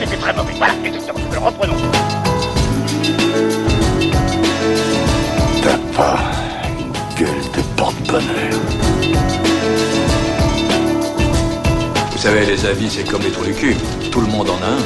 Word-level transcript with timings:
c'était 0.00 0.16
très 0.16 0.32
mauvais. 0.32 0.54
Voilà, 0.56 0.74
exactement. 0.84 1.18
Reprenons. 1.44 1.76
T'as 5.62 5.78
pas 5.94 6.18
une 6.78 6.92
gueule 7.18 7.44
de 7.54 7.62
porte-bonheur. 7.76 8.60
Vous 12.12 12.18
savez, 12.18 12.46
les 12.46 12.64
avis, 12.66 12.90
c'est 12.90 13.04
comme 13.08 13.22
les 13.22 13.30
trous 13.30 13.44
du 13.44 13.52
cul. 13.52 13.76
Tout 14.10 14.20
le 14.20 14.26
monde 14.26 14.48
en 14.50 14.56
a 14.62 14.66
un. 14.66 14.78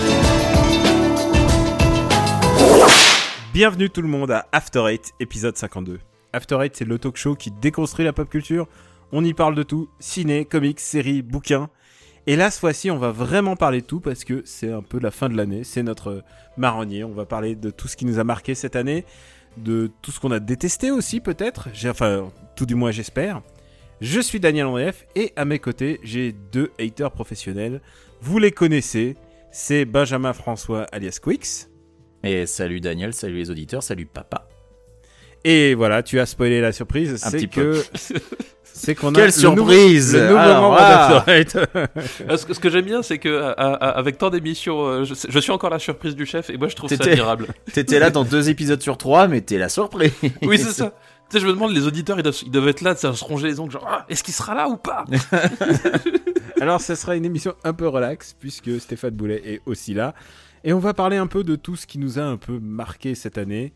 Bienvenue 3.52 3.90
tout 3.90 4.02
le 4.02 4.08
monde 4.08 4.32
à 4.32 4.46
After 4.50 4.84
Eight, 4.88 5.12
épisode 5.20 5.56
52. 5.56 6.00
After 6.32 6.58
Eight, 6.60 6.74
c'est 6.74 6.84
le 6.84 6.98
talk 6.98 7.16
show 7.16 7.36
qui 7.36 7.52
déconstruit 7.52 8.04
la 8.04 8.12
pop 8.12 8.28
culture. 8.28 8.66
On 9.12 9.24
y 9.24 9.32
parle 9.32 9.54
de 9.54 9.62
tout 9.62 9.88
ciné, 10.00 10.44
comics, 10.44 10.80
séries, 10.80 11.22
bouquins. 11.22 11.68
Et 12.26 12.36
là, 12.36 12.50
ce 12.50 12.58
fois-ci, 12.58 12.90
on 12.90 12.96
va 12.96 13.10
vraiment 13.10 13.54
parler 13.54 13.82
de 13.82 13.86
tout 13.86 14.00
parce 14.00 14.24
que 14.24 14.42
c'est 14.46 14.72
un 14.72 14.82
peu 14.82 14.98
la 14.98 15.10
fin 15.10 15.28
de 15.28 15.36
l'année. 15.36 15.62
C'est 15.62 15.82
notre 15.82 16.22
marronnier. 16.56 17.04
On 17.04 17.12
va 17.12 17.26
parler 17.26 17.54
de 17.54 17.70
tout 17.70 17.86
ce 17.86 17.96
qui 17.96 18.06
nous 18.06 18.18
a 18.18 18.24
marqué 18.24 18.54
cette 18.54 18.76
année, 18.76 19.04
de 19.58 19.90
tout 20.00 20.10
ce 20.10 20.20
qu'on 20.20 20.30
a 20.30 20.40
détesté 20.40 20.90
aussi, 20.90 21.20
peut-être. 21.20 21.68
Enfin, 21.86 22.32
tout 22.56 22.64
du 22.64 22.74
moins, 22.74 22.90
j'espère. 22.92 23.42
Je 24.00 24.20
suis 24.20 24.40
Daniel 24.40 24.66
Andreef 24.66 25.06
et 25.14 25.32
à 25.36 25.44
mes 25.44 25.58
côtés, 25.58 26.00
j'ai 26.02 26.32
deux 26.32 26.72
haters 26.80 27.10
professionnels. 27.10 27.80
Vous 28.20 28.38
les 28.38 28.52
connaissez. 28.52 29.16
C'est 29.50 29.84
Benjamin 29.84 30.32
François 30.32 30.84
alias 30.92 31.18
Quix. 31.22 31.68
Et 32.24 32.46
salut 32.46 32.80
Daniel, 32.80 33.12
salut 33.12 33.36
les 33.36 33.50
auditeurs, 33.50 33.82
salut 33.82 34.06
papa. 34.06 34.48
Et 35.44 35.74
voilà, 35.74 36.02
tu 36.02 36.18
as 36.18 36.26
spoilé 36.26 36.60
la 36.62 36.72
surprise. 36.72 37.22
Un 37.22 37.30
C'est 37.30 37.36
petit 37.36 37.48
que 37.48 37.82
c'est 38.76 38.94
qu'on 38.96 39.10
a 39.10 39.12
Quelle 39.12 39.26
le 39.26 39.42
nouveau- 39.50 39.56
surprise 39.70 40.14
le 40.14 40.22
nouveau 40.26 40.36
Alors, 40.36 40.62
membre 40.62 40.76
ah. 40.80 41.24
Euh, 42.28 42.36
Ce 42.36 42.58
que, 42.58 42.70
j'aime 42.70 42.84
bien, 42.84 43.02
c'est 43.02 43.18
que 43.18 43.40
à- 43.42 43.50
à- 43.52 43.88
avec 43.98 44.18
tant 44.18 44.30
d'émissions, 44.30 44.84
euh, 44.84 45.04
je, 45.04 45.14
je 45.28 45.38
suis 45.38 45.52
encore 45.52 45.70
la 45.70 45.78
surprise 45.78 46.16
du 46.16 46.26
chef 46.26 46.50
et 46.50 46.56
moi 46.56 46.66
je 46.68 46.74
trouve 46.74 46.90
ça 46.90 46.96
admirable. 47.04 47.46
T'étais 47.72 47.98
là 48.00 48.10
dans 48.10 48.24
deux 48.24 48.50
épisodes 48.50 48.82
sur 48.82 48.98
trois, 48.98 49.28
mais 49.28 49.40
t'es 49.42 49.58
la 49.58 49.68
surprise. 49.68 50.12
Oui, 50.42 50.58
c'est 50.58 50.72
ça. 50.72 50.92
Tu 51.30 51.36
sais, 51.38 51.40
je 51.40 51.46
me 51.46 51.52
demande, 51.52 51.72
les 51.72 51.86
auditeurs, 51.86 52.18
ils 52.18 52.22
doivent, 52.22 52.36
ils 52.44 52.50
doivent 52.50 52.68
être 52.68 52.80
là, 52.82 52.94
ça 52.96 53.12
se 53.14 53.24
ronger 53.24 53.46
les 53.46 53.58
ongles, 53.60 53.70
genre, 53.72 53.86
ah, 53.88 54.04
est-ce 54.10 54.22
qu'il 54.22 54.34
sera 54.34 54.54
là 54.54 54.68
ou 54.68 54.76
pas 54.76 55.04
Alors, 56.60 56.80
ce 56.80 56.94
sera 56.94 57.16
une 57.16 57.24
émission 57.24 57.54
un 57.64 57.72
peu 57.72 57.88
relax 57.88 58.34
puisque 58.38 58.80
Stéphane 58.80 59.10
Boulet 59.14 59.40
est 59.44 59.60
aussi 59.66 59.94
là. 59.94 60.14
Et 60.64 60.72
on 60.72 60.78
va 60.78 60.94
parler 60.94 61.16
un 61.16 61.26
peu 61.26 61.44
de 61.44 61.56
tout 61.56 61.76
ce 61.76 61.86
qui 61.86 61.98
nous 61.98 62.18
a 62.18 62.22
un 62.22 62.36
peu 62.36 62.58
marqué 62.60 63.14
cette 63.14 63.38
année. 63.38 63.72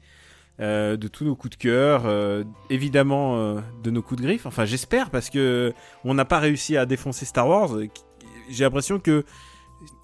Euh, 0.60 0.96
de 0.96 1.06
tous 1.08 1.24
nos 1.24 1.36
coups 1.36 1.56
de 1.56 1.62
cœur, 1.62 2.02
euh, 2.06 2.42
évidemment 2.68 3.36
euh, 3.38 3.60
de 3.82 3.90
nos 3.90 4.02
coups 4.02 4.20
de 4.20 4.26
griffe. 4.26 4.46
Enfin, 4.46 4.64
j'espère 4.64 5.10
parce 5.10 5.30
que 5.30 5.72
on 6.04 6.14
n'a 6.14 6.24
pas 6.24 6.38
réussi 6.38 6.76
à 6.76 6.84
défoncer 6.86 7.24
Star 7.24 7.48
Wars. 7.48 7.70
J'ai 8.50 8.64
l'impression 8.64 8.98
que 8.98 9.24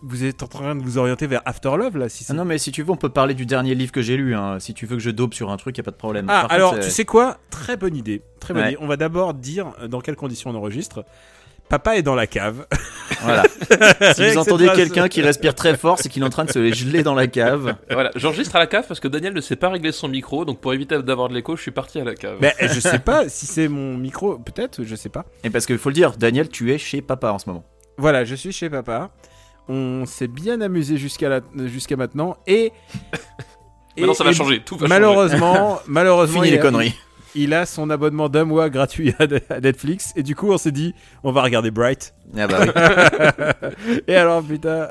vous 0.03 0.23
êtes 0.25 0.43
en 0.45 0.47
train 0.47 0.77
de 0.77 0.83
vous 0.83 0.99
orienter 0.99 1.27
vers 1.27 1.43
After 1.45 1.77
Love 1.77 1.97
là. 1.97 2.09
Si 2.09 2.25
Ah 2.29 2.35
non, 2.35 2.45
mais 2.45 2.59
si 2.59 2.71
tu 2.71 2.83
veux, 2.85 2.91
on 2.93 2.97
peut 2.97 3.09
parler 3.09 3.35
du 3.35 3.47
dernier 3.47 3.75
livre 3.75 3.91
que 3.91 4.03
j'ai 4.03 4.17
lu. 4.17 4.35
Hein. 4.37 4.61
Si 4.61 4.75
tu 4.75 4.87
veux 4.87 4.97
que 4.97 5.03
je 5.03 5.11
dope 5.11 5.35
sur 5.35 5.51
un 5.51 5.57
truc, 5.57 5.77
y 5.77 5.81
a 5.81 5.85
pas 5.85 5.91
de 5.91 5.97
problème. 5.97 6.27
Ah, 6.29 6.43
Par 6.43 6.53
alors, 6.53 6.71
contre, 6.75 6.85
tu 6.85 6.91
sais 6.91 7.05
quoi? 7.05 7.39
Très 7.51 7.77
bonne 7.77 7.97
idée. 7.97 8.23
Très 8.39 8.55
bonne 8.55 8.63
Ouais. 8.63 8.73
idée. 8.75 8.79
On 8.81 8.87
va 8.87 8.97
d'abord 8.97 9.35
dire 9.35 9.73
dans 9.89 10.01
quelles 10.01 10.15
conditions 10.15 10.51
on 10.51 10.55
enregistre. 10.55 11.05
Papa 11.69 11.97
est 11.97 12.03
dans 12.03 12.15
la 12.15 12.27
cave. 12.27 12.67
Voilà. 13.23 13.43
si 14.15 14.29
vous 14.29 14.39
entendez 14.39 14.69
quelqu'un 14.75 15.09
qui 15.09 15.23
respire 15.23 15.55
très 15.55 15.77
fort, 15.77 15.99
c'est 15.99 16.09
qu'il 16.09 16.23
est 16.23 16.27
en 16.27 16.31
train 16.31 16.45
de 16.45 16.53
se 16.53 16.73
geler 16.73 17.03
dans 17.03 17.15
la 17.15 17.27
cave. 17.27 17.77
Voilà, 17.91 18.11
j'enregistre 18.17 18.57
à 18.57 18.59
la 18.59 18.67
cave 18.67 18.85
parce 18.87 19.01
que 19.01 19.09
Daniel 19.09 19.33
ne 19.33 19.41
sait 19.41 19.57
pas 19.57 19.71
régler 19.71 19.93
son 19.93 20.09
micro, 20.09 20.45
donc 20.45 20.61
pour 20.61 20.75
éviter 20.75 21.03
d'avoir 21.03 21.29
de 21.29 21.35
l'écho, 21.35 21.57
je 21.57 21.63
suis 21.63 21.71
parti 21.71 21.99
à 22.01 22.05
la 22.05 22.15
cave. 22.15 22.37
Mais 22.41 22.55
je 22.61 22.81
sais 22.81 22.99
pas 22.99 23.29
si 23.29 23.47
c'est 23.47 23.69
mon 23.69 23.97
micro, 23.97 24.39
peut-être, 24.39 24.85
je 24.85 24.95
sais 24.95 25.09
pas. 25.09 25.25
Et 25.43 25.51
parce 25.51 25.67
qu'il 25.67 25.79
faut 25.79 25.89
le 25.89 25.95
dire, 25.95 26.13
Daniel, 26.17 26.49
tu 26.49 26.73
es 26.73 26.79
chez 26.79 27.01
papa 27.03 27.31
en 27.31 27.39
ce 27.39 27.49
moment. 27.49 27.65
Voilà, 27.97 28.25
je 28.25 28.35
suis 28.35 28.53
chez 28.53 28.69
papa. 28.69 29.11
On 29.69 30.05
s'est 30.05 30.29
bien 30.29 30.61
amusé 30.61 30.99
jusqu'à 30.99 31.29
la... 31.31 31.41
jusqu'à 31.67 31.97
maintenant 31.97 32.37
et. 32.47 32.73
Maintenant, 33.97 34.15
ça 34.15 34.25
va 34.25 34.33
changer, 34.33 34.61
tout 34.61 34.75
va 34.77 34.81
changer. 34.81 34.89
malheureusement, 34.89 35.81
malheureusement, 35.87 36.41
Fini 36.43 36.49
il 36.49 36.53
les 36.55 36.59
a- 36.59 36.63
conneries. 36.63 36.95
Il 37.37 37.53
a 37.53 37.67
son 37.67 37.91
abonnement 37.91 38.29
d'un 38.29 38.45
mois 38.45 38.71
gratuit 38.71 39.13
à 39.19 39.61
Netflix 39.61 40.13
et 40.15 40.23
du 40.23 40.37
coup 40.37 40.53
on 40.53 40.59
s'est 40.59 40.71
dit 40.71 40.95
on 41.25 41.33
va 41.33 41.43
regarder 41.43 41.71
Bright. 41.71 42.15
Ah 42.37 42.47
bah 42.47 42.59
oui. 42.61 44.01
et 44.07 44.15
alors 44.15 44.43
putain, 44.43 44.69
euh, 44.69 44.89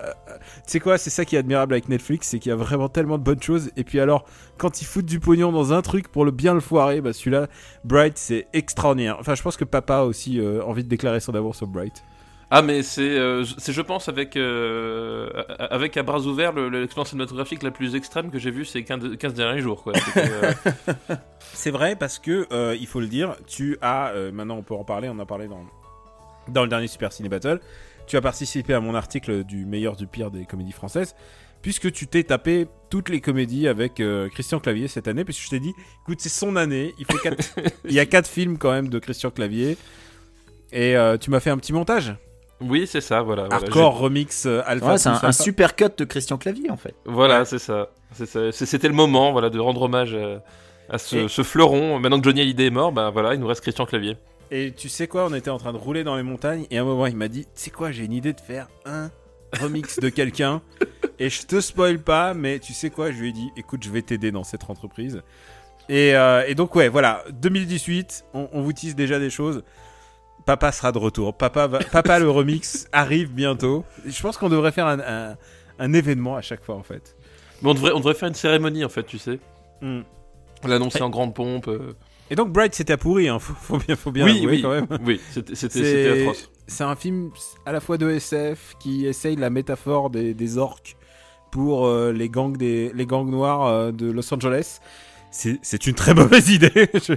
tu 0.65 0.71
sais 0.71 0.79
quoi, 0.79 0.97
c'est 0.97 1.09
ça 1.09 1.23
qui 1.25 1.35
est 1.35 1.39
admirable 1.39 1.73
avec 1.73 1.87
Netflix, 1.87 2.27
c'est 2.27 2.39
qu'il 2.39 2.49
y 2.49 2.53
a 2.53 2.57
vraiment 2.57 2.89
tellement 2.89 3.17
de 3.17 3.23
bonnes 3.23 3.41
choses. 3.41 3.71
Et 3.77 3.83
puis 3.83 3.99
alors, 3.99 4.25
quand 4.57 4.81
ils 4.81 4.85
foutent 4.85 5.05
du 5.05 5.19
pognon 5.19 5.51
dans 5.51 5.73
un 5.73 5.81
truc 5.81 6.09
pour 6.09 6.25
le 6.25 6.31
bien 6.31 6.53
le 6.53 6.59
foirer, 6.59 7.01
bah 7.01 7.13
celui-là, 7.13 7.47
Bright, 7.83 8.17
c'est 8.17 8.47
extraordinaire. 8.53 9.17
Enfin, 9.19 9.35
je 9.35 9.41
pense 9.41 9.57
que 9.57 9.65
papa 9.65 9.97
a 9.97 10.03
aussi 10.03 10.39
euh, 10.39 10.63
envie 10.63 10.83
de 10.83 10.89
déclarer 10.89 11.19
son 11.19 11.33
amour 11.35 11.55
sur 11.55 11.67
Bright. 11.67 12.03
Ah, 12.55 12.61
mais 12.61 12.83
c'est, 12.83 13.01
euh, 13.17 13.43
c'est, 13.57 13.73
je 13.73 13.81
pense, 13.81 14.09
avec, 14.09 14.37
euh, 14.37 15.27
avec 15.57 15.97
à 15.97 16.03
bras 16.03 16.19
ouverts, 16.19 16.51
le- 16.53 16.69
l'expérience 16.69 17.09
cinématographique 17.09 17.63
la 17.63 17.71
plus 17.71 17.95
extrême 17.95 18.29
que 18.29 18.37
j'ai 18.37 18.51
vue 18.51 18.63
ces 18.63 18.83
15, 18.83 19.17
15 19.17 19.33
derniers 19.33 19.61
jours, 19.61 19.83
euh, 19.87 20.53
C'est 21.53 21.71
vrai 21.71 21.95
parce 21.95 22.19
que 22.19 22.47
il 22.75 22.87
faut 22.87 22.99
le 22.99 23.07
dire, 23.07 23.35
tu 23.47 23.77
as 23.81 24.13
maintenant 24.31 24.57
on 24.57 24.61
peut 24.63 24.75
en 24.75 24.83
parler, 24.83 25.09
on 25.09 25.13
en 25.13 25.19
a 25.19 25.25
parlé 25.25 25.47
dans 25.47 25.63
dans 26.49 26.63
le 26.63 26.67
dernier 26.69 26.87
Super 26.87 27.11
Ciné 27.13 27.29
Battle. 27.29 27.59
Tu 28.05 28.17
as 28.17 28.21
participé 28.21 28.73
à 28.73 28.79
mon 28.81 28.95
article 28.95 29.43
du 29.45 29.65
meilleur 29.65 29.95
du 29.95 30.07
pire 30.07 30.29
des 30.29 30.45
comédies 30.45 30.73
françaises 30.73 31.15
puisque 31.61 31.91
tu 31.93 32.05
t'es 32.07 32.23
tapé 32.23 32.67
toutes 32.89 33.07
les 33.07 33.21
comédies 33.21 33.67
avec 33.69 34.01
euh, 34.01 34.27
Christian 34.29 34.59
Clavier 34.59 34.89
cette 34.89 35.07
année 35.07 35.23
puisque 35.23 35.43
je 35.45 35.49
t'ai 35.49 35.59
dit 35.61 35.73
écoute 36.03 36.19
c'est 36.19 36.27
son 36.29 36.57
année, 36.57 36.93
il 36.99 37.05
faut 37.05 37.17
quatre- 37.17 37.55
il 37.85 37.93
y 37.93 37.99
a 37.99 38.05
quatre 38.05 38.27
films 38.27 38.57
quand 38.57 38.71
même 38.71 38.89
de 38.89 38.99
Christian 38.99 39.31
Clavier. 39.31 39.77
Et 40.73 40.97
euh, 40.97 41.17
tu 41.17 41.29
m'as 41.29 41.39
fait 41.39 41.49
un 41.51 41.57
petit 41.57 41.71
montage 41.71 42.13
Oui, 42.61 42.87
c'est 42.87 43.01
ça, 43.01 43.21
voilà. 43.21 43.43
voilà. 43.43 43.55
hardcore 43.57 43.97
remix 43.97 44.45
euh, 44.45 44.61
alpha 44.65 44.91
Ouais, 44.93 44.97
c'est 44.97 45.09
un, 45.09 45.31
super 45.31 45.75
cut 45.75 45.85
de 45.97 46.05
Christian 46.05 46.37
Clavier 46.37 46.69
en 46.71 46.77
fait. 46.77 46.95
Voilà, 47.05 47.45
c'est 47.45 47.59
ça. 47.59 47.89
C'est 48.13 48.25
ça. 48.25 48.51
C'est- 48.51 48.65
C'était 48.65 48.87
le 48.87 48.93
moment, 48.93 49.31
voilà, 49.31 49.49
de 49.49 49.59
rendre 49.59 49.81
hommage 49.81 50.13
à, 50.15 50.41
à 50.93 50.97
ce, 50.97 51.15
Et- 51.17 51.27
ce 51.27 51.43
fleuron. 51.43 51.99
Maintenant 51.99 52.19
que 52.19 52.23
Johnny 52.25 52.41
Hallyday 52.41 52.67
est 52.67 52.69
mort, 52.71 52.91
bah 52.91 53.09
voilà, 53.09 53.33
il 53.33 53.39
nous 53.39 53.47
reste 53.47 53.61
Christian 53.61 53.85
Clavier. 53.85 54.15
Et 54.51 54.71
tu 54.71 54.87
sais 54.87 55.07
quoi, 55.07 55.25
on 55.29 55.33
était 55.33 55.49
en 55.49 55.57
train 55.57 55.73
de 55.73 55.77
rouler 55.77 56.03
dans 56.03 56.15
les 56.15 56.23
montagnes 56.23 56.65
et 56.69 56.77
à 56.77 56.81
un 56.81 56.85
moment 56.85 57.07
il 57.07 57.15
m'a 57.17 57.27
dit, 57.27 57.45
tu 57.45 57.49
sais 57.55 57.69
quoi, 57.71 57.91
j'ai 57.91 58.05
une 58.05 58.13
idée 58.13 58.33
de 58.33 58.39
faire 58.41 58.67
un 58.85 59.09
remix 59.59 59.99
de 59.99 60.09
quelqu'un? 60.09 60.61
Et 61.19 61.29
je 61.29 61.45
te 61.45 61.59
spoil 61.59 61.99
pas, 61.99 62.33
mais 62.33 62.59
tu 62.59 62.73
sais 62.73 62.89
quoi, 62.89 63.11
je 63.11 63.17
lui 63.19 63.29
ai 63.29 63.31
dit, 63.31 63.49
écoute, 63.57 63.83
je 63.83 63.89
vais 63.89 64.01
t'aider 64.01 64.31
dans 64.31 64.43
cette 64.43 64.69
entreprise. 64.69 65.21
Et, 65.89 66.15
euh, 66.15 66.43
et 66.47 66.55
donc 66.55 66.75
ouais, 66.75 66.87
voilà, 66.87 67.23
2018, 67.31 68.25
on, 68.33 68.47
on 68.53 68.61
vous 68.61 68.73
tease 68.73 68.95
déjà 68.95 69.19
des 69.19 69.29
choses. 69.29 69.63
Papa 70.45 70.71
sera 70.71 70.91
de 70.91 70.97
retour. 70.97 71.33
Papa, 71.35 71.67
va- 71.67 71.79
Papa 71.79 72.19
le 72.19 72.29
remix 72.29 72.87
arrive 72.91 73.31
bientôt. 73.31 73.85
Je 74.05 74.21
pense 74.21 74.37
qu'on 74.37 74.49
devrait 74.49 74.71
faire 74.71 74.87
un, 74.87 74.99
un- 74.99 75.37
un 75.79 75.93
événement 75.93 76.35
à 76.35 76.41
chaque 76.41 76.63
fois 76.63 76.75
en 76.75 76.83
fait. 76.83 77.15
Mais 77.61 77.69
on 77.69 77.73
devrait, 77.73 77.91
on 77.93 77.99
devrait 77.99 78.13
faire 78.13 78.27
une 78.27 78.35
cérémonie, 78.35 78.83
en 78.83 78.89
fait, 78.89 79.03
tu 79.03 79.17
sais. 79.17 79.39
Hmm. 79.81 80.01
L'annoncer 80.65 81.01
en 81.01 81.09
grande 81.09 81.33
pompe. 81.33 81.67
euh. 81.69 81.93
Et 82.29 82.35
donc 82.35 82.51
Bright 82.51 82.73
c'était 82.73 82.97
pourri, 82.97 83.27
hein. 83.27 83.37
faut, 83.39 83.53
faut 83.53 83.77
bien, 83.77 83.95
faut 83.95 84.11
bien 84.11 84.25
oui, 84.25 84.45
oui, 84.47 84.61
quand 84.61 84.69
même. 84.71 84.87
oui, 85.05 85.19
c'était 85.31 85.55
c'était- 85.55 85.79
C'est- 85.79 85.85
c'était 85.85 86.21
atroce. 86.21 86.49
C'est 86.67 86.83
un 86.85 86.95
film 86.95 87.29
à 87.65 87.71
la 87.73 87.79
fois 87.81 87.97
de 87.97 88.09
SF 88.09 88.75
qui 88.79 89.05
essaye 89.05 89.35
la 89.35 89.49
métaphore 89.49 90.09
des, 90.09 90.33
des 90.33 90.57
orques 90.57 90.95
pour 91.51 91.85
euh, 91.85 92.11
les 92.13 92.29
gangs 92.29 92.55
des 92.57 92.91
les 92.95 93.05
gangs 93.05 93.29
noirs 93.29 93.65
euh, 93.67 93.91
de 93.91 94.09
Los 94.09 94.33
Angeles. 94.33 94.79
C'est 95.33 95.87
une 95.87 95.95
très 95.95 96.13
mauvaise 96.13 96.49
idée. 96.49 96.69
Je- 96.93 97.13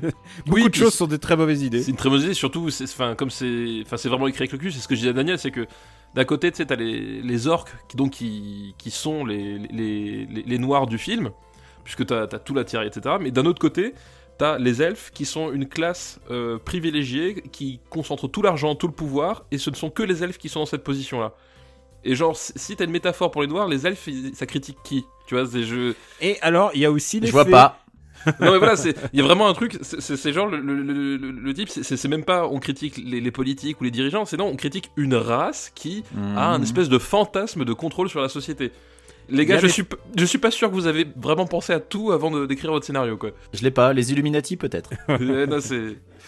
Beaucoup 0.47 0.61
de 0.65 0.69
puis 0.71 0.81
choses 0.81 0.95
sont 0.95 1.07
des 1.07 1.19
très 1.19 1.37
mauvaises 1.37 1.63
idées. 1.63 1.83
C'est 1.83 1.91
une 1.91 1.97
très 1.97 2.09
mauvaise 2.09 2.25
idée, 2.25 2.35
surtout, 2.35 2.69
enfin, 2.83 3.15
comme 3.15 3.31
c'est, 3.31 3.83
enfin, 3.85 3.97
c'est 3.97 4.09
vraiment 4.09 4.27
écrit 4.27 4.43
avec 4.43 4.53
le 4.53 4.59
cul. 4.59 4.73
C'est 4.73 4.81
ce 4.81 4.89
que 4.89 4.95
je 4.95 5.01
disais 5.01 5.11
à 5.11 5.15
Daniel, 5.15 5.39
c'est 5.39 5.51
que 5.51 5.67
d'un 6.15 6.25
côté, 6.25 6.51
tu 6.51 6.57
sais, 6.57 6.67
t'as 6.67 6.77
les, 6.77 7.21
les 7.21 7.47
orques 7.47 7.71
qui 7.89 7.97
donc 7.97 8.13
qui, 8.13 8.75
qui 8.79 8.91
sont 8.91 9.27
les, 9.27 9.59
les, 9.71 10.25
les, 10.27 10.43
les 10.47 10.59
noirs 10.59 10.87
du 10.87 10.97
film, 10.99 11.31
puisque 11.85 12.07
t'as 12.07 12.23
as 12.23 12.27
tout 12.39 12.55
l'attiré, 12.55 12.87
etc. 12.87 13.17
Mais 13.21 13.31
d'un 13.31 13.45
autre 13.45 13.61
côté, 13.61 13.93
t'as 14.39 14.57
les 14.59 14.81
elfes 14.83 15.11
qui 15.13 15.27
sont 15.27 15.53
une 15.53 15.69
classe 15.69 16.19
euh, 16.31 16.59
privilégiée 16.59 17.43
qui 17.53 17.81
concentre 17.91 18.29
tout 18.29 18.41
l'argent, 18.41 18.75
tout 18.75 18.87
le 18.87 18.95
pouvoir, 18.95 19.45
et 19.51 19.59
ce 19.59 19.69
ne 19.69 19.75
sont 19.77 19.91
que 19.91 20.03
les 20.03 20.25
elfes 20.25 20.39
qui 20.39 20.49
sont 20.49 20.61
dans 20.61 20.67
cette 20.67 20.85
position-là. 20.85 21.35
Et 22.05 22.15
genre, 22.15 22.37
si- 22.37 22.77
t'as 22.77 22.85
une 22.85 22.93
métaphore 22.93 23.31
pour 23.31 23.43
les 23.43 23.49
noirs, 23.49 23.69
les 23.69 23.87
elfes, 23.87 24.09
ça 24.33 24.47
critique 24.47 24.79
qui? 24.85 25.05
Tu 25.27 25.35
vois, 25.35 25.45
c'est 25.47 25.65
je. 25.65 25.93
Et 26.23 26.41
alors 26.41 26.71
il 26.73 26.81
y 26.81 26.85
a 26.87 26.91
aussi 26.91 27.19
les 27.21 27.27
Je 27.27 27.33
vois 27.33 27.45
pas. 27.51 27.81
Non 28.41 28.53
mais 28.53 28.59
voilà, 28.59 28.75
il 29.13 29.19
y 29.19 29.23
a 29.23 29.25
vraiment 29.25 29.49
un 29.49 29.55
truc, 29.55 29.79
c'est- 29.83 30.33
genre 30.33 30.47
le, 30.49 30.59
le, 30.59 30.83
le, 30.83 31.17
le- 31.17 31.31
le 31.31 31.55
type, 31.55 31.69
c'est- 31.69 32.09
même 32.09 32.25
pas 32.25 32.47
on 32.49 32.59
critique 32.59 33.01
les, 33.05 33.21
les 33.21 33.31
politiques 33.31 33.81
ou 33.81 33.85
les 33.85 33.91
dirigeants, 33.91 34.25
c'est 34.25 34.37
non, 34.37 34.47
on 34.49 34.57
critique 34.57 34.91
une 34.97 35.15
race 35.15 35.71
qui 35.75 36.03
a 36.37 36.53
un 36.53 36.59
Mhm. 36.59 36.65
espèce 36.65 36.89
de 36.89 36.99
fantasme 36.99 37.65
de 37.65 37.73
contrôle 37.73 38.09
sur 38.09 38.21
la 38.21 38.29
société. 38.29 38.73
Les 39.29 39.45
gars, 39.45 39.57
a 39.57 39.59
je 39.59 39.67
des- 39.67 39.73
suis, 39.73 39.83
je 40.17 40.25
suis 40.25 40.39
pas 40.39 40.53
sûr 40.53 40.69
que 40.71 40.75
vous 40.75 40.87
avez 40.87 41.05
vraiment 41.17 41.47
pensé 41.47 41.73
à 41.73 41.81
tout 41.81 42.13
avant 42.13 42.31
de 42.31 42.47
d'écrire 42.47 42.71
votre 42.71 42.87
scénario, 42.87 43.17
quoi. 43.17 43.31
Je 43.53 43.63
l'ai 43.65 43.73
pas. 43.73 43.93
Les 43.93 44.13
Illuminati 44.13 44.57
peut-être. 44.57 44.91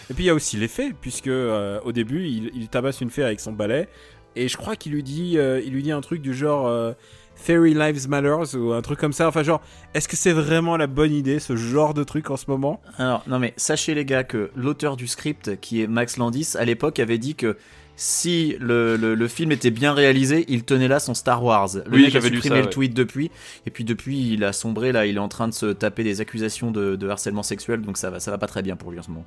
Et 0.09 0.13
puis 0.13 0.23
il 0.23 0.25
y 0.25 0.29
a 0.29 0.33
aussi 0.33 0.57
les 0.57 0.67
fées, 0.67 0.93
puisque 0.99 1.27
euh, 1.27 1.79
au 1.85 1.91
début 1.91 2.25
il, 2.25 2.51
il 2.55 2.67
tabasse 2.69 3.01
une 3.01 3.09
fée 3.09 3.23
avec 3.23 3.39
son 3.39 3.51
balai, 3.53 3.87
et 4.35 4.47
je 4.47 4.57
crois 4.57 4.75
qu'il 4.75 4.91
lui 4.93 5.03
dit, 5.03 5.37
euh, 5.37 5.61
il 5.65 5.73
lui 5.73 5.83
dit 5.83 5.91
un 5.91 6.01
truc 6.01 6.21
du 6.21 6.33
genre, 6.33 6.67
euh, 6.67 6.93
Fairy 7.41 7.73
Lives 7.73 8.07
Matters 8.09 8.55
ou 8.55 8.73
un 8.73 8.81
truc 8.81 8.99
comme 8.99 9.13
ça. 9.13 9.27
Enfin, 9.27 9.43
genre, 9.43 9.61
est-ce 9.93 10.07
que 10.07 10.15
c'est 10.15 10.33
vraiment 10.33 10.77
la 10.77 10.87
bonne 10.87 11.13
idée, 11.13 11.39
ce 11.39 11.55
genre 11.55 11.93
de 11.93 12.03
truc 12.03 12.29
en 12.29 12.37
ce 12.37 12.45
moment? 12.49 12.81
Alors, 12.97 13.23
non 13.27 13.39
mais 13.39 13.53
sachez 13.57 13.93
les 13.95 14.05
gars 14.05 14.23
que 14.23 14.51
l'auteur 14.55 14.97
du 14.97 15.07
script, 15.07 15.59
qui 15.61 15.81
est 15.81 15.87
Max 15.87 16.17
Landis, 16.17 16.55
à 16.59 16.65
l'époque 16.65 16.99
avait 16.99 17.17
dit 17.17 17.35
que 17.35 17.57
si 17.95 18.55
le, 18.59 18.95
le, 18.95 19.13
le 19.15 19.27
film 19.27 19.51
était 19.51 19.71
bien 19.71 19.93
réalisé, 19.93 20.45
il 20.47 20.63
tenait 20.63 20.87
là 20.87 20.99
son 20.99 21.13
Star 21.13 21.43
Wars. 21.43 21.69
Le 21.85 21.91
Oui, 21.91 22.03
mec 22.03 22.15
a 22.15 22.21
supprimé 22.21 22.41
ça, 22.49 22.55
le 22.55 22.61
ouais. 22.63 22.69
tweet 22.69 22.93
depuis, 22.93 23.29
et 23.65 23.71
puis 23.71 23.83
depuis 23.83 24.31
il 24.33 24.43
a 24.43 24.53
sombré 24.53 24.91
là, 24.91 25.05
il 25.05 25.15
est 25.17 25.19
en 25.19 25.27
train 25.27 25.47
de 25.47 25.53
se 25.53 25.65
taper 25.67 26.03
des 26.03 26.21
accusations 26.21 26.71
de, 26.71 26.95
de 26.95 27.09
harcèlement 27.09 27.43
sexuel, 27.43 27.81
donc 27.81 27.97
ça 27.97 28.09
va, 28.09 28.19
ça 28.19 28.31
va 28.31 28.37
pas 28.37 28.47
très 28.47 28.61
bien 28.61 28.75
pour 28.75 28.91
lui 28.91 28.99
en 28.99 29.03
ce 29.03 29.09
moment. 29.09 29.25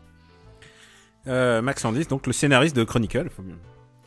Euh, 1.29 1.63
Max 1.63 1.83
Landis, 1.85 2.07
donc 2.07 2.27
le 2.27 2.33
scénariste 2.33 2.75
de 2.77 2.85
Chronicle. 2.85 3.29
faut 3.35 3.43
bien- 3.43 3.57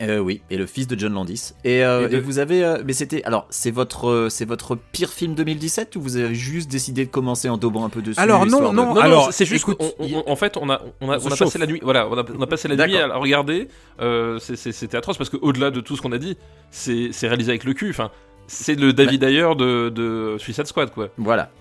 Euh, 0.01 0.19
oui, 0.19 0.41
et 0.49 0.57
le 0.57 0.65
fils 0.65 0.87
de 0.87 0.99
John 0.99 1.13
Landis. 1.13 1.53
Et, 1.63 1.81
euh, 1.85 2.07
Et 2.07 2.09
de- 2.11 2.17
et 2.17 2.19
vous 2.19 2.39
avez, 2.39 2.65
euh, 2.65 2.83
mais 2.85 2.91
c'était, 2.91 3.23
alors 3.23 3.47
c'est 3.49 3.71
votre, 3.71 4.09
euh, 4.09 4.29
c'est 4.29 4.43
votre 4.43 4.75
pire 4.75 5.09
film 5.09 5.35
2017 5.35 5.95
ou 5.95 6.01
vous 6.01 6.17
avez 6.17 6.35
juste 6.35 6.69
décidé 6.69 7.05
de 7.05 7.09
commencer 7.09 7.47
en 7.47 7.57
daubant 7.57 7.85
un 7.85 7.89
peu 7.89 8.01
dessus 8.01 8.19
Alors, 8.19 8.45
non, 8.45 8.57
de- 8.59 8.63
non, 8.65 8.73
Non, 8.73 8.95
Alors, 8.97 9.25
non, 9.27 9.31
c'est 9.31 9.45
juste 9.45 9.63
écoute, 9.69 9.77
on- 9.79 9.93
on- 10.27 10.29
en 10.29 10.35
fait, 10.35 10.57
on 10.57 10.69
a, 10.69 10.81
on 10.99 11.09
a, 11.09 11.17
on 11.17 11.31
a 11.31 11.37
passé 11.37 11.57
la 11.59 11.65
nuit. 11.65 11.79
Voilà, 11.81 12.09
on 12.09 12.17
a, 12.17 12.25
on 12.37 12.41
a 12.41 12.47
passé 12.47 12.67
la 12.67 12.75
nuit 12.75 12.97
à 12.97 13.07
la 13.07 13.15
regarder. 13.15 13.69
Euh, 14.01 14.37
C'était 14.39 14.97
atroce 14.97 15.17
parce 15.17 15.29
qu'au-delà 15.29 15.71
de 15.71 15.79
tout 15.79 15.95
ce 15.95 16.01
qu'on 16.01 16.11
a 16.11 16.17
dit, 16.17 16.37
c'est 16.71 17.09
c'est 17.13 17.27
réalisé 17.29 17.51
avec 17.51 17.63
le 17.63 17.73
cul. 17.73 17.89
Enfin, 17.89 18.11
c'est 18.47 18.75
le 18.77 18.91
David 18.91 19.23
Ayer 19.23 19.55
de, 19.57 19.87
de 19.89 20.35
Suicide 20.39 20.65
Squad, 20.67 20.91
quoi. 20.91 21.07
Voilà. 21.17 21.51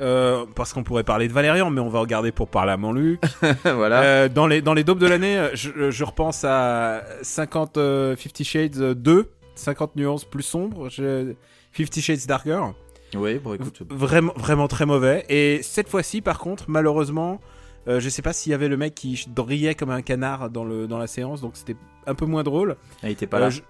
Euh, 0.00 0.46
parce 0.56 0.72
qu'on 0.72 0.82
pourrait 0.82 1.04
parler 1.04 1.28
de 1.28 1.32
Valérian, 1.32 1.68
mais 1.70 1.80
on 1.80 1.88
va 1.90 2.00
regarder 2.00 2.32
pour 2.32 2.48
parler 2.48 2.72
à 2.72 2.76
Montluc. 2.76 3.20
voilà. 3.64 4.02
Euh, 4.02 4.28
dans 4.28 4.46
les 4.46 4.62
dans 4.62 4.72
les 4.74 4.84
daubes 4.84 4.98
de 4.98 5.06
l'année, 5.06 5.36
euh, 5.38 5.50
je, 5.54 5.90
je 5.90 6.04
repense 6.04 6.44
à 6.44 7.02
50 7.22 7.76
euh, 7.76 8.16
Fifty 8.16 8.44
Shades 8.44 8.94
2, 8.94 9.30
50 9.56 9.96
nuances 9.96 10.24
plus 10.24 10.42
sombres, 10.42 10.88
je- 10.88 11.34
Fifty 11.72 12.00
Shades 12.02 12.26
Darker. 12.26 12.60
oui, 13.14 13.38
bon 13.38 13.54
écoute. 13.54 13.82
Vraiment 13.90 14.32
vraiment 14.36 14.68
très 14.68 14.86
mauvais. 14.86 15.24
Et 15.28 15.60
cette 15.62 15.88
fois-ci, 15.88 16.20
par 16.22 16.38
contre, 16.38 16.64
malheureusement, 16.68 17.40
je 17.86 18.08
sais 18.08 18.22
pas 18.22 18.32
s'il 18.32 18.52
y 18.52 18.54
avait 18.54 18.68
le 18.68 18.76
mec 18.76 18.94
qui 18.94 19.24
riait 19.36 19.74
comme 19.74 19.90
un 19.90 20.02
canard 20.02 20.48
dans 20.50 20.64
le 20.64 20.86
dans 20.86 20.98
la 20.98 21.06
séance, 21.06 21.40
donc 21.40 21.52
c'était 21.54 21.76
un 22.06 22.14
peu 22.14 22.24
moins 22.26 22.42
drôle. 22.42 22.76
Il 23.02 23.10
était 23.10 23.26
pas 23.26 23.38
là. 23.38 23.50
je, 23.50 23.60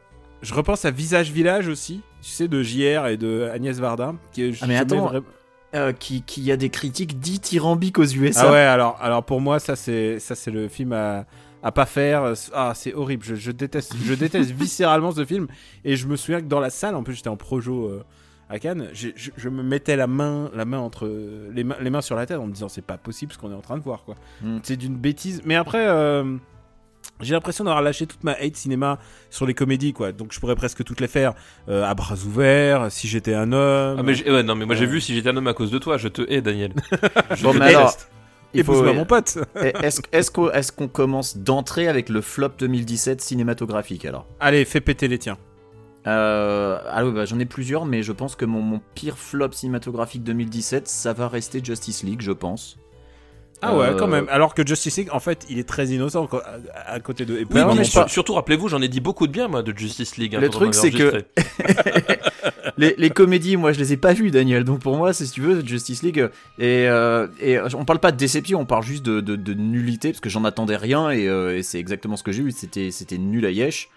je 0.42 0.54
repense 0.54 0.84
à 0.84 0.90
Visage 0.90 1.30
Village 1.32 1.68
aussi, 1.68 2.02
tu 2.22 2.30
sais, 2.30 2.48
de 2.48 2.62
JR 2.62 3.06
et 3.08 3.16
de 3.16 3.50
Agnès 3.52 3.78
Varda. 3.78 4.14
Qui, 4.32 4.56
Ah, 4.62 4.66
mais 4.66 4.76
attends, 4.76 5.10
vra- 5.12 5.22
Euh, 5.72 5.92
qui, 5.92 6.22
qui 6.22 6.50
a 6.50 6.56
des 6.56 6.68
critiques 6.68 7.20
dithyrambiques 7.20 7.98
aux 7.98 8.04
USA. 8.04 8.46
Ah 8.48 8.52
ouais, 8.52 8.58
alors, 8.58 8.98
alors 9.00 9.22
pour 9.22 9.40
moi, 9.40 9.60
ça 9.60 9.76
c'est 9.76 10.18
ça 10.18 10.34
c'est 10.34 10.50
le 10.50 10.66
film 10.66 10.92
à, 10.92 11.26
à 11.62 11.70
pas 11.70 11.86
faire. 11.86 12.32
Ah, 12.52 12.72
c'est 12.74 12.92
horrible. 12.92 13.24
Je, 13.24 13.36
je 13.36 13.52
déteste, 13.52 13.94
je 14.04 14.14
déteste 14.14 14.50
viscéralement 14.58 15.12
ce 15.12 15.24
film. 15.24 15.46
Et 15.84 15.94
je 15.94 16.08
me 16.08 16.16
souviens 16.16 16.40
que 16.40 16.46
dans 16.46 16.58
la 16.58 16.70
salle, 16.70 16.96
en 16.96 17.04
plus 17.04 17.14
j'étais 17.14 17.28
en 17.28 17.36
projo 17.36 17.86
euh, 17.86 18.04
à 18.48 18.58
Cannes, 18.58 18.88
je, 18.92 19.10
je 19.14 19.48
me 19.48 19.62
mettais 19.62 19.94
la 19.94 20.08
main, 20.08 20.50
la 20.56 20.64
main 20.64 20.80
entre 20.80 21.06
les 21.52 21.62
mains, 21.62 21.76
les 21.80 21.90
mains 21.90 22.00
sur 22.00 22.16
la 22.16 22.26
tête 22.26 22.38
en 22.38 22.46
me 22.48 22.52
disant 22.52 22.68
c'est 22.68 22.82
pas 22.84 22.98
possible 22.98 23.32
ce 23.32 23.38
qu'on 23.38 23.52
est 23.52 23.54
en 23.54 23.60
train 23.60 23.78
de 23.78 23.82
voir 23.84 24.02
quoi. 24.04 24.16
Mm. 24.42 24.58
C'est 24.64 24.76
d'une 24.76 24.96
bêtise. 24.96 25.40
Mais 25.44 25.54
après. 25.54 25.86
euh, 25.86 26.36
j'ai 27.22 27.34
l'impression 27.34 27.64
d'avoir 27.64 27.82
lâché 27.82 28.06
toute 28.06 28.24
ma 28.24 28.32
hate 28.32 28.56
cinéma 28.56 28.98
sur 29.30 29.46
les 29.46 29.54
comédies, 29.54 29.92
quoi. 29.92 30.12
Donc 30.12 30.32
je 30.32 30.40
pourrais 30.40 30.56
presque 30.56 30.82
toutes 30.84 31.00
les 31.00 31.08
faire 31.08 31.34
euh, 31.68 31.84
à 31.84 31.94
bras 31.94 32.16
ouverts, 32.26 32.90
si 32.90 33.08
j'étais 33.08 33.34
un 33.34 33.52
homme. 33.52 33.96
Ah, 33.98 34.02
mais 34.02 34.28
ouais, 34.30 34.42
non, 34.42 34.54
mais 34.54 34.66
moi 34.66 34.74
j'ai 34.74 34.84
Euh. 34.84 34.88
vu 34.88 35.00
si 35.00 35.14
j'étais 35.14 35.28
un 35.28 35.36
homme 35.36 35.46
à 35.48 35.54
cause 35.54 35.70
de 35.70 35.78
toi, 35.78 35.96
je 35.98 36.08
te 36.08 36.22
hais, 36.30 36.40
Daniel. 36.40 36.72
Je 37.34 37.42
Bon, 37.42 37.52
te 37.52 37.58
mais 37.58 37.66
alors, 37.66 37.82
déteste. 37.90 38.08
il 38.54 38.64
faut- 38.64 38.72
Épouse-moi 38.72 38.92
mon 38.94 39.04
pote. 39.04 39.38
Est-ce 39.82 40.00
est-ce 40.12 40.30
qu'on 40.30 40.50
est-ce 40.50 40.72
qu'on 40.72 40.88
commence 40.88 41.36
d'entrée 41.36 41.86
avec 41.88 42.08
le 42.08 42.20
flop 42.20 42.50
2017 42.58 43.20
cinématographique 43.20 44.04
alors? 44.04 44.26
Allez, 44.40 44.64
fais 44.64 44.80
péter 44.80 45.06
les 45.08 45.18
tiens. 45.18 45.38
euh, 46.06 46.78
ah 46.88 47.04
oui, 47.04 47.12
bah, 47.12 47.24
j'en 47.26 47.38
ai 47.38 47.44
plusieurs, 47.44 47.84
mais 47.84 48.02
je 48.02 48.12
pense 48.12 48.34
que 48.36 48.44
mon, 48.46 48.62
mon 48.62 48.80
pire 48.94 49.18
flop 49.18 49.52
cinématographique 49.52 50.22
2017, 50.24 50.88
ça 50.88 51.12
va 51.12 51.28
rester 51.28 51.60
Justice 51.62 52.02
League, 52.02 52.22
je 52.22 52.32
pense. 52.32 52.78
Ah 53.62 53.76
ouais, 53.76 53.86
Euh, 53.88 53.96
quand 53.96 54.06
même. 54.06 54.26
Alors 54.30 54.54
que 54.54 54.66
Justice 54.66 54.96
League, 54.96 55.08
en 55.12 55.20
fait, 55.20 55.46
il 55.50 55.58
est 55.58 55.68
très 55.68 55.86
innocent 55.88 56.26
à, 56.74 56.92
à 56.94 57.00
côté 57.00 57.24
de. 57.26 57.36
Et 57.36 57.44
Oui, 57.44 57.60
non, 57.60 57.74
mais 57.74 57.84
sur- 57.84 58.08
surtout, 58.08 58.34
rappelez-vous, 58.34 58.68
j'en 58.68 58.80
ai 58.82 58.88
dit 58.88 59.00
beaucoup 59.00 59.26
de 59.26 59.32
bien, 59.32 59.48
moi, 59.48 59.62
de 59.62 59.76
Justice 59.76 60.16
League. 60.16 60.34
hein, 60.34 60.40
Le 60.40 60.48
truc, 60.48 60.74
c'est 60.74 60.90
que- 60.90 61.24
les, 62.76 62.94
les 62.96 63.10
comédies, 63.10 63.56
moi, 63.56 63.72
je 63.72 63.78
les 63.78 63.92
ai 63.92 63.96
pas 63.96 64.12
vues, 64.12 64.30
Daniel. 64.30 64.64
Donc 64.64 64.80
pour 64.80 64.96
moi, 64.96 65.12
c'est 65.12 65.26
si 65.26 65.32
tu 65.32 65.40
veux, 65.40 65.64
Justice 65.64 66.02
League. 66.02 66.28
Et, 66.58 66.86
euh, 66.88 67.26
et 67.40 67.58
on 67.74 67.84
parle 67.84 68.00
pas 68.00 68.12
de 68.12 68.16
déception, 68.16 68.60
on 68.60 68.66
parle 68.66 68.84
juste 68.84 69.04
de, 69.04 69.20
de, 69.20 69.36
de 69.36 69.54
nullité, 69.54 70.10
parce 70.10 70.20
que 70.20 70.28
j'en 70.30 70.44
attendais 70.44 70.76
rien, 70.76 71.10
et, 71.10 71.28
euh, 71.28 71.56
et 71.56 71.62
c'est 71.62 71.78
exactement 71.78 72.16
ce 72.16 72.22
que 72.22 72.32
j'ai 72.32 72.42
eu. 72.42 72.50
C'était 72.52 72.90
c'était 72.90 73.18
nul 73.18 73.44
à 73.46 73.50
yesh. 73.50 73.88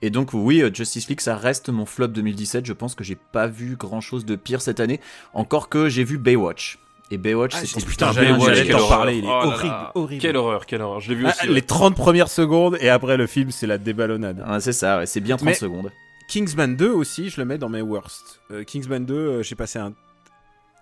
Et 0.00 0.10
donc 0.10 0.30
oui, 0.32 0.62
euh, 0.62 0.70
Justice 0.72 1.08
League, 1.08 1.20
ça 1.20 1.36
reste 1.36 1.70
mon 1.70 1.84
flop 1.86 2.08
2017. 2.08 2.66
Je 2.66 2.72
pense 2.72 2.94
que 2.94 3.02
j'ai 3.02 3.16
pas 3.16 3.46
vu 3.48 3.74
grand 3.76 4.00
chose 4.00 4.24
de 4.24 4.36
pire 4.36 4.60
cette 4.62 4.78
année. 4.80 5.00
Encore 5.34 5.68
que 5.68 5.88
j'ai 5.88 6.04
vu 6.04 6.18
Baywatch. 6.18 6.78
Et 7.10 7.16
Baywatch, 7.18 7.52
Ah, 7.56 7.64
c'était 7.64 7.86
putain, 7.86 8.12
Baywatch, 8.12 8.68
t'en 8.68 8.74
horreur. 8.78 8.88
parler, 8.88 9.16
il 9.18 9.24
est 9.24 9.28
Oh 9.28 9.30
horrible, 9.46 9.66
là. 9.68 9.92
horrible. 9.94 10.20
Quelle 10.22 10.36
horreur, 10.36 10.66
quelle 10.66 10.82
horreur. 10.82 11.00
Je 11.00 11.08
l'ai 11.08 11.14
vu 11.14 11.24
Ah, 11.26 11.30
aussi. 11.30 11.46
les 11.46 11.54
ouais. 11.54 11.60
30 11.62 11.94
premières 11.96 12.28
secondes 12.28 12.76
et 12.80 12.90
après 12.90 13.16
le 13.16 13.26
film, 13.26 13.50
c'est 13.50 13.66
la 13.66 13.78
déballonnade. 13.78 14.44
Ah, 14.46 14.60
c'est 14.60 14.72
ça, 14.74 14.98
ouais, 14.98 15.06
c'est 15.06 15.20
bien 15.20 15.36
30 15.36 15.46
Mais- 15.46 15.54
secondes. 15.54 15.90
Kingsman 16.28 16.76
2 16.76 16.90
aussi, 16.90 17.30
je 17.30 17.40
le 17.40 17.46
mets 17.46 17.56
dans 17.56 17.70
mes 17.70 17.80
worst. 17.80 18.40
Euh, 18.50 18.62
Kingsman 18.62 19.06
2, 19.06 19.14
euh, 19.14 19.42
j'ai 19.42 19.54
passé 19.54 19.78
un 19.78 19.94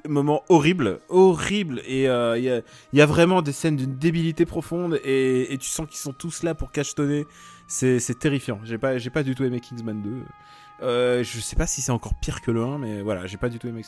moment 0.08 0.43
horrible, 0.49 0.99
horrible. 1.08 1.81
Et 1.87 2.08
euh, 2.08 2.37
il 2.37 2.43
y, 2.44 2.50
a, 2.50 2.61
il 2.93 2.99
y 2.99 3.02
a 3.02 3.06
vraiment 3.06 3.43
des 3.43 3.52
scènes 3.52 3.76
d'une 3.76 3.96
débilité 3.96 4.44
profonde 4.46 4.99
et, 5.05 5.52
et 5.52 5.58
tu 5.58 5.69
sens 5.69 5.87
qu'ils 5.87 5.99
sont 5.99 6.12
tous 6.12 6.43
là 6.43 6.55
pour 6.56 6.72
cachetonner. 6.72 7.26
C'est 7.69 8.19
terrifiant. 8.19 8.58
J'ai 8.64 8.79
pas, 8.79 8.99
j'ai 8.99 9.11
pas 9.11 9.22
du 9.22 9.34
tout 9.37 9.44
aimé 9.44 9.61
Kingsman 9.61 10.02
2. 10.02 10.11
Euh, 10.82 11.22
je 11.25 11.40
sais 11.40 11.56
pas 11.56 11.67
si 11.67 11.81
c'est 11.81 11.93
encore 11.93 12.14
pire 12.20 12.40
que 12.40 12.50
le 12.50 12.62
1, 12.62 12.79
mais 12.79 13.02
voilà, 13.02 13.26
j'ai 13.26 13.37
pas 13.38 13.49
du 13.49 13.58
tout 13.61 13.67
aimé. 13.69 13.82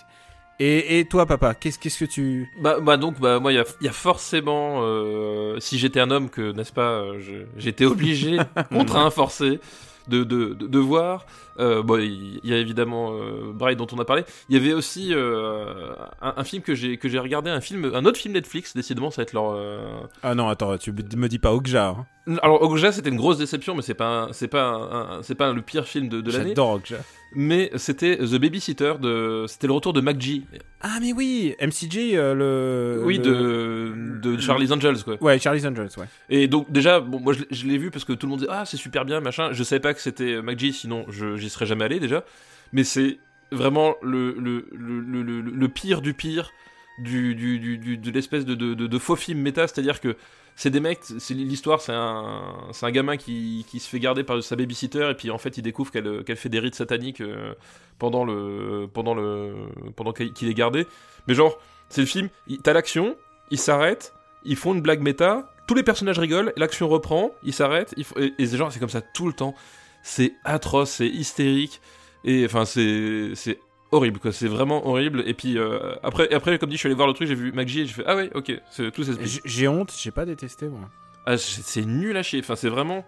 Et, 0.61 0.99
et 0.99 1.05
toi, 1.05 1.25
papa, 1.25 1.55
qu'est-ce 1.55 1.79
que 1.79 2.05
tu. 2.05 2.51
Bah, 2.61 2.81
bah 2.81 2.97
donc 2.97 3.21
bah 3.21 3.39
moi 3.39 3.53
il 3.53 3.57
y 3.57 3.59
a, 3.61 3.65
il 3.81 3.85
y 3.85 3.89
a 3.89 3.93
forcément 3.93 4.81
euh, 4.83 5.61
si 5.61 5.79
j'étais 5.79 6.01
un 6.01 6.11
homme 6.11 6.31
que 6.31 6.53
n'est-ce 6.53 6.73
pas 6.73 6.91
euh, 6.91 7.45
j'étais 7.57 7.85
obligé 7.85 8.39
contraint 8.73 9.11
forcé 9.11 9.61
de, 10.09 10.25
de, 10.25 10.55
de, 10.55 10.67
de 10.67 10.79
voir 10.79 11.27
euh, 11.59 11.83
bon 11.83 11.99
il 12.01 12.41
y 12.45 12.53
a 12.53 12.57
évidemment 12.59 13.13
euh, 13.13 13.53
Bright 13.53 13.79
dont 13.79 13.87
on 13.93 13.99
a 13.99 14.05
parlé 14.05 14.25
il 14.49 14.57
y 14.57 14.59
avait 14.61 14.73
aussi 14.75 15.13
euh, 15.13 15.95
un, 16.21 16.35
un 16.37 16.45
film 16.45 16.63
que 16.63 16.75
j'ai 16.75 16.97
que 16.97 17.09
j'ai 17.09 17.19
regardé 17.19 17.51
un 17.51 17.61
film 17.61 17.91
un 17.95 18.05
autre 18.05 18.19
film 18.19 18.35
Netflix 18.35 18.75
décidément 18.77 19.11
ça 19.11 19.17
va 19.19 19.23
être 19.25 19.33
leur 19.33 19.51
euh, 19.53 20.01
Ah 20.23 20.35
non, 20.35 20.49
attends, 20.49 20.77
tu 20.79 20.93
me 20.93 21.29
dis 21.29 21.39
pas 21.39 21.53
Okja. 21.53 21.89
Hein. 22.29 22.37
alors 22.43 22.63
Okja 22.63 22.93
c'était 22.93 23.11
une 23.11 23.17
grosse 23.17 23.39
déception 23.39 23.75
mais 23.75 23.83
c'est 23.83 23.95
pas 23.95 24.29
c'est 24.33 24.49
pas 24.49 25.19
c'est 25.23 25.35
pas 25.35 25.53
le 25.53 25.63
pire 25.63 25.87
film 25.87 26.09
de, 26.09 26.21
de 26.21 26.31
l'année 26.33 26.49
J'adore 26.51 26.73
Okja. 26.73 26.97
mais 27.35 27.71
c'était 27.77 28.17
The 28.19 28.37
Babysitter 28.37 28.95
de 29.01 29.45
c'était 29.49 29.67
le 29.67 29.73
retour 29.73 29.93
de 29.93 30.01
MacG 30.01 30.43
Ah 30.81 30.99
mais 31.01 31.13
oui, 31.13 31.55
MCG, 31.61 32.13
le. 32.17 33.03
oui 33.05 33.19
le- 33.19 33.25
de 33.25 34.33
de 34.33 34.39
Charlie's 34.41 34.71
Angels 34.73 35.03
quoi 35.05 35.17
Ouais, 35.21 35.39
Charlie's 35.39 35.65
Angels, 35.65 35.91
ouais. 35.99 36.07
Et 36.31 36.47
donc 36.49 36.71
déjà, 36.71 37.01
bon, 37.01 37.19
moi 37.21 37.33
je, 37.33 37.41
l'ai- 37.41 37.47
je 37.51 37.67
l'ai 37.67 37.79
vu 37.79 37.91
parce 37.91 38.05
que 38.05 38.13
tout 38.13 38.27
le 38.27 38.31
monde 38.31 38.41
dit 38.41 38.47
ah 38.49 38.65
c'est 38.65 38.77
super 38.77 39.05
bien 39.05 39.21
machin. 39.21 39.51
Je 39.53 39.63
savais 39.63 39.81
pas 39.81 39.95
que 39.95 40.01
c'était 40.01 40.41
MacG, 40.43 40.73
sinon 40.73 41.05
je 41.09 41.37
j'y 41.49 41.55
serais 41.55 41.67
jamais 41.67 41.85
allé 41.85 42.01
déjà. 42.01 42.25
Mais 42.73 42.85
c'est 42.85 43.19
vraiment 43.51 43.95
le 44.03 45.67
pire 45.67 46.03
du 46.03 46.15
pire 46.15 46.53
du, 46.99 47.99
de 47.99 48.11
l'espèce 48.11 48.45
de, 48.45 48.99
faux 48.99 49.17
film 49.17 49.41
méta, 49.41 49.67
c'est-à-dire 49.67 50.01
que 50.01 50.17
c'est 50.57 50.71
des 50.71 50.81
mecs, 50.81 50.99
c'est 51.19 51.35
l'histoire, 51.35 51.81
c'est 51.81 51.93
un, 51.93 52.53
un 52.83 52.91
gamin 52.91 53.17
qui, 53.17 53.65
se 53.73 53.89
fait 53.89 54.01
garder 54.01 54.25
par 54.25 54.43
sa 54.43 54.57
babysitter 54.57 55.09
et 55.11 55.15
puis 55.15 55.31
en 55.31 55.39
fait 55.39 55.57
il 55.57 55.63
découvre 55.63 55.93
qu'elle 55.93 56.37
fait 56.37 56.49
des 56.49 56.59
rites 56.59 56.75
sataniques 56.75 57.21
euh, 57.21 57.55
pendant 57.99 58.25
le 58.25 58.89
pendant 58.93 59.15
le 59.15 59.55
pendant 59.95 60.13
qu'il 60.13 60.49
est 60.49 60.55
gardé. 60.55 60.87
Mais 61.29 61.35
genre 61.35 61.59
c'est 61.89 62.01
le 62.01 62.07
film, 62.07 62.29
il- 62.49 62.61
t'as 62.61 62.73
l'action, 62.73 63.17
il 63.51 63.59
s'arrête, 63.59 64.15
ils 64.45 64.57
font 64.57 64.75
une 64.75 64.83
blague 64.83 65.01
méta, 65.01 65.53
tous 65.69 65.75
les 65.75 65.85
personnages 65.85 66.19
rigolent, 66.19 66.53
l'action 66.57 66.89
reprend, 66.89 67.31
ils 67.45 67.53
s'arrêtent, 67.53 67.95
et, 67.97 68.35
et 68.39 68.47
genre 68.47 68.73
c'est 68.73 68.81
comme 68.81 68.89
ça 68.89 69.01
tout 69.01 69.27
le 69.29 69.33
temps. 69.33 69.55
C'est 70.03 70.33
atroce, 70.45 70.91
c'est 70.91 71.09
hystérique 71.09 71.81
et 72.25 72.45
enfin 72.47 72.65
c'est 72.65 73.31
c'est 73.35 73.59
horrible 73.93 74.19
quoi, 74.21 74.33
c'est 74.33 74.49
vraiment 74.49 74.87
horrible. 74.87 75.23
Et 75.27 75.35
puis 75.35 75.59
euh, 75.59 75.95
après 76.03 76.33
après 76.33 76.59
comme 76.59 76.71
dit 76.71 76.77
je 76.77 76.81
suis 76.81 76.87
allé 76.89 76.95
voir 76.97 77.09
le 77.09 77.15
truc, 77.15 77.29
j'ai 77.29 77.35
vu 77.35 77.53
MacG 77.53 77.71
et 77.79 77.87
j'ai 77.87 77.93
fait 77.93 78.05
ah 78.07 78.17
ouais 78.17 78.31
ok, 78.35 78.53
c'est 78.71 78.91
tout 78.91 79.05
s'explique. 79.05 79.41
J'ai 79.45 79.69
honte, 79.69 79.93
j'ai 79.99 80.11
pas 80.11 80.25
détesté 80.25 80.67
moi. 80.69 80.89
Ah, 81.27 81.37
c'est 81.37 81.85
nul 81.85 82.17
à 82.17 82.23
chier. 82.23 82.41
Enfin, 82.41 82.57
c'est 82.57 82.71
vraiment. 82.71 83.05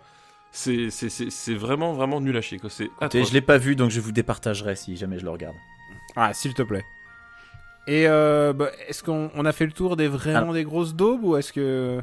C'est 0.52 0.90
c'est- 0.90 1.08
c'est- 1.08 1.30
c'est 1.30 1.54
vraiment, 1.54 1.94
vraiment 1.94 2.20
nul 2.20 2.36
à 2.36 2.42
chier. 2.42 2.58
Quoi. 2.58 2.68
C'est 2.68 2.90
je 3.00 3.32
l'ai 3.32 3.40
pas 3.40 3.56
vu, 3.56 3.76
donc 3.76 3.90
je 3.90 4.00
vous 4.00 4.12
départagerai 4.12 4.74
si 4.76 4.96
jamais 4.96 5.18
je 5.18 5.24
le 5.24 5.30
regarde. 5.30 5.54
Ah, 6.16 6.34
s'il 6.34 6.52
te 6.52 6.62
plaît. 6.62 6.84
Et 7.86 8.06
euh, 8.06 8.52
bah, 8.52 8.70
est-ce 8.88 9.02
qu'on 9.02 9.30
on 9.34 9.44
a 9.46 9.52
fait 9.52 9.64
le 9.64 9.72
tour 9.72 9.96
des 9.96 10.06
vraiment 10.08 10.52
des 10.52 10.64
grosses 10.64 10.94
daubes 10.94 11.24
ou 11.24 11.36
est-ce 11.36 11.52
que 11.52 12.00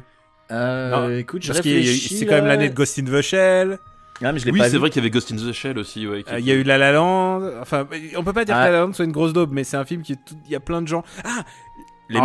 Euh, 0.50 0.90
Non, 0.90 1.16
écoute, 1.18 1.42
je 1.44 1.52
réfléchis. 1.52 2.16
c'est 2.16 2.26
quand 2.26 2.34
même 2.36 2.46
l'année 2.46 2.70
de 2.70 2.74
Ghost 2.74 2.98
in 2.98 3.04
the 3.04 3.20
Shell. 3.20 3.78
Ah, 4.22 4.32
mais 4.32 4.38
je 4.40 4.50
Oui, 4.50 4.60
c'est 4.68 4.78
vrai 4.78 4.90
qu'il 4.90 5.00
y 5.00 5.04
avait 5.04 5.10
Ghost 5.10 5.30
in 5.32 5.36
the 5.36 5.52
Shell 5.52 5.78
aussi. 5.78 6.06
Ouais, 6.06 6.24
euh, 6.30 6.38
Il 6.40 6.44
y 6.46 6.50
a 6.50 6.54
eu 6.54 6.62
La 6.64 6.76
La 6.78 6.92
Land. 6.92 7.42
Enfin, 7.60 7.86
on 8.16 8.24
peut 8.24 8.32
pas 8.32 8.44
dire 8.44 8.56
Ah. 8.56 8.66
que 8.66 8.72
La 8.72 8.78
La 8.78 8.80
Land 8.84 8.92
soit 8.92 9.04
une 9.04 9.12
grosse 9.12 9.32
daube, 9.32 9.50
mais 9.52 9.62
c'est 9.64 9.76
un 9.76 9.84
film 9.84 10.02
qui 10.02 10.12
est 10.12 10.18
tout- 10.26 10.36
il 10.46 10.50
y 10.50 10.56
a 10.56 10.60
plein 10.60 10.82
de 10.82 10.88
gens. 10.88 11.04
Ah, 11.24 11.44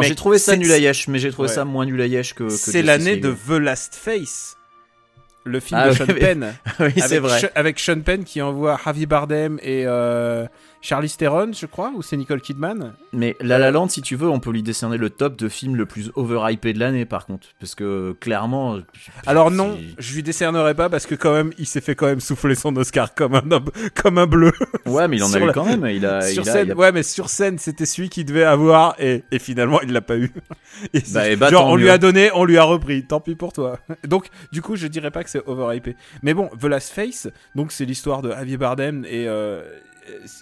j'ai 0.01 0.15
trouvé 0.15 0.37
ça 0.39 0.55
nul 0.55 0.71
à 0.71 0.77
yesh, 0.77 1.07
mais 1.07 1.19
j'ai 1.19 1.31
trouvé 1.31 1.49
Ouais. 1.49 1.53
ça 1.55 1.65
moins 1.65 1.85
nul 1.85 2.01
à 2.01 2.07
yesh 2.07 2.33
que. 2.33 2.45
que 2.45 2.49
C'est 2.49 2.81
l'année 2.81 3.17
de 3.17 3.31
The 3.33 3.51
Last 3.59 3.95
Face, 3.95 4.55
le 5.43 5.59
film 5.59 5.79
Ah 5.83 5.87
de 5.87 5.91
oui, 5.91 5.97
Sean 5.97 6.05
mais- 6.07 6.13
Penn. 6.19 6.53
oui, 6.79 6.91
c'est 6.95 7.03
avec, 7.03 7.19
vrai. 7.21 7.39
Sh- 7.41 7.51
avec 7.53 7.79
Sean 7.79 7.99
Penn 8.01 8.23
qui 8.23 8.41
envoie 8.41 8.79
Javi 8.83 9.05
Bardem 9.05 9.59
et 9.61 9.83
euh, 9.85 10.45
Charlize 10.85 11.15
Theron, 11.15 11.53
je 11.53 11.65
crois, 11.65 11.93
ou 11.95 12.01
c'est 12.01 12.17
Nicole 12.17 12.41
Kidman 12.41 12.91
Mais 13.13 13.37
La 13.39 13.57
La 13.57 13.71
Land, 13.71 13.87
si 13.87 14.01
tu 14.01 14.17
veux, 14.17 14.27
on 14.29 14.41
peut 14.41 14.51
lui 14.51 14.63
décerner 14.63 14.97
le 14.97 15.09
top 15.09 15.37
de 15.37 15.47
film 15.47 15.77
le 15.77 15.85
plus 15.85 16.11
overhypé 16.15 16.73
de 16.73 16.79
l'année, 16.79 17.05
par 17.05 17.25
contre. 17.25 17.47
Parce 17.61 17.73
que 17.73 18.11
clairement. 18.19 18.79
Alors 19.25 19.49
non, 19.49 19.77
je 19.97 20.13
lui 20.13 20.23
décernerai 20.23 20.73
pas 20.75 20.89
parce 20.89 21.05
que 21.05 21.15
quand 21.15 21.31
même, 21.31 21.51
il 21.57 21.65
s'est 21.67 21.79
fait 21.79 21.95
quand 21.95 22.07
même 22.07 22.19
souffler 22.19 22.55
son 22.55 22.75
Oscar 22.75 23.15
comme 23.15 23.33
un 23.35 23.43
comme 23.95 24.17
un 24.17 24.27
bleu. 24.27 24.51
Ouais, 24.85 25.07
mais 25.07 25.15
il 25.15 25.23
en 25.23 25.33
a 25.33 25.39
eu 25.39 25.45
la- 25.47 25.53
quand 25.53 25.63
même. 25.63 25.85
Il 25.85 26.05
a, 26.05 26.21
sur 26.21 26.43
il 26.43 26.49
a- 26.49 26.51
scène, 26.51 26.67
il 26.67 26.71
a- 26.73 26.75
ouais, 26.75 26.91
mais 26.91 27.03
sur 27.03 27.29
scène, 27.29 27.57
c'était 27.59 27.85
celui 27.85 28.09
qu'il 28.09 28.25
devait 28.25 28.43
avoir 28.43 28.95
et, 28.99 29.23
et 29.31 29.39
finalement, 29.39 29.79
il 29.81 29.93
l'a 29.93 30.01
pas 30.01 30.17
eu. 30.17 30.33
Et 30.93 31.01
Bah, 31.13 31.29
et 31.29 31.35
bah, 31.37 31.49
genre, 31.49 31.67
on 31.67 31.75
lui 31.77 31.89
a 31.89 31.97
donné, 31.97 32.29
on 32.33 32.43
lui 32.43 32.57
a 32.57 32.63
repris. 32.65 33.05
Tant 33.07 33.21
pis 33.21 33.35
pour 33.35 33.53
toi. 33.53 33.79
Donc, 34.05 34.27
du 34.51 34.61
coup, 34.61 34.75
je 34.75 34.87
dirais 34.87 35.11
pas 35.11 35.23
que 35.23 35.29
c'est 35.29 35.47
overhypé. 35.47 35.95
Mais 36.23 36.33
bon, 36.33 36.49
The 36.59 36.65
Last 36.65 36.91
Face, 36.91 37.29
donc 37.55 37.71
c'est 37.71 37.85
l'histoire 37.85 38.21
de 38.21 38.31
Javier 38.31 38.57
Bardem 38.57 39.05
et 39.05 39.27
euh, 39.29 39.61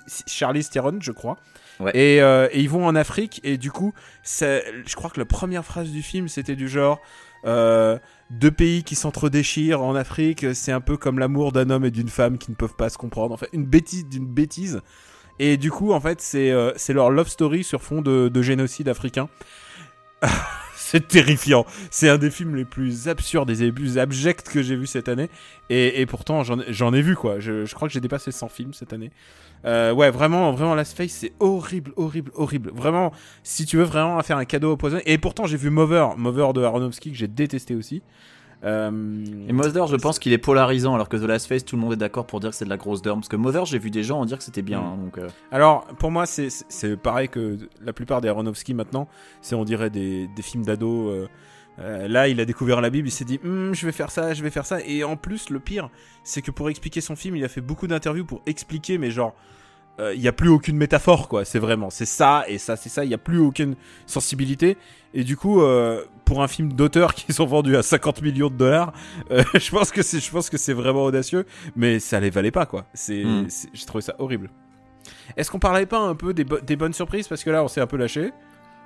c'est 0.08 0.28
Charlize 0.28 0.70
Theron, 0.70 0.98
je 1.02 1.12
crois. 1.12 1.38
Ouais. 1.80 1.92
Et, 1.96 2.22
euh, 2.22 2.48
et 2.52 2.60
ils 2.62 2.70
vont 2.70 2.86
en 2.86 2.96
Afrique 2.96 3.40
et 3.44 3.58
du 3.58 3.72
coup, 3.72 3.94
je 4.24 4.96
crois 4.96 5.10
que 5.10 5.20
la 5.20 5.26
première 5.26 5.66
phrase 5.66 5.90
du 5.90 6.02
film, 6.02 6.28
c'était 6.28 6.56
du 6.56 6.68
genre. 6.68 7.00
euh, 7.46 7.98
deux 8.30 8.52
pays 8.52 8.84
qui 8.84 8.96
s'entre-déchirent 8.96 9.82
en 9.82 9.94
Afrique, 9.96 10.46
c'est 10.54 10.72
un 10.72 10.80
peu 10.80 10.96
comme 10.96 11.20
l'amour 11.20 11.52
d'un 11.52 11.70
homme 11.70 11.84
et 11.84 11.92
d'une 11.92 12.08
femme 12.08 12.38
qui 12.38 12.50
ne 12.52 12.56
peuvent 12.56 12.76
pas 12.76 12.90
se 12.90 12.98
comprendre. 12.98 13.34
Enfin, 13.34 13.48
une 13.52 13.66
bêtise 13.66 14.08
d'une 14.08 14.26
bêtise. 14.28 14.82
Et 15.40 15.58
du 15.58 15.72
coup, 15.72 15.92
en 15.92 16.00
fait, 16.00 16.22
c'est 16.22 16.52
euh, 16.52 16.72
c'est 16.76 16.94
leur 16.94 17.10
love 17.10 17.28
story 17.28 17.64
sur 17.64 17.82
fond 17.82 18.02
de, 18.02 18.30
de 18.30 18.42
génocide 18.42 18.88
africain. 18.88 19.28
c'est 20.92 21.08
terrifiant. 21.08 21.66
C'est 21.90 22.10
un 22.10 22.18
des 22.18 22.30
films 22.30 22.54
les 22.54 22.66
plus 22.66 23.08
absurdes 23.08 23.50
et 23.50 23.56
les 23.56 23.72
plus 23.72 23.98
abjects 23.98 24.44
que 24.44 24.62
j'ai 24.62 24.76
vu 24.76 24.86
cette 24.86 25.08
année. 25.08 25.30
Et, 25.70 26.06
pourtant, 26.06 26.44
j'en 26.44 26.94
ai 26.94 27.02
vu 27.02 27.16
quoi. 27.16 27.40
Je, 27.40 27.74
crois 27.74 27.88
que 27.88 27.94
j'ai 27.94 28.02
dépassé 28.02 28.34
100 28.34 28.50
films 28.50 28.74
cette 28.74 28.92
année. 28.92 29.10
Euh, 29.64 29.94
ouais, 29.94 30.12
vraiment, 30.12 30.52
vraiment, 30.52 30.76
Last 30.76 30.98
Face, 30.98 31.12
c'est 31.12 31.32
horrible, 31.40 31.94
horrible, 31.96 32.32
horrible. 32.36 32.72
Vraiment, 32.76 33.14
si 33.42 33.66
tu 33.66 33.78
veux 33.78 33.84
vraiment 33.84 34.22
faire 34.22 34.36
un 34.36 34.44
cadeau 34.44 34.74
empoisonné. 34.74 35.02
Et 35.06 35.18
pourtant, 35.18 35.46
j'ai 35.46 35.56
vu 35.56 35.70
Mover, 35.70 36.08
Mover 36.18 36.50
de 36.54 36.62
Aronofsky 36.62 37.12
que 37.12 37.18
j'ai 37.18 37.30
détesté 37.30 37.74
aussi. 37.74 38.02
Euh, 38.64 38.92
Et 39.48 39.54
Mother, 39.54 39.88
je 39.88 39.96
pense 39.96 40.20
qu'il 40.20 40.34
est 40.34 40.38
polarisant, 40.38 40.94
alors 40.94 41.10
que 41.10 41.18
The 41.18 41.24
Last 41.24 41.48
Face, 41.48 41.66
tout 41.66 41.76
le 41.76 41.82
monde 41.82 41.94
est 41.94 41.98
d'accord 41.98 42.28
pour 42.28 42.40
dire 42.40 42.52
que 42.52 42.56
c'est 42.56 42.66
de 42.66 42.70
la 42.70 42.78
grosse 42.78 43.02
dorme. 43.02 43.22
Parce 43.22 43.30
que 43.30 43.36
Mother, 43.36 43.66
j'ai 43.66 43.80
vu 43.80 43.90
des 43.90 44.04
gens 44.04 44.20
en 44.20 44.26
dire 44.26 44.38
que 44.38 44.44
c'était 44.44 44.62
bien. 44.62 44.82
Mm. 44.82 44.84
hein, 44.86 44.98
donc, 45.04 45.18
euh, 45.18 45.28
Alors, 45.52 45.86
pour 46.00 46.12
moi, 46.12 46.26
c'est- 46.26 46.96
pareil 46.98 47.28
que 47.30 47.58
la 47.84 47.94
plupart 47.94 48.22
des 48.22 48.30
Aronofsky 48.30 48.74
maintenant. 48.74 49.08
C'est, 49.42 49.56
on 49.56 49.64
dirait, 49.64 49.90
des, 49.90 50.28
des 50.36 50.42
films 50.42 50.64
d'ado. 50.64 51.10
euh, 51.10 51.28
euh, 51.80 52.08
là, 52.08 52.28
il 52.28 52.40
a 52.40 52.46
découvert 52.46 52.82
la 52.82 52.90
Bible, 52.90 53.08
il 53.08 53.12
s'est 53.12 53.26
dit, 53.26 53.40
Hum, 53.44 53.74
je 53.74 53.86
vais 53.86 53.92
faire 53.94 54.12
ça, 54.12 54.34
je 54.34 54.44
vais 54.44 54.50
faire 54.52 54.66
ça. 54.66 54.80
Et 54.86 55.04
en 55.04 55.16
plus, 55.16 55.50
le 55.50 55.60
pire, 55.60 55.90
c'est 56.24 56.42
que 56.44 56.52
pour 56.52 56.70
expliquer 56.70 57.02
son 57.02 57.16
film, 57.16 57.36
il 57.36 57.44
a 57.44 57.48
fait 57.48 57.62
beaucoup 57.62 57.88
d'interviews 57.88 58.26
pour 58.26 58.42
expliquer, 58.46 58.98
mais 59.00 59.10
genre, 59.10 59.34
euh, 60.00 60.14
il 60.16 60.22
n'y 60.22 60.28
a 60.28 60.32
plus 60.32 60.50
aucune 60.50 60.78
métaphore, 60.78 61.28
quoi. 61.28 61.46
C'est 61.46 61.60
vraiment, 61.60 61.90
c'est 61.90 62.06
ça 62.06 62.44
et 62.48 62.58
ça, 62.58 62.76
c'est 62.76 62.90
ça. 62.90 63.04
Il 63.04 63.10
n'y 63.10 63.14
a 63.14 63.18
plus 63.20 63.38
aucune 63.40 63.76
sensibilité. 64.06 64.78
Et 65.14 65.24
du 65.24 65.36
coup, 65.38 65.62
euh, 65.62 66.04
pour 66.26 66.42
un 66.42 66.48
film 66.48 66.74
d'auteur 66.74 67.14
qui 67.16 67.34
sont 67.34 67.46
vendus 67.46 67.76
à 67.76 67.84
50 67.84 68.22
millions 68.22 68.50
de 68.50 68.56
dollars, 68.56 68.94
euh, 69.32 69.44
je 69.54 69.70
pense 69.72 69.92
que 69.92 70.02
c'est, 70.02 70.20
je 70.20 70.32
pense 70.32 70.50
que 70.50 70.58
c'est 70.58 70.74
vraiment 70.74 71.04
audacieux, 71.04 71.46
mais 71.76 72.00
ça 72.00 72.20
les 72.20 72.30
valait 72.30 72.52
pas, 72.52 72.66
quoi. 72.66 72.86
C'est, 72.94 73.24
Mm. 73.24 73.46
c'est- 73.50 73.70
j'ai 73.74 73.86
trouvé 73.86 74.02
ça 74.02 74.16
horrible. 74.20 74.50
Est-ce 75.38 75.50
qu'on 75.52 75.60
parlait 75.60 75.86
pas 75.86 76.00
un 76.00 76.16
peu 76.16 76.34
des, 76.34 76.44
bo- 76.44 76.60
des 76.62 76.76
bonnes 76.76 76.94
surprises? 76.94 77.28
Parce 77.28 77.44
que 77.44 77.50
là, 77.50 77.64
on 77.64 77.68
s'est 77.68 77.82
un 77.82 77.88
peu 77.88 77.98
lâché. 77.98 78.32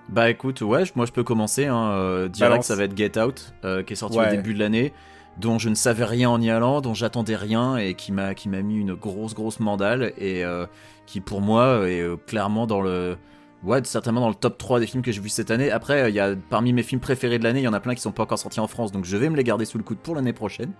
Bah 0.09 0.29
écoute, 0.29 0.62
ouais, 0.62 0.83
moi 0.95 1.05
je 1.07 1.12
peux 1.12 1.24
commencer. 1.24 1.65
Hein, 1.65 1.89
euh, 1.93 2.27
direct, 2.27 2.51
Balance. 2.51 2.65
ça 2.67 2.75
va 2.75 2.83
être 2.83 2.95
Get 2.95 3.19
Out, 3.19 3.53
euh, 3.63 3.81
qui 3.81 3.93
est 3.93 3.95
sorti 3.95 4.19
Ouais. 4.19 4.27
au 4.27 4.31
début 4.35 4.53
de 4.53 4.59
l'année, 4.59 4.93
dont 5.39 5.57
je 5.57 5.67
ne 5.67 5.74
savais 5.75 6.05
rien 6.05 6.29
en 6.29 6.39
y 6.39 6.50
allant, 6.51 6.79
dont 6.81 6.93
j'attendais 6.93 7.35
rien 7.35 7.75
et 7.77 7.95
qui 7.95 8.12
m'a 8.12 8.35
qui 8.35 8.47
m'a 8.47 8.62
mis 8.62 8.75
une 8.79 8.93
grosse 8.93 9.33
grosse 9.33 9.59
mandale 9.59 10.13
et 10.19 10.45
euh, 10.45 10.67
qui 11.05 11.21
pour 11.21 11.41
moi 11.41 11.88
est 11.89 12.01
euh, 12.01 12.17
clairement 12.17 12.67
dans 12.67 12.81
le 12.81 13.17
ouais 13.65 13.81
certainement 13.83 14.21
dans 14.21 14.29
le 14.29 14.35
top 14.35 14.57
3 14.57 14.79
des 14.79 14.88
films 14.88 15.03
que 15.03 15.12
j'ai 15.12 15.21
vus 15.21 15.29
cette 15.29 15.51
année. 15.51 15.71
Après, 15.71 16.03
euh, 16.03 16.09
il 16.09 16.15
y 16.15 16.19
a 16.19 16.35
parmi 16.50 16.74
mes 16.74 16.83
films 16.83 17.01
préférés 17.01 17.39
de 17.39 17.43
l'année, 17.43 17.62
il 17.62 17.63
y 17.63 17.67
en 17.67 17.74
a 17.74 17.79
plein 17.79 17.95
qui 17.95 18.01
sont 18.01 18.12
pas 18.12 18.24
encore 18.24 18.39
sortis 18.39 18.59
en 18.59 18.67
France, 18.67 18.91
donc 18.91 19.05
je 19.05 19.17
vais 19.17 19.29
me 19.29 19.35
les 19.35 19.43
garder 19.43 19.65
sous 19.65 19.77
le 19.77 19.83
coude 19.83 19.97
pour 19.97 20.15
l'année 20.15 20.33
prochaine, 20.33 20.71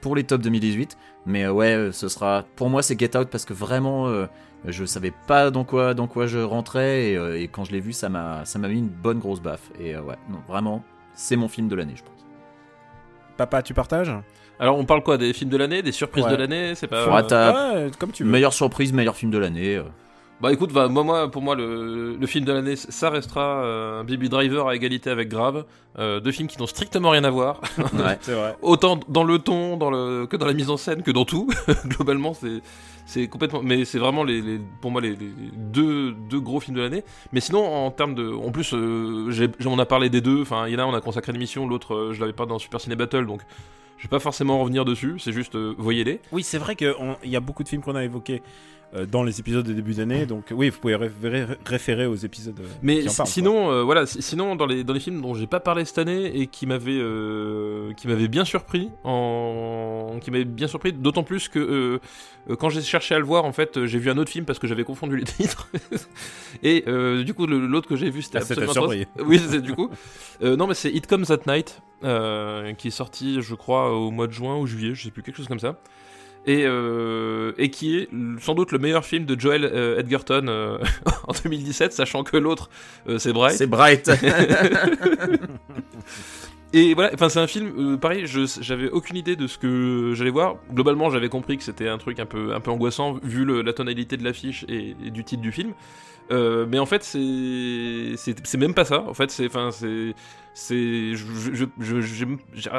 pour 0.00 0.16
les 0.16 0.24
top 0.24 0.42
2018. 0.42 0.96
Mais 1.26 1.44
euh, 1.44 1.52
ouais, 1.52 1.90
ce 1.92 2.08
sera 2.08 2.44
pour 2.56 2.70
moi 2.70 2.82
c'est 2.82 2.98
Get 2.98 3.16
Out 3.16 3.28
parce 3.28 3.44
que 3.44 3.52
vraiment 3.52 4.08
euh, 4.08 4.26
je 4.64 4.84
savais 4.84 5.12
pas 5.26 5.50
dans 5.50 5.64
quoi, 5.64 5.94
dans 5.94 6.06
quoi 6.06 6.26
je 6.26 6.38
rentrais 6.38 7.12
et, 7.40 7.48
quand 7.48 7.64
je 7.64 7.72
l'ai 7.72 7.80
vu, 7.80 7.92
ça 7.92 8.08
m'a, 8.08 8.44
mis 8.56 8.78
une 8.78 8.88
bonne 8.88 9.18
grosse 9.18 9.40
baffe. 9.40 9.70
Et 9.78 9.96
ouais, 9.96 10.16
non, 10.30 10.40
vraiment, 10.48 10.82
c'est 11.14 11.36
mon 11.36 11.48
film 11.48 11.68
de 11.68 11.76
l'année, 11.76 11.94
je 11.96 12.02
pense. 12.02 12.26
Papa, 13.36 13.62
tu 13.62 13.72
partages? 13.72 14.12
Alors, 14.60 14.78
on 14.78 14.84
parle 14.84 15.02
quoi 15.02 15.18
Des 15.18 15.32
films 15.32 15.50
de 15.50 15.56
l'année 15.56 15.82
Des 15.82 15.92
surprises 15.92 16.24
Ouais. 16.24 16.32
de 16.32 16.36
l'année 16.36 16.74
C'est 16.74 16.86
pas. 16.88 17.04
Faudra 17.04 17.22
ta- 17.22 17.74
Ouais, 17.74 17.90
comme 17.98 18.10
tu 18.12 18.24
veux. 18.24 18.30
Meilleure 18.30 18.52
surprise, 18.52 18.92
meilleur 18.92 19.16
film 19.16 19.30
de 19.30 19.38
l'année. 19.38 19.76
euh. 19.76 19.82
Bah 20.40 20.52
écoute, 20.52 20.72
bah, 20.72 20.86
moi, 20.86 21.02
moi, 21.02 21.28
pour 21.28 21.42
moi, 21.42 21.56
le, 21.56 22.14
le 22.14 22.26
film 22.28 22.44
de 22.44 22.52
l'année, 22.52 22.76
ça 22.76 23.10
restera 23.10 23.64
euh, 23.64 24.04
Baby 24.04 24.28
Driver 24.28 24.68
à 24.68 24.76
égalité 24.76 25.10
avec 25.10 25.28
Grave. 25.28 25.64
Euh, 25.98 26.20
deux 26.20 26.30
films 26.30 26.46
qui 26.46 26.58
n'ont 26.60 26.68
strictement 26.68 27.10
rien 27.10 27.24
à 27.24 27.30
voir. 27.30 27.60
Ouais. 27.92 28.16
C'est 28.20 28.34
vrai. 28.34 28.54
Autant 28.62 29.00
dans 29.08 29.24
le 29.24 29.40
ton, 29.40 29.76
dans 29.76 29.90
le, 29.90 30.26
que 30.26 30.36
dans 30.36 30.46
la 30.46 30.52
mise 30.52 30.70
en 30.70 30.76
scène, 30.76 31.02
que 31.02 31.10
dans 31.10 31.24
tout. 31.24 31.48
Globalement, 31.86 32.34
c'est, 32.34 32.60
c'est 33.04 33.26
complètement. 33.26 33.62
Mais 33.64 33.84
c'est 33.84 33.98
vraiment 33.98 34.22
les, 34.22 34.40
les- 34.40 34.60
pour 34.80 34.92
moi 34.92 35.00
les, 35.00 35.10
les 35.16 35.32
deux, 35.56 36.12
deux 36.30 36.38
gros 36.38 36.60
films 36.60 36.76
de 36.76 36.82
l'année. 36.82 37.02
Mais 37.32 37.40
sinon, 37.40 37.66
en 37.66 37.90
termes 37.90 38.14
de, 38.14 38.32
en 38.32 38.52
plus, 38.52 38.72
euh, 38.74 39.32
j'ai, 39.32 39.48
on 39.66 39.78
a 39.80 39.86
parlé 39.86 40.08
des 40.08 40.20
deux. 40.20 40.42
Enfin, 40.42 40.68
il 40.68 40.74
y 40.74 40.76
en 40.76 40.80
a, 40.80 40.84
on 40.86 40.94
a 40.94 41.00
consacré 41.00 41.32
l'émission. 41.32 41.66
L'autre, 41.66 41.94
euh, 41.96 42.12
je 42.12 42.20
l'avais 42.20 42.32
pas 42.32 42.46
dans 42.46 42.60
Super 42.60 42.80
Ciné 42.80 42.94
Battle, 42.94 43.26
donc 43.26 43.40
je 43.98 44.04
vais 44.04 44.08
pas 44.08 44.20
forcément 44.20 44.60
revenir 44.60 44.84
dessus. 44.84 45.18
C'est 45.18 45.32
juste, 45.32 45.56
euh, 45.56 45.74
voyez-les. 45.76 46.20
Oui, 46.32 46.42
c'est 46.42 46.58
vrai 46.58 46.76
qu'il 46.76 46.94
y 47.24 47.36
a 47.36 47.40
beaucoup 47.40 47.64
de 47.64 47.68
films 47.68 47.82
qu'on 47.82 47.96
a 47.96 48.04
évoqués 48.04 48.42
dans 49.10 49.22
les 49.22 49.38
épisodes 49.40 49.66
de 49.66 49.72
début 49.72 49.94
d'année. 49.94 50.24
Donc, 50.26 50.46
oui, 50.50 50.70
vous 50.70 50.78
pouvez 50.78 50.96
référer, 50.96 51.46
référer 51.66 52.06
aux 52.06 52.14
épisodes. 52.14 52.58
euh, 52.60 52.66
Mais 52.82 53.00
qui 53.00 53.08
en 53.08 53.10
si- 53.10 53.16
parlent, 53.18 53.28
sinon, 53.28 53.70
euh, 53.70 53.82
voilà, 53.82 54.06
si- 54.06 54.22
sinon 54.22 54.56
dans 54.56 54.66
les 54.66 54.82
dans 54.84 54.94
les 54.94 55.00
films 55.00 55.20
dont 55.20 55.34
j'ai 55.34 55.46
pas 55.46 55.60
parlé 55.60 55.84
cette 55.84 55.98
année 55.98 56.40
et 56.40 56.46
qui 56.46 56.66
m'avaient 56.66 56.98
euh, 56.98 57.92
qui 57.94 58.08
m'avaient 58.08 58.28
bien 58.28 58.44
surpris, 58.44 58.90
en 59.04 60.18
qui 60.22 60.30
m'avaient 60.30 60.44
bien 60.44 60.68
surpris, 60.68 60.92
d'autant 60.92 61.22
plus 61.22 61.48
que 61.48 61.58
euh, 61.58 61.98
euh, 62.50 62.56
quand 62.56 62.70
j'ai 62.70 62.80
cherché 62.82 63.14
à 63.14 63.18
le 63.18 63.24
voir, 63.24 63.44
en 63.44 63.52
fait, 63.52 63.76
euh, 63.76 63.86
j'ai 63.86 63.98
vu 63.98 64.10
un 64.10 64.16
autre 64.18 64.30
film 64.30 64.44
parce 64.44 64.58
que 64.58 64.66
j'avais 64.66 64.84
confondu 64.84 65.16
les 65.16 65.24
titres. 65.38 65.68
et 66.62 66.84
euh, 66.86 67.22
du 67.24 67.34
coup, 67.34 67.46
l'autre 67.46 67.88
que 67.88 67.96
j'ai 67.96 68.10
vu, 68.10 68.22
c'était 68.22 68.38
Ah, 68.38 68.42
absolument 68.42 68.72
atroce. 68.72 68.94
Oui, 69.24 69.38
c'est 69.48 69.60
du 69.60 69.74
coup. 69.74 69.90
Euh, 70.42 70.56
non, 70.56 70.66
mais 70.66 70.74
c'est 70.74 70.90
It 70.90 71.06
Comes 71.06 71.24
at 71.30 71.40
Night 71.52 71.82
euh, 72.04 72.72
qui 72.74 72.88
est 72.88 72.92
sorti, 72.92 73.42
je 73.42 73.54
crois, 73.54 73.92
au 73.94 74.10
mois 74.10 74.26
de 74.28 74.32
juin 74.32 74.56
ou 74.56 74.66
juillet, 74.66 74.94
je 74.94 75.04
sais 75.04 75.10
plus 75.10 75.22
quelque 75.22 75.36
chose 75.36 75.48
comme 75.48 75.60
ça. 75.60 75.78
Et, 76.46 76.64
euh, 76.64 77.52
et 77.58 77.70
qui 77.70 77.98
est 77.98 78.08
sans 78.40 78.54
doute 78.54 78.72
le 78.72 78.78
meilleur 78.78 79.04
film 79.04 79.26
de 79.26 79.38
Joel 79.38 79.64
euh, 79.64 79.98
Edgerton 79.98 80.46
euh, 80.48 80.78
en 81.28 81.32
2017, 81.32 81.92
sachant 81.92 82.22
que 82.24 82.36
l'autre 82.36 82.70
euh, 83.08 83.18
c'est 83.18 83.32
Bright. 83.32 83.56
C'est 83.56 83.66
Bright. 83.66 84.10
Et 86.74 86.92
voilà, 86.92 87.10
enfin 87.14 87.30
c'est 87.30 87.38
un 87.40 87.46
film, 87.46 87.94
euh, 87.94 87.96
pareil, 87.96 88.26
j'avais 88.26 88.90
aucune 88.90 89.16
idée 89.16 89.36
de 89.36 89.46
ce 89.46 89.56
que 89.56 90.12
j'allais 90.14 90.30
voir. 90.30 90.56
Globalement, 90.70 91.08
j'avais 91.08 91.30
compris 91.30 91.56
que 91.56 91.64
c'était 91.64 91.88
un 91.88 91.96
truc 91.96 92.20
un 92.20 92.26
peu 92.26 92.52
un 92.54 92.60
peu 92.60 92.70
angoissant 92.70 93.14
vu 93.22 93.46
la 93.62 93.72
tonalité 93.72 94.18
de 94.18 94.24
l'affiche 94.24 94.66
et, 94.68 94.94
du 95.10 95.24
titre 95.24 95.40
du 95.40 95.50
film. 95.50 95.72
Euh, 96.30 96.66
mais 96.68 96.78
en 96.78 96.84
fait, 96.84 97.02
c'est 97.04 98.56
même 98.58 98.74
pas 98.74 98.84
ça. 98.84 99.02
En 99.08 99.14
fait, 99.14 99.30
c'est 99.30 99.46
enfin 99.46 99.70
c'est 99.70 100.14
c'est 100.52 101.14
j'ai- 101.14 102.28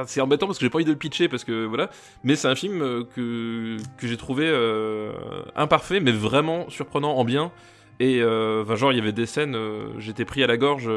c'est 0.05 0.21
embêtant 0.21 0.45
parce 0.45 0.59
que 0.59 0.65
j'ai 0.65 0.69
pas 0.69 0.77
envie 0.77 0.85
de 0.85 0.91
le 0.91 0.97
pitcher 0.97 1.27
parce 1.27 1.43
que 1.43 1.65
voilà. 1.65 1.89
Mais 2.23 2.35
c'est 2.35 2.47
un 2.47 2.55
film 2.55 2.83
euh, 2.83 3.03
que 3.15 3.77
que 3.97 4.05
j'ai 4.07 4.17
trouvé 4.17 4.45
euh, 4.47 5.13
imparfait 5.55 5.99
mais 5.99 6.11
vraiment 6.11 6.69
surprenant 6.69 7.15
en 7.17 7.25
bien. 7.25 7.51
Et 7.99 8.23
enfin 8.23 8.75
genre 8.75 8.93
il 8.93 8.97
y 8.97 9.01
avait 9.01 9.11
des 9.13 9.25
scènes, 9.25 9.57
j'étais 9.97 10.25
pris 10.25 10.43
à 10.43 10.47
la 10.47 10.57
gorge. 10.57 10.89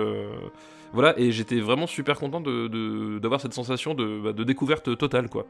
Voilà, 0.92 1.18
et 1.18 1.30
j'étais 1.32 1.61
vraiment 1.61 1.87
super 1.87 2.18
content 2.18 2.40
de, 2.40 2.68
de- 2.68 3.18
d'avoir 3.18 3.40
cette 3.40 3.54
sensation 3.54 3.94
de, 3.94 4.20
bah, 4.22 4.32
de 4.32 4.44
découverte 4.44 4.96
totale, 4.99 5.28
quoi. 5.28 5.46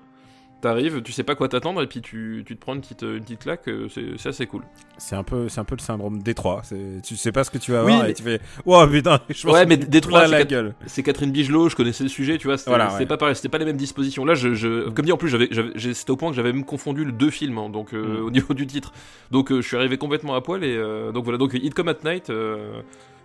T'arrives, 0.61 1.03
tu 1.03 1.11
sais 1.11 1.25
pas 1.25 1.35
quoi 1.35 1.49
t'attendre, 1.49 1.83
et 1.83 1.89
puis 1.89 2.01
tu, 2.01 2.45
tu 2.47 2.55
te 2.55 2.61
prends 2.61 2.75
une 2.77 2.81
petite, 2.83 3.03
une 3.03 3.19
petite 3.23 3.41
claque, 3.41 3.67
euh, 3.67 3.89
c'est, 3.89 4.17
c'est 4.17 4.29
assez 4.29 4.47
cool. 4.47 4.63
C'est 4.97 5.17
un 5.17 5.25
peu, 5.25 5.49
c'est 5.49 5.59
un 5.59 5.65
peu 5.65 5.75
le 5.75 5.81
syndrome 5.81 6.23
Détroit. 6.23 6.61
C'est, 6.63 7.03
tu 7.03 7.17
sais 7.17 7.33
pas 7.33 7.43
ce 7.43 7.51
que 7.51 7.59
tu 7.59 7.73
vas 7.73 7.83
Oui, 7.85 7.91
voir 7.91 8.05
mais- 8.05 8.11
et 8.13 8.15
tu 8.15 8.23
fais, 8.23 8.41
wow 8.65 8.87
putain, 8.87 9.19
je 9.29 9.43
pense 9.43 9.53
Ouais, 9.53 9.67
mais 9.67 9.77
Détroit, 9.77 10.27
c'est 10.27 10.31
la 10.31 10.39
quatre- 10.39 10.51
gueule. 10.51 10.75
C'est 10.87 11.03
Catherine 11.03 11.33
Bigelow, 11.33 11.69
je 11.69 11.75
connaissais 11.75 12.05
le 12.05 12.09
sujet, 12.09 12.39
tu 12.39 12.47
vois, 12.47 12.59
c'était, 12.59 12.71
Voilà, 12.71 12.91
c'était 12.91 13.01
ouais. 13.03 13.07
pas 13.09 13.17
pareil, 13.17 13.35
c'était 13.35 13.49
pas 13.49 13.59
les 13.59 13.65
mêmes 13.65 13.77
dispositions. 13.77 14.25
Là, 14.25 14.35
je, 14.37 14.55
je- 14.55 14.89
comme 14.91 15.05
dit, 15.05 15.11
en 15.11 15.17
plus, 15.17 15.31
j'avais, 15.31 15.49
j'avais- 15.51 15.73
j'ai- 15.75 15.95
c'était 15.95 16.13
au 16.13 16.17
point 16.17 16.31
que 16.31 16.37
j'avais 16.37 16.53
même 16.53 16.65
confondu 16.65 17.05
le 17.05 17.11
deux 17.11 17.31
films, 17.31 17.59
hein, 17.59 17.69
donc 17.69 17.93
euh, 17.93 18.21
Mm. 18.21 18.25
au 18.25 18.31
niveau 18.31 18.55
du 18.55 18.69
titre. 18.69 18.93
Donc 19.33 19.51
euh, 19.51 19.61
je 19.63 19.67
suis 19.67 19.77
arrivé 19.77 19.99
complètement 19.99 20.37
à 20.37 20.43
poil, 20.43 20.63
et 20.63 20.77
euh, 20.77 21.11
donc 21.11 21.25
voilà, 21.25 21.39
donc 21.39 21.55
Hit 21.55 21.75
Come 21.75 21.89
at 21.89 21.97
Night, 22.05 22.27
que 22.29 22.71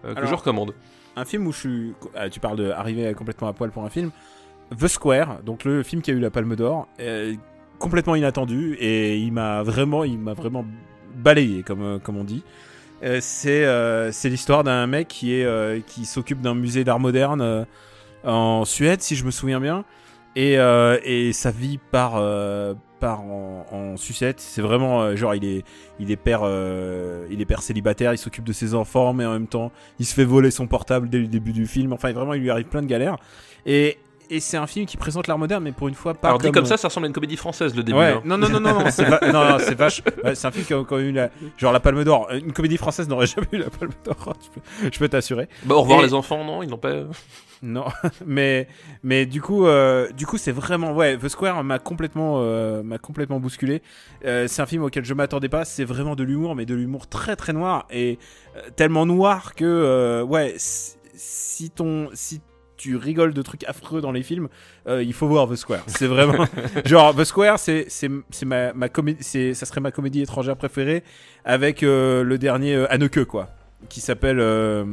Alors, 0.03 0.25
je 0.27 0.33
recommande. 0.33 0.73
Un 1.17 1.25
film 1.25 1.47
où 1.47 1.51
je 1.51 1.57
suis, 1.57 1.93
ah, 2.15 2.29
tu 2.29 2.39
parles 2.39 2.57
de 2.57 2.69
arriver 2.69 3.11
complètement 3.15 3.47
à 3.47 3.53
poil 3.53 3.71
pour 3.71 3.83
un 3.83 3.89
film. 3.89 4.11
The 4.79 4.87
Square, 4.87 5.41
donc 5.43 5.63
le 5.63 5.81
film 5.81 6.03
qui 6.03 6.11
a 6.11 6.13
eu 6.13 6.19
la 6.19 6.29
Palme 6.29 6.55
d'Or, 6.55 6.87
euh, 6.99 7.33
complètement 7.79 8.15
inattendu 8.15 8.75
et 8.79 9.17
il 9.17 9.31
m'a 9.31 9.63
vraiment, 9.63 10.05
vraiment 10.35 10.63
balayé 11.15 11.63
comme 11.63 11.81
euh, 11.81 11.99
comme 11.99 12.17
on 12.17 12.23
dit. 12.23 12.43
Euh, 13.03 13.17
c'est 13.19 13.65
euh, 13.65 14.11
l'histoire 14.25 14.63
d'un 14.63 14.85
mec 14.85 15.07
qui 15.07 15.43
euh, 15.43 15.79
qui 15.87 16.05
s'occupe 16.05 16.41
d'un 16.41 16.53
musée 16.53 16.83
d'art 16.83 16.99
moderne 16.99 17.41
euh, 17.41 17.65
en 18.23 18.65
Suède 18.65 19.01
si 19.01 19.15
je 19.15 19.25
me 19.25 19.31
souviens 19.31 19.59
bien 19.59 19.85
et 20.35 20.59
euh, 20.59 20.99
et 21.03 21.33
sa 21.33 21.51
vie 21.51 21.79
euh, 21.93 22.75
part 22.97 23.21
en, 23.21 23.95
sucette. 23.97 24.39
C'est 24.39 24.61
vraiment 24.61 25.01
euh, 25.01 25.15
genre 25.15 25.33
il 25.33 25.45
est 25.45 25.63
il 25.99 26.11
est 26.11 26.15
père 26.15 26.41
euh, 26.43 27.25
il 27.31 27.41
est 27.41 27.45
père 27.45 27.61
célibataire, 27.61 28.13
il 28.13 28.17
s'occupe 28.17 28.43
de 28.43 28.53
ses 28.53 28.75
enfants, 28.75 29.13
mais 29.13 29.25
en 29.25 29.31
même 29.31 29.47
temps 29.47 29.71
il 29.99 30.05
se 30.05 30.13
fait 30.13 30.25
voler 30.25 30.51
son 30.51 30.67
portable 30.67 31.09
dès 31.09 31.19
le 31.19 31.27
début 31.27 31.53
du 31.53 31.65
film. 31.65 31.93
Enfin 31.93 32.11
vraiment 32.11 32.33
il 32.33 32.41
lui 32.41 32.49
arrive 32.49 32.67
plein 32.67 32.81
de 32.81 32.87
galères. 32.87 33.17
Et 33.65 33.97
et 34.29 34.39
c'est 34.39 34.57
un 34.57 34.67
film 34.67 34.85
qui 34.85 34.97
présente 34.97 35.27
l'art 35.27 35.37
moderne, 35.37 35.63
mais 35.63 35.71
pour 35.71 35.87
une 35.87 35.95
fois 35.95 36.13
pas 36.13 36.27
Alors 36.29 36.39
dit 36.39 36.45
comme, 36.45 36.53
comme 36.55 36.65
ça, 36.65 36.77
ça 36.77 36.87
ressemble 36.87 37.05
à 37.05 37.07
une 37.07 37.13
comédie 37.13 37.37
française 37.37 37.75
le 37.75 37.83
début. 37.83 37.97
Ouais, 37.97 38.11
hein. 38.13 38.21
non, 38.25 38.37
non, 38.37 38.49
non, 38.49 38.59
non, 38.59 38.79
non, 38.83 38.85
c'est 38.91 39.05
va- 39.05 39.19
non, 39.31 39.45
non, 39.49 39.57
c'est 39.59 39.75
vache. 39.75 40.01
ouais, 40.23 40.35
c'est 40.35 40.47
un 40.47 40.51
film 40.51 40.65
qui 40.65 40.73
a, 40.73 40.77
a 40.77 40.99
eu 40.99 41.11
la, 41.11 41.29
genre 41.57 41.71
la 41.73 41.79
Palme 41.79 42.03
d'Or. 42.03 42.29
Une 42.33 42.53
comédie 42.53 42.77
française 42.77 43.07
n'aurait 43.07 43.27
jamais 43.35 43.47
eu 43.53 43.57
la 43.57 43.69
Palme 43.69 43.91
d'Or. 44.05 44.33
je 44.43 44.49
peux- 44.49 44.89
Je 44.93 44.99
peux 44.99 45.09
t'assurer. 45.09 45.47
Bah 45.65 45.75
au 45.75 45.81
revoir 45.81 45.99
Et- 45.99 46.03
les 46.03 46.13
enfants, 46.13 46.43
non 46.43 46.63
Ils 46.63 46.69
n'ont 46.69 46.77
pas. 46.77 46.91
Non, 47.63 47.85
mais 48.23 48.67
mais 49.01 49.25
du 49.25 49.41
coup, 49.41 49.65
euh, 49.65 50.11
du 50.11 50.27
coup, 50.27 50.37
c'est 50.37 50.51
vraiment 50.51 50.93
ouais. 50.93 51.17
The 51.17 51.27
Square 51.27 51.63
m'a 51.63 51.79
complètement 51.79 52.35
euh, 52.43 52.83
m'a 52.83 52.99
complètement 52.99 53.39
bousculé. 53.39 53.81
Euh, 54.25 54.47
c'est 54.47 54.61
un 54.61 54.67
film 54.67 54.83
auquel 54.83 55.03
je 55.05 55.13
m'attendais 55.15 55.49
pas. 55.49 55.65
C'est 55.65 55.83
vraiment 55.83 56.15
de 56.15 56.23
l'humour, 56.23 56.53
mais 56.53 56.67
de 56.67 56.75
l'humour 56.75 57.07
très 57.07 57.35
très 57.35 57.53
noir 57.53 57.87
et 57.89 58.19
euh, 58.57 58.61
tellement 58.75 59.07
noir 59.07 59.55
que 59.55 59.65
euh, 59.65 60.21
ouais, 60.23 60.53
si- 60.57 60.97
si 61.15 61.71
ton 61.71 62.09
si 62.13 62.41
tu 62.77 62.95
rigoles 62.95 63.33
de 63.33 63.41
trucs 63.41 63.63
affreux 63.65 64.01
dans 64.01 64.11
les 64.11 64.23
films, 64.23 64.47
euh, 64.87 65.03
il 65.03 65.13
faut 65.13 65.27
voir 65.27 65.49
The 65.49 65.55
Square. 65.55 65.83
C'est 65.87 66.07
vraiment 66.07 66.45
genre 66.85 67.15
The 67.15 67.23
Square, 67.23 67.59
c'est 67.59 67.85
c'est 67.89 68.09
c'est 68.29 68.45
ma 68.45 68.71
ma 68.73 68.87
comédie, 68.87 69.23
ça 69.55 69.65
serait 69.65 69.81
ma 69.81 69.91
comédie 69.91 70.21
étrangère 70.21 70.55
préférée 70.55 71.03
avec 71.43 71.83
euh, 71.83 72.23
le 72.23 72.37
dernier 72.37 72.75
euh, 72.75 72.91
Anneke 72.91 73.25
quoi, 73.25 73.49
qui 73.89 73.99
s'appelle 73.99 74.39
euh, 74.39 74.85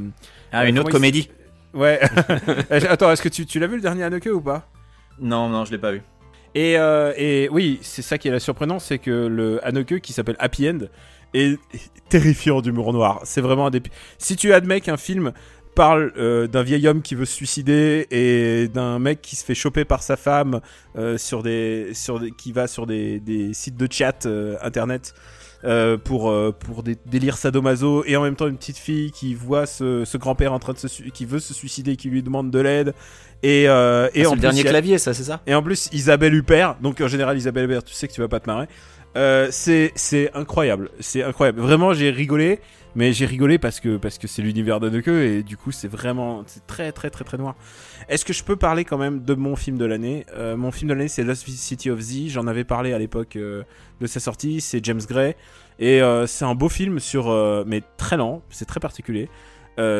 Ah, 0.50 0.67
une 0.67 0.79
autre 0.79 0.91
comédie 0.91 1.29
Ouais. 1.75 2.00
Attends, 2.71 3.11
est-ce 3.11 3.21
que 3.23 3.29
tu, 3.29 3.47
tu 3.47 3.59
l'as 3.59 3.67
vu 3.67 3.76
le 3.76 3.83
dernier 3.83 4.05
Anneke 4.05 4.26
ou 4.33 4.41
pas? 4.41 4.69
Non, 5.21 5.49
non, 5.49 5.64
je 5.64 5.73
l'ai 5.73 5.79
pas 5.79 5.91
vu. 5.91 6.03
et, 6.55 6.75
et 6.75 7.49
oui, 7.50 7.81
c'est 7.83 8.03
ça 8.03 8.17
qui 8.17 8.29
est 8.29 8.31
la 8.31 8.38
surprenant, 8.38 8.79
c'est 8.79 8.99
que 8.99 9.11
le 9.11 9.64
Anneke 9.67 10.00
qui 10.00 10.12
s'appelle 10.12 10.37
Happy 10.38 10.69
End 10.69 10.79
est 11.35 11.59
terrifiant 12.09 12.61
d'humour 12.61 12.93
noir. 12.93 13.21
C'est 13.25 13.41
vraiment 13.41 13.67
un 13.67 13.71
des. 13.71 13.83
Si 14.19 14.37
tu 14.37 14.53
admets 14.53 14.81
qu'un 14.81 14.97
film 14.97 15.33
parle 15.75 16.12
euh, 16.16 16.47
d'un 16.47 16.62
vieil 16.62 16.87
homme 16.88 17.02
qui 17.02 17.14
veut 17.14 17.25
se 17.25 17.35
suicider 17.35 18.07
et 18.11 18.69
d'un 18.69 18.99
mec 18.99 19.21
qui 19.23 19.37
se 19.37 19.45
fait 19.45 19.54
choper 19.54 19.85
par 19.85 20.02
sa 20.02 20.16
femme 20.16 20.61
euh, 20.97 21.19
sur 21.19 21.43
des 21.43 21.93
sur 21.95 22.21
des, 22.21 22.31
qui 22.31 22.52
va 22.52 22.66
sur 22.66 22.87
des, 22.87 23.21
des 23.21 23.52
sites 23.54 23.76
de 23.76 23.88
chat 23.90 24.26
euh, 24.26 24.57
internet 24.62 25.14
pour 26.04 26.31
pour 26.59 26.83
des 26.83 26.95
délires 27.07 27.38
sadomaso 27.38 28.04
et 28.07 28.16
en 28.16 28.23
même 28.23 28.37
temps 28.37 28.49
une 28.49 28.59
petite 28.59 28.76
fille 28.76 29.11
qui 29.12 29.35
voit 29.35 29.64
ce, 29.64 30.04
ce 30.04 30.19
grand-père 30.19 30.52
en 30.52 30.59
train 30.59 30.75
de 30.75 30.78
se 30.78 30.87
qui 31.04 31.25
veut 31.25 31.38
se 31.38 31.54
suicider 31.54 31.97
qui 31.97 32.11
lui 32.11 32.23
demande 32.23 32.50
de 32.50 32.59
l'aide 32.59 32.93
et 33.43 33.64
euh, 33.69 34.11
et 34.14 34.25
Ah, 34.25 34.26
en 34.26 34.31
c'est 34.31 34.35
le 34.37 34.40
dernier 34.43 34.61
a- 34.66 34.71
clavier, 34.71 34.99
ça, 34.99 35.14
c'est 35.14 35.25
ça? 35.25 35.40
Et 35.47 35.54
en 35.54 35.62
plus, 35.62 35.88
Isabelle 35.93 36.35
Huppert, 36.35 36.76
donc 36.83 37.00
en 37.00 37.09
général, 37.09 37.38
Isabelle 37.38 37.64
Huppert, 37.64 37.83
tu 37.83 37.95
sais 37.95 38.07
que 38.09 38.12
tu 38.12 38.21
vas 38.21 38.28
pas 38.28 38.40
te 38.40 38.47
marrer. 38.50 38.66
C'est 39.50 39.93
c'est 39.95 40.31
incroyable, 40.35 40.90
c'est 41.00 41.23
incroyable. 41.23 41.61
Vraiment, 41.61 41.95
j'ai 41.95 42.11
rigolé, 42.11 42.61
mais 42.95 43.13
j'ai 43.13 43.27
rigolé 43.27 43.59
parce 43.59 43.81
que 43.81 43.99
c'est 44.27 44.43
l'univers 44.43 44.81
d'Anneke 44.81 45.09
et 45.09 45.43
du 45.43 45.57
coup, 45.57 45.73
c'est 45.73 45.89
vraiment 45.89 46.45
très 46.67 46.93
très 46.93 47.11
très 47.11 47.25
très 47.25 47.37
noir. 47.37 47.57
Est-ce 48.09 48.25
que 48.25 48.33
je 48.33 48.45
peux 48.45 48.57
parler 48.57 48.85
quand 48.85 48.99
même 48.99 49.25
de 49.25 49.35
mon 49.35 49.57
film 49.57 49.79
de 49.79 49.85
l'année? 49.85 50.27
Euh, 50.35 50.57
Mon 50.57 50.71
film 50.71 50.89
de 50.91 50.95
l'année, 50.95 51.09
c'est 51.09 51.25
Lost 51.25 51.49
City 51.49 51.91
of 51.91 52.01
Z. 52.01 52.29
J'en 52.29 52.47
avais 52.47 52.65
parlé 52.65 52.93
à 52.93 52.99
l'époque 52.99 53.37
euh, 53.37 53.63
de 54.01 54.07
sa 54.07 54.21
sortie. 54.21 54.61
C'est 54.61 54.85
James 54.85 55.01
Gray 55.09 55.35
et 55.79 56.03
euh, 56.03 56.27
c'est 56.27 56.45
un 56.45 56.55
beau 56.55 56.69
film 56.69 57.01
sur 57.01 57.27
mais 57.67 57.83
très 57.97 58.17
lent, 58.17 58.43
c'est 58.51 58.67
très 58.67 58.81
particulier. 58.81 59.29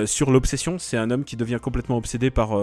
Sur 0.07 0.31
l'obsession, 0.31 0.79
c'est 0.79 0.97
un 0.97 1.11
homme 1.11 1.25
qui 1.25 1.37
devient 1.37 1.59
complètement 1.61 1.97
obsédé 1.97 2.31
par 2.31 2.57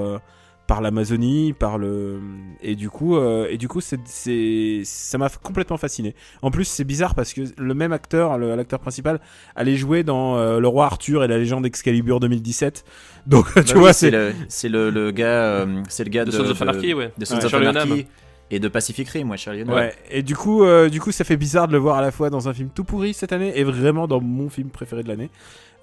par 0.72 0.80
l'Amazonie, 0.80 1.52
par 1.52 1.78
le 1.78 2.22
et 2.62 2.78
du 2.78 2.90
coup 2.90 3.18
euh, 3.18 3.46
et 3.50 3.58
du 3.58 3.68
coup 3.68 3.82
c'est 3.82 4.00
c'est 4.06 4.84
ça 4.86 5.18
m'a 5.18 5.28
complètement 5.28 5.76
fasciné. 5.76 6.16
En 6.42 6.50
plus 6.50 6.64
c'est 6.64 6.86
bizarre 6.86 7.14
parce 7.14 7.34
que 7.34 7.42
le 7.58 7.74
même 7.74 7.92
acteur, 7.92 8.38
l'acteur 8.38 8.80
principal, 8.80 9.20
allait 9.58 9.76
jouer 9.76 10.04
dans 10.04 10.38
euh, 10.38 10.62
Le 10.62 10.68
Roi 10.70 10.86
Arthur 10.86 11.26
et 11.26 11.28
la 11.28 11.38
Légende 11.38 11.64
d'Excalibur 11.64 12.22
2017. 12.22 12.86
Donc 13.28 13.48
tu 13.54 13.60
Bah 13.60 13.64
oui, 13.74 13.80
vois 13.82 13.92
c'est 13.92 14.12
c'est 14.12 14.12
le, 14.12 14.34
c'est 14.48 14.70
le, 14.70 14.90
le 14.92 15.12
gars, 15.12 15.26
euh, 15.26 15.84
c'est 15.90 16.06
le 16.06 16.10
gars 16.10 16.24
De 16.24 16.32
de, 16.32 16.38
Sons 16.38 16.50
of 16.50 16.62
Anarchy, 16.62 16.94
ouais. 16.94 17.12
de 17.18 17.26
Sons 17.26 17.36
Ouais, 17.36 17.46
of 17.48 17.54
Anarchy. 17.54 18.08
Et 18.52 18.60
de 18.60 18.68
Pacific 18.68 19.08
Rim, 19.10 19.30
ouais, 19.32 19.38
Charlie 19.38 19.62
Hunnam. 19.62 19.76
Ouais. 19.76 19.96
Et 20.12 20.22
du 20.24 20.36
coup, 20.36 20.64
euh, 20.64 20.90
du 20.90 21.00
coup, 21.02 21.12
ça 21.12 21.24
fait 21.24 21.38
bizarre 21.38 21.68
de 21.68 21.74
le 21.74 21.80
voir 21.80 21.98
à 21.98 22.02
la 22.02 22.12
fois 22.12 22.30
dans 22.30 22.48
un 22.50 22.54
film 22.54 22.70
tout 22.74 22.84
pourri 22.84 23.14
cette 23.14 23.32
année 23.32 23.54
et 23.58 23.64
vraiment 23.64 24.08
dans 24.08 24.20
mon 24.22 24.50
film 24.50 24.70
préféré 24.70 25.04
de 25.04 25.08
l'année. 25.08 25.30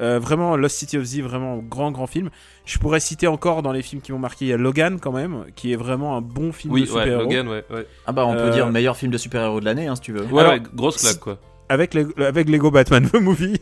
Euh, 0.01 0.19
vraiment, 0.21 0.57
Lost 0.57 0.77
City 0.77 0.97
of 0.99 1.03
Z, 1.05 1.21
vraiment 1.23 1.57
grand 1.57 1.91
grand 1.91 2.07
film. 2.07 2.31
Je 2.67 2.79
pourrais 2.79 3.01
citer 3.01 3.27
encore 3.27 3.63
dans 3.63 3.73
les 3.73 3.83
films 3.83 4.01
qui 4.03 4.13
m'ont 4.13 4.19
marqué, 4.21 4.45
il 4.45 4.49
y 4.49 4.53
a 4.53 4.57
Logan 4.57 5.01
quand 5.01 5.11
même, 5.13 5.47
qui 5.57 5.73
est 5.73 5.77
vraiment 5.77 6.17
un 6.17 6.21
bon 6.21 6.53
film 6.53 6.73
de 6.73 6.75
Oui, 6.75 6.83
ouais, 6.83 6.87
super-héros. 6.87 7.23
Logan, 7.23 7.49
ouais. 7.49 7.65
Ouais, 7.71 7.87
Ah 8.07 8.13
bah 8.13 8.25
on 8.27 8.35
peut 8.35 8.39
Euh, 8.41 8.51
dire 8.51 8.71
meilleur 8.71 8.97
film 8.97 9.11
de 9.11 9.19
super-héros 9.19 9.59
de 9.59 9.65
l'année, 9.65 9.87
hein, 9.89 9.97
si 9.97 10.03
tu 10.03 10.13
veux. 10.13 10.23
ouais, 10.27 10.41
Alors, 10.41 10.53
ouais, 10.53 10.63
grosse 10.75 10.99
claque 11.03 11.19
quoi. 11.19 11.39
avec, 11.69 11.95
les- 11.95 12.07
avec 12.23 12.49
Lego 12.49 12.71
Batman 12.71 13.09
The 13.13 13.15
Movie. 13.21 13.57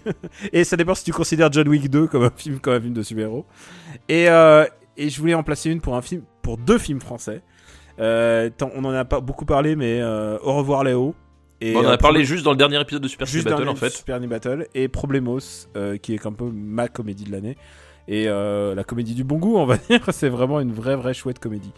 et 0.53 0.65
ça 0.65 0.77
dépend 0.77 0.95
si 0.95 1.05
tu 1.05 1.13
considères 1.13 1.51
John 1.53 1.69
Wick 1.69 1.89
2 1.89 2.07
comme 2.09 2.25
un 2.25 2.33
film, 2.37 2.59
comme 2.59 2.75
un 2.75 2.81
film 2.81 2.93
de 2.93 3.03
super-héros. 3.03 3.47
Et, 4.11 4.29
euh, 4.29 4.67
et 4.99 5.09
je 5.09 5.19
voulais 5.21 5.35
en 5.35 5.43
placer 5.43 5.71
une 5.71 5.81
pour 5.81 5.97
un 5.97 6.03
film, 6.03 6.23
pour 6.43 6.59
deux 6.59 6.79
films 6.79 7.01
français. 7.01 7.41
Euh, 7.99 8.51
tant- 8.57 8.71
on 8.75 8.85
en 8.85 8.93
a 8.93 9.05
pas 9.05 9.21
beaucoup 9.21 9.45
parlé, 9.47 9.77
mais 9.77 10.01
euh, 10.01 10.39
Au 10.43 10.55
revoir 10.55 10.85
Léo. 10.85 11.15
Et, 11.61 11.73
Bon, 11.73 11.81
on 11.81 11.87
en 11.87 11.89
euh, 11.91 11.93
a 11.95 11.99
parlé 11.99 12.25
juste 12.25 12.45
dans 12.45 12.51
le 12.51 12.59
dernier 12.59 12.79
épisode 12.81 13.03
de 13.03 13.09
Super 13.09 13.27
City 13.27 13.39
juste 13.39 13.47
dans 13.49 13.53
Battle 13.53 13.65
le 13.65 13.71
en 13.71 13.77
fait. 13.77 13.89
Super 13.91 14.21
Nintendo 14.21 14.35
Battle 14.35 14.67
et 14.75 14.89
Problemos, 14.89 15.39
euh, 15.77 15.97
qui 15.97 16.15
est 16.15 16.27
un 16.27 16.33
peu 16.33 16.45
ma 16.53 16.89
comédie 16.89 17.25
de 17.25 17.33
l'année. 17.33 17.57
Et 18.09 18.25
euh, 18.29 18.75
la 18.75 18.85
comédie 18.85 19.15
du 19.15 19.25
bon 19.25 19.39
goût, 19.39 19.57
on 19.57 19.65
va 19.67 19.77
dire. 19.91 20.01
C'est 20.13 20.29
vraiment 20.29 20.61
une 20.61 20.73
vraie, 20.73 20.97
vraie 20.97 21.15
chouette 21.15 21.39
comédie. 21.39 21.73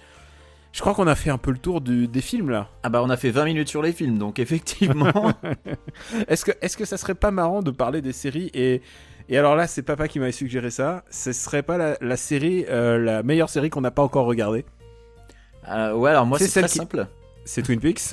Je 0.73 0.81
crois 0.81 0.93
qu'on 0.95 1.07
a 1.07 1.15
fait 1.15 1.31
un 1.31 1.39
peu 1.39 1.51
le 1.53 1.59
tour 1.59 1.81
du- 1.81 2.09
des 2.09 2.21
films 2.21 2.51
là. 2.51 2.69
Ah 2.83 2.89
bah 2.91 3.01
on 3.03 3.09
a 3.09 3.17
fait 3.17 3.31
20 3.31 3.45
minutes 3.47 3.69
sur 3.69 3.81
les 3.83 3.93
films, 3.93 4.19
donc 4.19 4.39
effectivement. 4.39 5.33
Est-ce 6.29 6.45
que, 6.45 6.53
est-ce 6.61 6.77
que 6.77 6.85
ça 6.85 6.97
serait 6.97 7.15
pas 7.15 7.31
marrant 7.31 7.63
de 7.63 7.71
parler 7.71 8.03
des 8.03 8.13
séries 8.13 8.51
et, 8.55 8.83
et 9.31 9.39
alors 9.39 9.57
là, 9.57 9.67
c'est 9.67 9.83
papa 9.83 10.09
qui 10.09 10.19
m'avait 10.19 10.33
suggéré 10.33 10.71
ça. 10.71 11.05
Ce 11.11 11.33
serait 11.33 11.63
pas 11.63 11.79
la, 11.79 11.97
la 12.01 12.17
série, 12.17 12.65
euh, 12.69 12.99
la 12.99 13.23
meilleure 13.23 13.49
série 13.49 13.71
qu'on 13.71 13.81
n'a 13.81 13.91
pas 13.91 14.03
encore 14.03 14.27
regardée 14.27 14.65
Euh, 15.71 15.93
ouais, 15.95 16.11
alors 16.11 16.27
moi 16.27 16.39
C'est 16.39 16.49
très 16.49 16.63
qui- 16.69 16.79
simple. 16.79 17.07
C'est 17.45 17.63
Twin 17.63 17.81
Peaks? 17.81 18.11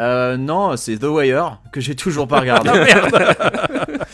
Euh, 0.00 0.36
non, 0.36 0.76
c'est 0.76 0.98
The 0.98 1.04
Wire 1.04 1.58
que 1.72 1.80
j'ai 1.80 1.94
toujours 1.94 2.28
pas 2.28 2.40
regardé. 2.40 2.70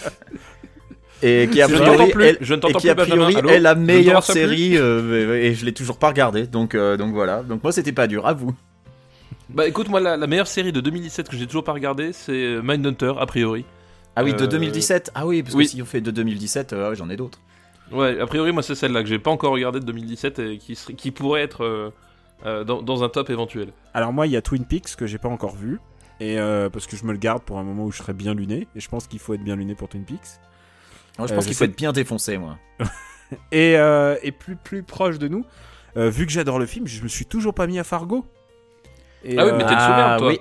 et 1.23 1.49
qui 1.51 1.61
a 1.61 1.69
priori, 1.69 2.11
plus, 2.11 2.27
et 2.29 2.37
qui 2.75 2.89
a 2.89 2.95
Benjamin. 2.95 3.31
priori 3.31 3.49
est 3.55 3.61
la 3.61 3.75
meilleure 3.75 4.25
série 4.25 4.77
euh, 4.77 5.35
et 5.43 5.55
je 5.55 5.65
l'ai 5.65 5.73
toujours 5.73 5.99
pas 5.99 6.09
regardée. 6.09 6.47
Donc 6.47 6.75
euh, 6.75 6.97
donc 6.97 7.13
voilà. 7.13 7.43
Donc 7.43 7.63
moi 7.63 7.73
c'était 7.73 7.93
pas 7.93 8.07
dur, 8.07 8.27
à 8.27 8.33
vous. 8.33 8.55
Bah 9.51 9.67
écoute, 9.67 9.89
moi 9.89 10.01
la, 10.01 10.17
la 10.17 10.27
meilleure 10.27 10.47
série 10.47 10.73
de 10.73 10.81
2017 10.81 11.29
que 11.29 11.37
j'ai 11.37 11.47
toujours 11.47 11.65
pas 11.65 11.73
regardée, 11.73 12.13
c'est 12.13 12.57
Mindhunter 12.63 13.13
a 13.19 13.27
priori. 13.27 13.65
Ah 14.17 14.25
oui, 14.25 14.35
de 14.35 14.45
Euh, 14.45 14.47
2017. 14.47 15.11
Ah 15.15 15.27
oui, 15.27 15.43
parce 15.43 15.55
oui. 15.55 15.65
que 15.65 15.71
si 15.71 15.83
on 15.83 15.87
fait 15.87 16.01
de 16.01 16.11
2017, 16.11 16.73
euh, 16.73 16.91
ouais, 16.91 16.97
j'en 16.97 17.11
ai 17.11 17.17
d'autres. 17.17 17.39
Ouais, 17.93 18.21
a 18.21 18.27
priori 18.27 18.53
moi 18.53 18.63
c'est 18.63 18.77
celle-là 18.77 19.03
que 19.03 19.09
j'ai 19.09 19.19
pas 19.19 19.33
encore 19.33 19.53
regardée 19.53 19.81
de 19.81 19.85
2017 19.85 20.39
et 20.39 20.59
qui, 20.59 20.77
serait- 20.77 20.95
qui 20.95 21.11
pourrait 21.11 21.43
être 21.43 21.65
euh, 22.47 22.61
euh, 22.61 22.65
dans, 22.65 22.83
dans 22.83 23.03
un 23.05 23.09
top 23.09 23.31
éventuel. 23.31 23.73
Alors 23.95 24.13
moi, 24.13 24.27
il 24.27 24.33
y 24.33 24.37
a 24.37 24.43
Twin 24.43 24.65
Peaks 24.65 24.97
que 24.97 25.07
j'ai 25.07 25.19
pas 25.19 25.29
encore 25.29 25.57
vu. 25.57 25.79
Et 26.21 26.39
euh, 26.39 26.69
parce 26.69 26.87
que 26.87 26.97
je 26.97 27.05
me 27.07 27.13
le 27.13 27.19
garde 27.19 27.43
pour 27.43 27.59
un 27.59 27.63
moment 27.63 27.85
où 27.85 27.93
je 27.93 27.99
serai 27.99 28.13
bien 28.13 28.35
luné. 28.35 28.69
Et 28.77 28.81
je 28.81 28.89
pense 28.89 29.07
qu'il 29.07 29.19
faut 29.19 29.33
être 29.35 29.43
bien 29.43 29.57
luné 29.57 29.75
pour 29.75 29.89
Twin 29.89 30.05
Peaks. 30.05 30.19
Moi, 31.19 31.27
je 31.27 31.33
Euh, 31.33 31.37
pense 31.37 31.45
je 31.45 31.49
qu'il 31.49 31.57
faut 31.57 31.65
être 31.65 31.77
bien 31.77 31.93
défoncé, 31.93 32.37
moi. 32.39 32.59
Et, 33.53 33.77
euh, 33.79 34.17
et 34.25 34.33
plus, 34.33 34.57
plus 34.57 34.83
proche 34.83 35.19
de 35.21 35.29
nous, 35.29 35.45
euh, 35.97 36.11
vu 36.11 36.27
que 36.27 36.33
j'adore 36.33 36.59
le 36.59 36.67
film, 36.67 36.89
je 36.89 37.01
me 37.03 37.07
suis 37.09 37.25
toujours 37.27 37.55
pas 37.55 37.69
mis 37.69 37.79
à 37.79 37.85
Fargo. 37.85 38.27
Et, 39.25 39.39
Ah 39.39 39.45
oui, 39.47 39.53
mais 39.57 39.65
t'es 39.65 39.75
le 39.75 39.81
sous-merde, 39.81 40.19
toi. 40.19 40.29
oui. 40.29 40.41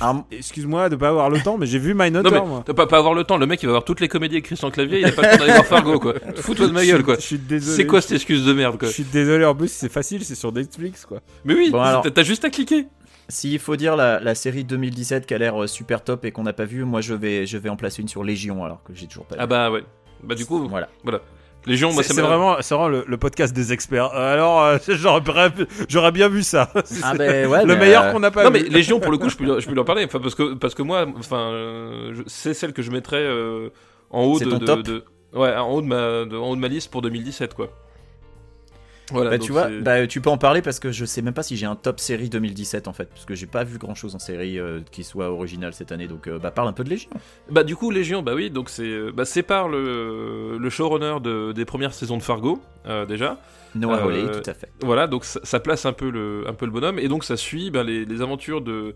Ah, 0.00 0.24
Excuse-moi 0.30 0.88
de 0.88 0.96
pas 0.96 1.08
avoir 1.08 1.30
le 1.30 1.40
temps, 1.40 1.58
mais 1.58 1.66
j'ai 1.66 1.78
vu 1.78 1.94
Non 1.94 2.04
Mindhunter, 2.04 2.30
mais 2.30 2.46
moi. 2.46 2.64
pas, 2.64 2.86
pas 2.86 2.98
avoir 2.98 3.14
le 3.14 3.24
temps, 3.24 3.36
le 3.36 3.46
mec 3.46 3.62
il 3.62 3.66
va 3.66 3.70
avoir 3.72 3.84
toutes 3.84 4.00
les 4.00 4.08
comédies 4.08 4.36
écrites 4.36 4.58
sur 4.58 4.68
le 4.68 4.72
clavier, 4.72 5.00
il 5.00 5.06
a 5.06 5.12
pas 5.12 5.22
le 5.22 5.30
temps 5.32 5.38
d'aller 5.38 5.52
voir 5.52 5.66
Fargo 5.66 5.98
quoi. 5.98 6.14
Fous-toi 6.36 6.66
de 6.68 6.72
ma 6.72 6.84
gueule 6.84 7.02
quoi. 7.04 7.16
Je 7.16 7.20
suis 7.20 7.38
désolé. 7.38 7.76
C'est 7.76 7.86
quoi 7.86 8.00
cette 8.00 8.12
excuse 8.12 8.44
de 8.44 8.52
merde 8.52 8.78
quoi 8.78 8.88
Je 8.88 8.92
suis 8.94 9.04
désolé, 9.04 9.44
en 9.44 9.54
plus 9.54 9.68
c'est 9.72 9.90
facile, 9.92 10.24
c'est 10.24 10.34
sur 10.34 10.52
Netflix 10.52 11.04
quoi. 11.06 11.20
Mais 11.44 11.54
oui, 11.54 11.70
Bon, 11.70 11.80
alors- 11.80 12.02
t'as- 12.10 12.22
juste 12.22 12.44
à 12.44 12.50
cliquer. 12.50 12.86
S'il 13.28 13.58
faut 13.58 13.74
dire 13.76 13.96
la, 13.96 14.20
la 14.20 14.34
série 14.36 14.62
2017 14.64 15.26
qui 15.26 15.34
a 15.34 15.38
l'air 15.38 15.60
euh, 15.60 15.66
super 15.66 16.04
top 16.04 16.24
et 16.24 16.30
qu'on 16.30 16.44
n'a 16.44 16.52
pas 16.52 16.64
vu, 16.64 16.84
moi 16.84 17.00
je 17.00 17.12
vais, 17.14 17.44
je 17.46 17.58
vais 17.58 17.68
en 17.68 17.76
placer 17.76 18.00
une 18.02 18.06
sur 18.08 18.22
Légion 18.22 18.64
alors 18.64 18.82
que 18.84 18.94
j'ai 18.94 19.06
toujours 19.08 19.24
pas 19.26 19.34
vu. 19.34 19.40
Ah 19.42 19.46
bah 19.48 19.70
ouais. 19.70 19.82
Bah 20.22 20.34
du 20.36 20.46
coup, 20.46 20.68
Voilà. 20.68 20.88
Légion, 21.66 21.92
moi 21.92 22.02
C'est 22.02 22.20
vraiment, 22.20 22.56
c'est 22.60 22.74
vraiment 22.74 22.88
le, 22.88 23.04
le 23.06 23.16
podcast 23.16 23.54
des 23.54 23.72
experts. 23.72 24.12
Euh, 24.14 24.32
Alors 24.34 24.62
euh, 24.62 24.78
j'aurais 24.88 25.20
bien- 25.20 25.66
j'aurais 25.88 26.12
bien 26.12 26.28
vu 26.28 26.42
ça. 26.42 26.70
Ah 27.02 27.14
ben 27.14 27.46
ouais, 27.48 27.62
le 27.64 27.74
mais, 27.74 27.80
meilleur 27.80 28.04
euh, 28.04 28.12
qu'on 28.12 28.20
n'a 28.20 28.30
pas 28.30 28.44
Non 28.44 28.50
mais. 28.50 28.60
Légion 28.62 29.00
pour 29.00 29.10
le 29.10 29.18
coup 29.18 29.28
je 29.28 29.36
peux, 29.36 29.44
lui- 29.44 29.60
je 29.60 29.66
peux 29.66 29.72
lui 29.72 29.80
en 29.80 29.84
parler 29.84 30.04
enfin, 30.04 30.20
parce 30.20 30.34
que 30.34 30.54
parce 30.54 30.74
que 30.74 30.82
moi 30.82 31.06
enfin 31.18 31.50
euh, 31.50 32.12
je- 32.14 32.22
c'est 32.26 32.54
celle 32.54 32.72
que 32.72 32.82
je 32.82 32.90
mettrais 32.90 33.22
euh, 33.24 33.70
en 34.10 34.22
haut 34.24 34.38
C'est 34.38 34.44
de, 34.44 34.50
ton 34.50 34.58
de- 34.58 34.64
top 34.66 34.82
de- 34.82 35.04
ouais 35.34 35.54
en 35.56 35.70
haut 35.72 35.82
de 35.82 35.86
ma 35.86 36.24
de, 36.24 36.36
en 36.36 36.50
haut 36.50 36.56
de 36.56 36.60
ma 36.60 36.68
liste 36.68 36.90
pour 36.90 37.02
2017 37.02 37.54
quoi. 37.54 37.68
Voilà, 39.12 39.30
Bah 39.30 39.38
tu 39.38 39.52
vois, 39.52 39.68
bah, 39.68 40.06
tu 40.06 40.20
peux 40.20 40.30
en 40.30 40.38
parler 40.38 40.62
parce 40.62 40.80
que 40.80 40.90
je 40.90 41.04
sais 41.04 41.22
même 41.22 41.34
pas 41.34 41.44
si 41.44 41.56
j'ai 41.56 41.66
un 41.66 41.76
top 41.76 42.00
série 42.00 42.28
2017 42.28 42.88
en 42.88 42.92
fait, 42.92 43.06
parce 43.06 43.24
que 43.24 43.34
j'ai 43.34 43.46
pas 43.46 43.62
vu 43.62 43.78
grand 43.78 43.94
chose 43.94 44.14
en 44.16 44.18
série 44.18 44.58
euh, 44.58 44.80
qui 44.90 45.04
soit 45.04 45.30
originale 45.30 45.72
cette 45.74 45.92
année, 45.92 46.08
donc 46.08 46.26
euh, 46.26 46.38
bah 46.38 46.50
parle 46.50 46.68
un 46.68 46.72
peu 46.72 46.82
de 46.82 46.90
Légion. 46.90 47.10
Bah 47.50 47.62
du 47.62 47.76
coup 47.76 47.90
Légion 47.92 48.22
bah 48.22 48.34
oui 48.34 48.50
donc 48.50 48.68
c'est 48.68 48.82
euh, 48.82 49.12
bah 49.14 49.24
c'est 49.24 49.44
par 49.44 49.68
le 49.68 50.58
le 50.58 50.70
showrunner 50.70 51.20
de, 51.22 51.52
des 51.52 51.64
premières 51.64 51.94
saisons 51.94 52.16
de 52.16 52.22
Fargo 52.22 52.60
euh, 52.86 53.06
déjà. 53.06 53.38
Noah 53.74 54.02
Hawley, 54.02 54.22
tout 54.22 54.50
à 54.50 54.54
fait. 54.54 54.70
Voilà, 54.80 55.06
donc 55.06 55.24
ça, 55.24 55.38
ça 55.42 55.60
place 55.60 55.84
un 55.84 55.92
peu 55.92 56.10
le, 56.10 56.44
un 56.48 56.54
peu 56.54 56.64
le 56.64 56.72
bonhomme, 56.72 56.98
et 56.98 57.08
donc 57.08 57.24
ça 57.24 57.36
suit 57.36 57.70
les, 57.70 58.06
les 58.06 58.22
aventures 58.22 58.62
de, 58.62 58.94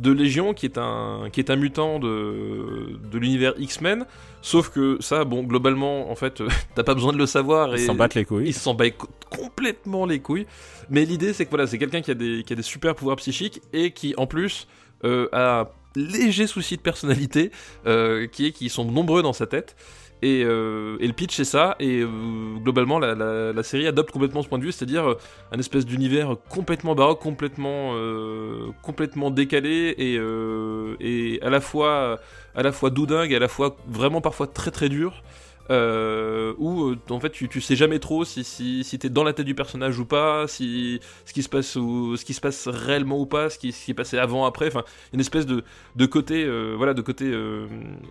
de 0.00 0.12
Légion, 0.12 0.54
qui 0.54 0.66
est 0.66 0.78
un, 0.78 1.28
qui 1.32 1.40
est 1.40 1.50
un 1.50 1.56
mutant 1.56 1.98
de, 1.98 2.98
de 3.10 3.18
l'univers 3.18 3.54
X-Men. 3.58 4.06
Sauf 4.42 4.70
que 4.70 4.96
ça, 5.00 5.24
bon, 5.24 5.42
globalement, 5.42 6.10
en 6.10 6.14
fait, 6.14 6.42
t'as 6.74 6.82
pas 6.82 6.94
besoin 6.94 7.12
de 7.12 7.18
le 7.18 7.26
savoir. 7.26 7.76
Ils 7.76 7.82
et 7.82 7.86
s'en 7.86 7.94
battent 7.94 8.14
les 8.14 8.24
couilles. 8.24 8.46
il 8.46 8.54
s'en 8.54 8.74
bat 8.74 8.90
co- 8.90 9.08
complètement 9.30 10.06
les 10.06 10.20
couilles. 10.20 10.46
Mais 10.88 11.04
l'idée, 11.04 11.32
c'est 11.32 11.44
que 11.44 11.50
voilà, 11.50 11.66
c'est 11.66 11.78
quelqu'un 11.78 12.00
qui, 12.00 12.10
a 12.10 12.14
des- 12.14 12.42
qui 12.44 12.52
a 12.52 12.56
des 12.56 12.62
super 12.62 12.94
pouvoirs 12.94 13.16
psychiques 13.16 13.60
et 13.72 13.90
qui, 13.92 14.14
en 14.16 14.26
plus, 14.26 14.66
euh, 15.04 15.28
a 15.32 15.60
un 15.62 15.68
léger 15.96 16.46
souci 16.46 16.76
de 16.76 16.82
personnalité, 16.82 17.50
euh, 17.86 18.26
qui 18.26 18.46
est 18.46 18.52
qu'ils 18.52 18.70
sont 18.70 18.84
nombreux 18.84 19.22
dans 19.22 19.32
sa 19.32 19.46
tête. 19.46 19.76
Et, 20.22 20.42
euh, 20.44 20.98
et 21.00 21.06
le 21.06 21.12
pitch, 21.12 21.34
c'est 21.34 21.44
ça. 21.44 21.76
Et 21.80 22.00
euh, 22.00 22.08
globalement, 22.58 22.98
la, 22.98 23.62
série 23.62 23.86
adopte 23.86 24.10
complètement 24.10 24.42
ce 24.42 24.48
point 24.48 24.58
de 24.58 24.64
vue, 24.64 24.72
c'est-à-dire 24.72 25.10
euh, 25.10 25.18
un 25.52 25.58
espèce 25.58 25.86
d'univers 25.86 26.36
complètement 26.48 26.94
baroque, 26.94 27.20
complètement, 27.20 27.94
complètement 28.82 29.30
décalé 29.30 29.94
et, 29.98 30.18
et 31.00 31.42
à 31.42 31.50
la 31.50 31.60
fois, 31.60 32.18
à 32.54 32.62
la 32.62 32.72
fois 32.72 32.90
doudingue, 32.90 33.32
et 33.32 33.36
à 33.36 33.38
la 33.38 33.48
fois 33.48 33.76
vraiment 33.88 34.20
parfois 34.20 34.46
très 34.46 34.70
très 34.70 34.88
dur 34.88 35.22
où 35.68 36.94
en 37.10 37.20
fait 37.20 37.30
tu, 37.30 37.48
tu 37.48 37.60
sais 37.60 37.76
jamais 37.76 38.00
trop 38.00 38.24
si, 38.24 38.42
si, 38.42 38.82
si 38.82 38.98
t'es 38.98 39.08
dans 39.08 39.22
la 39.22 39.32
tête 39.32 39.46
du 39.46 39.54
personnage 39.54 40.00
ou 40.00 40.04
pas, 40.04 40.48
si 40.48 40.98
ce 41.24 41.32
qui 41.32 41.44
se 41.44 41.48
passe 41.48 41.76
ou 41.76 42.16
ce 42.16 42.24
qui 42.24 42.34
se 42.34 42.40
passe 42.40 42.66
réellement 42.66 43.20
ou 43.20 43.26
pas, 43.26 43.50
ce 43.50 43.58
qui, 43.58 43.70
ce 43.70 43.84
qui 43.84 43.92
est 43.92 43.94
passé 43.94 44.18
avant 44.18 44.46
après, 44.46 44.66
enfin 44.66 44.82
une 45.12 45.20
espèce 45.20 45.46
de, 45.46 45.62
de 45.94 46.06
côté 46.06 46.48
voilà 46.76 46.92
de 46.94 47.02
côté 47.02 47.32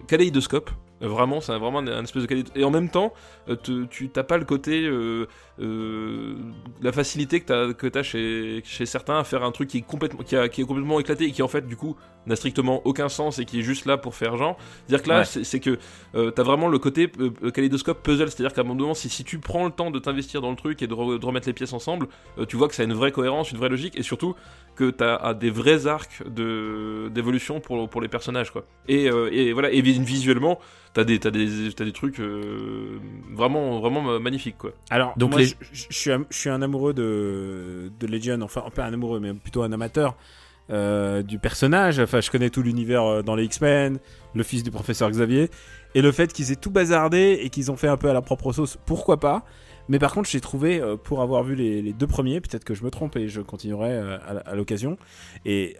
kaléidoscope. 0.07 0.71
Vraiment, 1.01 1.39
c'est 1.39 1.57
vraiment 1.57 1.79
un, 1.79 2.03
espèce 2.03 2.23
de 2.23 2.27
kaléidoscope. 2.27 2.57
Et 2.57 2.63
en 2.65 2.71
même 2.71 2.89
temps, 2.89 3.13
euh, 3.47 3.55
te- 3.55 3.85
tu 3.85 4.09
t'as 4.09 4.23
pas 4.23 4.37
le 4.37 4.43
côté 4.45 4.83
euh, 4.85 5.27
euh, 5.61 6.35
la 6.81 6.91
facilité 6.91 7.39
que 7.39 7.45
t'as 7.45 7.73
que 7.73 7.87
t'as 7.87 8.03
chez, 8.03 8.61
chez 8.65 8.85
certains 8.85 9.19
à 9.19 9.23
faire 9.23 9.43
un 9.43 9.51
truc 9.51 9.69
qui 9.69 9.77
est 9.79 9.81
complètement 9.81 10.23
qui, 10.23 10.35
a- 10.35 10.49
qui 10.49 10.61
est 10.61 10.65
complètement 10.65 10.99
éclaté 10.99 11.25
et 11.25 11.31
qui 11.31 11.41
en 11.41 11.47
fait 11.47 11.65
du 11.67 11.75
coup 11.75 11.95
n'a 12.25 12.35
strictement 12.35 12.81
aucun 12.85 13.09
sens 13.09 13.39
et 13.39 13.45
qui 13.45 13.59
est 13.59 13.63
juste 13.63 13.85
là 13.85 13.97
pour 13.97 14.13
faire 14.15 14.35
genre. 14.37 14.57
C'est-à-dire 14.87 15.03
que 15.03 15.09
là, 15.09 15.19
Ouais. 15.19 15.43
c'est 15.43 15.59
que 15.59 15.79
euh, 16.15 16.31
t'as 16.31 16.43
vraiment 16.43 16.67
le 16.67 16.79
côté 16.79 17.09
kaléidoscope 17.53 18.03
puzzle, 18.03 18.29
c'est-à-dire 18.29 18.53
qu'à 18.53 18.61
un 18.61 18.63
moment 18.65 18.75
donné, 18.79 18.93
si, 18.93 19.09
si 19.09 19.23
tu 19.23 19.39
prends 19.39 19.65
le 19.65 19.71
temps 19.71 19.91
de 19.91 19.99
t'investir 19.99 20.41
dans 20.41 20.49
le 20.51 20.55
truc 20.55 20.81
et 20.81 20.87
de, 20.87 20.93
re- 20.93 21.19
de 21.19 21.25
remettre 21.25 21.47
les 21.47 21.53
pièces 21.53 21.73
ensemble, 21.73 22.07
tu 22.47 22.55
vois 22.57 22.67
que 22.67 22.75
ça 22.75 22.83
a 22.83 22.85
une 22.85 22.93
vraie 22.93 23.11
cohérence, 23.11 23.51
une 23.51 23.57
vraie 23.57 23.69
logique, 23.69 23.97
et 23.97 24.03
surtout 24.03 24.35
que 24.75 24.89
t'as 24.91 25.15
as 25.15 25.33
des 25.33 25.49
vrais 25.49 25.87
arcs 25.87 26.23
de 26.29 27.09
d'évolution 27.09 27.59
pour, 27.59 27.89
pour 27.89 28.01
les 28.01 28.07
personnages, 28.07 28.51
quoi. 28.51 28.65
Et, 28.87 29.05
et 29.31 29.53
voilà, 29.53 29.71
et 29.71 29.81
vi- 29.81 29.99
visuellement, 30.03 30.59
t'as 30.93 31.03
des, 31.03 31.19
t'as 31.19 31.31
des, 31.31 31.71
t'as 31.75 31.85
des 31.85 31.91
trucs 31.91 32.19
euh, 32.19 32.99
vraiment, 33.33 33.79
vraiment 33.79 34.19
magnifiques, 34.19 34.57
quoi. 34.57 34.71
Alors, 34.89 35.13
Donc 35.17 35.31
moi, 35.31 35.39
les- 35.39 35.47
je, 35.47 35.53
je- 35.71 35.85
je 35.89 35.97
suis 35.97 36.11
un, 36.11 36.25
je 36.29 36.37
suis 36.37 36.49
un 36.49 36.61
amoureux 36.61 36.93
de, 36.93 37.91
de 37.99 38.07
Legion, 38.07 38.39
enfin, 38.41 38.63
pas 38.73 38.85
un 38.85 38.93
amoureux, 38.93 39.19
mais 39.19 39.33
plutôt 39.33 39.63
un 39.63 39.71
amateur 39.71 40.15
euh, 40.71 41.23
du 41.23 41.39
personnage. 41.39 41.99
Enfin, 41.99 42.21
je 42.21 42.29
connais 42.29 42.49
tout 42.49 42.61
l'univers 42.61 43.03
euh, 43.03 43.21
dans 43.23 43.35
les 43.35 43.45
X-Men, 43.45 43.99
le 44.35 44.43
fils 44.43 44.63
du 44.63 44.71
professeur 44.71 45.09
Xavier, 45.09 45.49
et 45.95 46.01
le 46.01 46.11
fait 46.11 46.31
qu'ils 46.33 46.51
aient 46.51 46.55
tout 46.55 46.71
bazardé 46.71 47.39
et 47.41 47.49
qu'ils 47.49 47.71
ont 47.71 47.75
fait 47.75 47.87
un 47.87 47.97
peu 47.97 48.09
à 48.09 48.13
la 48.13 48.21
propre 48.21 48.51
sauce, 48.53 48.77
pourquoi 48.85 49.19
pas? 49.19 49.43
Mais 49.87 49.97
par 49.97 50.13
contre, 50.13 50.29
j'ai 50.29 50.39
trouvé, 50.41 50.79
euh, 50.79 50.95
pour 50.97 51.21
avoir 51.23 51.43
vu 51.43 51.55
les, 51.55 51.81
les 51.81 51.93
deux 51.93 52.05
premiers, 52.05 52.39
peut-être 52.41 52.63
que 52.63 52.75
je 52.75 52.83
me 52.83 52.91
trompe 52.91 53.15
et 53.15 53.27
je 53.27 53.41
continuerai 53.41 53.89
euh, 53.93 54.17
à, 54.19 54.51
à 54.51 54.55
l'occasion. 54.55 54.97
Et 55.45 55.77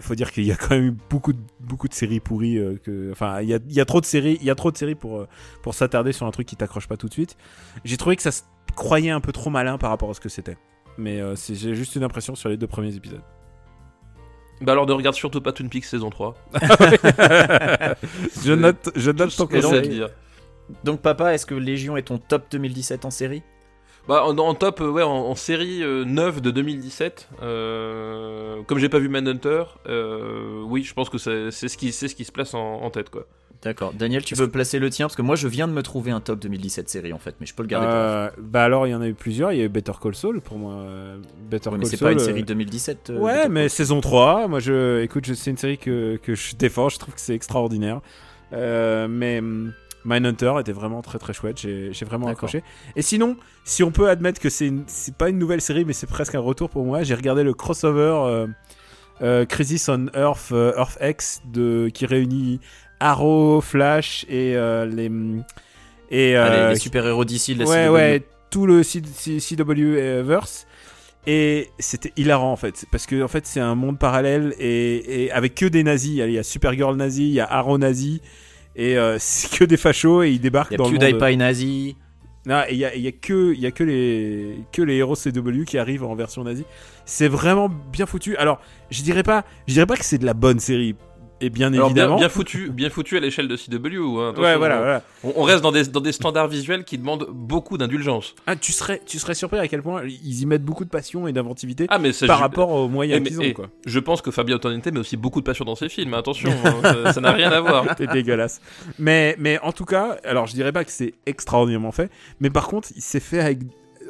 il 0.00 0.04
faut 0.04 0.14
dire 0.14 0.32
qu'il 0.32 0.44
y 0.44 0.50
a 0.52 0.56
quand 0.56 0.70
même 0.70 0.84
eu 0.86 0.96
beaucoup 1.10 1.32
de, 1.34 1.38
beaucoup 1.60 1.86
de 1.88 1.94
séries 1.94 2.20
pourries. 2.20 2.56
euh, 2.58 2.78
que, 2.82 3.10
enfin, 3.12 3.40
il 3.42 3.48
y 3.48 3.54
a, 3.54 3.58
il 3.68 3.72
y 3.74 3.80
a 3.80 3.84
trop 3.84 4.00
de 4.00 4.06
séries, 4.06 4.38
il 4.40 4.46
y 4.46 4.50
a 4.50 4.54
trop 4.54 4.70
de 4.72 4.76
séries 4.76 4.94
pour, 4.94 5.18
euh, 5.20 5.28
pour 5.62 5.74
s'attarder 5.74 6.12
sur 6.12 6.26
un 6.26 6.30
truc 6.30 6.46
qui 6.48 6.56
t'accroche 6.56 6.88
pas 6.88 6.96
tout 6.96 7.06
de 7.08 7.12
suite. 7.12 7.36
J'ai 7.84 7.96
trouvé 7.98 8.16
que 8.16 8.22
ça 8.22 8.32
se 8.32 8.42
croyait 8.74 9.10
un 9.10 9.20
peu 9.20 9.32
trop 9.32 9.50
malin 9.50 9.76
par 9.78 9.90
rapport 9.90 10.10
à 10.10 10.14
ce 10.14 10.20
que 10.20 10.28
c'était. 10.30 10.56
Mais 10.98 11.20
euh, 11.20 11.36
c'est- 11.36 11.54
j'ai 11.54 11.74
juste 11.74 11.94
une 11.96 12.02
impression 12.04 12.34
sur 12.34 12.48
les 12.48 12.56
deux 12.56 12.66
premiers 12.66 12.94
épisodes. 12.96 13.22
Bah 14.62 14.72
alors 14.72 14.86
ne 14.86 14.92
regarde 14.92 15.14
surtout 15.16 15.40
pas 15.40 15.52
Twin 15.52 15.68
Peaks 15.70 15.84
saison 15.86 16.10
3. 16.10 16.34
je 18.44 18.52
note, 18.52 18.90
je 18.94 19.10
note 19.10 19.34
ton 19.36 19.46
conseil. 19.46 19.88
dire. 19.88 20.08
Donc 20.84 21.00
papa, 21.00 21.34
est-ce 21.34 21.46
que 21.46 21.54
Légion 21.54 21.96
est 21.96 22.02
ton 22.02 22.18
top 22.18 22.44
2017 22.50 23.04
en 23.04 23.10
série? 23.10 23.42
Bah 24.10 24.24
en, 24.26 24.36
en 24.36 24.54
top, 24.54 24.80
euh, 24.80 24.90
ouais, 24.90 25.02
en, 25.04 25.10
en 25.10 25.34
série 25.36 25.82
euh, 25.84 26.04
9 26.04 26.42
de 26.42 26.50
2017, 26.50 27.28
euh, 27.42 28.56
comme 28.66 28.78
j'ai 28.78 28.88
pas 28.88 28.98
vu 28.98 29.08
Manhunter, 29.08 29.62
euh, 29.88 30.62
oui, 30.66 30.82
je 30.82 30.92
pense 30.94 31.08
que 31.08 31.16
c'est 31.18 31.50
ce 31.68 31.76
qui, 31.76 31.92
c'est 31.92 32.08
ce 32.08 32.14
qui 32.16 32.24
se 32.24 32.32
place 32.32 32.52
en, 32.54 32.82
en 32.82 32.90
tête, 32.90 33.08
quoi. 33.10 33.24
D'accord. 33.62 33.92
Daniel, 33.92 34.24
tu 34.24 34.34
peux 34.34 34.48
placer 34.48 34.78
le 34.78 34.88
tien 34.88 35.06
parce 35.06 35.16
que 35.16 35.20
moi 35.22 35.36
je 35.36 35.46
viens 35.46 35.68
de 35.68 35.72
me 35.74 35.82
trouver 35.82 36.10
un 36.12 36.20
top 36.20 36.40
2017 36.40 36.88
série 36.88 37.12
en 37.12 37.18
fait, 37.18 37.34
mais 37.40 37.46
je 37.46 37.54
peux 37.54 37.62
le 37.62 37.68
garder 37.68 37.86
pour 37.86 37.94
la 37.94 38.00
fin. 38.00 38.08
Euh, 38.08 38.30
bah 38.38 38.64
alors 38.64 38.86
il 38.86 38.90
y 38.90 38.94
en 38.94 39.02
a 39.02 39.06
eu 39.06 39.12
plusieurs, 39.12 39.52
il 39.52 39.58
y 39.58 39.60
a 39.60 39.64
eu 39.64 39.68
Better 39.68 39.92
Call 40.02 40.14
Saul 40.14 40.40
pour 40.40 40.56
moi. 40.56 40.72
euh, 40.72 41.18
Better 41.50 41.68
Ouais, 41.68 41.72
Call 41.74 41.78
mais 41.80 41.84
c'est 41.84 41.98
pas 41.98 42.12
une 42.12 42.20
euh, 42.20 42.24
série 42.24 42.40
de 42.40 42.46
2017. 42.48 43.10
euh, 43.10 43.18
Ouais, 43.18 43.34
Better 43.34 43.48
mais 43.50 43.60
Call 43.64 43.70
saison 43.70 44.00
3, 44.00 44.48
moi 44.48 44.60
je 44.60 45.02
écoute, 45.02 45.26
je- 45.26 45.34
c'est 45.34 45.50
une 45.50 45.58
série 45.58 45.76
que, 45.76 46.18
que 46.22 46.34
je 46.34 46.56
défends, 46.56 46.88
je 46.88 46.98
trouve 46.98 47.12
que 47.14 47.20
c'est 47.20 47.34
extraordinaire. 47.34 48.00
Euh, 48.54 49.08
mais 49.08 49.40
hum, 49.40 49.74
Mindhunter 50.04 50.54
était 50.60 50.72
vraiment 50.72 51.02
très 51.02 51.18
très 51.18 51.32
chouette, 51.32 51.58
j'ai 51.58 51.92
vraiment 52.06 52.28
accroché. 52.28 52.62
Et 52.96 53.02
sinon, 53.02 53.36
si 53.64 53.82
on 53.82 53.90
peut 53.90 54.08
admettre 54.08 54.40
que 54.40 54.48
c'est 54.48 54.72
pas 55.18 55.28
une 55.28 55.38
nouvelle 55.38 55.60
série, 55.60 55.84
mais 55.84 55.92
c'est 55.92 56.06
presque 56.08 56.34
un 56.34 56.40
retour 56.40 56.70
pour 56.70 56.84
moi, 56.84 57.02
j'ai 57.02 57.14
regardé 57.14 57.42
le 57.42 57.52
crossover 57.54 58.14
euh, 58.24 58.46
euh, 59.22 59.44
Crisis 59.44 59.88
on 59.88 60.06
Earth, 60.14 60.48
euh, 60.52 60.72
Earth 60.78 60.96
X 61.02 61.42
de, 61.52 61.90
qui 61.92 62.06
réunit 62.06 62.60
Arrow, 63.00 63.60
Flash 63.60 64.24
et 64.28 64.56
euh, 64.56 64.86
les. 64.86 65.10
Et, 66.10 66.34
Ah, 66.36 66.68
les- 66.68 66.74
les, 66.74 66.78
super-héros 66.80 67.24
d'ici 67.24 67.54
de 67.54 67.60
la 67.64 67.68
ouais, 67.68 67.86
CW. 67.86 67.92
ouais, 67.92 68.22
tout 68.50 68.66
le 68.66 68.82
C- 68.82 69.02
C- 69.14 69.38
CW 69.38 69.62
euh, 69.96 70.22
verse. 70.26 70.66
Et 71.26 71.68
c'était 71.78 72.12
hilarant 72.16 72.50
en 72.50 72.56
fait, 72.56 72.86
parce 72.90 73.04
que 73.06 73.22
en 73.22 73.28
fait 73.28 73.46
c'est 73.46 73.60
un 73.60 73.74
monde 73.74 73.98
parallèle 73.98 74.54
et, 74.58 75.24
et 75.24 75.30
avec 75.32 75.54
que 75.54 75.66
des 75.66 75.84
nazis. 75.84 76.16
Il 76.24 76.30
y 76.32 76.38
a 76.38 76.42
Supergirl 76.42 76.96
nazi, 76.96 77.28
il 77.28 77.34
y 77.34 77.40
a 77.40 77.44
Arrow 77.44 77.76
nazi, 77.76 78.22
et 78.76 78.96
euh, 78.98 79.16
c'est 79.20 79.58
que 79.58 79.64
des 79.64 79.76
fachos 79.76 80.22
et 80.22 80.30
ils 80.30 80.40
débarquent 80.40 80.76
dans 80.76 80.88
le 80.88 80.98
monde. 80.98 81.36
Nazi. 81.36 81.96
Non, 82.46 82.62
il 82.70 82.78
y 82.78 82.86
a, 82.86 82.96
y 82.96 83.06
a 83.06 83.12
que, 83.12 83.52
il 83.52 83.60
y 83.60 83.66
a 83.66 83.70
que 83.70 83.84
les, 83.84 84.64
que 84.72 84.80
les 84.80 84.96
héros 84.96 85.14
CW 85.14 85.64
qui 85.66 85.76
arrivent 85.76 86.04
en 86.04 86.14
version 86.14 86.42
nazie. 86.42 86.64
C'est 87.04 87.28
vraiment 87.28 87.68
bien 87.68 88.06
foutu. 88.06 88.34
Alors, 88.38 88.60
je 88.90 89.02
dirais 89.02 89.22
pas, 89.22 89.44
je 89.68 89.74
dirais 89.74 89.86
pas 89.86 89.96
que 89.96 90.04
c'est 90.04 90.16
de 90.16 90.24
la 90.24 90.32
bonne 90.32 90.58
série. 90.58 90.96
Et 91.42 91.48
bien 91.50 91.72
Alors 91.72 91.86
évidemment. 91.86 92.16
bien 92.16 92.28
foutu, 92.28 92.70
bien 92.70 92.90
foutu 92.90 93.16
à 93.16 93.20
l'échelle 93.20 93.48
de 93.48 93.56
CW. 93.56 94.20
Hein, 94.20 94.34
ouais, 94.36 94.56
voilà, 94.56 94.76
on- 94.76 94.78
voilà. 94.78 95.02
On, 95.24 95.32
on 95.36 95.42
reste 95.42 95.62
dans 95.62 95.72
des, 95.72 95.84
dans 95.84 96.00
des 96.00 96.12
standards 96.12 96.48
visuels 96.48 96.84
qui 96.84 96.98
demandent 96.98 97.26
beaucoup 97.30 97.78
d'indulgence. 97.78 98.34
Ah, 98.46 98.56
tu 98.56 98.72
serais, 98.72 99.00
tu 99.06 99.18
serais 99.18 99.34
surpris 99.34 99.58
à 99.58 99.66
quel 99.68 99.82
point 99.82 100.02
ils 100.06 100.42
y 100.42 100.46
mettent 100.46 100.64
beaucoup 100.64 100.84
de 100.84 100.90
passion 100.90 101.26
et 101.26 101.32
d'inventivité 101.32 101.86
Ah 101.88 101.98
mais 101.98 102.12
ça, 102.12 102.26
par 102.26 102.36
je- 102.38 102.42
rapport 102.42 102.70
aux 102.70 102.88
moyens 102.88 103.26
qu'ils 103.26 103.40
ont, 103.40 103.52
quoi. 103.54 103.68
Je 103.86 103.98
pense 103.98 104.20
que 104.20 104.30
Fabio 104.30 104.56
Antoninette 104.56 104.92
met 104.92 105.00
aussi 105.00 105.16
beaucoup 105.16 105.40
de 105.40 105.46
passion 105.46 105.64
dans 105.64 105.76
ses 105.76 105.88
films. 105.88 106.12
Attention, 106.14 106.50
hein, 106.64 106.74
ça- 106.82 107.12
ça 107.14 107.20
n'a 107.20 107.32
rien 107.32 107.50
à 107.50 107.60
voir. 107.60 107.96
T'es 107.96 108.06
dégueulasse. 108.06 108.60
Mais, 108.98 109.34
mais 109.38 109.58
en 109.62 109.72
tout 109.72 109.84
cas, 109.86 110.18
alors 110.24 110.46
je 110.46 110.52
dirais 110.52 110.72
pas 110.72 110.84
que 110.84 110.90
c'est 110.92 111.14
extraordinairement 111.26 111.92
fait, 111.92 112.10
mais 112.40 112.50
par 112.50 112.68
contre, 112.68 112.88
il 112.96 113.02
s'est 113.02 113.20
fait 113.20 113.40
avec 113.40 113.60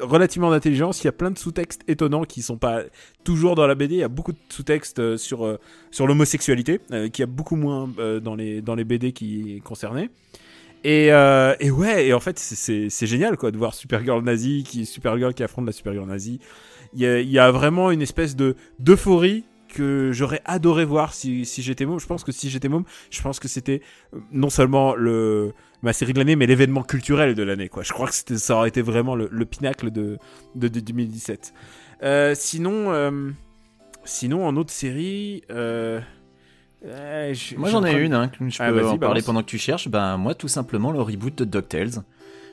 relativement 0.01 0.49
d'intelligence. 0.51 1.01
Il 1.03 1.05
y 1.05 1.07
a 1.07 1.11
plein 1.13 1.31
de 1.31 1.37
sous-textes 1.37 1.81
étonnants 1.87 2.23
qui 2.25 2.41
sont 2.41 2.57
pas 2.57 2.81
toujours 3.23 3.55
dans 3.55 3.67
la 3.67 3.75
BD. 3.75 3.95
Il 3.95 3.99
y 3.99 4.03
a 4.03 4.07
beaucoup 4.07 4.33
de 4.33 4.37
sous-textes 4.49 4.99
euh, 4.99 5.17
sur, 5.17 5.45
euh, 5.45 5.57
sur 5.91 6.07
l'homosexualité, 6.07 6.79
euh, 6.91 7.09
qui 7.09 7.23
a 7.23 7.25
beaucoup 7.27 7.55
moins 7.55 7.89
dans, 8.21 8.35
les, 8.35 8.61
dans 8.61 8.75
les 8.75 8.83
BD 8.83 9.11
qui 9.13 9.61
concernaient. 9.63 10.09
Et, 10.83 11.11
euh, 11.11 11.53
et 11.59 11.69
ouais, 11.69 12.07
et 12.07 12.13
en 12.13 12.19
fait, 12.19 12.39
c'est- 12.39 12.89
génial 13.05 13.37
quoi 13.37 13.51
de 13.51 13.57
voir 13.57 13.73
Supergirl 13.75 14.23
nazi, 14.23 14.63
qui 14.63 14.85
Supergirl 14.85 15.33
qui 15.33 15.43
affronte 15.43 15.65
la 15.67 15.71
Supergirl 15.71 16.07
nazie. 16.07 16.39
Il 16.93 17.01
y 17.01 17.05
a, 17.05 17.19
il 17.19 17.29
y 17.29 17.39
a 17.39 17.51
vraiment 17.51 17.91
une 17.91 18.01
espèce 18.01 18.35
de 18.35 18.55
d'euphorie 18.79 19.45
que 19.71 20.11
j'aurais 20.13 20.41
adoré 20.45 20.85
voir 20.85 21.13
si, 21.13 21.45
si 21.45 21.61
j'étais 21.63 21.85
môme. 21.85 21.99
Je 21.99 22.05
pense 22.07 22.23
que 22.23 22.31
si 22.31 22.49
j'étais 22.49 22.69
môme, 22.69 22.83
je 23.09 23.21
pense 23.21 23.39
que 23.39 23.47
c'était 23.47 23.81
euh, 24.13 24.19
non 24.31 24.49
seulement 24.49 24.93
le 24.95 25.53
ma 25.81 25.93
série 25.93 26.13
de 26.13 26.19
l'année, 26.19 26.35
mais 26.35 26.45
l'événement 26.45 26.83
culturel 26.83 27.33
de 27.33 27.41
l'année. 27.41 27.67
Quoi. 27.69 27.81
Je 27.81 27.91
crois 27.91 28.07
que 28.07 28.37
ça 28.37 28.55
aurait 28.55 28.69
été 28.69 28.83
vraiment 28.83 29.15
le, 29.15 29.27
le 29.31 29.45
pinacle 29.45 29.89
de, 29.89 30.19
de, 30.55 30.67
de 30.67 30.79
2017. 30.79 31.53
Euh, 32.03 32.35
sinon, 32.35 32.91
euh, 32.91 33.31
sinon, 34.05 34.45
en 34.47 34.55
autre 34.57 34.71
série... 34.71 35.41
euh, 35.49 35.99
je- 36.83 37.55
Moi 37.57 37.67
je 37.69 37.71
j'en 37.73 37.83
ai 37.85 37.93
une, 37.93 38.13
hein, 38.13 38.27
que 38.29 38.47
je 38.49 38.57
peux 38.57 38.63
Ah, 38.63 38.71
vas-y, 38.71 38.83
en 38.85 38.89
parler 38.89 38.99
balance. 38.99 39.23
pendant 39.25 39.41
que 39.41 39.47
tu 39.47 39.57
cherches. 39.57 39.87
Ben 39.87 40.17
moi 40.17 40.33
tout 40.35 40.47
simplement 40.47 40.91
le 40.91 41.01
reboot 41.01 41.35
de 41.35 41.45
DuckTales. 41.45 42.03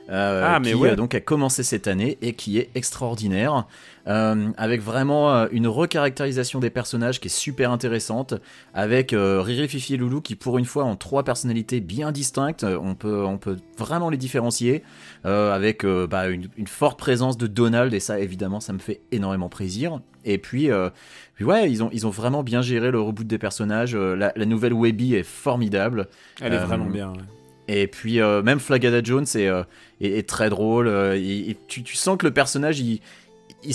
Euh, 0.09 0.43
Ah, 0.45 0.59
mais 0.59 0.69
qui 0.71 0.75
ouais. 0.75 0.91
euh, 0.91 0.95
donc 0.95 1.13
a 1.15 1.19
commencé 1.21 1.63
cette 1.63 1.87
année 1.87 2.17
et 2.21 2.33
qui 2.33 2.57
est 2.57 2.69
extraordinaire, 2.75 3.67
euh, 4.07 4.49
avec 4.57 4.81
vraiment 4.81 5.47
une 5.51 5.67
recaractérisation 5.67 6.59
des 6.59 6.69
personnages 6.69 7.19
qui 7.19 7.27
est 7.27 7.31
super 7.35 7.71
intéressante, 7.71 8.33
avec 8.73 9.13
euh, 9.13 9.41
Riri, 9.41 9.67
Fifi 9.67 9.93
et 9.93 9.97
Loulou 9.97 10.21
qui 10.21 10.35
pour 10.35 10.57
une 10.57 10.65
fois 10.65 10.83
ont 10.85 10.95
trois 10.95 11.23
personnalités 11.23 11.79
bien 11.79 12.11
distinctes, 12.11 12.63
on 12.63 12.95
peut, 12.95 13.23
on 13.23 13.37
peut 13.37 13.57
vraiment 13.77 14.09
les 14.09 14.17
différencier, 14.17 14.83
euh, 15.25 15.53
avec 15.53 15.85
bah, 15.85 16.27
une, 16.29 16.47
une 16.57 16.67
forte 16.67 16.97
présence 16.97 17.37
de 17.37 17.47
Donald 17.47 17.93
et 17.93 17.99
ça 17.99 18.19
évidemment 18.19 18.59
ça 18.59 18.73
me 18.73 18.79
fait 18.79 19.01
énormément 19.11 19.49
plaisir. 19.49 19.99
Et 20.25 20.37
puis, 20.37 20.69
puis 21.35 21.45
ouais, 21.45 21.71
ils 21.71 21.81
ont, 21.81 21.89
ils 21.93 22.05
ont 22.05 22.09
vraiment 22.09 22.43
bien 22.43 22.61
géré 22.61 22.91
le 22.91 22.99
reboot 22.99 23.25
des 23.25 23.37
personnages, 23.37 23.95
la, 23.95 24.33
la 24.35 24.45
nouvelle 24.45 24.73
Webby 24.73 25.15
est 25.15 25.23
formidable. 25.23 26.07
Elle 26.41 26.53
est 26.53 26.57
vraiment 26.57 26.85
bien. 26.85 27.11
ouais. 27.11 27.19
Et 27.71 27.85
puis 27.85 28.19
euh, 28.19 28.41
même 28.41 28.59
Flagada 28.59 28.99
Jones 29.03 29.27
est, 29.35 29.47
euh, 29.47 30.21
très 30.23 30.49
drôle. 30.49 30.87
euh, 30.87 31.53
tu, 31.67 31.95
sens 31.95 32.17
que 32.17 32.25
le 32.25 32.33
personnage, 32.33 32.79
il, 32.79 32.99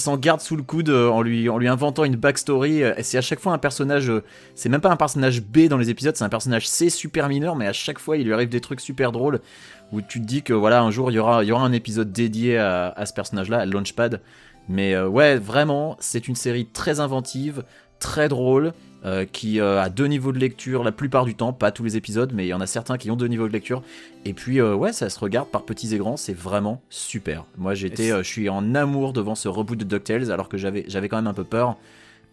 s'en 0.01 0.17
garde 0.17 0.41
sous 0.41 0.57
le 0.57 0.65
coude 0.65 0.91
en 0.91 1.23
lui, 1.23 1.49
en 1.49 1.59
lui 1.59 1.69
inventant 1.69 2.03
une 2.03 2.17
backstory. 2.17 2.83
C'est 3.03 3.19
à 3.19 3.21
chaque 3.21 3.39
fois 3.39 3.53
un 3.53 3.59
personnage. 3.59 4.11
c'est 4.57 4.69
même 4.69 4.81
pas 4.81 4.91
un 4.91 4.97
personnage 4.97 5.41
B 5.43 5.69
dans 5.69 5.79
les 5.79 5.91
épisodes, 5.91 6.17
c'est 6.17 6.25
un 6.25 6.29
personnage 6.29 6.67
C 6.67 6.91
super 6.91 7.29
mineur, 7.29 7.55
mais 7.55 7.69
à 7.69 7.73
chaque 7.73 8.01
fois 8.01 8.17
il 8.17 8.25
lui 8.25 8.33
arrive 8.33 8.49
des 8.49 8.61
trucs 8.61 8.81
super 8.81 9.13
drôles 9.13 9.41
où 9.93 10.01
tu 10.01 10.21
te 10.21 10.27
dis 10.27 10.43
que 10.43 10.53
voilà, 10.53 10.83
un 10.83 10.91
jour 10.91 11.13
il 11.13 11.15
y 11.15 11.19
aura, 11.21 11.39
un 11.39 11.73
épisode 11.73 12.11
dédié 12.11 12.59
à, 12.59 12.89
à 12.89 13.07
ce 13.07 13.13
personnage-là, 13.13 13.59
à 13.61 13.67
Launchpad. 13.67 14.21
Mais 14.69 14.99
ouais, 14.99 15.37
vraiment, 15.37 15.97
c'est 16.01 16.27
une 16.27 16.35
série 16.35 16.67
très 16.67 16.99
inventive, 16.99 17.63
très 18.01 18.29
drôle. 18.29 18.73
Euh, 19.05 19.25
qui 19.25 19.61
euh, 19.61 19.83
a 19.83 19.89
deux 19.91 20.07
niveaux 20.07 20.33
de 20.33 20.39
lecture 20.39 20.83
la 20.85 20.93
plupart 20.93 21.25
du 21.25 21.35
temps, 21.35 21.53
pas 21.53 21.71
tous 21.71 21.85
les 21.85 21.97
épisodes, 21.97 22.33
mais 22.35 22.47
il 22.47 22.49
y 22.49 22.55
en 22.55 22.61
a 22.61 22.67
certains 22.67 22.97
qui 22.99 23.11
ont 23.11 23.17
deux 23.17 23.29
niveaux 23.29 23.49
de 23.49 23.53
lecture. 23.53 23.83
Et 24.25 24.33
puis 24.33 24.61
euh, 24.61 24.75
ouais, 24.75 24.93
ça 24.93 25.11
se 25.11 25.19
regarde 25.19 25.49
par 25.49 25.63
petits 25.65 25.95
et 25.95 25.99
grands, 25.99 26.17
c'est 26.17 26.37
vraiment 26.37 26.83
super. 26.89 27.45
Moi 27.59 27.75
j'étais, 27.75 28.11
euh, 28.11 28.23
je 28.23 28.29
suis 28.29 28.49
en 28.49 28.75
amour 28.75 29.13
devant 29.13 29.35
ce 29.35 29.49
reboot 29.49 29.79
de 29.79 29.85
DuckTales, 29.85 30.31
alors 30.31 30.49
que 30.49 30.57
j'avais, 30.57 30.85
j'avais 30.89 31.09
quand 31.09 31.17
même 31.17 31.27
un 31.27 31.35
peu 31.35 31.45
peur. 31.45 31.77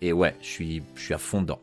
Et 0.02 0.14
ouais, 0.14 0.36
je 0.42 0.48
suis, 0.48 0.84
je 0.96 1.02
suis 1.02 1.14
à 1.14 1.18
fond 1.20 1.42
dedans. 1.42 1.60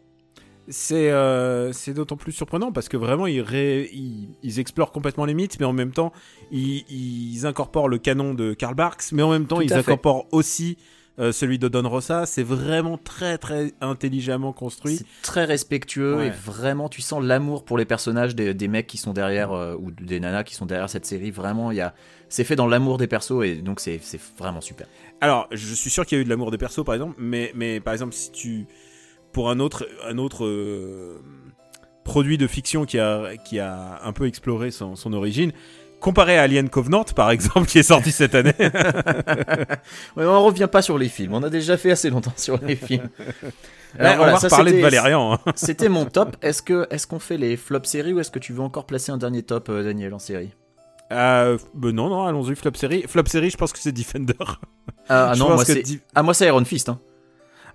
C'est 0.70 1.10
euh, 1.10 1.72
c'est 1.72 1.94
d'autant 1.94 2.16
plus 2.16 2.32
surprenant 2.32 2.72
parce 2.72 2.90
que 2.90 2.98
vraiment 2.98 3.26
ils, 3.26 3.40
ré- 3.40 3.88
ils, 3.90 4.28
ils 4.42 4.60
explorent 4.60 4.92
complètement 4.92 5.24
les 5.24 5.32
mythes, 5.32 5.58
mais 5.58 5.64
en 5.64 5.72
même 5.72 5.92
temps 5.92 6.12
ils, 6.52 6.84
ils 6.90 7.46
incorporent 7.46 7.88
le 7.88 7.96
canon 7.96 8.34
de 8.34 8.52
Karl 8.52 8.74
Barks, 8.74 9.12
mais 9.12 9.22
en 9.22 9.30
même 9.30 9.46
temps 9.46 9.56
Tout 9.56 9.62
ils 9.62 9.72
incorporent 9.72 10.26
aussi 10.30 10.76
euh, 11.18 11.32
celui 11.32 11.58
de 11.58 11.68
Don 11.68 11.88
Rosa. 11.88 12.26
C'est 12.26 12.42
vraiment 12.42 12.96
très 12.98 13.38
très 13.38 13.72
intelligemment 13.80 14.52
construit. 14.52 14.96
C'est 14.98 15.06
très 15.22 15.44
respectueux 15.44 16.16
Ouais. 16.16 16.26
et 16.28 16.30
vraiment 16.30 16.88
tu 16.88 17.02
sens 17.02 17.22
l'amour 17.22 17.64
pour 17.64 17.76
les 17.78 17.84
personnages 17.84 18.34
des, 18.34 18.54
des 18.54 18.68
mecs 18.68 18.86
qui 18.86 18.98
sont 18.98 19.12
derrière 19.12 19.52
euh, 19.52 19.74
ou 19.78 19.90
des 19.90 20.20
nanas 20.20 20.44
qui 20.44 20.54
sont 20.54 20.66
derrière 20.66 20.88
cette 20.90 21.06
série. 21.06 21.30
Vraiment, 21.30 21.70
il 21.70 21.76
y 21.78 21.80
a, 21.80 21.94
c'est 22.28 22.44
fait 22.44 22.56
dans 22.56 22.66
l'amour 22.66 22.98
des 22.98 23.06
persos 23.06 23.42
et 23.44 23.56
donc 23.56 23.80
c'est, 23.80 23.98
c'est 24.02 24.20
vraiment 24.38 24.60
super. 24.60 24.86
Alors, 25.20 25.48
je 25.50 25.74
suis 25.74 25.90
sûr 25.90 26.06
qu'il 26.06 26.16
y 26.16 26.18
a 26.18 26.22
eu 26.22 26.24
de 26.24 26.30
l'amour 26.30 26.50
des 26.50 26.58
persos, 26.58 26.84
par 26.84 26.94
exemple, 26.94 27.16
mais, 27.18 27.50
mais 27.54 27.80
par 27.80 27.92
exemple, 27.92 28.14
si 28.14 28.30
tu. 28.30 28.66
Pour 29.32 29.50
un 29.50 29.60
autre, 29.60 29.86
un 30.08 30.16
autre 30.16 30.46
euh, 30.46 31.20
produit 32.04 32.38
de 32.38 32.46
fiction 32.46 32.86
qui 32.86 32.98
a, 32.98 33.36
qui 33.36 33.58
a 33.58 34.00
un 34.02 34.12
peu 34.12 34.26
exploré 34.26 34.70
son, 34.70 34.96
son 34.96 35.12
origine, 35.12 35.52
comparé 36.00 36.38
à 36.38 36.42
Alien 36.42 36.68
Covenant, 36.68 37.04
par 37.04 37.30
exemple, 37.30 37.66
qui 37.66 37.78
est 37.78 37.82
sorti 37.82 38.12
cette 38.12 38.34
année. 38.34 38.54
Ouais, 40.16 40.24
on 40.26 40.44
revient 40.44 40.68
pas 40.70 40.82
sur 40.82 40.98
les 40.98 41.08
films. 41.08 41.34
On 41.34 41.42
a 41.42 41.50
déjà 41.50 41.76
fait 41.76 41.90
assez 41.90 42.10
longtemps 42.10 42.32
sur 42.36 42.58
les 42.62 42.76
films. 42.76 43.08
Là, 43.98 44.10
Alors, 44.12 44.16
voilà, 44.18 44.32
on 44.32 44.34
va 44.34 44.40
ça, 44.40 44.48
reparler 44.48 44.72
de 44.72 44.80
Valérian. 44.82 45.32
hein. 45.34 45.38
C'était 45.54 45.88
mon 45.88 46.04
top. 46.04 46.36
Est-ce 46.42 46.60
que 46.62 46.86
est-ce 46.90 47.06
qu'on 47.06 47.18
fait 47.18 47.38
les 47.38 47.56
flops 47.56 47.88
séries 47.88 48.12
ou 48.12 48.20
est-ce 48.20 48.30
que 48.30 48.38
tu 48.38 48.52
veux 48.52 48.60
encore 48.60 48.84
placer 48.84 49.12
un 49.12 49.16
dernier 49.16 49.42
top, 49.42 49.68
euh, 49.70 49.82
Daniel, 49.82 50.12
en 50.12 50.18
série? 50.18 50.50
Euh, 51.10 51.56
ben 51.74 51.92
non, 51.92 52.10
non, 52.10 52.26
allons-y, 52.26 52.54
Flop 52.54 52.72
Série. 52.74 53.04
Flop 53.08 53.24
Série, 53.26 53.48
je 53.48 53.56
pense 53.56 53.72
que 53.72 53.78
c'est 53.78 53.92
Defender. 53.92 54.34
Ah 55.08 55.32
Je 55.34 55.38
non, 55.38 55.54
moi 55.54 55.64
c'est 55.64 55.80
Di- 55.82 56.00
ah 56.14 56.22
moi 56.22 56.34
c'est 56.34 56.46
Iron 56.46 56.62
Fist. 56.66 56.90
Hein. 56.90 57.00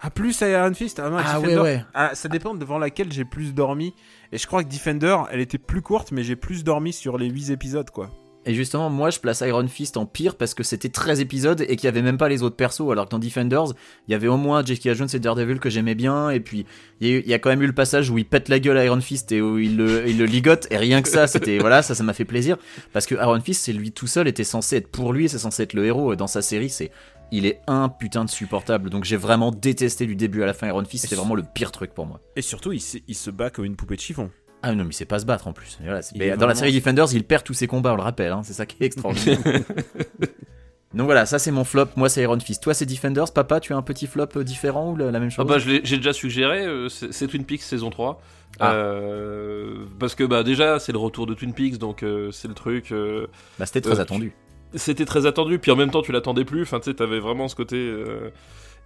Ah, 0.05 0.09
plus 0.09 0.41
Iron 0.41 0.73
Fist 0.73 0.99
Ah, 0.99 1.09
non, 1.09 1.17
Ah, 1.17 1.39
Defender. 1.39 1.55
ouais, 1.55 1.61
ouais. 1.61 1.85
Ah, 1.93 2.11
ça 2.13 2.27
dépend 2.27 2.53
devant 2.53 2.77
laquelle 2.77 3.11
j'ai 3.11 3.23
plus 3.23 3.53
dormi. 3.53 3.93
Et 4.33 4.37
je 4.37 4.45
crois 4.45 4.61
que 4.61 4.69
Defender, 4.69 5.15
elle 5.31 5.39
était 5.39 5.57
plus 5.57 5.81
courte, 5.81 6.11
mais 6.11 6.23
j'ai 6.23 6.35
plus 6.35 6.65
dormi 6.65 6.91
sur 6.91 7.17
les 7.17 7.29
8 7.29 7.51
épisodes, 7.51 7.89
quoi. 7.89 8.09
Et 8.45 8.53
justement, 8.53 8.89
moi 8.89 9.09
je 9.09 9.19
place 9.19 9.41
Iron 9.41 9.67
Fist 9.67 9.95
en 9.95 10.05
pire 10.05 10.35
parce 10.35 10.53
que 10.53 10.63
c'était 10.63 10.89
13 10.89 11.21
épisodes 11.21 11.61
et 11.61 11.75
qu'il 11.77 11.85
y 11.85 11.87
avait 11.87 12.01
même 12.01 12.17
pas 12.17 12.27
les 12.27 12.43
autres 12.43 12.55
persos. 12.55 12.91
Alors 12.91 13.05
que 13.05 13.11
dans 13.11 13.19
Defenders, 13.19 13.67
il 14.07 14.11
y 14.11 14.15
avait 14.15 14.27
au 14.27 14.37
moins 14.37 14.63
Jessica 14.65 14.93
Jones 14.93 15.07
et 15.13 15.19
Daredevil 15.19 15.59
que 15.59 15.69
j'aimais 15.69 15.95
bien. 15.95 16.29
Et 16.29 16.41
puis 16.41 16.65
il 16.99 17.25
y, 17.25 17.33
a 17.33 17.39
quand 17.39 17.49
même 17.49 17.61
eu 17.61 17.67
le 17.67 17.73
passage 17.73 18.09
où 18.09 18.17
il 18.17 18.25
pète 18.25 18.49
la 18.49 18.59
gueule 18.59 18.77
à 18.77 18.85
Iron 18.85 18.99
Fist 18.99 19.31
et 19.31 19.41
où 19.41 19.59
il 19.59 19.77
le, 19.77 20.07
il 20.07 20.17
le 20.17 20.25
ligote. 20.25 20.67
Et 20.71 20.77
rien 20.77 21.01
que 21.01 21.07
ça, 21.07 21.27
c'était 21.27 21.57
voilà, 21.59 21.81
ça, 21.81 21.95
ça 21.95 22.03
m'a 22.03 22.13
fait 22.13 22.25
plaisir 22.25 22.57
parce 22.91 23.05
que 23.05 23.15
Iron 23.15 23.39
Fist, 23.39 23.63
c'est 23.63 23.73
lui 23.73 23.91
tout 23.91 24.07
seul 24.07 24.27
était 24.27 24.43
censé 24.43 24.77
être 24.77 24.89
pour 24.89 25.13
lui, 25.13 25.29
c'est 25.29 25.39
censé 25.39 25.63
être 25.63 25.73
le 25.73 25.85
héros. 25.85 26.11
Et 26.11 26.17
dans 26.17 26.27
sa 26.27 26.41
série, 26.41 26.69
c'est 26.69 26.91
il 27.35 27.45
est 27.45 27.59
un 27.67 27.89
putain 27.89 28.23
de 28.25 28.29
supportable. 28.29 28.89
Donc 28.89 29.03
j'ai 29.03 29.17
vraiment 29.17 29.51
détesté 29.51 30.05
du 30.05 30.15
début 30.15 30.43
à 30.43 30.45
la 30.45 30.53
fin 30.53 30.67
Iron 30.67 30.85
Fist. 30.85 31.03
C'était 31.03 31.15
vraiment 31.15 31.35
le 31.35 31.43
pire 31.43 31.71
truc 31.71 31.93
pour 31.93 32.05
moi. 32.05 32.19
Et 32.35 32.41
surtout, 32.41 32.71
il, 32.71 32.79
se- 32.79 32.99
il 33.07 33.15
se 33.15 33.29
bat 33.31 33.49
comme 33.49 33.65
une 33.65 33.75
poupée 33.75 33.95
de 33.95 34.01
chiffon. 34.01 34.29
Ah 34.61 34.73
non, 34.73 34.83
mais 34.85 34.91
il 34.91 34.93
sait 34.93 35.03
pas 35.05 35.19
se 35.19 35.25
battre 35.25 35.47
en 35.47 35.53
plus. 35.53 35.77
Voilà, 35.83 35.99
mais 36.15 36.37
dans 36.37 36.47
la 36.47 36.55
série 36.55 36.71
Defenders, 36.71 37.07
il 37.13 37.25
perd 37.25 37.43
tous 37.43 37.53
ses 37.53 37.67
combats, 37.67 37.91
on 37.93 37.97
le 37.97 38.01
rappelle, 38.03 38.31
hein, 38.31 38.41
c'est 38.45 38.53
ça 38.53 38.65
qui 38.65 38.77
est 38.81 38.85
extraordinaire. 38.85 39.39
Donc 40.93 41.05
voilà, 41.05 41.25
ça 41.25 41.39
c'est 41.39 41.49
mon 41.49 41.63
flop, 41.63 41.87
moi 41.95 42.07
c'est 42.07 42.21
Iron 42.21 42.39
Fist. 42.39 42.61
Toi 42.61 42.75
c'est 42.75 42.85
Defenders, 42.85 43.33
papa, 43.33 43.59
tu 43.59 43.73
as 43.73 43.75
un 43.77 43.81
petit 43.81 44.05
flop 44.05 44.27
euh, 44.35 44.43
différent 44.43 44.91
ou 44.91 44.95
la, 44.95 45.11
même 45.11 45.23
Ah 45.25 45.29
chose? 45.31 45.47
bah 45.47 45.57
je 45.57 45.67
l'ai- 45.67 45.81
j'ai 45.83 45.97
déjà 45.97 46.13
suggéré, 46.13 46.65
euh, 46.67 46.87
c'est 46.87 47.25
Twin 47.27 47.45
Peaks 47.45 47.63
saison 47.63 47.89
3. 47.89 48.21
Ah. 48.59 48.73
Euh, 48.73 49.85
parce 49.99 50.13
que 50.13 50.23
bah 50.23 50.43
déjà 50.43 50.77
c'est 50.77 50.91
le 50.91 50.99
retour 50.99 51.25
de 51.25 51.33
Twin 51.33 51.53
Peaks 51.55 51.79
donc 51.79 52.03
euh, 52.03 52.29
c'est 52.31 52.47
le 52.47 52.53
truc 52.53 52.91
euh, 52.91 53.25
Bah, 53.57 53.65
c'était 53.65 53.81
très 53.81 53.97
euh, 53.97 54.01
attendu. 54.03 54.33
C'était 54.75 55.05
très 55.05 55.25
attendu 55.25 55.59
puis 55.59 55.71
en 55.71 55.75
même 55.75 55.91
temps 55.91 56.01
tu 56.01 56.11
l'attendais 56.11 56.45
plus 56.45 56.63
enfin 56.63 56.79
tu 56.79 56.85
sais 56.91 56.93
t'avais 56.95 57.19
vraiment 57.19 57.47
ce 57.47 57.55
côté 57.55 57.75
euh, 57.77 58.29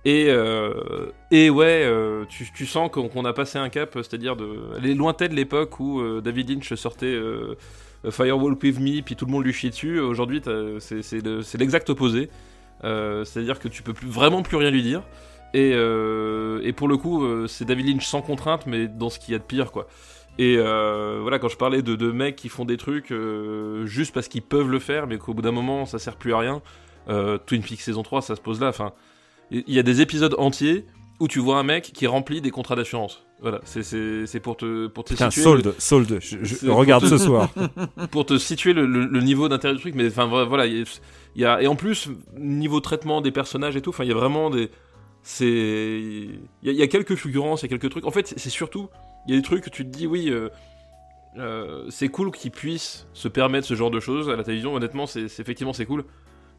et 0.06 0.26
euh, 0.30 1.12
et 1.32 1.50
ouais 1.50 1.84
euh, 1.86 2.26
tu, 2.30 2.47
tu 2.56 2.65
sens 2.65 2.89
qu'on 2.91 3.26
a 3.26 3.34
passé 3.34 3.58
un 3.58 3.69
cap 3.69 3.91
c'est-à-dire 3.93 4.36
de 4.36 4.47
les 4.82 4.93
lointaine 4.93 5.34
l'époque 5.34 5.80
où 5.80 6.21
David 6.21 6.50
Lynch 6.50 6.73
sortait 6.76 7.17
Firewall 8.10 8.54
with 8.62 8.80
Me 8.80 9.02
puis 9.02 9.15
tout 9.15 9.26
le 9.26 9.32
monde 9.32 9.43
lui 9.43 9.54
chie 9.54 9.69
dessus. 9.69 10.00
Aujourd'hui 10.00 10.41
c'est 10.80 11.02
c'est 11.02 11.23
le- 11.26 11.41
c'est 11.41 11.58
l'exact 11.58 11.89
opposé. 11.89 12.30
C'est-à-dire 12.82 13.60
que 13.60 13.67
tu 13.67 13.82
peux 13.82 13.93
plus, 13.93 14.08
vraiment 14.08 14.43
plus 14.43 14.56
rien 14.58 14.69
lui 14.69 14.84
dire. 14.84 15.02
Et, 15.54 15.71
et 15.71 16.73
pour 16.73 16.88
le 16.88 16.97
coup 16.97 17.47
c'est 17.47 17.65
David 17.65 17.88
Lynch 17.88 18.06
sans 18.06 18.21
contrainte 18.21 18.65
mais 18.67 18.88
dans 18.88 19.10
ce 19.10 19.19
qu'il 19.19 19.32
y 19.32 19.36
a 19.36 19.39
de 19.39 19.43
pire 19.43 19.71
quoi 19.71 19.88
et 20.38 20.56
euh, 20.58 21.19
voilà, 21.21 21.39
quand 21.39 21.50
je 21.50 21.58
parlais 21.58 21.82
de, 21.82 21.95
de 21.95 22.12
mecs 22.12 22.36
qui 22.36 22.50
font 22.50 22.65
des 22.65 22.78
trucs 22.78 23.12
euh, 23.12 23.86
juste 23.86 24.13
parce 24.13 24.28
qu'ils 24.28 24.41
peuvent 24.43 24.69
le 24.69 24.80
faire, 24.80 25.08
mais 25.08 25.17
qu'au 25.17 25.34
bout 25.34 25.41
d'un 25.41 25.52
moment 25.52 25.86
ça 25.86 26.00
sert 26.00 26.15
plus 26.15 26.34
à 26.34 26.39
rien, 26.39 26.62
euh, 27.10 27.38
Twin 27.45 27.62
Peaks 27.63 27.82
saison 27.82 28.04
3, 28.04 28.21
ça 28.21 28.36
se 28.36 28.41
pose 28.41 28.60
là. 28.62 28.67
Enfin, 28.67 28.93
il 29.52 29.63
y 29.67 29.80
a 29.80 29.84
des 29.84 30.02
épisodes 30.02 30.36
entiers 30.38 30.86
où 31.19 31.28
tu 31.28 31.39
vois 31.39 31.58
un 31.58 31.63
mec 31.63 31.91
qui 31.93 32.06
remplit 32.06 32.41
des 32.41 32.52
contrats 32.52 32.76
d'assurance. 32.76 33.23
Voilà, 33.41 33.60
c'est- 33.65 34.39
pour 34.39 34.58
te, 34.58 34.88
pour 34.88 35.04
te 35.04 35.13
Putain, 35.13 35.30
situer. 35.30 35.43
solde, 35.43 35.76
solde. 35.78 36.17
Je, 36.21 36.38
je- 36.43 36.56
C'est- 36.56 36.69
regarde 36.69 37.04
te- 37.04 37.10
ce 37.10 37.17
soir. 37.17 37.50
pour 38.12 38.26
te 38.26 38.38
situer 38.38 38.73
le, 38.73 38.86
le- 38.86 39.06
le 39.06 39.21
niveau 39.21 39.47
d'intérêt 39.47 39.73
du 39.76 39.80
truc 39.80 39.93
mais 39.95 40.08
enfin 40.08 40.26
voilà 40.45 40.65
il 40.65 40.78
y, 40.78 40.82
a- 40.82 40.86
il 41.36 41.41
y 41.41 41.45
a 41.45 41.62
et 41.62 41.67
en 41.67 41.76
plus 41.76 42.10
niveau 42.38 42.80
traitement 42.80 43.21
des 43.21 43.32
personnages 43.32 43.76
et 43.76 43.82
tout 43.82 43.91
enfin 43.91 44.04
il 44.04 44.08
y 44.10 44.12
a 44.12 44.15
vraiment 44.15 44.50
des 44.50 44.69
c'est 45.23 45.45
il 45.47 46.39
y, 46.63 46.69
a- 46.69 46.71
il 46.71 46.78
y 46.78 46.82
a 46.82 46.88
quelques 46.88 47.15
fulgurances 47.15 47.62
il 47.62 47.65
y 47.65 47.67
a 47.67 47.78
quelques 47.78 47.91
trucs 47.91 48.06
en 48.06 48.12
fait 48.12 48.34
c'est 48.38 48.50
surtout 48.50 48.89
il 49.27 49.33
y 49.33 49.37
a 49.37 49.39
des 49.39 49.43
trucs 49.43 49.63
que 49.63 49.69
tu 49.69 49.83
te 49.83 49.89
dis 49.89 50.07
oui 50.07 50.29
euh, 50.29 50.49
euh, 51.37 51.85
c'est 51.89 52.07
cool 52.09 52.31
qu'ils 52.31 52.51
puissent 52.51 53.05
se 53.13 53.27
permettre 53.27 53.67
ce 53.67 53.75
genre 53.75 53.91
de 53.91 53.99
choses 53.99 54.29
à 54.29 54.35
la 54.35 54.43
télévision 54.43 54.73
honnêtement 54.73 55.05
c'est 55.05 55.25
effectivement 55.39 55.73
c'est 55.73 55.85
cool 55.85 56.03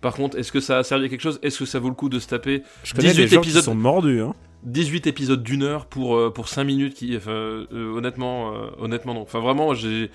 par 0.00 0.14
contre 0.14 0.38
est-ce 0.38 0.52
que 0.52 0.60
ça 0.60 0.78
a 0.78 0.82
servi 0.84 1.06
à 1.06 1.08
quelque 1.08 1.20
chose? 1.22 1.40
Est-ce 1.42 1.58
que 1.58 1.64
ça 1.64 1.80
vaut 1.80 1.88
le 1.88 1.94
coup 1.96 2.08
de 2.08 2.20
se 2.20 2.28
taper 2.28 2.62
Je 2.84 2.94
connais 2.94 3.08
18 3.08 3.22
des 3.22 3.28
gens 3.28 3.40
épisodes- 3.40 3.62
qui 3.62 3.64
sont 3.64 3.74
mordus. 3.74 4.20
Hein. 4.20 4.34
18 4.62 5.06
épisodes 5.08 5.42
d'une 5.42 5.62
heure 5.64 5.86
pour, 5.86 6.16
euh, 6.16 6.30
pour 6.32 6.48
5 6.48 6.62
minutes 6.64 6.94
qui 6.94 7.16
enfin, 7.16 7.30
euh, 7.32 7.66
honnêtement 7.96 8.54
euh, 8.54 8.68
honnêtement 8.78 9.14
non 9.14 9.22
enfin 9.22 9.40
vraiment 9.40 9.74
j'ai 9.74 10.10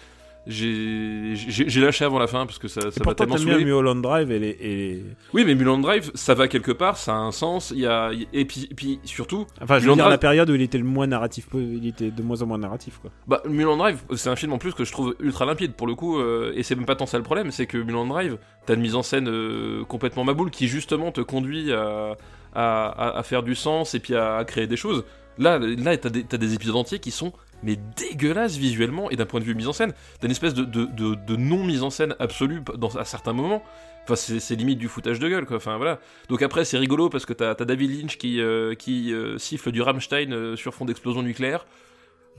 j'ai 0.46 1.82
lâché 1.82 2.06
avant 2.06 2.20
la 2.20 2.28
fin 2.28 2.46
parce 2.46 2.60
que 2.60 2.68
ça, 2.68 2.92
ça 2.92 3.02
m'a 3.06 3.16
tellement 3.16 3.38
saoulé 3.38 3.64
Mulholland 3.64 4.02
Drive 4.02 4.32
et 4.32 4.40
les... 4.40 4.58
et 4.60 5.04
oui 5.34 5.44
mais 5.46 5.56
Mulholland 5.56 5.82
Drive 5.82 6.12
ça 6.16 6.34
va 6.34 6.48
quelque 6.48 6.72
part 6.72 6.98
ça 6.98 7.14
a 7.14 7.18
un 7.18 7.32
sens 7.32 7.72
il 7.76 7.82
y 7.82 7.86
a 7.88 8.12
et 8.34 8.46
puis, 8.46 8.68
et 8.70 8.74
puis 8.74 9.00
surtout 9.06 9.46
Enfin, 9.62 9.80
je 9.80 9.86
veux 9.88 9.94
dire 9.94 10.04
Drive- 10.04 10.10
la 10.12 10.18
période 10.18 10.50
où 10.50 10.56
il 10.56 10.62
était 10.62 10.78
le 10.78 10.84
moins 10.84 11.08
narratif, 11.08 11.48
il 11.54 11.88
était 11.88 12.12
de 12.12 12.22
moins 12.22 12.42
en 12.42 12.46
moins 12.46 12.58
narratif, 12.58 13.00
quoi. 13.02 13.12
bah 13.28 13.42
Mulholland 13.48 13.78
Drive 13.80 14.02
c'est 14.16 14.30
un 14.30 14.36
film 14.36 14.54
en 14.54 14.58
plus 14.58 14.74
que 14.74 14.84
je 14.84 14.92
trouve 14.92 15.16
ultra 15.20 15.46
limpide 15.46 15.74
pour 15.74 15.88
le 15.88 15.96
coup 15.96 16.20
euh, 16.20 16.52
et 16.56 16.64
c'est 16.64 16.76
même 16.76 16.86
pas 16.86 16.96
tant 16.96 17.06
ça 17.06 17.18
le 17.18 17.24
problème 17.24 17.52
c'est 17.52 17.66
que 17.66 17.78
Mulholland 17.78 18.10
Drive 18.10 18.38
t'as 18.66 18.76
une 18.76 18.82
mise 18.82 18.96
en 18.96 19.04
scène 19.04 19.28
euh, 19.30 19.84
complètement 19.86 20.24
maboule 20.24 20.50
qui 20.52 20.68
justement 20.68 21.12
te 21.12 21.22
conduit 21.22 21.72
à, 21.72 22.16
à, 22.54 22.86
à- 22.88 23.18
à 23.20 23.24
faire 23.24 23.44
du 23.44 23.56
sens 23.56 23.94
et 23.96 24.00
puis 24.00 24.16
à, 24.16 24.36
à 24.38 24.46
créer 24.46 24.68
des 24.68 24.78
choses 24.78 25.04
là 25.38 25.58
là 25.60 25.98
t'as 25.98 26.10
des, 26.10 26.24
t'as 26.24 26.38
des 26.38 26.54
épisodes 26.54 26.76
entiers 26.76 27.00
qui 27.00 27.12
sont 27.12 27.34
mais 27.62 27.78
dégueulasses 27.96 28.58
visuellement 28.58 29.10
et 29.10 29.16
d'un 29.16 29.26
point 29.26 29.40
de 29.40 29.46
vue 29.46 29.56
mise 29.56 29.68
en 29.68 29.74
scène 29.74 29.94
t'as 30.20 30.28
une 30.28 30.32
espèce 30.32 30.54
de, 30.54 30.64
de, 30.64 30.86
de, 30.86 31.16
de 31.16 31.36
non 31.36 31.64
mise 31.64 31.84
en 31.84 31.90
scène 31.90 32.16
absolue 32.20 32.62
dans, 32.78 32.90
à 32.96 33.06
certains 33.06 33.34
moments 33.34 33.64
Enfin, 34.04 34.16
c'est 34.16 34.56
limite 34.56 34.80
du 34.80 34.90
foutage 34.90 35.20
de 35.20 35.30
gueule. 35.30 35.46
Enfin, 35.50 35.78
voilà. 35.78 36.00
Donc 36.28 36.42
après, 36.42 36.66
c'est 36.66 36.78
rigolo 36.78 37.10
parce 37.10 37.26
que 37.26 37.34
t'as 37.34 37.52
as 37.52 37.66
David 37.66 38.02
Lynch 38.02 38.18
qui, 38.18 38.42
euh, 38.42 38.76
euh, 38.88 39.38
siffle 39.38 39.72
du 39.72 39.82
Rammstein 39.82 40.34
euh, 40.34 40.56
sur 40.56 40.74
fond 40.74 40.86
d'explosion 40.86 41.24
nucléaire. 41.24 41.66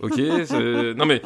Ok, 0.00 0.18
non 0.96 1.07
mais 1.07 1.22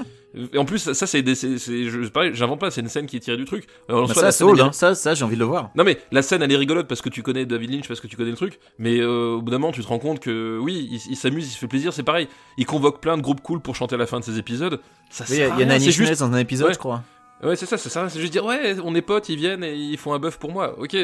en 0.57 0.65
plus 0.65 0.93
ça 0.93 1.07
c'est 1.07 1.23
des- 1.23 1.35
c'est 1.35 1.59
c'est- 1.59 1.85
je 1.85 2.07
pareil, 2.09 2.33
j'invente 2.35 2.61
pas, 2.61 2.71
c'est 2.71 2.83
une 2.83 2.89
scène 2.89 3.07
qui 3.07 3.17
est 3.17 3.21
tirée 3.21 3.37
du 3.39 3.45
truc. 3.47 3.65
Alors, 3.89 4.05
en 4.05 4.07
Bah, 4.07 4.15
ça, 4.15 4.23
la 4.23 4.31
scène, 4.33 4.49
elle 4.53 4.61
hein. 4.61 4.73
ça, 4.73 4.95
ça 4.95 5.15
j'ai 5.15 5.25
envie 5.25 5.35
de 5.37 5.41
le 5.41 5.47
voir. 5.47 5.71
Non 5.75 5.85
mais 5.85 5.99
la 6.13 6.21
scène 6.23 6.43
elle 6.43 6.53
est 6.53 6.57
rigolote 6.57 6.87
parce 6.87 7.01
que 7.01 7.09
tu 7.09 7.23
connais 7.23 7.47
David 7.47 7.71
Lynch, 7.73 7.89
parce 7.89 8.01
que 8.01 8.07
tu 8.07 8.17
connais 8.17 8.31
le 8.31 8.37
truc, 8.37 8.59
mais 8.79 8.99
euh, 9.01 9.37
au 9.37 9.43
bout 9.43 9.51
d'un 9.51 9.59
moment 9.59 9.73
tu 9.73 9.83
te 9.83 9.87
rends 9.89 9.99
compte 9.99 10.21
que 10.21 10.59
oui, 10.61 10.89
il, 10.93 11.13
il 11.13 11.17
s'amuse, 11.17 11.47
il 11.49 11.51
se 11.51 11.59
fait 11.59 11.67
plaisir, 11.67 11.93
c'est 11.93 12.03
pareil. 12.03 12.29
Il 12.59 12.67
convoque 12.67 13.01
plein 13.01 13.17
de 13.17 13.23
groupes 13.23 13.41
cool 13.41 13.61
pour 13.61 13.75
chanter 13.75 13.95
à 13.95 13.99
la 13.99 14.07
fin 14.07 14.21
de 14.21 14.25
ses 14.25 14.39
épisodes. 14.39 14.81
Ça 15.11 15.25
Oui, 15.29 15.37
il 15.37 15.39
y 15.39 15.39
sert 15.39 15.55
a 15.71 15.81
c'est 15.81 15.91
juste 15.91 16.21
dans 16.21 16.31
un 16.33 16.39
épisode, 16.39 16.69
Ouais. 16.69 16.75
je 16.75 16.79
crois. 16.79 17.03
Ouais, 17.43 17.57
c'est 17.57 17.67
ça, 17.67 17.79
c'est 17.79 17.89
ça. 17.89 18.09
C'est 18.09 18.21
juste 18.21 18.33
dire, 18.33 18.45
ouais, 18.45 18.77
on 18.85 18.95
est 18.95 19.01
potes, 19.03 19.29
ils 19.29 19.37
viennent 19.37 19.65
et 19.65 19.75
ils 19.75 19.97
font 19.97 20.13
un 20.13 20.19
bœuf 20.19 20.39
pour 20.39 20.51
moi. 20.53 20.75
Ok, 20.79 20.95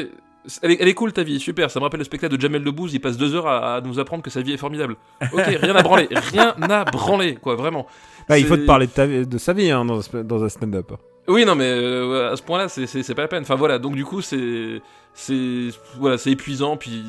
elle 0.61 0.71
est, 0.71 0.77
elle 0.81 0.87
est 0.87 0.93
cool 0.93 1.11
ta 1.13 1.23
vie, 1.23 1.39
super. 1.39 1.69
Ça 1.71 1.79
me 1.79 1.83
rappelle 1.85 1.99
le 1.99 2.03
spectacle 2.05 2.35
de 2.35 2.41
Jamel 2.41 2.63
Debbouze, 2.63 2.93
il 2.93 2.99
passe 2.99 3.17
deux 3.17 3.35
heures 3.35 3.47
à, 3.47 3.75
à 3.75 3.81
nous 3.81 3.99
apprendre 3.99 4.23
que 4.23 4.29
sa 4.29 4.41
vie 4.41 4.53
est 4.53 4.57
formidable. 4.57 4.95
Ok, 5.33 5.43
rien 5.61 5.75
à 5.75 5.83
branler, 5.83 6.07
rien 6.11 6.55
à 6.61 6.83
branler, 6.85 7.35
quoi, 7.35 7.55
vraiment. 7.55 7.87
Bah, 8.29 8.37
il 8.39 8.45
faut 8.45 8.57
te 8.57 8.65
parler 8.65 8.87
de, 8.87 8.91
ta, 8.91 9.05
de 9.07 9.37
sa 9.37 9.53
vie 9.53 9.69
hein, 9.71 9.85
dans, 9.85 9.99
un- 9.99 10.23
dans 10.23 10.43
un 10.43 10.49
stand-up. 10.49 10.91
Oui, 11.27 11.43
non, 11.45 11.55
mais 11.55 11.65
euh, 11.69 12.31
à 12.31 12.35
ce 12.35 12.43
point-là, 12.43 12.69
c'est- 12.69 13.13
pas 13.15 13.23
la 13.23 13.27
peine. 13.27 13.43
Enfin 13.43 13.55
voilà, 13.55 13.79
donc 13.79 13.95
du 13.95 14.05
coup, 14.05 14.21
c'est 14.21 14.81
c'est 15.13 15.69
voilà, 15.97 16.17
c'est 16.17 16.31
épuisant, 16.31 16.75
puis 16.77 17.03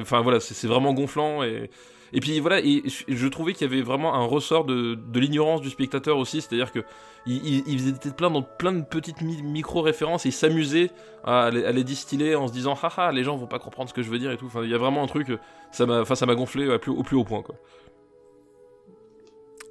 enfin 0.00 0.20
voilà, 0.22 0.40
c'est 0.40 0.66
vraiment 0.66 0.92
gonflant 0.94 1.42
et 1.42 1.70
et 2.14 2.20
puis 2.20 2.40
voilà, 2.40 2.60
et 2.60 2.82
je- 2.86 3.26
trouvais 3.28 3.52
qu'il 3.52 3.68
y 3.68 3.72
avait 3.72 3.82
vraiment 3.82 4.14
un 4.14 4.24
ressort 4.24 4.64
de, 4.64 4.94
de 4.94 5.20
l'ignorance 5.20 5.60
du 5.60 5.68
spectateur 5.68 6.16
aussi, 6.16 6.40
c'est-à-dire 6.40 6.72
que 6.72 6.78
il, 7.26 7.44
il, 7.46 7.62
il 7.66 7.78
faisait 7.78 8.12
plein 8.12 8.30
dans 8.30 8.42
plein 8.42 8.72
de 8.72 8.82
petites 8.84 9.20
mi- 9.20 9.42
micro-références 9.42 10.24
et 10.24 10.30
il 10.30 10.32
s'amusait 10.32 10.90
à, 11.24 11.50
les- 11.50 11.64
à 11.64 11.72
les 11.72 11.84
distiller 11.84 12.34
en 12.36 12.48
se 12.48 12.52
disant 12.52 12.74
haha 12.82 13.12
les 13.12 13.24
gens 13.24 13.36
vont 13.36 13.46
pas 13.46 13.58
comprendre 13.58 13.88
ce 13.90 13.94
que 13.94 14.02
je 14.02 14.10
veux 14.10 14.18
dire 14.18 14.30
et 14.30 14.36
tout. 14.36 14.46
Enfin, 14.46 14.62
il 14.62 14.70
y 14.70 14.74
a 14.74 14.78
vraiment 14.78 15.02
un 15.02 15.06
truc, 15.06 15.28
ça 15.72 15.84
m'a, 15.86 16.00
enfin 16.00 16.14
ça 16.14 16.24
m'a 16.26 16.34
gonflé 16.34 16.78
plus- 16.78 16.92
au 16.92 17.02
plus 17.02 17.16
haut 17.16 17.24
point 17.24 17.42
quoi. 17.42 17.56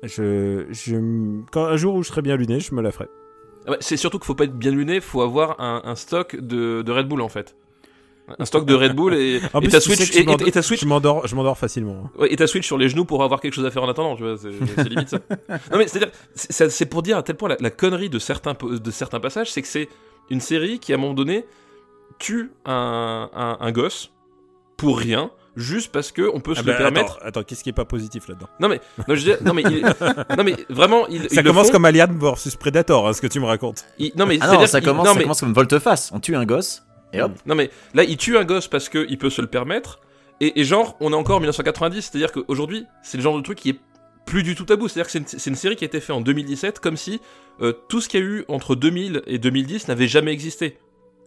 Je, 0.03 0.65
je, 0.69 0.97
quand 1.51 1.63
un 1.65 1.77
jour 1.77 1.95
où 1.95 2.03
je 2.03 2.09
serai 2.09 2.21
bien 2.21 2.35
luné, 2.35 2.59
je 2.59 2.75
me 2.75 2.81
la 2.81 2.91
ferai. 2.91 3.07
Ah 3.65 3.71
ouais, 3.71 3.77
c'est 3.79 3.95
surtout 3.95 4.19
qu'il 4.19 4.25
faut 4.25 4.35
pas 4.35 4.43
être 4.43 4.57
bien 4.57 4.71
luné, 4.71 4.99
faut 4.99 5.21
avoir 5.21 5.61
un, 5.61 5.81
un 5.85 5.95
stock 5.95 6.35
de, 6.35 6.81
de 6.81 6.91
Red 6.91 7.07
Bull 7.07 7.21
en 7.21 7.29
fait. 7.29 7.55
Un 8.39 8.45
stock 8.45 8.65
de 8.65 8.73
Red 8.73 8.95
Bull 8.95 9.13
et, 9.15 9.41
En 9.53 9.59
et 9.59 9.63
plus, 9.63 9.71
ta 9.71 9.79
tu 9.81 9.89
sais 9.89 9.95
Switch 9.97 10.13
je 10.13 10.19
et, 10.19 10.23
m'endors- 10.23 10.47
et- 10.47 10.49
et 10.49 10.51
ta 10.53 10.61
Switch 10.61 10.81
Je 10.81 10.85
m'endors, 10.87 11.27
je 11.27 11.35
m'endors 11.35 11.57
facilement. 11.57 12.03
hein. 12.05 12.09
ouais, 12.19 12.31
et 12.31 12.35
ta 12.37 12.47
Switch 12.47 12.65
sur 12.65 12.77
les 12.77 12.87
genoux 12.87 13.03
pour 13.05 13.21
avoir 13.23 13.41
quelque 13.41 13.53
chose 13.53 13.65
à 13.65 13.71
faire 13.71 13.83
en 13.83 13.89
attendant, 13.89 14.15
tu 14.15 14.23
vois, 14.23 14.37
c'est 14.37 14.49
limite 14.89 15.09
ça. 15.09 15.19
Non 15.71 15.77
mais 15.77 15.87
c'est-à-dire 15.87 16.11
c'est- 16.33 16.51
c'est 16.51 16.69
c'est 16.71 16.85
pour 16.85 17.01
dire 17.03 17.17
à 17.17 17.23
tel 17.23 17.35
point 17.35 17.49
la, 17.49 17.57
la 17.59 17.69
connerie 17.69 18.09
de 18.09 18.19
certains 18.19 18.53
de 18.61 18.91
certains 18.91 19.19
passages, 19.19 19.51
c'est 19.51 19.61
que 19.61 19.67
c'est 19.67 19.89
une 20.29 20.39
série 20.39 20.79
qui 20.79 20.93
à 20.93 20.95
un 20.95 20.99
moment 20.99 21.13
donné 21.13 21.45
tue 22.17 22.51
un, 22.65 23.29
un, 23.33 23.57
un 23.59 23.71
gosse 23.71 24.11
pour 24.77 24.97
rien. 24.99 25.31
Juste 25.55 25.91
parce 25.91 26.11
que 26.11 26.27
on 26.33 26.39
peut 26.39 26.55
se 26.55 26.61
Ah 26.61 26.63
le 26.63 26.71
bah, 26.71 26.77
permettre. 26.79 27.17
Attends, 27.17 27.27
attends, 27.27 27.43
qu'est-ce 27.43 27.63
qui 27.63 27.69
est 27.69 27.73
pas 27.73 27.85
positif 27.85 28.27
là-dedans? 28.27 28.47
Non 28.59 28.69
mais, 28.69 28.81
non, 29.07 29.13
je 29.13 29.21
dire- 29.21 29.37
non 29.43 29.53
mais, 29.53 29.61
il- 29.61 29.81
non 30.35 30.43
mais 30.43 30.55
vraiment, 30.69 31.05
il, 31.09 31.21
Ça 31.23 31.27
ils 31.29 31.37
le 31.37 31.43
commence 31.43 31.69
comme 31.69 31.85
Alien 31.85 32.17
versus 32.17 32.55
Predator, 32.55 33.07
hein, 33.07 33.13
ce 33.13 33.21
que 33.21 33.27
tu 33.27 33.39
me 33.39 33.45
racontes. 33.45 33.85
il- 33.99 34.11
non 34.15 34.25
mais 34.25 34.39
Ah 34.41 34.45
non, 34.47 34.51
c'est-à-dire 34.53 34.67
ça 34.69 34.79
qu'il- 34.79 34.89
commence, 34.89 35.05
non, 35.05 35.11
ça 35.13 35.17
mais- 35.19 35.23
commence 35.25 35.39
comme 35.41 35.53
volte-face. 35.53 36.09
On 36.11 36.19
tue 36.19 36.35
un 36.35 36.45
gosse 36.45 36.81
et 37.13 37.21
hop. 37.21 37.31
Non 37.45 37.55
mais 37.55 37.69
là, 37.93 38.03
il 38.03 38.17
tue 38.17 38.37
un 38.37 38.43
gosse 38.43 38.67
parce 38.67 38.89
qu'il 38.89 39.17
peut 39.17 39.29
se 39.29 39.41
le 39.41 39.47
permettre. 39.47 39.99
Et, 40.41 40.59
et 40.59 40.63
genre, 40.63 40.97
on 40.99 41.11
est 41.13 41.15
encore 41.15 41.37
en 41.37 41.39
1990, 41.39 42.01
c'est-à-dire 42.01 42.31
qu'aujourd'hui, 42.31 42.85
c'est 43.03 43.17
le 43.17 43.23
genre 43.23 43.37
de 43.37 43.41
truc 43.41 43.57
qui 43.59 43.69
est 43.69 43.79
plus 44.25 44.43
du 44.43 44.55
tout 44.55 44.65
tabou. 44.65 44.87
C'est-à-dire 44.87 45.05
que 45.05 45.11
c'est 45.11 45.19
une, 45.19 45.27
c'est 45.27 45.49
une 45.49 45.55
série 45.55 45.75
qui 45.75 45.83
a 45.83 45.87
été 45.87 45.99
faite 45.99 46.15
en 46.15 46.21
2017, 46.21 46.79
comme 46.79 46.97
si 46.97 47.21
euh, 47.61 47.71
tout 47.87 48.01
ce 48.01 48.09
qu'il 48.09 48.19
y 48.19 48.23
a 48.23 48.25
eu 48.25 48.45
entre 48.47 48.75
2000 48.75 49.21
et 49.27 49.37
2010 49.37 49.87
n'avait 49.87 50.07
jamais 50.07 50.31
existé. 50.33 50.77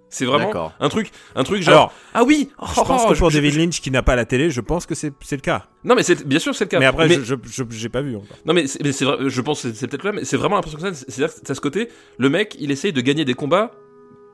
C'est 0.08 0.24
vraiment 0.24 0.72
un 0.78 0.88
truc, 0.88 1.10
un 1.34 1.42
truc 1.42 1.62
genre. 1.62 1.74
Alors, 1.74 1.92
ah 2.14 2.24
oui. 2.24 2.48
je 2.60 2.74
pense 2.80 3.02
oh, 3.06 3.12
que 3.12 3.18
pour 3.18 3.28
je- 3.30 3.36
David 3.38 3.52
je- 3.52 3.58
Lynch 3.58 3.80
qui 3.80 3.90
n'a 3.90 4.02
pas 4.02 4.14
la 4.14 4.24
télé, 4.24 4.50
je 4.50 4.60
pense 4.60 4.86
que 4.86 4.94
c'est 4.94 5.12
c'est 5.20 5.34
le 5.34 5.40
cas. 5.42 5.66
Non 5.82 5.96
mais 5.96 6.04
c'est 6.04 6.24
bien 6.26 6.38
sûr 6.38 6.54
c'est 6.54 6.64
le 6.64 6.68
cas. 6.68 6.78
Mais 6.78 6.86
après, 6.86 7.08
Mais- 7.08 7.18
je 7.24 7.34
j'ai 7.70 7.88
pas 7.88 8.02
vu 8.02 8.14
encore. 8.14 8.36
Non 8.44 8.54
mais 8.54 8.68
c'est 8.68 8.92
c'est 8.92 9.04
je 9.28 9.40
pense 9.40 9.62
que 9.62 9.68
c'est 9.68 9.74
c'est 9.76 9.88
peut-être 9.88 10.04
là, 10.04 10.12
mais 10.12 10.24
c'est 10.24 10.36
vraiment 10.36 10.54
l'impression 10.54 10.78
que 10.78 10.92
ça. 10.92 11.04
C'est-à-dire 11.08 11.34
que 11.34 11.40
t'as 11.40 11.54
ce 11.54 11.60
côté, 11.60 11.88
le 12.18 12.30
mec, 12.30 12.56
il 12.60 12.70
essaye 12.70 12.92
de 12.92 13.00
gagner 13.00 13.24
des 13.24 13.34
combats 13.34 13.72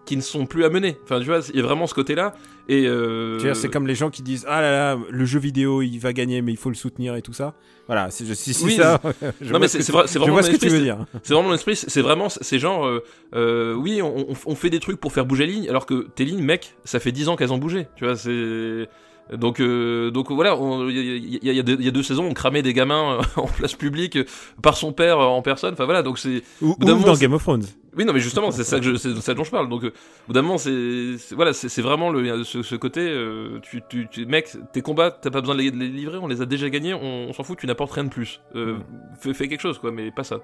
qui 0.05 0.17
ne 0.17 0.23
sont 0.23 0.47
plus 0.47 0.65
à 0.65 0.69
mener. 0.69 0.99
Enfin, 1.05 1.21
tu 1.21 1.27
vois, 1.27 1.41
il 1.51 1.57
y 1.57 1.61
a 1.61 1.63
vraiment 1.63 1.87
ce 1.87 1.95
côté-là. 1.95 2.35
Et 2.69 2.87
euh... 2.87 3.55
C'est 3.55 3.69
comme 3.71 3.87
les 3.87 3.95
gens 3.95 4.11
qui 4.11 4.23
disent 4.23 4.45
ah 4.49 4.61
là 4.61 4.71
là, 4.71 4.99
le 5.11 5.25
jeu 5.25 5.39
vidéo 5.41 5.83
il 5.83 5.99
va 5.99 6.13
gagner, 6.13 6.43
mais 6.43 6.53
il 6.53 6.57
faut 6.57 6.69
le 6.69 6.75
soutenir 6.77 7.15
et 7.17 7.23
tout 7.23 7.33
ça. 7.33 7.55
Voilà, 7.89 8.11
c'est 8.11 8.25
Oui, 8.65 8.75
ça. 8.77 9.01
Non 9.43 9.59
mais 9.59 9.67
ce 9.69 9.83
c'est 9.83 9.91
vrai, 9.93 10.05
vraiment 10.07 10.37
mon 10.37 10.43
ce 10.43 10.51
que 10.51 10.57
tu 10.57 10.67
esprit, 10.67 10.69
veux 10.71 10.77
c'est- 10.77 10.83
dire. 10.83 11.07
C'est 11.25 11.35
vraiment 11.35 11.49
mon 11.49 11.55
esprit, 11.55 11.75
c'est 11.77 12.01
vraiment, 12.01 12.29
c'est 12.29 12.59
genre, 12.61 12.87
euh, 12.87 13.03
euh, 13.35 13.75
oui, 13.75 14.01
on, 14.03 14.31
on- 14.31 14.35
on 14.47 14.55
fait 14.55 14.71
des 14.71 14.79
trucs 14.81 15.01
pour 15.01 15.13
faire 15.13 15.27
bouger 15.27 15.47
les 15.47 15.53
lignes, 15.55 15.69
alors 15.69 15.87
que 15.87 16.07
tes 16.15 16.25
lignes, 16.25 16.43
mec, 16.45 16.77
ça 16.85 17.01
fait 17.01 17.11
10 17.13 17.29
ans 17.29 17.35
qu'elles 17.37 17.53
ont 17.53 17.59
bougé, 17.59 17.89
tu 17.97 18.05
vois, 18.05 18.15
c'est... 18.17 18.89
Donc, 19.37 19.61
euh, 19.61 20.11
donc 20.11 20.31
voilà, 20.31 20.57
il 20.89 21.39
y, 21.43 21.49
a- 21.49 21.53
y 21.53 21.59
y 21.59 21.93
deux- 21.93 22.03
saisons, 22.03 22.25
on 22.27 22.35
cramait 22.35 22.63
des 22.63 22.73
gamins 22.75 23.19
euh, 23.19 23.23
en 23.41 23.47
place 23.47 23.75
publique 23.75 24.17
euh, 24.17 24.25
par 24.63 24.77
son 24.77 24.93
père 24.93 25.19
en 25.19 25.41
personne, 25.43 25.73
enfin 25.75 25.85
voilà, 25.85 26.03
donc 26.03 26.19
c'est... 26.19 26.43
Ou, 26.61 26.75
moment, 26.79 27.01
dans 27.07 27.15
Game 27.17 27.33
of 27.33 27.43
Thrones. 27.43 27.65
Oui, 27.97 28.05
non 28.05 28.13
mais 28.13 28.21
justement, 28.21 28.51
c'est 28.51 28.65
ça, 28.65 28.79
que 28.79 28.85
je- 28.85 28.97
c'est 28.97 29.15
ça 29.21 29.35
dont 29.35 29.45
je 29.45 29.51
parle, 29.51 29.69
donc 29.69 29.85
euh, 29.85 29.89
au 29.89 29.93
bout 30.29 30.33
d'un 30.35 30.43
moment, 30.43 30.59
c'est... 30.59 31.17
Voilà, 31.35 31.53
c'est 31.53 31.83
vraiment 31.83 32.11
le, 32.11 32.45
ce, 32.45 32.63
ce 32.63 32.75
côté, 32.75 33.01
euh, 33.01 33.59
tu, 33.63 33.83
tu, 33.89 34.07
tu- 34.11 34.27
mec, 34.27 34.51
tes 34.73 34.83
combats, 34.83 35.11
t'as 35.11 35.31
pas 35.31 35.41
besoin 35.41 35.55
de 35.55 35.61
les, 35.63 35.71
de 35.71 35.79
les 35.79 35.89
livrer, 35.89 36.19
on 36.19 36.27
les 36.29 36.41
a 36.43 36.47
déjà 36.47 36.69
gagnés, 36.69 36.95
on, 36.95 37.29
on 37.29 37.33
s'en 37.33 37.43
fout, 37.43 37.59
tu 37.59 37.67
n'apportes 37.67 37.93
rien 37.93 38.05
de 38.05 38.11
plus. 38.11 38.41
Euh, 38.55 38.77
fais, 39.21 39.33
fais 39.35 39.49
quelque 39.49 39.61
chose, 39.63 39.79
quoi, 39.79 39.93
mais 39.93 40.11
pas 40.11 40.25
ça. 40.25 40.41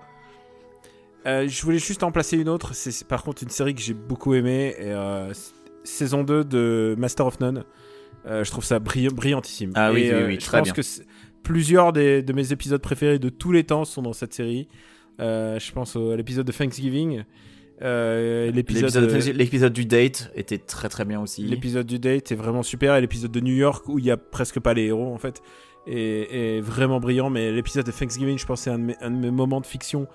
Je 1.27 1.63
voulais 1.63 1.79
juste 1.79 2.03
en 2.05 2.11
placer 2.13 2.39
une 2.39 2.49
autre. 2.49 2.71
C'est 2.75 3.07
par 3.07 3.23
contre 3.23 3.43
une 3.43 3.51
série 3.51 3.75
que 3.75 3.83
j'ai 3.83 3.93
beaucoup 3.93 4.33
aimée. 4.33 4.75
Et, 4.79 4.95
saison 5.85 6.23
2 6.23 6.45
de 6.45 6.95
Master 6.99 7.27
of 7.27 7.39
None. 7.41 7.65
Euh, 8.27 8.45
je 8.45 8.51
trouve 8.51 8.65
ça 8.65 8.79
brillant- 8.79 9.13
brillantissime. 9.15 9.73
Ah 9.75 9.93
oui, 9.93 10.03
Et, 10.03 10.15
oui, 10.15 10.21
euh, 10.23 10.27
oui, 10.27 10.37
je 10.41 10.45
très 10.47 10.59
pense 10.59 10.73
bien. 10.73 10.75
que 10.75 10.81
plusieurs 11.43 11.93
des- 11.93 12.23
de 12.23 12.33
mes 12.33 12.53
épisodes 12.53 12.81
préférés 12.83 13.19
de 13.19 13.29
tous 13.29 13.53
les 13.53 13.65
temps 13.65 13.85
sont 13.85 14.03
dans 14.03 14.13
cette 14.13 14.35
série. 14.35 14.69
Euh, 15.21 15.59
je 15.59 15.73
pense 15.73 15.97
à 15.97 16.17
l'épisode 16.17 16.47
de 16.47 16.53
Thanksgiving. 16.53 17.25
euh, 17.81 18.51
l'épisode 18.51 19.73
du 19.73 19.85
date 19.87 20.31
était 20.35 20.59
très 20.59 20.89
très 20.89 21.05
bien 21.05 21.21
aussi. 21.21 21.43
L'épisode 21.45 21.87
du 21.87 21.99
date 22.01 22.33
est 22.33 22.35
vraiment 22.35 22.63
super 22.65 22.97
et 22.97 23.01
l'épisode 23.01 23.31
de 23.31 23.41
New 23.41 23.55
York 23.55 23.89
où 23.89 23.99
il 23.99 24.05
y 24.05 24.11
a 24.11 24.17
presque 24.17 24.59
pas 24.61 24.75
les 24.75 24.87
héros 24.87 25.15
en 25.15 25.19
fait 25.19 25.41
est, 25.87 26.57
est 26.57 26.61
vraiment 26.61 26.99
brillant. 27.01 27.31
Mais 27.31 27.53
l'épisode 27.53 27.87
de 27.87 27.93
Thanksgiving, 27.93 28.37
je 28.39 28.47
pense, 28.47 28.63
c'est 28.63 28.71
un 28.71 28.79
de 28.79 29.17
mes 29.17 29.31
moments 29.31 29.61
de 29.61 29.67
fiction 29.67 30.07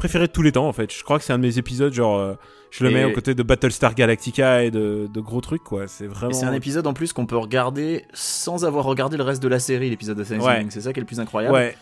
préférés 0.00 0.26
de 0.26 0.32
tous 0.32 0.42
les 0.42 0.52
temps 0.52 0.66
en 0.66 0.72
fait. 0.72 0.92
Je 0.92 1.04
crois 1.04 1.18
que 1.18 1.24
c'est 1.24 1.32
un 1.32 1.38
de 1.38 1.42
mes 1.46 1.58
épisodes, 1.58 1.92
genre, 1.92 2.18
euh, 2.18 2.34
je 2.70 2.84
le 2.84 2.90
Et- 2.90 2.94
mets 2.94 3.04
aux 3.04 3.12
côtés 3.12 3.34
de 3.34 3.42
Battlestar 3.42 3.94
Galactica 3.94 4.64
et 4.64 4.70
de, 4.70 5.08
de 5.12 5.20
gros 5.20 5.40
trucs 5.40 5.62
quoi. 5.62 5.86
C'est 5.88 6.06
vraiment. 6.06 6.32
c'est 6.32 6.46
un 6.46 6.52
épisode 6.52 6.86
en 6.86 6.92
plus 6.94 7.12
qu'on 7.12 7.26
peut 7.26 7.36
regarder 7.36 8.04
sans 8.12 8.64
avoir 8.64 8.84
regardé 8.84 9.16
le 9.16 9.22
reste 9.22 9.42
de 9.42 9.48
la 9.48 9.58
série, 9.58 9.90
l'épisode 9.90 10.16
de 10.18 10.24
Thanksgiving. 10.24 10.64
Ouais. 10.64 10.66
C'est 10.70 10.80
ça 10.80 10.92
qui 10.92 11.00
est 11.00 11.02
le 11.02 11.06
plus 11.06 11.20
incroyable. 11.20 11.54
Ouais, 11.54 11.76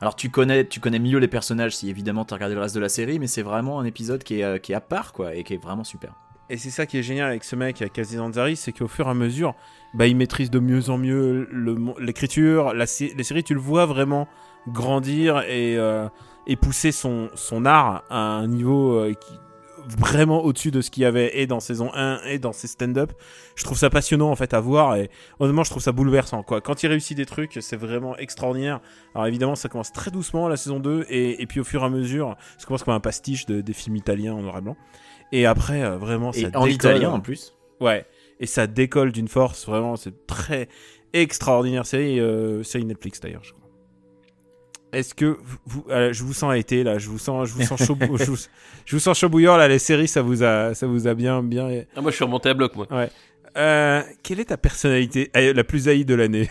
Alors 0.00 0.16
tu 0.16 0.30
connais, 0.30 0.66
tu 0.66 0.80
connais 0.80 0.98
mieux 0.98 1.18
les 1.18 1.28
personnages 1.28 1.76
si 1.76 1.88
évidemment 1.90 2.24
t'as 2.24 2.34
regardé 2.36 2.54
le 2.54 2.60
reste 2.60 2.74
de 2.74 2.80
la 2.80 2.88
série, 2.88 3.18
mais 3.18 3.26
c'est 3.28 3.42
vraiment 3.42 3.80
un 3.80 3.84
épisode 3.84 4.22
qui 4.24 4.40
est, 4.40 4.44
euh, 4.44 4.58
qui 4.58 4.72
est 4.72 4.74
à 4.76 4.80
part 4.80 5.12
quoi 5.12 5.34
et 5.34 5.44
qui 5.44 5.54
est 5.54 5.62
vraiment 5.62 5.84
super. 5.84 6.12
Et 6.52 6.56
c'est 6.56 6.70
ça 6.70 6.84
qui 6.84 6.98
est 6.98 7.02
génial 7.04 7.28
avec 7.28 7.44
ce 7.44 7.54
mec, 7.54 7.80
avec 7.80 7.96
Aziz 7.96 8.18
Ansari, 8.18 8.56
c'est 8.56 8.72
qu'au 8.72 8.88
fur 8.88 9.06
et 9.06 9.10
à 9.10 9.14
mesure, 9.14 9.54
bah, 9.94 10.08
il 10.08 10.16
maîtrise 10.16 10.50
de 10.50 10.58
mieux 10.58 10.90
en 10.90 10.98
mieux 10.98 11.48
l'écriture, 12.00 12.74
la, 12.74 12.86
les 13.16 13.22
séries, 13.22 13.44
tu 13.44 13.54
le 13.54 13.60
vois 13.60 13.86
vraiment 13.86 14.26
grandir 14.66 15.42
et, 15.42 15.76
euh, 15.78 16.08
et 16.46 16.56
pousser 16.56 16.92
son, 16.92 17.28
son 17.34 17.64
art 17.64 18.04
à 18.10 18.18
un 18.18 18.46
niveau 18.48 18.94
euh, 18.98 19.14
qui, 19.14 19.32
vraiment 19.98 20.44
au-dessus 20.44 20.70
de 20.70 20.80
ce 20.82 20.90
qu'il 20.90 21.02
y 21.02 21.06
avait 21.06 21.38
et 21.40 21.46
dans 21.46 21.58
saison 21.58 21.90
1 21.94 22.20
et 22.26 22.38
dans 22.38 22.52
ses 22.52 22.68
stand-up. 22.68 23.12
Je 23.56 23.64
trouve 23.64 23.78
ça 23.78 23.88
passionnant 23.90 24.30
en 24.30 24.36
fait 24.36 24.52
à 24.54 24.60
voir 24.60 24.94
et 24.96 25.10
honnêtement 25.40 25.64
je 25.64 25.70
trouve 25.70 25.82
ça 25.82 25.90
bouleversant 25.92 26.42
quoi. 26.42 26.60
Quand 26.60 26.82
il 26.82 26.86
réussit 26.88 27.16
des 27.16 27.26
trucs, 27.26 27.58
c'est 27.60 27.76
vraiment 27.76 28.16
extraordinaire. 28.18 28.80
Alors 29.14 29.26
évidemment 29.26 29.54
ça 29.56 29.68
commence 29.68 29.92
très 29.92 30.10
doucement 30.10 30.48
la 30.48 30.56
saison 30.56 30.80
2 30.80 31.06
et, 31.08 31.42
et 31.42 31.46
puis 31.46 31.60
au 31.60 31.64
fur 31.64 31.82
et 31.82 31.86
à 31.86 31.88
mesure, 31.88 32.36
ça 32.58 32.66
commence 32.66 32.82
comme 32.84 32.94
un 32.94 33.00
pastiche 33.00 33.46
de- 33.46 33.60
des 33.62 33.72
films 33.72 33.96
italiens 33.96 34.34
en 34.34 34.42
noir 34.42 34.58
et 34.58 34.60
blanc. 34.60 34.76
Et 35.32 35.46
après 35.46 35.82
euh, 35.82 35.96
vraiment 35.96 36.32
ça 36.32 36.40
Et 36.40 36.44
en 36.56 36.64
décolle. 36.66 36.70
italien 36.70 37.10
en 37.10 37.20
plus. 37.20 37.56
Ouais, 37.80 38.04
et 38.38 38.46
ça 38.46 38.66
décolle 38.66 39.10
d'une 39.12 39.28
force, 39.28 39.66
vraiment, 39.66 39.96
c'est 39.96 40.26
très 40.26 40.68
extraordinaire 41.14 41.86
série, 41.86 42.20
euh, 42.20 42.62
série 42.62 42.84
Netflix 42.84 43.18
d'ailleurs, 43.20 43.42
je 43.42 43.52
crois. 43.52 43.59
Est-ce 44.92 45.14
que 45.14 45.38
vous, 45.66 45.84
euh, 45.90 46.12
je 46.12 46.24
vous 46.24 46.32
sens 46.32 46.54
été 46.56 46.82
là, 46.82 46.98
je 46.98 47.08
vous 47.08 47.18
sens, 47.18 47.48
je 47.48 47.54
vous 47.54 47.62
sens 47.62 47.84
chaud, 47.84 47.96
je, 48.18 48.24
vous, 48.24 48.36
je 48.84 48.96
vous 48.96 49.00
sens 49.00 49.18
chaud 49.18 49.28
bouillant 49.28 49.56
là, 49.56 49.68
les 49.68 49.78
séries, 49.78 50.08
ça 50.08 50.22
vous 50.22 50.42
a, 50.42 50.74
ça 50.74 50.86
vous 50.86 51.06
a 51.06 51.14
bien, 51.14 51.42
bien. 51.42 51.84
Ah, 51.96 52.00
moi, 52.00 52.10
je 52.10 52.16
suis 52.16 52.24
remonté 52.24 52.48
à 52.48 52.54
bloc, 52.54 52.74
moi. 52.74 52.86
Euh, 53.56 54.02
quelle 54.22 54.40
est 54.40 54.46
ta 54.46 54.56
personnalité 54.56 55.30
euh, 55.36 55.52
la 55.52 55.64
plus 55.64 55.88
haïe 55.88 56.04
de 56.04 56.14
l'année? 56.14 56.50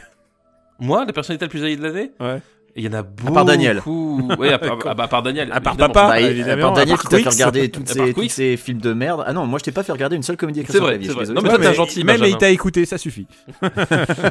Moi, 0.80 1.06
la 1.06 1.13
personnalité 1.13 1.45
la 1.45 1.49
plus 1.49 1.63
haïe 1.63 1.78
de 1.78 1.84
l'année? 1.84 2.12
Ouais. 2.19 2.41
Il 2.80 2.86
y 2.86 2.88
en 2.88 2.94
a 2.94 3.04
beaucoup. 3.04 3.34
part 3.34 3.44
Daniel. 3.46 3.82
Oui, 3.86 4.48
à 4.50 4.58
part, 4.58 4.78
à 4.88 5.08
part 5.08 5.22
Daniel. 5.22 5.52
À 5.52 5.60
part 5.60 5.74
évidemment. 5.74 5.94
papa. 5.94 6.08
Bah, 6.08 6.22
et- 6.22 6.26
évidemment, 6.26 6.62
par 6.62 6.74
Daniel 6.74 6.94
à 6.94 6.98
part 6.98 7.02
qui 7.04 7.08
t'a 7.10 7.18
fait 7.24 7.30
regarder 7.30 7.70
toutes 7.72 7.92
À 7.92 7.96
part 7.96 8.06
ces, 8.08 8.13
tous 8.13 8.30
ces 8.30 8.56
films 8.58 8.80
de 8.80 8.94
merde. 8.94 9.24
Ah 9.28 9.34
non, 9.34 9.46
moi 9.46 9.60
je 9.60 9.65
t'ai 9.65 9.72
pas 9.74 9.84
fait 9.84 9.92
regarder 9.92 10.15
une 10.15 10.24
seule 10.24 10.38
comédie 10.38 10.62
avec 10.62 10.72
C'est 10.72 10.80
vrai, 10.80 10.98
c'est 11.02 11.12
vrai. 11.12 11.26
Non, 11.26 11.42
mais 11.42 11.50
toi, 11.50 11.58
t'es 11.60 11.74
gentil, 11.74 12.04
Même 12.06 12.15
Benjamin. 12.20 12.30
il 12.36 12.38
t'a 12.38 12.50
écouté, 12.50 12.86
ça 12.86 12.98
suffit. 12.98 13.28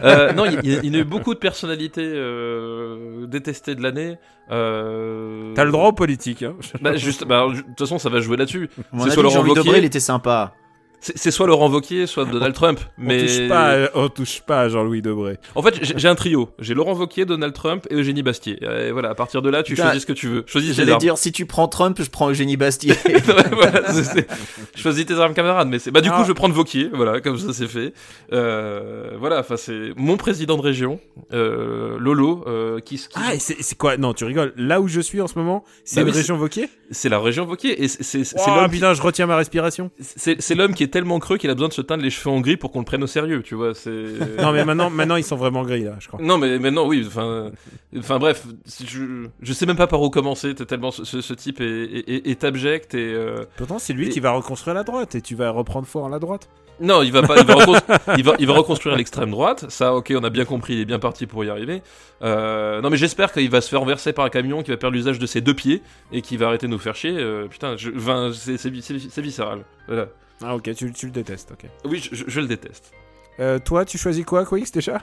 Euh, 0.04 0.32
non, 0.32 0.44
il 0.46 0.52
y, 0.52 0.76
a- 0.76 0.80
il 0.82 0.94
y 0.94 0.96
a 0.96 1.00
eu 1.00 1.04
beaucoup 1.04 1.34
de 1.34 1.38
personnalités 1.38 2.02
euh, 2.04 3.26
détestées 3.26 3.74
de 3.74 3.82
l'année. 3.82 4.16
Euh... 4.50 5.52
T'as 5.54 5.64
le 5.64 5.72
droit 5.72 5.88
aux 5.88 5.92
politiques. 5.92 6.42
Hein. 6.42 6.54
Bah, 6.80 6.96
juste, 6.96 7.24
bah, 7.26 7.46
de 7.48 7.61
toute 7.61 7.78
façon, 7.78 7.98
ça 7.98 8.08
va 8.08 8.20
jouer 8.20 8.37
là-dessus. 8.37 8.70
À 8.78 8.96
mon 8.96 9.04
Wauquiez. 9.04 9.54
Debré, 9.54 9.78
il 9.78 9.84
était 9.84 10.00
sympa. 10.00 10.52
C'est 11.00 11.16
c'est 11.16 11.30
soit 11.30 11.46
Laurent 11.46 11.70
Wauquiez, 11.70 12.06
soit 12.06 12.24
Donald 12.24 12.54
Trump. 12.54 12.80
On 12.98 13.02
Mais 13.04 13.20
touche 13.26 13.48
pas, 13.48 13.84
à- 13.84 13.88
on 13.94 14.08
touche 14.08 14.40
pas 14.40 14.62
à 14.62 14.68
Jean-Louis 14.68 15.00
Debré. 15.00 15.38
en 15.54 15.62
fait, 15.62 15.74
j'ai 15.96 16.08
un 16.08 16.14
trio. 16.16 16.48
J'ai 16.58 16.74
Laurent 16.74 16.94
Wauquiez, 16.94 17.24
Donald 17.24 17.52
Trump 17.54 17.87
et 17.90 17.94
Eugénie 17.94 18.22
Bastier. 18.24 18.58
Et 18.62 18.90
voilà, 18.90 19.11
à 19.11 19.14
partir 19.14 19.40
de 19.40 19.48
là, 19.48 19.62
tu 19.62 19.76
choisis 19.76 20.02
ce 20.02 20.06
que 20.06 20.12
tu 20.12 20.26
veux. 20.28 20.42
Choisis 20.46 20.70
tes 20.70 20.76
J'allais 20.76 20.92
armes. 20.92 21.00
dire, 21.00 21.16
si 21.18 21.30
tu 21.30 21.46
prends 21.46 21.68
Trump, 21.68 21.98
je 22.02 22.11
prends 22.11 22.28
Eugénie 22.30 22.56
Bastier. 22.56 22.94
Ouais, 23.28 23.44
voilà, 23.52 23.92
c'est- 23.92 24.04
c'est- 24.04 24.26
Choisis 24.74 25.06
tes 25.06 25.14
armes, 25.14 25.34
camarade. 25.34 25.68
Mais 25.68 25.78
c'est 25.78 25.90
bah 25.90 26.00
du 26.00 26.08
coup, 26.08 26.16
Ah. 26.18 26.22
je 26.24 26.28
vais 26.28 26.34
prendre 26.34 26.55
Vauquier. 26.55 26.90
Voilà, 26.92 27.20
comme 27.20 27.38
ça, 27.38 27.53
c'est 27.53 27.68
fait. 27.68 27.92
Euh, 28.32 29.11
voilà, 29.18 29.40
enfin, 29.40 29.57
c'est 29.57 29.90
mon 29.96 30.16
président 30.16 30.57
de 30.57 30.62
région, 30.62 31.01
euh, 31.32 31.96
Lolo, 31.99 32.44
euh, 32.46 32.80
qui, 32.80 32.96
qui- 32.96 33.07
Ah, 33.14 33.32
c'est 33.38 33.57
c'est 33.61 33.76
quoi? 33.76 33.96
Non, 33.96 34.14
tu 34.14 34.24
rigoles. 34.24 34.53
Là 34.57 34.80
où 34.80 34.88
je 34.88 35.01
suis 35.01 35.20
en 35.20 35.26
ce 35.26 35.38
moment, 35.38 35.64
c'est 35.84 36.01
Bah 36.01 36.07
oui, 36.07 36.12
c'est- 36.12 36.18
région 36.20 36.36
Vauquier 36.36 36.68
c'est 36.90 37.11
la 37.11 37.18
région 37.18 37.44
Vauquier 37.44 37.82
et 37.84 37.86
c'est 37.88 38.03
c'est- 38.03 38.24
c'est 38.24 38.36
Oh 38.38 38.51
l'homme 38.55 38.64
qui- 38.64 38.76
putain, 38.76 38.94
je 38.94 39.03
retiens 39.03 39.26
ma 39.26 39.36
respiration. 39.36 39.90
c'est 40.01 40.55
l'homme 40.55 40.72
qui 40.72 40.84
est 40.84 40.88
est 40.89 40.93
tellement 40.93 41.18
creux 41.18 41.36
qu'il 41.36 41.51
a 41.51 41.55
besoin 41.55 41.68
de 41.68 41.72
se 41.72 41.82
teindre 41.82 42.03
les 42.03 42.11
cheveux 42.11 42.30
en 42.34 42.41
gris 42.41 42.57
pour 42.57 42.70
qu'on 42.72 42.80
le 42.80 42.84
prenne 42.84 43.03
au 43.03 43.07
sérieux, 43.07 43.43
tu 43.43 43.55
vois. 43.55 43.74
C'est. 43.74 43.91
Non, 44.39 44.53
mais 44.53 44.64
maintenant, 44.64 44.91
maintenant, 44.91 45.16
ils 45.16 45.24
sont 45.24 45.36
vraiment 45.36 45.62
gris, 45.62 45.84
là, 45.84 45.95
je 46.01 46.09
crois. 46.09 46.20
Non, 46.22 46.39
mais 46.39 46.59
maintenant, 46.59 46.86
oui. 46.86 47.05
Enfin, 47.07 47.51
enfin 47.97 48.18
bref, 48.18 48.45
je, 48.84 49.26
je 49.41 49.53
sais 49.53 49.66
même 49.66 49.76
pas 49.76 49.86
par 49.86 50.03
où 50.03 50.11
commencer. 50.11 50.55
Tellement 50.55 50.91
ce, 50.91 51.05
ce- 51.05 51.20
ce 51.20 51.34
type 51.34 51.61
est, 51.61 51.64
est- 51.66 52.09
est- 52.09 52.26
est 52.28 52.45
abject 52.45 52.95
et. 52.95 53.12
euh, 53.14 53.45
Pourtant, 53.57 53.78
c'est 53.78 53.93
lui 53.93 54.07
Et- 54.07 54.11
qui 54.11 54.20
va 54.20 54.30
reconstruire 54.32 54.74
la 54.74 54.84
droite 54.84 55.14
et 55.14 55.20
tu 55.22 55.34
vas 55.34 55.51
reprendre 55.51 55.86
foi 55.86 56.03
en 56.03 56.09
la 56.09 56.18
droite. 56.18 56.49
Non, 56.80 57.03
il 57.03 57.11
va 57.11 57.22
pas. 57.22 57.36
Il 57.41 57.45
va, 57.45 57.55
reconstru- 57.55 57.99
il 58.18 58.24
va, 58.24 58.34
il 58.39 58.47
va 58.47 58.53
reconstruire 58.55 58.95
l'extrême 58.97 59.30
droite. 59.32 59.66
Ça, 59.68 59.95
ok, 59.95 60.12
on 60.16 60.22
a 60.22 60.30
bien 60.30 60.45
compris. 60.45 60.74
Il 60.74 60.80
est 60.80 60.84
bien 60.84 61.01
parti 61.01 61.26
pour 61.26 61.45
y 61.45 61.51
arriver. 61.51 61.82
Euh, 62.22 62.80
non, 62.80 62.91
mais 62.91 62.97
j'espère 62.97 63.32
qu'il 63.32 63.51
va 63.51 63.61
se 63.61 63.68
faire 63.68 63.80
renverser 63.80 64.12
par 64.12 64.24
un 64.24 64.28
camion, 64.30 64.62
qu'il 64.62 64.72
va 64.72 64.78
perdre 64.78 64.95
l'usage 64.97 65.18
de 65.18 65.26
ses 65.26 65.41
deux 65.41 65.55
pieds 65.55 65.82
et 66.12 66.22
qu'il 66.22 66.39
va 66.39 66.47
arrêter 66.47 66.66
de 66.66 66.72
nous 66.72 66.78
faire 66.78 66.95
chier. 66.95 67.14
Euh, 67.16 67.47
putain, 67.49 67.76
je, 67.76 67.91
enfin, 67.97 68.30
c'est 68.32 68.57
c'est 68.59 68.70
vi- 68.70 68.82
c'est 68.82 68.95
vi- 68.95 69.09
c'est 69.11 69.22
viscéral. 69.22 69.64
Voilà. 69.89 70.07
Ah, 70.43 70.55
ok, 70.57 70.74
tu, 70.74 70.93
tu 70.93 71.07
le 71.07 71.12
détestes, 71.12 71.51
ok. 71.53 71.68
Oui, 71.84 71.99
je, 72.11 72.14
je- 72.14 72.24
je 72.28 72.41
le 72.41 72.47
déteste. 72.47 72.93
Euh, 73.41 73.59
toi, 73.59 73.84
tu 73.84 73.99
choisis 73.99 74.24
quoi, 74.24 74.45
Quix, 74.45 74.70
déjà? 74.72 75.01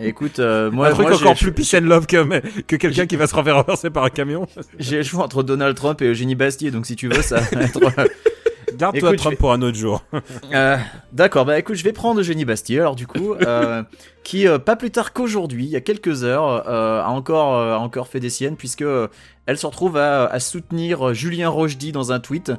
Écoute, 0.00 0.38
euh, 0.38 0.70
moi, 0.70 0.88
Un 0.88 0.92
truc 0.92 1.08
moi, 1.08 1.16
encore 1.16 1.34
plus 1.36 1.52
peace 1.52 1.74
and 1.76 1.84
love 1.86 2.06
que, 2.06 2.60
que 2.62 2.76
quelqu'un 2.76 3.06
qui 3.06 3.16
va 3.16 3.26
se 3.26 3.34
faire 3.34 3.44
renverser 3.56 3.90
par 3.90 4.04
un 4.04 4.10
camion. 4.10 4.46
J'ai 4.78 4.96
le 4.98 5.02
choix 5.02 5.24
entre 5.24 5.42
Donald 5.42 5.76
Trump 5.76 6.00
et 6.02 6.06
Eugénie 6.06 6.34
Bastier, 6.34 6.70
donc 6.70 6.86
si 6.86 6.96
tu 6.96 7.08
veux, 7.08 7.22
ça 7.22 7.40
va 7.40 7.62
être. 7.62 7.80
Garde-toi 8.76 9.14
Trump 9.16 9.32
vais- 9.34 9.36
pour 9.36 9.52
un 9.52 9.62
autre 9.62 9.76
jour. 9.76 10.02
Euh, 10.52 10.76
D'accord, 11.12 11.44
bah 11.44 11.58
écoute, 11.58 11.76
je 11.76 11.84
vais 11.84 11.92
prendre 11.92 12.20
Eugénie 12.20 12.44
Bastier, 12.44 12.80
alors 12.80 12.96
du 12.96 13.06
coup, 13.06 13.34
euh, 13.34 13.82
qui, 14.24 14.46
euh, 14.48 14.58
pas 14.58 14.74
plus 14.76 14.90
tard 14.90 15.12
qu'aujourd'hui, 15.12 15.64
il 15.64 15.70
y 15.70 15.76
a 15.76 15.80
quelques 15.80 16.22
heures, 16.24 16.68
euh, 16.68 17.00
a, 17.02 17.08
encore, 17.08 17.56
euh, 17.56 17.74
a 17.74 17.78
encore 17.78 18.08
fait 18.08 18.20
des 18.20 18.30
siennes, 18.30 18.56
puisque 18.56 18.82
euh, 18.82 19.08
elle 19.46 19.58
se 19.58 19.66
retrouve 19.66 19.96
à, 19.96 20.26
à 20.26 20.40
soutenir 20.40 21.08
euh, 21.08 21.14
Julien 21.14 21.48
Rochdy 21.50 21.92
dans 21.92 22.10
un 22.12 22.18
tweet. 22.20 22.52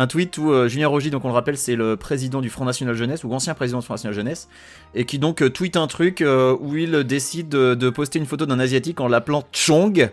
Un 0.00 0.06
tweet 0.06 0.38
où 0.38 0.52
euh, 0.52 0.68
Julien 0.68 0.88
Rochdy, 0.88 1.10
donc 1.10 1.24
on 1.24 1.28
le 1.28 1.34
rappelle, 1.34 1.58
c'est 1.58 1.74
le 1.76 1.96
président 1.96 2.40
du 2.40 2.48
Front 2.50 2.64
National 2.64 2.94
Jeunesse, 2.94 3.24
ou 3.24 3.34
ancien 3.34 3.52
président 3.54 3.80
du 3.80 3.84
Front 3.84 3.94
National 3.94 4.14
Jeunesse, 4.14 4.48
et 4.94 5.04
qui 5.04 5.18
donc 5.18 5.42
euh, 5.42 5.50
tweet 5.50 5.76
un 5.76 5.88
truc 5.88 6.20
euh, 6.22 6.56
où 6.60 6.76
il 6.76 7.02
décide 7.04 7.48
de, 7.48 7.74
de 7.74 7.90
poster 7.90 8.18
une 8.20 8.26
photo 8.26 8.46
d'un 8.46 8.60
Asiatique 8.60 9.00
en 9.00 9.08
l'appelant 9.08 9.42
Chong, 9.52 10.10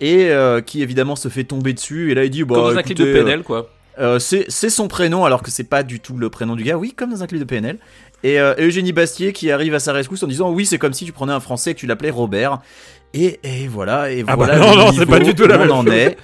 et 0.00 0.30
euh, 0.30 0.60
qui 0.60 0.82
évidemment 0.82 1.16
se 1.16 1.28
fait 1.28 1.44
tomber 1.44 1.72
dessus, 1.72 2.12
et 2.12 2.14
là 2.14 2.24
il 2.24 2.30
dit, 2.30 2.44
bah, 2.44 2.54
Comme 2.54 2.72
dans 2.74 2.78
un 2.78 2.82
clip 2.82 2.96
de 2.98 3.04
PNL, 3.12 3.42
quoi. 3.42 3.68
euh, 3.98 4.18
c'est 4.20 4.44
c'est 4.48 4.70
son 4.70 4.86
prénom 4.88 5.24
alors 5.24 5.42
que 5.42 5.50
c'est 5.50 5.64
pas 5.68 5.82
du 5.82 5.98
tout 6.00 6.16
le 6.16 6.30
prénom 6.30 6.54
du 6.56 6.62
gars. 6.62 6.76
Oui, 6.76 6.92
comme 6.96 7.10
dans 7.10 7.22
un 7.22 7.26
clip 7.26 7.40
de 7.40 7.44
PNL. 7.44 7.78
Et 8.22 8.40
euh, 8.40 8.54
Eugénie 8.58 8.92
Bastier 8.92 9.32
qui 9.34 9.50
arrive 9.50 9.74
à 9.74 9.80
sa 9.80 9.92
rescousse 9.92 10.22
en 10.22 10.26
disant 10.26 10.50
oui, 10.50 10.64
c'est 10.64 10.78
comme 10.78 10.94
si 10.94 11.04
tu 11.04 11.12
prenais 11.12 11.32
un 11.32 11.40
Français 11.40 11.72
et 11.72 11.74
que 11.74 11.80
tu 11.80 11.86
l'appelais 11.86 12.10
Robert. 12.10 12.60
Et, 13.12 13.38
et 13.44 13.68
voilà, 13.68 14.10
et 14.12 14.24
Ah 14.26 14.34
voilà. 14.36 14.58
bah 14.58 14.66
non, 14.66 14.76
non, 14.76 14.92
c'est 14.92 15.06
pas 15.06 15.18
du 15.20 15.34
tout 15.34 15.42
où 15.44 15.46
la 15.46 15.56
on 15.56 15.58
même 15.58 15.70
en 15.72 15.86
est. 15.86 16.16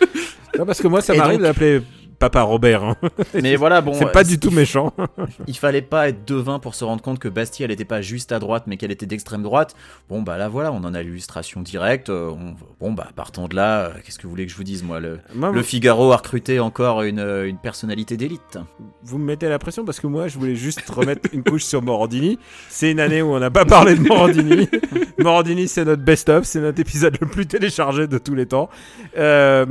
Non, 0.58 0.64
parce 0.66 0.80
que 0.80 0.88
moi, 0.88 1.00
ça 1.02 1.14
m'arrive 1.14 1.38
donc- 1.38 1.42
d'appeler 1.46 1.82
Papa 2.20 2.42
Robert. 2.42 2.84
hein. 2.84 2.96
Mais 3.42 3.56
voilà, 3.56 3.80
bon, 3.80 3.92
c'est 3.94 4.12
pas 4.12 4.20
euh, 4.20 4.24
du 4.24 4.38
tout 4.38 4.50
méchant. 4.52 4.92
il 5.48 5.56
fallait 5.56 5.82
pas 5.82 6.08
être 6.10 6.24
devin 6.24 6.58
pour 6.60 6.76
se 6.76 6.84
rendre 6.84 7.02
compte 7.02 7.18
que 7.18 7.28
Bastier 7.28 7.64
elle 7.64 7.70
était 7.72 7.84
pas 7.84 8.02
juste 8.02 8.30
à 8.30 8.38
droite 8.38 8.64
mais 8.68 8.76
qu'elle 8.76 8.92
était 8.92 9.06
d'extrême 9.06 9.42
droite. 9.42 9.74
Bon 10.08 10.22
bah 10.22 10.36
là 10.38 10.48
voilà, 10.48 10.70
on 10.70 10.84
en 10.84 10.94
a 10.94 11.02
l'illustration 11.02 11.62
directe. 11.62 12.10
Euh, 12.10 12.30
on- 12.30 12.54
Bon 12.78 12.92
bah 12.92 13.08
partant 13.16 13.48
de 13.48 13.56
là, 13.56 13.80
euh, 13.86 13.90
qu'est-ce 14.04 14.18
que 14.18 14.24
vous 14.24 14.30
voulez 14.30 14.46
que 14.46 14.52
je 14.52 14.56
vous 14.56 14.64
dise 14.64 14.82
moi 14.82 15.00
le, 15.00 15.18
Moi, 15.34 15.50
le 15.50 15.62
Figaro 15.62 16.12
a 16.12 16.16
recruté 16.18 16.60
encore 16.60 17.02
une, 17.02 17.20
une 17.20 17.58
personnalité 17.58 18.16
d'élite. 18.16 18.58
vous 19.02 19.18
me 19.18 19.24
mettez 19.24 19.48
la 19.48 19.58
pression 19.58 19.84
parce 19.84 19.98
que 20.00 20.06
moi, 20.06 20.28
je 20.28 20.38
voulais 20.38 20.56
juste 20.56 20.88
remettre 20.90 21.28
une 21.32 21.42
couche 21.42 21.64
sur 21.64 21.82
Morandini. 21.82 22.38
C'est 22.68 22.90
une 22.90 23.00
année 23.00 23.22
où 23.22 23.32
on 23.34 23.38
n'a 23.40 23.50
pas 23.50 23.64
parlé 23.64 23.94
de 23.96 24.00
Morandini. 24.02 24.68
Morandini, 25.18 25.68
c'est 25.68 25.84
notre 25.86 26.02
best-of, 26.02 26.44
c'est 26.44 26.60
notre 26.60 26.80
épisode 26.80 27.16
le 27.20 27.26
plus 27.26 27.46
téléchargé 27.46 28.06
de 28.06 28.18
tous 28.18 28.34
les 28.34 28.46
temps. 28.46 28.68
Euh, 29.18 29.64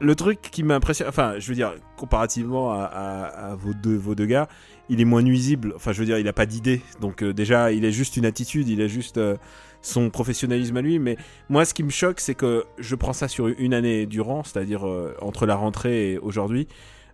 le 0.00 0.14
truc 0.14 0.40
qui 0.40 0.62
m'impressionne, 0.62 1.08
enfin, 1.08 1.34
je 1.38 1.48
veux 1.48 1.54
dire, 1.54 1.74
comparativement 1.96 2.72
à, 2.72 3.54
vos, 3.58 3.72
deux, 3.74 3.96
vos 3.96 4.14
deux 4.14 4.26
gars, 4.26 4.48
il 4.88 5.00
est 5.00 5.04
moins 5.04 5.22
nuisible. 5.22 5.72
Enfin, 5.76 5.92
je 5.92 6.00
veux 6.00 6.06
dire, 6.06 6.18
il 6.18 6.28
a 6.28 6.32
pas 6.32 6.46
d'idée. 6.46 6.82
Donc, 7.00 7.22
euh, 7.22 7.32
déjà, 7.32 7.72
il 7.72 7.84
a 7.86 7.90
juste 7.90 8.16
une 8.16 8.26
attitude, 8.26 8.68
il 8.68 8.82
a 8.82 8.86
juste 8.88 9.18
euh, 9.18 9.36
son 9.82 10.10
professionnalisme 10.10 10.76
à 10.76 10.82
lui. 10.82 10.98
Mais 10.98 11.16
moi, 11.48 11.64
ce 11.64 11.74
qui 11.74 11.82
me 11.82 11.90
choque, 11.90 12.20
c'est 12.20 12.34
que 12.34 12.64
je 12.78 12.94
prends 12.94 13.12
ça 13.12 13.28
sur 13.28 13.46
une 13.46 13.72
année 13.72 14.06
durant, 14.06 14.42
c'est-à-dire 14.42 14.86
euh, 14.86 15.14
entre 15.20 15.46
la 15.46 15.54
rentrée 15.54 16.12
et 16.12 16.18
aujourd'hui. 16.18 16.68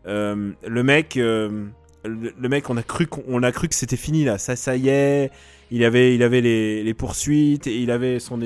Le 0.07 0.83
mec, 0.83 1.17
le, 1.17 2.49
mec, 2.49 2.71
on 2.71 2.77
a 2.77 2.83
cru 2.83 3.07
a 3.43 3.53
cru 3.53 3.69
que 3.69 3.75
c'était 3.75 3.97
fini 3.97 4.25
là. 4.25 4.39
Ça, 4.39 4.57
ça 4.57 4.77
y 4.77 4.89
est. 4.89 5.31
Il 5.71 5.85
avait, 5.85 6.15
il 6.15 6.23
avait 6.23 6.41
les, 6.41 6.83
les 6.83 6.95
poursuites 6.95 7.69
et 7.69 7.77
il 7.77 7.93
avait 7.93 8.19
son, 8.19 8.41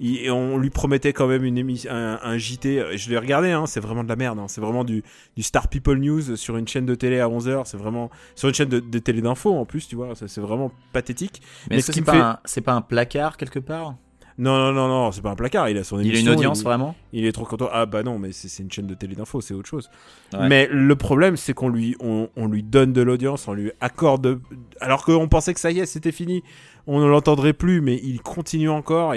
il- 0.00 0.18
et 0.24 0.30
on 0.30 0.58
lui 0.58 0.70
promettait 0.70 1.12
quand 1.12 1.26
même 1.26 1.44
une 1.44 1.56
émission, 1.58 1.90
un, 1.92 2.18
un 2.22 2.36
JT. 2.38 2.96
Je 2.96 3.10
l'ai 3.10 3.18
regardé, 3.18 3.50
hein, 3.52 3.66
c'est 3.66 3.80
vraiment 3.80 4.04
de 4.04 4.08
la 4.08 4.16
merde. 4.16 4.38
hein. 4.38 4.46
C'est 4.48 4.60
vraiment 4.60 4.84
du, 4.84 5.02
du 5.36 5.42
Star 5.42 5.68
People 5.68 5.98
News 5.98 6.36
sur 6.36 6.56
une 6.56 6.66
chaîne 6.68 6.86
de 6.86 6.94
télé 6.94 7.20
à 7.20 7.28
11h. 7.28 7.62
C'est 7.66 7.76
vraiment 7.76 8.10
sur 8.34 8.48
une 8.48 8.54
chaîne 8.54 8.68
de, 8.68 8.80
de 8.80 8.98
télé 8.98 9.20
d'info 9.22 9.52
en 9.54 9.64
plus, 9.64 9.86
tu 9.88 9.96
vois. 9.96 10.10
C'est 10.14 10.40
vraiment 10.40 10.72
pathétique. 10.92 11.40
Mais, 11.70 11.76
Mais 11.76 11.76
est-ce 11.78 11.86
ce 11.86 11.92
que 11.92 12.00
qui 12.00 12.04
c'est 12.06 12.12
me 12.16 12.20
pas, 12.20 12.40
fait- 12.46 12.60
pas 12.60 12.72
un 12.74 12.82
placard 12.82 13.36
quelque 13.36 13.58
part? 13.60 13.94
Non, 14.36 14.58
non, 14.58 14.72
non, 14.72 14.88
non, 14.88 15.12
c'est 15.12 15.22
pas 15.22 15.30
un 15.30 15.36
placard. 15.36 15.68
Il 15.68 15.78
a 15.78 15.84
son 15.84 16.00
Il 16.00 16.06
a 16.06 16.08
émission. 16.08 16.32
une 16.32 16.38
audience 16.38 16.58
il- 16.58 16.64
vraiment? 16.64 16.96
Il 17.12 17.24
est 17.24 17.30
trop 17.30 17.44
content. 17.44 17.68
Ah 17.72 17.86
bah 17.86 18.02
non, 18.02 18.18
mais 18.18 18.32
c'est 18.32 18.48
c'est 18.48 18.64
une 18.64 18.72
chaîne 18.72 18.88
de 18.88 18.94
télé 18.94 19.14
d'info, 19.14 19.40
c'est 19.40 19.54
autre 19.54 19.68
chose. 19.68 19.88
Ouais. 20.32 20.48
Mais 20.48 20.68
le 20.72 20.96
problème, 20.96 21.36
c'est 21.36 21.54
qu'on 21.54 21.68
lui, 21.68 21.94
on, 22.00 22.28
on 22.34 22.48
lui 22.48 22.64
donne 22.64 22.92
de 22.92 23.00
l'audience, 23.00 23.46
on 23.46 23.52
lui 23.52 23.70
accorde. 23.80 24.40
Alors 24.80 25.04
qu'on 25.04 25.28
pensait 25.28 25.54
que 25.54 25.60
ça 25.60 25.70
y 25.70 25.78
est, 25.78 25.86
c'était 25.86 26.10
fini, 26.10 26.42
on 26.86 27.00
ne 27.00 27.06
l'entendrait 27.06 27.52
plus, 27.52 27.80
mais 27.80 28.00
il 28.02 28.20
continue 28.20 28.68
encore 28.68 29.14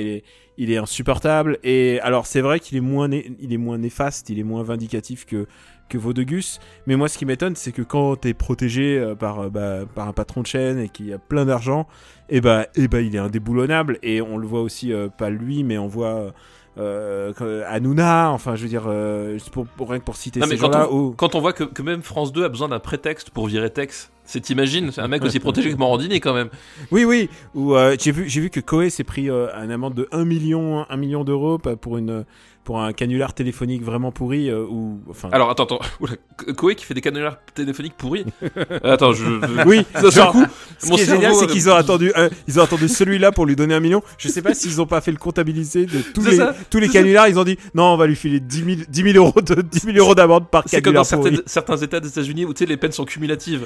il 0.58 0.72
est 0.72 0.78
insupportable. 0.78 1.60
Et 1.64 2.00
alors, 2.02 2.26
c'est 2.26 2.42
vrai 2.42 2.60
qu'il 2.60 2.78
est 2.78 2.82
moins, 2.82 3.10
est 3.12 3.58
moins 3.58 3.78
néfaste, 3.78 4.30
il 4.30 4.40
est 4.40 4.44
moins 4.44 4.64
vindicatif 4.64 5.26
que 5.26 5.48
que 5.90 5.98
Vaudegus. 5.98 6.60
Mais 6.86 6.98
moi, 6.98 7.08
ce 7.08 7.18
qui 7.18 7.26
m'étonne, 7.26 7.56
c'est 7.56 7.72
que 7.72 7.82
quand 7.82 8.18
t'es 8.18 8.34
protégé 8.34 8.98
euh, 8.98 9.16
par, 9.16 9.40
euh, 9.40 9.50
bah, 9.50 9.86
par 9.96 10.10
un 10.10 10.12
patron 10.12 10.42
de 10.42 10.48
chaîne 10.48 10.80
et 10.80 10.90
qu'il 10.90 11.14
a 11.14 11.18
plein 11.18 11.46
d'argent, 11.46 11.88
et 12.30 12.42
bah, 12.42 12.68
et 12.76 12.90
bah, 12.90 13.00
il 13.00 13.16
est 13.16 13.20
indéboulonnable. 13.20 13.98
Et 14.04 14.22
on 14.22 14.38
le 14.38 14.46
voit 14.46 14.62
aussi, 14.62 14.92
euh, 14.92 15.08
pas 15.08 15.30
lui, 15.30 15.64
mais 15.64 15.78
on 15.78 15.88
voit 15.88 16.34
euh, 16.80 17.64
Hanouna. 17.68 18.32
Enfin, 18.32 18.56
je 18.56 18.64
veux 18.64 18.70
dire, 18.70 18.84
euh, 18.88 19.38
pour, 19.52 19.66
pour- 19.68 19.90
rien 19.90 20.00
que 20.00 20.06
pour 20.06 20.16
citer 20.16 20.40
Non, 20.40 20.48
ces 20.48 20.58
gens-là. 20.58 20.88
quand 21.16 21.36
on 21.36 21.40
voit 21.42 21.54
que, 21.54 21.64
que 21.64 21.82
même 21.82 22.02
France 22.02 22.32
2 22.32 22.44
a 22.46 22.50
besoin 22.50 22.68
d'un 22.70 22.80
prétexte 22.80 23.30
pour 23.32 23.48
virer 23.48 23.70
Tex, 23.70 24.12
c'est 24.24 24.42
t'imagines, 24.42 24.92
c'est 24.92 25.00
un 25.02 25.08
mec 25.08 25.24
aussi 25.24 25.40
protégé 25.40 25.72
que 25.72 25.78
Morandini 25.78 26.20
quand 26.20 26.34
même. 26.34 26.50
Oui, 26.92 27.06
oui. 27.06 27.30
Ou 27.56 27.76
euh, 27.76 27.96
j'ai 28.00 28.12
vu, 28.12 28.24
vu 28.26 28.50
que 28.50 28.60
Koé 28.60 28.90
s'est 28.90 29.06
pris 29.06 29.30
euh, 29.30 29.48
un 29.56 29.70
amende 29.70 29.94
de 29.94 30.08
1 30.12 30.26
million, 30.26 30.86
1 30.90 30.98
million 30.98 31.24
d'euros 31.24 31.58
pa- 31.58 31.76
pour 31.78 31.98
une 31.98 32.26
pour 32.68 32.82
un 32.82 32.92
canular 32.92 33.34
téléphonique 33.34 33.82
vraiment 33.82 34.12
pourri 34.12 34.50
euh, 34.50 34.66
ou 34.70 35.00
enfin. 35.10 35.30
Alors 35.32 35.50
attends, 35.50 35.64
attends, 35.64 35.80
Koé 36.58 36.76
qui 36.76 36.84
fait 36.84 36.94
des 36.94 37.00
canulars 37.00 37.38
téléphoniques 37.56 37.94
pourris. 37.96 38.26
Euh, 38.44 38.80
attends, 38.84 39.14
je. 39.14 39.24
je- 39.24 39.66
oui. 39.66 39.86
Genre, 40.14 40.34
coup, 40.34 40.44
ce 40.78 40.92
qui 40.92 41.00
est 41.00 41.06
génial, 41.06 41.34
c'est 41.34 41.48
qu'ils 41.48 41.70
ont 41.70 41.76
attendu, 41.76 42.12
euh, 42.18 42.28
ils 42.46 42.60
ont 42.60 42.64
attendu 42.64 42.90
celui-là 42.90 43.32
pour 43.32 43.46
lui 43.46 43.56
donner 43.56 43.74
un 43.74 43.80
million. 43.80 44.04
Je 44.18 44.28
sais 44.28 44.42
pas 44.42 44.54
s'ils 44.54 44.82
ont 44.82 44.86
pas 44.86 45.00
fait 45.00 45.12
le 45.12 45.18
comptabiliser 45.18 45.86
de 45.86 46.02
tous 46.14 46.26
les 46.26 46.36
ça, 46.36 46.54
tous 46.70 46.80
les 46.80 46.88
ça. 46.88 46.92
canulars. 46.94 47.30
Ils 47.30 47.40
ont 47.40 47.46
dit 47.46 47.58
non, 47.74 47.86
on 47.86 47.96
va 47.96 48.06
lui 48.06 48.18
filer 48.18 48.42
10 48.42 48.58
000, 48.58 48.78
10 48.90 49.14
000 49.14 49.26
euros 49.26 49.40
de 49.40 49.62
10 49.62 49.80
000 49.80 49.98
euros 50.00 50.14
d'amende 50.14 50.50
par 50.50 50.64
C'est 50.66 50.82
comme 50.82 50.96
dans 50.96 51.06
canular 51.06 51.42
certains 51.46 51.78
États 51.78 52.02
des 52.02 52.10
États-Unis 52.10 52.44
où 52.44 52.54
tu 52.54 52.66
sais 52.66 52.70
les 52.70 52.76
peines 52.76 52.92
sont 52.92 53.06
cumulatives. 53.06 53.66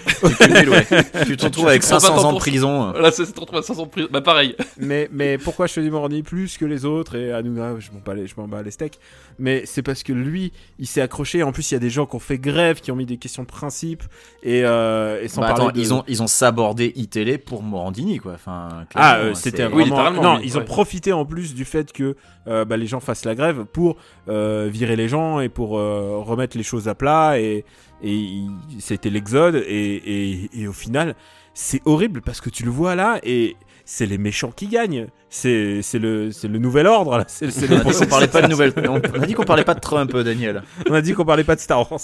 Tu 1.26 1.38
te 1.38 1.46
retrouves 1.46 1.70
avec 1.70 1.82
prends 1.82 2.00
500 2.00 2.18
ans 2.20 2.22
20 2.30 2.34
de 2.34 2.38
prison. 2.38 2.92
Là, 2.92 3.10
c'est 3.12 3.26
500 3.26 3.86
de 3.86 3.90
prison. 3.90 4.08
Bah 4.12 4.22
pareil. 4.22 4.56
mais, 4.78 5.10
mais 5.12 5.40
pourquoi 5.40 5.66
je 5.66 5.74
fais 5.74 5.82
du 5.82 5.90
Morandi 5.90 6.22
plus 6.22 6.60
que 6.60 6.66
les 6.66 6.86
autres 6.86 7.16
et 7.16 7.32
m'en 7.92 8.00
bats 8.00 8.14
les, 8.14 8.28
je 8.28 8.34
m'en 8.38 8.48
bats 8.48 8.62
les 8.62 8.72
steaks. 8.72 8.91
Mais 9.40 9.64
c'est 9.66 9.82
parce 9.82 10.04
que 10.04 10.14
lui, 10.14 10.52
il 10.78 10.86
s'est 10.86 11.02
accroché. 11.02 11.42
En 11.42 11.52
plus, 11.52 11.72
il 11.72 11.74
y 11.74 11.78
a 11.78 11.80
des 11.80 11.90
gens 11.90 12.06
qui 12.06 12.16
ont 12.16 12.20
fait 12.20 12.38
grève, 12.38 12.80
qui 12.80 12.92
ont 12.92 12.96
mis 12.96 13.08
des 13.08 13.18
questions 13.18 13.42
de 13.42 13.48
principe 13.48 14.04
et, 14.44 14.62
euh, 14.64 15.20
et 15.24 15.30
sans 15.30 15.42
Bah, 15.42 15.48
parler 15.48 15.64
attends, 15.64 15.72
de- 15.72 15.80
ils 15.80 15.94
ont 15.96 16.04
ils 16.08 16.22
ont 16.22 16.28
sabordé 16.28 16.92
iTélé 16.96 17.40
pour 17.40 17.64
Morandini 17.64 18.20
quoi. 18.20 18.34
Enfin, 18.34 18.86
Ah, 18.94 19.18
euh, 19.18 19.34
c'était 19.34 19.58
c'est- 19.58 19.64
vraiment... 19.64 19.78
Oui, 19.78 19.84
littéralement, 19.86 20.22
Non, 20.22 20.36
oui, 20.36 20.42
ils 20.46 20.58
ont 20.58 20.60
ouais. 20.60 20.66
profité 20.66 21.12
en 21.12 21.26
plus 21.26 21.56
du 21.56 21.66
fait 21.66 21.92
que 21.92 22.16
euh, 22.48 22.66
bah, 22.66 22.78
les 22.78 22.86
gens 22.86 23.00
fassent 23.00 23.26
la 23.26 23.34
grève 23.34 23.66
pour 23.66 23.96
euh, 24.30 24.70
virer 24.72 24.96
les 24.96 25.08
gens 25.08 25.40
et 25.40 25.50
pour 25.50 25.80
euh, 25.80 26.20
remettre 26.20 26.56
les 26.56 26.64
choses 26.64 26.88
à 26.88 26.94
plat. 26.94 27.40
Et, 27.40 27.66
c'était 28.80 29.10
l'exode. 29.10 29.56
Et, 29.68 29.96
et, 29.96 30.50
et 30.62 30.68
au 30.68 30.74
final, 30.74 31.16
c'est 31.54 31.82
horrible 31.86 32.22
parce 32.22 32.42
que 32.42 32.50
tu 32.50 32.64
le 32.64 32.72
vois 32.72 32.96
là 32.96 33.20
et 33.24 33.56
c'est 33.86 34.06
les 34.06 34.18
méchants 34.18 34.52
qui 34.56 34.68
gagnent. 34.68 35.08
C'est 35.30 35.82
c'est 35.82 36.00
le, 36.00 36.32
c'est 36.32 36.48
le 36.50 36.60
nouvel 36.60 36.88
ordre. 36.88 37.24
C'est 37.28 37.48
On 37.72 37.78
a 37.80 37.84
dit 37.84 37.94
qu'on 38.00 38.06
parlait 38.08 38.28
pas 38.28 38.42
de 38.42 38.48
nouvelles. 38.48 38.74
On 38.90 38.96
a 39.22 39.26
dit 39.26 39.34
qu'on 39.34 39.44
parlait 39.44 39.64
pas 39.64 39.74
de 39.76 39.80
Trump, 39.80 40.16
Daniel. 40.18 40.64
On 40.90 40.94
a 40.94 41.02
dit 41.02 41.14
qu'on 41.14 41.24
parlait 41.24 41.44
pas 41.46 41.56
de 41.56 41.62
Star 41.62 41.90
Wars. 41.90 42.02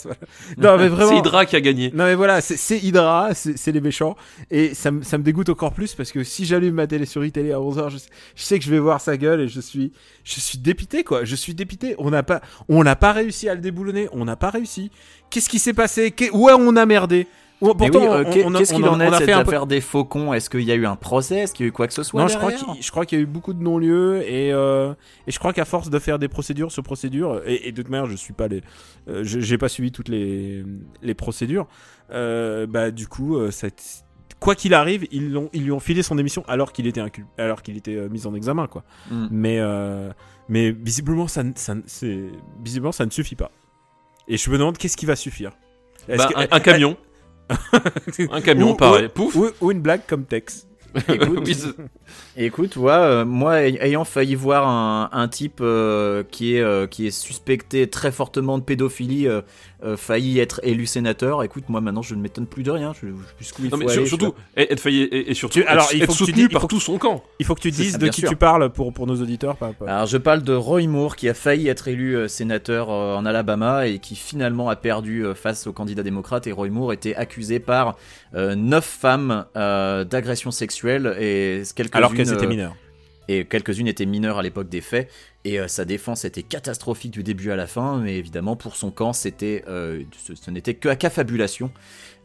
Non, 0.58 0.78
mais 0.78 0.88
vraiment. 0.88 1.10
C'est 1.12 1.18
Hydra 1.18 1.46
qui 1.46 1.56
a 1.58 1.62
gagné. 1.62 1.92
Non 1.94 2.06
mais 2.06 2.16
voilà, 2.16 2.40
c'est- 2.42 2.78
Hydra, 2.80 3.32
c'est 3.34 3.72
les 3.72 3.82
méchants. 3.82 4.16
Et 4.50 4.74
ça, 4.74 4.92
me- 4.92 5.04
ça 5.04 5.18
me 5.18 5.24
dégoûte 5.24 5.50
encore 5.50 5.74
plus 5.74 5.94
parce 5.94 6.12
que 6.12 6.24
si 6.24 6.46
j'allume 6.46 6.76
ma 6.76 6.88
télé 6.88 7.06
sur 7.06 7.26
iTélé 7.26 7.52
à 7.52 7.58
11h, 7.60 7.90
je, 7.90 7.98
sais- 7.98 8.10
je 8.36 8.44
sais 8.44 8.60
que 8.60 8.66
je 8.66 8.72
vais 8.72 8.80
voir 8.80 9.02
sa 9.02 9.18
gueule 9.18 9.42
et 9.42 9.48
je 9.50 9.60
suis, 9.60 9.92
je 10.24 10.40
suis 10.40 10.58
dépité 10.58 11.04
quoi. 11.04 11.26
Je 11.26 11.36
suis 11.36 11.54
dépité. 11.54 11.96
On 11.98 12.10
n'a 12.10 12.24
pas, 12.24 12.42
on 12.70 12.84
n'a 12.84 12.96
pas 12.96 13.12
réussi 13.12 13.50
à 13.50 13.56
le 13.56 13.62
déboulonner. 13.62 14.08
On 14.14 14.24
n'a 14.26 14.36
pas 14.38 14.50
réussi. 14.52 14.90
Qu'est-ce 15.30 15.50
qui 15.50 15.60
s'est 15.60 15.74
passé? 15.74 16.14
Ouais, 16.32 16.54
on 16.58 16.76
a 16.78 16.86
merdé? 16.86 17.28
Ou- 17.60 17.68
Mais 17.68 17.74
pourtant, 17.90 18.00
oui, 18.02 18.08
euh, 18.08 18.24
qu'est-ce 18.26 18.74
on 18.74 18.78
qu'il 18.78 18.86
en 18.88 19.00
est 19.00 19.08
on 19.08 19.10
de 19.10 19.16
a 19.16 19.18
cette 19.18 19.26
fait 19.26 19.34
un 19.34 19.42
peu- 19.44 19.50
affaire 19.50 19.66
des 19.66 19.82
faucons? 19.82 20.32
Est-ce 20.34 20.48
qu'il 20.50 20.62
y 20.62 20.72
a 20.72 20.76
eu 20.76 20.86
un 20.86 20.96
procès? 20.96 21.38
Est-ce 21.40 21.54
qu'il 21.54 21.66
y 21.66 21.68
a 21.68 21.70
eu 21.70 21.72
quoi 21.72 21.88
que 21.88 21.94
ce 21.94 22.04
soit 22.04 22.22
Non, 22.22 22.28
je 22.28 22.38
crois 22.38 22.52
qu'il 22.52 22.68
je 22.84 22.92
crois 22.92 23.06
qu'il 23.08 23.18
y 23.18 23.22
a 23.22 23.24
eu 23.24 23.28
beaucoup 23.28 23.54
de 23.56 23.64
non-lieux 23.64 24.22
et, 24.28 24.54
euh, 24.54 24.94
et 25.26 25.32
je 25.32 25.40
crois 25.40 25.54
qu'à 25.54 25.66
force 25.66 25.90
de 25.90 25.98
faire 25.98 26.20
des 26.20 26.28
procédures 26.28 26.72
sur 26.72 26.84
procédures 26.84 27.42
et, 27.48 27.68
et 27.68 27.72
de 27.72 27.82
toute 27.82 27.90
manière 27.90 28.06
je 28.08 28.16
suis 28.16 28.34
pas 28.34 28.48
les 28.48 28.62
euh, 29.10 29.24
je- 29.24 29.40
j'ai 29.40 29.58
pas 29.58 29.70
suivi 29.70 29.92
toutes 29.92 30.10
les 30.10 30.64
les 31.02 31.14
procédures 31.16 31.66
euh, 32.12 32.68
bah 32.68 32.92
du 32.92 33.08
coup 33.08 33.38
euh, 33.38 33.50
quoi 34.40 34.54
qu'il 34.54 34.76
arrive 34.76 35.08
ils 35.12 35.32
l'ont 35.32 35.50
ils 35.52 35.64
lui 35.64 35.72
ont 35.72 35.80
filé 35.80 36.04
son 36.04 36.20
émission 36.20 36.44
alors 36.48 36.72
qu'il 36.72 36.86
était 36.86 37.02
incul- 37.02 37.26
alors 37.40 37.64
qu'il 37.64 37.76
était 37.76 37.96
euh, 37.96 38.08
mis 38.08 38.28
en 38.28 38.36
examen 38.36 38.68
quoi. 38.68 38.84
Mm. 39.10 39.28
mais 39.32 39.58
euh, 39.60 40.12
mais 40.48 40.70
visiblement 40.72 41.28
ça 41.28 41.42
visiblement 42.64 42.92
ça 42.92 43.06
ne 43.06 43.12
suffit 43.12 43.36
pas. 43.36 43.50
Et 44.28 44.38
je 44.38 44.50
me 44.52 44.58
demande 44.60 44.78
qu'est-ce 44.78 44.98
qui 44.98 45.06
va 45.06 45.16
suffire? 45.16 45.54
Est-ce 46.10 46.18
Bah, 46.18 46.30
que- 46.34 46.40
un, 46.40 46.48
un 46.58 46.60
camion. 46.60 46.98
un 48.32 48.42
camion, 48.42 48.72
Ou- 48.72 48.76
pareil. 48.76 49.06
ou- 49.06 49.10
Pouf. 49.10 49.36
ou, 49.36 49.50
ou 49.62 49.72
une 49.72 49.80
blague 49.82 50.02
comme 50.08 50.26
Tex 50.26 50.67
Écoute, 51.10 51.50
Écoute, 52.36 52.76
ouais, 52.76 52.92
euh, 52.92 53.26
moi 53.26 53.62
ay- 53.64 53.78
ayant 53.82 54.06
failli 54.06 54.36
voir 54.36 54.68
un, 54.68 55.10
un 55.12 55.28
type 55.28 55.60
euh, 55.62 56.24
qui, 56.30 56.56
est, 56.56 56.62
euh, 56.62 56.86
qui 56.88 57.08
est 57.08 57.12
suspecté 57.12 57.88
très 57.90 58.12
fortement 58.12 58.58
de 58.58 58.64
pédophilie, 58.64 59.28
euh, 59.28 59.42
euh, 59.84 59.98
failli 59.98 60.40
être 60.40 60.60
élu 60.64 60.86
sénateur, 60.86 61.44
écoute, 61.44 61.66
moi 61.70 61.82
maintenant 61.82 62.02
je 62.02 62.16
ne 62.16 62.22
m'étonne 62.22 62.48
plus 62.48 62.64
de 62.64 62.72
rien. 62.72 62.94
Je, 62.94 63.08
je- 63.08 63.14
jusqu'où 63.40 63.64
il 63.64 63.72
Non, 63.72 63.78
faut 63.78 63.84
mais 63.86 63.92
aller, 63.92 64.06
surtout, 64.06 64.34
et- 64.56 64.72
être 64.72 64.80
failli 64.80 65.02
et, 65.04 65.32
et 65.32 65.34
surtout, 65.34 65.60
Tu- 65.60 65.66
alors, 65.66 65.86
être, 65.86 65.96
il 65.96 66.04
être 66.04 66.08
faut 66.08 66.14
que 66.14 66.18
tu 66.20 66.26
soutenu 66.26 66.48
dis- 66.48 66.54
par 66.54 66.62
faut 66.62 66.68
tout 66.68 66.80
son 66.80 66.98
camp. 66.98 67.24
il 67.40 67.46
faut 67.46 67.56
que 67.56 67.62
tu 67.62 67.72
dises 67.72 67.94
ça, 67.94 67.98
de 67.98 68.08
qui 68.10 68.22
sûr. 68.22 68.30
tu 68.30 68.36
parles 68.36 68.70
pour, 68.72 68.94
pour 68.94 69.08
nos 69.08 69.20
auditeurs 69.22 69.56
pas, 69.58 69.74
pas- 69.74 69.86
Alors 69.86 70.06
je 70.08 70.18
parle 70.18 70.42
de 70.44 70.54
Roy 70.54 70.88
Moore 70.88 71.16
qui 71.16 71.28
a 71.30 71.34
failli 71.34 71.68
être 71.68 71.88
élu 71.88 72.16
euh, 72.16 72.28
sénateur 72.28 72.90
euh, 72.90 73.16
en 73.16 73.26
Alabama 73.26 73.88
et 73.88 74.00
qui 74.00 74.16
finalement 74.16 74.70
a 74.70 74.76
perdu 74.76 75.26
euh, 75.26 75.34
face 75.36 75.68
au 75.68 75.74
candidat 75.74 76.04
démocrate 76.04 76.48
et 76.48 76.52
Roy 76.52 76.70
Moore 76.70 76.94
était 76.94 77.16
accusé 77.16 77.60
par 77.60 77.96
neuf 78.36 78.86
femmes 78.86 79.46
euh, 79.56 80.04
d'agression 80.04 80.52
sexuelle 80.52 80.87
et 80.90 81.64
quelques-unes 81.76 81.98
alors 81.98 82.14
qu'elles 82.14 82.34
étaient 82.34 82.46
euh, 82.46 82.50
mineures 82.50 82.76
et 83.28 83.46
quelques-unes 83.46 83.88
étaient 83.88 84.06
mineures 84.06 84.38
à 84.38 84.44
l'époque 84.44 84.70
des 84.70 84.82
faits. 84.82 85.12
Et 85.46 85.60
euh, 85.60 85.68
sa 85.68 85.86
défense 85.86 86.26
était 86.26 86.44
catastrophique 86.44 87.12
du 87.12 87.24
début 87.24 87.52
à 87.52 87.56
la 87.56 87.68
fin 87.68 88.00
mais 88.00 88.18
évidemment 88.18 88.56
pour 88.56 88.76
son 88.76 88.92
camp 88.92 89.14
c'était 89.14 89.64
euh, 89.68 90.04
ce, 90.18 90.36
ce 90.36 90.52
n'était 90.52 90.74
que 90.74 90.90
accafabulation 90.90 91.72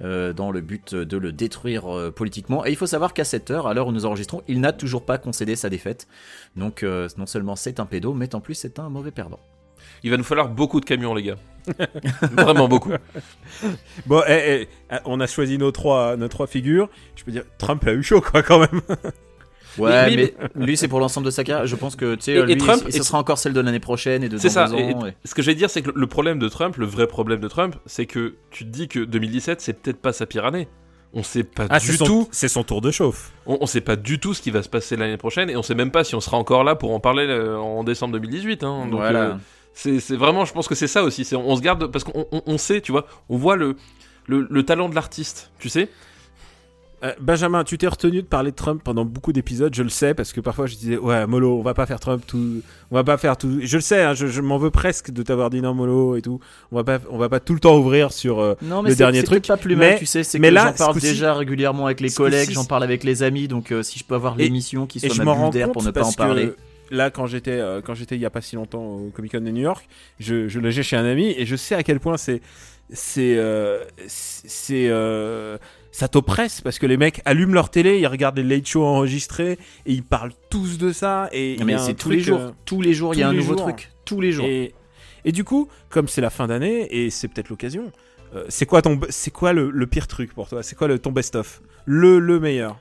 euh, 0.00 0.32
dans 0.32 0.50
le 0.50 0.60
but 0.60 0.94
de 0.94 1.16
le 1.16 1.32
détruire 1.32 1.86
euh, 1.86 2.10
politiquement. 2.10 2.66
Et 2.66 2.70
il 2.70 2.76
faut 2.76 2.86
savoir 2.86 3.14
qu'à 3.14 3.24
cette 3.24 3.50
heure 3.50 3.66
à 3.66 3.74
l'heure 3.74 3.86
où 3.86 3.92
nous 3.92 4.06
enregistrons 4.06 4.42
il 4.48 4.60
n'a 4.60 4.72
toujours 4.72 5.04
pas 5.04 5.18
concédé 5.18 5.56
sa 5.56 5.68
défaite. 5.68 6.08
Donc 6.56 6.82
euh, 6.82 7.08
non 7.16 7.26
seulement 7.26 7.56
c'est 7.56 7.80
un 7.80 7.86
pédo 7.86 8.14
mais 8.14 8.34
en 8.34 8.40
plus 8.40 8.54
c'est 8.54 8.78
un 8.78 8.88
mauvais 8.88 9.12
perdant. 9.12 9.40
Il 10.04 10.10
va 10.10 10.16
nous 10.16 10.24
falloir 10.24 10.48
beaucoup 10.48 10.80
de 10.80 10.84
camions, 10.84 11.14
les 11.14 11.22
gars. 11.22 11.36
Vraiment 12.32 12.68
beaucoup. 12.68 12.90
Bon, 14.06 14.22
eh, 14.28 14.68
eh, 14.90 14.96
on 15.04 15.20
a 15.20 15.26
choisi 15.26 15.58
nos 15.58 15.70
trois, 15.70 16.16
nos 16.16 16.28
trois 16.28 16.46
figures. 16.46 16.88
Je 17.16 17.24
peux 17.24 17.30
dire, 17.32 17.44
Trump 17.58 17.86
a 17.86 17.92
eu 17.92 18.02
chaud, 18.02 18.20
quoi, 18.20 18.42
quand 18.42 18.58
même. 18.58 18.80
ouais 19.78 20.16
Mais- 20.16 20.34
mais, 20.54 20.66
lui 20.66 20.76
c'est 20.76 20.88
pour 20.88 21.00
l'ensemble 21.00 21.24
de 21.24 21.30
sa 21.30 21.44
carrière 21.44 21.66
je 21.66 21.76
pense 21.76 21.96
que 21.96 22.14
tu 22.16 22.22
sais 22.22 22.32
Et- 22.32 22.38
et 22.40 22.44
lui 22.46 22.56
Trump- 22.58 22.82
ce 22.90 22.96
et- 22.98 23.02
sera 23.02 23.18
encore 23.18 23.38
celle 23.38 23.54
de 23.54 23.60
l'année 23.60 23.80
prochaine 23.80 24.22
et 24.22 24.28
de 24.28 24.36
C'est 24.36 24.50
ça. 24.50 24.66
deux 24.66 24.76
Et- 24.76 24.94
ans, 24.94 25.06
et 25.06 25.10
et- 25.10 25.14
Ce 25.24 25.34
que 25.34 25.40
je 25.40 25.46
vais 25.46 25.54
dire, 25.54 25.70
c'est 25.70 25.80
que 25.82 25.90
le- 25.94 26.06
problème 26.06 26.38
de 26.38 26.48
Trump, 26.48 26.76
le 26.76 26.84
vrai 26.86 27.06
problème 27.06 27.40
de 27.40 27.48
Trump, 27.48 27.76
c'est 27.86 28.04
que 28.06 28.34
tu 28.50 28.64
te 28.64 28.70
dis 28.70 28.88
que 28.88 28.98
2017, 29.00 29.60
c'est 29.62 29.72
peut-être 29.80 29.96
pas 30.02 30.12
sa 30.12 30.26
pire 30.26 30.44
année. 30.44 30.68
On 31.14 31.22
sait 31.22 31.44
pas 31.44 31.66
Ah, 31.70 31.78
du 31.78 31.92
son, 31.94 32.04
tout. 32.06 32.28
c'est 32.32 32.48
son 32.48 32.64
tour 32.64 32.80
de 32.80 32.90
chauffe. 32.90 33.32
On, 33.46 33.58
on 33.60 33.66
sait 33.66 33.82
pas 33.82 33.96
du 33.96 34.18
tout 34.18 34.32
ce 34.34 34.40
qui 34.42 34.50
va 34.50 34.62
se 34.62 34.68
passer 34.70 34.96
l'année 34.96 35.18
prochaine 35.18 35.50
et 35.50 35.56
on 35.56 35.62
sait 35.62 35.74
même 35.74 35.90
pas 35.90 36.04
si 36.04 36.14
on 36.14 36.20
sera 36.20 36.38
encore 36.38 36.64
là 36.64 36.74
pour 36.74 36.92
en 36.94 37.00
parler 37.00 37.26
euh, 37.28 37.56
en 37.58 37.84
décembre 37.84 38.14
2018. 38.14 38.64
hein. 38.64 38.86
Donc, 38.86 38.94
voilà 39.00 39.20
euh, 39.20 39.34
c'est 39.74 40.16
vraiment, 40.16 40.44
je 40.44 40.52
pense 40.52 40.68
que 40.68 40.74
c'est 40.74 40.86
ça 40.88 41.02
aussi. 41.02 41.24
c'est- 41.24 41.36
On 41.36 41.56
se 41.56 41.62
garde 41.62 41.86
parce 41.90 42.04
qu'on 42.04 42.26
on- 42.32 42.42
on 42.46 42.58
sait, 42.58 42.80
tu 42.80 42.92
vois, 42.92 43.06
on 43.28 43.36
voit 43.36 43.56
le, 43.56 43.76
le, 44.26 44.46
le 44.48 44.62
talent 44.64 44.88
de 44.88 44.94
l'artiste, 44.94 45.50
tu 45.58 45.68
sais. 45.68 45.88
Euh, 47.04 47.12
Benjamin, 47.20 47.64
tu 47.64 47.78
t'es 47.78 47.88
retenu 47.88 48.22
de 48.22 48.26
parler 48.28 48.52
de 48.52 48.56
Trump 48.56 48.80
pendant 48.84 49.04
beaucoup 49.04 49.32
d'épisodes, 49.32 49.74
je 49.74 49.82
le 49.82 49.88
sais, 49.88 50.14
parce 50.14 50.32
que 50.32 50.40
parfois 50.40 50.66
je 50.68 50.76
disais, 50.76 50.96
ouais, 50.98 51.26
Molo, 51.26 51.58
on 51.58 51.62
va 51.62 51.74
pas 51.74 51.84
faire 51.84 51.98
Trump 51.98 52.22
tout. 52.24 52.62
On 52.92 52.94
va 52.94 53.02
pas 53.02 53.16
faire 53.16 53.36
tout. 53.36 53.58
Je 53.60 53.76
le 53.76 53.80
sais, 53.80 54.04
hein, 54.04 54.14
je, 54.14 54.28
je 54.28 54.40
m'en 54.40 54.56
veux 54.56 54.70
presque 54.70 55.10
de 55.10 55.24
t'avoir 55.24 55.50
dit 55.50 55.60
non, 55.60 55.74
Molo 55.74 56.14
et 56.14 56.22
tout. 56.22 56.38
On 56.70 56.76
va 56.76 56.84
pas, 56.84 57.00
on 57.10 57.18
va 57.18 57.28
pas 57.28 57.40
tout 57.40 57.54
le 57.54 57.58
temps 57.60 57.76
ouvrir 57.76 58.12
sur. 58.12 58.38
euh, 58.38 58.54
Non, 58.62 58.82
le 58.82 58.90
c'est- 58.90 58.96
dernier 58.96 59.18
c'est 59.18 59.24
truc, 59.26 59.44
pas 59.48 59.56
plus 59.56 59.74
mais- 59.74 59.98
tu 59.98 60.06
sais, 60.06 60.22
c'est 60.22 60.38
mais 60.38 60.50
que 60.50 60.54
j'en 60.56 60.72
parle 60.74 61.00
déjà 61.00 61.34
régulièrement 61.34 61.86
avec 61.86 62.00
les 62.00 62.10
collègues, 62.10 62.50
j'en 62.52 62.66
parle 62.66 62.84
avec 62.84 63.02
les 63.02 63.24
amis, 63.24 63.48
donc 63.48 63.72
euh, 63.72 63.82
si 63.82 63.98
je 63.98 64.04
peux 64.04 64.14
avoir 64.14 64.36
l'émission 64.36 64.86
qui 64.86 65.00
soit 65.00 65.08
je 65.12 65.22
ma 65.22 65.34
pour 65.72 65.82
ne 65.82 65.90
pas 65.90 66.04
en 66.04 66.12
parler. 66.12 66.50
que 66.50 66.56
là, 66.92 67.10
quand 67.10 67.26
j'étais, 67.26 67.58
euh, 67.58 67.80
quand 67.80 67.94
j'étais 67.94 68.14
il 68.14 68.20
y 68.20 68.26
a 68.26 68.30
pas 68.30 68.40
si 68.40 68.54
longtemps 68.54 68.84
au 68.84 69.10
Comic 69.10 69.32
Con 69.32 69.40
de 69.40 69.50
New 69.50 69.62
York, 69.62 69.88
je, 70.20 70.46
je 70.46 70.60
logeais 70.60 70.84
chez 70.84 70.96
un 70.96 71.04
ami 71.04 71.34
et 71.36 71.46
je 71.46 71.56
sais 71.56 71.74
à 71.74 71.82
quel 71.82 71.98
point 71.98 72.16
c'est, 72.16 72.40
c'est, 72.92 73.36
euh, 73.36 73.82
c'est, 74.06 74.88
euh, 74.90 75.58
ça 75.90 76.06
t'oppresse 76.08 76.60
parce 76.60 76.78
que 76.78 76.86
les 76.86 76.96
mecs 76.96 77.20
allument 77.24 77.54
leur 77.54 77.70
télé, 77.70 77.98
ils 77.98 78.06
regardent 78.06 78.38
les 78.38 78.56
late 78.56 78.66
shows 78.66 78.84
enregistrés 78.84 79.58
et 79.86 79.92
ils 79.92 80.04
parlent 80.04 80.32
tous 80.50 80.78
de 80.78 80.92
ça 80.92 81.28
et 81.32 81.56
Mais 81.64 81.78
c'est 81.78 81.94
tous 81.94 82.10
les 82.10 82.20
jours, 82.20 82.52
tous 82.64 82.80
les 82.80 82.94
jours, 82.94 83.14
il 83.14 83.20
y 83.20 83.22
a 83.22 83.28
un 83.28 83.32
nouveau 83.32 83.56
jours. 83.56 83.66
truc, 83.66 83.90
tous 84.04 84.20
les 84.20 84.30
jours. 84.30 84.44
Et, 84.46 84.74
et 85.24 85.32
du 85.32 85.42
coup, 85.42 85.68
comme 85.88 86.06
c'est 86.06 86.20
la 86.20 86.30
fin 86.30 86.46
d'année 86.46 86.86
et 86.94 87.10
c'est 87.10 87.28
peut-être 87.28 87.48
l'occasion, 87.48 87.90
c'est 88.48 88.64
quoi 88.64 88.80
ton, 88.80 88.98
c'est 89.10 89.30
quoi 89.30 89.52
le, 89.52 89.70
le 89.70 89.86
pire 89.86 90.06
truc 90.06 90.32
pour 90.34 90.48
toi? 90.48 90.62
C'est 90.62 90.74
quoi 90.74 90.88
le, 90.88 90.98
ton 90.98 91.12
best-of? 91.12 91.60
Le, 91.84 92.18
le 92.18 92.40
meilleur? 92.40 92.78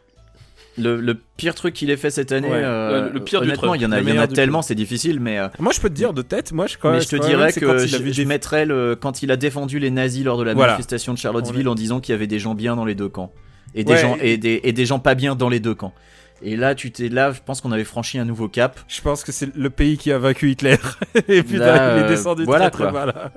Le, 0.78 1.02
le 1.02 1.16
pire 1.38 1.54
truc 1.54 1.74
qu'il 1.74 1.90
ait 1.90 1.98
fait 1.98 2.10
cette 2.12 2.32
année, 2.32 2.48
Ouais, 2.48 2.62
euh, 2.64 3.08
le- 3.08 3.14
le 3.16 3.24
pire 3.24 3.42
honnêtement, 3.42 3.70
truc, 3.72 3.82
il 3.82 3.84
y 3.84 3.86
en 3.86 3.92
a, 3.92 3.98
le 3.98 4.02
il 4.04 4.06
y 4.06 4.08
en 4.08 4.14
meilleur 4.14 4.24
a 4.24 4.28
du 4.28 4.34
tellement, 4.34 4.62
c'est 4.62 4.74
difficile, 4.76 5.20
mais, 5.20 5.38
euh, 5.38 5.50
Moi, 5.60 5.74
je 5.76 5.82
peux 5.82 5.90
te 5.90 5.94
dire 5.94 6.14
de 6.14 6.22
tête, 6.22 6.54
moi, 6.54 6.66
je, 6.68 6.78
quand 6.78 6.92
mais 6.94 7.02
je 7.02 7.10
te 7.10 7.16
dirais 7.18 7.52
que 7.52 7.78
je, 7.80 7.98
je 7.98 7.98
des- 8.22 8.26
mettrais 8.26 8.66
le, 8.66 8.96
quand 9.00 9.22
il 9.22 9.32
a 9.32 9.36
défendu 9.36 9.80
les 9.80 9.92
nazis 9.92 10.24
lors 10.24 10.38
de 10.38 10.44
la 10.44 10.54
Voilà. 10.54 10.72
manifestation 10.74 11.14
de 11.14 11.18
Charlottesville 11.18 11.68
en 11.68 11.76
disant 11.76 12.00
qu'il 12.00 12.14
y 12.14 12.16
avait 12.16 12.28
des 12.28 12.40
gens 12.40 12.56
bien 12.56 12.78
dans 12.78 12.86
les 12.86 12.96
deux 12.96 13.10
camps 13.10 13.34
et 13.76 13.84
des 13.84 13.94
Ouais. 13.94 14.00
gens 14.00 14.18
et 14.22 14.38
des, 14.38 14.62
et 14.64 14.72
des 14.72 14.86
gens 14.86 15.00
pas 15.00 15.14
bien 15.14 15.36
dans 15.36 15.50
les 15.50 15.60
deux 15.60 15.76
camps. 15.76 15.94
Et 16.42 16.56
là, 16.56 16.74
tu 16.74 16.90
t'es 16.92 17.10
là, 17.10 17.32
je 17.34 17.40
pense 17.46 17.60
qu'on 17.62 17.72
avait 17.74 17.84
franchi 17.84 18.18
un 18.18 18.26
nouveau 18.26 18.48
cap. 18.48 18.80
Je 18.88 19.02
pense 19.02 19.24
que 19.26 19.32
c'est 19.32 19.54
le 19.56 19.70
pays 19.70 19.98
qui 19.98 20.12
a 20.12 20.18
vaincu 20.18 20.50
Hitler. 20.52 20.78
et 21.28 21.44
putain, 21.44 21.66
Là, 21.66 21.98
il 21.98 22.02
est 22.02 22.06
euh, 22.06 22.08
descendu 22.08 22.46
voilà, 22.46 22.70
très 22.72 22.84
très 22.86 22.94
bas 22.94 23.06
là. 23.06 23.32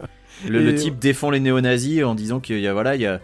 Le, 0.49 0.61
Et- 0.61 0.65
le 0.65 0.75
type 0.77 0.99
défend 1.01 1.31
les 1.31 1.41
néo-nazis 1.41 2.03
en 2.05 2.15
disant 2.15 2.39
qu'il 2.41 2.61
y 2.61 2.67
a 2.69 2.73
voilà, 2.73 2.95
il 2.95 3.03
y 3.03 3.07
a 3.07 3.21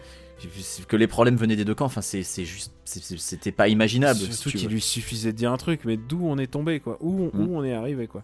que 0.87 0.95
les 0.95 1.07
problèmes 1.07 1.35
venaient 1.35 1.55
des 1.55 1.65
deux 1.65 1.75
camps. 1.75 1.85
Enfin, 1.85 2.01
c'est 2.01 2.23
juste, 2.45 2.73
c'était 2.85 3.51
pas 3.51 3.67
imaginable. 3.67 4.19
si 4.19 4.31
Surtout 4.33 4.49
tu 4.51 4.57
qu'il 4.57 4.69
lui 4.69 4.81
suffisait 4.81 5.31
de 5.31 5.37
dire 5.37 5.51
un 5.51 5.57
truc, 5.57 5.81
mais 5.85 5.97
d'où 5.97 6.21
on 6.23 6.37
est 6.37 6.47
tombé 6.47 6.79
quoi 6.79 6.97
Où, 7.01 7.25
Mm. 7.33 7.39
où 7.39 7.57
on 7.57 7.63
est 7.63 7.73
arrivé 7.73 8.07
quoi 8.07 8.23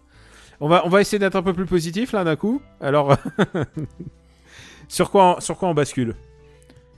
on 0.60 0.68
va, 0.68 0.84
on 0.84 0.88
va 0.88 1.00
essayer 1.00 1.20
d'être 1.20 1.36
un 1.36 1.42
peu 1.42 1.52
plus 1.52 1.66
positif 1.66 2.10
là 2.12 2.24
d'un 2.24 2.34
coup. 2.34 2.60
Alors, 2.80 3.16
sur, 4.88 5.10
quoi, 5.10 5.36
on- 5.36 5.40
sur 5.40 5.56
quoi 5.56 5.68
on 5.68 5.74
bascule? 5.74 6.14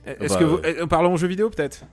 Est-ce 0.05 0.33
Bah, 0.33 0.39
que 0.39 0.43
vous, 0.45 0.57
euh, 0.57 0.73
eh, 0.83 0.87
parlons 0.87 1.15
jeux 1.17 1.27
vidéo 1.27 1.49
peut-être? 1.49 1.83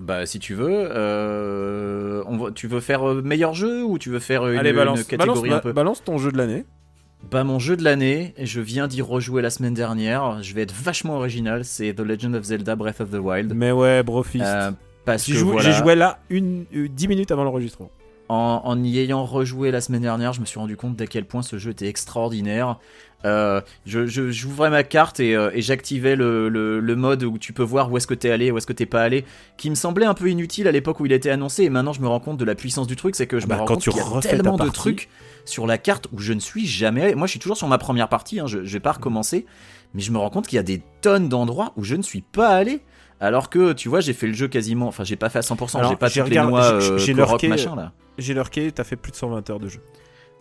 Bah, 0.00 0.26
si 0.26 0.38
tu 0.38 0.54
veux, 0.54 0.68
euh, 0.70 2.22
on 2.26 2.50
tu 2.50 2.66
veux 2.66 2.80
faire 2.80 3.08
euh, 3.08 3.22
meilleur 3.22 3.54
jeu 3.54 3.84
ou 3.84 3.98
tu 3.98 4.10
veux 4.10 4.18
faire 4.18 4.42
euh, 4.42 4.52
une, 4.52 4.58
Allez, 4.58 4.72
balance, 4.72 4.98
une 5.00 5.04
catégorie 5.06 5.40
balance, 5.48 5.58
un 5.58 5.60
peu? 5.62 5.72
balance 5.72 6.04
ton 6.04 6.18
jeu 6.18 6.32
de 6.32 6.36
l'année. 6.36 6.64
Bah, 7.30 7.42
mon 7.44 7.58
jeu 7.58 7.76
de 7.76 7.82
l'année, 7.82 8.34
je 8.40 8.60
viens 8.60 8.86
d'y 8.86 9.02
rejouer 9.02 9.42
la 9.42 9.50
semaine 9.50 9.74
dernière. 9.74 10.42
Je 10.42 10.54
vais 10.54 10.62
être 10.62 10.74
vachement 10.74 11.16
original. 11.16 11.64
C'est 11.64 11.92
The 11.94 12.00
Legend 12.00 12.34
of 12.36 12.44
Zelda 12.44 12.76
Breath 12.76 13.00
of 13.00 13.10
the 13.10 13.14
Wild. 13.20 13.52
Mais 13.54 13.72
ouais, 13.72 14.02
brofist. 14.02 14.44
Euh, 14.44 14.70
parce 15.04 15.26
J'ai 15.26 15.34
que 15.34 15.38
voilà, 15.40 15.62
j'ai 15.62 15.72
joué 15.72 15.94
là 15.94 16.18
une, 16.30 16.64
euh, 16.74 16.88
10 16.88 17.08
minutes 17.08 17.30
avant 17.30 17.44
l'enregistrement. 17.44 17.90
en, 18.28 18.62
en 18.64 18.82
y 18.82 18.98
ayant 19.00 19.24
rejoué 19.24 19.70
la 19.70 19.80
semaine 19.80 20.00
dernière, 20.02 20.32
je 20.32 20.40
me 20.40 20.46
suis 20.46 20.58
rendu 20.58 20.76
compte 20.76 20.96
d'à 20.96 21.06
quel 21.06 21.24
point 21.26 21.42
ce 21.42 21.58
jeu 21.58 21.72
était 21.72 21.88
extraordinaire. 21.88 22.78
Euh, 23.26 23.60
je, 23.86 24.06
je- 24.06 24.30
j'ouvrais 24.30 24.68
ma 24.70 24.82
carte 24.82 25.18
et, 25.18 25.34
euh, 25.34 25.50
et 25.54 25.62
j'activais 25.62 26.14
le, 26.14 26.48
le- 26.50 26.78
le 26.80 26.96
mode 26.96 27.22
où 27.24 27.38
tu 27.38 27.52
peux 27.54 27.62
voir 27.62 27.90
où 27.90 27.96
est-ce 27.96 28.06
que 28.06 28.12
t'es 28.14 28.30
allé, 28.30 28.50
où 28.50 28.58
est-ce 28.58 28.66
que 28.66 28.72
t'es 28.74 28.84
pas 28.86 29.02
allé, 29.02 29.24
qui 29.56 29.70
me 29.70 29.74
semblait 29.74 30.04
un 30.06 30.12
peu 30.14 30.28
inutile 30.30 30.68
à 30.68 30.72
l'époque 30.72 31.00
où 31.00 31.06
il 31.06 31.12
était 31.12 31.30
annoncé. 31.30 31.64
Et 31.64 31.70
maintenant, 31.70 31.92
je 31.94 32.00
me 32.02 32.06
rends 32.08 32.20
compte 32.20 32.36
de 32.38 32.44
la 32.44 32.54
puissance 32.54 32.86
du 32.86 32.96
truc, 32.96 33.14
c'est 33.16 33.26
que 33.26 33.38
je 33.40 33.44
Ah 33.46 33.48
bah, 33.48 33.54
me 33.56 33.60
rends 33.60 33.66
quand 33.66 33.74
compte 33.74 33.82
qu'il 33.84 33.96
y 33.96 34.00
a 34.00 34.20
ta 34.20 34.28
tellement 34.28 34.56
de 34.58 34.68
trucs 34.68 35.08
sur 35.44 35.66
la 35.66 35.78
carte 35.78 36.06
où 36.12 36.18
je 36.18 36.32
ne 36.32 36.40
suis 36.40 36.66
jamais 36.66 37.02
allé. 37.02 37.14
Moi, 37.14 37.26
je 37.26 37.32
suis 37.32 37.40
toujours 37.40 37.56
sur 37.56 37.68
ma 37.68 37.78
première 37.78 38.08
partie, 38.08 38.40
hein, 38.40 38.46
je, 38.46 38.64
je 38.64 38.72
vais 38.72 38.80
pas 38.80 38.92
recommencer, 38.92 39.46
mais 39.94 40.00
je 40.02 40.10
me 40.12 40.18
rends 40.18 40.30
compte 40.30 40.46
qu'il 40.46 40.56
y 40.56 40.60
a 40.60 40.62
des 40.64 40.82
tonnes 41.02 41.28
d'endroits 41.28 41.72
où 41.76 41.84
je 41.84 41.94
ne 41.96 42.02
suis 42.02 42.22
pas 42.22 42.48
allé. 42.48 42.82
Alors 43.20 43.48
que, 43.48 43.72
tu 43.72 43.88
vois, 43.88 44.00
j'ai 44.00 44.12
fait 44.12 44.26
le 44.26 44.32
jeu 44.34 44.48
quasiment, 44.48 44.88
enfin, 44.88 45.04
j'ai 45.04 45.16
pas 45.16 45.28
fait 45.28 45.38
à 45.38 45.42
100%, 45.42 45.78
Alors, 45.78 45.90
j'ai 45.90 45.96
pas 45.96 46.08
toutes 46.08 46.16
les 46.16 46.22
regardé- 46.22 46.50
noix 46.50 46.80
j'ai- 46.80 46.90
euh, 46.90 46.98
j'ai 46.98 47.12
lurké, 47.14 47.48
machin 47.48 47.76
là. 47.76 47.92
J'ai 48.18 48.34
lurké, 48.34 48.70
t'as 48.72 48.84
fait 48.84 48.96
plus 48.96 49.12
de 49.12 49.16
120 49.16 49.48
heures 49.50 49.60
de 49.60 49.68
jeu. 49.68 49.80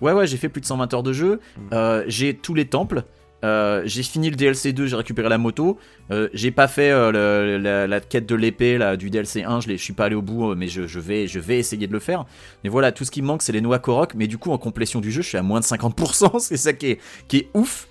Ouais, 0.02 0.12
ouais, 0.12 0.26
j'ai 0.28 0.38
fait 0.38 0.50
plus 0.50 0.60
de 0.62 0.66
120 0.66 0.94
heures 0.94 1.04
de 1.04 1.14
jeu. 1.14 1.40
Mm. 1.58 1.62
Euh, 1.74 2.04
j'ai 2.08 2.34
tous 2.36 2.54
les 2.56 2.66
temples. 2.66 3.04
Euh, 3.44 3.82
j'ai 3.86 4.04
fini 4.04 4.30
le 4.30 4.36
DLC 4.36 4.74
2, 4.74 4.88
j'ai 4.88 4.96
récupéré 4.96 5.30
la 5.30 5.38
moto. 5.38 5.78
Euh, 6.12 6.30
j'ai 6.34 6.52
pas 6.52 6.68
fait 6.68 6.92
euh, 6.92 7.88
la, 7.88 8.00
quête 8.00 8.26
de 8.26 8.36
l'épée 8.36 8.80
du 8.98 9.10
DLC 9.10 9.44
1, 9.44 9.62
je, 9.62 9.76
suis 9.76 9.94
pas 9.94 10.06
allé 10.06 10.16
au 10.16 10.22
bout, 10.22 10.56
mais 10.56 10.68
je, 10.68 11.00
vais, 11.00 11.26
essayer 11.60 11.88
de 11.88 11.94
le 11.94 12.00
faire. 12.00 12.26
Mais 12.64 12.70
voilà, 12.70 12.92
tout 12.92 13.06
ce 13.06 13.12
qui 13.12 13.22
me 13.22 13.28
manque, 13.28 13.42
c'est 13.42 13.52
les 13.52 13.62
noix 13.62 13.80
Korok. 13.80 14.16
Mais 14.16 14.28
du 14.28 14.38
coup, 14.38 14.52
en 14.52 14.58
complétion 14.58 15.02
du 15.02 15.12
jeu, 15.12 15.22
je 15.22 15.28
suis 15.30 15.38
à 15.38 15.44
moins 15.44 15.60
de 15.60 15.66
50%. 15.66 16.40
c'est 16.40 16.58
ça 16.58 16.74
qui 16.74 16.98
est, 17.34 17.50
ouf. 17.54 17.88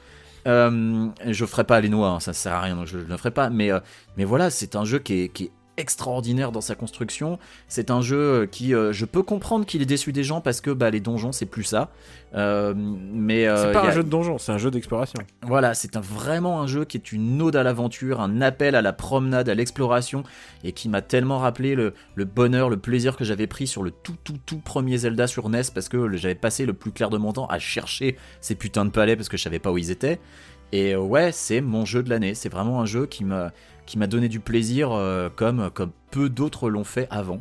Je 0.47 1.45
ferai 1.47 1.65
pas 1.65 1.81
les 1.81 1.89
noix, 1.89 2.09
hein, 2.09 2.21
ça 2.21 2.33
sert 2.33 2.53
à 2.53 2.61
rien, 2.61 2.77
donc 2.77 2.87
je, 2.87 2.99
je 2.99 3.05
le 3.05 3.17
ferai 3.17 3.31
pas. 3.31 3.51
Mais, 3.51 3.71
voilà, 4.19 4.51
c'est 4.51 4.77
un 4.77 4.85
jeu 4.85 4.99
qui 4.99 5.23
est 5.23 5.51
extraordinaire 5.77 6.53
dans 6.53 6.61
sa 6.61 6.75
construction. 6.75 7.39
C'est 7.69 7.91
un 7.91 8.01
jeu 8.03 8.47
qui, 8.51 8.75
euh, 8.75 8.93
je 8.93 9.05
peux 9.05 9.23
comprendre 9.23 9.65
qu'il 9.67 9.81
est 9.83 9.87
déçu 9.87 10.13
des 10.13 10.23
gens 10.25 10.41
parce 10.41 10.61
que 10.61 10.71
bah, 10.71 10.91
les 10.91 11.01
donjons 11.01 11.33
c'est 11.33 11.47
plus 11.47 11.65
ça. 11.65 11.91
Euh, 12.35 12.73
mais 12.77 13.47
euh, 13.47 13.67
C'est 13.67 13.73
pas 13.73 13.87
un 13.87 13.91
jeu 13.91 14.03
de 14.03 14.09
donjon, 14.09 14.39
c'est 14.39 14.53
un 14.53 14.59
jeu 14.59 14.71
d'exploration. 14.71 15.19
voilà, 15.43 15.75
c'est 15.75 15.97
un- 15.97 16.01
vraiment 16.01 16.61
un 16.63 16.67
jeu 16.67 16.85
qui 16.85 16.97
est 16.97 17.13
une 17.13 17.41
ode 17.43 17.57
à 17.57 17.63
l'aventure, 17.63 18.21
un 18.21 18.41
appel 18.41 18.75
à 18.75 18.83
la 18.83 18.93
promenade, 18.93 19.49
à 19.49 19.55
l'exploration, 19.55 20.23
et 20.65 20.73
qui 20.73 20.89
m'a 20.89 21.03
tellement 21.03 21.39
rappelé 21.39 21.75
le, 21.75 21.95
le 22.15 22.25
bonheur, 22.25 22.71
le 22.71 22.77
plaisir 22.79 23.17
que 23.17 23.25
j'avais 23.25 23.47
pris 23.47 23.67
sur 23.67 23.83
le 23.83 23.91
tout 23.91 24.17
tout 24.25 24.39
tout 24.47 24.59
premier 24.59 24.97
Zelda 24.99 25.27
sur 25.27 25.49
NES, 25.49 25.63
parce 25.75 25.89
que 25.89 26.17
j'avais 26.17 26.35
passé 26.35 26.65
le 26.67 26.73
plus 26.73 26.93
clair 26.93 27.11
de 27.11 27.19
mon 27.19 27.33
temps 27.33 27.47
à 27.47 27.59
chercher 27.59 28.17
ces 28.41 28.55
putains 28.55 28.85
de 28.85 28.91
palais 28.91 29.17
parce 29.17 29.29
que 29.29 29.37
je 29.37 29.43
savais 29.43 29.59
pas 29.59 29.71
où 29.73 29.79
ils 29.79 29.91
étaient. 29.91 30.19
Et 30.73 30.95
euh, 30.95 31.01
ouais, 31.01 31.33
c'est 31.33 31.61
mon 31.61 31.85
jeu 31.85 32.03
de 32.03 32.11
l'année. 32.11 32.35
C'est 32.35 32.49
vraiment 32.49 32.81
un 32.81 32.87
jeu 32.87 33.07
qui 33.07 33.25
m'a 33.25 33.53
qui 33.85 33.99
m'a 33.99 34.07
donné 34.07 34.29
du 34.29 34.41
plaisir 34.41 34.93
euh, 34.93 35.29
comme 35.35 35.71
comme 35.71 35.91
peu 36.11 36.29
d'autres 36.29 36.71
l'ont 36.71 36.85
fait 36.85 37.07
avant, 37.11 37.41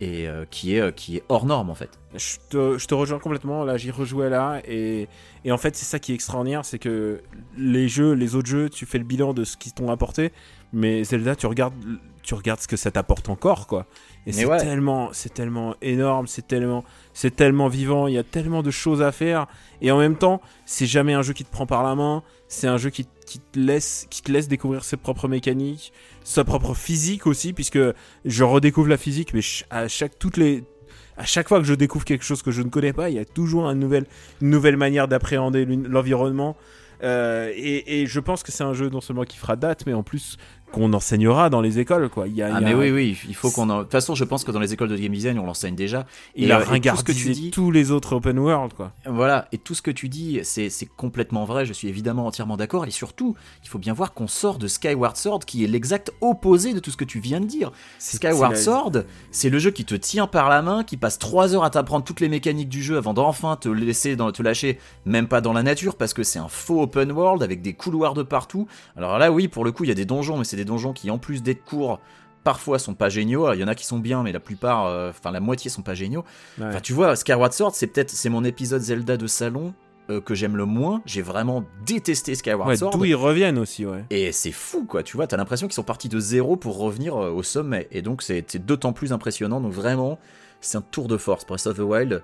et 0.00 0.28
euh, 0.28 0.44
qui 0.50 0.74
est 0.74 0.94
qui 0.94 1.16
est 1.16 1.22
hors 1.28 1.46
norme 1.46 1.70
en 1.70 1.74
fait. 1.74 1.90
Je 2.16 2.36
te, 2.48 2.78
je 2.78 2.86
te 2.86 2.94
rejoins 2.94 3.18
complètement, 3.18 3.64
là 3.64 3.76
j'y 3.76 3.90
rejouais 3.90 4.30
là, 4.30 4.60
et, 4.66 5.08
et 5.44 5.52
en 5.52 5.58
fait 5.58 5.74
c'est 5.76 5.84
ça 5.84 5.98
qui 5.98 6.12
est 6.12 6.14
extraordinaire, 6.14 6.64
c'est 6.64 6.78
que 6.78 7.20
les 7.58 7.88
jeux, 7.88 8.12
les 8.12 8.34
autres 8.34 8.48
jeux, 8.48 8.70
tu 8.70 8.86
fais 8.86 8.98
le 8.98 9.04
bilan 9.04 9.34
de 9.34 9.44
ce 9.44 9.56
qu'ils 9.56 9.72
t'ont 9.72 9.90
apporté, 9.90 10.32
mais 10.72 11.02
Zelda 11.04 11.34
tu 11.34 11.46
regardes, 11.46 11.74
tu 12.22 12.34
regardes 12.34 12.60
ce 12.60 12.68
que 12.68 12.76
ça 12.76 12.90
t'apporte 12.92 13.28
encore 13.28 13.66
quoi. 13.66 13.86
Et 14.26 14.32
c'est 14.32 14.46
ouais. 14.46 14.58
tellement, 14.58 15.10
c'est 15.12 15.34
tellement 15.34 15.74
énorme, 15.82 16.28
c'est 16.28 16.46
tellement, 16.46 16.84
c'est 17.12 17.34
tellement 17.34 17.68
vivant, 17.68 18.06
il 18.06 18.14
y 18.14 18.18
a 18.18 18.22
tellement 18.22 18.62
de 18.62 18.70
choses 18.70 19.02
à 19.02 19.12
faire, 19.12 19.48
et 19.82 19.90
en 19.90 19.98
même 19.98 20.16
temps 20.16 20.40
c'est 20.66 20.86
jamais 20.86 21.14
un 21.14 21.22
jeu 21.22 21.34
qui 21.34 21.44
te 21.44 21.50
prend 21.50 21.66
par 21.66 21.82
la 21.82 21.94
main, 21.94 22.22
c'est 22.54 22.68
un 22.68 22.76
jeu 22.76 22.90
qui, 22.90 23.04
te 23.04 23.58
laisse, 23.58 24.06
découvrir 24.48 24.84
ses 24.84 24.96
propres 24.96 25.28
mécaniques, 25.28 25.92
sa 26.22 26.44
propre 26.44 26.74
physique 26.74 27.26
aussi, 27.26 27.52
puisque 27.52 27.78
je 28.24 28.44
redécouvre 28.44 28.88
la 28.88 28.96
physique, 28.96 29.34
mais 29.34 29.40
à 29.70 29.88
chaque 29.88 31.48
fois 31.48 31.58
que 31.58 31.66
je 31.66 31.74
découvre 31.74 32.04
quelque 32.04 32.24
chose 32.24 32.42
que 32.42 32.50
je 32.50 32.62
ne 32.62 32.68
connais 32.68 32.92
pas, 32.92 33.10
il 33.10 33.16
y 33.16 33.18
a 33.18 33.24
toujours 33.24 33.68
une 33.68 34.06
nouvelle, 34.40 34.76
manière 34.76 35.08
d'appréhender 35.08 35.64
l'environnement. 35.66 36.56
Euh, 37.02 37.52
et 37.54 38.06
je 38.06 38.20
pense 38.20 38.42
que 38.42 38.52
c'est 38.52 38.64
un 38.64 38.72
jeu 38.72 38.88
non 38.88 39.00
seulement 39.00 39.24
qui 39.24 39.36
fera 39.36 39.56
date, 39.56 39.84
mais 39.86 39.92
en 39.92 40.02
plus 40.02 40.38
qu'on 40.74 40.92
enseignera 40.92 41.50
dans 41.50 41.60
les 41.60 41.78
écoles. 41.78 42.08
Quoi. 42.08 42.28
Il 42.28 42.34
y 42.34 42.42
a, 42.42 42.46
Ah 42.46 42.58
il 42.60 42.68
y 42.68 42.72
a- 42.72 42.74
mais 42.74 42.74
oui 42.74 42.90
oui, 42.90 43.18
il 43.28 43.34
faut 43.34 43.50
qu'on 43.50 43.70
en... 43.70 43.78
de 43.78 43.82
toute 43.84 43.92
façon, 43.92 44.14
je 44.14 44.24
pense 44.24 44.44
que 44.44 44.50
dans 44.50 44.60
les 44.60 44.72
écoles 44.72 44.88
de 44.88 44.96
game 44.96 45.12
design, 45.12 45.38
on 45.38 45.46
l'enseigne 45.46 45.74
déjà. 45.74 46.06
Il 46.34 46.48
Et, 46.48 46.52
a 46.52 46.56
euh, 46.58 46.60
et 46.60 46.62
tout 46.62 46.64
ce 46.64 46.68
que 46.68 46.72
ringardisé 47.12 47.14
tu 47.14 47.30
dis- 47.32 47.50
tous 47.50 47.70
les 47.70 47.90
autres 47.90 48.16
open 48.16 48.38
world. 48.38 48.72
Quoi. 48.74 48.92
Voilà, 49.06 49.48
et 49.52 49.58
tout 49.58 49.74
ce 49.74 49.82
que 49.82 49.90
tu 49.90 50.08
dis, 50.08 50.40
c'est 50.42 50.68
c'est 50.70 50.86
complètement 50.86 51.44
vrai, 51.44 51.64
je 51.66 51.72
suis 51.72 51.88
évidemment 51.88 52.26
entièrement 52.26 52.56
d'accord, 52.56 52.84
et 52.86 52.90
surtout, 52.90 53.34
il 53.62 53.68
faut 53.68 53.78
bien 53.78 53.92
voir 53.92 54.12
qu'on 54.12 54.26
sort 54.28 54.58
de 54.58 54.66
Skyward 54.66 55.16
Sword, 55.16 55.40
qui 55.46 55.64
est 55.64 55.68
l'exact 55.68 56.12
opposé 56.20 56.74
de 56.74 56.80
tout 56.80 56.90
ce 56.90 56.96
que 56.96 57.04
tu 57.04 57.20
viens 57.20 57.40
de 57.40 57.46
dire. 57.46 57.70
Skyward 57.98 58.56
Sword, 58.56 59.04
c'est 59.30 59.50
le 59.50 59.58
jeu 59.58 59.70
qui 59.70 59.84
te 59.84 59.94
tient 59.94 60.26
par 60.26 60.48
la 60.48 60.62
main, 60.62 60.84
qui 60.84 60.96
passe 60.96 61.18
3 61.18 61.54
heures 61.54 61.64
à 61.64 61.70
t'apprendre 61.70 62.04
toutes 62.04 62.20
les 62.20 62.28
mécaniques 62.28 62.68
du 62.68 62.82
jeu 62.82 62.96
avant 62.96 63.14
d'enfin 63.14 63.56
te 63.56 63.68
laisser 63.68 64.16
dans, 64.16 64.30
te 64.32 64.42
lâcher, 64.42 64.78
même 65.06 65.28
pas 65.28 65.40
dans 65.40 65.52
la 65.52 65.62
nature, 65.62 65.96
parce 65.96 66.14
que 66.14 66.22
c'est 66.22 66.38
un 66.38 66.48
faux 66.48 66.82
open 66.82 67.12
world 67.12 67.42
avec 67.42 67.62
des 67.62 67.72
couloirs 67.74 68.14
de 68.14 68.22
partout. 68.22 68.66
Alors 68.96 69.18
là, 69.18 69.30
oui, 69.30 69.48
pour 69.48 69.64
le 69.64 69.72
coup, 69.72 69.84
il 69.84 69.88
y 69.88 69.92
a 69.92 69.94
des 69.94 70.04
donjons, 70.04 70.36
mais 70.38 70.44
c'est 70.44 70.56
des 70.56 70.63
donjons 70.64 70.92
qui, 70.92 71.10
en 71.10 71.18
plus 71.18 71.42
d'être 71.42 71.64
courts, 71.64 72.00
parfois 72.44 72.78
sont 72.78 72.94
pas 72.94 73.08
géniaux. 73.08 73.44
Alors, 73.44 73.54
Il 73.54 73.60
y 73.60 73.64
en 73.64 73.68
a 73.68 73.74
qui 73.74 73.86
sont 73.86 73.98
bien, 73.98 74.22
mais 74.22 74.32
la 74.32 74.40
plupart, 74.40 74.86
euh, 74.86 75.10
enfin 75.10 75.30
la 75.30 75.40
moitié 75.40 75.70
sont 75.70 75.82
pas 75.82 75.94
géniaux. 75.94 76.24
Ouais. 76.58 76.66
Enfin, 76.66 76.80
tu 76.80 76.92
vois, 76.92 77.16
Skyward 77.16 77.52
Sword, 77.52 77.72
c'est 77.74 77.86
peut-être 77.86 78.10
c'est 78.10 78.28
mon 78.28 78.44
épisode 78.44 78.82
Zelda 78.82 79.16
de 79.16 79.26
salon 79.26 79.74
euh, 80.10 80.20
que 80.20 80.34
j'aime 80.34 80.56
le 80.56 80.66
moins. 80.66 81.00
J'ai 81.06 81.22
vraiment 81.22 81.64
détesté 81.86 82.34
Skyward 82.34 82.68
Ouais, 82.68 82.76
Sword. 82.76 82.92
D'où 82.98 83.04
ils 83.06 83.14
reviennent 83.14 83.58
aussi. 83.58 83.86
Ouais. 83.86 84.04
Et 84.10 84.32
c'est 84.32 84.52
fou, 84.52 84.84
quoi. 84.84 85.02
Tu 85.02 85.16
vois, 85.16 85.26
t'as 85.26 85.38
l'impression 85.38 85.66
qu'ils 85.66 85.74
sont 85.74 85.82
partis 85.82 86.10
de 86.10 86.20
zéro 86.20 86.56
pour 86.56 86.78
revenir 86.78 87.16
euh, 87.16 87.30
au 87.30 87.42
sommet. 87.42 87.88
Et 87.90 88.02
donc, 88.02 88.22
c'est 88.22 88.44
c'est 88.46 88.64
d'autant 88.64 88.92
plus 88.92 89.12
impressionnant. 89.12 89.60
Donc, 89.62 89.72
vraiment, 89.72 90.18
c'est 90.60 90.76
un 90.76 90.82
tour 90.82 91.08
de 91.08 91.16
force. 91.16 91.46
Breath 91.46 91.66
of 91.66 91.76
the 91.76 91.80
Wild, 91.80 92.22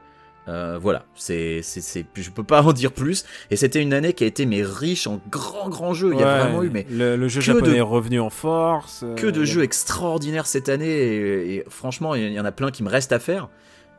euh, 0.48 0.78
voilà. 0.80 1.04
C'est, 1.14 1.60
c'est, 1.62 2.04
je 2.14 2.30
peux 2.30 2.42
pas 2.42 2.62
en 2.66 2.72
dire 2.72 2.92
plus. 2.92 3.24
Et 3.50 3.56
c'était 3.56 3.80
une 3.82 3.92
année 3.92 4.12
qui 4.14 4.24
a 4.24 4.26
été 4.26 4.46
mais 4.46 4.62
riche 4.62 5.06
en 5.06 5.20
grands, 5.30 5.68
grands 5.68 5.94
jeux. 5.94 6.12
Il 6.14 6.20
y 6.20 6.22
a 6.22 6.40
vraiment 6.44 6.62
eu 6.62 6.70
mais 6.70 6.86
le, 6.90 7.16
le 7.16 7.28
jeu 7.28 7.40
japonais 7.40 7.68
de- 7.72 7.74
est 7.76 7.80
revenu 7.80 8.18
en 8.20 8.30
force. 8.30 9.02
euh, 9.04 9.14
que 9.14 9.26
de 9.26 9.42
a- 9.42 9.44
jeux 9.44 9.62
extraordinaires 9.62 10.46
cette 10.46 10.68
année. 10.68 10.88
Et, 10.88 11.54
et 11.56 11.64
franchement, 11.68 12.14
il 12.14 12.32
y 12.32 12.40
en 12.40 12.44
a 12.44 12.52
plein 12.52 12.70
qui 12.70 12.82
me 12.82 12.88
restent 12.88 13.12
à 13.12 13.18
faire. 13.18 13.48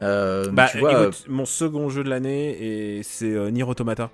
Euh, 0.01 0.49
Bah, 0.51 0.67
tu 0.71 0.79
vois, 0.79 1.03
écoute, 1.03 1.25
mon 1.29 1.45
second 1.45 1.89
jeu 1.89 2.03
de 2.03 2.09
l'année, 2.09 2.97
et 2.97 3.03
c'est 3.03 3.51
Nier 3.51 3.63
Automata. 3.63 4.09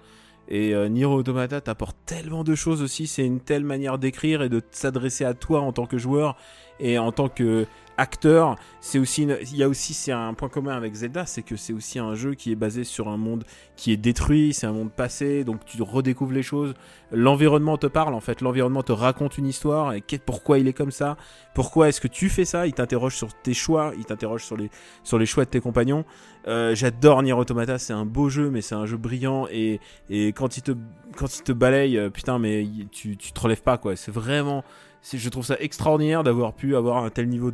Et 0.49 0.73
Nier 0.89 1.05
Automata 1.05 1.59
t'apporte 1.61 1.97
tellement 2.05 2.43
de 2.43 2.55
choses 2.55 2.81
aussi. 2.81 3.07
C'est 3.07 3.25
une 3.25 3.39
telle 3.39 3.63
manière 3.63 3.97
d'écrire 3.97 4.41
et 4.43 4.49
de 4.49 4.61
s'adresser 4.71 5.25
à 5.25 5.33
toi 5.33 5.61
en 5.61 5.71
tant 5.73 5.85
que 5.85 5.97
joueur 5.97 6.35
et 6.79 6.97
en 6.97 7.11
tant 7.11 7.27
que 7.29 7.65
acteur. 7.97 8.55
C'est 8.81 8.99
aussi, 8.99 9.23
une- 9.23 9.37
il 9.41 9.57
y 9.57 9.63
a 9.63 9.69
aussi, 9.69 9.93
c'est 9.93 10.11
un 10.11 10.33
point 10.33 10.49
commun 10.49 10.75
avec 10.75 10.93
Zelda, 10.93 11.25
c'est 11.25 11.41
que 11.41 11.55
c'est 11.55 11.73
aussi 11.73 11.99
un 11.99 12.15
jeu 12.15 12.33
qui 12.35 12.51
est 12.51 12.55
basé 12.55 12.83
sur 12.83 13.07
un 13.07 13.17
monde 13.17 13.43
qui 13.75 13.91
est 13.91 13.97
détruit. 13.97 14.53
C'est 14.53 14.67
un 14.67 14.73
monde 14.73 14.91
passé, 14.91 15.43
donc 15.43 15.65
tu 15.65 15.81
redécouvres 15.81 16.33
les 16.33 16.43
choses. 16.43 16.73
L'environnement 17.11 17.77
te 17.77 17.87
parle 17.87 18.13
en 18.13 18.19
fait. 18.21 18.41
L'environnement 18.41 18.83
te 18.83 18.91
raconte 18.91 19.37
une 19.37 19.47
histoire 19.47 19.93
et 19.93 20.03
pourquoi 20.25 20.59
il 20.59 20.67
est 20.67 20.73
comme 20.73 20.91
ça? 20.91 21.17
Pourquoi 21.53 21.89
est-ce 21.89 22.01
que 22.01 22.07
tu 22.07 22.29
fais 22.29 22.45
ça? 22.45 22.67
Il 22.67 22.73
t'interroge 22.73 23.15
sur 23.15 23.33
tes 23.33 23.53
choix. 23.53 23.93
Il 23.97 24.05
t'interroge 24.05 24.43
sur 24.43 24.57
les 24.57 24.69
sur 25.03 25.17
les 25.17 25.25
choix 25.25 25.45
de 25.45 25.49
tes 25.49 25.59
compagnons. 25.59 26.05
Euh, 26.47 26.75
J'adore 26.75 27.23
Nier 27.23 27.33
Automata, 27.33 27.77
c'est 27.77 27.93
un 27.93 28.05
beau 28.05 28.29
jeu, 28.29 28.49
mais 28.49 28.61
c'est 28.61 28.75
un 28.75 28.85
jeu 28.85 28.95
brillant 28.97 29.47
et, 29.51 29.81
et 30.09 30.27
quand 30.33 30.55
il 30.57 30.61
te 30.63 30.71
quand 31.15 31.35
il 31.37 31.43
te 31.43 31.51
balaye, 31.51 31.97
euh, 31.97 32.09
putain, 32.09 32.39
mais 32.39 32.65
tu 32.91 33.17
tu 33.17 33.31
te 33.31 33.39
relèves 33.39 33.63
pas 33.63 33.77
quoi. 33.77 33.95
C'est 33.95 34.11
vraiment, 34.11 34.63
je 35.03 35.29
trouve 35.29 35.45
ça 35.45 35.57
extraordinaire 35.59 36.23
d'avoir 36.23 36.53
pu 36.53 36.75
avoir 36.75 37.03
un 37.03 37.09
tel 37.09 37.27
niveau 37.27 37.51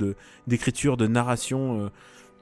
d'écriture, 0.47 0.97
de 0.97 1.07
narration. 1.07 1.91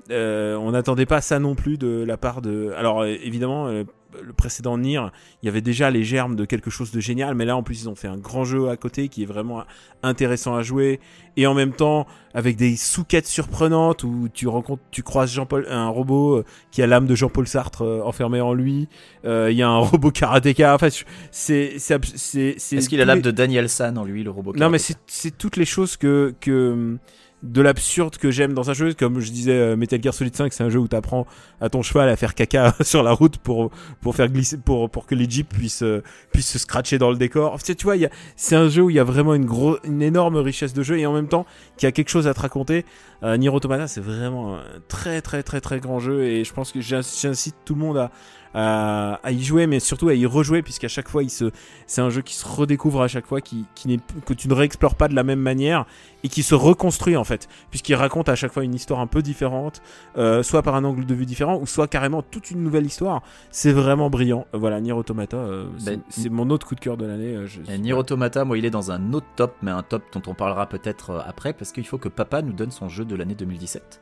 Euh, 0.10 0.56
on 0.56 0.72
n'attendait 0.72 1.06
pas 1.06 1.22
ça 1.22 1.40
non 1.40 1.56
plus 1.56 1.78
de 1.78 2.04
la 2.06 2.18
part 2.18 2.42
de. 2.42 2.74
Alors 2.78 3.02
euh, 3.02 3.16
évidemment, 3.24 3.68
euh, 3.68 3.84
le 4.22 4.34
précédent 4.34 4.78
Nier, 4.78 5.00
il 5.42 5.46
y 5.46 5.50
avait 5.50 5.62
déjà 5.62 5.90
les 5.90 6.04
germes 6.04 6.36
de 6.36 6.44
quelque 6.44 6.70
chose 6.70 6.92
de 6.92 7.00
génial, 7.00 7.34
mais 7.36 7.46
là 7.46 7.56
en 7.56 7.64
plus 7.64 7.84
ils 7.84 7.90
ont 7.90 7.96
fait 7.96 8.10
un 8.10 8.18
grand 8.18 8.44
jeu 8.44 8.68
à 8.70 8.76
côté 8.76 9.08
qui 9.08 9.24
est 9.24 9.26
vraiment 9.26 9.64
intéressant 10.04 10.54
à 10.56 10.64
jouer 10.64 11.00
et 11.38 11.48
en 11.48 11.54
même 11.54 11.72
temps 11.72 12.06
avec 12.34 12.58
des 12.58 12.76
sous-quêtes 12.76 13.28
surprenantes 13.28 14.04
où 14.04 14.28
tu 14.34 14.50
rencontres, 14.50 14.82
tu 14.92 15.02
croises 15.02 15.32
Jean-Paul, 15.32 15.66
un 15.70 15.88
robot 15.88 16.44
qui 16.72 16.82
a 16.82 16.88
l'âme 16.88 17.08
de 17.08 17.16
Jean-Paul 17.16 17.48
Sartre 17.48 17.84
euh, 17.84 18.02
enfermé 18.04 18.42
en 18.42 18.54
lui. 18.54 18.90
Il 19.24 19.54
y 19.54 19.62
a 19.62 19.70
un 19.70 19.78
robot 19.80 20.12
karatéka. 20.12 20.76
Enfin, 20.76 20.90
c'est 21.32 21.76
c'est 21.80 21.96
est-ce 21.96 22.90
qu'il 22.90 23.00
a 23.00 23.06
l'âme 23.06 23.20
les- 23.20 23.24
de 23.24 23.32
Daniel 23.32 23.70
San 23.70 23.98
en 23.98 24.04
lui, 24.04 24.24
le 24.24 24.32
robot 24.32 24.52
non, 24.54 24.70
mais 24.70 24.78
karatéka 24.78 25.00
c'est 25.08 25.30
c'est 25.30 25.38
toutes 25.38 25.56
les 25.56 25.66
choses 25.66 25.96
que, 25.96 26.34
que 26.42 26.98
de 27.44 27.62
l'absurde 27.62 28.18
que 28.18 28.32
j'aime 28.32 28.54
dans 28.54 28.70
un 28.70 28.74
jeu. 28.74 28.94
Comme 28.94 29.20
je 29.20 29.32
disais, 29.32 29.52
euh, 29.52 29.76
Metal 29.76 30.02
Gear 30.02 30.14
Solid 30.14 30.36
5, 30.36 30.54
c'est 30.54 30.64
un 30.64 30.70
jeu 30.70 30.80
où 30.80 30.88
t'apprends 30.88 31.26
à 31.60 31.70
ton 31.70 31.82
cheval 31.82 32.10
à 32.10 32.16
faire 32.16 32.36
caca 32.36 32.76
sur 32.82 33.04
la 33.04 33.12
route 33.12 33.38
pour, 33.38 33.72
pour 34.02 34.16
faire 34.16 34.28
glisser, 34.30 34.58
pour, 34.58 34.90
pour 34.90 35.06
que 35.06 35.16
les 35.16 35.30
jeeps 35.30 35.50
puissent, 35.50 35.84
euh, 35.84 36.04
puissent 36.32 36.52
se 36.52 36.60
scratcher 36.60 36.98
dans 36.98 37.10
le 37.10 37.18
décor. 37.18 37.58
Tu 37.60 37.66
sais, 37.66 37.76
tu 37.76 37.86
vois, 37.86 37.96
c'est 38.36 38.56
un 38.56 38.70
jeu 38.70 38.84
où 38.84 38.90
il 38.90 38.96
y 38.96 39.00
a 39.00 39.04
vraiment 39.04 39.34
une, 39.34 39.46
gros, 39.46 39.78
une 39.84 40.02
énorme 40.02 40.38
richesse 40.38 40.74
de 40.74 40.84
jeu 40.84 41.00
et 41.00 41.06
en 41.06 41.14
même 41.14 41.28
temps 41.28 41.46
qui 41.78 41.86
a 41.86 41.92
quelque 41.92 42.10
chose 42.10 42.28
à 42.28 42.34
te 42.34 42.40
raconter. 42.42 42.86
Euh, 43.24 43.38
Nier 43.38 43.52
c'est 43.88 44.02
vraiment 44.02 44.56
un 44.56 44.64
très, 44.88 45.22
très, 45.22 45.44
très, 45.44 45.62
très 45.62 45.80
grand 45.80 46.00
jeu 46.00 46.24
et 46.24 46.44
je 46.44 46.54
pense 46.54 46.72
que 46.72 46.82
j'in- 46.82 47.02
j'incite 47.02 47.56
tout 47.66 47.76
le 47.76 47.80
monde 47.82 47.98
à, 47.98 48.12
à, 48.54 49.20
à 49.24 49.32
y 49.32 49.44
jouer, 49.44 49.68
mais 49.68 49.80
surtout 49.80 50.10
à 50.10 50.14
y 50.14 50.26
rejouer, 50.26 50.62
puisqu'à 50.62 50.88
chaque 50.88 51.08
fois, 51.10 51.24
il 51.24 51.30
se, 51.30 51.52
c'est 51.88 52.02
un 52.02 52.10
jeu 52.10 52.22
qui 52.22 52.34
se 52.34 52.46
redécouvre 52.48 53.02
à 53.02 53.08
chaque 53.08 53.26
fois, 53.26 53.42
qui, 53.42 53.66
qui 53.76 53.88
n'est, 53.88 54.00
que 54.26 54.34
tu 54.34 54.48
ne 54.48 54.54
réexplores 54.54 54.96
pas 54.96 55.08
de 55.08 55.16
la 55.16 55.24
même 55.24 55.40
manière 55.40 55.86
et 56.24 56.30
qui 56.30 56.44
se 56.44 56.54
reconstruit 56.54 57.18
en 57.18 57.24
fait, 57.24 57.48
puisqu'il 57.72 57.96
raconte 57.96 58.30
à 58.30 58.36
chaque 58.36 58.52
fois 58.52 58.64
une 58.64 58.76
histoire 58.76 59.00
un 59.00 59.08
peu 59.08 59.22
différente, 59.22 59.82
euh, 60.18 60.44
soit 60.44 60.62
par 60.62 60.76
un 60.76 60.84
angle 60.84 61.06
de 61.06 61.14
vue 61.16 61.26
différent, 61.26 61.58
ou 61.60 61.66
soit 61.66 61.88
carrément 61.88 62.22
toute 62.22 62.52
une 62.52 62.64
nouvelle 62.64 62.86
histoire. 62.86 63.24
C'est 63.50 63.72
vraiment 63.72 64.10
brillant. 64.10 64.46
Euh, 64.54 64.58
voilà, 64.58 64.80
Nier 64.82 64.92
Automata, 64.94 65.38
euh, 65.38 65.66
c'est, 65.78 65.96
Ben, 65.98 66.02
c'est 66.10 66.30
mon 66.30 66.50
autre 66.50 66.68
coup 66.68 66.76
de 66.76 66.80
cœur 66.80 66.98
de 66.98 67.06
l'année. 67.06 67.36
euh, 67.36 67.48
Et 67.70 67.78
Nier 67.78 67.94
Automata, 67.94 68.46
moi, 68.46 68.58
il 68.58 68.66
est 68.66 68.70
dans 68.70 68.92
un 68.92 69.14
autre 69.14 69.26
top, 69.36 69.56
mais 69.62 69.72
un 69.72 69.82
top 69.84 70.04
dont 70.14 70.22
on 70.28 70.34
parlera 70.36 70.68
peut-être 70.68 71.10
euh, 71.12 71.20
après, 71.26 71.54
parce 71.54 71.72
qu'il 71.72 71.86
faut 71.88 71.98
que 71.98 72.10
papa 72.10 72.42
nous 72.42 72.54
donne 72.54 72.72
son 72.72 72.88
jeu 72.90 73.06
de 73.06 73.16
l'année 73.16 73.36
2017. 73.36 74.02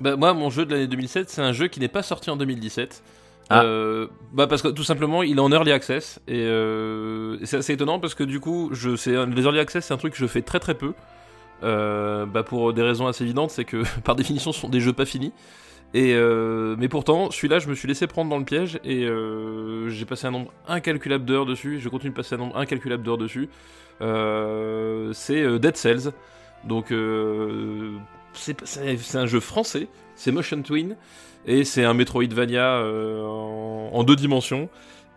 Bah, 0.00 0.16
moi, 0.16 0.32
mon 0.34 0.50
jeu 0.50 0.64
de 0.64 0.72
l'année 0.72 0.86
2007, 0.88 1.28
c'est 1.30 1.42
un 1.42 1.52
jeu 1.52 1.68
qui 1.68 1.78
n'est 1.80 1.88
pas 1.88 2.02
sorti 2.02 2.30
en 2.30 2.36
2017. 2.36 3.02
Ah. 3.50 3.62
Euh, 3.64 4.06
bah 4.32 4.46
parce 4.46 4.62
que 4.62 4.68
tout 4.68 4.84
simplement 4.84 5.22
il 5.22 5.36
est 5.36 5.40
en 5.40 5.52
early 5.52 5.70
access 5.70 6.18
et, 6.26 6.40
euh, 6.46 7.36
c'est 7.44 7.58
assez 7.58 7.74
étonnant 7.74 8.00
parce 8.00 8.14
que 8.14 8.24
du 8.24 8.40
coup 8.40 8.70
je 8.72 8.90
un- 9.14 9.26
les 9.26 9.42
early 9.42 9.58
access 9.58 9.84
c'est 9.86 9.92
un 9.94 9.98
truc 9.98 10.14
que 10.14 10.18
je 10.18 10.26
fais 10.26 10.42
très 10.42 10.60
très 10.60 10.74
peu. 10.74 10.94
Euh, 11.62 12.26
bah 12.26 12.42
pour 12.42 12.72
des 12.72 12.82
raisons 12.82 13.06
assez 13.06 13.22
évidentes 13.24 13.50
c'est 13.50 13.64
que 13.64 13.82
par 14.04 14.16
définition 14.16 14.50
ce 14.52 14.60
sont 14.60 14.68
des 14.68 14.80
jeux 14.80 14.92
pas 14.94 15.04
finis. 15.04 15.32
Et 15.92 16.14
mais 16.78 16.88
pourtant 16.88 17.30
celui-là 17.30 17.58
je 17.60 17.68
me 17.68 17.74
suis 17.74 17.86
laissé 17.86 18.06
prendre 18.06 18.30
dans 18.30 18.38
le 18.38 18.44
piège 18.44 18.80
et 18.82 19.06
j'ai 19.88 20.04
passé 20.06 20.26
un 20.26 20.30
nombre 20.32 20.50
incalculable 20.66 21.24
d'heures 21.24 21.46
dessus 21.46 21.78
je 21.80 21.88
continue 21.88 22.10
de 22.10 22.16
passer 22.16 22.34
un 22.34 22.38
nombre 22.38 22.56
incalculable 22.56 23.02
d'heures 23.04 23.18
dessus. 23.18 23.48
C'est 24.00 25.58
Dead 25.60 25.76
Cells. 25.76 26.12
Donc 26.64 26.92
c'est 28.32 29.16
un 29.16 29.26
jeu 29.26 29.40
français 29.40 29.86
c'est 30.16 30.32
Motion 30.32 30.62
Twin 30.62 30.96
et 31.46 31.64
c'est 31.64 31.84
un 31.84 31.94
Metroidvania 31.94 32.76
euh, 32.76 33.22
en, 33.22 34.04
deux 34.04 34.16
dimensions. 34.16 34.68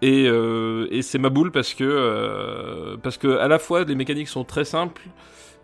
Et, 0.02 0.28
euh, 0.28 0.88
et 0.92 1.02
c'est 1.02 1.18
ma 1.18 1.30
boule 1.30 1.52
parce 1.52 1.74
que, 1.74 1.84
euh, 1.84 2.98
parce 3.02 3.18
que 3.18 3.38
à 3.40 3.48
la 3.48 3.58
fois 3.58 3.84
les 3.84 3.96
mécaniques 3.96 4.28
sont 4.28 4.44
très 4.44 4.66
simples, 4.66 5.02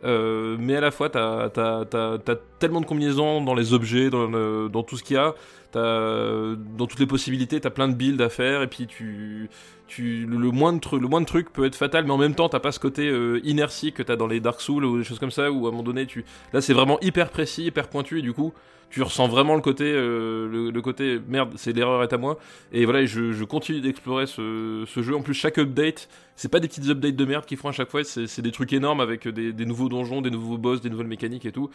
mais 0.03 0.75
à 0.75 0.81
la 0.81 0.91
fois, 0.91 1.09
t'as 1.09 1.45
as, 1.45 2.35
tellement 2.59 2.81
de 2.81 2.85
combinaisons 2.85 3.41
dans 3.41 3.55
les 3.55 3.73
objets, 3.73 4.09
dans, 4.09 4.27
dans 4.67 4.83
tout 4.83 4.97
ce 4.97 5.03
qu'il 5.03 5.15
y 5.15 5.19
a, 5.19 5.33
dans 5.73 6.87
toutes 6.87 6.99
les 6.99 7.07
possibilités, 7.07 7.61
t'as 7.61 7.69
plein 7.69 7.87
de 7.87 7.93
builds 7.93 8.21
à 8.21 8.29
faire, 8.29 8.63
et 8.63 8.67
puis 8.67 8.85
tu, 8.85 9.49
le, 9.97 10.51
moindre, 10.51 10.97
le 10.97 11.25
truc 11.25 11.51
peut 11.51 11.65
être 11.65 11.75
fatal, 11.75 12.05
mais 12.05 12.11
en 12.11 12.17
même 12.17 12.35
temps, 12.35 12.49
t'as 12.49 12.59
pas 12.59 12.71
ce 12.71 12.79
côté 12.79 13.07
euh, 13.07 13.39
inertie 13.43 13.93
que 13.93 14.03
t'as 14.03 14.15
dans 14.15 14.27
les 14.27 14.39
Dark 14.39 14.61
Souls 14.61 14.85
ou 14.85 14.97
des 14.97 15.03
choses 15.03 15.19
comme 15.19 15.31
ça, 15.31 15.51
où 15.51 15.65
à 15.65 15.69
un 15.69 15.71
moment 15.71 15.83
donné, 15.83 16.05
tu, 16.05 16.25
là, 16.53 16.61
c'est 16.61 16.73
vraiment 16.73 16.99
hyper 17.01 17.29
précis, 17.29 17.65
hyper 17.65 17.87
pointu, 17.87 18.19
et 18.19 18.21
du 18.21 18.33
coup, 18.33 18.53
tu 18.93 19.01
ressens 19.01 19.27
vraiment 19.27 19.55
le 19.55 19.61
côté, 19.61 19.85
euh, 19.91 20.71
le, 20.71 20.81
côté 20.83 21.19
merde, 21.27 21.53
c'est 21.55 21.73
l'erreur 21.73 22.03
est 22.03 22.13
à 22.13 22.17
moi. 22.19 22.37
Et 22.71 22.85
voilà, 22.85 23.03
je, 23.07 23.43
continue 23.43 23.81
d'explorer 23.81 24.27
ce, 24.27 24.85
jeu. 24.85 25.15
En 25.15 25.23
plus, 25.23 25.33
chaque 25.33 25.57
update, 25.57 26.07
c'est 26.35 26.47
pas 26.47 26.59
des 26.59 26.67
petites 26.67 26.87
updates 26.87 27.15
de 27.15 27.25
merde 27.25 27.43
qu'ils 27.45 27.57
font 27.57 27.69
à 27.69 27.71
chaque 27.71 27.89
fois, 27.89 28.03
c'est 28.03 28.41
des 28.41 28.51
trucs 28.51 28.71
énormes 28.71 28.99
avec 28.99 29.27
des, 29.27 29.65
nouveaux 29.65 29.89
donjons, 29.89 30.21
des 30.21 30.29
nouveaux 30.29 30.59
boss, 30.59 30.79
des 30.79 30.91
nouvelles 30.91 31.07
mécaniques 31.07 31.47
et 31.47 31.51
tout. 31.51 31.71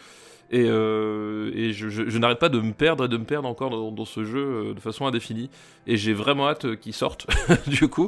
Et, 0.49 0.63
euh, 0.63 1.73
je, 1.73 2.17
n'arrête 2.17 2.39
pas 2.39 2.47
de 2.47 2.61
me 2.61 2.71
perdre 2.71 3.03
et 3.03 3.09
de 3.09 3.17
me 3.17 3.25
perdre 3.25 3.49
encore 3.49 3.69
dans, 3.69 3.91
dans 3.91 4.05
ce 4.05 4.23
jeu 4.23 4.73
de 4.73 4.79
façon 4.79 5.05
indéfinie. 5.05 5.49
Et 5.87 5.97
j'ai 5.97 6.13
vraiment 6.13 6.47
hâte 6.47 6.63
euh, 6.63 6.75
qu'il 6.77 6.93
sorte, 6.93 7.27
du 7.67 7.89
coup, 7.89 7.98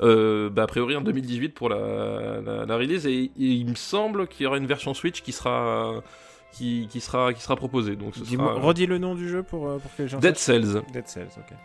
euh, 0.00 0.50
bah, 0.50 0.64
a 0.64 0.66
priori 0.66 0.96
en 0.96 1.00
2018 1.00 1.50
pour 1.50 1.68
la, 1.68 2.40
la, 2.44 2.66
la 2.66 2.76
release. 2.76 3.06
Et, 3.06 3.24
et 3.24 3.30
il 3.36 3.66
me 3.66 3.74
semble 3.74 4.26
qu'il 4.28 4.44
y 4.44 4.46
aura 4.46 4.58
une 4.58 4.66
version 4.66 4.94
Switch 4.94 5.22
qui 5.22 5.32
sera, 5.32 6.02
qui, 6.52 6.88
qui 6.90 7.00
sera, 7.00 7.32
qui 7.32 7.42
sera 7.42 7.56
proposée. 7.56 7.96
Donc 7.96 8.14
ce 8.16 8.20
Dis-moi, 8.24 8.54
sera 8.54 8.66
redis 8.66 8.86
le 8.86 8.98
nom 8.98 9.14
du 9.14 9.28
jeu 9.28 9.42
pour, 9.42 9.68
euh, 9.68 9.78
pour 9.78 9.94
que 9.94 10.02
les 10.02 10.08
gens 10.08 10.18
Dead. 10.18 10.36
Cells. 10.36 10.82
Dead 10.92 11.06
Cells, 11.06 11.28
ok. 11.36 11.56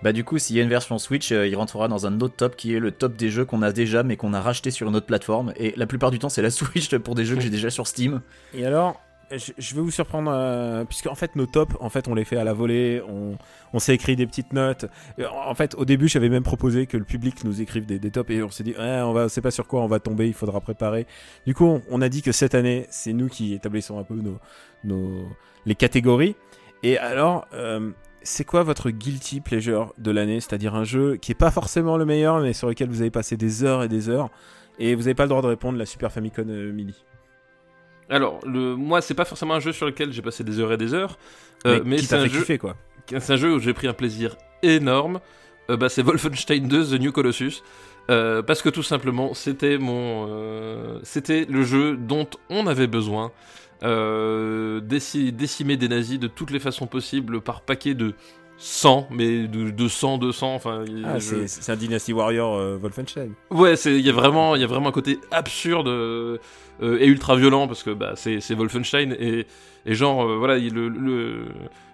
Bah 0.00 0.12
du 0.12 0.22
coup, 0.22 0.38
s'il 0.38 0.54
y 0.54 0.60
a 0.60 0.62
une 0.62 0.68
version 0.68 0.96
Switch, 0.98 1.32
euh, 1.32 1.48
il 1.48 1.56
rentrera 1.56 1.88
dans 1.88 2.06
un 2.06 2.20
autre 2.20 2.36
top 2.36 2.54
qui 2.54 2.72
est 2.72 2.78
le 2.78 2.92
top 2.92 3.16
des 3.16 3.30
jeux 3.30 3.44
qu'on 3.44 3.62
a 3.62 3.72
déjà 3.72 4.04
mais 4.04 4.16
qu'on 4.16 4.32
a 4.32 4.40
racheté 4.40 4.70
sur 4.70 4.88
une 4.88 4.94
autre 4.94 5.06
plateforme. 5.06 5.52
Et 5.56 5.74
la 5.76 5.86
plupart 5.86 6.12
du 6.12 6.20
temps, 6.20 6.28
c'est 6.28 6.42
la 6.42 6.50
Switch 6.52 6.94
pour 6.98 7.14
des 7.16 7.24
jeux 7.24 7.34
que 7.34 7.42
j'ai 7.42 7.50
déjà 7.50 7.70
sur 7.70 7.86
Steam. 7.88 8.20
Et 8.54 8.64
alors, 8.64 9.00
je, 9.30 9.52
je 9.56 9.74
vais 9.74 9.80
vous 9.80 9.90
surprendre, 9.90 10.30
euh, 10.34 10.84
puisque 10.84 11.06
en 11.06 11.14
fait 11.14 11.36
nos 11.36 11.46
tops, 11.46 11.74
en 11.80 11.88
fait 11.90 12.08
on 12.08 12.14
les 12.14 12.24
fait 12.24 12.36
à 12.36 12.44
la 12.44 12.52
volée, 12.52 13.02
on, 13.08 13.36
on 13.72 13.78
s'est 13.78 13.94
écrit 13.94 14.16
des 14.16 14.26
petites 14.26 14.52
notes. 14.52 14.86
Et 15.18 15.24
En 15.26 15.54
fait, 15.54 15.74
au 15.74 15.84
début, 15.84 16.08
j'avais 16.08 16.28
même 16.28 16.42
proposé 16.42 16.86
que 16.86 16.96
le 16.96 17.04
public 17.04 17.44
nous 17.44 17.60
écrive 17.60 17.86
des, 17.86 17.98
des 17.98 18.10
tops 18.10 18.30
et 18.30 18.42
on 18.42 18.50
s'est 18.50 18.64
dit, 18.64 18.74
ouais, 18.78 19.00
on 19.02 19.12
va, 19.12 19.28
c'est 19.28 19.42
pas 19.42 19.50
sur 19.50 19.66
quoi 19.66 19.82
on 19.82 19.86
va 19.86 20.00
tomber, 20.00 20.26
il 20.28 20.34
faudra 20.34 20.60
préparer. 20.60 21.06
Du 21.46 21.54
coup, 21.54 21.66
on, 21.66 21.82
on 21.90 22.00
a 22.00 22.08
dit 22.08 22.22
que 22.22 22.32
cette 22.32 22.54
année, 22.54 22.86
c'est 22.90 23.12
nous 23.12 23.28
qui 23.28 23.54
établissons 23.54 23.98
un 23.98 24.04
peu 24.04 24.14
nos, 24.14 24.38
nos 24.84 25.28
les 25.66 25.74
catégories. 25.74 26.34
Et 26.82 26.96
alors, 26.98 27.46
euh, 27.54 27.90
c'est 28.22 28.44
quoi 28.44 28.62
votre 28.62 28.90
guilty 28.90 29.40
pleasure 29.40 29.94
de 29.98 30.10
l'année? 30.10 30.40
C'est-à-dire 30.40 30.74
un 30.74 30.84
jeu 30.84 31.16
qui 31.16 31.32
est 31.32 31.34
pas 31.34 31.50
forcément 31.50 31.96
le 31.96 32.04
meilleur, 32.04 32.40
mais 32.40 32.52
sur 32.52 32.68
lequel 32.68 32.88
vous 32.88 33.00
avez 33.00 33.10
passé 33.10 33.36
des 33.36 33.64
heures 33.64 33.82
et 33.82 33.88
des 33.88 34.08
heures. 34.08 34.30
Et 34.78 34.94
vous 34.94 35.02
n'avez 35.02 35.14
pas 35.14 35.24
le 35.24 35.28
droit 35.28 35.42
de 35.42 35.48
répondre 35.48 35.76
la 35.76 35.86
Super 35.86 36.12
Famicom 36.12 36.48
euh, 36.48 36.72
Mini. 36.72 36.94
Alors, 38.10 38.40
le, 38.46 38.74
moi, 38.76 39.00
c'est 39.00 39.14
pas 39.14 39.24
forcément 39.24 39.54
un 39.54 39.60
jeu 39.60 39.72
sur 39.72 39.86
lequel 39.86 40.12
j'ai 40.12 40.22
passé 40.22 40.44
des 40.44 40.60
heures 40.60 40.72
et 40.72 40.76
des 40.76 40.94
heures, 40.94 41.18
euh, 41.66 41.80
mais, 41.84 41.98
c'est 41.98 42.16
un, 42.16 42.26
jeu- 42.26 42.38
kiffer, 42.40 42.58
quoi. 42.58 42.76
c'est 43.08 43.30
un 43.32 43.36
jeu 43.36 43.54
où 43.54 43.58
j'ai 43.58 43.74
pris 43.74 43.86
un 43.86 43.92
plaisir 43.92 44.36
énorme. 44.62 45.20
Euh, 45.70 45.76
bah, 45.76 45.88
c'est 45.88 46.02
Wolfenstein 46.02 46.66
2 46.68 46.96
The 46.96 47.00
New 47.00 47.12
Colossus. 47.12 47.62
Euh, 48.10 48.40
parce 48.42 48.62
que 48.62 48.70
tout 48.70 48.82
simplement, 48.82 49.34
c'était 49.34 49.76
mon, 49.76 50.98
c'était 51.02 51.44
le 51.50 51.62
jeu 51.62 51.96
dont 51.96 52.26
on 52.48 52.66
avait 52.66 52.86
besoin. 52.86 53.30
Déci- 53.82 55.32
décimer 55.32 55.76
des 55.76 55.88
nazis 55.88 56.18
de 56.18 56.26
toutes 56.28 56.50
les 56.50 56.58
façons 56.58 56.86
possibles 56.86 57.40
par 57.40 57.60
paquet 57.60 57.94
de 57.94 58.14
100, 58.58 59.08
mais 59.10 59.46
de, 59.46 59.70
de 59.70 59.88
100, 59.88 60.18
200, 60.18 60.54
enfin. 60.54 60.84
Ah, 61.04 61.18
je- 61.18 61.46
c'est 61.46 61.70
un 61.72 61.76
Dynasty 61.76 62.12
Warrior 62.12 62.56
euh, 62.56 62.76
Wolfenstein. 62.76 63.30
Ouais, 63.50 63.74
il 63.74 64.00
y 64.00 64.10
a 64.10 64.12
vraiment 64.12 64.54
il 64.56 64.60
y 64.60 64.64
a 64.64 64.66
vraiment 64.66 64.88
un 64.88 64.92
côté 64.92 65.18
absurde 65.30 65.86
euh, 65.88 66.38
et 66.82 67.06
ultra 67.06 67.36
violent 67.36 67.66
parce 67.68 67.82
que 67.82 67.90
bah 67.90 68.12
c'est 68.16 68.40
c'est 68.40 68.54
Wolfenstein 68.54 69.12
et 69.18 69.46
et 69.86 69.94
genre 69.94 70.24
euh, 70.24 70.36
voilà 70.36 70.58
il- 70.58 70.74
le, 70.74 70.88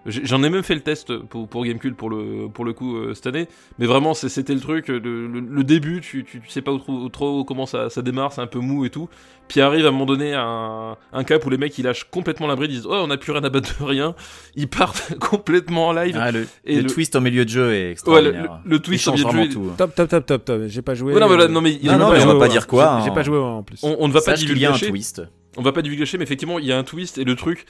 j'en 0.07 0.43
ai 0.43 0.51
même 0.51 0.63
fait 0.63 0.75
le 0.75 0.81
test 0.83 1.17
pour 1.17 1.49
pour 1.49 1.65
Gamecube 1.65 1.95
pour 1.95 2.11
le 2.11 2.49
pour 2.53 2.65
le 2.65 2.73
coup 2.73 2.97
euh, 2.97 3.15
cette 3.15 3.27
année 3.27 3.49
mais 3.79 3.87
vraiment 3.87 4.13
c'était 4.15 4.53
le 4.55 4.61
truc 4.61 4.89
le, 4.89 4.99
le, 4.99 5.27
le 5.41 5.65
début 5.65 6.01
tu, 6.01 6.25
tu 6.25 6.41
tu 6.41 6.49
sais 6.51 6.61
pas 6.63 6.73
où 6.73 6.79
trop, 6.79 7.09
trop 7.09 7.45
comment 7.45 7.65
ça 7.67 7.89
ça 7.91 8.03
démarre 8.03 8.33
c'est 8.33 8.41
un 8.43 8.47
peu 8.47 8.59
mou 8.59 8.85
et 8.85 8.91
tout 8.91 9.09
puis 9.49 9.61
arrive 9.61 9.85
à 9.87 9.89
un 9.89 9.93
moment 9.93 10.07
donné 10.07 10.35
un, 10.35 10.97
un 11.13 11.25
cap 11.25 11.45
où 11.47 11.51
les 11.51 11.57
mecs 11.59 11.77
ils 11.79 11.85
lâchent 11.85 12.05
complètement 12.11 12.47
la 12.47 12.57
bride 12.57 12.71
ils 12.71 12.75
disent 12.77 12.87
oh 12.87 12.95
on 13.03 13.11
a 13.11 13.17
plus 13.17 13.33
rien 13.33 13.45
à 13.45 13.49
battre 13.51 13.79
de 13.81 13.85
rien 13.85 14.15
ils 14.57 14.69
partent 14.69 15.19
complètement 15.21 15.89
en 15.89 15.93
live 15.93 16.17
Ah, 16.21 16.31
le, 16.33 16.47
Et 16.65 16.77
le 16.77 16.83
le- 16.83 16.87
twist 16.91 17.17
en 17.17 17.21
milieu 17.23 17.45
de 17.45 17.51
jeu 17.51 17.73
est 17.73 17.79
ouais 17.79 17.85
le, 17.85 17.91
extraordinaire. 17.91 18.61
le, 18.65 18.71
le 18.71 18.79
twist 18.81 19.05
change 19.05 19.25
milieu 19.25 19.47
de 19.47 19.53
jeu, 19.53 19.55
tout. 19.55 19.69
hein. 19.71 19.75
Top, 19.79 19.95
top, 19.95 20.09
top, 20.09 20.27
top, 20.27 20.45
top. 20.45 20.63
J'ai 20.67 20.83
pas 20.83 20.95
joué. 20.95 21.15
Ouais, 21.15 21.21
non, 21.21 21.29
mais 21.29 21.37
là, 21.37 21.45
euh, 21.45 21.49
non, 21.49 21.61
mais 21.61 21.73
il- 21.81 21.87
Non, 21.91 21.99
non, 21.99 22.11
j'ai 22.15 22.19
mais 22.19 22.23
on 22.25 22.27
pas 22.27 22.33
va 22.35 22.39
pas 22.41 22.49
dire 22.49 22.67
quoi. 22.67 23.01
J'ai 23.05 23.11
hein. 23.11 23.15
pas 23.15 23.23
joué 23.23 23.39
en 23.39 23.63
plus. 23.63 23.81
on, 23.83 23.97
on 24.01 24.09
ne 24.09 24.13
va 24.13 24.21
pas 24.21 24.37
Sache 24.37 24.45
a 24.51 24.75
un 24.75 24.79
twist. 24.79 25.23
on 25.57 25.63
va 25.63 25.73
pas 25.73 25.83
divulgacher, 25.83 26.19
mais 26.19 26.25
effectivement, 26.25 26.59
il 26.59 26.67
y 26.67 26.73
a 26.73 26.79
un 26.79 26.85
twist 26.85 27.19
et 27.19 27.25
le 27.25 27.35
truc, 27.37 27.65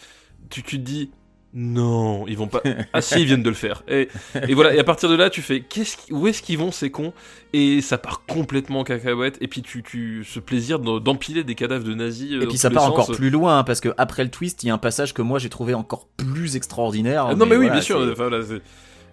tu, 0.50 0.62
tu 0.62 0.78
te 0.78 0.82
dis. 0.84 1.10
Non, 1.56 2.26
ils 2.26 2.36
vont 2.36 2.48
pas. 2.48 2.60
Ah 2.92 3.00
si, 3.00 3.20
ils 3.20 3.26
viennent 3.26 3.42
de 3.44 3.48
le 3.48 3.54
faire. 3.54 3.84
Et, 3.88 4.08
et 4.48 4.54
voilà. 4.54 4.74
Et 4.74 4.78
à 4.80 4.84
partir 4.84 5.08
de 5.08 5.14
là, 5.14 5.30
tu 5.30 5.40
fais, 5.40 5.60
qu'est-ce, 5.60 5.96
qui- 5.96 6.12
où 6.12 6.26
est-ce 6.26 6.42
qu'ils 6.42 6.58
vont 6.58 6.72
ces 6.72 6.90
cons? 6.90 7.12
Et 7.52 7.80
ça 7.80 7.96
part 7.96 8.24
complètement 8.26 8.80
en 8.80 8.84
cacahuète. 8.84 9.38
Et 9.40 9.46
puis 9.46 9.62
tu, 9.62 9.82
tu, 9.84 10.24
ce 10.24 10.40
plaisir 10.40 10.80
d'empiler 10.80 11.44
des 11.44 11.54
cadavres 11.54 11.84
de 11.84 11.94
nazis. 11.94 12.32
euh, 12.32 12.40
Et 12.42 12.46
puis 12.48 12.58
ça 12.58 12.70
part 12.70 12.82
sens. 12.84 12.92
encore 12.92 13.12
plus 13.16 13.30
loin, 13.30 13.58
hein, 13.58 13.64
parce 13.64 13.80
que 13.80 13.90
après 13.98 14.24
le 14.24 14.30
twist, 14.30 14.64
il 14.64 14.66
y 14.66 14.70
a 14.70 14.74
un 14.74 14.78
passage 14.78 15.14
que 15.14 15.22
moi 15.22 15.38
j'ai 15.38 15.48
trouvé 15.48 15.74
encore 15.74 16.08
plus 16.16 16.56
extraordinaire. 16.56 17.26
Ah, 17.28 17.34
non, 17.36 17.46
mais, 17.46 17.52
oui, 17.52 17.66
voilà, 17.66 17.72
bien 17.74 17.80
sûr. 17.82 17.98
enfin, 17.98 18.28
voilà, 18.28 18.40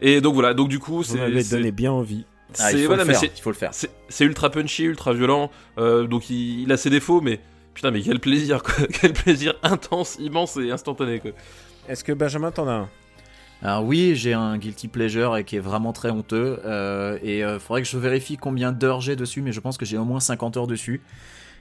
et 0.01 0.19
donc 0.19 0.33
voilà. 0.33 0.55
Donc 0.55 0.67
du 0.69 0.79
coup, 0.79 1.03
c'est. 1.03 1.17
donné 1.51 1.71
bien 1.71 1.91
envie. 1.91 2.25
Ah, 2.59 2.71
il 2.71 2.77
c'est- 2.77 2.81
faut 2.81 2.87
voilà, 2.87 3.03
le 3.03 3.07
mais 3.09 3.13
faire. 3.13 3.21
c'est- 3.21 3.37
Il 3.37 3.41
faut 3.41 3.51
le 3.51 3.55
faire. 3.55 3.69
C'est 3.73 3.91
c'est 4.09 4.25
ultra 4.25 4.49
punchy, 4.49 4.83
ultra 4.85 5.13
violent. 5.13 5.51
euh, 5.77 6.07
donc 6.07 6.29
il, 6.31 6.61
il 6.63 6.71
a 6.71 6.77
ses 6.77 6.89
défauts, 6.89 7.21
mais 7.21 7.39
putain, 7.75 7.91
mais 7.91 8.01
quel 8.01 8.19
plaisir, 8.19 8.63
quoi. 8.63 8.73
quel 8.99 9.13
plaisir 9.13 9.53
intense, 9.61 10.17
immense 10.19 10.57
et 10.57 10.71
instantané, 10.71 11.19
quoi. 11.19 11.31
Est-ce 11.89 12.03
que 12.03 12.11
Benjamin 12.13 12.51
t'en 12.51 12.67
a 12.67 12.71
un? 12.73 12.89
Alors 13.63 13.83
oui, 13.83 14.15
j'ai 14.15 14.33
un 14.33 14.57
guilty 14.57 14.87
pleasure 14.87 15.37
et 15.37 15.43
qui 15.43 15.55
est 15.55 15.59
vraiment 15.59 15.93
très 15.93 16.09
honteux. 16.09 16.59
euh, 16.65 17.17
et 17.23 17.43
euh, 17.43 17.59
faudrait 17.59 17.83
que 17.83 17.87
je 17.87 17.97
vérifie 17.97 18.37
combien 18.37 18.71
d'heures 18.71 19.01
j'ai 19.01 19.15
dessus, 19.15 19.41
mais 19.41 19.51
je 19.51 19.59
pense 19.59 19.77
que 19.77 19.85
j'ai 19.85 19.97
au 19.97 20.05
moins 20.05 20.19
50 20.19 20.57
heures 20.57 20.67
dessus. 20.67 21.01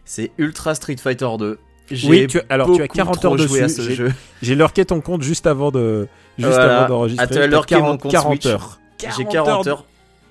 C'est 0.04 0.30
Ultra 0.38 0.74
Street 0.74 0.96
Fighter 0.96 1.28
2. 1.38 1.58
J'ai 1.90 2.08
Oui, 2.08 2.26
tu, 2.26 2.40
alors 2.48 2.68
tu 2.68 2.80
as 2.80 2.84
beaucoup 2.84 2.96
40 2.96 3.14
trop 3.20 3.28
heures 3.32 3.38
joué 3.38 3.60
à 3.60 3.66
dessus. 3.66 3.82
ce 3.82 3.88
J'ai- 3.88 3.94
jeu. 3.96 4.12
J'ai 4.42 4.54
lurké 4.54 4.84
ton 4.84 5.00
compte 5.00 5.22
juste 5.22 5.46
avant 5.46 5.70
de 5.70 6.08
juste 6.38 6.50
Voilà. 6.50 6.78
avant 6.84 6.88
d'enregistrer. 6.88 7.24
À 7.24 7.26
tout 7.26 7.38
à 7.38 7.46
l'heure 7.46 7.66
T'as 7.66 7.74
qu'il 7.76 7.76
y 7.78 7.80
a 7.80 7.90
mon 7.92 7.98
compte 7.98 8.10
40 8.12 8.32
Switch. 8.42 8.46
heures. 8.46 8.80
J'ai 9.16 9.24
40 9.24 9.66
heures. 9.66 9.84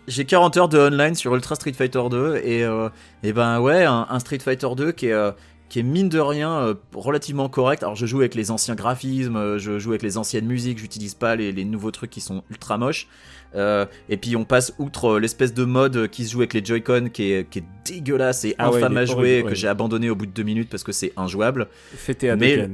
J'ai 0.08 0.26
40 0.26 0.58
heures 0.58 0.70
de 0.70 0.80
online 0.80 1.14
sur 1.14 1.36
Ultra 1.36 1.54
Street 1.54 1.74
Fighter 1.74 2.02
2 2.10 2.38
et, 2.44 2.64
euh, 2.64 2.90
et 3.22 3.32
ben 3.32 3.60
ouais, 3.60 3.84
un, 3.86 4.08
un 4.10 4.20
Street 4.20 4.40
Fighter 4.40 4.70
2 4.76 4.92
qui 4.92 5.08
est, 5.08 5.12
euh, 5.14 5.32
qui 5.70 5.80
est 5.80 5.84
mine 5.84 6.10
de 6.10 6.20
rien 6.20 6.60
euh, 6.60 6.74
relativement 6.94 7.48
correct. 7.48 7.84
Alors 7.84 7.96
je 7.96 8.06
joue 8.06 8.20
avec 8.20 8.36
les 8.36 8.52
anciens 8.52 8.76
graphismes, 8.76 9.38
euh, 9.38 9.60
je 9.60 9.78
joue 9.80 9.92
avec 9.92 10.02
les 10.02 10.18
anciennes 10.18 10.48
musiques, 10.48 10.80
j'utilise 10.80 11.14
pas 11.14 11.36
les, 11.36 11.52
les 11.52 11.64
nouveaux 11.64 11.92
trucs 11.92 12.10
qui 12.10 12.22
sont 12.22 12.44
ultra 12.50 12.78
moches. 12.78 13.08
Euh, 13.56 13.86
et 14.10 14.18
puis 14.18 14.36
on 14.36 14.46
passe 14.46 14.74
outre 14.78 15.20
l'espèce 15.20 15.54
de 15.54 15.64
mode 15.64 16.08
qui 16.10 16.26
se 16.26 16.34
joue 16.34 16.40
avec 16.40 16.54
les 16.54 16.64
Joy-Con 16.64 17.10
qui 17.12 17.32
est, 17.32 17.50
qui 17.50 17.60
est 17.60 17.64
dégueulasse 17.86 18.46
et 18.46 18.56
Ah 18.58 18.68
infâme 18.68 18.98
à 18.98 19.06
jouer 19.06 19.44
que 19.48 19.56
j'ai 19.56 19.68
abandonné 19.68 20.10
au 20.10 20.16
bout 20.16 20.26
de 20.26 20.32
deux 20.32 20.44
minutes 20.44 20.70
parce 20.70 20.84
que 20.84 20.92
c'est 20.92 21.14
injouable. 21.18 21.68
Fêté 21.96 22.30
à 22.30 22.36
Mais-. 22.36 22.70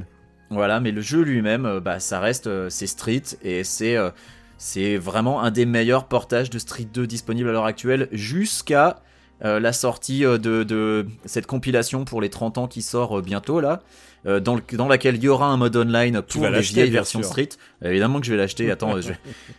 Voilà, 0.48 0.78
mais 0.78 0.92
le 0.92 1.00
jeu 1.00 1.22
lui-même, 1.22 1.80
bah, 1.80 1.98
ça 1.98 2.20
reste, 2.20 2.48
c'est 2.68 2.86
Street 2.86 3.22
et 3.42 3.64
c'est, 3.64 3.96
c'est 4.58 4.96
vraiment 4.96 5.42
un 5.42 5.50
des 5.50 5.66
meilleurs 5.66 6.06
portages 6.06 6.50
de 6.50 6.60
Street 6.60 6.86
2 6.92 7.04
disponibles 7.04 7.48
à 7.48 7.52
l'heure 7.52 7.64
actuelle 7.64 8.08
jusqu'à 8.12 9.02
euh, 9.44 9.60
la 9.60 9.72
sortie 9.72 10.24
euh, 10.24 10.38
de, 10.38 10.62
de 10.64 11.06
cette 11.24 11.46
compilation 11.46 12.04
pour 12.04 12.20
les 12.20 12.30
30 12.30 12.58
ans 12.58 12.66
qui 12.68 12.82
sort 12.82 13.18
euh, 13.18 13.22
bientôt 13.22 13.60
là. 13.60 13.80
dans, 14.24 14.56
le- 14.56 14.62
dans 14.76 14.88
laquelle 14.88 15.16
il 15.16 15.22
y 15.22 15.28
aura 15.28 15.46
un 15.48 15.56
mode 15.56 15.76
online 15.76 16.20
pour 16.22 16.48
les 16.48 16.60
vieilles 16.60 16.90
versions. 16.90 17.22
Street. 17.22 17.50
Évidemment 17.84 18.18
que 18.18 18.26
je 18.26 18.32
vais 18.32 18.38
l'acheter. 18.38 18.70
Attends, 18.70 19.00
je- 19.00 19.12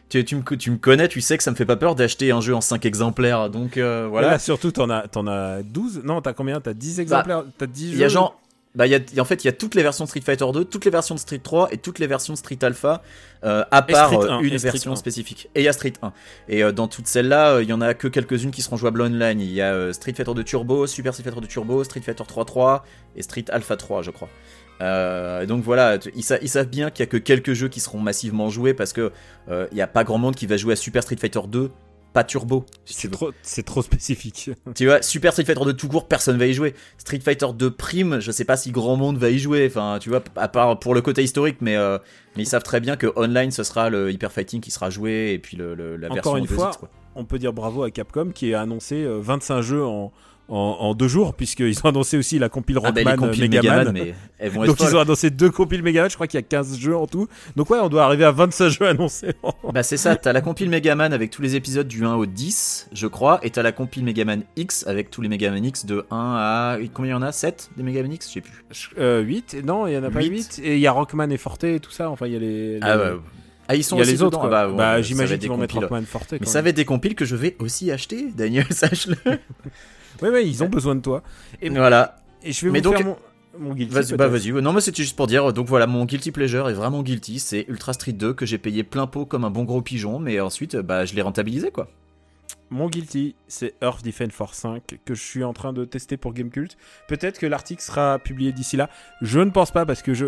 tu, 0.09 0.25
tu, 0.25 0.35
me, 0.35 0.41
tu 0.57 0.71
me 0.71 0.77
connais, 0.77 1.07
tu 1.07 1.21
sais 1.21 1.37
que 1.37 1.43
ça 1.43 1.51
me 1.51 1.55
fait 1.55 1.65
pas 1.65 1.77
peur 1.77 1.95
d'acheter 1.95 2.31
un 2.31 2.41
jeu 2.41 2.53
en 2.55 2.59
5 2.61 2.85
exemplaires. 2.85 3.49
Donc 3.49 3.77
euh, 3.77 4.07
Voilà. 4.09 4.39
surtout, 4.39 4.71
t'en 4.71 4.89
as, 4.89 5.07
t'en 5.07 5.25
as 5.27 5.61
12 5.63 6.01
Non, 6.03 6.21
t'as 6.21 6.33
combien? 6.33 6.59
T'as 6.59 6.73
10 6.73 6.99
exemplaires? 6.99 7.43
T'as 7.57 7.65
10 7.67 7.91
Il 7.93 7.97
y 7.97 8.03
a 8.03 8.07
jeux? 8.07 8.13
genre. 8.15 8.39
Bah, 8.77 8.87
y 8.87 8.95
a, 8.95 8.99
y 9.13 9.19
a- 9.19 9.21
en 9.21 9.25
fait, 9.25 9.43
il 9.43 9.47
y 9.47 9.49
a 9.49 9.53
toutes 9.53 9.75
les 9.75 9.81
versions 9.83 10.05
de 10.05 10.09
Street 10.09 10.21
Fighter 10.21 10.45
2, 10.53 10.63
toutes 10.63 10.85
les 10.85 10.91
versions 10.91 11.15
de 11.15 11.19
Street 11.19 11.39
3 11.43 11.69
et 11.71 11.77
toutes 11.77 11.99
les 11.99 12.07
versions 12.07 12.33
de 12.33 12.37
Street 12.37 12.59
Alpha, 12.61 13.01
euh, 13.43 13.65
à 13.71 13.81
part 13.93 14.11
euh, 14.21 14.29
1, 14.29 14.39
une 14.41 14.49
version 14.71 14.91
1. 14.91 14.95
spécifique. 14.97 15.49
Et 15.55 15.61
il 15.61 15.63
y 15.65 15.67
a 15.67 15.73
Street 15.73 15.93
1. 16.01 16.13
Et 16.47 16.63
euh, 16.63 16.71
dans 16.71 16.87
toutes 16.87 17.07
celles-là, 17.07 17.59
il 17.61 17.67
y 17.67 17.73
en 17.73 17.81
a 17.81 17.93
que 17.93 18.07
quelques-unes 18.07 18.51
qui 18.51 18.61
seront 18.61 18.77
jouables 18.77 19.01
online. 19.01 19.41
Il 19.41 19.51
y 19.51 19.61
a 19.61 19.73
euh, 19.73 19.91
Street 19.93 20.13
Fighter 20.13 20.33
2 20.33 20.43
Turbo, 20.43 20.87
Super 20.87 21.11
Street 21.13 21.23
Fighter 21.23 21.41
2 21.41 21.47
Turbo, 21.47 21.83
Street 21.83 22.01
Fighter 22.01 22.23
3.3 22.23 22.81
et 23.15 23.21
Street 23.23 23.45
Alpha 23.49 23.75
3, 23.75 24.03
je 24.03 24.11
crois. 24.11 24.29
Euh, 24.79 25.47
donc 25.47 25.63
voilà, 25.63 25.97
ils, 26.15 26.23
sa- 26.23 26.37
ils 26.39 26.49
savent 26.49 26.67
bien 26.67 26.91
qu'il 26.91 26.99
y 26.99 27.07
a 27.07 27.09
que 27.09 27.17
quelques 27.17 27.53
jeux 27.53 27.67
qui 27.67 27.79
seront 27.79 27.99
massivement 27.99 28.49
joués 28.51 28.75
parce 28.75 28.93
que 28.93 29.11
euh, 29.49 29.65
il 29.71 29.77
y 29.77 29.81
a 29.81 29.87
pas 29.87 30.03
grand 30.03 30.19
monde 30.19 30.35
qui 30.35 30.45
va 30.45 30.55
jouer 30.55 30.73
à 30.73 30.75
Super 30.75 31.01
Street 31.01 31.17
Fighter 31.19 31.39
2, 31.47 31.71
pas 32.13 32.23
Turbo. 32.23 32.65
si 32.85 32.93
C'est 32.95 33.11
trop, 33.11 33.31
c'est 33.41 33.63
trop 33.63 33.81
spécifique. 33.81 34.49
Tu 34.75 34.85
vois, 34.85 35.01
Super 35.01 35.31
Street 35.33 35.45
Fighter 35.45 35.63
2 35.65 35.73
tout 35.73 35.87
court, 35.87 36.07
personne 36.07 36.37
va 36.37 36.45
y 36.47 36.53
jouer. 36.53 36.73
Street 36.97 37.19
Fighter 37.19 37.47
2 37.55 37.71
Prime, 37.71 38.19
je 38.19 38.31
sais 38.31 38.45
pas 38.45 38.57
si 38.57 38.71
grand 38.71 38.95
monde 38.95 39.17
va 39.17 39.29
y 39.29 39.37
jouer. 39.39 39.67
Enfin, 39.69 39.97
tu 40.01 40.09
vois, 40.09 40.23
à 40.35 40.47
part 40.47 40.79
pour 40.79 40.95
le 40.95 41.01
côté 41.01 41.23
historique, 41.23 41.57
mais, 41.61 41.75
euh, 41.77 41.97
mais 42.35 42.43
ils 42.43 42.47
savent 42.47 42.63
très 42.63 42.79
bien 42.79 42.95
que 42.95 43.07
online 43.15 43.51
ce 43.51 43.63
sera 43.63 43.89
le 43.89 44.11
Hyper 44.11 44.31
Fighting 44.31 44.61
qui 44.61 44.71
sera 44.71 44.89
joué 44.89 45.31
et 45.33 45.39
puis 45.39 45.57
le, 45.57 45.75
le- 45.75 45.95
la 45.97 46.07
Encore 46.07 46.35
version 46.35 46.37
une 46.37 46.45
2X, 46.45 46.53
fois, 46.55 46.71
quoi. 46.79 46.89
On 47.15 47.25
peut 47.25 47.39
dire 47.39 47.53
bravo 47.53 47.83
à 47.83 47.91
Capcom 47.91 48.31
qui 48.33 48.53
a 48.53 48.61
annoncé 48.61 49.03
euh, 49.03 49.19
25 49.21 49.61
jeux 49.61 49.83
en, 49.85 50.11
en, 50.49 50.55
en 50.79 50.93
deux 50.93 51.07
jours, 51.07 51.33
puisqu'ils 51.33 51.77
ont 51.83 51.89
annoncé 51.89 52.17
aussi 52.17 52.39
la 52.39 52.47
compile 52.49 52.77
Ah 52.83 52.91
bah, 52.91 53.01
Rockman 53.01 53.11
les 53.11 53.17
compiles 53.17 53.41
Megaman. 53.49 53.77
Megaman, 53.87 53.93
mais 53.93 54.13
elles 54.39 54.49
vont 54.51 54.63
être 54.65 54.75
Donc 54.77 54.79
ils 54.89 54.95
ont 54.95 54.99
annoncé 54.99 55.29
deux 55.29 55.49
compiles 55.49 55.83
Megaman, 55.83 56.09
je 56.09 56.15
crois 56.15 56.27
qu'il 56.27 56.37
y 56.37 56.43
a 56.43 56.45
15 56.47 56.77
jeux 56.79 56.95
en 56.95 57.05
tout. 57.07 57.27
Donc 57.55 57.69
ouais, 57.69 57.79
on 57.79 57.89
doit 57.89 58.03
arriver 58.05 58.23
à 58.25 58.31
25 58.31 58.69
jeux 58.69 58.87
annoncés. 58.87 59.33
Bah 59.73 59.83
c'est 59.83 59.97
ça, 59.97 60.15
t'as 60.15 60.31
la 60.33 60.41
compile 60.41 60.69
Megaman 60.69 61.11
avec 61.11 61.29
tous 61.31 61.41
les 61.41 61.55
épisodes 61.55 61.87
du 61.87 62.05
1 62.05 62.13
au 62.15 62.25
10, 62.25 62.89
je 62.93 63.07
crois, 63.07 63.39
et 63.43 63.49
t'as 63.49 63.61
la 63.63 63.71
compile 63.73 64.05
Megaman 64.05 64.43
X 64.55 64.85
avec 64.87 65.11
tous 65.11 65.21
les 65.21 65.27
Megaman 65.29 65.63
X 65.63 65.85
de 65.85 66.05
1 66.09 66.15
à... 66.37 66.77
Combien 66.93 67.11
il 67.11 67.15
y 67.15 67.17
en 67.17 67.21
a? 67.21 67.31
7 67.31 67.71
des 67.75 67.83
Megaman 67.83 68.13
X? 68.13 68.27
Je 68.29 68.33
sais 68.35 68.41
plus. 68.41 68.63
Euh, 68.97 69.21
8 69.21 69.57
Non, 69.65 69.87
il 69.87 69.93
y 69.93 69.97
en 69.97 70.03
a 70.03 70.09
pas 70.09 70.21
Huit. 70.21 70.55
8. 70.57 70.61
Et 70.63 70.75
il 70.75 70.79
y 70.79 70.87
a 70.87 70.91
Rockman 70.91 71.29
et 71.29 71.37
Forte 71.37 71.65
et 71.65 71.79
tout 71.81 71.91
ça. 71.91 72.09
Enfin, 72.09 72.27
il 72.27 72.33
y 72.33 72.35
a 72.37 72.39
les... 72.39 72.79
Ah 72.81 72.95
les- 72.95 73.01
ouais. 73.03 73.17
Ah 73.67 73.75
ils 73.75 73.83
sont 73.83 73.97
Il 73.97 73.99
y 73.99 74.01
a 74.01 74.03
aussi 74.03 74.11
les 74.13 74.21
autres. 74.23 74.39
Ah, 74.41 74.69
ouais, 74.69 74.75
bah, 74.77 74.95
va 74.95 75.01
j'imagine 75.01 75.37
qu'ils 75.39 75.49
vont 75.49 75.57
mettre. 75.57 75.77
Rockman 75.77 76.03
Forte. 76.03 76.35
Mais 76.39 76.45
ça 76.45 76.61
va 76.61 76.69
être 76.69 76.75
des 76.77 76.85
compiles 76.85 77.15
que 77.15 77.25
je 77.25 77.35
vais 77.35 77.57
aussi 77.59 77.91
acheter, 77.91 78.27
Daniel, 78.33 78.65
sache-le. 78.71 79.17
Ouais, 80.21 80.29
ouais, 80.29 80.47
ils 80.47 80.63
ont 80.63 80.69
besoin 80.69 80.95
de 80.95 81.01
toi. 81.01 81.23
Et, 81.61 81.69
voilà. 81.69 82.17
et 82.43 82.51
je 82.51 82.65
vais 82.65 82.71
Mais 82.71 82.79
vous 82.79 82.83
donc- 82.85 82.97
faire 82.97 83.05
mon, 83.05 83.17
mon 83.59 83.73
guilty. 83.73 83.93
Vas-y, 83.93 84.13
bah 84.15 84.27
vas-y. 84.27 84.51
Non, 84.51 84.73
mais 84.73 84.81
c'était 84.81 85.03
juste 85.03 85.15
pour 85.15 85.27
dire. 85.27 85.51
Donc 85.53 85.67
voilà, 85.67 85.87
mon 85.87 86.05
guilty 86.05 86.31
pleasure 86.31 86.69
est 86.69 86.73
vraiment 86.73 87.01
guilty. 87.03 87.39
C'est 87.39 87.65
Ultra 87.67 87.93
Street 87.93 88.13
2 88.13 88.33
que 88.33 88.45
j'ai 88.45 88.57
payé 88.57 88.83
plein 88.83 89.07
pot 89.07 89.25
comme 89.25 89.43
un 89.45 89.49
bon 89.49 89.63
gros 89.63 89.81
pigeon, 89.81 90.19
mais 90.19 90.39
ensuite, 90.39 90.75
bah, 90.77 91.05
je 91.05 91.13
l'ai 91.15 91.21
rentabilisé 91.21 91.71
quoi. 91.71 91.87
Mon 92.69 92.89
guilty, 92.89 93.33
c'est 93.47 93.75
Earth 93.81 94.03
Defense 94.03 94.33
Force 94.33 94.57
5 94.57 94.99
que 95.05 95.15
je 95.15 95.21
suis 95.21 95.43
en 95.45 95.53
train 95.53 95.71
de 95.71 95.85
tester 95.85 96.17
pour 96.17 96.33
Gamecult. 96.33 96.75
Peut-être 97.07 97.39
que 97.39 97.45
l'article 97.45 97.81
sera 97.81 98.19
publié 98.19 98.51
d'ici 98.51 98.75
là. 98.75 98.89
Je 99.21 99.39
ne 99.39 99.51
pense 99.51 99.71
pas 99.71 99.85
parce 99.85 100.01
que 100.01 100.13
je, 100.13 100.25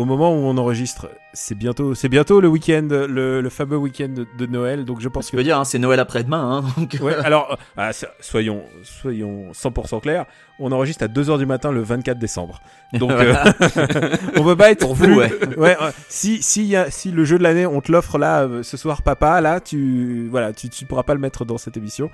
au 0.00 0.04
moment 0.04 0.32
où 0.32 0.36
on 0.46 0.56
enregistre, 0.56 1.08
c'est 1.32 1.54
bientôt, 1.54 1.94
c'est 1.94 2.08
bientôt 2.08 2.40
le 2.40 2.48
week-end, 2.48 2.88
le, 2.90 3.40
le 3.40 3.48
fameux 3.50 3.76
week-end 3.76 4.08
de, 4.08 4.26
de 4.38 4.46
Noël. 4.46 4.84
Donc 4.84 5.00
je 5.00 5.08
pense 5.08 5.26
Tu 5.26 5.32
que 5.32 5.36
peux 5.36 5.42
dire, 5.42 5.58
hein, 5.58 5.64
c'est 5.64 5.78
Noël 5.78 6.00
après-demain. 6.00 6.62
Hein, 6.64 6.70
donc... 6.80 6.96
Ouais, 7.00 7.14
alors, 7.16 7.52
euh, 7.52 7.56
ah, 7.76 7.90
soyons, 8.20 8.64
soyons 8.82 9.52
100% 9.52 10.00
clairs, 10.00 10.24
on 10.58 10.72
enregistre 10.72 11.04
à 11.04 11.08
2h 11.08 11.38
du 11.38 11.46
matin 11.46 11.70
le 11.70 11.82
24 11.82 12.18
décembre. 12.18 12.60
Donc, 12.94 13.10
euh, 13.10 13.34
on 14.36 14.42
peut 14.44 14.56
pas 14.56 14.70
être 14.70 14.80
Pour 14.80 14.94
vous, 14.94 15.04
plus- 15.04 15.16
ouais. 15.16 15.30
ouais. 15.56 15.76
Si, 16.08 16.42
si, 16.42 16.64
y 16.66 16.76
a, 16.76 16.90
si 16.90 17.10
le 17.10 17.24
jeu 17.24 17.38
de 17.38 17.42
l'année, 17.42 17.66
on 17.66 17.80
te 17.80 17.92
l'offre 17.92 18.18
là, 18.18 18.42
euh, 18.42 18.62
ce 18.62 18.76
soir, 18.76 19.02
papa, 19.02 19.40
là, 19.40 19.60
tu, 19.60 20.28
voilà, 20.30 20.52
tu, 20.52 20.68
tu 20.68 20.84
pourras 20.86 21.02
pas 21.02 21.14
le 21.14 21.20
mettre 21.20 21.44
dans 21.44 21.58
cette 21.58 21.76
émission. 21.76 22.10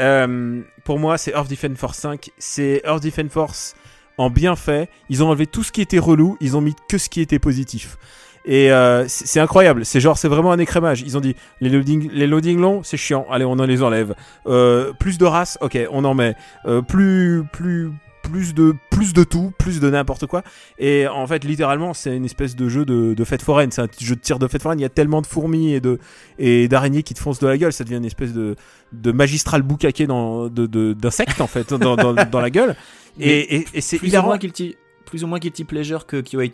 Euh, 0.00 0.62
pour 0.84 0.98
moi, 0.98 1.18
c'est 1.18 1.32
Earth 1.32 1.50
Defense 1.50 1.76
Force 1.78 1.98
5. 1.98 2.30
C'est 2.38 2.80
Earth 2.84 3.02
Defense 3.02 3.30
Force 3.30 3.74
en 4.18 4.30
bien 4.30 4.56
fait. 4.56 4.88
Ils 5.08 5.22
ont 5.22 5.28
enlevé 5.28 5.46
tout 5.46 5.62
ce 5.62 5.72
qui 5.72 5.80
était 5.80 5.98
relou, 5.98 6.36
ils 6.40 6.56
ont 6.56 6.60
mis 6.60 6.74
que 6.88 6.98
ce 6.98 7.08
qui 7.08 7.20
était 7.20 7.38
positif. 7.38 7.96
Et 8.44 8.72
euh, 8.72 9.04
c'est 9.06 9.38
incroyable, 9.38 9.84
c'est 9.84 10.00
genre, 10.00 10.18
c'est 10.18 10.28
vraiment 10.28 10.50
un 10.52 10.58
écrémage. 10.58 11.02
Ils 11.02 11.16
ont 11.16 11.20
dit, 11.20 11.36
les 11.60 11.68
loadings 11.68 12.10
les 12.12 12.26
loading 12.26 12.58
longs, 12.58 12.82
c'est 12.82 12.96
chiant, 12.96 13.24
allez, 13.30 13.44
on 13.44 13.52
en 13.52 13.66
les 13.66 13.82
enlève. 13.82 14.14
Euh, 14.46 14.92
plus 14.98 15.16
de 15.16 15.24
races, 15.24 15.58
ok, 15.60 15.78
on 15.90 16.04
en 16.04 16.14
met. 16.14 16.34
Euh, 16.66 16.82
plus, 16.82 17.44
plus, 17.52 17.92
plus 18.24 18.52
de, 18.52 18.74
plus 18.90 19.12
de 19.12 19.22
tout, 19.22 19.52
plus 19.58 19.78
de 19.78 19.88
n'importe 19.88 20.26
quoi. 20.26 20.42
Et 20.78 21.06
en 21.06 21.26
fait, 21.28 21.44
littéralement, 21.44 21.94
c'est 21.94 22.16
une 22.16 22.24
espèce 22.24 22.56
de 22.56 22.68
jeu 22.68 22.84
de, 22.84 23.14
de 23.14 23.24
fête 23.24 23.42
foraine. 23.42 23.70
C'est 23.70 23.82
un 23.82 23.88
jeu 24.00 24.16
de 24.16 24.20
tir 24.20 24.40
de 24.40 24.48
fête 24.48 24.62
foraine. 24.62 24.80
Il 24.80 24.82
y 24.82 24.86
a 24.86 24.88
tellement 24.90 25.22
de 25.22 25.26
fourmis 25.26 25.72
et 25.74 25.80
de 25.80 26.00
et 26.38 26.66
d'araignées 26.66 27.04
qui 27.04 27.14
te 27.14 27.20
foncent 27.20 27.38
de 27.38 27.46
la 27.46 27.56
gueule. 27.56 27.72
Ça 27.72 27.84
devient 27.84 27.96
une 27.96 28.04
espèce 28.04 28.32
de, 28.32 28.56
de 28.92 29.12
magistral 29.12 29.62
boucaquet 29.62 30.06
dans, 30.08 30.48
de, 30.48 30.92
d'insectes, 30.94 31.40
en 31.40 31.46
fait, 31.46 31.74
dans, 31.74 31.94
dans 31.96 32.40
la 32.40 32.50
gueule. 32.50 32.74
Et, 33.20 33.56
et, 33.56 33.66
et 33.74 33.80
c'est 33.80 33.98
plus, 33.98 34.08
ou 34.08 34.08
hilarant. 34.08 34.28
moins 34.28 34.38
guilty, 34.38 34.76
plus 35.04 35.24
ou 35.24 35.26
moins 35.26 35.38
guilty 35.38 35.64
pleasure 35.64 36.06
que 36.06 36.20
Kyoei 36.20 36.50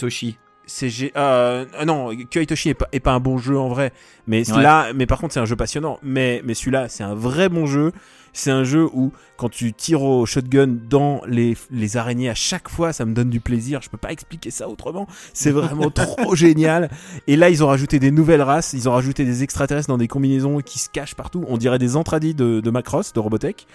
Toshi. 0.68 0.74
c'est 0.76 0.88
G- 0.90 1.12
euh, 1.16 1.64
non 1.86 2.10
Kyoei 2.30 2.46
Toshi 2.46 2.68
est 2.70 2.74
pas, 2.74 2.86
est 2.92 3.00
pas 3.00 3.12
un 3.12 3.20
bon 3.20 3.38
jeu 3.38 3.58
en 3.58 3.68
vrai. 3.68 3.92
Mais 4.26 4.48
Ouais. 4.52 4.62
là 4.62 4.92
mais 4.94 5.06
par 5.06 5.18
contre 5.18 5.34
c'est 5.34 5.40
un 5.40 5.44
jeu 5.46 5.56
passionnant. 5.56 5.98
Mais 6.02 6.42
mais 6.44 6.54
celui-là 6.54 6.88
c'est 6.88 7.04
un 7.04 7.14
vrai 7.14 7.48
bon 7.48 7.66
jeu. 7.66 7.92
C'est 8.34 8.50
un 8.50 8.62
jeu 8.62 8.84
où 8.92 9.10
quand 9.36 9.48
tu 9.48 9.72
tires 9.72 10.02
au 10.02 10.24
shotgun 10.26 10.68
dans 10.68 11.22
les, 11.26 11.56
les 11.72 11.96
araignées 11.96 12.28
à 12.28 12.34
chaque 12.34 12.68
fois 12.68 12.92
ça 12.92 13.04
me 13.04 13.14
donne 13.14 13.30
du 13.30 13.40
plaisir. 13.40 13.80
Je 13.82 13.88
peux 13.88 13.96
pas 13.96 14.12
expliquer 14.12 14.50
ça 14.50 14.68
autrement. 14.68 15.08
C'est 15.32 15.50
vraiment 15.50 15.90
trop 15.90 16.34
génial. 16.36 16.90
Et 17.26 17.36
là 17.36 17.48
ils 17.50 17.64
ont 17.64 17.68
rajouté 17.68 17.98
des 17.98 18.10
nouvelles 18.10 18.42
races. 18.42 18.74
Ils 18.74 18.88
ont 18.88 18.92
rajouté 18.92 19.24
des 19.24 19.42
extraterrestres 19.42 19.88
dans 19.88 19.98
des 19.98 20.08
combinaisons 20.08 20.60
qui 20.60 20.78
se 20.78 20.88
cachent 20.90 21.14
partout. 21.16 21.44
On 21.48 21.56
dirait 21.56 21.78
des 21.78 21.96
entradis 21.96 22.34
de, 22.34 22.60
de 22.60 22.70
Macross 22.70 23.12
de 23.12 23.18
Robotech. 23.18 23.66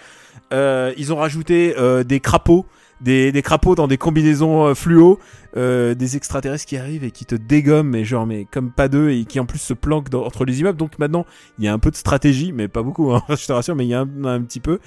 Euh, 0.52 0.92
ils 0.96 1.12
ont 1.12 1.16
rajouté 1.16 1.74
euh, 1.78 2.04
des 2.04 2.20
crapauds 2.20 2.64
des, 3.00 3.42
crapauds 3.42 3.74
dans 3.74 3.88
des 3.88 3.98
combinaisons 3.98 4.66
euh, 4.66 4.74
fluo, 4.74 5.18
euh, 5.56 5.94
des 5.94 6.16
extraterrestres 6.16 6.66
qui 6.66 6.76
arrivent 6.76 7.04
et 7.04 7.10
qui 7.10 7.26
te 7.26 7.34
dégomment, 7.34 7.90
mais 7.90 8.04
genre, 8.04 8.26
mais 8.26 8.46
comme 8.50 8.70
pas 8.70 8.88
deux, 8.88 9.10
et 9.10 9.24
qui 9.24 9.40
en 9.40 9.46
plus 9.46 9.58
se 9.58 9.74
planquent 9.74 10.08
dans- 10.10 10.24
entre 10.24 10.44
les 10.44 10.60
immeubles. 10.60 10.78
Donc 10.78 10.98
maintenant, 10.98 11.26
il 11.58 11.64
y 11.64 11.68
a 11.68 11.72
un 11.72 11.78
peu 11.78 11.90
de 11.90 11.96
stratégie, 11.96 12.52
mais 12.52 12.68
pas 12.68 12.82
beaucoup, 12.82 13.12
hein, 13.12 13.22
je 13.28 13.46
te 13.46 13.52
rassure, 13.52 13.76
mais 13.76 13.84
il 13.84 13.90
y 13.90 13.94
a 13.94 14.00
un, 14.00 14.24
un 14.24 14.40
petit 14.42 14.60
peu. 14.60 14.78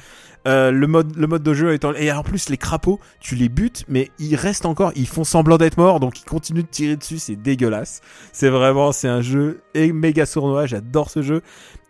Euh, 0.48 0.72
le 0.72 0.88
mode 0.88 1.18
le 1.18 1.28
mode 1.28 1.44
de 1.44 1.54
jeu 1.54 1.74
étant 1.74 1.94
et 1.94 2.10
en 2.10 2.24
plus 2.24 2.48
les 2.48 2.56
crapauds 2.56 3.02
tu 3.20 3.36
les 3.36 3.50
butes 3.50 3.84
mais 3.90 4.12
ils 4.18 4.36
restent 4.36 4.66
encore 4.68 4.94
ils 4.96 5.08
font 5.08 5.26
semblant 5.26 5.58
d'être 5.58 5.78
morts 5.78 6.00
donc 6.00 6.22
ils 6.22 6.24
continuent 6.24 6.62
de 6.62 6.68
tirer 6.68 6.96
dessus 6.96 7.18
c'est 7.18 7.36
dégueulasse 7.36 8.00
c'est 8.32 8.48
vraiment 8.48 8.94
c'est 8.94 9.10
un 9.10 9.22
jeu 9.22 9.62
et 9.74 9.92
méga 9.92 10.26
sournois 10.26 10.66
j'adore 10.66 11.10
ce 11.10 11.22
jeu 11.22 11.42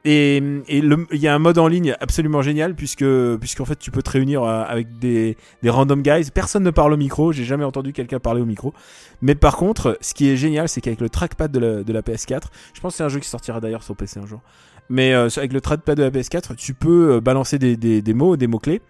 et 0.09 0.37
il 0.69 0.97
y 1.11 1.27
a 1.27 1.35
un 1.35 1.39
mode 1.39 1.57
en 1.57 1.67
ligne 1.67 1.95
absolument 1.99 2.41
génial 2.41 2.75
puisque 2.75 3.05
puisqu'en 3.39 3.65
fait 3.65 3.77
tu 3.77 3.91
peux 3.91 4.01
te 4.01 4.11
réunir 4.11 4.43
euh, 4.43 4.63
avec 4.65 4.97
des 4.99 5.35
des 5.63 5.69
random 5.69 6.01
guys 6.01 6.31
personne 6.33 6.63
ne 6.63 6.71
parle 6.71 6.93
au 6.93 6.97
micro 6.97 7.33
j'ai 7.33 7.43
jamais 7.43 7.65
entendu 7.65 7.91
quelqu'un 7.91 8.19
parler 8.19 8.41
au 8.41 8.45
micro 8.45 8.73
mais 9.21 9.35
par 9.35 9.57
contre 9.57 9.97
ce 9.99 10.13
qui 10.13 10.29
est 10.29 10.37
génial 10.37 10.69
c'est 10.69 10.79
qu'avec 10.79 11.01
le 11.01 11.09
trackpad 11.09 11.51
de 11.51 11.59
la, 11.59 11.83
de 11.83 11.93
la 11.93 12.01
PS4 12.01 12.43
je 12.73 12.79
pense 12.79 12.93
que 12.93 12.97
c'est 12.97 13.03
un 13.03 13.09
jeu 13.09 13.19
qui 13.19 13.27
sortira 13.27 13.59
d'ailleurs 13.59 13.83
sur 13.83 13.95
PC 13.95 14.19
un 14.19 14.25
jour 14.25 14.41
mais 14.89 15.13
euh, 15.13 15.27
avec 15.35 15.53
le 15.53 15.61
trackpad 15.61 15.97
de 15.97 16.03
la 16.03 16.11
PS4, 16.11 16.55
tu 16.55 16.73
peux 16.73 17.15
euh, 17.15 17.21
balancer 17.21 17.59
des, 17.59 17.75
des, 17.75 18.01
des 18.01 18.13
mots, 18.13 18.37
des 18.37 18.47
mots-clés. 18.47 18.81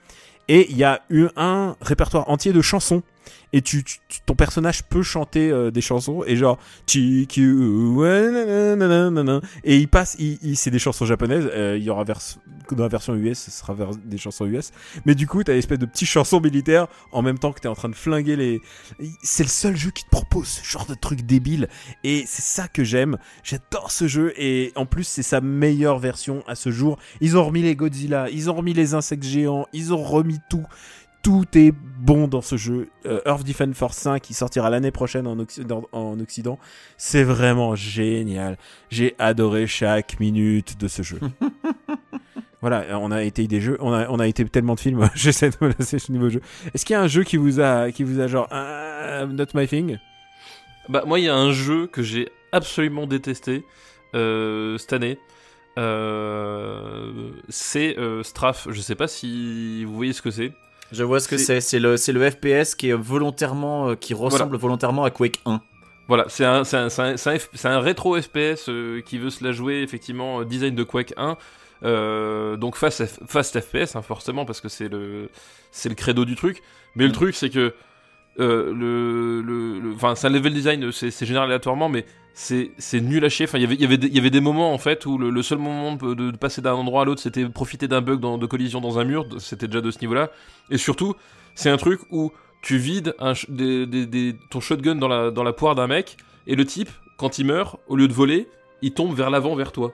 Et 0.47 0.71
il 0.71 0.77
y 0.77 0.83
a 0.83 1.01
eu 1.09 1.27
un 1.35 1.75
répertoire 1.81 2.29
entier 2.29 2.53
de 2.53 2.61
chansons. 2.61 3.01
Et 3.53 3.61
tu, 3.61 3.83
ton 4.25 4.35
personnage 4.35 4.83
peut 4.83 5.03
chanter 5.03 5.49
euh, 5.49 5.71
des 5.71 5.81
chansons. 5.81 6.23
Et 6.27 6.35
genre. 6.35 6.57
Et 9.63 9.77
il 9.77 9.87
passe, 9.87 10.15
il, 10.19 10.57
c'est 10.57 10.71
des 10.71 10.79
chansons 10.79 11.05
japonaises. 11.05 11.49
euh, 11.53 11.77
il 11.77 11.83
y 11.83 11.89
aura 11.89 12.03
vers, 12.03 12.19
dans 12.71 12.83
la 12.83 12.89
version 12.89 13.15
US, 13.15 13.39
ce 13.39 13.51
sera 13.51 13.73
vers- 13.73 13.95
des 13.95 14.17
chansons 14.17 14.45
US. 14.45 14.71
Mais 15.05 15.15
du 15.15 15.27
coup, 15.27 15.43
t'as 15.43 15.53
une 15.53 15.59
espèce 15.59 15.79
de 15.79 15.85
petites 15.85 16.07
chansons 16.07 16.39
militaires 16.41 16.87
en 17.11 17.21
même 17.21 17.39
temps 17.39 17.51
que 17.53 17.59
t'es 17.59 17.67
en 17.67 17.75
train 17.75 17.89
de 17.89 17.95
flinguer 17.95 18.35
les. 18.35 18.61
C'est 19.23 19.43
le 19.43 19.49
seul 19.49 19.75
jeu 19.75 19.91
qui 19.91 20.03
te 20.03 20.09
propose 20.09 20.47
ce 20.47 20.63
genre 20.65 20.85
de 20.85 20.93
truc 20.95 21.21
débile. 21.21 21.67
Et 22.03 22.23
c'est 22.27 22.41
ça 22.43 22.67
que 22.67 22.83
j'aime. 22.83 23.17
J'adore 23.43 23.91
ce 23.91 24.07
jeu 24.07 24.33
et 24.37 24.71
en 24.75 24.85
plus 24.85 25.03
c'est 25.05 25.23
sa 25.23 25.41
meilleure 25.41 25.99
version 25.99 26.43
à 26.47 26.55
ce 26.55 26.71
jour. 26.71 26.97
Ils 27.21 27.37
ont 27.37 27.45
remis 27.45 27.61
les 27.61 27.75
Godzilla, 27.75 28.29
ils 28.29 28.49
ont 28.49 28.55
remis 28.55 28.73
les 28.73 28.93
insectes 28.93 29.23
géants, 29.23 29.65
ils 29.73 29.93
ont 29.93 30.03
remis 30.03 30.39
tout. 30.49 30.65
Tout 31.27 31.43
est 31.55 31.73
bon 31.73 32.29
dans 32.29 32.39
ce 32.39 32.55
jeu. 32.55 32.87
Euh, 33.05 33.19
Earth 33.25 33.45
Defense 33.45 33.75
Force 33.75 33.97
5 33.97 34.21
qui 34.21 34.33
sortira 34.33 34.69
l'année 34.69 34.91
prochaine 34.91 35.27
en 35.27 35.37
Occident. 35.39 35.83
En 35.91 36.17
Occident. 36.21 36.57
C'est 36.95 37.25
vraiment 37.25 37.75
génial. 37.75 38.57
J'ai 38.89 39.13
adoré 39.19 39.67
chaque 39.67 40.21
minute 40.21 40.79
de 40.79 40.87
ce 40.87 41.01
jeu. 41.01 41.19
voilà, 42.61 42.97
on 42.97 43.11
a 43.11 43.23
été 43.23 43.45
des 43.45 43.59
jeux, 43.59 43.75
on 43.81 43.91
a, 43.91 44.07
on 44.07 44.19
a 44.19 44.27
été 44.27 44.45
tellement 44.45 44.75
de 44.75 44.79
films. 44.79 45.09
J'essaie 45.15 45.49
de 45.49 45.57
me 45.59 45.73
lasser 45.77 45.99
ce 45.99 46.13
niveau 46.13 46.29
jeu. 46.29 46.39
Est-ce 46.73 46.85
qu'il 46.85 46.93
y 46.93 46.97
a 46.97 47.01
un 47.01 47.07
jeu 47.07 47.25
qui 47.25 47.35
vous 47.35 47.59
a, 47.59 47.91
qui 47.91 48.03
vous 48.03 48.21
a 48.21 48.27
genre, 48.27 48.47
ah, 48.49 49.25
not 49.25 49.47
my 49.53 49.67
thing? 49.67 49.97
Bah, 50.87 51.03
moi, 51.05 51.19
il 51.19 51.25
y 51.25 51.29
a 51.29 51.35
un 51.35 51.51
jeu 51.51 51.87
que 51.87 52.03
j'ai 52.03 52.29
absolument 52.53 53.05
détesté 53.05 53.65
euh, 54.15 54.77
cette 54.77 54.93
année. 54.93 55.19
Euh, 55.77 57.31
c'est 57.49 57.99
euh, 57.99 58.23
Strafe. 58.23 58.69
Je 58.71 58.79
sais 58.79 58.95
pas 58.95 59.09
si 59.09 59.83
vous 59.83 59.93
voyez 59.93 60.13
ce 60.13 60.21
que 60.21 60.31
c'est. 60.31 60.53
Je 60.91 61.03
vois 61.03 61.19
ce 61.19 61.27
que 61.27 61.37
C'est- 61.37 61.61
c'est. 61.61 61.79
Le, 61.79 61.95
le 61.95 62.29
FPS 62.31 62.75
qui 62.75 62.89
est 62.89 62.93
volontairement, 62.93 63.89
euh, 63.89 63.95
qui 63.95 64.13
ressemble 64.13 64.57
volontairement 64.57 65.03
à 65.03 65.09
Quake 65.11 65.39
1. 65.45 65.61
Voilà, 66.07 66.25
c'est 66.29 66.45
un, 66.45 66.61
un, 66.71 66.87
un, 66.87 67.35
un 67.65 67.79
rétro 67.79 68.19
FPS 68.21 68.69
euh, 68.69 69.01
qui 69.01 69.17
veut 69.17 69.29
se 69.29 69.43
la 69.43 69.51
jouer, 69.51 69.81
effectivement, 69.81 70.39
euh, 70.39 70.45
design 70.45 70.73
de 70.75 70.83
Quake 70.83 71.13
1. 71.17 71.37
Euh, 71.83 72.55
donc 72.55 72.75
fast, 72.77 73.03
fast 73.27 73.59
FPS, 73.59 73.95
hein, 73.95 74.01
forcément, 74.01 74.45
parce 74.45 74.61
que 74.61 74.69
c'est 74.69 74.87
le, 74.87 75.29
le 75.85 75.93
credo 75.95 76.23
du 76.25 76.35
truc. 76.35 76.61
Mais 76.95 77.03
le 77.03 77.09
Mm. 77.09 77.13
truc, 77.13 77.35
c'est 77.35 77.49
que 77.49 77.73
euh, 78.39 78.73
le, 78.73 79.41
le, 79.41 79.79
le- 79.79 79.93
enfin, 79.95 80.15
c'est 80.15 80.27
un 80.27 80.29
level 80.29 80.53
design, 80.53 80.91
c'est 80.91 81.11
c'est 81.11 81.25
généré 81.25 81.45
aléatoirement, 81.45 81.89
mais 81.89 82.05
c'est 82.33 82.71
c'est 82.77 83.01
nul 83.01 83.23
à 83.25 83.29
chier. 83.29 83.45
Enfin, 83.47 83.57
il 83.57 83.61
y 83.61 83.65
avait- 83.65 83.75
il 83.75 83.81
y 83.81 83.85
avait 83.85 83.97
des- 83.97 84.07
il 84.07 84.15
y 84.15 84.19
avait 84.19 84.29
des 84.29 84.41
moments 84.41 84.73
en 84.73 84.77
fait 84.77 85.05
où 85.05 85.17
le, 85.17 85.29
le 85.29 85.41
seul 85.41 85.57
moment 85.57 85.95
de, 85.95 86.13
de 86.13 86.37
passer 86.37 86.61
d'un 86.61 86.73
endroit 86.73 87.01
à 87.01 87.05
l'autre, 87.05 87.21
c'était 87.21 87.47
profiter 87.49 87.87
d'un 87.87 88.01
bug 88.01 88.19
dans- 88.19 88.37
de 88.37 88.45
collision 88.45 88.79
dans 88.81 88.99
un 88.99 89.03
mur. 89.05 89.25
C'était 89.39 89.67
déjà 89.67 89.81
de 89.81 89.89
ce 89.91 89.99
niveau-là. 90.01 90.29
Et 90.69 90.77
surtout, 90.77 91.15
c'est 91.55 91.69
un 91.69 91.77
truc 91.77 91.99
où 92.11 92.31
tu 92.61 92.77
vides 92.77 93.15
un 93.19 93.33
ch- 93.33 93.49
des- 93.49 93.85
des- 93.87 94.05
des- 94.05 94.35
ton 94.51 94.59
shotgun 94.59 94.95
dans 94.95 95.07
la, 95.07 95.31
dans 95.31 95.43
la 95.43 95.53
poire 95.53 95.73
d'un 95.75 95.87
mec, 95.87 96.17
et 96.45 96.55
le 96.55 96.65
type, 96.65 96.89
quand 97.17 97.39
il 97.39 97.45
meurt, 97.45 97.77
au 97.87 97.95
lieu 97.95 98.07
de 98.07 98.13
voler, 98.13 98.47
il 98.83 98.93
tombe 98.93 99.15
vers 99.15 99.29
l'avant, 99.31 99.55
vers 99.55 99.71
toi. 99.71 99.93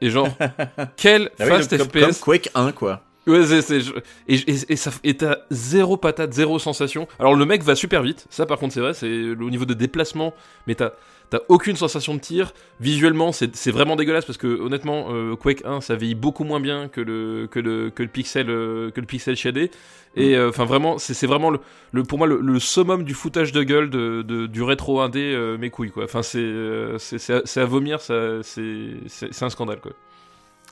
Et 0.00 0.10
genre, 0.10 0.28
quel 0.96 1.30
Ah 1.38 1.44
oui, 1.44 1.48
fast 1.48 1.70
donc, 1.74 1.90
comme, 1.92 2.02
FPS 2.02 2.20
comme 2.20 2.34
Quake 2.34 2.50
1, 2.54 2.72
quoi. 2.72 3.02
Ouais, 3.28 3.44
c'est, 3.46 3.62
c'est- 3.62 3.80
je- 3.80 3.92
et, 4.26 4.34
et, 4.36 4.72
et 4.72 4.76
ça, 4.76 4.90
et 5.04 5.16
t'as 5.16 5.36
zéro 5.50 5.96
patate, 5.96 6.32
zéro 6.32 6.58
sensation. 6.58 7.06
Alors 7.18 7.34
le 7.34 7.44
mec 7.44 7.62
va 7.62 7.74
super 7.74 8.02
vite, 8.02 8.26
ça 8.30 8.46
par 8.46 8.58
contre 8.58 8.72
c'est 8.74 8.80
vrai, 8.80 8.94
c'est 8.94 9.30
au 9.32 9.50
niveau 9.50 9.66
de 9.66 9.74
déplacement, 9.74 10.34
mais 10.66 10.74
t'as, 10.74 10.92
T'as 11.30 11.40
aucune 11.50 11.76
sensation 11.76 12.14
de 12.14 12.20
tir. 12.20 12.54
Visuellement, 12.80 13.32
c'est 13.32 13.54
c'est 13.54 13.70
vraiment 13.70 13.96
dégueulasse 13.96 14.24
parce 14.24 14.38
que 14.38 14.46
honnêtement, 14.46 15.08
euh, 15.10 15.36
Quake 15.36 15.62
1, 15.62 15.82
ça 15.82 15.94
vieillit 15.94 16.14
beaucoup 16.14 16.42
moins 16.42 16.58
bien 16.58 16.88
que 16.88 17.02
le 17.02 17.46
que 17.50 17.58
le 17.60 17.90
que 17.90 18.02
le 18.02 18.08
pixel 18.08 18.48
euh, 18.48 18.90
que 18.90 18.98
le 19.02 19.06
pixel 19.06 19.36
shadé. 19.36 19.70
Et 20.16 20.36
euh, 20.36 20.48
enfin 20.48 20.64
vraiment, 20.64 20.96
c'est 20.96 21.12
c'est 21.12 21.26
vraiment 21.26 21.50
le, 21.50 21.60
le 21.92 22.02
pour 22.02 22.16
moi 22.16 22.26
le, 22.26 22.40
le 22.40 22.58
summum 22.58 23.04
du 23.04 23.12
foutage 23.12 23.52
de 23.52 23.62
gueule 23.62 23.90
de, 23.90 24.22
de- 24.22 24.46
du 24.46 24.62
rétro 24.62 25.02
indé 25.02 25.20
euh, 25.34 25.58
mes 25.58 25.68
couilles 25.68 25.90
quoi. 25.90 26.04
Enfin 26.04 26.22
c'est 26.22 26.38
euh, 26.38 26.96
c'est 26.96 27.18
c'est 27.18 27.34
à, 27.34 27.42
c'est 27.44 27.60
à 27.60 27.66
vomir, 27.66 28.00
ça 28.00 28.42
c'est 28.42 28.92
c'est 29.06 29.30
c'est 29.30 29.44
un 29.44 29.50
scandale 29.50 29.80
quoi. 29.82 29.92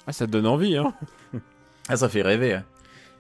Ah, 0.07 0.13
ça 0.13 0.27
te 0.27 0.33
donne 0.33 0.47
envie, 0.47 0.77
hein. 0.77 0.95
Ah, 1.89 1.97
ça 1.97 2.09
fait 2.09 2.23
rêver. 2.23 2.55
hein. 2.55 2.65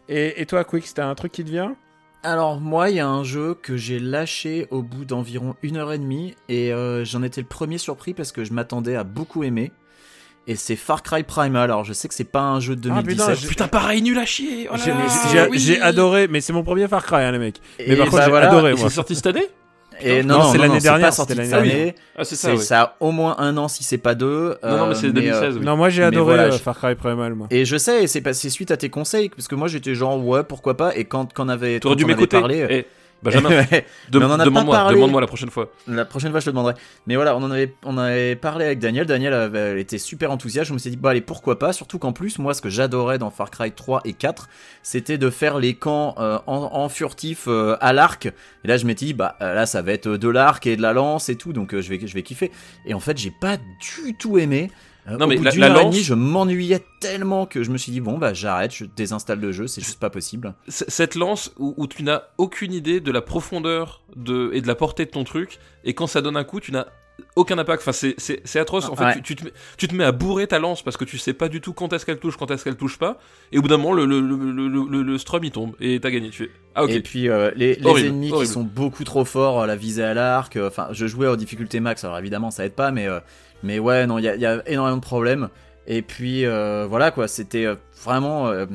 Et, 0.09 0.41
et 0.41 0.47
toi, 0.47 0.65
Quick, 0.65 0.87
c'était 0.87 1.03
un 1.03 1.15
truc 1.15 1.33
qui 1.33 1.45
te 1.45 1.51
vient? 1.51 1.77
Alors 2.23 2.61
moi, 2.61 2.91
il 2.91 2.97
y 2.97 3.01
a 3.01 3.09
un 3.09 3.23
jeu 3.25 3.55
que 3.61 3.77
j'ai 3.77 3.99
lâché 4.01 4.67
au 4.71 4.83
bout 4.83 5.05
d'environ 5.05 5.55
une 5.63 5.77
heure 5.77 5.93
et 5.93 5.99
demie 5.99 6.35
et 6.49 6.73
euh, 6.73 7.05
j'en 7.05 7.23
étais 7.23 7.41
le 7.41 7.47
premier 7.47 7.79
surpris 7.79 8.15
parce 8.15 8.33
que 8.33 8.43
je 8.45 8.53
m'attendais 8.53 8.97
à 8.97 9.05
beaucoup 9.05 9.45
aimer. 9.45 9.71
Et 10.49 10.55
c'est 10.57 10.77
Far 10.77 11.03
Cry 11.03 11.23
Primal. 11.25 11.65
Alors 11.71 11.85
je 11.85 11.93
sais 11.93 12.09
que 12.09 12.15
c'est 12.15 12.25
pas 12.25 12.41
un 12.43 12.59
jeu 12.61 12.75
de 12.77 12.89
Ah, 12.91 13.03
2017. 13.03 13.27
putain, 13.29 13.35
je- 13.43 13.49
Putain 13.49 13.69
pareil 13.69 14.03
nul 14.03 14.19
à 14.19 14.25
chier. 14.27 14.69
Oh 14.73 14.77
J'ai 14.77 14.93
oui. 15.51 15.79
adoré, 15.81 16.27
mais 16.29 16.41
c'est 16.41 16.53
mon 16.53 16.63
premier 16.65 16.87
Far 16.89 17.05
Cry, 17.05 17.23
hein, 17.23 17.33
les 17.33 17.39
mecs. 17.39 17.61
Et 17.79 17.91
Mais 17.91 17.97
par 17.97 18.07
bah 18.07 18.11
contre, 18.11 18.23
j'ai 18.25 18.31
voilà. 18.31 18.49
adoré, 18.49 18.71
Et 18.73 18.75
moi. 18.75 18.89
c'est 18.89 18.95
sorti 18.95 19.15
cette 19.17 19.27
année? 19.27 19.49
Et 20.03 20.23
Non, 20.23 20.39
non, 20.39 20.45
non, 20.45 20.53
c'est 20.53 20.59
l'année 20.59 20.79
dernière, 20.79 21.13
c'était 21.13 21.35
l'année 21.35 21.53
année. 21.55 21.95
Ah 22.19 22.25
c'est 22.25 22.37
ça. 22.37 22.51
Ouais. 22.53 22.57
Ça 22.59 22.81
a 22.83 22.97
au 23.01 23.11
moins 23.13 23.37
un 23.39 23.57
an 23.57 23.69
si 23.69 23.83
c'est 23.85 23.99
pas 23.99 24.15
deux. 24.15 24.57
Non 24.63 24.77
non 24.79 24.87
mais 24.89 24.93
euh, 24.93 24.95
c'est 24.95 25.11
2016. 25.13 25.57
oui. 25.59 25.65
Non, 25.65 25.77
moi 25.77 25.89
j'ai 25.89 26.03
adoré 26.05 26.25
voilà, 26.35 26.43
euh, 26.45 26.51
je- 26.53 26.59
Far 26.59 26.77
Cry 26.79 26.95
Primal, 26.95 27.35
moi. 27.35 27.47
Et 27.51 27.65
je 27.65 27.77
sais, 27.77 28.05
et 28.05 28.07
c'est 28.07 28.21
passé 28.21 28.51
suite 28.51 28.71
à 28.71 28.77
tes 28.77 28.91
conseils, 28.91 29.29
parce 29.31 29.49
que 29.49 29.55
moi 29.55 29.69
j'étais 29.69 29.95
genre 29.95 30.25
ouais 30.25 30.43
pourquoi 30.45 30.77
pas, 30.77 30.97
et 30.97 31.05
quand 31.05 31.33
quand 31.33 31.47
on 31.47 31.49
avait, 31.49 31.81
quand 31.81 31.95
dû 31.95 32.05
on 32.05 32.09
avait 32.11 32.27
parlé, 32.27 32.87
Benjamin, 33.23 33.51
de- 34.11 34.19
demande-moi, 34.95 35.21
la 35.21 35.27
prochaine 35.27 35.51
fois. 35.51 35.71
La 35.89 36.05
prochaine 36.05 36.31
fois, 36.31 36.41
je 36.41 36.45
te 36.47 36.51
demanderai. 36.51 36.75
Mais 37.07 37.17
voilà, 37.17 37.37
on 37.37 37.43
en 37.43 37.51
avait, 37.51 37.75
on 37.85 37.99
avait 37.99 38.37
parlé 38.37 38.65
avec 38.67 38.79
Daniel. 38.79 39.07
Daniel 39.07 39.33
avait, 39.33 39.81
était 39.81 39.99
super 39.99 40.31
enthousiaste. 40.31 40.69
Je 40.69 40.75
me 40.75 40.79
suis 40.79 40.91
dit, 40.91 40.97
bah 40.97 41.11
allez, 41.11 41.21
pourquoi 41.21 41.59
pas? 41.59 41.73
Surtout 41.73 41.99
qu'en 41.99 42.13
plus, 42.13 42.39
moi, 42.39 42.55
ce 42.55 42.61
que 42.63 42.69
j'adorais 42.69 43.19
dans 43.19 43.31
Far 43.31 43.51
Cry 43.51 43.73
3 43.73 44.03
et 44.05 44.13
4, 44.13 44.49
c'était 44.83 45.19
de 45.19 45.31
faire 45.31 45.59
les 45.59 45.75
camps 45.75 46.15
euh, 46.19 46.39
en, 46.47 46.71
en 46.73 46.89
furtif 46.89 47.45
euh, 47.49 47.77
à 47.81 47.93
l'arc. 47.93 48.27
Et 48.27 48.69
là, 48.69 48.77
je 48.77 48.85
m'étais 48.87 49.07
dit, 49.07 49.15
bah 49.15 49.37
euh, 49.41 49.55
là, 49.55 49.67
ça 49.67 49.83
va 49.83 49.93
être 49.93 50.09
de 50.09 50.29
l'arc 50.29 50.67
et 50.67 50.77
de 50.77 50.83
la 50.83 50.93
lance 50.93 51.29
et 51.29 51.37
tout, 51.37 51.53
donc 51.53 51.75
euh, 51.75 51.81
je 51.81 51.89
vais, 51.89 52.07
je 52.07 52.15
vais 52.15 52.23
kiffer. 52.23 52.51
Et 52.85 52.95
en 52.95 53.01
fait, 53.01 53.17
j'ai 53.19 53.31
pas 53.33 53.57
du 53.57 54.15
tout 54.15 54.39
aimé. 54.39 54.71
Euh, 55.09 55.17
Non, 55.19 55.27
au 55.27 55.29
mais 55.29 55.37
bout 55.37 55.45
la- 55.45 55.51
la 55.53 55.67
et 55.67 55.71
lance- 55.71 55.93
demie, 55.95 56.03
je 56.03 56.15
m'ennuyais 56.15 56.85
tellement 57.01 57.47
que 57.47 57.63
je 57.63 57.71
me 57.71 57.79
suis 57.79 57.93
dit, 57.93 58.01
bon, 58.01 58.19
bah 58.19 58.35
j'arrête, 58.35 58.75
je 58.75 58.85
désinstalle 58.85 59.39
le 59.41 59.53
jeu, 59.53 59.67
c'est 59.69 59.81
juste 59.81 60.01
pas 60.01 60.11
possible. 60.11 60.55
Cette 60.69 61.15
lance 61.15 61.53
où, 61.59 61.75
où 61.77 61.87
tu 61.87 62.03
n'as 62.03 62.23
aucune 62.39 62.73
idée 62.73 63.01
de 63.01 63.13
la 63.13 63.23
profondeur 63.23 64.03
de, 64.17 64.51
et 64.53 64.61
de 64.61 64.67
la 64.67 64.75
portée 64.75 65.05
de 65.05 65.11
ton 65.11 65.23
truc, 65.25 65.59
et 65.85 65.95
quand 65.95 66.07
ça 66.09 66.23
donne 66.23 66.37
un 66.37 66.45
coup, 66.45 66.59
tu 66.59 66.73
n'as 66.73 66.87
aucun 67.35 67.57
impact. 67.57 67.83
Enfin, 67.83 67.93
c'est- 67.93 68.57
atroce. 68.59 68.89
En 68.91 68.97
fait, 68.97 69.05
Ouais. 69.05 69.15
tu, 69.15 69.23
tu 69.23 69.37
te 69.37 69.45
mets, 69.45 69.53
tu 69.79 69.89
te 69.89 69.95
mets 69.95 70.05
à 70.05 70.13
bourrer 70.13 70.47
ta 70.49 70.59
lance 70.59 70.83
parce 70.83 70.97
que 70.99 71.05
tu 71.05 71.17
sais 71.17 71.33
pas 71.33 71.49
du 71.49 71.61
tout 71.63 71.73
quand 71.73 71.93
est-ce 71.95 72.05
qu'elle 72.05 72.19
touche, 72.19 72.37
quand 72.37 72.51
est-ce 72.51 72.63
qu'elle 72.65 72.77
touche 72.77 72.99
pas, 72.99 73.19
et 73.53 73.59
au 73.59 73.63
bout 73.63 73.69
d'un 73.69 73.79
moment, 73.79 73.93
le, 73.95 74.05
le, 74.05 74.21
le, 74.21 75.03
le, 75.03 75.19
strum 75.19 75.43
il 75.45 75.51
tombe, 75.51 75.73
et 75.81 75.99
t'as 76.01 76.11
gagné. 76.11 76.29
Tu 76.31 76.45
fais 76.45 76.51
Ah, 76.75 76.85
ok. 76.85 76.91
Et 76.91 77.01
puis 77.01 77.29
euh, 77.31 77.51
les, 77.57 77.77
les 77.77 77.87
Horrible, 77.87 78.09
ennemis 78.09 78.33
horrible. 78.33 78.47
qui 78.49 78.53
sont 78.53 78.65
beaucoup 78.65 79.05
trop 79.05 79.25
forts 79.25 79.63
à 79.63 79.67
la 79.67 79.77
visée 79.77 80.03
à 80.05 80.13
l'arc. 80.15 80.57
euh, 80.57 80.67
Enfin, 80.69 80.89
je 80.91 81.07
jouais 81.07 81.27
en 81.29 81.37
difficulté 81.37 81.81
max, 81.81 82.05
alors 82.05 82.19
évidemment 82.19 82.51
ça 82.51 82.67
aide 82.67 82.75
pas, 82.75 82.91
mais 82.91 83.07
euh, 83.07 83.21
mais 83.67 83.79
ouais, 83.79 84.07
non, 84.07 84.19
il 84.19 84.25
y 84.25 84.29
a, 84.29 84.35
il 84.35 84.41
y 84.41 84.47
a 84.47 84.63
énormément 84.67 84.97
de 84.97 85.03
problèmes. 85.03 85.49
Et 85.87 86.03
puis 86.03 86.45
euh, 86.47 86.87
voilà 86.89 87.11
quoi, 87.11 87.29
c'était 87.29 87.65
euh, 87.67 87.77
vraiment 88.05 88.49
euh, 88.49 88.67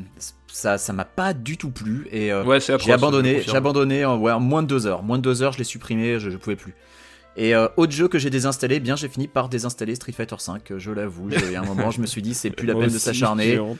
ça, 0.48 0.78
ça 0.78 0.94
m'a 0.94 1.04
pas 1.04 1.34
du 1.34 1.58
tout 1.58 1.70
plu 1.72 2.08
et 2.12 2.32
euh, 2.32 2.44
ouais, 2.44 2.60
j'ai 2.62 2.94
abandonné, 2.94 3.42
j'ai 3.42 3.56
abandonné 3.56 4.06
en, 4.06 4.18
ouais, 4.18 4.32
en 4.32 4.40
moins 4.40 4.64
de 4.64 4.68
deux 4.68 4.88
heures. 4.88 5.04
Moins 5.04 5.18
de 5.18 5.24
deux 5.24 5.44
heures, 5.44 5.52
je 5.52 5.58
l'ai 5.58 5.66
supprimé, 5.66 6.20
je, 6.20 6.30
je 6.30 6.38
pouvais 6.38 6.56
plus. 6.56 6.74
Et 7.38 7.56
euh, 7.56 7.68
autre 7.78 7.94
jeu 7.94 8.10
que 8.10 8.20
j'ai 8.20 8.30
désinstallé, 8.30 8.76
eh 8.76 8.80
bien 8.82 8.98
j'ai 8.98 9.08
fini 9.08 9.28
par 9.28 9.48
désinstaller 9.48 9.96
Street 9.96 10.12
Fighter 10.12 10.36
5, 10.38 10.74
je 10.78 10.92
l'avoue. 10.92 11.30
Il 11.32 11.52
y 11.52 11.56
a 11.56 11.62
un 11.62 11.66
moment, 11.66 11.90
je 11.90 12.02
me 12.02 12.06
suis 12.06 12.22
dit 12.22 12.34
c'est 12.34 12.50
plus 12.50 12.68
la 12.68 12.74
peine 12.76 12.90
de 12.90 12.98
s'acharner. 12.98 13.58
Ouais, 13.60 13.66
moi 13.66 13.76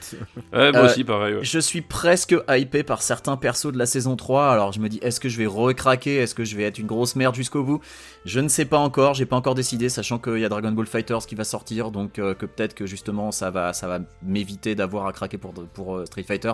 Euh, 0.54 0.86
aussi, 0.86 1.04
pareil. 1.04 1.34
ouais. 1.34 1.44
Je 1.44 1.58
suis 1.58 1.82
presque 1.82 2.34
hypé 2.48 2.82
par 2.82 3.02
certains 3.02 3.36
persos 3.36 3.70
de 3.72 3.78
la 3.78 3.84
saison 3.86 4.16
3, 4.16 4.50
alors 4.50 4.72
je 4.72 4.80
me 4.80 4.88
dis 4.88 4.98
est-ce 5.02 5.20
que 5.20 5.28
je 5.28 5.36
vais 5.36 5.44
recraquer, 5.46 6.16
est-ce 6.16 6.34
que 6.34 6.44
je 6.44 6.56
vais 6.56 6.62
être 6.62 6.78
une 6.78 6.86
grosse 6.86 7.14
merde 7.14 7.34
jusqu'au 7.34 7.62
bout? 7.62 7.80
Je 8.24 8.40
ne 8.40 8.48
sais 8.48 8.64
pas 8.64 8.78
encore, 8.78 9.12
j'ai 9.14 9.26
pas 9.26 9.36
encore 9.36 9.54
décidé, 9.54 9.90
sachant 9.90 10.18
qu'il 10.18 10.38
y 10.38 10.44
a 10.44 10.48
Dragon 10.48 10.72
Ball 10.72 10.86
Fighters 10.86 11.26
qui 11.26 11.34
va 11.34 11.44
sortir, 11.44 11.90
donc 11.90 12.18
euh, 12.18 12.32
que 12.34 12.46
peut-être 12.46 12.74
que 12.74 12.86
justement 12.86 13.32
ça 13.32 13.50
va, 13.50 13.74
ça 13.74 13.86
va 13.86 13.98
m'éviter 14.22 14.74
d'avoir 14.74 15.06
à 15.06 15.12
craquer 15.12 15.36
pour, 15.36 15.52
pour 15.52 15.96
euh, 15.96 16.06
Street 16.06 16.22
Fighter. 16.24 16.52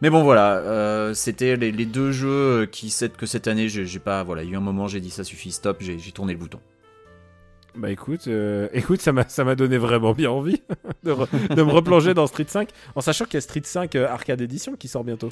Mais 0.00 0.10
bon 0.10 0.22
voilà, 0.22 0.56
euh, 0.58 1.14
c'était 1.14 1.56
les, 1.56 1.72
les 1.72 1.86
deux 1.86 2.12
jeux 2.12 2.66
qui 2.70 2.90
cette- 2.90 3.16
que 3.16 3.26
cette 3.26 3.48
année 3.48 3.68
j'ai 3.68 3.98
pas 3.98 4.22
voilà, 4.22 4.42
il 4.42 4.48
y 4.48 4.52
a 4.52 4.54
eu 4.54 4.56
un 4.56 4.60
moment 4.60 4.86
j'ai 4.88 5.00
dit 5.00 5.10
ça 5.10 5.24
suffit, 5.24 5.52
stop, 5.52 5.78
j'ai 5.80 5.96
tourné 6.12 6.32
le 6.32 6.38
bouton. 6.38 6.60
Bah 7.76 7.90
écoute, 7.90 8.28
euh, 8.28 8.68
écoute, 8.72 9.00
ça 9.00 9.12
m'a, 9.12 9.28
ça 9.28 9.42
m'a 9.44 9.54
donné 9.56 9.78
vraiment 9.78 10.12
bien 10.12 10.30
envie 10.30 10.62
de, 11.04 11.12
re- 11.12 11.54
de 11.54 11.62
me 11.62 11.72
replonger 11.72 12.14
dans 12.14 12.26
Street 12.28 12.44
5, 12.46 12.68
en 12.94 13.00
sachant 13.00 13.24
qu'il 13.24 13.34
y 13.34 13.38
a 13.38 13.40
Street 13.40 13.62
5 13.64 13.96
euh, 13.96 14.08
Arcade 14.08 14.40
Edition 14.40 14.74
qui 14.76 14.86
sort 14.88 15.02
bientôt. 15.04 15.28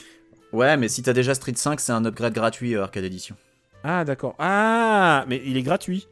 Ouais, 0.53 0.77
mais 0.77 0.89
si 0.89 1.03
t'as 1.03 1.13
déjà 1.13 1.35
Street 1.35 1.53
5, 1.55 1.79
c'est 1.81 1.93
un 1.93 2.05
upgrade 2.05 2.33
gratuit 2.35 2.77
Arcade 2.77 3.05
Edition. 3.05 3.37
Ah 3.85 4.05
d'accord. 4.05 4.35
Ah, 4.41 5.25
mais 5.29 5.41
il 5.47 5.57
est 5.57 5.63
gratuit. 5.63 6.09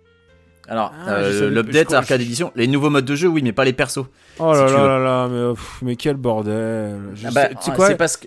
Alors, 0.68 0.92
Ah, 1.04 1.14
euh, 1.14 1.50
l'update 1.50 1.92
Arcade 1.92 2.20
Edition, 2.20 2.52
les 2.54 2.68
nouveaux 2.68 2.90
modes 2.90 3.04
de 3.06 3.16
jeu, 3.16 3.26
oui, 3.26 3.42
mais 3.42 3.52
pas 3.52 3.64
les 3.64 3.72
persos. 3.72 4.06
Oh 4.38 4.54
Si 4.54 4.60
là 4.60 4.66
là 4.70 4.86
là 4.86 4.98
là, 4.98 5.28
mais, 5.28 5.54
pff, 5.54 5.78
mais 5.82 5.96
quel 5.96 6.16
bordel. 6.16 7.00
Ah 7.24 7.30
bah, 7.32 7.48
sais- 7.48 7.54
tu 7.56 7.62
sais 7.64 7.72
quoi 7.72 7.88
c'est 7.88 7.96
parce 7.96 8.16
que 8.16 8.26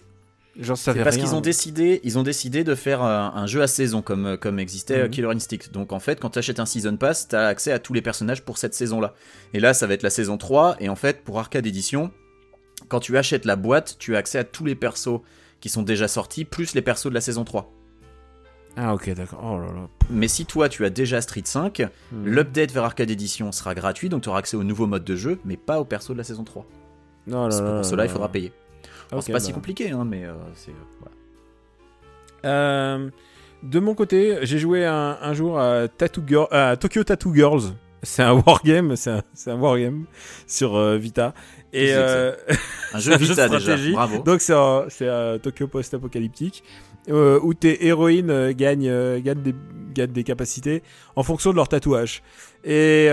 J'en 0.59 0.75
savais 0.75 1.03
parce 1.03 1.17
qu'ils 1.17 1.33
ont 1.33 1.41
décidé, 1.41 1.99
ils 2.03 2.19
ont 2.19 2.23
décidé 2.23 2.63
de 2.63 2.75
faire 2.75 3.03
euh, 3.03 3.27
un 3.33 3.47
jeu 3.47 3.61
à 3.63 3.67
saison 3.67 4.03
comme 4.03 4.25
euh, 4.27 4.37
comme 4.37 4.59
existait 4.59 4.99
euh, 4.99 5.03
Mhm. 5.05 5.09
Killer 5.09 5.27
Instinct. 5.31 5.71
Donc 5.71 5.91
en 5.91 5.99
fait, 5.99 6.19
quand 6.19 6.29
tu 6.29 6.39
achètes 6.39 6.59
un 6.59 6.67
season 6.67 6.95
pass, 6.95 7.27
tu 7.27 7.35
as 7.35 7.47
accès 7.47 7.71
à 7.71 7.79
tous 7.79 7.93
les 7.93 8.01
personnages 8.03 8.43
pour 8.43 8.59
cette 8.59 8.75
saison-là. 8.75 9.15
Et 9.53 9.59
là, 9.59 9.73
ça 9.73 9.87
va 9.87 9.95
être 9.95 10.03
la 10.03 10.11
saison 10.11 10.37
3 10.37 10.75
et 10.79 10.89
en 10.89 10.95
fait, 10.95 11.23
pour 11.23 11.39
Arcade 11.39 11.65
Edition, 11.65 12.11
quand 12.87 12.99
tu 12.99 13.17
achètes 13.17 13.45
la 13.45 13.55
boîte, 13.55 13.95
tu 13.97 14.15
as 14.15 14.19
accès 14.19 14.37
à 14.37 14.43
tous 14.43 14.63
les 14.65 14.75
persos 14.75 15.21
qui 15.59 15.69
sont 15.69 15.81
déjà 15.81 16.07
sortis 16.07 16.45
plus 16.45 16.75
les 16.75 16.81
persos 16.83 17.07
de 17.09 17.13
la 17.15 17.21
saison 17.21 17.45
3. 17.45 17.71
Ah 18.75 18.93
ok 18.93 19.11
d'accord. 19.15 19.39
Oh 19.43 19.57
là 19.59 19.67
là. 19.73 19.87
Mais 20.11 20.27
si 20.27 20.45
toi 20.45 20.69
tu 20.69 20.85
as 20.85 20.89
déjà 20.91 21.21
Street 21.21 21.43
5, 21.45 21.81
Hmm. 22.11 22.25
l'update 22.25 22.71
vers 22.71 22.83
Arcade 22.83 23.09
Edition 23.09 23.51
sera 23.51 23.73
gratuit, 23.73 24.09
donc 24.09 24.21
tu 24.23 24.29
auras 24.29 24.39
accès 24.39 24.55
aux 24.57 24.63
nouveaux 24.63 24.87
modes 24.87 25.03
de 25.03 25.15
jeu, 25.15 25.39
mais 25.45 25.57
pas 25.57 25.79
aux 25.79 25.85
persos 25.85 26.11
de 26.11 26.17
la 26.17 26.23
saison 26.23 26.43
3. 26.43 26.65
Oh 27.27 27.31
là 27.31 27.47
là 27.47 27.71
pour 27.77 27.85
cela, 27.85 28.05
il 28.05 28.09
faudra 28.09 28.29
payer. 28.29 28.51
C'est 29.21 29.31
pas 29.31 29.39
si 29.39 29.51
bah. 29.51 29.55
compliqué, 29.55 29.91
hein, 29.91 30.05
mais 30.05 30.23
euh, 30.25 30.33
c'est 30.55 30.71
euh, 30.71 30.73
voilà. 30.99 31.15
Euh, 32.45 33.09
de 33.63 33.79
mon 33.79 33.95
côté, 33.95 34.39
j'ai 34.43 34.59
joué 34.59 34.85
un, 34.85 35.17
un 35.21 35.33
jour 35.33 35.59
à, 35.59 35.87
Tattoo 35.87 36.23
Girl- 36.27 36.47
à 36.51 36.75
Tokyo 36.75 37.03
Tattoo 37.03 37.33
Girls. 37.33 37.73
C'est 38.01 38.23
un 38.23 38.33
wargame, 38.45 38.95
c'est 38.95 39.11
un, 39.47 39.55
wargame 39.55 40.05
sur 40.45 40.77
Vita. 40.97 41.33
Et 41.71 41.93
un 42.93 42.99
jeu 42.99 43.15
Vita 43.17 43.47
déjà. 43.47 43.59
stratégie. 43.59 43.91
Bravo. 43.93 44.23
donc 44.23 44.41
c'est 44.41 45.39
Tokyo 45.41 45.67
post-apocalyptique 45.67 46.63
euh, 47.09 47.39
où 47.43 47.53
tes 47.53 47.85
héroïnes 47.87 48.29
euh, 48.29 48.53
gagnent, 48.53 48.87
euh, 48.87 49.19
gagnent, 49.19 49.41
des, 49.41 49.55
gagnent 49.93 50.11
des 50.11 50.23
capacités 50.23 50.83
en 51.15 51.23
fonction 51.23 51.51
de 51.51 51.55
leur 51.57 51.67
tatouage. 51.67 52.21
Et 52.65 53.07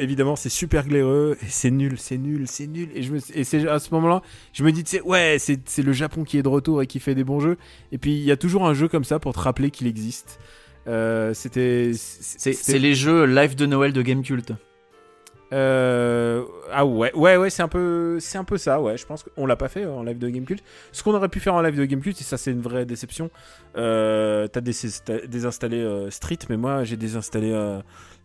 évidemment, 0.00 0.36
c'est 0.36 0.48
super 0.48 0.86
glaireux 0.86 1.36
et 1.42 1.46
c'est 1.48 1.70
nul, 1.72 1.98
c'est 1.98 2.18
nul, 2.18 2.46
c'est 2.46 2.66
nul. 2.68 2.88
Et 2.94 3.02
je 3.02 3.12
me, 3.12 3.18
et 3.34 3.42
c'est 3.42 3.66
à 3.68 3.80
ce 3.80 3.92
moment-là, 3.94 4.22
je 4.52 4.62
me 4.62 4.70
dis, 4.70 4.84
tu 4.84 4.90
sais, 4.98 5.00
ouais, 5.02 5.36
c'est 5.40 5.58
c'est 5.68 5.82
le 5.82 5.92
Japon 5.92 6.22
qui 6.22 6.38
est 6.38 6.42
de 6.42 6.48
retour 6.48 6.80
et 6.82 6.86
qui 6.86 7.00
fait 7.00 7.16
des 7.16 7.24
bons 7.24 7.40
jeux. 7.40 7.56
Et 7.90 7.98
puis 7.98 8.12
il 8.12 8.22
y 8.22 8.30
a 8.30 8.36
toujours 8.36 8.64
un 8.66 8.74
jeu 8.74 8.86
comme 8.86 9.02
ça 9.04 9.18
pour 9.18 9.32
te 9.32 9.40
rappeler 9.40 9.70
qu'il 9.72 9.88
existe. 9.88 10.38
Euh, 10.86 11.34
C'était, 11.34 11.90
C'est 11.94 12.52
c'était- 12.52 12.52
c'est 12.52 12.78
les 12.78 12.94
jeux 12.94 13.24
live 13.24 13.56
de 13.56 13.66
Noël 13.66 13.92
de 13.92 14.02
Game 14.02 14.22
Cult. 14.22 14.52
Euh, 15.52 16.42
ah 16.72 16.84
ouais, 16.84 17.12
ouais, 17.14 17.36
ouais, 17.36 17.50
c'est 17.50 17.62
un 17.62 17.68
peu, 17.68 18.18
c'est 18.20 18.38
un 18.38 18.44
peu 18.44 18.58
ça, 18.58 18.80
ouais. 18.80 18.96
Je 18.96 19.06
pense 19.06 19.22
qu'on 19.22 19.46
l'a 19.46 19.56
pas 19.56 19.68
fait 19.68 19.86
en 19.86 20.02
live 20.02 20.18
de 20.18 20.28
Gamecult. 20.28 20.60
Ce 20.92 21.02
qu'on 21.02 21.14
aurait 21.14 21.28
pu 21.28 21.40
faire 21.40 21.54
en 21.54 21.62
live 21.62 21.76
de 21.76 21.84
Gamecult, 21.84 22.20
et 22.20 22.24
ça 22.24 22.36
c'est 22.36 22.50
une 22.50 22.60
vraie 22.60 22.84
déception. 22.84 23.30
Euh, 23.76 24.48
t'as 24.48 24.60
dés- 24.60 24.72
t'as 25.04 25.26
désinstallé 25.26 25.78
euh, 25.78 26.10
Street, 26.10 26.38
mais 26.50 26.56
moi 26.56 26.84
j'ai 26.84 26.96
désinstallé 26.96 27.52
euh, 27.52 27.80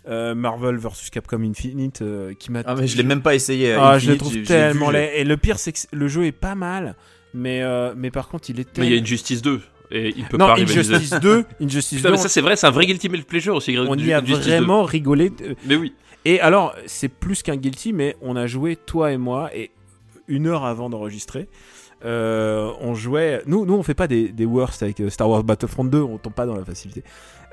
euh, 0.10 0.34
Marvel 0.34 0.78
vs 0.78 1.10
Capcom 1.12 1.42
Infinite, 1.44 2.02
euh, 2.02 2.34
qui 2.34 2.52
m'a. 2.52 2.62
Ah 2.66 2.76
mais 2.76 2.88
je 2.88 2.98
l'ai 2.98 3.04
même 3.04 3.22
pas 3.22 3.36
essayé. 3.36 3.74
Ah, 3.74 3.94
Infinite, 3.94 4.02
je 4.06 4.12
le 4.12 4.18
trouve 4.18 4.42
tellement 4.44 4.88
vu, 4.88 4.94
laid. 4.94 5.12
Et 5.16 5.24
le 5.24 5.38
pire, 5.38 5.60
c'est 5.60 5.72
que 5.74 5.80
le 5.94 6.08
jeu 6.08 6.26
est 6.26 6.32
pas 6.32 6.56
mal, 6.56 6.96
mais 7.34 7.62
euh, 7.62 7.94
mais 7.96 8.10
par 8.12 8.28
contre, 8.30 8.50
il 8.50 8.60
est 8.60 8.64
Mais 8.68 8.74
tellement. 8.74 8.90
il 8.90 8.96
y 8.96 8.98
a 8.98 9.02
Injustice 9.02 9.42
2 9.44 9.62
et 9.92 10.14
il 10.18 10.26
peut 10.26 10.38
non, 10.38 10.48
pas. 10.48 10.56
Injustice 10.60 11.12
2, 11.22 11.46
Injustice 11.62 11.98
Putain, 12.00 12.10
2, 12.10 12.16
mais 12.16 12.22
ça 12.22 12.30
c'est 12.30 12.42
vrai, 12.42 12.56
c'est 12.56 12.66
un 12.66 12.72
vrai 12.72 12.86
guilty 12.88 13.10
pleasure 13.10 13.56
aussi. 13.56 13.78
on 13.78 13.94
y 13.96 14.12
a 14.14 14.20
Injustice 14.20 14.46
2. 14.48 14.52
vraiment 14.54 14.84
rigolé. 14.84 15.32
euh, 15.44 15.54
Mais 15.68 15.76
oui. 15.76 15.94
Et 16.26 16.40
alors, 16.40 16.76
c'est 16.86 17.08
plus 17.10 17.42
qu'un 17.44 17.56
guilty, 17.58 17.94
mais 17.94 18.16
on 18.22 18.36
a 18.36 18.46
joué, 18.48 18.76
toi 18.76 19.12
et 19.12 19.18
moi, 19.18 19.50
et 19.56 19.72
une 20.28 20.48
heure 20.48 20.66
avant 20.66 20.90
d'enregistrer, 20.90 21.48
euh, 22.06 22.72
on 22.82 22.94
jouait. 22.96 23.42
Nous, 23.46 23.66
nous, 23.66 23.74
on 23.74 23.84
fait 23.84 23.94
pas 23.94 24.08
des, 24.08 24.30
des 24.30 24.46
worst 24.46 24.84
avec 24.84 25.00
euh, 25.00 25.10
Star 25.10 25.30
Wars 25.30 25.44
Battlefront 25.44 25.84
2, 25.84 26.00
on 26.02 26.18
tombe 26.18 26.34
pas 26.34 26.46
dans 26.46 26.56
la 26.56 26.66
facilité. 26.66 27.04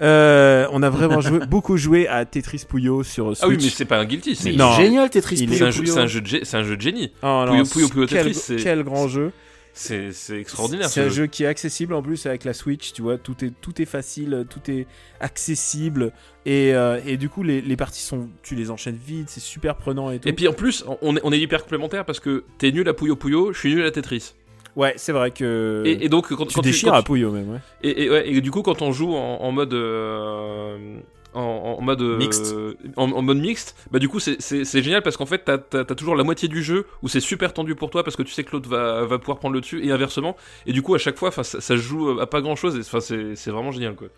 Euh, 0.00 0.66
on 0.72 0.82
a 0.82 0.90
vraiment 0.90 1.20
joué, 1.20 1.40
beaucoup 1.48 1.76
joué 1.76 2.06
à 2.08 2.24
Tetris 2.24 2.64
Puyo 2.68 3.02
sur 3.02 3.36
Switch. 3.36 3.38
Ah 3.42 3.48
oui, 3.48 3.56
mais 3.60 3.68
c'est 3.68 3.84
pas 3.84 3.98
un 3.98 4.04
guilty. 4.04 4.36
C'est 4.36 4.52
génial 4.76 5.10
Tetris 5.10 5.44
Puyo 5.44 5.54
c'est 5.58 5.64
un, 5.64 5.70
jeu- 5.70 5.98
un 5.98 6.04
de 6.20 6.26
gé- 6.26 6.44
c'est 6.44 6.56
un 6.56 6.62
jeu 6.62 6.76
de 6.76 6.80
génie. 6.80 7.12
Oh 7.22 7.44
non, 7.46 7.52
Puyo 7.52 7.64
Puyo 7.64 7.88
Puyo 7.88 8.06
quel, 8.06 8.18
Tetris, 8.26 8.34
c'est- 8.34 8.56
quel 8.56 8.84
grand 8.84 9.08
jeu. 9.08 9.32
C'est 9.80 10.38
extraordinaire. 10.40 10.88
C'est 10.88 11.02
ce 11.02 11.06
un 11.06 11.08
jeu 11.08 11.26
qui 11.28 11.44
est 11.44 11.46
accessible 11.46 11.94
en 11.94 12.02
plus 12.02 12.26
avec 12.26 12.44
la 12.44 12.52
Switch, 12.52 12.92
tu 12.92 13.00
vois, 13.02 13.16
tout 13.16 13.44
est, 13.44 13.52
tout 13.60 13.80
est 13.80 13.84
facile, 13.86 14.44
tout 14.50 14.70
est 14.70 14.86
accessible. 15.20 16.12
Et, 16.46 16.74
euh, 16.74 17.00
et 17.06 17.16
du 17.16 17.28
coup, 17.28 17.42
les, 17.42 17.60
les 17.60 17.76
parties 17.76 18.02
sont. 18.02 18.28
Tu 18.42 18.54
les 18.56 18.70
enchaînes 18.70 18.98
vite, 19.06 19.30
c'est 19.30 19.40
super 19.40 19.76
prenant 19.76 20.10
et 20.10 20.18
tout. 20.18 20.28
Et 20.28 20.32
puis 20.32 20.48
en 20.48 20.52
plus, 20.52 20.84
on 21.02 21.16
est, 21.16 21.20
on 21.22 21.32
est 21.32 21.38
hyper 21.38 21.62
complémentaires 21.62 22.04
parce 22.04 22.18
que 22.20 22.44
t'es 22.58 22.72
nul 22.72 22.88
à 22.88 22.94
Puyo 22.94 23.14
Puyo, 23.14 23.52
je 23.52 23.58
suis 23.58 23.72
nul 23.74 23.84
à 23.84 23.90
Tetris. 23.92 24.34
ouais, 24.74 24.94
c'est 24.96 25.12
vrai 25.12 25.30
que. 25.30 25.82
Et, 25.86 26.04
et 26.06 26.08
donc 26.08 26.28
quand, 26.34 26.46
tu 26.46 26.54
quand 26.54 26.62
déchires 26.62 26.90
quand 26.90 26.98
à 26.98 27.02
Puyo 27.02 27.30
même, 27.30 27.50
ouais. 27.52 27.60
Et, 27.82 28.04
et, 28.04 28.10
ouais, 28.10 28.28
et 28.28 28.40
du 28.40 28.50
coup, 28.50 28.62
quand 28.62 28.82
on 28.82 28.90
joue 28.92 29.14
en, 29.14 29.42
en 29.42 29.52
mode. 29.52 29.74
euh, 29.74 30.98
en, 31.34 31.40
en 31.78 31.80
mode 31.82 32.00
euh, 32.02 32.16
Mixte. 32.16 32.54
en, 32.96 33.10
en 33.12 33.22
mode 33.22 33.38
mixte 33.38 33.76
bah 33.90 33.98
du 33.98 34.08
coup 34.08 34.18
c'est- 34.18 34.40
génial 34.82 35.02
parce 35.02 35.16
qu'en 35.16 35.26
fait 35.26 35.44
t'as 35.44 35.84
toujours 35.94 36.16
la 36.16 36.24
moitié 36.24 36.48
du 36.48 36.62
jeu 36.62 36.86
où 37.02 37.08
c'est 37.08 37.20
super 37.20 37.52
tendu 37.52 37.74
pour 37.74 37.90
toi 37.90 38.02
parce 38.04 38.16
que 38.16 38.22
tu 38.22 38.32
sais 38.32 38.44
que 38.44 38.52
l'autre 38.52 38.68
va, 38.68 39.04
va 39.04 39.18
pouvoir 39.18 39.38
prendre 39.38 39.54
le 39.54 39.60
dessus 39.60 39.84
et 39.86 39.92
inversement 39.92 40.36
et 40.66 40.72
du 40.72 40.82
coup 40.82 40.94
à 40.94 40.98
chaque 40.98 41.16
fois 41.18 41.30
ça, 41.30 41.44
ça 41.44 41.60
se 41.60 41.76
joue 41.76 42.18
à 42.20 42.28
pas 42.28 42.40
grand 42.40 42.56
chose 42.56 42.76
et 42.76 42.82
c'est 42.82 43.34
c'est 43.36 43.50
vraiment 43.50 43.72
génial 43.72 43.94
quoi 43.94 44.08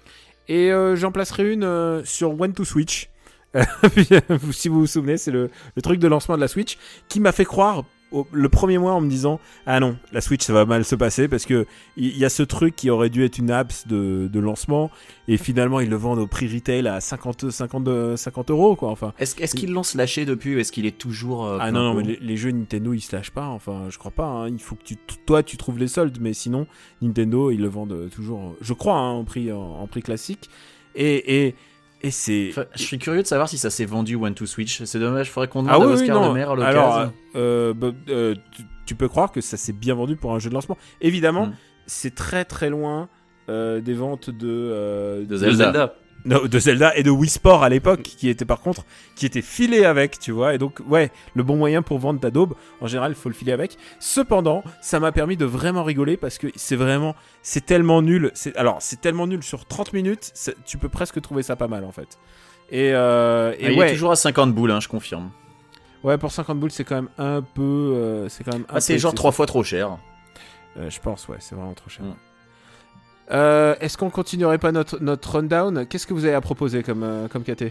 Et 0.49 0.73
euh, 0.73 0.95
j'en 0.97 1.13
placerai 1.13 1.53
une 1.53 1.65
euh, 1.65 2.05
sur 2.05 2.41
One 2.41 2.53
to 2.55 2.65
Switch. 2.65 3.09
si 4.53 4.69
vous 4.69 4.81
vous 4.81 4.87
souvenez, 4.87 5.17
c'est 5.17 5.31
le, 5.33 5.51
le 5.75 5.83
truc 5.83 5.99
de 5.99 6.07
lancement 6.09 6.37
de 6.37 6.41
la 6.41 6.49
Switch 6.49 6.79
qui 7.09 7.19
m'a 7.21 7.33
fait 7.33 7.45
croire 7.45 7.83
au- 8.13 8.27
le 8.33 8.49
premier 8.49 8.79
mois 8.79 8.93
en 8.93 9.01
me 9.01 9.09
disant 9.09 9.41
ah 9.67 9.81
non 9.81 9.97
la 10.13 10.21
Switch 10.21 10.43
ça 10.45 10.53
va 10.53 10.65
mal 10.65 10.85
se 10.85 10.95
passer 10.95 11.29
parce 11.29 11.47
que 11.47 11.67
il 11.97 12.17
y, 12.17 12.25
a 12.25 12.29
ce 12.29 12.43
truc 12.43 12.75
qui 12.77 12.91
aurait 12.91 13.11
dû 13.11 13.25
être 13.25 13.39
une 13.39 13.51
apps 13.51 13.87
de, 13.87 14.29
de 14.33 14.41
lancement 14.41 14.91
et 15.29 15.37
finalement 15.37 15.81
ils 15.81 15.89
le 15.91 15.97
vendent 15.97 16.19
au 16.19 16.27
prix 16.27 16.47
retail 16.53 16.87
à 16.89 17.01
50 17.01 17.51
50 17.51 18.17
50 18.17 18.51
euros 18.51 18.75
quoi 18.77 18.91
enfin 18.91 19.13
Est-ce 19.19 19.41
est-ce 19.41 19.55
qu'ils 19.55 19.73
l'ont 19.73 19.83
slashé 19.83 20.25
depuis 20.25 20.57
ou 20.57 20.59
est-ce 20.59 20.73
qu'il 20.73 20.87
est 20.87 20.99
toujours. 20.99 21.47
euh, 21.47 21.59
ah 21.61 21.71
non 21.71 21.83
non 21.83 21.95
mais 21.95 22.03
les, 22.03 22.19
les 22.21 22.37
jeux 22.37 22.51
Nintendo 22.51 22.93
ils 22.93 23.01
se 23.01 23.15
lâchent 23.15 23.31
pas 23.31 23.47
enfin 23.47 23.85
je 23.91 23.99
crois 23.99 24.11
pas 24.11 24.27
hein. 24.27 24.49
il 24.49 24.59
faut 24.61 24.75
que 24.77 24.85
tu 24.85 24.97
toi 25.27 25.43
tu 25.43 25.57
trouves 25.57 25.79
les 25.79 25.89
soldes 25.89 26.19
mais 26.21 26.33
sinon 26.33 26.67
Nintendo 27.03 27.51
ils 27.51 27.61
le 27.61 27.69
vendent 27.69 27.93
euh, 27.93 28.09
toujours 28.09 28.57
je 28.61 28.73
crois 28.73 28.97
hein, 28.97 29.11
en 29.13 29.25
prix 29.25 29.53
en, 29.53 29.61
en 29.61 29.87
prix 29.87 30.03
classique 30.03 30.51
et 30.95 31.45
et 31.47 31.55
et 32.03 32.11
c'est 32.11 32.49
Enfin, 32.51 32.65
je 32.75 32.83
suis 32.83 32.99
curieux 32.99 33.23
de 33.23 33.27
savoir 33.27 33.49
si 33.49 33.59
ça 33.59 33.71
s'est 33.71 33.85
vendu 33.85 34.17
One 34.17 34.35
to 34.35 34.47
Switch. 34.47 34.83
C'est 34.85 34.99
dommage, 34.99 35.31
faudrait 35.31 35.49
qu'on 35.49 35.67
Ah 35.69 35.75
demande 35.75 35.81
oui, 35.83 35.93
à 35.93 35.95
oui, 35.97 36.01
Oscar 36.03 36.21
non. 36.21 36.29
Le 36.29 36.35
Maire 36.35 36.51
à 36.51 36.67
Alors, 36.67 36.89
l'occasion. 36.99 37.13
euh, 37.37 37.75
bah, 37.75 37.91
euh, 38.09 38.35
tu, 38.53 38.63
tu 38.87 38.95
peux 38.95 39.09
croire 39.09 39.31
que 39.33 39.41
ça 39.41 39.57
s'est 39.57 39.73
bien 39.73 39.95
vendu 39.95 40.17
pour 40.17 40.33
un 40.35 40.39
jeu 40.39 40.49
de 40.51 40.55
lancement. 40.55 40.77
Évidemment, 41.01 41.47
Mm. 41.47 41.53
c'est 41.87 42.15
très 42.15 42.45
très 42.45 42.71
loin 42.71 43.09
euh, 43.49 43.81
des 43.81 43.95
ventes 43.95 44.31
de, 44.31 44.49
euh, 44.49 45.21
De 45.21 45.25
De 45.27 45.37
Zelda. 45.37 45.95
De 46.25 46.59
Zelda 46.59 46.97
et 46.97 47.03
de 47.03 47.11
Wii 47.11 47.31
Sport 47.31 47.63
à 47.63 47.69
l'époque, 47.69 48.03
qui 48.03 48.29
était 48.29 48.45
par 48.45 48.61
contre, 48.61 48.85
qui 49.17 49.27
était 49.27 49.43
filé 49.43 49.85
avec, 49.85 50.19
tu 50.19 50.33
vois. 50.33 50.55
Et 50.55 50.59
donc, 50.59 50.81
ouais, 50.87 51.11
le 51.35 51.43
bon 51.43 51.57
moyen 51.57 51.83
pour 51.83 51.99
vendre 51.99 52.21
ta 52.21 52.31
daube, 52.31 52.55
en 52.81 52.87
général, 52.87 53.13
il 53.13 53.15
faut 53.15 53.29
le 53.29 53.35
filer 53.35 53.53
avec. 53.53 53.77
Cependant, 53.99 54.63
ça 54.83 55.01
m'a 55.01 55.13
permis 55.13 55.37
de 55.37 55.45
vraiment 55.45 55.83
rigoler 55.85 56.17
parce 56.17 56.39
que 56.39 56.49
c'est 56.57 56.77
vraiment, 56.77 57.15
c'est 57.43 57.65
tellement 57.65 58.03
nul. 58.03 58.31
C'est, 58.35 58.57
alors, 58.57 58.77
c'est 58.81 59.01
tellement 59.01 59.27
nul 59.27 59.43
sur 59.43 59.67
30 59.67 59.93
minutes, 59.93 60.33
tu 60.67 60.79
peux 60.79 60.89
presque 60.89 61.21
trouver 61.23 61.43
ça 61.43 61.57
pas 61.57 61.69
mal 61.69 61.85
en 61.85 61.93
fait. 61.93 62.19
Et, 62.71 62.93
euh, 62.93 63.53
et 63.59 63.67
Ah, 63.67 63.71
il 63.73 63.79
ouais, 63.79 63.89
est 63.89 63.93
toujours 63.93 64.13
à 64.13 64.17
50 64.17 64.55
boules, 64.55 64.71
hein, 64.71 64.81
je 64.81 64.89
confirme. 64.89 65.31
ouais, 66.05 66.19
pour 66.19 66.31
50 66.33 66.59
boules, 66.61 66.71
c'est 66.71 66.85
quand 66.85 66.95
même 66.97 67.09
un 67.19 67.43
peu, 67.43 67.63
euh, 67.63 68.29
c'est 68.29 68.45
quand 68.45 68.53
même. 68.53 68.65
un 68.69 68.77
Ah, 68.77 68.81
c'est 68.81 68.99
genre 68.99 69.15
trois 69.15 69.33
fois 69.33 69.47
trop 69.47 69.65
cher. 69.65 69.99
Euh, 70.77 70.89
je 70.89 71.01
pense, 71.01 71.27
ouais, 71.29 71.37
c'est 71.41 71.55
vraiment 71.57 71.75
trop 71.75 71.89
cher. 71.91 72.05
Mm. 72.05 72.15
Euh, 73.33 73.75
Est-ce 73.81 73.97
qu'on 73.97 74.11
continuerait 74.11 74.59
pas 74.59 74.73
notre, 74.73 75.01
notre 75.01 75.37
rundown? 75.37 75.87
Qu'est-ce 75.87 76.07
que 76.07 76.15
vous 76.15 76.25
avez 76.25 76.35
à 76.35 76.41
proposer 76.41 76.83
comme, 76.83 77.03
euh, 77.03 77.29
comme 77.29 77.45
KT 77.45 77.65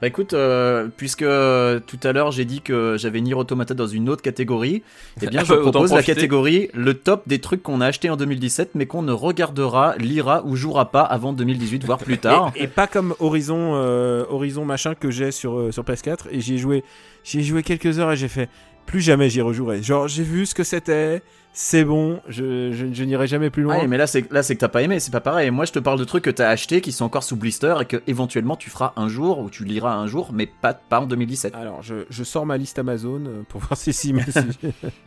Bah 0.00 0.08
écoute, 0.08 0.32
euh, 0.32 0.88
puisque 0.96 1.22
euh, 1.22 1.78
tout 1.86 1.98
à 2.02 2.12
l'heure 2.12 2.32
j'ai 2.32 2.44
dit 2.44 2.60
que 2.60 2.96
j'avais 2.98 3.20
Nier 3.20 3.34
Automata 3.34 3.74
dans 3.74 3.86
une 3.86 4.08
autre 4.08 4.22
catégorie, 4.22 4.82
eh 5.22 5.26
bien 5.28 5.44
je 5.44 5.54
propose 5.54 5.92
la 5.92 6.02
catégorie 6.02 6.68
le 6.74 6.94
top 6.94 7.22
des 7.26 7.38
trucs 7.38 7.62
qu'on 7.62 7.80
a 7.80 7.86
acheté 7.86 8.10
en 8.10 8.16
2017 8.16 8.70
mais 8.74 8.86
qu'on 8.86 9.02
ne 9.02 9.12
regardera, 9.12 9.94
lira 9.98 10.42
ou 10.44 10.56
jouera 10.56 10.90
pas 10.90 11.02
avant 11.02 11.32
2018 11.32 11.84
voire 11.84 11.98
plus 11.98 12.18
tard. 12.18 12.50
et, 12.56 12.64
et 12.64 12.66
pas 12.66 12.86
comme 12.86 13.14
Horizon, 13.20 13.74
euh, 13.76 14.24
Horizon 14.30 14.64
machin 14.64 14.94
que 14.94 15.10
j'ai 15.10 15.30
sur, 15.30 15.58
euh, 15.58 15.70
sur 15.72 15.84
PS4 15.84 16.26
et 16.30 16.40
j'y 16.40 16.54
ai 16.54 16.58
joué, 16.58 16.82
j'y 17.24 17.38
ai 17.40 17.42
joué 17.42 17.62
quelques 17.62 17.98
heures 17.98 18.12
et 18.12 18.16
j'ai 18.16 18.28
fait 18.28 18.48
plus 18.86 19.00
jamais 19.00 19.30
j'y 19.30 19.40
rejouerai. 19.42 19.82
Genre 19.82 20.08
j'ai 20.08 20.24
vu 20.24 20.44
ce 20.44 20.54
que 20.54 20.64
c'était, 20.64 21.22
c'est 21.56 21.84
bon, 21.84 22.20
je, 22.28 22.72
je, 22.72 22.92
je 22.92 23.04
n'irai 23.04 23.28
jamais 23.28 23.48
plus 23.48 23.62
loin. 23.62 23.78
Ouais, 23.78 23.86
mais 23.86 23.96
là 23.96 24.08
c'est 24.08 24.28
là 24.32 24.42
c'est 24.42 24.56
que 24.56 24.60
t'as 24.60 24.68
pas 24.68 24.82
aimé, 24.82 24.98
c'est 24.98 25.12
pas 25.12 25.20
pareil. 25.20 25.50
Moi 25.52 25.64
je 25.66 25.70
te 25.72 25.78
parle 25.78 26.00
de 26.00 26.04
trucs 26.04 26.24
que 26.24 26.30
t'as 26.30 26.48
acheté 26.48 26.80
qui 26.80 26.90
sont 26.90 27.04
encore 27.04 27.22
sous 27.22 27.36
blister 27.36 27.74
et 27.80 27.84
que 27.84 28.02
éventuellement 28.08 28.56
tu 28.56 28.70
feras 28.70 28.92
un 28.96 29.06
jour 29.08 29.38
ou 29.38 29.50
tu 29.50 29.64
liras 29.64 29.94
un 29.94 30.08
jour, 30.08 30.30
mais 30.32 30.46
pas 30.46 30.74
pas 30.74 30.98
en 31.00 31.06
2017. 31.06 31.54
Alors 31.54 31.80
je, 31.82 32.06
je 32.10 32.24
sors 32.24 32.44
ma 32.44 32.56
liste 32.56 32.80
Amazon 32.80 33.22
euh, 33.26 33.42
pour 33.48 33.60
voir 33.60 33.76
si 33.78 33.92
si. 33.92 34.12
mais 34.12 34.24
si- 34.28 34.38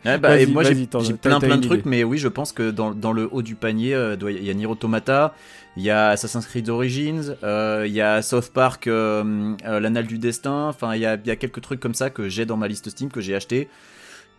Ouais, 0.05 0.17
bah, 0.17 0.39
et 0.39 0.45
moi 0.45 0.63
j'ai 0.63 0.85
plein 0.87 1.39
plein 1.41 1.57
de 1.57 1.61
trucs, 1.65 1.81
idée. 1.81 1.89
mais 1.89 2.03
oui, 2.05 2.17
je 2.17 2.29
pense 2.29 2.53
que 2.53 2.71
dans, 2.71 2.91
dans 2.91 3.11
le 3.11 3.27
haut 3.31 3.41
du 3.41 3.55
panier, 3.55 3.93
euh, 3.93 4.15
il 4.29 4.43
y 4.45 4.49
a 4.49 4.53
Nier 4.53 4.67
Automata, 4.67 5.33
il 5.75 5.83
y 5.83 5.89
a 5.89 6.09
Assassin's 6.11 6.45
Creed 6.45 6.69
Origins, 6.69 7.35
euh, 7.43 7.83
il 7.85 7.91
y 7.93 7.99
a 8.01 8.21
South 8.21 8.51
Park, 8.53 8.87
euh, 8.87 9.53
l'Anal 9.65 10.05
du 10.07 10.17
Destin, 10.17 10.67
enfin 10.69 10.95
il 10.95 11.01
y 11.01 11.05
a, 11.05 11.15
il 11.15 11.27
y 11.27 11.31
a 11.31 11.35
quelques 11.35 11.59
trucs 11.61 11.81
comme 11.81 11.93
ça 11.93 12.09
que 12.09 12.29
j'ai 12.29 12.45
dans 12.45 12.55
ma 12.57 12.69
liste 12.69 12.89
Steam, 12.89 13.09
que 13.11 13.19
j'ai 13.19 13.35
acheté 13.35 13.67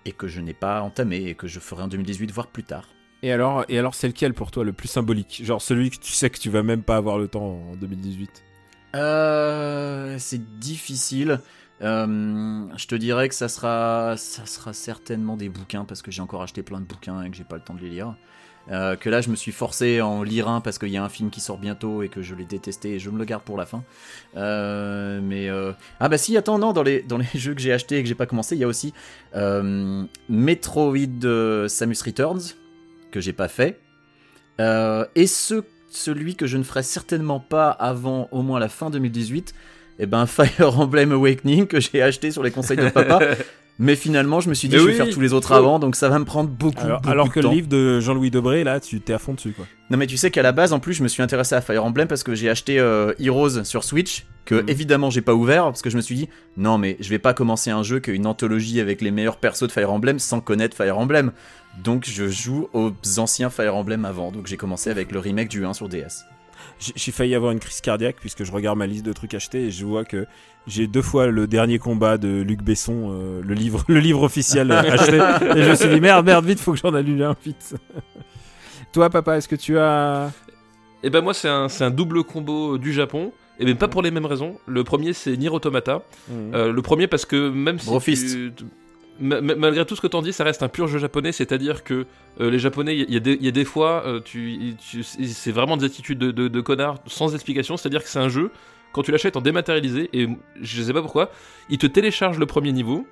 et 0.05 0.13
que 0.13 0.27
je 0.29 0.41
n'ai 0.41 0.55
pas 0.55 0.83
entamé 0.83 1.25
et 1.27 1.35
que 1.35 1.47
je 1.47 1.61
ferai 1.61 1.83
en 1.83 1.89
2018, 1.89 2.31
voire 2.33 2.49
plus 2.49 2.65
tard. 2.65 2.89
Et 3.23 3.33
alors, 3.33 3.65
et 3.69 3.79
alors 3.79 3.95
c'est 3.95 4.07
lequel 4.07 4.33
pour 4.33 4.51
toi 4.51 4.65
le 4.65 4.73
plus 4.73 4.89
symbolique? 4.89 5.43
Genre 5.45 5.61
celui 5.61 5.91
que 5.91 5.97
tu 5.97 6.13
sais 6.13 6.31
que 6.31 6.39
tu 6.39 6.51
vas 6.51 6.63
même 6.63 6.83
pas 6.83 6.97
avoir 6.97 7.19
le 7.19 7.27
temps 7.29 7.61
en 7.73 7.77
2018 7.77 8.45
Euh, 8.95 10.17
c'est 10.19 10.59
difficile. 10.59 11.41
Euh, 11.81 12.67
je 12.77 12.87
te 12.87 12.95
dirais 12.95 13.29
que 13.29 13.35
ça 13.35 13.49
sera, 13.49 14.17
ça 14.17 14.47
sera 14.47 14.73
certainement 14.73 15.37
des 15.37 15.49
bouquins 15.49 15.85
parce 15.85 16.03
que 16.03 16.11
j'ai 16.11 16.23
encore 16.23 16.43
acheté 16.43 16.63
plein 16.63 16.81
de 16.81 16.87
bouquins 16.87 17.23
et 17.23 17.31
que 17.31 17.37
j'ai 17.37 17.45
pas 17.45 17.57
le 17.57 17.63
temps 17.63 17.75
de 17.75 17.81
les 17.81 17.91
lire. 17.91 18.17
Euh, 18.71 18.97
que 18.97 19.09
là, 19.09 19.21
je 19.21 19.31
me 19.31 19.37
suis 19.37 19.53
forcé 19.53 20.03
en 20.03 20.23
lire 20.23 20.49
un 20.49 20.61
parce 20.61 20.79
qu'il 20.79 20.91
y 20.91 20.97
a 20.97 21.05
un 21.05 21.09
film 21.09 21.31
qui 21.31 21.41
sort 21.41 21.59
bientôt 21.59 22.03
et 22.03 22.09
que 22.09 22.21
je 22.21 22.35
l'ai 22.35 22.45
détesté 22.45 22.95
et 22.95 22.99
je 22.99 23.09
me 23.09 23.19
le 23.19 23.25
garde 23.25 23.43
pour 23.43 23.57
la 23.57 23.64
fin. 23.64 23.83
Euh, 24.37 25.21
mais 25.23 25.49
euh, 25.49 25.73
ah 26.01 26.09
bah 26.09 26.19
si, 26.19 26.37
attends, 26.37 26.59
non, 26.59 26.73
dans 26.73 26.83
les 26.83 27.03
dans 27.03 27.16
les 27.19 27.27
jeux 27.35 27.55
que 27.55 27.61
j'ai 27.61 27.73
achetés 27.73 27.99
et 27.99 28.03
que 28.03 28.09
j'ai 28.09 28.14
pas 28.14 28.27
commencé, 28.27 28.57
il 28.57 28.59
y 28.59 28.64
a 28.64 28.69
aussi 28.69 28.93
Metroid 30.29 31.69
Samus 31.69 32.03
Returns 32.05 32.55
que 33.11 33.21
j'ai 33.21 33.33
pas 33.33 33.49
fait 33.49 33.81
et 34.59 35.27
ce 35.27 35.62
celui 35.91 36.37
que 36.37 36.47
je 36.47 36.57
ne 36.57 36.62
ferai 36.62 36.83
certainement 36.83 37.41
pas 37.41 37.71
avant 37.71 38.29
au 38.31 38.43
moins 38.43 38.59
la 38.59 38.69
fin 38.69 38.91
2018, 38.91 39.55
et 39.99 40.07
ben 40.07 40.27
Fire 40.27 40.79
Emblem 40.79 41.12
Awakening 41.12 41.66
que 41.66 41.81
j'ai 41.81 42.03
acheté 42.03 42.31
sur 42.31 42.43
les 42.43 42.51
conseils 42.51 42.77
de 42.77 42.89
papa. 42.89 43.21
Mais 43.81 43.95
finalement, 43.95 44.41
je 44.41 44.49
me 44.49 44.55
suis 44.55 44.66
dit, 44.68 44.74
Mais 44.74 44.81
je 44.81 44.87
vais 44.87 44.91
oui, 44.93 44.97
faire 44.97 45.09
tous 45.09 45.20
les 45.20 45.33
autres 45.33 45.53
avant, 45.53 45.79
donc 45.79 45.95
ça 45.95 46.09
va 46.09 46.18
me 46.18 46.24
prendre 46.24 46.51
beaucoup, 46.51 46.85
Alors, 46.85 47.01
beaucoup 47.01 47.11
alors 47.12 47.29
de 47.29 47.33
que 47.33 47.41
temps. 47.41 47.49
le 47.51 47.55
livre 47.55 47.68
de 47.68 48.01
Jean-Louis 48.01 48.31
Debré, 48.31 48.64
là, 48.64 48.81
tu 48.81 49.01
t'es 49.01 49.12
à 49.12 49.18
fond 49.20 49.35
dessus, 49.35 49.53
quoi. 49.53 49.66
Non, 49.91 49.97
mais 49.97 50.07
tu 50.09 50.16
sais 50.16 50.33
qu'à 50.33 50.43
la 50.43 50.51
base, 50.51 50.72
en 50.72 50.81
plus, 50.81 50.95
je 50.95 51.03
me 51.05 51.09
suis 51.09 51.22
intéressé 51.22 51.55
à 51.55 51.61
Fire 51.61 51.85
Emblem 51.85 52.09
parce 52.09 52.24
que 52.24 52.35
j'ai 52.35 52.51
acheté 52.51 52.81
euh, 52.81 53.12
Heroes 53.20 53.62
sur 53.64 53.85
Switch, 53.85 54.26
que 54.47 54.57
Mhm. 54.57 54.68
évidemment 54.68 55.11
j'ai 55.11 55.20
pas 55.20 55.35
ouvert 55.35 55.64
parce 55.64 55.83
que 55.83 55.91
je 55.91 55.97
me 55.97 56.03
suis 56.03 56.16
dit, 56.16 56.29
non, 56.57 56.76
mais 56.76 56.97
je 56.99 57.09
vais 57.09 57.18
pas 57.20 57.35
commencer 57.35 57.70
un 57.70 57.83
jeu 57.85 58.01
qui 58.01 58.11
est 58.11 58.14
une 58.14 58.26
anthologie 58.26 58.81
avec 58.81 59.01
les 59.01 59.11
meilleurs 59.12 59.37
persos 59.37 59.68
de 59.68 59.72
Fire 59.72 59.93
Emblem 59.93 60.18
sans 60.18 60.41
connaître 60.41 60.76
Fire 60.76 60.99
Emblem. 60.99 61.31
Donc 61.85 62.05
je 62.09 62.26
joue 62.29 62.68
aux 62.72 62.91
anciens 63.18 63.51
Fire 63.51 63.76
Emblem 63.76 64.05
avant, 64.05 64.33
donc 64.33 64.47
j'ai 64.49 64.57
commencé 64.57 64.91
avec 64.91 65.12
le 65.12 65.20
remake 65.20 65.49
du 65.49 65.64
1 65.64 65.72
sur 65.74 65.89
DS. 65.89 66.24
J'ai 66.97 67.12
failli 67.12 67.35
avoir 67.35 67.53
une 67.53 67.61
crise 67.61 67.81
cardiaque 67.81 68.16
puisque 68.20 68.43
je 68.45 68.51
regarde 68.53 68.79
ma 68.79 68.87
liste 68.87 69.05
de 69.05 69.12
trucs 69.12 69.35
achetés 69.35 69.66
et 69.66 69.70
je 69.70 69.85
vois 69.85 70.05
que 70.05 70.26
j'ai 70.69 70.87
deux 70.87 71.03
fois 71.03 71.27
le 71.29 71.47
dernier 71.47 71.79
combat 71.79 72.19
de 72.19 72.43
Luc 72.43 72.62
Besson, 72.62 73.11
euh, 73.11 73.41
le 73.45 73.55
livre, 73.55 73.85
le 73.89 73.99
livre 74.01 74.23
officiel 74.23 74.71
euh, 74.71 74.79
acheté. 74.81 75.16
Et 75.59 75.62
je 75.64 75.71
me 75.71 75.75
suis 75.75 75.89
dit 75.89 76.01
merde, 76.01 76.25
merde, 76.27 76.45
vite, 76.45 76.61
faut 76.61 76.73
que 76.73 76.79
j'en 76.79 76.95
annule 76.95 77.23
un 77.23 77.35
vite. 77.45 77.75
Toi, 78.93 79.11
papa, 79.11 79.37
est-ce 79.37 79.49
que 79.49 79.57
tu 79.57 79.79
as 79.79 80.31
Et 81.03 81.11
ben 81.11 81.21
moi 81.21 81.35
c'est 81.35 81.49
un, 81.49 81.69
c'est 81.69 81.85
un 81.85 81.91
double 81.91 82.23
combo 82.25 82.79
du 82.79 82.93
Japon. 82.93 83.33
Et 83.61 83.64
même 83.64 83.77
pas 83.77 83.89
pour 83.89 84.03
les 84.03 84.11
mêmes 84.12 84.27
raisons. 84.27 84.57
Le 84.66 84.85
premier 84.85 85.12
c'est 85.12 85.37
Nier 85.37 85.49
Automata. 85.49 86.03
Euh, 86.55 86.73
le 86.73 86.83
premier 86.83 87.09
parce 87.09 87.25
que 87.27 87.51
même 87.51 87.79
si 87.81 87.89
tu- 88.16 88.53
tu- 88.57 88.64
ma- 89.21 89.41
ma- 89.41 89.57
malgré 89.57 89.85
tout 89.85 89.97
ce 89.97 90.01
que 90.01 90.07
t'en 90.07 90.23
dis, 90.23 90.33
ça 90.33 90.45
reste 90.45 90.62
un 90.62 90.69
pur 90.69 90.87
jeu 90.87 90.99
japonais, 91.01 91.33
c'est-à-dire 91.33 91.83
que 91.83 92.07
euh, 92.41 92.51
les 92.51 92.61
japonais, 92.61 92.97
il 92.97 93.12
y, 93.12 93.16
a 93.16 93.21
des- 93.21 93.35
il 93.35 93.45
y 93.45 93.49
a 93.49 93.53
des 93.53 93.64
fois, 93.64 94.05
euh, 94.07 94.21
tu, 94.25 94.75
tu- 94.79 95.03
c'est 95.03 95.51
vraiment 95.51 95.77
des 95.77 95.85
attitudes 95.87 96.19
de, 96.21 96.31
de, 96.31 96.47
de 96.47 96.61
connards 96.61 96.99
sans 97.07 97.35
explication, 97.35 97.77
c'est-à-dire 97.77 98.05
que 98.05 98.09
c'est 98.09 98.21
un 98.21 98.29
jeu, 98.29 98.53
quand 98.99 99.05
tu 99.05 99.13
l'achètes 99.13 99.37
en 99.37 99.41
dématérialisé, 99.41 100.11
et 100.13 100.27
je 100.61 100.83
sais 100.83 100.93
pas 100.93 101.03
pourquoi, 101.03 101.31
il 101.71 101.79
te 101.79 101.87
télécharge 101.87 102.37
le 102.37 102.47
premier 102.47 102.73
niveau, 102.73 103.07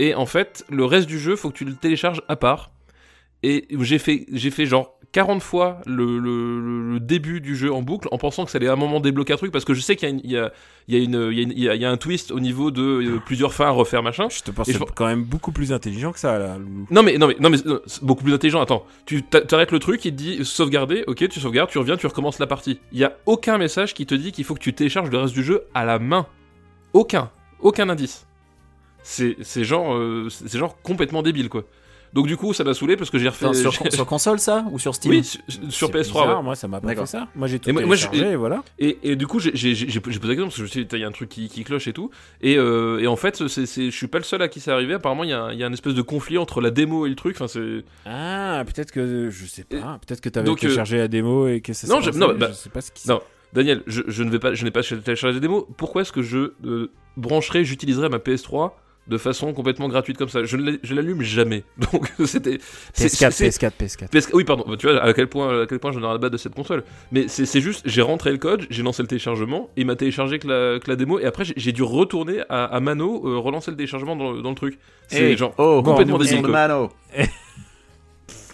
et 0.00 0.14
en 0.14 0.26
fait, 0.26 0.66
le 0.68 0.84
reste 0.84 1.06
du 1.06 1.18
jeu, 1.18 1.34
faut 1.34 1.48
que 1.48 1.56
tu 1.56 1.64
le 1.64 1.74
télécharges 1.74 2.20
à 2.28 2.36
part. 2.36 2.72
Et 3.42 3.66
j'ai 3.80 3.98
fait, 3.98 4.26
j'ai 4.30 4.50
fait 4.50 4.66
genre 4.66 4.97
40 5.12 5.42
fois 5.42 5.80
le, 5.86 6.18
le- 6.18 6.60
le- 6.60 6.92
le 6.92 7.00
début 7.00 7.40
du 7.40 7.56
jeu 7.56 7.72
en 7.72 7.80
boucle 7.80 8.08
en 8.12 8.18
pensant 8.18 8.44
que 8.44 8.50
ça 8.50 8.58
allait 8.58 8.68
à 8.68 8.74
un 8.74 8.76
moment 8.76 9.00
débloquer 9.00 9.32
un 9.32 9.36
truc 9.38 9.50
parce 9.52 9.64
que 9.64 9.72
je 9.72 9.80
sais 9.80 9.96
qu'il 9.96 10.08
y 10.26 10.36
a, 10.36 10.52
il 10.86 10.94
y 10.98 11.02
il 11.02 11.52
y 11.58 11.64
il 11.66 11.80
y 11.82 11.84
un 11.86 11.96
twist 11.96 12.30
au 12.30 12.40
niveau 12.40 12.70
de 12.70 12.82
euh, 12.82 13.18
plusieurs 13.24 13.54
fins 13.54 13.68
à 13.68 13.70
refaire 13.70 14.02
machin. 14.02 14.28
Je 14.28 14.42
te 14.42 14.50
pense 14.50 14.68
je- 14.70 14.78
quand 14.94 15.06
même 15.06 15.24
beaucoup 15.24 15.50
plus 15.50 15.72
intelligent 15.72 16.12
que 16.12 16.18
ça, 16.20 16.38
là. 16.38 16.58
Non 16.90 17.02
mais 17.02 17.16
non 17.16 17.26
mais 17.26 17.36
non 17.40 17.48
mais 17.48 17.58
euh, 17.66 17.80
c'est 17.86 18.04
beaucoup 18.04 18.22
plus 18.22 18.34
intelligent. 18.34 18.60
Attends, 18.60 18.84
tu 19.06 19.22
t'a- 19.22 19.40
t'arrêtes 19.40 19.72
le 19.72 19.78
truc, 19.78 20.04
il 20.04 20.12
te 20.12 20.16
dit 20.16 20.44
sauvegarder, 20.44 21.04
ok, 21.06 21.26
tu 21.28 21.40
sauvegardes, 21.40 21.70
tu 21.70 21.78
reviens, 21.78 21.96
tu 21.96 22.06
recommences 22.06 22.38
la 22.38 22.46
partie. 22.46 22.78
Il 22.92 22.98
y 22.98 23.04
a 23.04 23.16
aucun 23.24 23.56
message 23.56 23.94
qui 23.94 24.04
te 24.04 24.14
dit 24.14 24.30
qu'il 24.32 24.44
faut 24.44 24.54
que 24.54 24.60
tu 24.60 24.74
télécharges 24.74 25.10
le 25.10 25.18
reste 25.18 25.32
du 25.34 25.42
jeu 25.42 25.62
à 25.74 25.84
la 25.86 25.98
main. 25.98 26.26
Aucun, 26.92 27.30
aucun 27.60 27.88
indice. 27.88 28.26
C'est 29.02 29.36
c'est 29.40 29.64
genre 29.64 29.94
euh, 29.94 30.28
c'est 30.28 30.58
genre 30.58 30.76
complètement 30.82 31.22
débile 31.22 31.48
quoi. 31.48 31.64
Donc 32.12 32.26
du 32.26 32.36
coup, 32.36 32.52
ça 32.54 32.64
m'a 32.64 32.74
saoulé 32.74 32.96
parce 32.96 33.10
que 33.10 33.18
j'ai 33.18 33.28
refait. 33.28 33.52
Sur, 33.54 33.72
sur 33.72 34.06
console 34.06 34.38
ça 34.38 34.64
ou 34.70 34.78
sur 34.78 34.94
Steam 34.94 35.10
oui, 35.12 35.24
sur, 35.24 35.40
sur 35.68 35.88
C'est 35.88 35.92
PS3. 35.94 35.98
bizarre, 36.06 36.36
ouais. 36.38 36.42
Moi, 36.42 36.54
ça 36.56 36.68
m'a 36.68 36.80
pas 36.80 36.94
fait 36.94 37.06
ça. 37.06 37.28
Moi, 37.34 37.48
j'ai 37.48 37.58
tout 37.58 37.68
Et 37.68 37.72
moi- 37.72 37.82
téléchargé, 37.82 38.30
et 38.32 38.36
voilà. 38.36 38.62
Et, 38.78 38.98
et 39.02 39.16
du 39.16 39.26
coup, 39.26 39.38
j'ai 39.40 39.50
posé 40.00 40.18
la 40.28 40.34
question 40.34 40.44
parce 40.44 40.54
que 40.54 40.58
je 40.58 40.62
me 40.62 40.68
suis 40.68 40.84
dit, 40.86 40.88
il 40.96 41.00
y 41.00 41.04
a 41.04 41.08
un 41.08 41.12
truc 41.12 41.28
qui, 41.28 41.48
qui 41.48 41.64
cloche 41.64 41.86
et 41.88 41.92
tout. 41.92 42.10
Et, 42.40 42.56
euh, 42.56 42.98
et 43.00 43.06
en 43.06 43.16
fait, 43.16 43.46
c'est 43.48 43.66
je 43.66 43.96
suis 43.96 44.06
pas 44.08 44.18
le 44.18 44.24
seul 44.24 44.40
à 44.42 44.48
qui 44.48 44.60
c'est 44.60 44.70
arrivé. 44.70 44.94
Apparemment, 44.94 45.24
il 45.24 45.30
y, 45.30 45.32
a 45.34 45.52
y 45.52 45.62
a 45.62 45.66
un 45.66 45.72
espèce 45.72 45.94
de 45.94 46.02
conflit 46.02 46.38
entre 46.38 46.60
la 46.60 46.70
démo 46.70 47.06
et 47.06 47.10
le 47.10 47.14
truc. 47.16 47.36
Enfin, 47.36 47.48
c'est. 47.48 47.84
Ah, 48.06 48.62
peut-être 48.66 48.90
que 48.92 49.30
je 49.30 49.46
sais 49.46 49.64
pas. 49.64 49.98
Peut-être 50.06 50.20
que 50.20 50.28
t'avais 50.28 50.48
euh, 50.50 50.54
téléchargé 50.54 50.98
la 50.98 51.08
démo 51.08 51.46
et 51.48 51.60
que 51.60 51.72
ça. 51.72 51.86
s'est 51.86 51.92
non, 51.92 52.00
je- 52.00 52.06
passé, 52.06 52.18
non, 52.18 52.34
bah, 52.34 52.48
je 52.50 52.54
sais 52.56 52.70
pas 52.70 52.80
ce 52.80 52.90
qui. 52.90 53.08
non. 53.08 53.20
Daniel, 53.54 53.82
je, 53.86 54.02
je 54.06 54.22
ne 54.24 54.30
vais 54.30 54.38
pas, 54.38 54.52
je 54.52 54.62
n'ai 54.64 54.70
pas 54.70 54.82
téléchargé 54.82 55.34
la 55.34 55.40
démo. 55.40 55.66
Pourquoi 55.78 56.02
est-ce 56.02 56.12
que 56.12 56.20
je 56.22 56.52
euh, 56.66 56.90
brancherai, 57.16 57.64
j'utiliserai 57.64 58.08
ma 58.10 58.18
PS3 58.18 58.72
de 59.08 59.18
façon 59.18 59.52
complètement 59.54 59.88
gratuite 59.88 60.18
comme 60.18 60.28
ça 60.28 60.44
Je 60.44 60.56
ne 60.56 60.76
l'allume 60.94 61.22
jamais. 61.22 61.64
Donc 61.92 62.10
c'était. 62.26 62.58
c'est- 62.92 63.06
PS4, 63.08 63.30
c'est- 63.32 63.48
PS4, 63.48 63.72
PS4. 63.80 64.08
PS- 64.10 64.30
oui, 64.34 64.44
pardon, 64.44 64.64
tu 64.76 64.86
vois 64.88 65.02
à 65.02 65.12
quel 65.14 65.28
point, 65.28 65.62
à 65.62 65.66
quel 65.66 65.78
point 65.78 65.92
j'en 65.92 66.14
ai 66.14 66.18
bas 66.18 66.28
de 66.28 66.36
cette 66.36 66.54
console. 66.54 66.84
Mais 67.12 67.26
c'est 67.28 67.46
c'est 67.46 67.60
juste, 67.60 67.82
j'ai 67.86 68.02
rentré 68.02 68.30
le 68.30 68.38
code, 68.38 68.66
j'ai 68.70 68.82
lancé 68.82 69.02
le 69.02 69.08
téléchargement, 69.08 69.70
et 69.76 69.80
il 69.80 69.86
m'a 69.86 69.96
téléchargé 69.96 70.38
que 70.38 70.46
la, 70.48 70.78
que 70.78 70.88
la 70.90 70.96
démo, 70.96 71.18
et 71.18 71.24
après 71.24 71.44
j'ai- 71.56 71.72
dû 71.72 71.82
retourner 71.82 72.40
à, 72.48 72.64
à 72.64 72.80
Mano 72.80 73.22
euh, 73.26 73.38
relancer 73.38 73.70
le 73.70 73.76
téléchargement 73.76 74.16
dans, 74.16 74.32
le- 74.32 74.42
dans 74.42 74.50
le 74.50 74.54
truc. 74.56 74.78
C'est 75.08 75.32
Eh, 75.32 75.36
genre 75.36 75.54
oh, 75.58 75.82
complètement 75.82 76.18
bon, 76.18 76.24
débile, 76.24 76.42
bon. 76.42 76.48
Mano. 76.48 76.90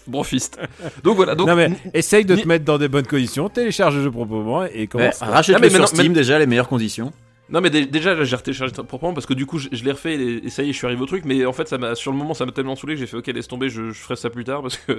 brofiste. 0.07 0.59
Donc 1.03 1.15
voilà, 1.15 1.33
donc. 1.35 1.47
non 1.47 1.55
mais 1.55 1.69
essaye 1.93 2.25
de 2.25 2.35
te 2.35 2.47
mettre 2.47 2.63
dans 2.65 2.77
des 2.77 2.87
bonnes 2.87 3.07
conditions, 3.07 3.49
télécharge 3.49 3.95
le 3.97 4.03
jeu 4.03 4.11
proprement 4.11 4.63
et 4.65 4.87
commence. 4.87 5.19
Rachète-le 5.21 5.57
Ah, 5.57 5.61
mais 5.61 5.69
sur 5.69 5.87
Steam 5.87 6.13
déjà 6.13 6.37
les 6.39 6.45
meilleures 6.45 6.67
conditions. 6.69 7.11
Non 7.47 7.61
mais 7.61 7.69
dé- 7.69 7.85
déjà 7.85 8.15
là 8.15 8.23
j'ai 8.23 8.35
retéléchargé 8.35 8.73
proprement 8.73 9.13
parce 9.13 9.27
que 9.27 9.33
du 9.35 9.45
coup 9.45 9.59
je, 9.59 9.69
je 9.71 9.83
l'ai 9.83 9.91
refait 9.91 10.15
et, 10.15 10.45
et 10.47 10.49
ça 10.49 10.63
y 10.63 10.69
est 10.69 10.73
je 10.73 10.77
suis 10.77 10.87
arrivé 10.87 11.01
au 11.01 11.05
truc. 11.05 11.25
Mais 11.25 11.45
en 11.45 11.53
fait 11.53 11.67
ça 11.67 11.77
m'a 11.77 11.93
sur 11.93 12.11
le 12.11 12.17
moment 12.17 12.33
ça 12.33 12.45
m'a 12.45 12.51
tellement 12.51 12.75
saoulé 12.75 12.95
que 12.95 12.99
j'ai 12.99 13.05
fait 13.07 13.17
ok 13.17 13.27
laisse 13.27 13.47
tomber 13.47 13.69
je, 13.69 13.91
je 13.91 13.99
ferai 13.99 14.15
ça 14.15 14.29
plus 14.31 14.43
tard 14.43 14.63
parce 14.63 14.77
que 14.77 14.93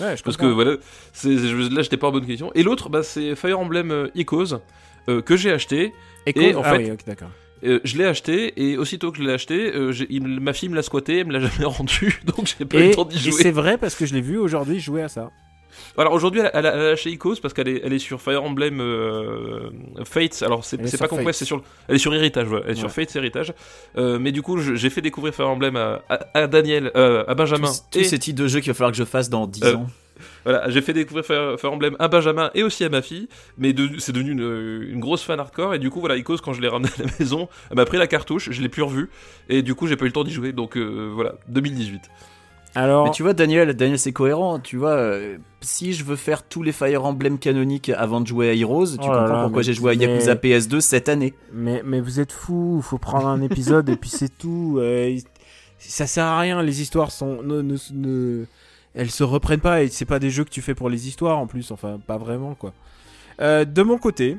Ouais, 0.00 0.16
je 0.16 0.22
parce 0.24 0.36
que 0.36 0.46
voilà 0.46 0.76
je- 1.24 1.74
là 1.74 1.82
j'étais 1.82 1.96
pas 1.96 2.08
en 2.08 2.12
bonne 2.12 2.22
condition. 2.22 2.52
Et 2.54 2.62
l'autre 2.62 2.88
bah 2.88 3.02
c'est 3.02 3.34
Fire 3.34 3.58
Emblem 3.58 3.90
euh, 3.90 4.08
Echoes 4.14 4.60
euh, 5.08 5.20
que 5.22 5.36
j'ai 5.36 5.50
acheté. 5.50 5.92
Et, 6.26 6.40
et 6.40 6.54
en 6.54 6.62
ah 6.64 6.70
fait- 6.74 6.84
oui, 6.84 6.90
ok, 6.92 7.00
d'accord. 7.06 7.30
Euh, 7.64 7.78
je 7.84 7.96
l'ai 7.96 8.06
acheté 8.06 8.52
et 8.56 8.76
aussitôt 8.76 9.12
que 9.12 9.18
je 9.18 9.22
l'ai 9.22 9.32
acheté 9.32 9.72
euh, 9.74 9.92
il- 10.10 10.40
ma 10.40 10.52
fille 10.52 10.68
me 10.68 10.74
l'a 10.76 10.82
squatté 10.82 11.18
elle 11.18 11.26
me 11.26 11.32
l'a 11.32 11.40
jamais 11.48 11.64
rendu. 11.64 12.20
Donc 12.26 12.52
j'ai 12.58 12.64
pas 12.64 12.78
eu 12.78 12.88
le 12.88 12.94
temps 12.94 13.04
d'y 13.04 13.16
et 13.16 13.30
jouer. 13.30 13.42
c'est 13.42 13.50
vrai 13.52 13.76
parce 13.78 13.94
que 13.96 14.06
je 14.06 14.14
l'ai 14.14 14.20
vu 14.20 14.38
aujourd'hui 14.38 14.78
jouer 14.78 15.02
à 15.02 15.08
ça. 15.08 15.30
Alors 15.98 16.12
aujourd'hui 16.12 16.40
elle, 16.52 16.66
a- 16.66 16.74
elle 16.74 16.80
lâché 16.90 17.10
Echoes 17.12 17.36
parce 17.40 17.54
qu'elle 17.54 17.68
est, 17.68 17.80
elle 17.84 17.92
est 17.92 17.98
sur 17.98 18.20
Fire 18.20 18.42
Emblem 18.42 18.80
euh, 18.80 19.70
Fates. 20.04 20.42
Alors 20.42 20.64
c'est 20.64 20.76
pas 20.98 21.08
Conquest 21.08 21.38
c'est 21.38 21.44
sur 21.44 21.62
elle 21.88 21.96
est 21.96 21.98
sur 21.98 22.14
Héritage 22.14 22.48
ouais. 22.50 22.60
elle 22.64 22.72
est 22.72 22.74
sur. 22.74 22.90
Fates 22.90 23.14
Héritage. 23.16 23.52
Euh, 23.96 24.18
mais 24.18 24.32
du 24.32 24.42
coup 24.42 24.58
j'ai 24.58 24.90
fait 24.90 25.00
découvrir 25.00 25.34
Fire 25.34 25.48
Emblem 25.48 25.76
à, 25.76 26.02
à- 26.08 26.38
à 26.38 26.46
Daniel 26.46 26.90
euh, 26.96 27.24
à 27.26 27.34
Benjamin 27.34 27.68
Tous, 27.68 27.82
tous 27.92 27.98
et 28.00 28.04
ces 28.04 28.18
types 28.18 28.36
de 28.36 28.46
jeux 28.48 28.60
qu'il 28.60 28.70
va 28.70 28.74
falloir 28.74 28.92
que 28.92 28.96
je 28.98 29.04
fasse 29.04 29.28
dans 29.30 29.46
10 29.46 29.62
Euh, 29.64 29.74
ans. 29.76 29.86
voilà 30.44 30.68
j'ai 30.70 30.80
fait 30.82 30.92
découvrir 30.92 31.24
Fire, 31.24 31.58
Fire 31.58 31.72
Emblem 31.72 31.96
à 31.98 32.08
Benjamin 32.08 32.50
et 32.54 32.62
aussi 32.62 32.84
à 32.84 32.88
ma 32.88 33.02
fille. 33.02 33.28
Mais 33.58 33.72
de- 33.72 33.98
c'est 33.98 34.12
devenu 34.12 34.32
une, 34.32 34.88
une 34.92 35.00
grosse 35.00 35.22
fan 35.22 35.38
hardcore. 35.40 35.74
Et 35.74 35.78
du 35.78 35.90
coup 35.90 36.00
voilà 36.00 36.16
Echoes 36.16 36.38
quand 36.42 36.52
je 36.52 36.60
l'ai 36.60 36.68
ramené 36.68 36.90
à 36.98 37.02
la 37.02 37.08
maison 37.18 37.48
elle 37.70 37.76
m'a 37.76 37.84
pris 37.84 37.98
la 37.98 38.06
cartouche. 38.06 38.48
Je 38.50 38.60
l'ai 38.62 38.68
plus 38.68 38.82
revu 38.82 39.08
et 39.48 39.62
du 39.62 39.74
coup 39.74 39.86
j'ai 39.86 39.96
pas 39.96 40.04
eu 40.04 40.08
le 40.08 40.12
temps 40.12 40.24
d'y 40.24 40.32
jouer. 40.32 40.52
Donc 40.52 40.76
euh, 40.76 41.10
voilà 41.14 41.34
2018 41.48 42.00
Alors, 42.74 43.04
Mais 43.06 43.10
tu 43.10 43.22
vois, 43.22 43.34
Daniel, 43.34 43.74
Daniel 43.74 43.98
c'est 43.98 44.12
cohérent. 44.12 44.58
Tu 44.58 44.76
vois, 44.78 44.92
euh, 44.92 45.36
si 45.60 45.92
je 45.92 46.04
veux 46.04 46.16
faire 46.16 46.42
tous 46.42 46.62
les 46.62 46.72
Fire 46.72 47.04
Emblem 47.04 47.38
canoniques 47.38 47.90
avant 47.90 48.20
de 48.20 48.26
jouer 48.26 48.48
à 48.48 48.54
Heroes, 48.54 48.86
tu 48.86 48.92
Oh 49.00 49.06
comprends 49.06 49.26
là, 49.26 49.42
pourquoi 49.42 49.62
j'ai 49.62 49.74
joué 49.74 49.92
à 49.92 49.94
mais- 49.94 50.06
Yakuza 50.06 50.34
PS2 50.36 50.80
cette 50.80 51.08
année. 51.10 51.34
mais, 51.52 51.82
mais 51.84 52.00
vous 52.00 52.18
êtes 52.20 52.32
fous, 52.32 52.80
faut 52.82 52.98
prendre 52.98 53.26
un 53.28 53.42
épisode 53.42 53.88
et 53.90 53.96
puis 53.96 54.08
c'est 54.10 54.36
tout. 54.38 54.76
euh, 54.80 55.10
il- 55.10 55.22
ça 55.78 56.06
sert 56.06 56.24
à 56.24 56.38
rien, 56.40 56.62
les 56.62 56.80
histoires 56.80 57.10
sont. 57.10 57.42
Ne, 57.42 57.60
ne, 57.60 57.76
ne- 57.92 58.44
elles 58.94 59.10
se 59.10 59.24
reprennent 59.24 59.60
pas 59.60 59.82
et 59.82 59.88
c'est 59.88 60.04
pas 60.04 60.18
des 60.18 60.30
jeux 60.30 60.44
que 60.44 60.50
tu 60.50 60.62
fais 60.62 60.74
pour 60.74 60.88
les 60.88 61.08
histoires 61.08 61.38
en 61.38 61.46
plus, 61.46 61.70
enfin, 61.72 61.98
pas 62.06 62.16
vraiment 62.18 62.54
quoi. 62.54 62.72
Euh, 63.40 63.64
de 63.64 63.82
mon 63.82 63.98
côté, 63.98 64.38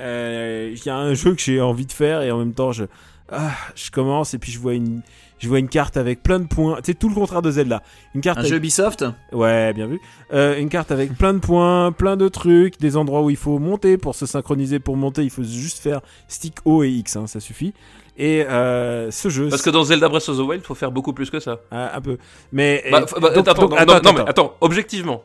euh, 0.00 0.72
il 0.76 0.84
y 0.86 0.90
a 0.90 0.96
un 0.96 1.14
jeu 1.14 1.34
que 1.34 1.40
j'ai 1.40 1.60
envie 1.60 1.86
de 1.86 1.92
faire 1.92 2.22
et 2.22 2.30
en 2.30 2.38
même 2.38 2.52
temps 2.54 2.72
je. 2.72 2.84
ah, 3.32 3.52
je 3.74 3.90
commence 3.90 4.34
et 4.34 4.38
puis 4.38 4.52
je 4.52 4.58
vois 4.58 4.74
une. 4.74 5.02
Je 5.44 5.48
vois 5.50 5.58
une 5.58 5.68
carte 5.68 5.98
avec 5.98 6.22
plein 6.22 6.40
de 6.40 6.46
points. 6.46 6.78
C'est 6.82 6.98
tout 6.98 7.10
le 7.10 7.14
contraire 7.14 7.42
de 7.42 7.50
Zelda. 7.50 7.82
Une 8.14 8.22
carte 8.22 8.38
Un 8.38 8.40
avec 8.40 8.50
jeu 8.52 8.56
Ubisoft 8.56 9.04
Ouais, 9.30 9.74
bien 9.74 9.86
vu. 9.86 10.00
Euh, 10.32 10.56
une 10.58 10.70
carte 10.70 10.90
avec 10.90 11.12
plein 11.18 11.34
de 11.34 11.38
points, 11.38 11.92
plein 11.92 12.16
de 12.16 12.28
trucs, 12.28 12.80
des 12.80 12.96
endroits 12.96 13.20
où 13.20 13.28
il 13.28 13.36
faut 13.36 13.58
monter 13.58 13.98
pour 13.98 14.14
se 14.14 14.24
synchroniser. 14.24 14.78
Pour 14.78 14.96
monter, 14.96 15.22
il 15.22 15.28
faut 15.28 15.42
juste 15.42 15.80
faire 15.80 16.00
stick 16.28 16.54
O 16.64 16.82
et 16.82 16.88
X, 16.88 17.16
hein, 17.16 17.26
ça 17.26 17.40
suffit. 17.40 17.74
Et 18.16 18.42
euh, 18.46 19.10
ce 19.10 19.28
jeu, 19.28 19.50
parce 19.50 19.60
que 19.60 19.68
dans 19.68 19.84
Zelda 19.84 20.08
Breath 20.08 20.26
of 20.30 20.38
the 20.38 20.40
Wild 20.40 20.62
faut 20.64 20.74
faire 20.74 20.90
beaucoup 20.90 21.12
plus 21.12 21.28
que 21.28 21.40
ça 21.40 21.58
Ah, 21.70 21.94
un 21.94 22.00
peu. 22.00 22.16
Mais 22.50 22.82
Bah, 22.90 23.00
et- 23.00 23.20
bah, 23.20 23.30
donc- 23.34 23.46
attends, 23.46 23.60
donc- 23.62 23.70
non, 23.72 23.76
attends, 23.76 23.94
non, 23.96 24.00
non, 24.02 24.12
mais 24.24 24.30
attends. 24.30 24.56
objectivement, 24.62 25.24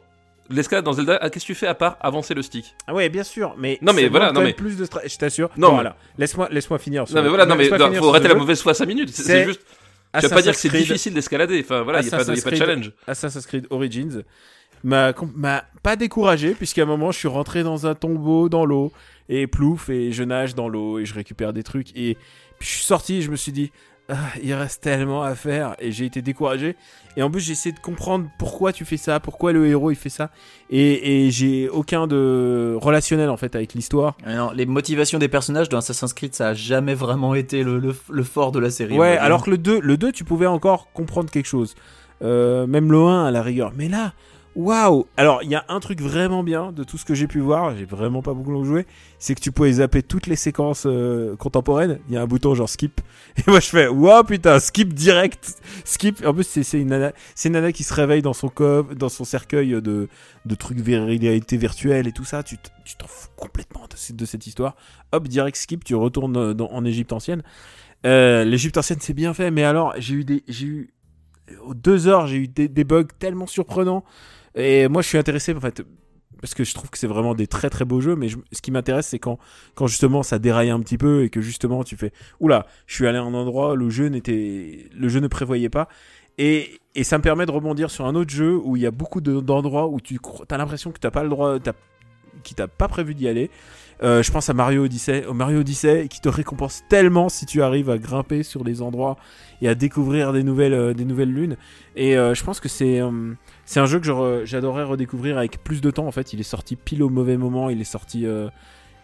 l'escalade 0.50 0.84
dans 0.84 0.94
Zelda, 0.94 1.18
ah, 1.22 1.30
qu'est-ce 1.30 1.46
que 1.46 1.54
tu 1.54 1.56
fais 1.56 1.68
à 1.68 1.76
part 1.76 1.96
avancer 2.02 2.34
le 2.34 2.42
stick? 2.42 2.76
Ah 2.88 2.94
ouais, 2.94 3.08
bien 3.08 3.24
sûr. 3.24 3.54
Mais 3.58 3.78
Non, 3.82 3.94
mais 3.94 4.10
voilà, 4.10 4.34
non, 4.34 4.42
mais- 4.42 4.52
plus 4.54 4.76
de 4.76 4.86
Je 5.06 5.18
t'assure. 5.18 5.50
Non, 5.56 5.70
Bon, 5.74 5.78
alors, 5.78 5.94
laisse-moi, 6.18 6.50
laisse-moi 6.52 6.78
finir. 6.80 7.08
sur 7.08 7.16
Non 7.16 7.22
mais 7.22 7.30
voilà, 7.30 7.46
non 7.46 7.56
mais 7.56 7.62
laisse-moi 7.64 7.78
non, 7.78 7.86
finir 7.86 8.02
faut 8.02 8.10
arrêter 8.10 8.28
la 8.28 8.34
jeu. 8.34 8.40
mauvaise 8.40 8.62
foi 8.62 8.74
5 8.74 8.88
minutes. 8.88 9.12
C'est 9.14 9.46
juste, 9.46 9.62
tu 10.22 10.28
vas 10.28 10.36
pas 10.36 10.42
dire 10.42 10.54
que 10.54 10.58
c'est 10.60 10.70
Creed- 10.70 10.82
difficile 10.88 11.14
d'escalader. 11.14 11.60
Enfin 11.64 11.82
voilà, 11.84 12.00
il 12.02 12.06
y 12.06 12.08
a 12.08 12.12
pas 12.18 12.24
de, 12.24 12.32
a 12.40 12.42
pas 12.42 12.56
challenge. 12.56 12.92
Assassin's 13.08 13.46
Creed 13.46 13.68
Origins 13.70 14.24
m'a 14.84 15.14
pas 15.84 15.96
découragé 15.98 16.54
puisqu'à 16.54 16.84
un 16.84 16.86
moment 16.86 17.12
je 17.12 17.18
suis 17.20 17.28
rentré 17.28 17.64
dans 17.64 17.86
un 17.86 17.96
tombeau 17.96 18.48
dans 18.48 18.66
l'eau 18.66 18.94
et 19.28 19.46
plouf 19.46 19.90
et 19.90 20.12
je 20.14 20.24
nage 20.24 20.56
dans 20.56 20.70
l'eau 20.70 21.00
et 21.00 21.06
je 21.06 21.14
récupère 21.14 21.52
des 21.52 21.64
trucs 21.64 21.90
et 21.98 22.16
puis 22.60 22.68
je 22.70 22.76
suis 22.76 22.86
sorti 22.86 23.16
et 23.18 23.22
je 23.22 23.30
me 23.30 23.36
suis 23.36 23.52
dit 23.52 23.72
Ah, 23.74 23.99
il 24.44 24.54
reste 24.54 24.82
tellement 24.84 25.24
à 25.24 25.36
faire 25.36 25.76
et 25.80 25.92
j'ai 25.92 26.06
été 26.06 26.22
découragé 26.22 26.76
et 27.18 27.22
en 27.24 27.30
plus 27.30 27.42
j'ai 27.42 27.52
essayé 27.52 27.74
de 27.74 27.80
comprendre 27.80 28.28
pourquoi 28.40 28.74
tu 28.74 28.86
fais 28.86 28.98
ça 28.98 29.20
pourquoi 29.20 29.52
le 29.52 29.68
héros 29.68 29.92
il 29.92 29.96
fait 29.96 30.10
ça 30.10 30.30
et, 30.70 31.26
et 31.26 31.32
j'ai 31.32 31.70
aucun 31.70 32.08
de 32.08 32.76
relationnel 32.80 33.30
en 33.30 33.38
fait 33.38 33.56
avec 33.56 33.74
l'histoire 33.74 34.16
Ah 34.26 34.52
Les 34.56 34.66
motivations 34.66 35.20
des 35.20 35.28
personnages 35.28 35.70
dans 35.70 35.78
Assassin's 35.78 36.14
Creed, 36.14 36.34
ça 36.34 36.50
a 36.50 36.54
jamais 36.54 36.96
vraiment 36.96 37.36
été 37.36 37.64
le, 37.64 37.78
le- 37.80 37.96
le 38.10 38.24
fort 38.24 38.52
de 38.52 38.60
la 38.60 38.70
série. 38.70 38.98
Ouais, 38.98 39.18
alors 39.18 39.44
que 39.44 39.52
le 39.52 39.58
2, 39.58 39.80
le 39.80 39.98
2, 39.98 40.12
tu 40.12 40.24
pouvais 40.24 40.46
encore 40.48 40.92
comprendre 40.94 41.30
quelque 41.30 41.48
chose. 41.48 41.76
Euh, 42.22 42.68
même 42.68 42.92
le 42.92 42.98
1 43.00 43.26
à 43.26 43.32
la 43.32 43.42
rigueur. 43.42 43.72
Mais 43.76 43.88
là, 43.90 44.14
waouh 44.56 45.06
Alors, 45.18 45.44
il 45.44 45.50
y 45.50 45.56
a 45.56 45.66
un 45.70 45.80
truc 45.80 46.02
vraiment 46.02 46.44
bien 46.44 46.72
de 46.72 46.84
tout 46.84 46.98
ce 46.98 47.06
que 47.06 47.14
j'ai 47.14 47.28
pu 47.28 47.40
voir, 47.40 47.76
j'ai 47.76 47.86
vraiment 47.86 48.22
pas 48.22 48.34
beaucoup 48.34 48.64
joué, 48.64 48.86
c'est 49.18 49.36
que 49.36 49.42
tu 49.42 49.52
pouvais 49.52 49.74
zapper 49.74 50.04
toutes 50.04 50.28
les 50.28 50.36
séquences 50.36 50.84
euh, 50.86 51.36
contemporaines. 51.36 52.00
Il 52.08 52.16
y 52.16 52.18
a 52.18 52.22
un 52.22 52.28
bouton 52.28 52.56
genre 52.56 52.70
skip. 52.70 53.02
Et 53.38 53.50
moi, 53.50 53.60
je 53.60 53.68
fais, 53.68 53.88
waouh 53.88 54.24
putain, 54.24 54.60
skip 54.60 54.94
direct 54.94 55.62
Skip. 55.86 56.26
En 56.26 56.34
plus, 56.34 56.44
c'est 56.44 56.80
une 56.80 56.88
nana, 56.88 57.14
c'est 57.36 57.50
une 57.50 57.54
nana 57.54 57.72
qui 57.72 57.84
se 57.84 57.94
réveille 57.94 58.22
dans 58.22 58.34
son 58.34 58.50
coffre, 58.50 58.94
dans 58.96 59.10
son 59.10 59.24
cercueil 59.24 59.82
de, 59.82 60.10
de 60.46 60.56
trucs 60.56 60.80
réalité 60.86 61.58
virtuelle 61.58 62.08
et 62.08 62.12
tout 62.12 62.26
ça. 62.26 62.44
Tu 62.44 62.58
t'en 62.98 63.08
fous 63.08 63.30
complètement 63.36 63.82
de, 63.88 64.16
de 64.16 64.26
cette 64.26 64.48
histoire. 64.48 64.76
Hop, 65.12 65.28
direct 65.28 65.58
skip, 65.58 65.84
tu 65.84 65.96
retournes 65.96 66.38
euh, 66.38 66.66
en 66.72 66.86
Égypte 66.86 67.14
ancienne. 67.14 67.44
Euh, 68.06 68.44
L'Égypte 68.44 68.78
ancienne, 68.78 69.00
c'est 69.02 69.14
bien 69.14 69.34
fait, 69.34 69.52
mais 69.52 69.64
alors, 69.64 69.94
j'ai 69.98 70.16
eu 70.16 70.24
des. 70.24 70.44
J'ai 70.48 70.66
eu. 70.66 70.94
Aux 71.64 71.74
deux 71.74 72.08
heures, 72.08 72.28
j'ai 72.28 72.38
eu 72.38 72.48
des 72.48 72.84
bugs 72.84 73.08
tellement 73.18 73.48
surprenants. 73.48 74.04
Et 74.56 74.88
moi, 74.88 75.02
je 75.02 75.08
suis 75.08 75.18
intéressé, 75.18 75.54
en 75.54 75.60
fait, 75.60 75.84
parce 76.42 76.54
que 76.54 76.64
je 76.64 76.74
trouve 76.74 76.90
que 76.90 76.98
c'est 76.98 77.08
vraiment 77.08 77.36
des 77.36 77.48
très 77.48 77.70
très 77.70 77.86
beaux 77.86 78.02
jeux, 78.02 78.16
mais 78.16 78.28
ce 78.30 78.62
qui 78.62 78.72
m'intéresse, 78.72 79.08
c'est 79.08 79.20
quand, 79.20 79.38
quand 79.76 79.88
justement 79.88 80.24
ça 80.24 80.40
déraille 80.40 80.70
un 80.70 80.80
petit 80.80 80.98
peu 80.98 81.24
et 81.24 81.30
que 81.30 81.42
justement 81.42 81.84
tu 81.84 81.98
fais 81.98 82.14
Oula, 82.40 82.66
je 82.88 82.96
suis 82.96 83.08
allé 83.08 83.18
à 83.18 83.24
un 83.24 83.34
endroit 83.34 83.74
où 83.74 83.76
le 83.76 83.90
jeu, 83.90 84.08
n'était, 84.08 84.90
le 84.96 85.10
jeu 85.10 85.20
ne 85.20 85.28
prévoyait 85.28 85.70
pas. 85.70 85.90
Et, 86.38 86.80
et 86.96 87.04
ça 87.04 87.18
me 87.18 87.24
permet 87.24 87.46
de 87.46 87.52
rebondir 87.52 87.92
sur 87.92 88.06
un 88.06 88.16
autre 88.16 88.30
jeu 88.30 88.58
où 88.64 88.78
il 88.78 88.82
y 88.82 88.86
a 88.86 88.92
beaucoup 88.92 89.20
de- 89.20 89.42
d'endroits 89.42 89.90
où 89.90 90.00
tu 90.00 90.18
as 90.50 90.58
l'impression 90.58 90.92
que 90.92 91.00
tu 91.00 91.12
pas 91.12 91.24
le 91.24 91.30
droit, 91.30 91.60
t'as- 91.60 91.74
qui 92.44 92.56
t'a 92.56 92.70
pas 92.70 92.88
prévu 92.88 93.16
d'y 93.16 93.28
aller. 93.28 93.52
Euh, 94.02 94.24
je 94.24 94.32
pense 94.32 94.50
à 94.50 94.54
Mario 94.54 94.86
Odyssey, 94.86 95.26
au 95.26 95.34
Mario 95.34 95.60
Odyssey 95.60 96.08
qui 96.08 96.22
te 96.22 96.30
récompense 96.30 96.84
tellement 96.88 97.28
si 97.28 97.46
tu 97.46 97.62
arrives 97.62 97.90
à 97.90 97.98
grimper 97.98 98.44
sur 98.44 98.64
les 98.64 98.82
endroits 98.82 99.18
et 99.62 99.68
à 99.68 99.76
découvrir 99.76 100.32
des 100.32 100.44
nouvelles, 100.44 100.74
euh, 100.74 100.94
des 100.94 101.04
nouvelles 101.04 101.34
lunes. 101.34 101.58
Et 101.98 102.18
euh, 102.18 102.34
je 102.34 102.42
pense 102.46 102.62
que 102.62 102.70
c'est 102.70 103.02
c'est 103.70 103.80
un 103.80 103.86
jeu 103.86 104.00
que 104.00 104.46
j'adorerais 104.46 104.84
redécouvrir 104.84 105.38
avec 105.38 105.64
plus 105.64 105.80
de 105.80 105.92
temps. 105.92 106.08
En 106.08 106.12
fait, 106.12 106.34
il 106.34 106.40
est 106.40 106.44
sorti 106.44 106.76
pile 106.76 107.04
au 107.04 107.10
mauvais 107.10 107.38
moment. 107.38 107.70
Il 107.70 107.80
est 107.80 107.84
sorti 107.84 108.26
euh, 108.26 108.50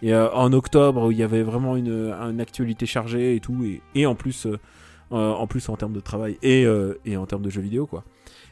et, 0.02 0.12
euh, 0.12 0.28
en 0.32 0.52
octobre 0.54 1.06
où 1.06 1.12
il 1.12 1.20
y 1.20 1.22
avait 1.22 1.44
vraiment 1.44 1.76
une, 1.76 2.12
une 2.12 2.42
actualité 2.42 2.88
chargée 2.88 3.36
et 3.36 3.40
tout. 3.40 3.64
Et, 3.64 3.84
et 3.94 4.08
en 4.08 4.16
plus, 4.16 4.48
euh, 4.48 4.58
en 5.12 5.46
plus 5.46 5.70
en 5.70 5.76
termes 5.76 5.94
de 5.94 6.00
travail 6.00 6.40
et, 6.42 6.66
et 7.06 7.16
en 7.16 7.28
termes 7.28 7.44
de 7.44 7.52
jeux 7.52 7.62
vidéo 7.62 7.86
quoi. 7.86 8.04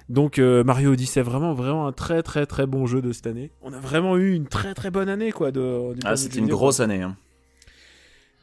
Donc 0.08 0.38
Mario 0.38 0.92
Odyssey 0.92 1.24
vraiment 1.24 1.56
vraiment 1.56 1.88
un 1.88 1.92
très 1.94 2.22
très 2.22 2.46
très 2.46 2.68
bon 2.68 2.86
jeu 2.86 3.02
de 3.02 3.12
cette 3.12 3.26
année. 3.26 3.50
On 3.64 3.74
a 3.74 3.80
vraiment 3.80 4.16
eu 4.16 4.36
une 4.36 4.46
très 4.46 4.76
très 4.76 4.92
bonne 4.92 5.10
année 5.10 5.32
quoi 5.32 5.52
de. 5.52 5.96
du 5.96 6.00
point 6.02 6.12
Ah, 6.12 6.16
c'était 6.16 6.38
une 6.38 6.48
grosse 6.48 6.80
année. 6.80 7.02
hein. 7.02 7.16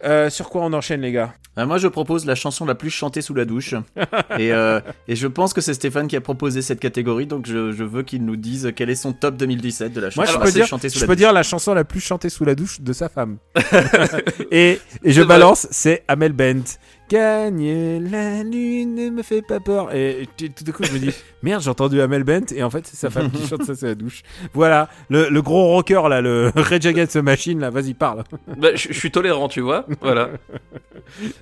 Euh, 0.05 0.31
sur 0.31 0.49
quoi 0.51 0.63
on 0.63 0.73
enchaîne, 0.73 1.01
les 1.03 1.13
gars 1.13 1.35
Euh, 1.59 1.67
moi, 1.67 1.79
je 1.79 1.89
propose 1.89 2.25
la 2.27 2.35
chanson 2.35 2.65
la 2.65 2.75
plus 2.75 2.91
chantée 2.91 3.23
sous 3.23 3.35
la 3.35 3.45
douche. 3.45 3.75
et, 4.39 4.53
euh, 4.53 4.81
et 5.09 5.17
je 5.17 5.27
pense 5.27 5.53
que 5.53 5.61
c'est 5.61 5.75
Stéphane 5.75 6.09
qui 6.09 6.17
a 6.17 6.21
proposé 6.21 6.63
cette 6.63 6.81
catégorie, 6.81 7.27
donc 7.27 7.47
je, 7.47 7.73
je 7.73 7.85
veux 7.85 8.03
qu'il 8.03 8.25
nous 8.25 8.37
dise 8.37 8.73
quel 8.75 8.89
est 8.91 8.95
son 8.95 9.13
top 9.13 9.37
2017 9.37 9.93
de 9.93 10.01
la 10.01 10.11
chanson 10.11 10.21
Moi, 10.21 10.27
je 10.27 10.33
la 10.33 10.39
peux, 10.39 10.45
plus 10.45 10.53
dire, 10.55 10.67
chantée 10.67 10.89
sous 10.89 10.99
je 10.99 11.05
la 11.05 11.07
peux 11.09 11.13
douche. 11.15 11.19
dire 11.19 11.33
la 11.33 11.43
chanson 11.43 11.75
la 11.75 11.85
plus 11.85 12.01
chantée 12.01 12.29
sous 12.31 12.45
la 12.45 12.55
douche 12.55 12.81
de 12.81 12.93
sa 12.93 13.09
femme. 13.09 13.37
et, 14.51 14.81
et 15.03 15.13
je 15.13 15.23
balance, 15.23 15.67
c'est 15.71 16.05
Amel 16.09 16.33
Bent 16.33 16.79
gagner 17.11 17.99
la 18.01 18.43
lune 18.43 18.95
ne 18.95 19.11
me 19.11 19.23
fait 19.23 19.43
pas 19.43 19.61
peur. 19.61 19.95
Et, 19.95 20.29
tout 20.39 20.65
d'un 20.65 20.73
coup, 20.73 20.85
je 20.85 20.93
me 20.93 20.99
dis, 20.99 21.11
merde, 21.43 21.63
j'ai 21.63 21.71
entendu 21.71 22.01
Amel 22.01 22.25
Bent, 22.25 22.53
et 22.55 22.63
en 22.63 22.71
fait, 22.71 22.87
c'est 22.87 22.97
sa 22.97 23.11
femme 23.11 23.31
qui 23.31 23.47
chante 23.47 23.65
ça, 23.65 23.75
c'est 23.75 23.87
la 23.89 23.95
douche. 23.95 24.23
Voilà, 24.55 24.89
le, 25.09 25.29
le 25.29 25.43
gros 25.43 25.67
rocker, 25.69 26.09
là, 26.09 26.21
le 26.21 26.51
Rage 26.57 26.87
Against 26.87 27.15
the 27.15 27.23
Machine, 27.23 27.61
là, 27.61 27.71
vas-y, 27.71 27.95
parle. 27.95 28.25
Bah, 28.57 28.69
je 28.75 28.89
je 28.91 28.99
suis 28.99 29.11
tolérant, 29.11 29.49
tu 29.49 29.61
vois. 29.61 29.87
Voilà. 30.01 30.31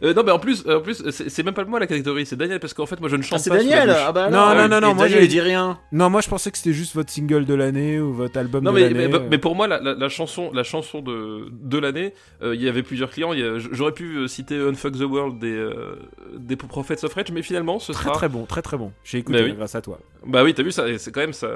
Euh, 0.03 0.15
non, 0.15 0.23
mais 0.25 0.31
en 0.31 0.39
plus, 0.39 0.65
en 0.67 0.81
plus, 0.81 1.03
c'est 1.11 1.29
c'est 1.29 1.43
même 1.43 1.53
pas 1.53 1.65
moi 1.65 1.79
la 1.79 1.87
catégorie, 1.87 2.25
c'est 2.25 2.37
Daniel 2.37 2.59
parce 2.59 2.73
qu'en 2.73 2.87
fait, 2.87 2.99
moi, 3.01 3.09
je 3.11 3.17
ne 3.17 3.23
chante 3.23 3.35
Ah, 3.41 3.43
c'est 3.43 3.51
pas. 3.51 3.61
sous 3.61 3.69
la 3.69 3.77
Daniel. 3.77 3.97
Ah 4.07 4.13
bah 4.13 4.31
Non, 4.31 4.55
non, 4.55 4.61
euh, 4.61 4.69
non, 4.69 4.81
non, 4.81 4.95
moi, 4.95 5.09
il 5.09 5.29
dit 5.29 5.41
rien. 5.41 5.79
Non, 5.93 6.09
moi, 6.09 6.21
je 6.23 6.29
pensais 6.29 6.51
que 6.51 6.57
c'était 6.57 6.73
juste 6.73 6.95
votre 6.95 7.11
single 7.11 7.45
de 7.45 7.53
l'année 7.55 8.01
ou 8.01 8.15
votre 8.15 8.39
album 8.39 8.65
Non 8.65 8.71
de 8.71 8.77
mais, 8.77 8.89
l'année. 8.89 9.09
mais, 9.09 9.19
mais 9.31 9.39
pour 9.39 9.55
moi 9.57 9.67
la, 9.69 9.79
la- 9.81 9.95
la 9.95 10.09
chanson 10.09 10.51
la 10.55 10.63
chanson 10.63 11.03
de, 11.03 11.49
de 11.51 11.79
l'année 11.79 12.15
euh, 12.43 12.55
il 12.55 12.63
y 12.63 12.69
avait 12.69 12.83
plusieurs 12.83 13.11
clients 13.11 13.33
j'aurais 13.73 13.93
pu 13.93 14.17
euh, 14.17 14.27
citer 14.29 14.57
Unfuck 14.59 14.93
the 14.97 15.03
World 15.03 15.39
des 15.39 15.55
euh, 15.59 15.97
des 16.37 16.57
Prophets 16.57 17.05
of 17.05 17.13
Rage 17.15 17.31
mais 17.33 17.43
finalement 17.43 17.79
ce 17.79 17.93
Très 17.93 18.05
sera 18.05 18.15
très 18.15 18.29
bon, 18.29 18.47
très 18.47 18.63
très 18.63 18.77
bon. 18.79 18.93
J'ai 19.05 19.19
écouté 19.19 19.39
Bah 19.39 19.45
oui. 19.45 19.53
grâce 19.55 19.75
à 19.75 19.83
toi. 19.83 19.99
bah 20.27 20.43
oui 20.45 20.55
t'as 20.55 20.63
vu 20.63 20.73
c'est 20.73 21.13
quand 21.13 21.21
même 21.21 21.33
ça 21.33 21.49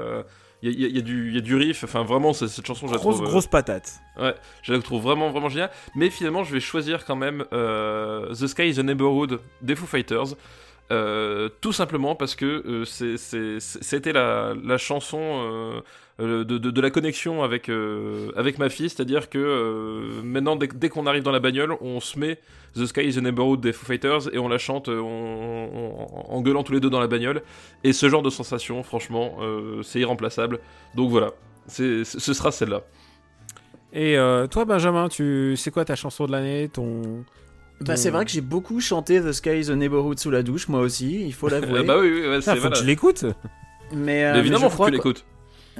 il 0.61 0.71
y 0.71 0.85
y 0.85 0.93
y 0.95 0.97
a 0.97 1.01
du 1.01 1.27
il 1.29 1.35
y 1.35 1.37
a 1.37 1.41
du 1.41 1.55
riff 1.55 1.83
enfin 1.83 2.03
vraiment 2.03 2.31
cette 2.33 2.65
chanson 2.65 2.87
je 2.87 2.93
la 2.93 2.97
Grosse 2.97 3.15
trouve 3.15 3.27
euh, 3.27 3.31
grosse 3.31 3.47
patate. 3.47 3.93
je 4.61 4.73
la 4.73 4.79
trouve 4.81 5.01
vraiment 5.03 5.29
vraiment 5.29 5.49
géniale 5.49 5.71
mais 5.95 6.09
finalement 6.09 6.43
je 6.45 6.53
vais 6.53 6.59
choisir 6.61 7.03
quand 7.05 7.15
même 7.17 7.43
euh, 7.51 8.33
The 8.33 8.47
Sky 8.47 8.69
is 8.69 8.79
a 8.79 8.83
Neighborhood 8.83 9.39
des 9.61 9.75
Foo 9.75 9.85
Fighters 9.85 10.35
euh, 10.91 11.49
tout 11.61 11.71
simplement 11.73 12.15
parce 12.15 12.35
que 12.35 12.45
euh, 12.45 13.57
c'était 13.59 14.13
la, 14.13 14.53
la 14.63 14.77
chanson 14.77 15.19
euh, 15.21 15.81
de, 16.19 16.43
de- 16.43 16.57
de 16.71 16.81
la 16.81 16.89
connexion 16.91 17.41
avec, 17.43 17.69
euh, 17.69 18.31
avec 18.35 18.59
ma 18.59 18.69
fille, 18.69 18.89
c'est-à-dire 18.89 19.29
que 19.29 19.37
euh, 19.39 20.21
maintenant, 20.23 20.55
dès, 20.55 20.67
dès 20.67 20.89
qu'on 20.89 21.07
arrive 21.07 21.23
dans 21.23 21.31
la 21.31 21.39
bagnole, 21.39 21.75
on 21.81 21.99
se 21.99 22.19
met 22.19 22.39
The 22.75 22.85
Sky 22.85 23.01
is 23.01 23.13
the 23.15 23.23
Neighborhood 23.23 23.61
des 23.61 23.73
Foo 23.73 23.85
Fighters 23.85 24.33
et 24.33 24.37
on 24.37 24.47
la 24.47 24.57
chante 24.59 24.89
euh, 24.89 24.99
on- 24.99 25.69
on- 25.73 26.35
en 26.35 26.41
gueulant 26.41 26.63
tous 26.63 26.73
les 26.73 26.79
deux 26.79 26.89
dans 26.89 26.99
la 26.99 27.07
bagnole. 27.07 27.41
Et 27.83 27.93
ce 27.93 28.09
genre 28.09 28.21
de 28.21 28.29
sensation, 28.29 28.83
franchement, 28.83 29.37
euh, 29.41 29.81
c'est 29.83 29.99
irremplaçable. 29.99 30.59
Donc 30.95 31.09
voilà, 31.09 31.31
c'est- 31.67 32.03
ce 32.03 32.33
sera 32.33 32.51
celle-là. 32.51 32.81
Et 33.91 34.17
euh, 34.17 34.47
toi, 34.47 34.65
Benjamin, 34.65 35.07
tu 35.09 35.55
c'est 35.55 35.71
quoi 35.71 35.85
ta 35.85 35.95
chanson 35.95 36.25
de 36.25 36.31
l'année 36.31 36.67
ton... 36.71 37.23
Bah, 37.81 37.93
ton- 37.93 37.95
c'est 37.95 38.09
vrai 38.11 38.23
que 38.25 38.31
j'ai 38.31 38.41
beaucoup 38.41 38.79
chanté 38.79 39.19
The 39.21 39.31
Sky 39.31 39.59
is 39.59 39.71
a 39.71 39.75
Neighborhood 39.75 40.17
sous 40.19 40.31
la 40.31 40.41
douche, 40.43 40.67
moi 40.67 40.79
aussi, 40.79 41.25
il 41.25 41.33
faut 41.33 41.47
l'avouer. 41.49 41.79
Euh, 41.79 41.83
bah 41.83 41.97
oui, 41.99 42.11
oui, 42.13 42.21
ouais, 42.27 42.35
Ah, 42.37 42.41
c'est 42.41 42.53
faut 42.55 42.61
voilà. 42.61 42.75
que 42.75 42.81
je 42.81 42.85
l'écoute. 42.87 43.25
Mais, 43.93 44.23
euh, 44.25 44.33
Mais 44.33 44.39
évidemment, 44.39 44.61
mais 44.61 44.65
je 44.65 44.69
faut 44.69 44.73
crois 44.75 44.85
que 44.87 44.91
tu 44.91 44.97
l'écoutes. 44.97 45.25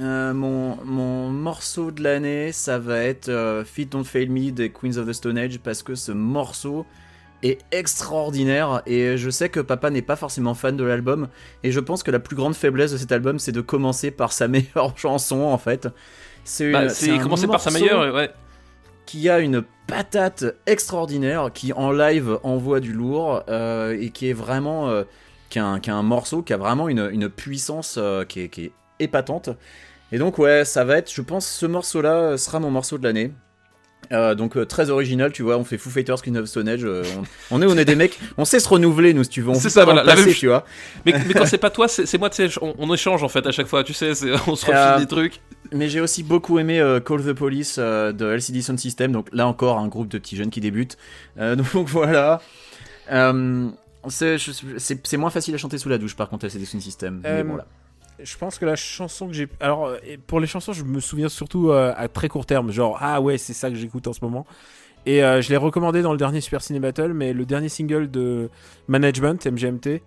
Euh, 0.00 0.34
mon, 0.34 0.76
mon 0.84 1.30
morceau 1.30 1.90
de 1.92 2.02
l'année, 2.02 2.50
ça 2.52 2.78
va 2.78 2.98
être 2.98 3.28
euh, 3.28 3.64
Feet 3.64 3.92
Don't 3.92 4.04
Fail 4.04 4.28
Me 4.28 4.50
des 4.50 4.70
Queens 4.70 4.96
of 4.96 5.06
the 5.06 5.12
Stone 5.12 5.38
Age 5.38 5.58
parce 5.60 5.82
que 5.84 5.94
ce 5.94 6.10
morceau 6.10 6.84
est 7.44 7.60
extraordinaire 7.70 8.82
et 8.86 9.16
je 9.16 9.30
sais 9.30 9.50
que 9.50 9.60
papa 9.60 9.90
n'est 9.90 10.02
pas 10.02 10.16
forcément 10.16 10.54
fan 10.54 10.76
de 10.76 10.82
l'album 10.84 11.28
et 11.62 11.70
je 11.70 11.78
pense 11.78 12.02
que 12.02 12.10
la 12.10 12.18
plus 12.18 12.34
grande 12.36 12.54
faiblesse 12.54 12.92
de 12.92 12.96
cet 12.96 13.12
album 13.12 13.38
c'est 13.38 13.52
de 13.52 13.60
commencer 13.60 14.10
par 14.10 14.32
sa 14.32 14.48
meilleure 14.48 14.96
chanson 14.96 15.42
en 15.42 15.58
fait. 15.58 15.88
C'est 16.42 16.72
Bah, 16.72 16.86
commencer 17.22 17.46
par 17.46 17.60
sa 17.60 17.70
meilleure, 17.70 18.14
ouais. 18.14 18.30
qui 19.06 19.28
a 19.28 19.38
une 19.38 19.62
patate 19.86 20.44
extraordinaire, 20.66 21.50
qui 21.54 21.72
en 21.72 21.92
live 21.92 22.38
envoie 22.42 22.80
du 22.80 22.92
lourd 22.92 23.42
euh, 23.48 23.96
et 24.00 24.10
qui 24.10 24.28
est 24.28 24.34
vraiment 24.34 24.88
euh, 24.88 25.04
qui, 25.50 25.58
a 25.58 25.66
un, 25.66 25.80
qui 25.80 25.90
a 25.90 25.94
un 25.94 26.02
morceau 26.02 26.42
qui 26.42 26.52
a 26.52 26.56
vraiment 26.56 26.88
une, 26.88 27.10
une 27.12 27.28
puissance 27.28 27.98
qui, 28.28 28.40
est, 28.40 28.48
qui 28.48 28.64
est 28.64 28.72
épatante. 29.00 29.50
Et 30.12 30.18
donc 30.18 30.38
ouais, 30.38 30.64
ça 30.64 30.84
va 30.84 30.98
être, 30.98 31.12
je 31.12 31.22
pense, 31.22 31.46
ce 31.46 31.66
morceau-là 31.66 32.36
sera 32.38 32.60
mon 32.60 32.70
morceau 32.70 32.98
de 32.98 33.04
l'année. 33.04 33.32
Euh, 34.12 34.34
donc 34.34 34.58
euh, 34.58 34.66
très 34.66 34.90
original, 34.90 35.32
tu 35.32 35.42
vois, 35.42 35.56
on 35.56 35.64
fait 35.64 35.78
Foo 35.78 35.88
Fighters, 35.88 36.20
Queen 36.20 36.36
of 36.36 36.44
Stone 36.44 36.68
Age, 36.68 36.84
euh, 36.84 37.02
on, 37.50 37.56
on 37.58 37.62
est 37.62 37.66
on 37.66 37.78
est 37.78 37.86
des 37.86 37.94
mecs, 37.96 38.18
on 38.36 38.44
sait 38.44 38.60
se 38.60 38.68
renouveler 38.68 39.14
nous 39.14 39.24
si 39.24 39.30
tu 39.30 39.40
veux, 39.40 39.48
on 39.48 39.54
C'est 39.54 39.70
ça, 39.70 39.86
voilà, 39.86 40.04
la 40.04 40.14
même 40.14 40.30
tu 40.34 40.46
vois. 40.46 40.66
Mais, 41.06 41.14
mais 41.26 41.32
quand 41.32 41.46
c'est 41.46 41.56
pas 41.56 41.70
toi, 41.70 41.88
c'est 41.88 42.18
moi, 42.18 42.28
tu 42.28 42.46
sais, 42.46 42.58
on, 42.60 42.74
on 42.78 42.92
échange 42.92 43.22
en 43.22 43.28
fait 43.30 43.46
à 43.46 43.50
chaque 43.50 43.66
fois, 43.66 43.82
tu 43.82 43.94
sais, 43.94 44.14
c'est- 44.14 44.30
on 44.46 44.56
se 44.56 44.66
refile 44.66 44.74
Euh, 44.76 44.98
des 44.98 45.06
trucs. 45.06 45.40
Mais 45.72 45.88
j'ai 45.88 46.02
aussi 46.02 46.22
beaucoup 46.22 46.58
aimé 46.58 46.80
euh, 46.80 47.00
Call 47.00 47.22
the 47.24 47.32
Police 47.32 47.76
euh, 47.78 48.12
de 48.12 48.26
LCD 48.30 48.60
Sound 48.60 48.78
System, 48.78 49.10
donc 49.10 49.28
là 49.32 49.46
encore 49.46 49.78
un 49.78 49.88
groupe 49.88 50.08
de 50.08 50.18
petits 50.18 50.36
jeunes 50.36 50.50
qui 50.50 50.60
débutent. 50.60 50.98
Euh, 51.38 51.56
donc 51.74 51.88
voilà. 51.88 52.42
Euh, 53.10 53.70
c'est 54.08 55.16
moins 55.16 55.30
facile 55.30 55.54
à 55.54 55.58
chanter 55.58 55.78
sous 55.78 55.88
la 55.88 55.96
douche 55.96 56.14
par 56.14 56.28
contre 56.28 56.44
LCD 56.44 56.66
Sound 56.66 56.82
System. 56.82 57.22
Euh, 57.24 57.38
mais 57.38 57.44
bon, 57.48 57.56
là. 57.56 57.64
Je 58.22 58.36
pense 58.36 58.58
que 58.58 58.64
la 58.64 58.76
chanson 58.76 59.26
que 59.26 59.32
j'ai. 59.32 59.48
Alors, 59.60 59.86
euh, 59.86 59.98
pour 60.26 60.38
les 60.38 60.46
chansons, 60.46 60.72
je 60.72 60.84
me 60.84 61.00
souviens 61.00 61.28
surtout 61.28 61.70
euh, 61.70 61.92
à 61.96 62.08
très 62.08 62.28
court 62.28 62.46
terme. 62.46 62.70
Genre, 62.70 62.96
ah 63.00 63.20
ouais, 63.20 63.38
c'est 63.38 63.52
ça 63.52 63.70
que 63.70 63.76
j'écoute 63.76 64.06
en 64.06 64.12
ce 64.12 64.20
moment. 64.22 64.46
Et 65.06 65.22
euh, 65.24 65.42
je 65.42 65.50
l'ai 65.50 65.56
recommandé 65.56 66.00
dans 66.00 66.12
le 66.12 66.18
dernier 66.18 66.40
Super 66.40 66.62
Ciné 66.62 66.78
Battle, 66.78 67.12
mais 67.12 67.32
le 67.32 67.44
dernier 67.44 67.68
single 67.68 68.10
de 68.10 68.50
Management, 68.88 69.44
MGMT, 69.46 70.00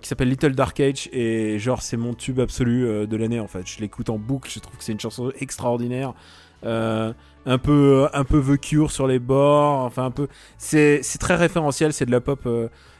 qui 0.00 0.08
s'appelle 0.08 0.28
Little 0.28 0.54
Dark 0.54 0.78
Age, 0.78 1.08
et 1.12 1.58
genre, 1.58 1.82
c'est 1.82 1.96
mon 1.96 2.14
tube 2.14 2.38
absolu 2.38 3.06
de 3.06 3.16
l'année 3.16 3.40
en 3.40 3.48
fait. 3.48 3.66
Je 3.66 3.80
l'écoute 3.80 4.08
en 4.08 4.18
boucle, 4.18 4.50
je 4.50 4.60
trouve 4.60 4.76
que 4.78 4.84
c'est 4.84 4.92
une 4.92 5.00
chanson 5.00 5.32
extraordinaire. 5.40 6.14
Un 6.62 7.58
peu 7.62 8.08
un 8.12 8.24
peu 8.24 8.42
The 8.42 8.58
Cure 8.60 8.90
sur 8.90 9.06
les 9.06 9.18
bords 9.20 9.84
enfin 9.84 10.06
un 10.06 10.10
peu 10.10 10.26
c'est 10.58 11.00
très 11.20 11.36
référentiel 11.36 11.92
c'est 11.92 12.04
de 12.06 12.10
la 12.10 12.20
pop 12.20 12.48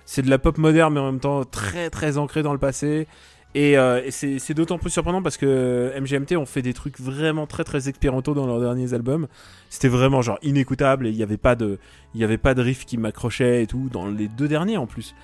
c'est 0.05 0.23
de 0.23 0.31
la 0.31 0.39
pop 0.39 0.57
moderne 0.59 0.95
mais 0.95 1.01
en 1.01 1.07
même 1.07 1.19
temps 1.19 1.43
très 1.45 1.91
très 1.91 2.17
ancré 2.17 2.45
dans 2.45 2.53
le 2.53 2.59
passé 2.61 3.09
et, 3.57 3.79
euh, 3.79 4.11
c'est 4.11 4.53
d'autant 4.53 4.77
plus 4.77 4.91
surprenant 4.91 5.23
parce 5.23 5.39
que 5.39 5.91
MGMT 5.99 6.37
ont 6.37 6.45
fait 6.45 6.61
des 6.61 6.75
trucs 6.75 7.01
vraiment 7.01 7.47
très 7.47 7.65
très 7.65 7.89
expérimentaux 7.89 8.35
dans 8.35 8.47
leurs 8.47 8.61
derniers 8.61 8.93
albums. 8.93 9.29
C'était 9.71 9.89
vraiment 9.89 10.21
genre 10.21 10.39
inécoutable 10.43 11.07
et 11.07 11.11
il 11.11 11.17
n'y 11.17 11.23
avait 11.23 11.39
pas 11.39 11.55
de 11.55 11.79
il 12.15 12.23
riff 12.27 12.85
qui 12.85 12.99
m'accrochait 12.99 13.63
et 13.63 13.67
tout 13.67 13.89
dans 13.91 14.09
les 14.09 14.29
deux 14.29 14.47
derniers 14.47 14.77
en 14.77 14.87
plus. 14.87 15.15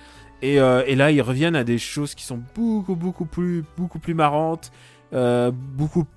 Et, 0.41 0.59
euh, 0.59 0.83
et 0.87 0.95
là 0.95 1.11
ils 1.11 1.21
reviennent 1.21 1.55
à 1.55 1.63
des 1.63 1.77
choses 1.77 2.15
qui 2.15 2.23
sont 2.23 2.41
beaucoup 2.55 2.95
beaucoup 2.95 3.25
plus 3.25 3.63
beaucoup 3.77 3.99
plus 3.99 4.15
marrantes, 4.15 4.71
euh, 5.13 5.51
beaucoup 5.51 6.07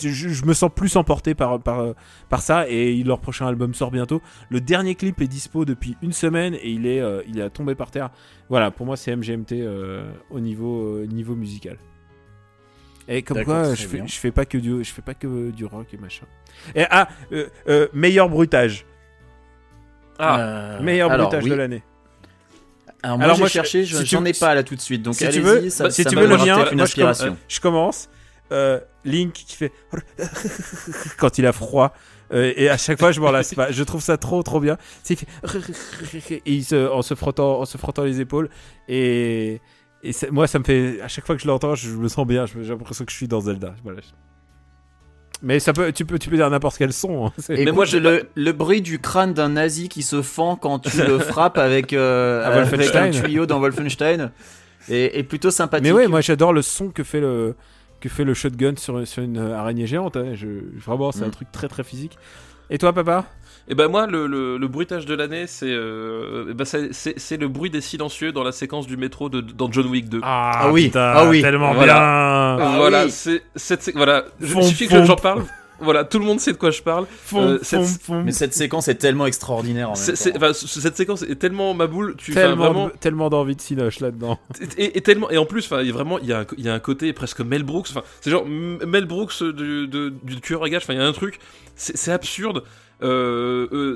je, 0.00 0.08
je 0.08 0.44
me 0.44 0.52
sens 0.54 0.70
plus 0.74 0.96
emporté 0.96 1.34
par, 1.34 1.60
par, 1.60 1.94
par 2.28 2.42
ça 2.42 2.68
et 2.68 3.02
leur 3.02 3.18
prochain 3.20 3.46
album 3.46 3.74
sort 3.74 3.90
bientôt. 3.90 4.20
Le 4.50 4.60
dernier 4.60 4.94
clip 4.94 5.20
est 5.20 5.26
dispo 5.28 5.64
depuis 5.64 5.96
une 6.02 6.12
semaine 6.12 6.54
et 6.54 6.70
il 6.70 6.86
est, 6.86 7.00
euh, 7.00 7.22
il 7.26 7.38
est 7.40 7.50
tombé 7.50 7.74
par 7.74 7.90
terre. 7.90 8.10
Voilà, 8.48 8.70
pour 8.70 8.86
moi 8.86 8.96
c'est 8.96 9.14
MGMT 9.14 9.52
euh, 9.52 10.10
au 10.30 10.40
niveau, 10.40 10.96
euh, 10.98 11.06
niveau 11.06 11.34
musical. 11.34 11.76
Et 13.08 13.22
comme 13.22 13.42
quoi, 13.44 13.74
je 13.74 13.86
fais, 13.88 14.02
je 14.06 14.14
fais 14.18 14.30
pas 14.30 14.44
que 14.44 14.56
du, 14.58 14.84
je 14.84 14.92
fais 14.92 15.02
pas 15.02 15.14
que 15.14 15.50
du 15.50 15.64
rock 15.64 15.86
et 15.92 15.96
machin. 15.96 16.26
Et 16.76 16.84
ah, 16.90 17.08
euh, 17.32 17.48
euh, 17.68 17.88
meilleur 17.92 18.28
bruitage, 18.28 18.86
Ah, 20.18 20.38
Euh, 20.38 20.80
meilleur 20.82 21.10
alors, 21.10 21.28
bruitage 21.28 21.44
oui. 21.44 21.50
de 21.50 21.54
l'année. 21.56 21.82
Alors 23.02 23.16
moi 23.16 23.24
Alors, 23.24 23.38
moi, 23.38 23.48
je- 23.48 23.52
cherché, 23.52 23.84
je- 23.84 23.96
si 23.96 24.06
j'en 24.06 24.24
ai 24.26 24.34
pas 24.34 24.54
là 24.54 24.62
tout 24.62 24.76
de 24.76 24.80
suite, 24.80 25.02
donc 25.02 25.14
si 25.14 25.26
tu 25.30 25.40
veux, 25.40 25.62
bah, 25.78 25.90
si 25.90 26.04
tu 26.04 26.14
veux 26.14 26.26
le 26.26 26.36
mien, 26.36 26.56
moi, 26.56 26.64
je 26.66 26.70
com- 26.70 26.80
inspiration. 26.80 27.36
Je 27.48 27.60
commence. 27.60 28.10
Euh, 28.52 28.78
Link 29.04 29.32
qui 29.32 29.54
fait 29.56 29.72
quand 31.18 31.38
il 31.38 31.46
a 31.46 31.52
froid 31.52 31.92
euh, 32.32 32.52
et 32.56 32.68
à 32.68 32.76
chaque 32.76 32.98
fois 32.98 33.10
je 33.12 33.20
m'en 33.20 33.30
lasse 33.32 33.54
pas. 33.54 33.72
Je 33.72 33.82
trouve 33.82 34.00
ça 34.02 34.16
trop 34.16 34.42
trop 34.42 34.60
bien. 34.60 34.76
Il 35.08 35.16
fait 35.16 35.26
et 36.46 36.52
il 36.52 36.64
se, 36.64 36.88
en 36.88 37.02
se 37.02 37.14
frottant 37.14 37.60
en 37.60 37.64
se 37.64 37.76
frottant 37.76 38.04
les 38.04 38.20
épaules 38.20 38.48
et 38.88 39.60
et 40.02 40.12
moi 40.30 40.46
ça 40.46 40.58
me 40.60 40.64
fait 40.64 41.00
à 41.02 41.08
chaque 41.08 41.26
fois 41.26 41.34
que 41.36 41.42
je 41.42 41.46
l'entends 41.48 41.74
je 41.74 41.90
me 41.90 42.08
sens 42.08 42.26
bien. 42.26 42.46
J'ai 42.46 42.60
l'impression 42.62 43.04
que 43.04 43.10
je 43.10 43.16
suis 43.16 43.28
dans 43.28 43.40
Zelda. 43.40 43.74
Voilà. 43.82 44.00
Mais 45.42 45.58
ça 45.58 45.72
peut 45.72 45.90
tu 45.92 46.04
peux 46.04 46.18
tu 46.18 46.28
peux 46.30 46.36
dire 46.36 46.48
n'importe 46.50 46.76
quel 46.76 46.92
son. 46.92 47.26
hein. 47.26 47.32
Mais 47.48 47.72
moi, 47.72 47.86
le, 47.86 48.28
le 48.34 48.52
bruit 48.52 48.82
du 48.82 48.98
crâne 48.98 49.32
d'un 49.32 49.48
nazi 49.48 49.88
qui 49.88 50.02
se 50.02 50.20
fend 50.22 50.54
quand 50.56 50.80
tu 50.80 50.98
le 51.02 51.18
frappes 51.32 51.56
avec, 51.58 51.92
euh, 51.94 52.44
avec 52.44 52.66
un 52.72 52.76
Wolfenstein. 52.76 53.10
tuyau 53.10 53.46
dans 53.46 53.58
Wolfenstein 53.58 54.32
est, 54.90 55.18
est 55.18 55.22
plutôt 55.22 55.50
sympathique. 55.50 55.84
Mais 55.84 55.92
ouais, 55.92 56.08
moi 56.08 56.20
j'adore 56.20 56.52
le 56.52 56.60
son 56.62 56.90
que 56.90 57.02
fait 57.02 57.20
le 57.20 57.56
que 58.00 58.08
fait 58.08 58.24
le 58.24 58.34
shotgun 58.34 58.74
sur, 58.76 59.06
sur 59.06 59.22
une 59.22 59.38
euh, 59.38 59.56
araignée 59.58 59.86
géante. 59.86 60.16
hein. 60.16 60.32
Je, 60.34 60.46
vraiment, 60.78 61.12
c'est 61.12 61.24
un 61.24 61.28
Mm. 61.28 61.32
truc 61.32 61.52
très 61.52 61.68
très 61.68 61.84
physique. 61.84 62.18
Et 62.70 62.78
toi, 62.78 62.92
papa? 62.92 63.26
Et 63.68 63.74
ben 63.74 63.88
moi, 63.88 64.06
le, 64.06 64.26
le, 64.26 64.56
le 64.58 64.68
bruitage 64.68 65.06
de 65.06 65.14
l'année, 65.14 65.46
c'est 65.46 65.70
euh, 65.70 66.46
eh 66.50 66.54
ben, 66.54 66.64
c'est- 66.64 67.36
le 67.36 67.46
bruit 67.48 67.70
des 67.70 67.80
silencieux 67.80 68.32
dans 68.32 68.42
la 68.42 68.52
séquence 68.52 68.86
du 68.86 68.96
métro 68.96 69.28
de, 69.28 69.40
dans 69.40 69.70
John 69.70 69.86
Wick 69.86 70.08
2. 70.08 70.20
Ah 70.24 70.70
oui, 70.72 70.90
ah 70.94 71.24
oui. 71.28 71.40
tellement 71.42 71.72
Voilà. 71.74 71.92
bien. 72.58 72.66
Ah 72.66 72.72
voilà, 72.76 73.04
oui. 73.04 73.10
c'est 73.12 73.42
cette 73.54 73.92
voilà. 73.94 74.24
Je- 74.40 74.46
Fomp, 74.46 74.60
Il 74.62 74.66
suffit 74.66 74.88
que 74.88 75.04
j'en 75.04 75.14
parle. 75.16 75.44
Voilà, 75.80 76.04
tout 76.04 76.18
le 76.18 76.24
monde 76.24 76.40
sait 76.40 76.52
de 76.52 76.56
quoi 76.58 76.70
je 76.70 76.82
parle. 76.82 77.06
Fom, 77.24 77.38
Euh, 77.40 77.58
cette- 77.62 77.84
fom. 78.02 78.22
Mais 78.24 78.32
cette 78.32 78.54
séquence 78.54 78.88
est 78.88 78.96
tellement 78.96 79.26
extraordinaire 79.26 79.90
en 79.90 79.94
même 79.94 80.04
temps. 80.06 80.30
enfin, 80.36 80.52
cette 80.52 80.96
séquence 80.96 81.22
est 81.22 81.36
tellement 81.36 81.74
ma 81.74 81.86
boule. 81.86 82.14
Tu 82.16 82.32
enfin, 82.32 82.40
tellement, 82.42 82.64
vraiment 82.64 82.90
tellement 83.00 83.30
d'envie 83.30 83.56
de 83.56 83.60
cinoche 83.60 84.00
là-dedans. 84.00 84.38
et, 84.76 84.98
et 84.98 85.00
tellement 85.00 85.30
et 85.30 85.38
en 85.38 85.46
plus 85.46 85.64
enfin 85.64 85.80
il 85.80 85.86
y 85.86 85.90
a 85.90 85.92
vraiment 85.92 86.18
il 86.18 86.26
y 86.26 86.32
a 86.32 86.40
un, 86.40 86.46
il 86.58 86.64
y 86.64 86.68
a 86.68 86.74
un 86.74 86.78
côté 86.80 87.12
presque 87.12 87.40
Mel 87.40 87.62
Brooks 87.62 87.86
enfin 87.90 88.02
c'est 88.20 88.30
genre 88.30 88.44
Mel 88.46 89.06
Brooks 89.06 89.42
du, 89.42 89.86
de- 89.88 90.12
du 90.22 90.40
tueur 90.40 90.62
à 90.64 90.68
gages 90.68 90.82
enfin 90.82 90.92
il 90.94 90.98
y 90.98 91.02
a 91.02 91.06
un 91.06 91.12
truc 91.12 91.38
c'est 91.76 92.12
absurde 92.12 92.58
Euh, 92.58 92.60
euh, 92.62 92.64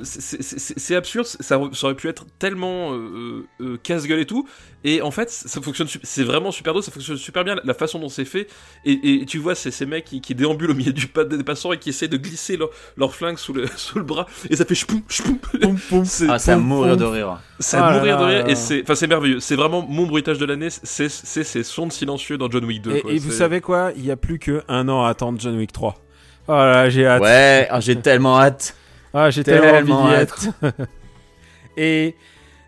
c'est- 0.04 0.42
c'est 0.42 0.58
c'est- 0.58 0.78
c'est 0.78 0.96
absurde, 0.96 1.26
ça, 1.26 1.60
ça 1.72 1.86
aurait 1.86 1.94
pu 1.94 2.08
être 2.08 2.24
tellement 2.38 2.92
euh, 2.94 3.46
euh, 3.60 3.76
casse-gueule 3.82 4.20
et 4.20 4.26
tout. 4.26 4.46
Et 4.86 5.00
en 5.00 5.10
fait, 5.10 5.30
ça 5.30 5.62
fonctionne, 5.62 5.88
c'est 6.02 6.24
vraiment 6.24 6.50
super 6.50 6.74
drôle, 6.74 6.82
ça 6.82 6.90
fonctionne 6.92 7.16
super 7.16 7.42
bien, 7.42 7.56
la 7.64 7.72
façon 7.74 7.98
dont 7.98 8.10
c'est 8.10 8.26
fait. 8.26 8.48
Et, 8.84 9.22
et 9.22 9.24
tu 9.24 9.38
vois, 9.38 9.54
c'est 9.54 9.70
ces 9.70 9.86
mecs 9.86 10.04
qui, 10.04 10.20
qui 10.20 10.34
déambulent 10.34 10.72
au 10.72 10.74
milieu 10.74 10.92
du 10.92 11.06
pas 11.06 11.24
des 11.24 11.42
passants 11.42 11.72
et 11.72 11.78
qui 11.78 11.88
essaient 11.88 12.08
de 12.08 12.18
glisser 12.18 12.58
leur, 12.58 12.68
leur 12.98 13.14
flingue 13.14 13.38
sous 13.38 13.54
le, 13.54 13.66
sous 13.76 13.98
le 13.98 14.04
bras. 14.04 14.26
Et 14.50 14.56
ça 14.56 14.64
fait 14.66 14.74
chpoum, 14.74 15.00
chpoum. 15.08 15.38
Poum, 15.38 15.78
poum. 15.88 16.04
C'est 16.04 16.26
Ah, 16.28 16.38
c'est 16.38 16.52
à 16.52 16.58
mourir 16.58 16.92
poum. 16.92 17.00
de 17.00 17.04
rire. 17.06 17.40
c'est 17.60 17.78
à 17.78 17.86
Ah 17.86 17.90
là 17.92 17.96
mourir 17.98 18.18
de 18.18 18.24
rire 18.24 18.44
là. 18.44 18.50
et 18.50 18.54
c'est, 18.56 18.82
enfin, 18.82 18.94
c'est 18.94 19.06
merveilleux. 19.06 19.40
C'est 19.40 19.56
vraiment 19.56 19.86
mon 19.88 20.06
bruitage 20.06 20.38
de 20.38 20.44
l'année, 20.44 20.68
c'est, 20.70 21.08
c'est 21.08 21.44
ces 21.44 21.62
sons 21.62 21.88
silencieux 21.88 22.36
dans 22.36 22.50
John 22.50 22.64
Wick 22.66 22.82
2. 22.82 22.96
Et, 22.96 23.00
quoi. 23.00 23.12
et 23.12 23.18
vous 23.18 23.30
savez 23.32 23.60
quoi? 23.62 23.90
Il 23.96 24.04
y 24.04 24.10
a 24.10 24.16
plus 24.16 24.38
que 24.38 24.62
un 24.68 24.88
an 24.90 25.04
à 25.04 25.08
attendre 25.08 25.40
John 25.40 25.56
Wick 25.56 25.72
3. 25.72 25.94
Oh 26.48 26.52
là 26.52 26.66
là, 26.72 26.90
j'ai 26.90 27.06
hâte. 27.06 27.22
Ouais, 27.22 27.66
ah, 27.70 27.80
j'ai 27.80 27.96
tellement 27.96 28.38
hâte. 28.38 28.76
Ah, 29.14 29.30
j'ai 29.30 29.44
tellement 29.44 29.78
envie 29.78 29.92
d'y 30.08 30.14
être. 30.20 30.46
Et 31.76 32.14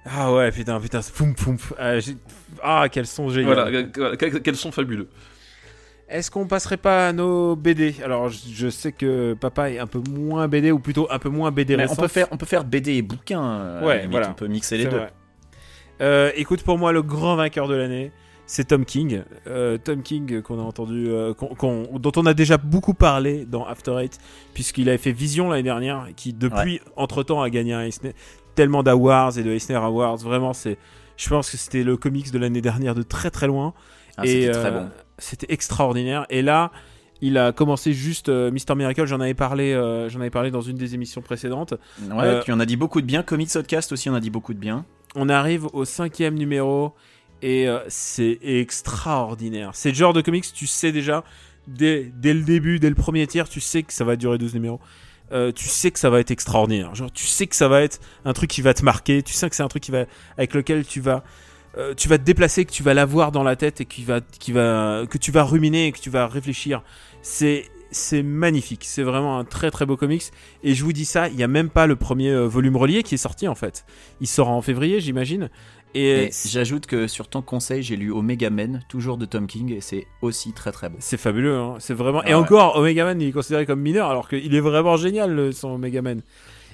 ah 0.09 0.32
ouais, 0.32 0.51
putain, 0.52 0.81
putain, 0.81 1.02
c'est 1.02 1.12
poum 1.12 1.35
poum. 1.35 1.56
Ah, 1.78 1.94
ah, 2.62 2.89
quels 2.89 3.06
sont 3.06 3.28
géniaux. 3.28 3.52
Voilà, 3.52 3.66
euh, 3.66 4.16
quels 4.16 4.40
quels 4.40 4.56
sont 4.56 4.70
fabuleux. 4.73 5.09
Est-ce 6.09 6.31
qu'on 6.31 6.47
passerait 6.47 6.77
pas 6.77 7.09
à 7.09 7.12
nos 7.12 7.56
BD 7.56 7.97
Alors, 8.05 8.28
je, 8.28 8.39
je 8.52 8.68
sais 8.68 8.93
que 8.93 9.35
papa 9.35 9.70
est 9.70 9.81
un 9.81 9.89
peu 9.89 10.01
moins 10.09 10.47
BD 10.47 10.70
ou 10.70 10.78
plutôt 10.78 11.09
un 11.10 11.18
peu 11.18 11.28
moins 11.28 11.51
BD 11.51 11.77
Mais 11.77 11.90
on 11.90 11.97
peut 11.97 12.06
faire, 12.06 12.28
on 12.31 12.36
peut 12.36 12.47
faire 12.47 12.64
BD 12.64 12.93
et 12.94 13.02
bouquin. 13.02 13.43
euh, 13.43 13.85
Ouais, 13.85 13.97
limite, 13.97 14.10
voilà. 14.12 14.31
On 14.31 14.35
peut 14.35 14.47
mixer 14.47 14.77
les 14.78 14.86
deux. 14.86 15.01
Euh, 16.01 16.31
écoute, 16.36 16.62
pour 16.62 16.78
moi, 16.78 16.93
le 16.93 17.02
grand 17.02 17.35
vainqueur 17.35 17.66
de 17.66 17.74
l'année, 17.74 18.12
c'est 18.47 18.68
Tom 18.68 18.85
King. 18.85 19.23
Euh, 19.47 19.77
Tom 19.77 20.02
King, 20.02 20.40
qu'on 20.43 20.59
a 20.59 20.62
entendu, 20.62 21.09
euh, 21.09 21.35
qu'on- 21.35 21.98
dont 21.98 22.12
on 22.16 22.27
a 22.27 22.35
déjà 22.35 22.56
beaucoup 22.56 22.94
parlé 22.94 23.44
dans 23.44 23.66
After 23.66 23.97
Eight, 24.01 24.18
puisqu'il 24.55 24.89
avait 24.89 24.98
fait 24.98 25.12
Vision 25.12 25.51
l'année 25.51 25.64
dernière, 25.64 26.09
qui 26.16 26.32
depuis, 26.32 26.81
entre-temps, 26.97 27.43
a 27.43 27.51
gagné 27.51 27.73
un 27.74 27.82
Eisner, 27.82 28.14
tellement 28.55 28.82
d'awards 28.82 29.36
et 29.39 29.43
de 29.43 29.51
Eisner 29.51 29.74
Awards. 29.74 30.18
Vraiment, 30.18 30.52
c'est, 30.52 30.78
je 31.16 31.28
pense 31.28 31.51
que 31.51 31.56
c'était 31.56 31.82
le 31.82 31.97
comics 31.97 32.31
de 32.31 32.39
l'année 32.39 32.62
dernière 32.62 32.94
de 32.94 33.02
très 33.02 33.31
très 33.31 33.47
loin. 33.47 33.74
Ah, 34.16 34.24
et 34.24 34.47
c'était 34.47 34.56
euh, 34.56 34.70
bon. 34.70 34.90
C'était 35.18 35.52
extraordinaire. 35.52 36.24
Et 36.31 36.40
là, 36.40 36.70
il 37.20 37.36
a 37.39 37.52
commencé 37.52 37.93
juste 37.93 38.28
euh, 38.28 38.51
Mister 38.51 38.74
Miracle. 38.74 39.05
J'en 39.06 39.20
avais 39.20 39.35
parlé, 39.35 39.74
j'en 40.09 40.20
avais 40.20 40.31
parlé 40.31 40.51
dans 40.51 40.60
une 40.60 40.77
des 40.77 40.94
émissions 40.94 41.20
précédentes. 41.20 41.74
Ouais, 42.10 42.40
tu 42.44 42.52
en 42.52 42.60
as 42.60 42.66
dit 42.66 42.77
beaucoup 42.77 43.01
de 43.01 43.06
bien. 43.06 43.23
Comics 43.23 43.52
Podcast 43.52 43.93
aussi, 43.93 44.09
on 44.09 44.14
a 44.14 44.20
dit 44.20 44.31
beaucoup 44.31 44.55
de 44.55 44.59
bien. 44.59 44.85
On 45.14 45.28
arrive 45.28 45.66
au 45.73 45.85
cinquième 45.85 46.35
numéro 46.35 46.93
et 47.47 47.68
euh, 47.68 47.78
c'est 47.86 48.40
extraordinaire. 48.43 49.70
C'est 49.73 49.90
le 49.90 49.94
genre 49.94 50.12
de 50.12 50.20
comics, 50.20 50.52
tu 50.52 50.66
sais 50.66 50.90
déjà, 50.90 51.23
dès, 51.68 52.10
le 52.24 52.40
début, 52.40 52.81
dès 52.81 52.89
le 52.89 52.97
premier 52.97 53.24
tiers, 53.28 53.48
tu 53.48 53.60
sais 53.60 53.85
que 53.85 53.93
ça 53.93 54.02
va 54.02 54.16
durer 54.16 54.36
12 54.36 54.55
numéros. 54.55 54.81
Euh, 55.31 55.52
tu 55.52 55.68
sais 55.68 55.93
que 55.93 56.01
ça 56.01 56.10
va 56.10 56.18
être 56.18 56.32
extraordinaire. 56.32 56.90
Tu 57.14 57.27
sais 57.27 57.47
que 57.47 57.55
ça 57.55 57.68
va 57.68 57.82
être 57.82 58.01
un 58.24 58.32
truc 58.32 58.51
qui 58.51 58.62
va 58.62 58.74
te 58.74 58.85
marquer. 58.85 59.23
Tu 59.23 59.32
sais 59.32 59.48
que 59.48 59.55
c'est 59.55 59.62
un 59.62 59.68
truc 59.68 59.89
avec 60.36 60.55
lequel 60.55 60.85
tu 60.85 61.01
vas, 61.01 61.23
euh, 61.78 61.94
tu 61.94 62.09
vas 62.09 62.18
te 62.18 62.24
déplacer, 62.24 62.64
que 62.64 62.73
tu 62.73 62.82
vas 62.82 62.94
l'avoir 62.94 63.31
dans 63.31 63.44
la 63.44 63.55
tête 63.55 63.81
et 63.81 63.85
qui 63.85 64.02
va, 64.02 64.20
qui 64.20 64.52
que 64.52 65.18
tu 65.18 65.31
vas 65.31 65.44
ruminer 65.44 65.86
et 65.86 65.93
que 65.93 66.01
tu 66.01 66.10
vas 66.10 66.27
réfléchir. 66.27 66.82
C'est, 67.23 67.66
c'est 67.93 68.24
magnifique. 68.24 68.82
C'est 68.85 69.05
vraiment 69.05 69.39
un 69.39 69.44
très 69.44 69.70
très 69.70 69.86
beau 69.86 69.97
comics. 69.97 70.32
Et 70.64 70.74
je 70.74 70.82
vous 70.82 70.93
dis 70.93 71.05
ça, 71.05 71.28
il 71.28 71.36
y 71.36 71.44
a 71.44 71.48
même 71.48 71.70
pas 71.70 71.86
le 71.86 71.94
premier 71.94 72.35
volume 72.47 72.77
relié 72.77 73.05
qui 73.05 73.14
est 73.14 73.18
sorti 73.18 73.47
en 73.47 73.55
fait. 73.55 73.85
Il 74.20 74.27
sort 74.27 74.48
en 74.48 74.62
février, 74.62 75.01
j'imagine. 75.01 75.48
Et, 75.97 76.24
Et 76.24 76.31
j'ajoute 76.47 76.86
que 76.86 77.06
sur 77.06 77.28
ton 77.28 77.40
conseil, 77.40 77.82
j'ai 77.82 77.97
lu 77.97 78.12
Omega 78.12 78.51
Men, 78.51 78.85
toujours 78.89 79.16
de 79.16 79.24
Tom 79.24 79.47
King, 79.47 79.73
et 79.73 79.81
c'est 79.81 80.06
aussi 80.20 80.52
très 80.52 80.70
très 80.70 80.90
bon. 80.90 80.97
c'est 80.98 81.16
fabuleux, 81.16 81.56
hein. 81.56 81.77
c'est 81.78 81.94
vraiment. 81.94 82.20
Ah 82.23 82.28
et 82.28 82.35
ouais. 82.35 82.40
encore, 82.40 82.77
Omega 82.77 83.05
Man, 83.05 83.20
il 83.23 83.28
est 83.28 83.32
considéré 83.32 83.64
comme 83.64 83.81
mineur, 83.81 84.10
alors 84.10 84.28
qu'il 84.28 84.55
est 84.55 84.60
vraiment 84.60 84.98
génial 84.98 85.55
son 85.55 85.70
Omega 85.70 86.02
Man. 86.02 86.20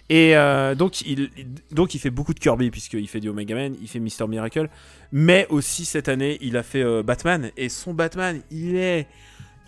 Et 0.09 0.37
euh, 0.37 0.75
donc, 0.75 1.03
il, 1.03 1.31
donc, 1.71 1.95
il 1.95 1.99
fait 2.01 2.11
beaucoup 2.11 2.35
de 2.35 2.41
Kirby, 2.41 2.73
puisqu'il 2.73 3.07
fait 3.07 3.21
du 3.21 3.29
Omega 3.29 3.55
Man, 3.55 3.77
il 3.81 3.89
fait 3.89 4.01
Mister 4.01 4.27
Miracle. 4.27 4.69
Mais 5.13 5.47
aussi, 5.51 5.85
cette 5.85 6.09
année, 6.09 6.39
il 6.41 6.57
a 6.57 6.65
fait 6.65 6.83
euh, 6.83 7.05
Batman. 7.05 7.53
Et 7.57 7.69
son 7.69 7.95
Batman, 7.95 8.41
il 8.51 8.75
est. 8.77 9.07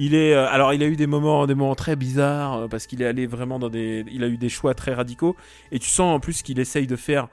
Il 0.01 0.17
est. 0.17 0.35
euh, 0.35 0.49
alors, 0.49 0.75
il 0.75 0.83
a 0.83 0.87
eu 0.87 0.97
des 0.97 1.07
moments, 1.07 1.47
des 1.47 1.55
moments 1.55 1.77
très 1.77 1.95
bizarres, 1.95 2.59
euh, 2.59 2.69
parce 2.69 2.89
qu'il 2.89 3.01
est 3.01 3.07
allé 3.07 3.27
vraiment 3.29 3.61
dans 3.61 3.69
des. 3.69 4.05
Il 4.11 4.25
a 4.25 4.27
eu 4.27 4.37
des 4.37 4.49
choix 4.49 4.75
très 4.75 4.93
radicaux. 4.93 5.37
Et 5.71 5.79
tu 5.79 5.89
sens 5.89 6.13
en 6.13 6.19
plus 6.19 6.43
qu'il 6.43 6.59
essaye 6.59 6.89
de 6.89 6.97
faire 6.97 7.29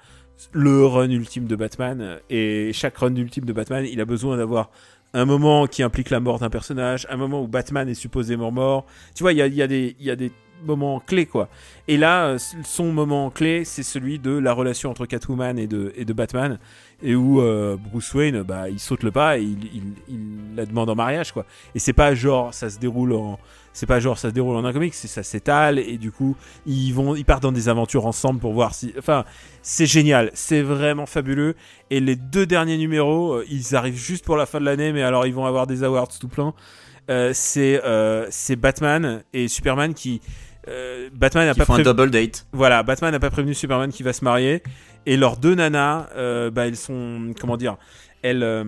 le 0.54 0.86
run 0.86 1.10
ultime 1.10 1.46
de 1.46 1.56
Batman. 1.56 2.20
Et 2.30 2.72
chaque 2.74 2.98
run 2.98 3.16
ultime 3.16 3.46
de 3.46 3.54
Batman, 3.54 3.86
il 3.86 4.00
a 4.02 4.06
besoin 4.06 4.38
d'avoir 4.38 4.70
un 5.14 5.26
moment 5.26 5.68
qui 5.68 5.84
implique 5.84 6.10
la 6.10 6.20
mort 6.20 6.40
d'un 6.40 6.50
personnage, 6.50 7.06
un 7.10 7.18
moment 7.18 7.44
où 7.44 7.48
Batman 7.48 7.88
est 7.90 7.96
supposément 7.96 8.52
mort. 8.52 8.86
Tu 9.16 9.24
vois, 9.24 9.34
il 9.34 9.38
y 9.38 9.42
a, 9.42 9.48
y 9.48 9.62
a 9.62 9.66
y 9.66 10.10
a 10.10 10.16
des 10.16 10.32
moments 10.64 11.00
clés, 11.00 11.26
quoi. 11.26 11.50
Et 11.88 11.98
là, 11.98 12.28
euh, 12.28 12.38
son 12.64 12.92
moment 12.94 13.30
clé, 13.30 13.66
c'est 13.66 13.84
celui 13.84 14.20
de 14.20 14.32
la 14.32 14.54
relation 14.54 14.90
entre 14.90 15.06
Catwoman 15.06 15.60
et 15.60 15.68
de, 15.68 15.92
et 15.96 16.06
de 16.06 16.14
Batman, 16.14 16.58
et 17.04 17.16
où 17.16 17.42
euh, 17.42 17.76
Bruce 17.78 18.14
Wayne, 18.14 18.44
bah, 18.44 18.70
il 18.70 18.80
saute 18.80 19.04
le 19.04 19.12
pas 19.12 19.38
et 19.38 19.42
il, 19.42 19.58
il, 20.08 20.56
la 20.56 20.66
demande 20.66 20.90
en 20.90 20.96
mariage, 20.96 21.32
quoi. 21.32 21.46
Et 21.76 21.80
c'est 21.80 21.94
pas 21.94 22.16
genre, 22.16 22.54
ça 22.54 22.70
se 22.70 22.80
déroule 22.80 23.14
en... 23.14 23.40
C'est 23.74 23.86
pas 23.86 24.02
genre 24.02 24.18
ça 24.18 24.28
se 24.28 24.34
déroule 24.34 24.58
en 24.58 24.66
un 24.66 24.74
comic, 24.74 24.94
c'est 24.94 25.08
ça 25.08 25.24
s'étale 25.24 25.80
et 25.80 25.98
du 25.98 26.12
coup 26.12 26.36
ils 26.66 26.92
vont 26.92 27.16
ils 27.16 27.24
partent 27.24 27.44
dans 27.44 27.54
des 27.54 27.70
aventures 27.70 28.06
ensemble 28.06 28.42
pour 28.42 28.52
voir 28.52 28.74
si 28.74 28.94
enfin 28.98 29.24
c'est 29.62 29.86
génial, 29.86 30.30
c'est 30.34 30.62
vraiment 30.62 31.06
fabuleux 31.06 31.56
et 31.90 32.02
les 32.02 32.18
deux 32.18 32.46
derniers 32.46 32.78
numéros 32.78 33.32
euh, 33.36 33.46
ils 33.50 33.74
arrivent 33.74 33.96
juste 33.96 34.26
pour 34.26 34.36
la 34.36 34.46
fin 34.46 34.60
de 34.60 34.66
l'année 34.66 34.92
mais 34.92 35.04
alors 35.04 35.26
ils 35.26 35.34
vont 35.34 35.46
avoir 35.46 35.68
des 35.68 35.86
awards 35.86 36.10
tout 36.20 36.28
plein. 36.28 36.54
C'est 37.32 37.82
c'est 38.30 38.56
Batman 38.58 39.24
et 39.32 39.48
Superman 39.48 39.94
qui 39.94 40.20
euh, 40.68 41.10
Batman 41.14 41.46
n'a 41.48 41.56
pas 41.56 41.66
font 41.66 41.74
un 41.76 41.82
double 41.82 42.12
date. 42.12 42.46
voilà, 42.52 42.84
Batman 42.84 43.12
n'a 43.12 43.20
pas 43.20 43.30
prévenu 43.32 43.54
Superman 43.54 43.92
qui 43.92 44.04
va 44.04 44.14
se 44.14 44.24
marier. 44.24 44.62
Et 45.06 45.18
leurs 45.18 45.38
deux 45.38 45.56
nanas, 45.56 46.08
euh, 46.16 46.52
bah, 46.52 46.68
elles 46.68 46.76
sont. 46.78 47.34
Comment 47.40 47.58
dire 47.58 47.78
elles, 48.24 48.44
euh, 48.44 48.64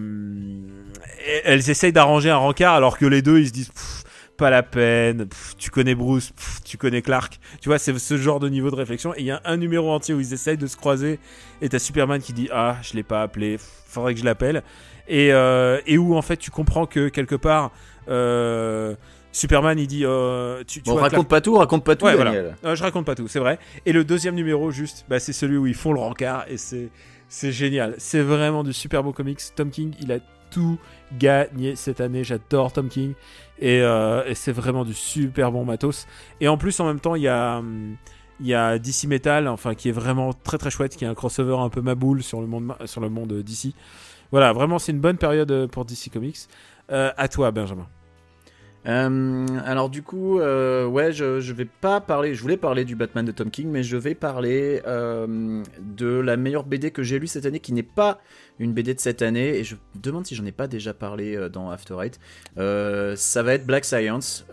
elles 1.44 1.70
essayent 1.70 1.94
d'arranger 1.94 2.32
un 2.32 2.38
rencard 2.38 2.74
alors 2.74 2.98
que 2.98 3.06
les 3.06 3.22
deux 3.22 3.40
ils 3.40 3.48
se 3.48 3.54
disent. 3.54 3.70
Pff, 3.70 4.04
pas 4.36 4.50
la 4.50 4.64
peine, 4.64 5.28
pff, 5.28 5.56
tu 5.60 5.70
connais 5.70 5.94
Bruce, 5.94 6.32
pff, 6.32 6.64
tu 6.64 6.78
connais 6.78 7.04
Clark. 7.04 7.40
Tu 7.62 7.70
vois, 7.70 7.78
c'est 7.78 7.96
ce 8.00 8.18
genre 8.18 8.40
de 8.40 8.50
niveau 8.50 8.72
de 8.72 8.76
réflexion. 8.76 9.14
Et 9.14 9.20
il 9.20 9.26
y 9.26 9.32
a 9.32 9.42
un 9.46 9.58
numéro 9.58 9.92
entier 9.92 10.16
où 10.16 10.20
ils 10.20 10.34
essayent 10.34 10.58
de 10.58 10.66
se 10.66 10.76
croiser. 10.76 11.20
Et 11.62 11.70
t'as 11.70 11.78
Superman 11.78 12.20
qui 12.20 12.34
dit 12.34 12.50
Ah, 12.52 12.78
je 12.82 12.96
l'ai 12.96 13.04
pas 13.04 13.22
appelé, 13.22 13.58
faudrait 13.86 14.16
que 14.16 14.20
je 14.20 14.26
l'appelle. 14.26 14.64
Et, 15.08 15.32
euh, 15.34 15.80
et 15.86 16.00
où 16.00 16.16
en 16.16 16.22
fait 16.24 16.38
tu 16.38 16.50
comprends 16.50 16.88
que 16.88 17.10
quelque 17.10 17.36
part. 17.36 17.72
euh, 18.10 18.96
Superman 19.34 19.78
il 19.78 19.88
dit 19.88 20.06
euh, 20.06 20.64
tu, 20.66 20.82
tu 20.82 20.90
Bon, 20.90 20.94
vois, 20.94 21.02
raconte 21.02 21.28
pas 21.28 21.42
tout, 21.42 21.56
raconte 21.58 21.84
pas 21.84 21.98
tout, 21.98 22.06
Ouais, 22.06 22.16
voilà. 22.16 22.32
Daniel. 22.32 22.56
euh, 22.64 22.76
je 22.76 22.84
raconte 22.84 23.06
pas 23.06 23.16
tout, 23.16 23.28
c'est 23.28 23.40
vrai. 23.40 23.60
Et 23.86 23.92
le 23.92 24.06
deuxième 24.06 24.36
numéro, 24.36 24.72
juste, 24.72 25.06
bah, 25.10 25.20
c'est 25.20 25.34
celui 25.34 25.58
où 25.58 25.68
ils 25.68 25.74
font 25.74 25.92
le 25.92 26.00
rencard 26.00 26.46
et 26.48 26.56
c'est 26.58 26.90
c'est 27.28 27.52
génial. 27.52 27.96
C'est 27.98 28.22
vraiment 28.22 28.64
du 28.64 28.72
super 28.74 29.04
beau 29.04 29.12
comics. 29.12 29.42
Tom 29.56 29.70
King, 29.72 29.94
il 30.00 30.12
a 30.12 30.20
tout 30.52 30.78
gagné 31.18 31.76
cette 31.76 32.00
année. 32.00 32.24
J'adore 32.24 32.72
Tom 32.72 32.88
King 32.88 33.14
et, 33.60 33.82
euh, 33.82 34.24
et 34.28 34.36
c'est 34.36 34.52
vraiment 34.52 34.86
du 34.86 34.94
super 34.94 35.52
bon 35.52 35.66
matos. 35.66 36.06
Et 36.40 36.48
en 36.48 36.58
plus, 36.58 36.80
en 36.80 36.86
même 36.86 37.00
temps, 37.00 37.16
il 37.16 37.24
y 37.24 37.28
a 37.28 37.58
hum, 37.58 37.98
il 38.40 38.48
y 38.48 38.54
a 38.54 38.78
DC 38.78 39.06
Metal, 39.08 39.48
enfin 39.48 39.74
qui 39.74 39.90
est 39.90 39.94
vraiment 39.94 40.32
très 40.34 40.58
très 40.60 40.70
chouette, 40.70 40.96
qui 40.96 41.06
est 41.06 41.08
un 41.08 41.14
crossover 41.16 41.56
un 41.58 41.70
peu 41.70 41.82
maboule 41.82 42.22
sur 42.22 42.40
le 42.40 42.46
monde 42.48 42.76
sur 42.86 43.02
le 43.02 43.10
monde 43.10 43.34
DC. 43.42 43.74
Voilà, 44.32 44.54
vraiment, 44.54 44.78
c'est 44.80 44.92
une 44.92 45.00
bonne 45.00 45.18
période 45.18 45.52
euh, 45.52 45.68
pour 45.68 45.86
DC 45.86 46.10
Comics. 46.12 46.38
Euh, 46.92 47.12
à 47.18 47.28
toi, 47.28 47.52
Benjamin. 47.52 47.88
Euh, 48.86 49.46
alors 49.66 49.90
du 49.90 50.04
coup, 50.04 50.40
euh, 50.40 50.86
ouais, 50.86 51.12
je, 51.12 51.40
je 51.40 51.54
vais 51.54 51.66
pas 51.66 52.02
parler. 52.02 52.36
Je 52.36 52.42
voulais 52.42 52.58
parler 52.58 52.86
du 52.86 52.96
Batman 52.96 53.26
de 53.26 53.32
Tom 53.32 53.50
King, 53.50 53.70
mais 53.70 53.84
je 53.84 53.98
vais 53.98 54.16
parler 54.16 54.82
euh, 54.88 55.64
de 55.80 56.08
la 56.20 56.36
meilleure 56.38 56.64
BD 56.66 56.92
que 56.92 57.04
j'ai 57.04 57.20
lue 57.20 57.28
cette 57.28 57.46
année, 57.46 57.60
qui 57.60 57.74
n'est 57.74 57.84
pas 57.84 58.20
une 58.60 58.74
BD 58.74 58.94
de 58.94 59.00
cette 59.00 59.22
année, 59.22 59.58
et 59.58 59.64
je 59.64 59.76
me 59.76 60.02
demande 60.02 60.26
si 60.26 60.36
j'en 60.36 60.46
ai 60.46 60.52
pas 60.52 60.68
déjà 60.68 60.94
parlé 60.94 61.50
dans 61.50 61.70
After 61.72 61.96
Eight. 62.02 62.20
Ça 62.56 63.44
va 63.44 63.54
être 63.54 63.66
Black 63.66 63.86
Science, 63.86 64.46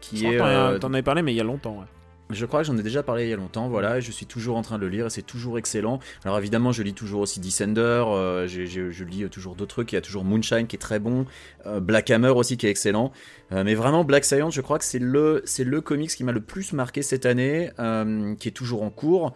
qui 0.00 0.18
Je 0.18 0.26
est. 0.26 0.78
T'en 0.78 0.92
avais 0.92 1.02
parlé, 1.02 1.22
mais 1.22 1.32
il 1.32 1.36
y 1.36 1.40
a 1.40 1.44
longtemps. 1.44 1.78
ouais. 1.78 1.86
Je 2.30 2.44
crois 2.44 2.60
que 2.60 2.66
j'en 2.66 2.76
ai 2.76 2.82
déjà 2.82 3.02
parlé 3.02 3.24
il 3.24 3.30
y 3.30 3.32
a 3.32 3.36
longtemps, 3.36 3.68
voilà, 3.68 4.00
je 4.00 4.10
suis 4.10 4.26
toujours 4.26 4.56
en 4.56 4.62
train 4.62 4.78
de 4.78 4.82
le 4.82 4.88
lire 4.88 5.06
et 5.06 5.10
c'est 5.10 5.22
toujours 5.22 5.58
excellent. 5.58 6.00
Alors 6.24 6.38
évidemment, 6.38 6.72
je 6.72 6.82
lis 6.82 6.94
toujours 6.94 7.20
aussi 7.20 7.38
Descender, 7.38 7.80
euh, 8.08 8.48
je 8.48 9.04
lis 9.04 9.28
toujours 9.30 9.54
d'autres 9.54 9.74
trucs, 9.74 9.92
il 9.92 9.94
y 9.94 9.98
a 9.98 10.00
toujours 10.00 10.24
Moonshine 10.24 10.66
qui 10.66 10.76
est 10.76 10.80
très 10.80 10.98
bon, 10.98 11.26
euh, 11.66 11.78
Black 11.78 12.10
Hammer 12.10 12.30
aussi 12.30 12.56
qui 12.56 12.66
est 12.66 12.70
excellent. 12.70 13.12
Euh, 13.52 13.62
mais 13.62 13.74
vraiment, 13.74 14.02
Black 14.02 14.24
Science, 14.24 14.54
je 14.54 14.60
crois 14.60 14.78
que 14.78 14.84
c'est 14.84 14.98
le, 14.98 15.44
le 15.64 15.80
comics 15.80 16.10
qui 16.10 16.24
m'a 16.24 16.32
le 16.32 16.40
plus 16.40 16.72
marqué 16.72 17.02
cette 17.02 17.26
année, 17.26 17.70
qui 18.40 18.48
est 18.48 18.52
toujours 18.52 18.82
en 18.82 18.90
cours. 18.90 19.34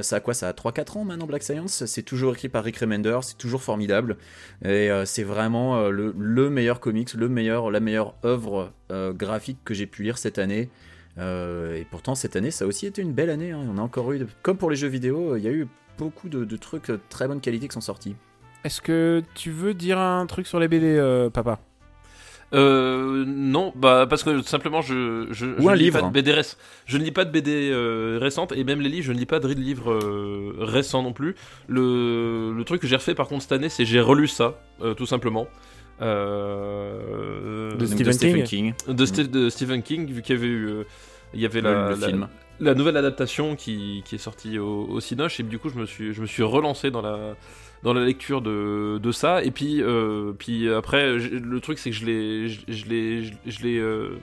Ça 0.00 0.16
a 0.16 0.20
quoi 0.20 0.34
Ça 0.34 0.48
a 0.48 0.52
3-4 0.52 0.98
ans 0.98 1.04
maintenant, 1.04 1.26
Black 1.26 1.42
Science? 1.44 1.84
C'est 1.86 2.02
toujours 2.02 2.32
écrit 2.34 2.48
par 2.48 2.64
Rick 2.64 2.78
Remender, 2.78 3.18
c'est 3.22 3.38
toujours 3.38 3.62
formidable. 3.62 4.16
Et 4.64 4.90
c'est 5.04 5.22
vraiment 5.22 5.88
le, 5.88 6.12
le 6.18 6.50
meilleur 6.50 6.80
comics, 6.80 7.14
le 7.14 7.28
meilleur, 7.28 7.70
la 7.70 7.80
meilleure 7.80 8.14
œuvre 8.24 8.72
graphique 8.90 9.58
que 9.64 9.74
j'ai 9.74 9.86
pu 9.86 10.02
lire 10.02 10.18
cette 10.18 10.38
année. 10.38 10.68
Euh, 11.18 11.76
et 11.76 11.84
pourtant, 11.90 12.14
cette 12.14 12.36
année, 12.36 12.50
ça 12.50 12.64
a 12.64 12.68
aussi 12.68 12.86
été 12.86 13.02
une 13.02 13.12
belle 13.12 13.30
année. 13.30 13.50
hein. 13.52 13.60
On 13.70 13.78
a 13.78 13.82
encore 13.82 14.12
eu, 14.12 14.18
de- 14.20 14.26
comme 14.42 14.56
pour 14.56 14.70
les 14.70 14.76
jeux 14.76 14.88
vidéo, 14.88 15.36
il 15.36 15.42
y 15.44 15.48
a 15.48 15.52
eu 15.52 15.66
beaucoup 15.98 16.28
de, 16.28 16.44
de 16.44 16.56
trucs 16.56 16.88
de 16.90 16.98
très 17.10 17.28
bonne 17.28 17.40
qualité 17.40 17.68
qui 17.68 17.74
sont 17.74 17.80
sortis. 17.82 18.16
Est-ce 18.64 18.80
que 18.80 19.22
tu 19.34 19.50
veux 19.50 19.74
dire 19.74 19.98
un 19.98 20.24
truc 20.26 20.46
sur 20.46 20.58
les 20.60 20.68
BD, 20.68 20.96
euh, 20.96 21.28
papa? 21.30 21.60
Euh, 22.54 23.24
non, 23.26 23.72
bah 23.74 24.06
parce 24.08 24.22
que 24.22 24.42
simplement 24.42 24.82
je 24.82 25.26
je, 25.30 25.46
Ou 25.46 25.62
je 25.62 25.68
un 25.68 25.70
ne 25.72 25.76
lis 25.76 25.84
livre. 25.84 26.00
pas 26.00 26.06
de 26.06 26.12
BD 26.12 26.32
réc- 26.32 26.56
je 26.84 26.98
ne 26.98 27.02
lis 27.02 27.10
pas 27.10 27.24
de 27.24 27.30
BD 27.30 27.70
euh, 27.72 28.18
récentes 28.20 28.52
et 28.52 28.62
même 28.62 28.82
les 28.82 28.90
livres 28.90 29.06
je 29.06 29.12
ne 29.12 29.16
lis 29.18 29.24
pas 29.24 29.40
de 29.40 29.48
livres 29.48 29.90
euh, 29.90 30.52
récents 30.58 31.02
non 31.02 31.14
plus. 31.14 31.34
Le, 31.66 32.52
le 32.54 32.64
truc 32.64 32.82
que 32.82 32.86
j'ai 32.86 32.96
refait 32.96 33.14
par 33.14 33.26
contre 33.26 33.40
cette 33.42 33.52
année 33.52 33.70
c'est 33.70 33.86
j'ai 33.86 34.00
relu 34.02 34.28
ça 34.28 34.60
euh, 34.82 34.92
tout 34.92 35.06
simplement. 35.06 35.46
Euh, 36.02 37.70
De 37.72 37.86
Donc, 37.86 38.12
Stephen 38.12 38.44
King. 38.44 38.74
King. 38.86 38.94
de, 38.94 39.06
Ste- 39.06 39.30
de 39.30 39.48
Stephen 39.48 39.82
King 39.82 40.06
vu 40.10 40.22
qu'il 40.22 40.36
y 40.36 40.38
avait 40.38 40.48
eu 40.48 40.66
euh, 40.68 40.84
il 41.34 41.40
y 41.40 41.46
avait 41.46 41.60
la, 41.60 41.90
le 41.90 41.96
la- 42.00 42.08
film. 42.08 42.28
la 42.60 42.74
nouvelle 42.74 42.96
adaptation 42.96 43.56
qui, 43.56 44.02
qui 44.04 44.16
est 44.16 44.18
sortie 44.18 44.58
au, 44.58 44.86
au 44.88 45.00
Cinoche 45.00 45.40
et 45.40 45.42
du 45.42 45.58
coup 45.58 45.68
je 45.70 45.78
me 45.78 45.86
suis 45.86 46.12
je 46.12 46.20
me 46.20 46.26
suis 46.26 46.42
relancé 46.42 46.90
dans 46.90 47.00
la 47.02 47.36
dans 47.82 47.94
la 47.94 48.04
lecture 48.04 48.42
de, 48.42 48.98
de 48.98 49.12
ça 49.12 49.42
et 49.42 49.50
puis 49.50 49.82
euh, 49.82 50.32
puis 50.38 50.68
après 50.72 51.14
le 51.16 51.60
truc 51.60 51.78
c'est 51.78 51.90
que 51.90 51.96
je 51.96 52.04
l'ai 52.06 52.48
je 52.48 52.60
je 52.68 52.84
l'ai 52.86 53.24
je- 53.24 53.32
je 53.46 53.62
l'ai 53.62 53.78
euh, 53.78 54.18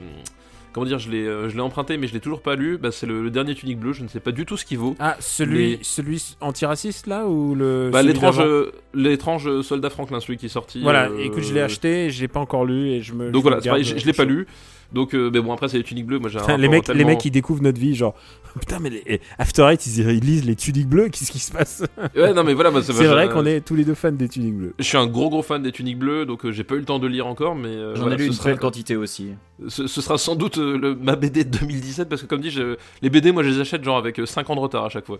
comment 0.73 0.85
dire 0.85 0.99
je 0.99 1.09
l'ai 1.09 1.25
euh, 1.25 1.49
je 1.49 1.55
l'ai 1.55 1.61
emprunté 1.61 1.97
mais 1.97 2.07
je 2.07 2.13
l'ai 2.13 2.19
toujours 2.19 2.41
pas 2.41 2.55
lu 2.55 2.77
bah, 2.77 2.91
c'est 2.91 3.05
le, 3.05 3.21
le 3.23 3.29
dernier 3.31 3.55
tunique 3.55 3.79
bleu 3.79 3.93
je 3.93 4.03
ne 4.03 4.07
sais 4.07 4.19
pas 4.19 4.31
du 4.31 4.45
tout 4.45 4.57
ce 4.57 4.65
qu'il 4.65 4.77
vaut 4.77 4.95
Ah, 4.99 5.15
celui, 5.19 5.79
celui 5.81 6.35
antiraciste 6.41 7.07
là 7.07 7.25
ou 7.25 7.55
le. 7.55 7.89
bah, 7.91 8.01
l'étrange 8.03 8.39
euh, 8.39 8.71
l'étrange 8.93 9.61
soldat 9.61 9.89
Franklin 9.89 10.19
celui 10.19 10.37
qui 10.37 10.45
est 10.47 10.49
sorti 10.49 10.81
Voilà, 10.81 11.09
euh, 11.09 11.17
écoute, 11.23 11.43
je 11.43 11.53
l'ai 11.53 11.61
acheté, 11.61 12.05
et 12.05 12.09
je 12.09 12.21
l'ai 12.21 12.27
pas 12.27 12.39
encore 12.39 12.65
lu 12.65 12.89
et 12.89 13.01
je 13.01 13.13
me. 13.13 13.31
donc 13.31 13.43
je 13.45 13.49
voilà 13.49 13.81
je, 13.81 14.05
l'ai 14.05 14.13
pas 14.13 14.25
lu 14.25 14.47
donc 14.91 15.13
euh, 15.13 15.29
mais 15.31 15.39
bon 15.39 15.53
après 15.53 15.67
c'est 15.67 15.77
les 15.77 15.83
tuniques 15.83 16.05
bleues 16.07 16.19
moi 16.19 16.29
j'ai 16.29 16.39
un 16.39 16.57
les 16.57 16.67
mecs, 16.67 16.87
les 16.87 16.93
tellement- 16.93 17.07
mecs, 17.09 17.23
ils 17.25 17.31
découvrent 17.31 17.61
notre 17.61 17.79
vie, 17.79 17.93
genre 17.95 18.15
putain, 18.59 18.79
mais 18.79 18.89
les 18.89 19.03
eh, 19.05 19.21
After 19.37 19.63
Eight, 19.71 19.85
ils, 19.85 19.99
ils 20.09 20.19
lisent 20.23 20.45
les 20.45 20.55
tuniques 20.55 20.87
bleues, 20.87 21.09
qu'est-ce 21.09 21.31
qui 21.31 21.37
se 21.39 21.51
passe? 21.51 21.83
Ouais 22.15 22.33
non 22.33 22.43
mais 22.43 22.53
voilà 22.55 22.71
moi, 22.71 22.81
ça- 22.81 22.93
C'est 22.97 23.05
vrai 23.05 23.29
qu'on 23.29 23.45
est 23.45 23.61
tous 23.61 23.75
les 23.75 23.85
deux 23.85 23.93
fans 23.93 24.11
des 24.11 24.27
tuniques 24.27 24.55
bleues. 24.55 24.73
Je 24.79 24.83
suis 24.83 24.97
un 24.97 25.05
gros 25.07 25.29
gros 25.29 25.43
fan 25.43 25.61
des 25.61 25.71
tuniques 25.71 25.99
bleues, 25.99 26.25
donc 26.25 26.45
euh, 26.45 26.51
j'ai 26.51 26.63
pas 26.63 26.75
eu 26.75 26.79
le 26.79 26.85
temps 26.85 26.99
de 26.99 27.07
lire 27.07 27.27
encore, 27.27 27.55
mais 27.55 27.67
euh, 27.69 27.93
J'en 27.95 28.01
voilà, 28.01 28.15
ai 28.15 28.19
lu 28.19 28.25
une 28.27 28.33
sera, 28.33 28.49
belle 28.49 28.59
quantité 28.59 28.95
aussi. 28.95 29.33
ce, 29.67 29.85
ce 29.87 30.01
sera 30.01 30.17
sans 30.17 30.35
doute 30.35 30.57
euh, 30.57 30.77
le- 30.77 30.95
ma 30.95 31.15
BD 31.15 31.43
de 31.43 31.57
2017, 31.57 32.09
parce 32.09 32.21
que 32.23 32.27
comme 32.27 32.41
dit, 32.41 32.49
je- 32.51 32.75
les 33.01 33.09
BD, 33.11 33.31
moi 33.31 33.43
je 33.43 33.49
les 33.49 33.59
achète 33.59 33.83
genre 33.83 33.97
avec 33.97 34.19
5 34.25 34.49
ans 34.49 34.55
de 34.55 34.61
retard 34.61 34.85
à 34.85 34.89
chaque 34.89 35.05
fois. 35.05 35.19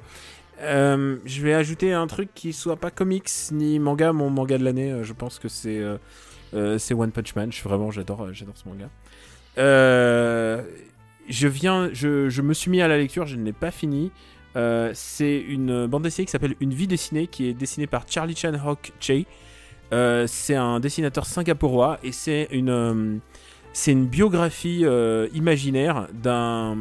Euh, 0.62 1.18
je 1.26 1.42
vais 1.42 1.54
ajouter 1.54 1.94
un 1.94 2.08
truc 2.08 2.30
qui 2.36 2.52
soit 2.52 2.76
pas 2.76 2.92
comics 2.92 3.30
ni 3.52 3.80
manga. 3.80 4.12
Mon 4.12 4.30
manga 4.30 4.58
de 4.58 4.64
l'année, 4.66 4.92
euh, 4.92 5.04
je 5.04 5.14
pense 5.14 5.40
que 5.40 5.48
c'est 5.48 5.78
euh, 5.80 5.98
euh, 6.54 6.78
c'est 6.78 6.94
One 6.94 7.12
Punch 7.12 7.34
Man. 7.36 7.50
Je 7.52 7.62
vraiment, 7.64 7.92
j'adore, 7.92 8.28
j'adore 8.34 8.56
ce 8.58 8.68
manga. 8.68 8.90
Euh, 9.58 10.64
je 11.30 11.48
viens, 11.48 11.90
je, 11.94 12.42
me 12.42 12.54
suis 12.54 12.72
mis 12.72 12.82
à 12.82 12.88
la 12.88 12.98
lecture. 12.98 13.26
Je 13.26 13.36
ne 13.36 13.46
l'ai 13.46 13.54
pas 13.54 13.72
fini. 13.72 14.12
Euh, 14.56 14.92
c'est 14.96 15.40
une 15.40 15.86
bande 15.86 16.04
dessinée 16.04 16.26
qui 16.26 16.32
s'appelle 16.32 16.56
Une 16.60 16.74
vie 16.74 16.88
dessinée, 16.88 17.28
qui 17.28 17.48
est 17.48 17.54
dessinée 17.54 17.88
par 17.88 18.04
Charlie 18.08 18.36
Chan 18.36 18.54
Hock 18.66 18.92
Chey. 19.00 19.26
Euh, 19.94 20.26
c'est 20.28 20.56
un 20.56 20.80
dessinateur 20.80 21.26
singapurois 21.26 22.00
et 22.04 22.12
c'est 22.12 22.48
une 22.52 22.70
euh, 22.70 23.18
c'est 23.74 23.92
une 23.92 24.08
biographie 24.08 24.84
imaginaire 25.34 26.08
d'un 26.12 26.76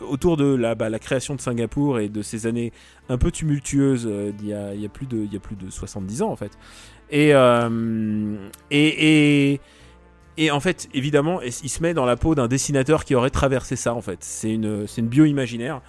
autour 0.00 0.38
de 0.38 0.54
la, 0.54 0.74
bah, 0.74 0.88
la 0.88 0.98
création 0.98 1.34
de 1.34 1.42
Singapour 1.42 2.00
et 2.00 2.08
de 2.08 2.22
ces 2.22 2.46
années 2.46 2.72
un 3.10 3.18
peu 3.18 3.30
tumultueuses 3.30 4.06
d'il 4.38 4.48
y 4.48 4.54
a, 4.54 4.88
plus 4.88 5.04
de 5.04 5.26
y 5.30 5.36
a 5.36 5.40
plus 5.40 5.56
de 5.56 5.68
70 5.68 6.22
ans 6.22 6.30
en 6.30 6.36
fait 6.36 6.52
et, 7.10 7.34
et 8.70 9.60
et 10.36 10.50
en 10.50 10.60
fait 10.60 10.88
évidemment 10.94 11.40
il 11.42 11.52
se 11.52 11.82
met 11.82 11.94
dans 11.94 12.04
la 12.04 12.16
peau 12.16 12.34
d'un 12.34 12.48
dessinateur 12.48 13.04
qui 13.04 13.14
aurait 13.14 13.30
traversé 13.30 13.76
ça 13.76 13.94
en 13.94 14.00
fait. 14.00 14.18
C'est 14.20 14.50
une 14.50 14.86
une 14.96 15.08
bio 15.08 15.24
imaginaire. 15.24 15.80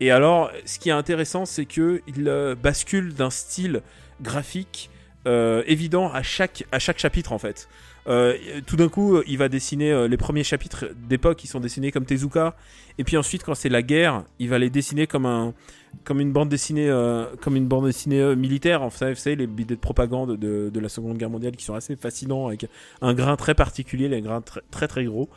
Et 0.00 0.10
alors 0.10 0.50
ce 0.64 0.78
qui 0.78 0.88
est 0.90 0.92
intéressant 0.92 1.46
c'est 1.46 1.66
que 1.66 2.02
il 2.06 2.28
euh, 2.28 2.54
bascule 2.54 3.14
d'un 3.14 3.30
style 3.30 3.82
graphique 4.20 4.90
euh, 5.26 5.62
évident 5.66 6.10
à 6.12 6.22
chaque 6.22 6.64
à 6.72 6.78
chaque 6.78 6.98
chapitre 6.98 7.32
en 7.32 7.38
fait 7.38 7.68
euh, 8.08 8.36
tout 8.66 8.76
d'un 8.76 8.88
coup, 8.88 9.20
il 9.26 9.38
va 9.38 9.48
dessiner 9.48 9.90
euh, 9.90 10.06
les 10.08 10.16
premiers 10.16 10.44
chapitres 10.44 10.86
d'époque, 11.08 11.42
ils 11.44 11.48
sont 11.48 11.60
dessinés 11.60 11.90
comme 11.90 12.04
Tezuka. 12.04 12.56
Et 12.98 13.04
puis 13.04 13.16
ensuite, 13.16 13.42
quand 13.42 13.54
c'est 13.54 13.68
la 13.68 13.82
guerre, 13.82 14.24
il 14.38 14.48
va 14.48 14.58
les 14.58 14.70
dessiner 14.70 15.06
comme 15.06 15.26
un, 15.26 15.54
comme 16.04 16.20
une 16.20 16.32
bande 16.32 16.48
dessinée, 16.48 16.88
euh, 16.88 17.24
comme 17.42 17.56
une 17.56 17.66
bande 17.66 17.86
dessinée 17.86 18.36
militaire. 18.36 18.82
Enfin, 18.82 19.10
vous 19.10 19.16
savez, 19.16 19.36
les 19.36 19.46
bidets 19.46 19.74
de 19.74 19.80
propagande 19.80 20.36
de, 20.36 20.80
la 20.80 20.88
Seconde 20.88 21.18
Guerre 21.18 21.30
mondiale 21.30 21.56
qui 21.56 21.64
sont 21.64 21.74
assez 21.74 21.96
fascinants 21.96 22.46
avec 22.46 22.66
un 23.02 23.12
grain 23.14 23.36
très 23.36 23.54
particulier, 23.54 24.08
les 24.08 24.20
grains 24.20 24.40
très 24.40 24.60
très, 24.70 24.88
très 24.88 25.04
gros. 25.04 25.28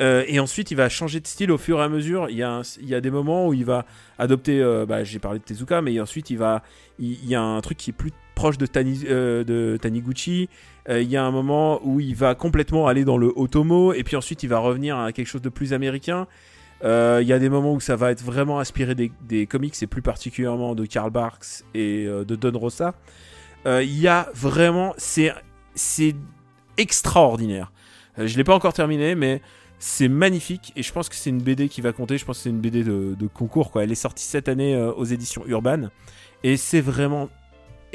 Et 0.00 0.38
ensuite, 0.40 0.70
il 0.70 0.74
va 0.76 0.90
changer 0.90 1.20
de 1.20 1.26
style 1.26 1.50
au 1.50 1.56
fur 1.56 1.78
et 1.80 1.82
à 1.82 1.88
mesure. 1.88 2.28
Il 2.28 2.36
y 2.36 2.42
a, 2.42 2.50
un- 2.50 2.62
il 2.80 2.88
y 2.88 2.94
a 2.94 3.00
des 3.00 3.10
moments 3.10 3.48
où 3.48 3.54
il 3.54 3.64
va 3.64 3.86
adopter. 4.18 4.62
bah, 4.86 5.04
J'ai 5.04 5.18
parlé 5.18 5.38
de 5.38 5.44
Tezuka, 5.44 5.80
mais 5.80 5.98
ensuite, 6.00 6.28
il 6.28 6.36
va. 6.36 6.62
Il 6.98 7.26
y 7.26 7.34
a 7.34 7.40
un 7.42 7.60
truc 7.62 7.78
qui 7.78 7.90
est 7.90 7.92
plus 7.94 8.12
proche 8.36 8.58
de, 8.58 8.66
Tani, 8.66 9.02
euh, 9.08 9.78
Taniguchi. 9.78 10.48
Euh, 10.88 11.02
il 11.02 11.10
y 11.10 11.16
a 11.16 11.24
un 11.24 11.32
moment 11.32 11.80
où 11.82 11.98
il 11.98 12.14
va 12.14 12.36
complètement 12.36 12.86
aller 12.86 13.04
dans 13.04 13.16
le 13.16 13.32
otomo. 13.34 13.92
Et 13.92 14.04
puis 14.04 14.14
ensuite, 14.14 14.44
il 14.44 14.48
va 14.48 14.60
revenir 14.60 14.96
à 14.96 15.10
quelque 15.10 15.26
chose 15.26 15.42
de 15.42 15.48
plus 15.48 15.72
américain. 15.72 16.28
Euh, 16.84 17.18
Il 17.22 17.26
y 17.26 17.32
a 17.32 17.40
des 17.40 17.48
moments 17.48 17.72
où 17.72 17.80
ça 17.80 17.96
va 17.96 18.12
être 18.12 18.22
vraiment 18.22 18.60
inspiré 18.60 18.94
des, 18.94 19.46
comics, 19.46 19.74
et 19.82 19.86
plus 19.88 20.02
particulièrement 20.02 20.76
de 20.76 20.86
Karl 20.86 21.10
Barks 21.10 21.64
et 21.74 22.04
de 22.06 22.36
Don 22.36 22.56
Rosa. 22.56 22.94
Il 23.64 23.98
y 23.98 24.06
a 24.06 24.28
vraiment. 24.34 24.94
C'est 24.96 26.14
extraordinaire. 26.76 27.72
Je 28.18 28.36
l'ai 28.36 28.44
pas 28.44 28.54
encore 28.54 28.74
terminé, 28.74 29.14
mais 29.14 29.40
c'est 29.78 30.08
magnifique 30.08 30.72
et 30.76 30.82
je 30.82 30.90
pense 30.92 31.08
que 31.08 31.14
c'est 31.14 31.30
une 31.30 31.42
BD 31.42 31.68
qui 31.68 31.80
va 31.80 31.92
compter. 31.92 32.16
Je 32.18 32.24
pense 32.24 32.38
que 32.38 32.42
c'est 32.44 32.50
une 32.50 32.60
BD 32.60 32.84
de, 32.84 33.26
concours. 33.32 33.70
Quoi. 33.70 33.84
Elle 33.84 33.92
est 33.92 33.94
sortie 33.94 34.24
cette 34.24 34.48
année 34.48 34.76
aux 34.76 35.04
éditions 35.04 35.42
Urban 35.46 35.88
et 36.42 36.56
c'est 36.56 36.82
vraiment 36.82 37.30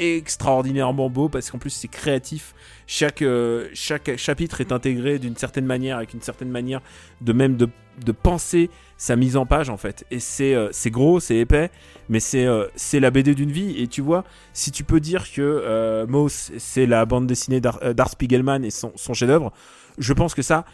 extraordinairement 0.02 1.10
beau 1.10 1.30
parce 1.30 1.52
qu'en 1.52 1.58
plus 1.60 1.70
c'est 1.70 1.88
créatif. 1.88 2.54
Chaque, 2.88 3.22
euh, 3.22 3.70
chaque 3.74 4.18
chapitre 4.18 4.60
est 4.60 4.72
intégré 4.72 5.20
d'une 5.20 5.36
certaine 5.36 5.66
manière, 5.66 5.98
avec 5.98 6.14
une 6.14 6.22
certaine 6.22 6.50
manière 6.50 6.82
de 7.22 7.32
même 7.32 7.56
de, 7.56 7.70
de 8.04 8.12
penser 8.12 8.70
sa 8.98 9.16
mise 9.16 9.38
en 9.38 9.46
page 9.46 9.70
en 9.70 9.78
fait. 9.78 10.06
Et 10.12 10.20
c'est 10.20 10.56
euh, 10.56 10.70
gros, 10.88 11.20
c'est 11.20 11.38
épais, 11.38 11.72
mais 12.10 12.20
c'est 12.20 12.46
euh, 12.46 12.68
la 12.94 13.12
BD 13.12 13.36
d'une 13.36 13.52
vie. 13.52 13.82
Et 13.82 13.88
tu 13.88 14.02
vois, 14.02 14.26
si 14.54 14.72
tu 14.72 14.84
peux 14.84 15.00
dire 15.00 15.32
que 15.32 16.06
Moss 16.08 16.52
c'est 16.58 16.86
la 16.86 17.06
bande 17.06 17.28
dessinée 17.28 17.62
d'Ar- 17.62 17.94
d'Art 17.94 18.10
Spiegelman 18.10 18.66
et 18.66 18.72
son, 18.72 18.92
chef-d'œuvre, 19.14 19.54
je 19.98 20.14
pense 20.14 20.34
que 20.34 20.42
ça, 20.42 20.66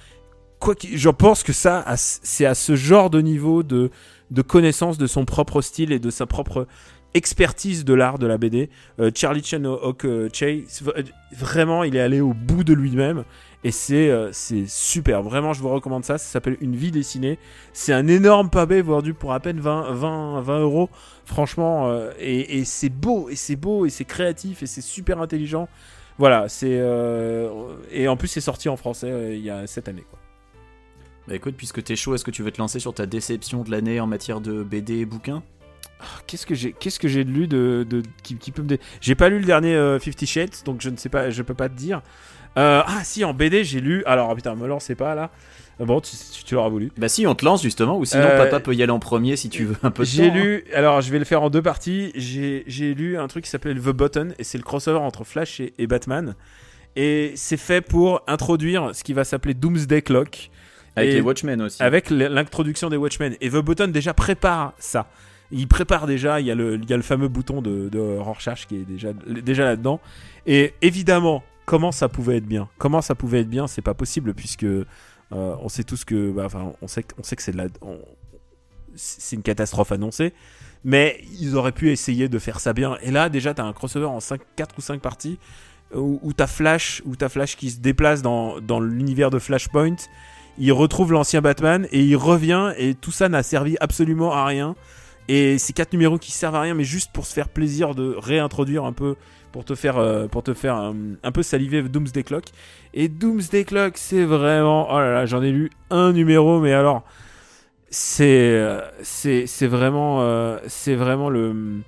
quoi 0.60 0.74
je 0.82 1.10
pense 1.10 1.44
que 1.44 1.54
ça, 1.54 1.86
c'est 1.98 2.45
à 2.45 2.56
ce 2.56 2.76
genre 2.76 3.10
de 3.10 3.22
niveau 3.22 3.64
de, 3.64 3.91
de 4.32 4.41
connaissance 4.41 4.98
de 4.98 5.08
son 5.08 5.26
propre 5.26 5.62
style 5.62 5.91
et 5.91 5.99
de 5.99 6.10
sa 6.10 6.26
propre 6.26 6.68
expertise 7.18 7.84
de 7.84 7.94
l'art 7.94 8.18
de 8.19 8.26
la 8.27 8.38
BD. 8.38 8.69
Euh, 8.99 9.11
Charlie 9.14 9.44
Oak 9.65 10.06
euh, 10.06 10.30
c'est 10.31 10.81
v- 10.81 11.03
vraiment, 11.35 11.84
il 11.84 11.95
est 11.95 11.99
allé 11.99 12.22
au 12.22 12.34
bout 12.34 12.64
de 12.64 12.73
lui-même 12.73 13.26
et 13.64 13.72
c'est 13.72 14.10
euh, 14.10 14.31
super. 14.31 15.22
Vraiment, 15.23 15.52
je 15.52 15.61
vous 15.61 15.69
recommande 15.69 16.06
ça. 16.06 16.18
Ça 16.18 16.26
s'appelle 16.26 16.57
Une 16.61 16.76
vie 16.76 16.91
dessinée. 16.91 17.38
C'est 17.73 17.91
un 17.91 18.07
énorme 18.07 18.49
pavé 18.49 18.81
vendu 18.81 19.14
pour 19.14 19.34
à 19.34 19.39
peine 19.39 19.60
20, 19.60 19.91
20, 19.91 20.41
20 20.41 20.60
euros. 20.61 20.89
Franchement, 21.26 21.89
euh, 21.89 22.11
et, 22.19 22.64
c'est 22.64 22.89
beau, 22.89 23.27
et 23.30 23.35
c'est 23.35 23.57
beau, 23.57 23.85
et 23.85 23.89
c'est 23.89 24.06
créatif, 24.06 24.64
et 24.64 24.68
c'est 24.68 24.81
super 24.81 25.19
intelligent. 25.19 25.68
Voilà, 26.19 26.48
c'est 26.49 26.77
euh, 26.80 27.49
et 27.91 28.07
en 28.07 28.15
plus 28.18 28.27
c'est 28.27 28.41
sorti 28.41 28.69
en 28.69 28.77
français 28.77 29.11
euh, 29.11 29.35
il 29.35 29.41
y 29.44 29.49
a 29.49 29.68
cette 29.68 29.88
année. 29.88 30.03
Quoi. 30.10 30.18
Bah 31.27 31.35
écoute, 31.35 31.56
puisque 31.57 31.84
t'es 31.84 31.95
chaud, 31.95 32.15
est-ce 32.15 32.23
que 32.23 32.31
tu 32.31 32.41
veux 32.41 32.52
te 32.52 32.57
lancer 32.60 32.80
sur 32.80 32.94
ta 32.94 33.06
déception 33.06 33.64
de 33.64 33.69
l'année 33.69 33.99
en 33.99 34.07
matière 34.07 34.39
de 34.39 34.64
BD 34.64 34.99
et 34.99 35.06
bouquins? 35.06 35.44
Qu'est-ce 36.28 36.45
que 36.45 36.53
j'ai 36.56 36.74
qu'est-ce 36.74 36.99
que 36.99 37.07
j'ai 37.07 37.24
lu 37.24 37.48
de, 37.48 37.86
de 37.90 38.03
qui, 38.24 38.36
qui 38.36 38.52
peut 38.52 38.61
me 38.61 38.78
J'ai 39.02 39.15
pas 39.15 39.30
lu 39.30 39.40
le 39.40 39.45
dernier 39.45 39.74
euh, 39.76 39.99
Fifty 39.99 40.28
Shades, 40.28 40.52
donc 40.65 40.82
je 40.82 40.90
ne 40.90 40.98
sais 40.98 41.10
pas, 41.10 41.30
je 41.30 41.41
peux 41.41 41.53
pas 41.56 41.69
te 41.69 41.76
dire. 41.76 42.02
Euh, 42.57 42.82
ah 42.86 43.02
si, 43.03 43.24
en 43.24 43.34
BD 43.34 43.64
j'ai 43.64 43.82
lu. 43.82 44.03
Alors 44.06 44.34
putain, 44.36 44.56
me 44.56 44.68
lancez 44.68 44.95
pas 44.95 45.15
là. 45.15 45.32
Bon, 45.80 46.02
tu, 46.02 46.11
tu, 46.34 46.44
tu 46.44 46.56
l'auras 46.56 46.69
voulu. 46.69 46.91
Bah 46.98 47.07
si, 47.07 47.28
on 47.28 47.36
te 47.36 47.45
lance 47.45 47.61
justement, 47.61 47.98
ou 47.99 48.06
sinon 48.06 48.24
Euh, 48.24 48.38
papa 48.45 48.60
peut 48.60 48.74
y 48.74 48.82
aller 48.82 48.91
en 48.91 48.98
premier 48.99 49.36
si 49.36 49.49
tu 49.49 49.65
veux 49.65 49.76
un 49.84 49.91
peu 49.91 50.03
de 50.03 50.07
J'ai 50.07 50.28
temps, 50.30 50.34
hein. 50.36 50.40
lu. 50.40 50.64
Alors 50.74 51.02
je 51.02 51.11
vais 51.11 51.19
le 51.19 51.26
faire 51.26 51.41
en 51.44 51.49
deux 51.52 51.61
parties. 51.61 52.11
J'ai 52.15 52.64
j'ai 52.68 52.94
lu 52.95 53.18
un 53.18 53.28
truc 53.28 53.44
qui 53.45 53.49
s'appelle 53.52 53.78
The 53.80 53.90
Button 53.90 54.34
et 54.40 54.44
c'est 54.44 54.57
le 54.57 54.64
crossover 54.64 54.98
entre 54.99 55.24
Flash 55.24 55.60
et, 55.60 55.74
et 55.78 55.86
Batman. 55.88 56.36
Et 56.95 57.34
c'est 57.36 57.57
fait 57.57 57.82
pour 57.82 58.22
introduire 58.28 58.90
ce 58.94 59.03
qui 59.03 59.14
va 59.14 59.24
s'appeler 59.24 59.53
Doomsday 59.53 60.02
Clock. 60.02 60.49
Avec 60.95 61.11
Et- 61.11 61.14
les 61.14 61.22
Watchmen 61.22 61.61
aussi. 61.61 61.82
avec 61.84 62.10
l'introduction 62.10 62.90
des 62.90 62.98
Watchmen. 62.98 63.36
Et 63.40 63.49
The 63.52 63.57
Button 63.57 63.88
déjà 63.90 64.15
prépare 64.15 64.74
ça. 64.80 65.07
Il 65.52 65.68
prépare 65.68 66.07
déjà, 66.07 66.40
il 66.40 66.45
y 66.45 66.52
a 66.52 66.56
le, 66.56 66.76
il 66.76 66.90
y 66.90 66.94
a 66.94 66.98
le 66.98 67.03
fameux 67.03 67.28
bouton 67.28 67.61
de, 67.61 67.90
de 67.90 68.19
qui 68.68 68.76
est 68.76 68.86
déjà, 68.86 69.14
déjà 69.14 69.64
là-dedans. 69.65 69.99
Et 70.45 70.74
évidemment, 70.82 71.44
comment 71.65 71.91
ça 71.91 72.10
pouvait 72.10 72.38
être 72.38 72.45
bien? 72.45 72.68
Comment 72.78 73.02
ça 73.02 73.15
pouvait 73.15 73.41
être 73.41 73.49
bien 73.49 73.68
C'est 73.68 73.82
pas 73.82 73.94
possible 73.94 74.34
puisque 74.34 74.64
euh, 74.64 74.86
on 75.32 75.69
sait 75.69 75.84
tous 75.84 76.03
que, 76.03 76.32
bah, 76.32 76.44
enfin, 76.45 76.74
on 76.82 76.88
sait, 76.88 77.06
on 77.18 77.24
sait 77.24 77.36
que 77.36 77.44
c'est 77.44 77.53
de 77.53 77.57
la, 77.57 77.68
c'est 78.95 79.36
une 79.36 79.44
catastrophe 79.44 79.91
annoncée. 79.91 80.34
Mais 80.84 81.22
ils 81.40 81.56
auraient 81.56 81.72
pu 81.72 81.91
essayer 81.91 82.30
de 82.30 82.40
faire 82.40 82.60
ça 82.60 82.74
bien. 82.74 82.98
Et 83.02 83.11
là, 83.11 83.30
déjà, 83.30 83.53
t'as 83.53 83.64
un 83.64 83.74
crossover 83.74 84.06
en 84.06 84.19
5, 84.19 84.41
4 84.56 84.76
ou 84.78 84.82
5 84.82 85.02
parties 85.02 85.40
où, 85.94 86.34
t'as 86.36 86.48
Flash, 86.48 87.02
t'as 87.18 87.30
Flash 87.30 87.56
qui 87.56 87.72
se 87.72 87.80
déplace 87.80 88.22
dans, 88.22 88.60
dans 88.60 88.82
l'univers 88.82 89.30
de 89.30 89.40
Flashpoint 89.40 89.95
il 90.60 90.72
retrouve 90.72 91.11
l'ancien 91.11 91.41
Batman 91.41 91.88
et 91.91 92.03
il 92.03 92.15
revient 92.15 92.74
et 92.78 92.95
tout 92.95 93.11
ça 93.11 93.30
n'a 93.30 93.44
servi 93.44 93.78
absolument 93.80 94.34
à 94.34 94.45
rien. 94.45 94.76
Et 95.28 95.58
ces 95.58 95.74
quatre 95.74 95.91
numéros 95.94 96.18
qui 96.18 96.32
servent 96.32 96.56
à 96.56 96.62
rien, 96.62 96.74
mais 96.74 96.84
juste 96.86 97.12
pour 97.12 97.26
se 97.26 97.34
faire 97.34 97.49
plaisir 97.49 97.95
de 97.95 98.16
réintroduire 98.18 98.86
un 98.86 98.94
peu 98.94 99.16
pour 99.52 99.66
te 99.66 99.76
faire, 99.76 99.98
euh, 99.98 100.28
pour 100.28 100.44
te 100.44 100.54
faire 100.54 100.76
un, 100.76 100.95
un 101.24 101.32
peu 101.32 101.44
saliver 101.44 101.82
Doomsday 101.82 102.24
Clock. 102.24 102.45
Et 102.94 103.08
Doomsday 103.10 103.66
Clock, 103.66 103.98
c'est 103.98 104.24
vraiment. 104.24 104.88
Oh 104.90 104.99
là 104.99 105.12
là, 105.14 105.26
j'en 105.26 105.41
ai 105.41 105.52
lu 105.52 105.70
un 105.90 106.14
numéro, 106.14 106.60
mais 106.60 106.74
alors. 106.74 107.04
C'est. 107.90 108.26
euh, 108.28 108.82
C'est 109.02 109.68
vraiment. 109.68 110.22
euh, 110.22 110.60
C'est 110.68 110.95
vraiment 110.95 111.30
le. 111.30 111.82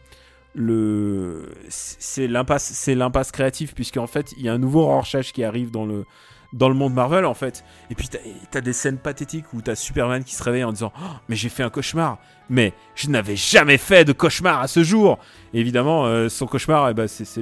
Le. 0.56 1.50
C'est 1.70 2.28
l'impasse 2.28 3.32
créative, 3.32 3.74
puisqu'en 3.74 4.08
fait, 4.08 4.34
il 4.38 4.44
y 4.44 4.50
a 4.50 4.54
un 4.54 4.58
nouveau 4.58 4.86
Rorschach 4.86 5.32
qui 5.32 5.44
arrive 5.44 5.72
dans 5.72 5.86
le. 5.86 6.06
Dans 6.52 6.68
le 6.68 6.76
monde 6.76 6.96
Marvel, 6.96 7.26
en 7.26 7.36
fait. 7.36 7.64
Et 7.92 7.96
puis, 7.96 8.08
t'as 8.08 8.58
as 8.58 8.62
des 8.62 8.74
scènes 8.74 8.98
pathétiques 8.98 9.54
où 9.54 9.62
t'as 9.62 9.76
Superman 9.76 10.24
qui 10.24 10.34
se 10.34 10.44
réveille 10.44 10.64
en 10.64 10.72
disant 10.72 10.92
Oh, 11.00 11.16
Mais 11.28 11.36
j'ai 11.36 11.50
fait 11.50 11.62
un 11.62 11.70
cauchemar. 11.70 12.18
Mais 12.50 12.74
je 12.96 13.10
n'avais 13.10 13.36
jamais 13.36 13.78
fait 13.78 14.04
de 14.04 14.14
cauchemar 14.14 14.60
à 14.60 14.68
ce 14.68 14.84
jour. 14.84 15.20
Évidemment, 15.54 16.06
euh, 16.06 16.28
son 16.30 16.48
cauchemar, 16.48 16.90
eh 16.90 16.94
ben, 16.96 17.08
c'est 17.08 17.42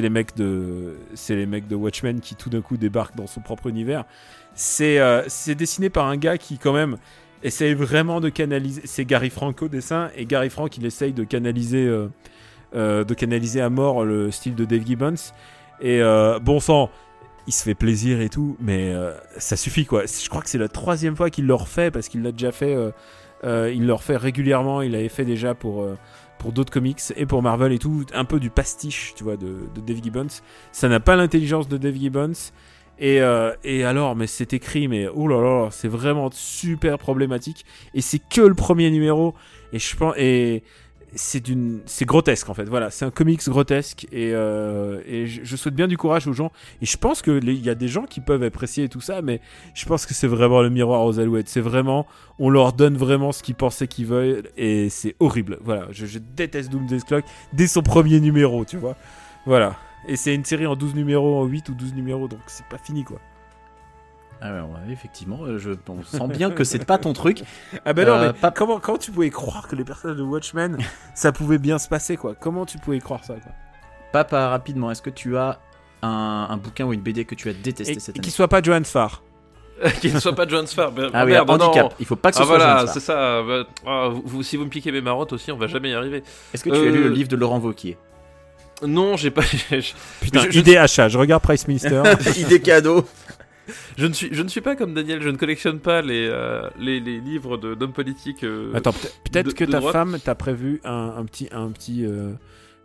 les 0.00 0.10
mecs 0.10 0.36
de, 0.36 0.94
Watchmen 1.72 2.20
qui 2.20 2.36
tout 2.36 2.50
d'un 2.50 2.60
coup 2.60 2.76
débarquent 2.76 3.16
dans 3.16 3.26
son 3.26 3.40
propre 3.40 3.66
univers. 3.66 4.04
C'est 4.54 5.00
euh, 5.00 5.22
dessiné 5.56 5.90
par 5.90 6.06
un 6.06 6.16
gars 6.16 6.38
qui 6.38 6.58
quand 6.58 6.72
même 6.72 6.96
essaye 7.42 7.74
vraiment 7.74 8.20
de 8.20 8.28
canaliser. 8.28 8.82
C'est 8.84 9.04
Gary 9.04 9.30
Frank 9.30 9.60
au 9.60 9.68
dessin 9.68 10.10
et 10.14 10.24
Gary 10.26 10.50
Frank 10.50 10.76
il 10.76 10.86
essaye 10.86 11.12
de 11.12 11.24
canaliser, 11.24 11.84
euh, 12.74 13.04
de 13.04 13.14
canaliser 13.14 13.60
à 13.60 13.70
mort 13.70 14.04
le 14.04 14.30
style 14.30 14.54
de 14.54 14.64
Dave 14.64 14.86
Gibbons. 14.86 15.32
Et 15.80 16.00
bon 16.40 16.60
sang. 16.60 16.88
Il 17.48 17.52
se 17.52 17.64
fait 17.64 17.74
plaisir 17.74 18.20
et 18.20 18.28
tout, 18.28 18.56
mais 18.60 18.92
euh, 18.94 19.12
ça 19.36 19.56
suffit 19.56 19.84
quoi. 19.84 20.04
Je 20.06 20.28
crois 20.28 20.42
que 20.42 20.48
c'est 20.48 20.58
la 20.58 20.68
troisième 20.68 21.16
fois 21.16 21.28
qu'il 21.28 21.46
le 21.46 21.54
refait 21.54 21.90
parce 21.90 22.08
qu'il 22.08 22.22
l'a 22.22 22.30
déjà 22.30 22.52
fait. 22.52 22.74
euh, 22.74 22.92
euh, 23.44 23.72
il 23.74 23.84
le 23.84 23.92
refait 23.94 24.16
régulièrement. 24.16 24.80
Il 24.82 24.92
l'avait 24.92 25.08
fait 25.08 25.24
déjà 25.24 25.52
pour, 25.52 25.84
pour 26.38 26.52
d'autres 26.52 26.72
comics 26.72 27.00
et 27.16 27.26
pour 27.26 27.42
Marvel 27.42 27.72
et 27.72 27.80
tout. 27.80 28.04
Un 28.14 28.24
peu 28.24 28.38
du 28.38 28.50
pastiche, 28.50 29.14
tu 29.16 29.24
vois, 29.24 29.36
de, 29.36 29.56
de 29.74 29.80
Dave 29.80 30.00
Gibbons. 30.00 30.28
Ça 30.70 30.88
n'a 30.88 31.00
pas 31.00 31.16
l'intelligence 31.16 31.66
de 31.66 31.76
Dave 31.78 31.96
Gibbons. 31.96 32.32
Et, 33.00 33.18
et 33.64 33.84
alors, 33.84 34.14
mais 34.14 34.28
c'est 34.28 34.52
écrit, 34.52 34.86
mais 34.86 35.08
oh 35.12 35.26
là 35.26 35.40
là, 35.40 35.68
c'est 35.72 35.88
vraiment 35.88 36.30
super 36.30 36.98
problématique. 36.98 37.64
Et 37.94 38.00
c'est 38.00 38.20
que 38.20 38.42
le 38.42 38.54
premier 38.54 38.88
numéro. 38.92 39.34
Et 39.72 39.80
je 39.80 39.96
pense. 39.96 40.14
Et 40.16 40.62
c'est 41.14 41.40
d'une 41.40 41.80
c'est 41.86 42.04
grotesque 42.04 42.48
en 42.48 42.54
fait. 42.54 42.64
Voilà 42.64 42.90
c'est 42.90 43.04
un 43.04 43.10
comics 43.10 43.42
grotesque 43.48 44.06
et, 44.12 44.32
euh, 44.34 45.00
et 45.06 45.26
je, 45.26 45.56
souhaite 45.56 45.74
bien 45.74 45.88
du 45.88 45.96
courage 45.96 46.26
aux 46.26 46.32
gens. 46.32 46.52
Et 46.80 46.86
je 46.86 46.96
pense 46.96 47.22
que 47.22 47.40
il 47.42 47.64
y 47.64 47.70
a 47.70 47.74
des 47.74 47.88
gens 47.88 48.04
qui 48.04 48.20
peuvent 48.20 48.42
apprécier 48.42 48.88
tout 48.88 49.00
ça 49.00 49.22
mais 49.22 49.40
je 49.74 49.84
pense 49.86 50.06
que 50.06 50.14
c'est 50.14 50.26
vraiment 50.26 50.62
le 50.62 50.70
miroir 50.70 51.04
aux 51.04 51.18
alouettes. 51.18 51.48
C'est 51.48 51.60
vraiment 51.60 52.06
on 52.38 52.50
leur 52.50 52.72
donne 52.72 52.96
vraiment 52.96 53.32
ce 53.32 53.42
qu'ils 53.42 53.54
pensaient 53.54 53.88
qu'ils 53.88 54.06
veulent 54.06 54.50
et 54.56 54.88
c'est 54.88 55.16
horrible. 55.20 55.58
Voilà 55.62 55.88
je, 55.90 56.06
je 56.06 56.18
déteste 56.18 56.70
Doomsday 56.70 57.00
Clock 57.06 57.24
dès 57.52 57.66
son 57.66 57.82
premier 57.82 58.20
numéro 58.20 58.64
tu 58.64 58.76
vois. 58.76 58.96
Voilà. 59.46 59.76
Et 60.08 60.16
c'est 60.16 60.34
une 60.34 60.44
série 60.44 60.66
en 60.66 60.76
12 60.76 60.94
numéros 60.94 61.40
en 61.40 61.44
8 61.44 61.68
ou 61.68 61.74
12 61.74 61.94
numéros 61.94 62.28
donc 62.28 62.40
c'est 62.46 62.66
pas 62.66 62.78
fini 62.78 63.04
quoi 63.04 63.18
Alors, 64.44 64.70
ouais, 64.70 64.92
effectivement, 64.92 65.38
euh, 65.44 65.58
je, 65.58 65.70
on 65.88 66.02
sent 66.02 66.26
bien 66.36 66.50
que 66.50 66.64
c'est 66.64 66.84
pas 66.84 66.98
ton 66.98 67.12
truc. 67.12 67.42
ah 67.84 67.92
ben 67.92 68.06
non 68.06 68.14
Euh, 68.14 68.26
mais 68.26 68.32
pas- 68.38 68.50
comment, 68.50 68.80
comment 68.80 68.98
tu 68.98 69.12
pouvais 69.12 69.30
croire 69.30 69.68
que 69.68 69.76
les 69.76 69.84
personnages 69.84 70.16
de 70.16 70.22
Watchmen 70.22 70.78
ça 71.14 71.30
pouvait 71.30 71.58
bien 71.58 71.78
se 71.78 71.88
passer 71.88 72.16
quoi? 72.16 72.34
Comment 72.34 72.66
tu 72.66 72.78
pouvais 72.78 72.98
croire 72.98 73.22
ça 73.24 73.34
quoi? 73.34 73.52
Papa, 74.12 74.48
rapidement, 74.48 74.90
est-ce 74.90 75.00
que 75.02 75.10
tu 75.10 75.36
as 75.36 75.60
un, 76.02 76.48
un 76.50 76.56
bouquin 76.56 76.84
ou 76.86 76.92
une 76.92 77.00
BD 77.02 77.24
que 77.24 77.36
tu 77.36 77.48
as 77.48 77.52
détesté 77.52 77.92
et, 77.94 78.00
cette 78.00 78.16
et 78.16 78.18
année? 78.18 78.24
qui 78.24 78.32
soit 78.32 78.48
pas 78.48 78.60
Johan 78.60 78.82
Farr 78.84 79.22
Qu'il 80.00 80.12
ne 80.14 80.20
soit 80.20 80.34
pas 80.34 80.46
John 80.46 80.66
Sfar. 80.66 80.92
Ben, 80.92 81.08
Ah 81.12 81.24
oui, 81.24 81.32
merde, 81.32 81.48
non. 81.48 81.54
handicap. 81.54 81.94
Il 81.98 82.06
faut 82.06 82.14
pas 82.14 82.30
que 82.30 82.36
ce 82.36 82.42
Ah 82.42 82.46
soit 82.46 82.56
voilà, 82.58 82.86
c'est 82.86 83.00
ça. 83.00 83.42
bah, 83.42 83.64
ah, 83.86 84.10
vous- 84.12 84.42
si 84.44 84.56
vous 84.56 84.64
me 84.64 84.68
piquez 84.70 84.92
mes 84.92 85.00
marottes 85.00 85.32
aussi, 85.32 85.50
on 85.50 85.56
va 85.56 85.66
jamais 85.66 85.90
y 85.90 85.94
arriver. 85.94 86.22
Est-ce 86.54 86.62
que 86.62 86.70
tu 86.70 86.76
as 86.76 86.90
lu 86.90 86.98
Euh, 87.00 87.04
le 87.04 87.08
livre 87.08 87.28
de 87.28 87.34
Laurent 87.36 87.58
Vauquier? 87.58 87.96
Non, 88.86 89.16
j'ai 89.16 89.30
pas. 89.30 89.42
je- 89.70 89.92
Putain, 90.20 90.40
je- 90.42 90.50
je- 90.50 90.58
idée 90.58 90.76
achat, 90.76 91.08
je 91.08 91.16
regarde 91.18 91.42
Price 91.42 91.66
Minister. 91.68 92.02
Idée 92.36 92.60
cadeau. 92.60 93.04
Je 93.96 94.06
ne 94.06 94.12
suis, 94.12 94.28
je 94.32 94.42
ne 94.42 94.48
suis 94.48 94.60
pas 94.60 94.74
comme 94.76 94.94
Daniel. 94.94 95.22
Je 95.22 95.28
ne 95.28 95.36
collectionne 95.36 95.78
pas 95.78 96.02
les, 96.02 96.26
euh, 96.30 96.68
les, 96.78 96.98
les 97.00 97.20
livres 97.20 97.56
de- 97.58 97.74
d'hommes 97.74 97.92
politiques. 97.92 98.44
euh, 98.44 98.72
Attends, 98.74 98.92
peut- 98.92 99.08
peut-être 99.30 99.54
que 99.54 99.64
de 99.64 99.70
ta 99.70 99.78
droite. 99.80 99.92
femme 99.92 100.18
t'a 100.22 100.34
prévu 100.34 100.80
un, 100.84 101.14
un 101.16 101.24
petit, 101.24 101.48
un 101.52 101.70
petit, 101.70 102.04
euh, 102.04 102.32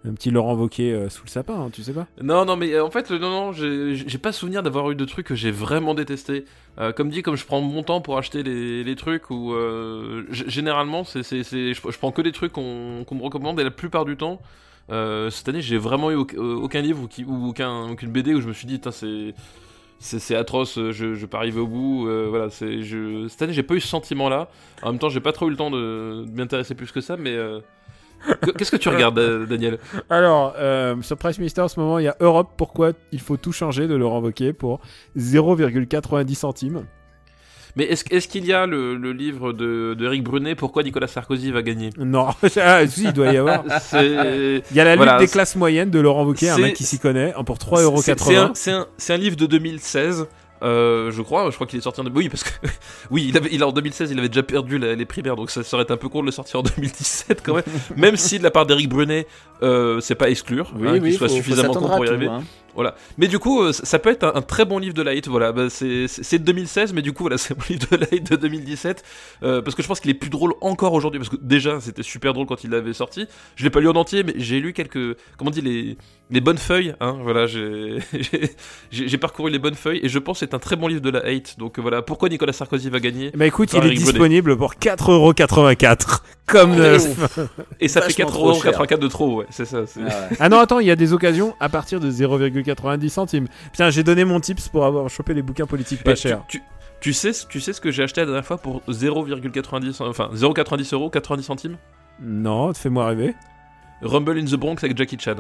un 0.08 0.14
petit 0.14 0.30
Laurent 0.30 0.54
Wauquiez 0.56 0.94
euh, 0.94 1.10
sous 1.10 1.24
le 1.26 1.30
sapin, 1.32 1.56
hein, 1.56 1.70
tu 1.74 1.82
sais 1.84 1.94
pas? 1.94 2.06
Non, 2.22 2.46
non, 2.46 2.56
mais 2.56 2.74
euh, 2.74 2.86
en 2.86 2.92
fait, 2.92 3.10
euh, 3.12 3.18
non, 3.20 3.30
non, 3.30 3.52
j'ai 3.54 4.18
pas 4.20 4.32
souvenir 4.32 4.62
d'avoir 4.64 4.92
eu 4.92 4.96
de 4.96 5.04
trucs 5.06 5.26
que 5.26 5.36
j'ai 5.36 5.52
vraiment 5.52 5.96
détesté. 5.96 6.46
Euh, 6.80 6.92
comme 6.92 7.10
dit, 7.10 7.24
comme 7.24 7.36
je 7.36 7.46
prends 7.46 7.60
mon 7.62 7.82
temps 7.84 8.00
pour 8.02 8.18
acheter 8.18 8.44
les, 8.44 8.84
les 8.84 8.96
trucs, 8.96 9.32
ou 9.32 9.54
euh, 9.54 10.26
généralement, 10.30 11.04
c'est, 11.04 11.24
je, 11.24 11.98
prends 11.98 12.12
que 12.12 12.22
des 12.22 12.32
trucs 12.32 12.52
qu'on 12.54 13.04
me 13.12 13.22
recommande, 13.24 13.60
et 13.60 13.64
la 13.64 13.72
plupart 13.72 14.06
du 14.06 14.16
temps, 14.16 14.42
euh, 14.92 15.30
cette 15.32 15.50
année, 15.50 15.62
j'ai 15.62 15.78
vraiment 15.78 16.12
eu 16.12 16.16
auc- 16.16 16.38
euh, 16.38 16.56
aucun 16.56 16.82
livre 16.82 17.02
ou, 17.04 17.08
qui, 17.08 17.24
ou 17.26 17.48
aucun, 17.50 17.90
aucune 17.90 18.12
BD 18.12 18.36
où 18.36 18.42
je 18.42 18.48
me 18.48 18.54
suis 18.54 18.68
dit, 18.68 18.80
c'est. 18.92 19.34
C'est 20.00 20.36
atroce, 20.36 20.78
euh, 20.78 20.92
je, 20.92 21.16
je 21.16 21.26
peux 21.26 21.38
arriver 21.38 21.60
au 21.60 21.68
bout. 21.68 22.08
euh, 22.08 22.28
voilà, 22.30 22.50
je 22.50 23.28
cette 23.28 23.42
année 23.42 23.54
j'ai 23.54 23.64
pas 23.64 23.74
eu 23.74 23.80
ce 23.80 23.88
sentiment-là. 23.88 24.48
En 24.84 24.92
même 24.92 25.00
temps, 25.00 25.10
j'ai 25.10 25.20
pas 25.20 25.32
trop 25.32 25.48
eu 25.48 25.52
le 25.52 25.58
temps 25.58 25.72
de, 25.72 26.24
de 26.26 26.32
m'intéresser 26.38 26.76
plus 26.76 26.92
que 26.92 27.02
ça. 27.02 27.18
Mais 27.18 27.36
euh, 27.36 27.60
qu'est-ce 28.58 28.72
que 28.72 28.78
tu 28.78 28.90
regardes, 28.90 29.18
euh, 29.20 29.46
Daniel? 29.46 29.80
Alors, 30.10 30.54
euh, 30.58 31.02
sur 31.02 31.18
Price 31.18 31.40
Minister, 31.40 31.62
en 31.62 31.68
ce 31.68 31.80
moment, 31.80 31.98
il 32.00 32.06
y 32.06 32.08
a 32.08 32.16
Europe, 32.20 32.52
pourquoi 32.58 32.92
il 33.12 33.20
faut 33.20 33.38
tout 33.38 33.52
changer 33.52 33.88
de 33.88 33.96
Laurent 33.96 34.22
Wauquiez 34.22 34.54
pour 34.54 34.82
0,90 35.18 36.36
centimes? 36.36 36.86
Mais 37.78 37.84
est-ce 37.86 38.04
est-ce 38.10 38.28
qu'il 38.28 38.44
y 38.46 38.54
a 38.54 38.66
le, 38.66 38.96
le 38.96 39.12
livre 39.14 39.54
de, 39.54 39.94
de 39.94 40.06
Eric 40.06 40.24
Brunet 40.24 40.56
Pourquoi 40.56 40.82
Nicolas 40.82 41.06
Sarkozy 41.08 41.52
va 41.52 41.62
gagner? 41.62 41.92
Non, 41.98 42.30
ah, 42.62 42.88
si, 42.88 43.04
il 43.04 43.14
doit 43.14 43.32
y 43.32 43.38
avoir. 43.38 43.64
Il 43.94 44.62
y 44.74 44.80
a 44.80 44.84
la 44.84 44.92
lutte 44.96 44.98
Voilà, 44.98 45.20
des 45.20 45.28
classes 45.28 45.56
moyennes 45.56 45.92
de 45.92 46.00
Laurent 46.00 46.26
Wauquiez, 46.26 46.50
un 46.50 46.58
mec 46.58 46.74
qui 46.74 46.84
s'y 46.84 46.98
connaît, 46.98 47.34
pour 47.46 47.58
c'est- 47.62 48.02
c'est 48.02 48.14
3,80€. 48.16 48.38
un, 48.38 48.52
c'est 48.56 48.72
un, 48.72 48.88
c'est 48.98 49.14
un 49.14 49.18
livre 49.18 49.36
de 49.36 49.46
2016. 49.46 50.26
Euh, 50.64 51.12
je 51.12 51.22
crois, 51.22 51.50
je 51.50 51.56
crois 51.56 51.68
qu'il 51.68 51.80
est 51.80 51.82
sorti 51.84 52.02
en 52.02 52.06
oui 52.16 52.30
parce 52.30 52.44
que 52.44 52.50
oui, 53.12 53.26
il 53.30 53.38
avait, 53.38 53.50
il 53.52 53.64
en 53.64 53.72
2016, 53.72 54.12
il 54.12 54.20
avait 54.20 54.30
déjà 54.30 54.44
perdu 54.44 54.78
la- 54.78 54.96
les 54.96 55.06
primaires, 55.06 55.36
donc 55.36 55.50
ça 55.52 55.64
serait 55.64 55.90
un 55.92 55.98
peu 55.98 56.10
con 56.10 56.22
de 56.22 56.26
le 56.26 56.32
sortir 56.32 56.60
en 56.60 56.64
2017 56.64 57.42
quand 57.44 57.56
même. 57.56 57.64
même 57.98 58.18
si 58.18 58.38
de 58.40 58.44
la 58.44 58.52
part 58.52 58.66
d'Eric 58.66 58.90
Brunet, 58.90 59.28
euh, 59.64 60.00
c'est 60.00 60.16
pas 60.16 60.30
exclure, 60.30 60.72
hein, 60.76 61.00
qu'il 61.00 61.14
soit 61.14 61.28
suffisamment 61.30 61.74
con 61.74 61.88
pour 61.98 62.06
y 62.06 62.10
arriver. 62.10 62.28
hein. 62.28 62.44
Voilà. 62.76 62.94
Mais 63.18 63.28
du 63.28 63.40
coup, 63.40 63.64
euh, 63.64 63.72
ça 63.74 63.98
peut 63.98 64.12
être 64.12 64.24
un, 64.24 64.34
un 64.36 64.42
très 64.44 64.64
bon 64.64 64.78
livre 64.78 64.94
de 64.94 65.02
light. 65.02 65.28
Voilà, 65.28 65.52
Bah, 65.52 65.68
c'est 65.68 66.06
de 66.38 66.44
2016, 66.44 66.94
mais 66.94 67.02
du 67.02 67.12
coup, 67.12 67.24
voilà, 67.24 67.38
c'est 67.40 67.58
mon 67.58 67.64
livre 67.68 67.88
de 67.90 67.96
light 67.98 68.30
de 68.32 68.36
2017 68.36 69.04
euh, 69.42 69.64
parce 69.64 69.74
que 69.76 69.82
je 69.82 69.88
pense 69.88 70.00
qu'il 70.00 70.12
est 70.12 70.14
plus 70.14 70.30
drôle 70.30 70.54
encore 70.62 70.94
aujourd'hui 70.94 71.20
parce 71.20 71.30
que 71.30 71.38
déjà, 71.42 71.80
c'était 71.82 72.04
super 72.04 72.34
drôle 72.34 72.46
quand 72.46 72.64
il 72.64 72.70
l'avait 72.70 72.94
sorti. 72.94 73.26
Je 73.56 73.64
l'ai 73.64 73.72
pas 73.72 73.80
lu 73.80 73.88
en 73.90 73.96
entier, 73.96 74.22
mais 74.24 74.34
j'ai 74.38 74.60
lu 74.60 74.74
quelques, 74.74 75.18
comment 75.38 75.48
on 75.48 75.52
dit 75.52 75.62
les 75.62 75.98
les 76.30 76.42
bonnes 76.42 76.58
feuilles. 76.58 76.94
Hein, 77.00 77.18
voilà, 77.24 77.48
j'ai 78.92 79.18
parcouru 79.18 79.50
les 79.52 79.60
bonnes 79.60 79.76
feuilles 79.76 80.00
et 80.04 80.10
je 80.10 80.20
pense 80.20 80.44
c'est 80.50 80.56
un 80.56 80.60
très 80.60 80.76
bon 80.76 80.88
livre 80.88 81.02
de 81.02 81.10
la 81.10 81.20
hate. 81.26 81.58
Donc 81.58 81.80
voilà, 81.80 82.02
pourquoi 82.02 82.30
Nicolas 82.30 82.54
Sarkozy 82.54 82.90
va 82.90 83.00
gagner 83.00 83.32
Bah 83.36 83.46
écoute, 83.46 83.74
il 83.74 83.86
est 83.86 83.90
disponible 83.96 84.58
pour 84.58 84.74
4,84€. 84.76 86.22
Comme 86.46 86.72
Oh. 86.72 86.76
neuf. 86.76 87.40
Et 87.82 87.88
ça 87.90 88.02
fait 88.02 88.08
Vachement 88.24 88.26
trop 88.28 88.54
cher. 88.62 88.72
4,84€ 88.72 89.00
de 89.00 89.08
trop, 89.08 89.36
ouais, 89.40 89.46
c'est 89.50 89.66
ça. 89.66 89.80
Ah 89.98 90.00
ouais. 90.00 90.38
Ah 90.40 90.50
non, 90.50 90.60
attends, 90.60 90.80
il 90.80 90.88
y 90.88 90.92
a 90.92 90.96
des 90.96 91.12
occasions 91.14 91.56
à 91.60 91.68
partir 91.70 92.00
de 92.00 92.10
0,90 92.10 93.10
centimes. 93.10 93.48
Putain, 93.72 93.90
j'ai 93.90 94.04
donné 94.04 94.24
mon 94.26 94.40
tips 94.40 94.70
pour 94.70 94.86
avoir 94.86 95.10
chopé 95.10 95.34
les 95.34 95.42
bouquins 95.42 95.66
politiques 95.66 96.04
pas 96.04 96.12
Mais 96.12 96.16
tu- 96.16 96.28
chers. 96.30 96.44
Tu, 96.48 96.62
tu 97.02 97.12
sais, 97.14 97.34
ce- 97.34 97.46
tu 97.48 97.60
sais 97.60 97.74
ce 97.74 97.82
que 97.82 97.92
j'ai 97.92 98.04
acheté 98.04 98.22
la 98.22 98.26
dernière 98.28 98.46
fois 98.46 98.58
pour 98.58 98.82
0,90 98.88 100.02
enfin 100.02 100.30
0,90 100.34 100.94
euros 100.94 101.10
90 101.10 101.44
centimes? 101.44 101.78
Non, 102.22 102.74
fais-moi 102.74 103.08
rêver. 103.08 103.36
Rumble 104.02 104.38
in 104.40 104.46
the 104.46 104.56
Bronx 104.56 104.78
avec 104.84 104.98
Jackie 104.98 105.18
Chan. 105.20 105.36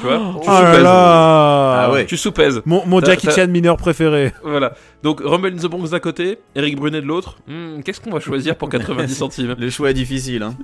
Tu 0.00 0.06
vois 0.06 0.34
Oh 0.36 0.40
Tu 0.42 0.48
là 0.50 0.56
soupèses. 0.66 0.82
là 0.82 1.80
Ah 1.84 1.90
ouais. 1.92 2.06
Tu 2.06 2.16
soupèses. 2.16 2.62
Mon, 2.66 2.84
mon 2.86 3.00
T'as- 3.00 3.06
Jackie 3.12 3.26
t'as- 3.28 3.32
Chan 3.36 3.48
mineur 3.48 3.76
préféré. 3.76 4.32
Voilà. 4.42 4.74
Donc 5.02 5.20
Rumble 5.24 5.48
in 5.54 5.56
the 5.56 5.66
Bronx 5.66 5.88
d'un 5.90 6.00
côté, 6.00 6.38
Eric 6.54 6.76
Brunet 6.76 7.00
de 7.00 7.06
l'autre. 7.06 7.38
Hmm, 7.46 7.80
Qu'est-ce 7.82 8.00
qu'on 8.00 8.10
va 8.10 8.20
choisir 8.20 8.56
pour 8.56 8.68
90 8.68 9.14
centimes 9.16 9.54
Le 9.58 9.70
choix 9.70 9.90
est 9.90 9.94
difficile. 9.94 10.42
Hein. 10.42 10.54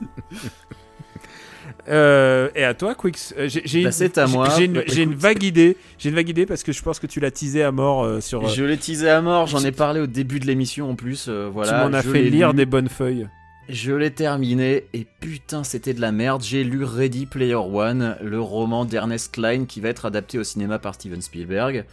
Euh, 1.88 2.48
et 2.54 2.62
à 2.64 2.74
toi, 2.74 2.94
Quix 2.94 3.34
Euh, 3.36 3.48
J'ai 3.48 3.62
j'ai 3.64 3.80
Bah, 3.82 3.88
une, 3.88 3.92
c'est 3.92 4.16
à 4.18 4.26
j'ai- 4.26 4.32
moi. 4.32 4.48
J'ai 4.56 4.64
une, 4.66 4.72
Bah, 4.74 4.80
j'ai 4.86 5.02
une 5.02 5.10
écoute. 5.12 5.22
vague 5.22 5.42
idée. 5.42 5.76
J'ai 5.98 6.10
une 6.10 6.14
vague 6.14 6.28
idée 6.28 6.46
parce 6.46 6.62
que 6.62 6.70
je 6.72 6.80
pense 6.82 7.00
que 7.00 7.06
tu 7.08 7.18
l'as 7.18 7.30
teasé 7.32 7.62
à 7.64 7.72
mort 7.72 8.04
euh, 8.04 8.20
sur. 8.20 8.44
euh, 8.44 8.48
Je 8.48 8.62
l'ai 8.64 8.76
teasé 8.76 9.08
à 9.08 9.20
mort, 9.20 9.46
j'en 9.48 9.64
ai 9.64 9.72
parlé 9.72 10.00
au 10.00 10.06
début 10.06 10.38
de 10.38 10.46
l'émission 10.46 10.90
en 10.90 10.94
plus. 10.94 11.26
euh, 11.28 11.48
voilà, 11.52 11.72
tu 11.72 11.90
m'en 11.90 11.92
as 11.98 12.02
je 12.02 12.10
fait 12.10 12.22
l'ai 12.22 12.30
lire 12.30 12.50
lu, 12.50 12.56
des 12.56 12.66
bonnes 12.66 12.88
feuilles. 12.88 13.26
Je 13.68 13.92
l'ai 13.92 14.10
terminé 14.10 14.84
et 14.92 15.06
putain, 15.20 15.62
c'était 15.62 15.94
de 15.94 16.00
la 16.00 16.10
merde. 16.10 16.42
J'ai 16.42 16.64
lu 16.64 16.82
Ready 16.82 17.26
Player 17.26 17.54
One, 17.54 18.16
le 18.20 18.40
roman 18.40 18.84
d'Ernest 18.84 19.32
Klein 19.32 19.66
qui 19.66 19.80
va 19.80 19.88
être 19.88 20.04
adapté 20.04 20.36
au 20.36 20.44
cinéma 20.44 20.80
par 20.80 20.94
Steven 20.94 21.22
Spielberg. 21.22 21.84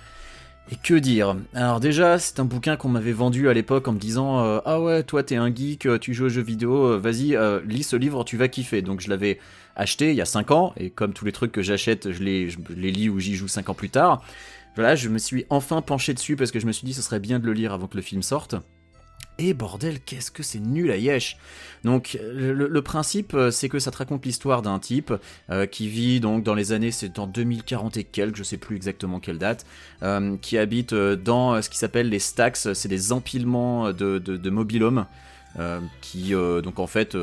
Et 0.71 0.75
que 0.75 0.95
dire? 0.95 1.35
Alors 1.53 1.79
déjà, 1.79 2.17
c'est 2.17 2.39
un 2.39 2.45
bouquin 2.45 2.75
qu'on 2.75 2.89
m'avait 2.89 3.11
vendu 3.11 3.49
à 3.49 3.53
l'époque 3.53 3.87
en 3.87 3.93
me 3.93 3.99
disant 3.99 4.43
euh, 4.43 4.59
ah 4.65 4.81
ouais, 4.81 5.03
toi 5.03 5.23
t'es 5.23 5.35
un 5.35 5.53
geek, 5.53 5.85
euh, 5.85 5.97
tu 5.99 6.13
joues 6.13 6.25
aux 6.25 6.29
jeux 6.29 6.43
vidéo, 6.43 6.93
euh, 6.93 6.97
vas-y, 6.97 7.37
lis 7.67 7.83
ce 7.83 7.95
livre, 7.95 8.23
tu 8.23 8.35
vas 8.35 8.47
kiffer. 8.47 8.81
Donc 8.81 8.99
je 9.01 9.09
l'avais 9.09 9.39
acheté 9.75 10.09
il 10.09 10.15
y 10.15 10.21
a 10.21 10.25
5 10.25 10.51
ans 10.51 10.73
et 10.75 10.89
comme 10.89 11.13
tous 11.13 11.25
les 11.25 11.31
trucs 11.31 11.51
que 11.51 11.61
j'achète, 11.61 12.11
je 12.11 12.23
les, 12.23 12.49
je 12.49 12.57
les 12.75 12.91
lis 12.91 13.09
ou 13.09 13.19
j'y 13.19 13.35
joue 13.35 13.47
5 13.47 13.69
ans 13.69 13.73
plus 13.75 13.89
tard. 13.89 14.23
Voilà, 14.75 14.95
je 14.95 15.09
me 15.09 15.19
suis 15.19 15.45
enfin 15.49 15.81
penché 15.81 16.13
dessus 16.13 16.35
parce 16.35 16.51
que 16.51 16.59
je 16.59 16.65
me 16.65 16.71
suis 16.71 16.85
dit 16.85 16.93
ce 16.93 17.01
serait 17.01 17.19
bien 17.19 17.39
de 17.39 17.45
le 17.45 17.53
lire 17.53 17.73
avant 17.73 17.87
que 17.87 17.95
le 17.95 18.03
film 18.03 18.23
sorte. 18.23 18.55
Et 19.41 19.53
bordel, 19.53 20.01
qu'est-ce 20.01 20.31
que 20.31 20.43
c'est 20.43 20.59
nul 20.59 20.91
à 20.91 20.97
yesh. 20.97 21.37
Donc 21.85 22.19
le, 22.21 22.81
principe, 22.81 23.33
euh, 23.33 23.51
c'est 23.51 23.69
que 23.69 23.79
ça 23.79 23.89
te 23.89 23.95
raconte 23.95 24.25
l'histoire 24.25 24.61
d'un 24.61 24.79
type 24.79 25.13
euh, 25.49 25.65
qui 25.65 25.87
vit 25.87 26.19
donc 26.19 26.43
dans 26.43 26.55
les 26.55 26.73
années, 26.73 26.91
c'est 26.91 27.19
en 27.19 27.25
2040 27.25 27.95
et 27.95 28.03
quelques, 28.03 28.35
je 28.35 28.43
sais 28.43 28.57
plus 28.57 28.75
exactement 28.75 29.21
quelle 29.21 29.37
date, 29.37 29.65
euh, 30.03 30.35
qui 30.41 30.57
habite 30.57 30.93
dans 30.93 31.61
ce 31.61 31.69
qui 31.69 31.77
s'appelle 31.77 32.09
les 32.09 32.19
stacks, 32.19 32.57
c'est 32.57 32.89
des 32.89 33.13
empilements 33.13 33.93
de, 33.93 34.19
de, 34.19 34.35
de 34.35 35.05
qui 36.01 36.31
donc 36.31 36.79
en 36.79 36.87
fait 36.87 37.15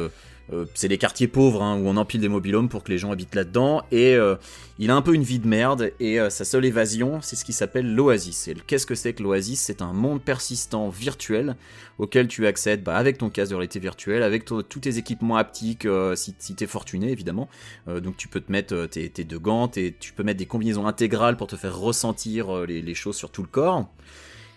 euh, 0.53 0.65
c'est 0.75 0.89
des 0.89 0.99
quartiers 0.99 1.29
pauvres 1.29 1.63
hein, 1.63 1.77
où 1.79 1.89
on 1.89 1.97
empile 1.97 2.21
des 2.21 2.29
mobilhomes 2.29 2.69
pour 2.69 2.85
que 2.85 2.93
les 2.93 2.99
gens 2.99 3.11
habitent 3.11 3.35
là-dedans 3.35 3.83
et 3.91 4.15
euh, 4.15 4.37
il 4.79 4.91
a 4.91 4.95
un 4.95 5.03
peu 5.03 5.15
une 5.15 5.23
vie 5.23 5.39
de 5.39 5.49
merde 5.49 5.93
et 5.99 6.21
euh, 6.21 6.31
sa 6.31 6.45
seule 6.45 6.65
évasion 6.65 7.21
c'est 7.21 7.37
ce 7.37 7.45
qui 7.45 7.53
s'appelle 7.53 7.95
l'oasis. 7.95 8.49
Et 8.49 8.55
qu'est-ce 8.67 8.87
que 8.87 8.95
c'est 8.95 9.13
que 9.13 9.23
l'oasis? 9.23 9.61
C'est 9.61 9.83
un 9.83 9.93
monde 9.93 10.23
persistant 10.23 10.89
virtuel 10.89 11.57
auquel 11.99 12.29
tu 12.29 12.47
accèdes 12.47 12.83
bah, 12.83 12.97
avec 12.97 13.19
ton 13.19 13.31
casque 13.31 13.51
de 13.51 13.57
réalité 13.57 13.81
virtuelle, 13.81 14.23
avec 14.23 14.45
tous 14.45 14.63
tes 14.63 14.99
équipements 14.99 15.37
haptiques 15.37 15.87
euh, 15.87 16.15
si, 16.15 16.35
si 16.39 16.55
t'es 16.55 16.67
fortuné 16.67 17.11
évidemment. 17.11 17.49
Donc 17.87 18.17
tu 18.17 18.29
peux 18.29 18.41
te 18.41 18.53
mettre 18.53 18.87
tes, 18.87 19.09
tes 19.09 19.25
deux 19.25 19.39
gants, 19.39 19.69
tes- 19.69 19.95
tu 19.99 20.13
peux 20.13 20.23
mettre 20.23 20.39
des 20.39 20.47
combinaisons 20.47 20.87
intégrales 20.87 21.37
pour 21.37 21.47
te 21.47 21.57
faire 21.57 21.77
ressentir 21.77 22.67
les, 22.67 22.83
les 22.83 22.95
choses 22.95 23.17
sur 23.17 23.31
tout 23.31 23.43
le 23.43 23.49
corps. 23.49 23.89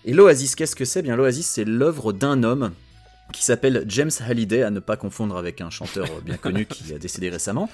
Et 0.06 0.14
l'oasis, 0.14 0.56
qu'est-ce 0.56 0.76
que 0.76 0.86
c'est? 0.86 1.02
Bien 1.02 1.16
l'oasis 1.16 1.48
c'est 1.48 1.66
l'œuvre 1.66 2.14
d'un 2.14 2.44
homme 2.44 2.72
qui 3.32 3.44
s'appelle 3.44 3.84
James 3.88 4.12
Halliday, 4.20 4.64
à 4.64 4.72
ne 4.72 4.80
pas 4.80 4.98
confondre 4.98 5.38
avec 5.38 5.62
un 5.62 5.70
chanteur 5.70 6.06
euh, 6.06 6.22
bien 6.24 6.38
connu 6.38 6.66
qui 6.66 6.94
a 6.94 6.98
décédé 6.98 7.30
récemment. 7.30 7.70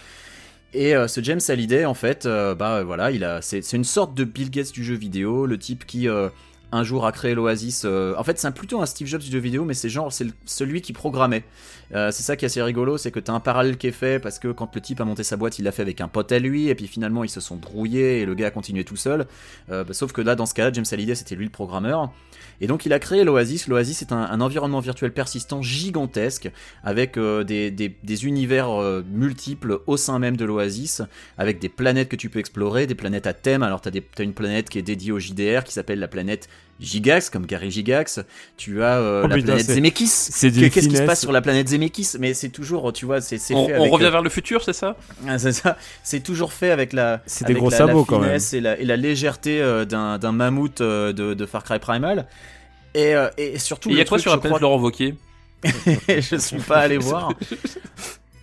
Et 0.73 0.95
euh, 0.95 1.07
ce 1.07 1.21
James 1.21 1.39
Halliday, 1.47 1.85
en 1.85 1.93
fait, 1.93 2.25
euh, 2.25 2.53
bah 2.53 2.83
voilà, 2.83 3.11
il 3.11 3.23
a, 3.23 3.41
c'est, 3.41 3.59
une 3.73 3.83
sorte 3.83 4.13
de 4.13 4.25
Bill 4.25 4.49
Gates 4.49 4.73
du 4.73 4.83
jeu 4.83 4.95
vidéo, 4.95 5.45
le 5.45 5.57
type 5.57 5.85
qui 5.85 6.07
un 6.71 6.83
jour 6.83 7.05
a 7.05 7.13
créé 7.13 7.35
l'Oasis. 7.35 7.85
en 7.85 8.23
fait, 8.23 8.37
c'est 8.37 8.51
plutôt 8.53 8.81
un 8.81 8.85
Steve 8.85 9.07
Jobs 9.07 9.21
du 9.21 9.31
jeu 9.31 9.39
vidéo, 9.39 9.63
mais 9.63 9.73
c'est 9.73 9.87
genre 9.87 10.11
c'est 10.11 10.27
celui 10.45 10.81
qui 10.81 10.91
programmait. 10.91 11.45
C'est 11.91 12.11
ça 12.11 12.35
qui 12.35 12.43
est 12.43 12.47
assez 12.47 12.61
rigolo, 12.61 12.97
c'est 12.97 13.11
que 13.11 13.21
t'as 13.21 13.31
un 13.31 13.39
parallèle 13.39 13.77
qui 13.77 13.87
est 13.87 13.93
fait 13.93 14.19
parce 14.19 14.39
que 14.39 14.49
quand 14.49 14.75
le 14.75 14.81
type 14.81 14.99
a 14.99 15.05
monté 15.05 15.23
sa 15.23 15.37
boîte, 15.37 15.57
il 15.59 15.63
l'a 15.63 15.71
fait 15.71 15.83
avec 15.83 16.01
un 16.01 16.09
pote 16.09 16.31
à 16.33 16.39
lui, 16.39 16.67
et 16.67 16.75
puis 16.75 16.87
finalement 16.87 17.23
ils 17.23 17.29
se 17.29 17.39
sont 17.39 17.55
brouillés 17.55 18.19
et 18.19 18.25
le 18.25 18.33
gars 18.33 18.47
a 18.47 18.51
continué 18.51 18.83
tout 18.83 18.97
seul. 18.97 19.27
Bah, 19.69 19.85
sauf 19.91 20.11
que 20.11 20.19
là, 20.19 20.35
dans 20.35 20.47
ce 20.47 20.53
cas-là, 20.55 20.71
James 20.73 20.85
Halliday 20.91 21.15
c'était 21.15 21.35
lui 21.35 21.45
le 21.45 21.51
programmeur. 21.51 22.11
Et 22.61 22.67
donc 22.67 22.85
il 22.85 22.93
a 22.93 22.99
créé 22.99 23.23
l'Oasis. 23.23 23.67
L'Oasis 23.67 24.01
est 24.01 24.11
un, 24.11 24.41
environnement 24.41 24.79
virtuel 24.79 25.11
persistant 25.11 25.61
gigantesque 25.61 26.49
avec 26.83 27.17
euh, 27.17 27.43
des, 27.43 28.25
univers 28.25 28.69
euh, 28.69 29.03
multiples 29.09 29.79
au 29.87 29.97
sein 29.97 30.19
même 30.19 30.37
de 30.37 30.45
l'Oasis, 30.45 31.01
avec 31.37 31.59
des 31.59 31.69
planètes 31.69 32.09
que 32.09 32.15
tu 32.15 32.29
peux 32.29 32.39
explorer, 32.39 32.87
des 32.87 32.95
planètes 32.95 33.27
à 33.27 33.33
thème. 33.33 33.63
Alors 33.63 33.81
t'as, 33.81 33.91
t'as 33.91 34.23
une 34.23 34.33
planète 34.33 34.69
qui 34.69 34.79
est 34.79 34.83
dédiée 34.83 35.11
au 35.11 35.19
JDR 35.19 35.63
qui 35.63 35.73
s'appelle 35.73 35.99
la 35.99 36.07
planète 36.07 36.49
Gigax, 36.79 37.29
comme 37.29 37.45
Gary 37.45 37.71
Gigax. 37.71 38.19
Tu 38.57 38.83
as 38.83 38.97
euh, 38.97 39.21
Oh, 39.23 39.27
la 39.27 39.35
putain, 39.35 39.45
planète 39.47 39.65
c'est- 39.65 39.75
Zemeckis. 39.75 40.05
Qu'est-ce 40.05 40.49
qui 40.49 40.81
se 40.81 40.89
finesse. 40.89 41.01
passe 41.05 41.21
sur 41.21 41.31
la 41.31 41.41
planète 41.41 41.69
Zemeckis? 41.69 42.09
Mais 42.19 42.33
c'est 42.33 42.49
toujours, 42.49 42.91
tu 42.91 43.05
vois, 43.05 43.21
c'est, 43.21 43.39
On, 43.53 43.65
revient 43.89 44.05
euh, 44.05 44.09
vers 44.11 44.21
le 44.21 44.29
futur, 44.29 44.63
c'est 44.63 44.73
ça? 44.73 44.97
Ah, 45.27 45.37
c'est 45.39 45.53
ça. 45.53 45.77
C'est 46.03 46.19
toujours 46.21 46.51
fait 46.53 46.71
avec 46.71 46.91
la, 46.93 47.21
C'est 47.25 47.45
des 47.47 47.53
gros 47.53 47.69
la, 47.69 47.77
sabots, 47.77 47.99
la 47.99 48.05
quand 48.05 48.19
même. 48.19 48.27
finesse 48.29 48.53
Et, 48.53 48.61
la, 48.61 48.77
et 48.79 48.83
la 48.85 48.97
légèreté 48.97 49.61
euh, 49.61 49.85
d'un, 49.85 50.17
d'un 50.17 50.31
mammouth 50.33 50.81
euh, 50.81 51.13
de, 51.13 51.33
de 51.33 51.45
Far 51.45 51.63
Cry 51.63 51.79
Primal. 51.79 52.27
Et, 52.93 53.15
euh, 53.15 53.29
et 53.37 53.57
surtout, 53.59 53.89
Il 53.89 53.97
y 53.97 54.01
a 54.01 54.05
quoi 54.05 54.19
sur 54.19 54.31
la 54.31 54.37
planète 54.37 54.57
crois- 54.57 54.61
Laurent 54.69 54.81
Wauquiez? 54.81 55.15
Je 56.07 56.35
suis 56.37 56.57
pas 56.59 56.77
allé 56.79 56.97
voir. 56.99 57.31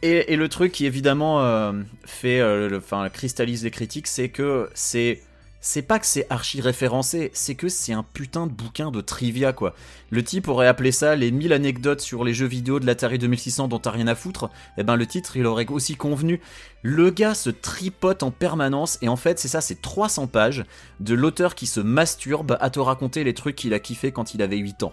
Et, 0.02 0.32
et 0.32 0.36
le 0.36 0.48
truc 0.48 0.72
qui 0.72 0.86
évidemment 0.86 1.42
euh, 1.44 1.72
fait, 2.04 2.40
euh, 2.40 2.68
le- 2.68 2.78
enfin, 2.78 3.09
cristallise 3.09 3.62
les 3.62 3.70
critiques, 3.70 4.09
c'est 4.09 4.28
que 4.30 4.68
c'est 4.74 5.20
c'est 5.64 5.82
pas 5.82 6.01
que 6.01 6.06
c'est 6.06 6.26
archi 6.28 6.60
référencé, 6.60 7.30
c'est 7.34 7.55
que 7.55 7.68
c'est 7.68 7.93
un 7.93 8.02
putain 8.02 8.48
de 8.48 8.52
bouquin 8.52 8.90
de 8.90 9.01
trivia 9.01 9.52
quoi. 9.52 9.74
Le 10.10 10.24
type 10.24 10.48
aurait 10.48 10.66
appelé 10.66 10.90
ça 10.90 11.14
les 11.14 11.30
1000 11.30 11.52
anecdotes 11.52 12.01
sur 12.01 12.24
les 12.24 12.34
jeux 12.34 12.47
vidéo 12.47 12.80
de 12.80 12.84
l'Atari 12.84 13.16
2600 13.18 13.68
dont 13.68 13.78
t'as 13.78 13.93
rien 13.93 14.09
à 14.09 14.16
foutre. 14.16 14.51
Et 14.76 14.82
ben 14.82 14.97
le 14.97 15.06
titre 15.06 15.36
il 15.36 15.47
aurait 15.47 15.70
aussi 15.70 15.94
convenu. 15.94 16.40
Le 16.82 17.10
gars 17.10 17.34
se 17.34 17.48
tripote 17.48 18.24
en 18.24 18.32
permanence 18.32 18.98
et 19.02 19.09
en 19.09 19.16
fait 19.16 19.39
c'est 19.39 19.47
ça, 19.47 19.60
c'est 19.60 19.80
300 19.80 20.26
pages 20.26 20.64
de 20.98 21.14
l'auteur 21.14 21.55
qui 21.55 21.68
se 21.68 21.80
masturbe 21.80 22.59
à 22.60 22.68
te 22.68 22.80
raconter 22.80 23.22
les 23.22 23.32
trucs 23.32 23.55
qu'il 23.55 23.72
a 23.72 23.78
kiffé 23.78 24.10
quand 24.10 24.34
il 24.34 24.43
avait 24.43 24.56
8 24.56 24.82
ans. 24.82 24.93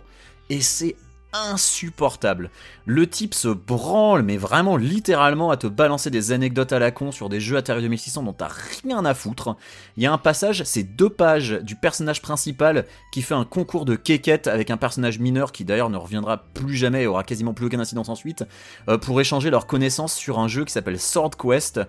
Et 0.51 0.61
c'est 0.61 0.95
insupportable. 1.33 2.49
Le 2.85 3.07
type 3.07 3.33
se 3.33 3.47
branle, 3.47 4.23
mais 4.23 4.37
vraiment 4.37 4.77
littéralement 4.77 5.51
à 5.51 5.57
te 5.57 5.67
balancer 5.67 6.09
des 6.09 6.31
anecdotes 6.31 6.73
à 6.73 6.79
la 6.79 6.91
con 6.91 7.11
sur 7.11 7.29
des 7.29 7.39
jeux 7.39 7.57
Atari 7.57 7.81
2600 7.81 8.23
dont 8.23 8.33
t'as 8.33 8.49
rien 8.83 9.05
à 9.05 9.13
foutre. 9.13 9.55
Il 9.97 10.03
y 10.03 10.05
a 10.05 10.13
un 10.13 10.17
passage, 10.17 10.63
c'est 10.63 10.83
deux 10.83 11.09
pages 11.09 11.59
du 11.61 11.75
personnage 11.75 12.21
principal 12.21 12.85
qui 13.11 13.21
fait 13.21 13.35
un 13.35 13.45
concours 13.45 13.85
de 13.85 13.95
quéquette 13.95 14.47
avec 14.47 14.71
un 14.71 14.77
personnage 14.77 15.19
mineur 15.19 15.51
qui 15.51 15.65
d'ailleurs 15.65 15.89
ne 15.89 15.97
reviendra 15.97 16.37
plus 16.53 16.75
jamais 16.75 17.03
et 17.03 17.07
aura 17.07 17.23
quasiment 17.23 17.53
plus 17.53 17.67
aucun 17.67 17.79
incidence 17.79 18.09
ensuite, 18.09 18.43
euh, 18.87 18.97
pour 18.97 19.19
échanger 19.21 19.49
leurs 19.49 19.67
connaissances 19.67 20.15
sur 20.15 20.39
un 20.39 20.47
jeu 20.47 20.65
qui 20.65 20.73
s'appelle 20.73 20.99
Sword 20.99 21.31
Quest. 21.37 21.79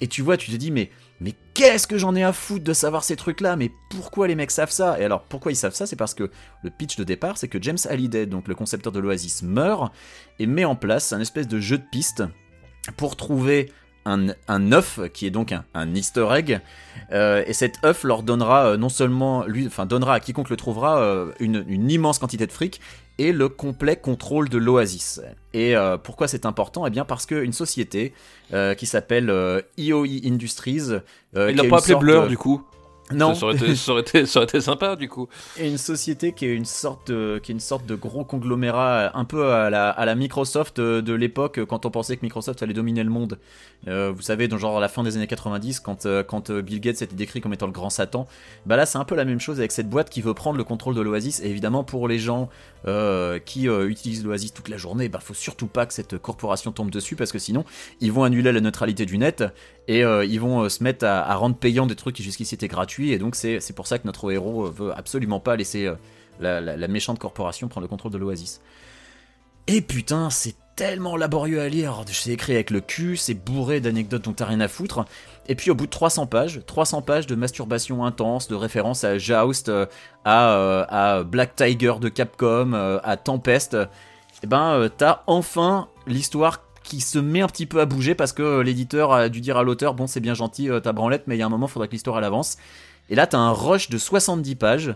Et 0.00 0.08
tu 0.08 0.22
vois, 0.22 0.36
tu 0.36 0.50
te 0.50 0.56
dis, 0.56 0.70
mais, 0.70 0.90
mais 1.20 1.34
qu'est-ce 1.54 1.86
que 1.86 1.98
j'en 1.98 2.14
ai 2.14 2.24
à 2.24 2.32
foutre 2.32 2.64
de 2.64 2.72
savoir 2.72 3.04
ces 3.04 3.16
trucs-là? 3.16 3.56
Mais 3.56 3.70
pourquoi 3.90 4.26
les 4.26 4.34
mecs 4.34 4.50
savent 4.50 4.70
ça? 4.70 4.98
Et 5.00 5.04
alors, 5.04 5.22
pourquoi 5.22 5.52
ils 5.52 5.56
savent 5.56 5.74
ça? 5.74 5.86
C'est 5.86 5.96
parce 5.96 6.14
que 6.14 6.30
le 6.62 6.70
pitch 6.70 6.96
de 6.96 7.04
départ, 7.04 7.38
c'est 7.38 7.48
que 7.48 7.62
James 7.62 7.78
Halliday, 7.88 8.26
donc 8.26 8.48
le 8.48 8.54
concepteur 8.54 8.92
de 8.92 8.98
l'Oasis, 8.98 9.42
meurt 9.42 9.92
et 10.38 10.46
met 10.46 10.64
en 10.64 10.76
place 10.76 11.12
un 11.12 11.20
espèce 11.20 11.48
de 11.48 11.60
jeu 11.60 11.78
de 11.78 11.84
piste 11.90 12.24
pour 12.96 13.16
trouver 13.16 13.70
un, 14.06 14.72
œuf 14.72 15.00
qui 15.12 15.26
est 15.26 15.30
donc 15.30 15.54
un, 15.74 15.94
Easter 15.94 16.28
egg. 16.32 16.60
Euh, 17.12 17.42
et 17.46 17.52
cet 17.52 17.84
œuf 17.84 18.04
leur 18.04 18.22
donnera 18.22 18.66
euh, 18.66 18.76
non 18.76 18.88
seulement 18.88 19.44
lui, 19.46 19.66
enfin 19.66 19.86
donnera 19.86 20.14
à 20.14 20.20
quiconque 20.20 20.50
le 20.50 20.56
trouvera 20.56 20.98
euh, 20.98 21.32
une 21.40 21.90
immense 21.90 22.18
quantité 22.18 22.46
de 22.46 22.52
fric 22.52 22.80
et 23.18 23.32
le 23.32 23.48
complet 23.48 23.96
contrôle 23.96 24.48
de 24.48 24.58
l'Oasis. 24.58 25.20
Et 25.52 25.76
euh, 25.76 25.96
pourquoi 25.96 26.28
c'est 26.28 26.46
important? 26.46 26.86
Eh 26.86 26.90
bien 26.90 27.04
parce 27.04 27.26
qu'une 27.26 27.52
société 27.52 28.12
euh, 28.52 28.74
qui 28.74 28.86
s'appelle 28.86 29.30
euh, 29.30 29.60
Industries, 29.78 30.90
euh, 31.36 31.50
Il 31.50 31.54
qui 31.54 31.60
a 31.60 31.62
l'a 31.62 31.64
une 31.64 31.70
pas 31.70 31.78
appelé 31.78 31.92
sorte 31.92 32.02
Blur 32.02 32.26
du 32.26 32.36
coup 32.36 32.62
Non, 33.12 33.34
Ça 33.34 33.46
aurait, 33.46 33.56
été, 33.56 33.76
ça, 33.76 33.92
aurait 33.92 34.00
été, 34.00 34.24
ça 34.24 34.38
aurait 34.38 34.44
été 34.44 34.60
sympa 34.60 34.96
du 34.96 35.08
coup. 35.08 35.28
et 35.58 35.68
une 35.68 35.76
société 35.76 36.32
qui 36.32 36.46
est 36.46 36.54
une 36.54 36.64
sorte 36.64 37.10
de, 37.10 37.38
qui 37.42 37.52
est 37.52 37.54
une 37.54 37.60
sorte 37.60 37.84
de 37.84 37.94
gros 37.94 38.24
conglomérat 38.24 39.16
un 39.16 39.24
peu 39.24 39.52
à 39.52 39.68
la, 39.68 39.90
à 39.90 40.04
la 40.06 40.14
Microsoft 40.14 40.80
de, 40.80 41.02
de 41.02 41.12
l'époque 41.12 41.64
quand 41.66 41.84
on 41.84 41.90
pensait 41.90 42.16
que 42.16 42.22
Microsoft 42.22 42.62
allait 42.62 42.72
dominer 42.72 43.04
le 43.04 43.10
monde. 43.10 43.38
Euh, 43.88 44.10
vous 44.10 44.22
savez, 44.22 44.48
dans 44.48 44.56
genre 44.56 44.78
à 44.78 44.80
la 44.80 44.88
fin 44.88 45.02
des 45.02 45.16
années 45.16 45.26
90, 45.26 45.80
quand, 45.80 46.06
euh, 46.06 46.22
quand 46.22 46.48
euh, 46.48 46.62
Bill 46.62 46.80
Gates 46.80 47.02
était 47.02 47.14
décrit 47.14 47.42
comme 47.42 47.52
étant 47.52 47.66
le 47.66 47.72
grand 47.72 47.90
Satan, 47.90 48.26
bah 48.64 48.76
là 48.76 48.86
c'est 48.86 48.96
un 48.96 49.04
peu 49.04 49.14
la 49.14 49.26
même 49.26 49.40
chose 49.40 49.58
avec 49.58 49.72
cette 49.72 49.90
boîte 49.90 50.08
qui 50.08 50.22
veut 50.22 50.34
prendre 50.34 50.56
le 50.56 50.64
contrôle 50.64 50.94
de 50.94 51.02
l'Oasis. 51.02 51.40
Et 51.40 51.50
évidemment 51.50 51.84
pour 51.84 52.08
les 52.08 52.18
gens 52.18 52.48
euh, 52.86 53.38
qui 53.38 53.68
euh, 53.68 53.88
utilisent 53.88 54.24
l'Oasis 54.24 54.52
toute 54.52 54.68
la 54.68 54.76
journée, 54.76 55.08
bah 55.08 55.20
faut 55.22 55.34
surtout 55.34 55.66
pas 55.66 55.86
que 55.86 55.94
cette 55.94 56.18
corporation 56.18 56.72
tombe 56.72 56.90
dessus 56.90 57.16
parce 57.16 57.32
que 57.32 57.38
sinon 57.38 57.64
ils 58.00 58.12
vont 58.12 58.24
annuler 58.24 58.52
la 58.52 58.60
neutralité 58.60 59.06
du 59.06 59.18
net 59.18 59.44
et 59.88 60.04
euh, 60.04 60.24
ils 60.24 60.40
vont 60.40 60.62
euh, 60.62 60.68
se 60.68 60.82
mettre 60.82 61.04
à, 61.04 61.30
à 61.30 61.34
rendre 61.34 61.56
payant 61.56 61.86
des 61.86 61.94
trucs 61.94 62.16
qui 62.16 62.22
jusqu'ici 62.22 62.54
étaient 62.54 62.68
gratuits 62.68 63.03
et 63.12 63.18
donc 63.18 63.34
c'est 63.34 63.74
pour 63.74 63.86
ça 63.86 63.98
que 63.98 64.06
notre 64.06 64.30
héros 64.32 64.66
euh, 64.66 64.70
veut 64.70 64.92
absolument 64.96 65.40
pas 65.40 65.56
laisser 65.56 65.86
euh, 65.86 65.96
la, 66.40 66.88
méchante 66.88 67.18
corporation 67.18 67.68
prendre 67.68 67.84
le 67.84 67.88
contrôle 67.88 68.12
de 68.12 68.18
l'Oasis. 68.18 68.60
Et 69.66 69.80
putain, 69.80 70.28
c'est 70.28 70.56
tellement 70.76 71.16
laborieux 71.16 71.60
à 71.60 71.68
lire, 71.68 72.04
c'est 72.08 72.32
écrit 72.32 72.54
avec 72.54 72.70
le 72.70 72.80
cul, 72.80 73.16
c'est 73.16 73.34
bourré 73.34 73.80
d'anecdotes 73.80 74.24
dont 74.24 74.32
t'as 74.32 74.44
rien 74.44 74.60
à 74.60 74.68
foutre. 74.68 75.04
Et 75.46 75.54
puis 75.54 75.70
au 75.70 75.74
bout 75.74 75.86
de 75.86 75.90
300 75.90 76.26
pages, 76.26 76.60
300 76.66 77.02
pages 77.02 77.26
de 77.26 77.34
masturbation 77.34 78.04
intense, 78.04 78.48
de 78.48 78.56
références 78.56 79.04
à 79.04 79.16
Joust, 79.16 79.68
euh, 79.68 79.86
à, 80.24 81.22
Black 81.22 81.54
Tiger 81.54 81.94
de 82.00 82.08
Capcom, 82.08 82.72
à 83.02 83.16
Tempest, 83.16 83.76
et 84.44 84.46
ben 84.46 84.74
euh, 84.74 84.90
t'as 84.94 85.22
enfin 85.26 85.88
l'histoire 86.06 86.60
qui 86.82 87.00
se 87.00 87.18
met 87.18 87.40
un 87.40 87.46
petit 87.46 87.64
peu 87.64 87.80
à 87.80 87.86
bouger 87.86 88.14
parce 88.14 88.34
que 88.34 88.60
l'éditeur 88.60 89.10
a 89.14 89.30
dû 89.30 89.40
dire 89.40 89.56
à 89.56 89.62
l'auteur 89.62 89.94
bon 89.94 90.06
c'est 90.06 90.20
bien 90.20 90.34
gentil 90.34 90.68
ta 90.82 90.92
branlette 90.92 91.22
mais 91.26 91.36
il 91.36 91.38
y 91.38 91.42
a 91.42 91.46
un 91.46 91.48
moment 91.48 91.66
faudra 91.66 91.86
que 91.86 91.92
l'histoire 91.92 92.18
avance 92.18 92.58
et 93.08 93.14
là 93.14 93.26
t'as 93.26 93.38
un 93.38 93.52
rush 93.52 93.90
de 93.90 93.98
70 93.98 94.54
pages 94.56 94.94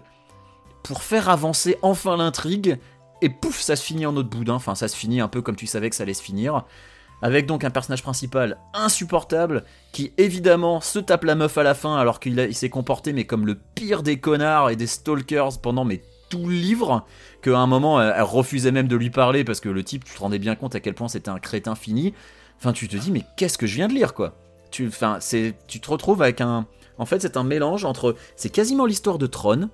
pour 0.83 1.03
faire 1.03 1.29
avancer 1.29 1.77
enfin 1.83 2.17
l'intrigue 2.17 2.79
et 3.21 3.29
pouf 3.29 3.61
ça 3.61 3.77
se 3.77 3.85
finit 3.85 4.07
en 4.07 4.17
autre 4.17 4.31
boudin. 4.31 4.55
Enfin 4.55 4.75
ça 4.75 4.89
se 4.89 4.97
finit 4.97 5.21
un 5.21 5.29
peu 5.29 5.43
comme 5.43 5.57
tu 5.57 5.67
savais 5.67 5.91
que 5.91 5.97
ça 5.97 6.05
allait 6.05 6.15
se 6.15 6.23
finir. 6.23 6.65
Avec 7.21 7.47
donc 7.47 7.65
un 7.65 7.71
personnage 7.71 8.03
principal 8.03 8.59
insupportable 8.75 9.65
qui 9.93 10.13
évidemment 10.19 10.81
se 10.81 11.01
tape 11.01 11.25
la 11.25 11.35
meuf 11.35 11.59
à 11.59 11.65
la 11.65 11.75
fin 11.75 11.97
alors 11.97 12.21
qu'il 12.21 12.55
s'est 12.55 12.71
comporté 12.71 13.13
mais 13.13 13.25
comme 13.25 13.45
le 13.45 13.57
pire 13.57 14.05
des 14.05 14.21
connards 14.21 14.71
et 14.71 14.77
des 14.77 14.87
stalkers 14.87 15.61
pendant 15.61 15.85
mais 15.85 16.03
tout 16.31 16.47
le 16.47 16.55
livre 16.55 17.07
qu'à 17.43 17.59
un 17.59 17.67
moment 17.67 18.01
elle, 18.01 18.23
refusait 18.23 18.71
même 18.71 18.87
de 18.87 18.95
lui 18.95 19.11
parler 19.11 19.43
parce 19.43 19.59
que 19.59 19.69
le 19.69 19.83
type 19.83 20.05
tu 20.05 20.15
te 20.15 20.21
rendais 20.21 20.39
bien 20.39 20.55
compte 20.55 20.77
à 20.77 20.81
quel 20.81 20.95
point 20.95 21.09
c'était 21.09 21.31
un 21.31 21.41
crétin 21.41 21.75
fini. 21.75 22.15
Enfin 22.57 22.73
tu 22.73 22.87
te 22.87 22.97
dis 22.97 23.11
mais 23.11 23.25
qu'est-ce 23.37 23.59
que 23.59 23.67
je 23.67 23.75
viens 23.75 23.89
de 23.89 23.95
lire 23.95 24.15
quoi? 24.15 24.37
Tu 24.71 24.87
enfin 24.87 25.19
tu 25.67 25.81
te 25.81 25.91
retrouves 25.91 26.23
avec 26.23 26.41
un 26.41 26.67
en 26.99 27.07
fait 27.07 27.21
c'est 27.23 27.37
un 27.37 27.45
mélange 27.45 27.85
entre 27.85 28.15
c'est 28.37 28.51
quasiment 28.51 28.87
l'histoire 28.87 29.19
de 29.19 29.27
Tron 29.27 29.71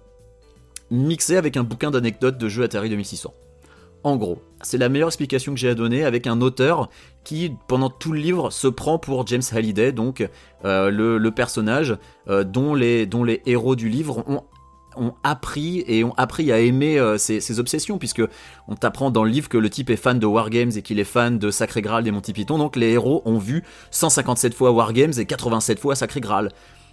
mixé 0.91 1.37
avec 1.37 1.57
un 1.57 1.65
bouquin 1.65 1.91
d'anecdotes 1.91 2.39
de 2.39 2.49
jeux 2.49 2.65
Atari 2.65 2.91
2600 2.91 3.33
en 4.05 4.17
gros, 4.17 4.43
c'est 4.61 4.77
la 4.77 4.91
meilleure 4.91 5.09
explication 5.09 5.55
que 5.55 5.59
j'ai 5.59 5.71
à 5.71 5.75
donner 5.75 6.05
avec 6.05 6.27
un 6.27 6.43
auteur 6.43 6.91
qui, 7.25 7.53
pendant 7.69 7.89
tout 7.89 8.13
le 8.13 8.21
livre, 8.21 8.51
se 8.51 8.69
prend 8.69 8.99
pour 8.99 9.27
James 9.27 9.43
Halliday, 9.51 9.93
donc 9.93 10.29
euh, 10.67 10.91
le, 10.91 11.31
personnage 11.31 11.97
euh, 12.29 12.45
dont, 12.45 12.75
les, 12.75 13.09
héros 13.47 13.77
du 13.77 13.89
livre 13.89 14.23
ont 14.97 15.15
appris 15.23 15.85
et 15.87 16.05
ont 16.05 16.13
appris 16.19 16.53
à 16.53 16.61
aimer 16.61 16.99
euh, 16.99 17.17
ces 17.17 17.59
obsessions, 17.59 17.97
puisque 17.97 18.23
on 18.69 18.75
t'apprend 18.75 19.11
dans 19.11 19.25
le 19.25 19.31
livre 19.31 19.49
que 19.49 19.57
le 19.57 19.71
type 19.71 19.89
est 19.89 19.97
fan 19.97 20.19
de 20.19 20.27
Wargames 20.27 20.73
et 20.77 20.83
qu'il 20.83 21.01
est 21.01 21.05
fan 21.05 21.39
de 21.39 21.51
Sacré 21.51 21.81
Graal 21.81 22.05
des 22.05 22.11
Monty 22.11 22.35
Python, 22.35 22.59
donc 22.59 22.77
les 22.77 22.91
héros 22.91 23.23
ont 23.25 23.39
vu 23.39 23.65
157 23.91 24.53
fois 24.53 24.71
Wargames 24.71 25.15
et 25.17 25.25
87 25.25 25.79
fois 25.79 25.95
Sacré 25.97 26.21
Graal. 26.21 26.51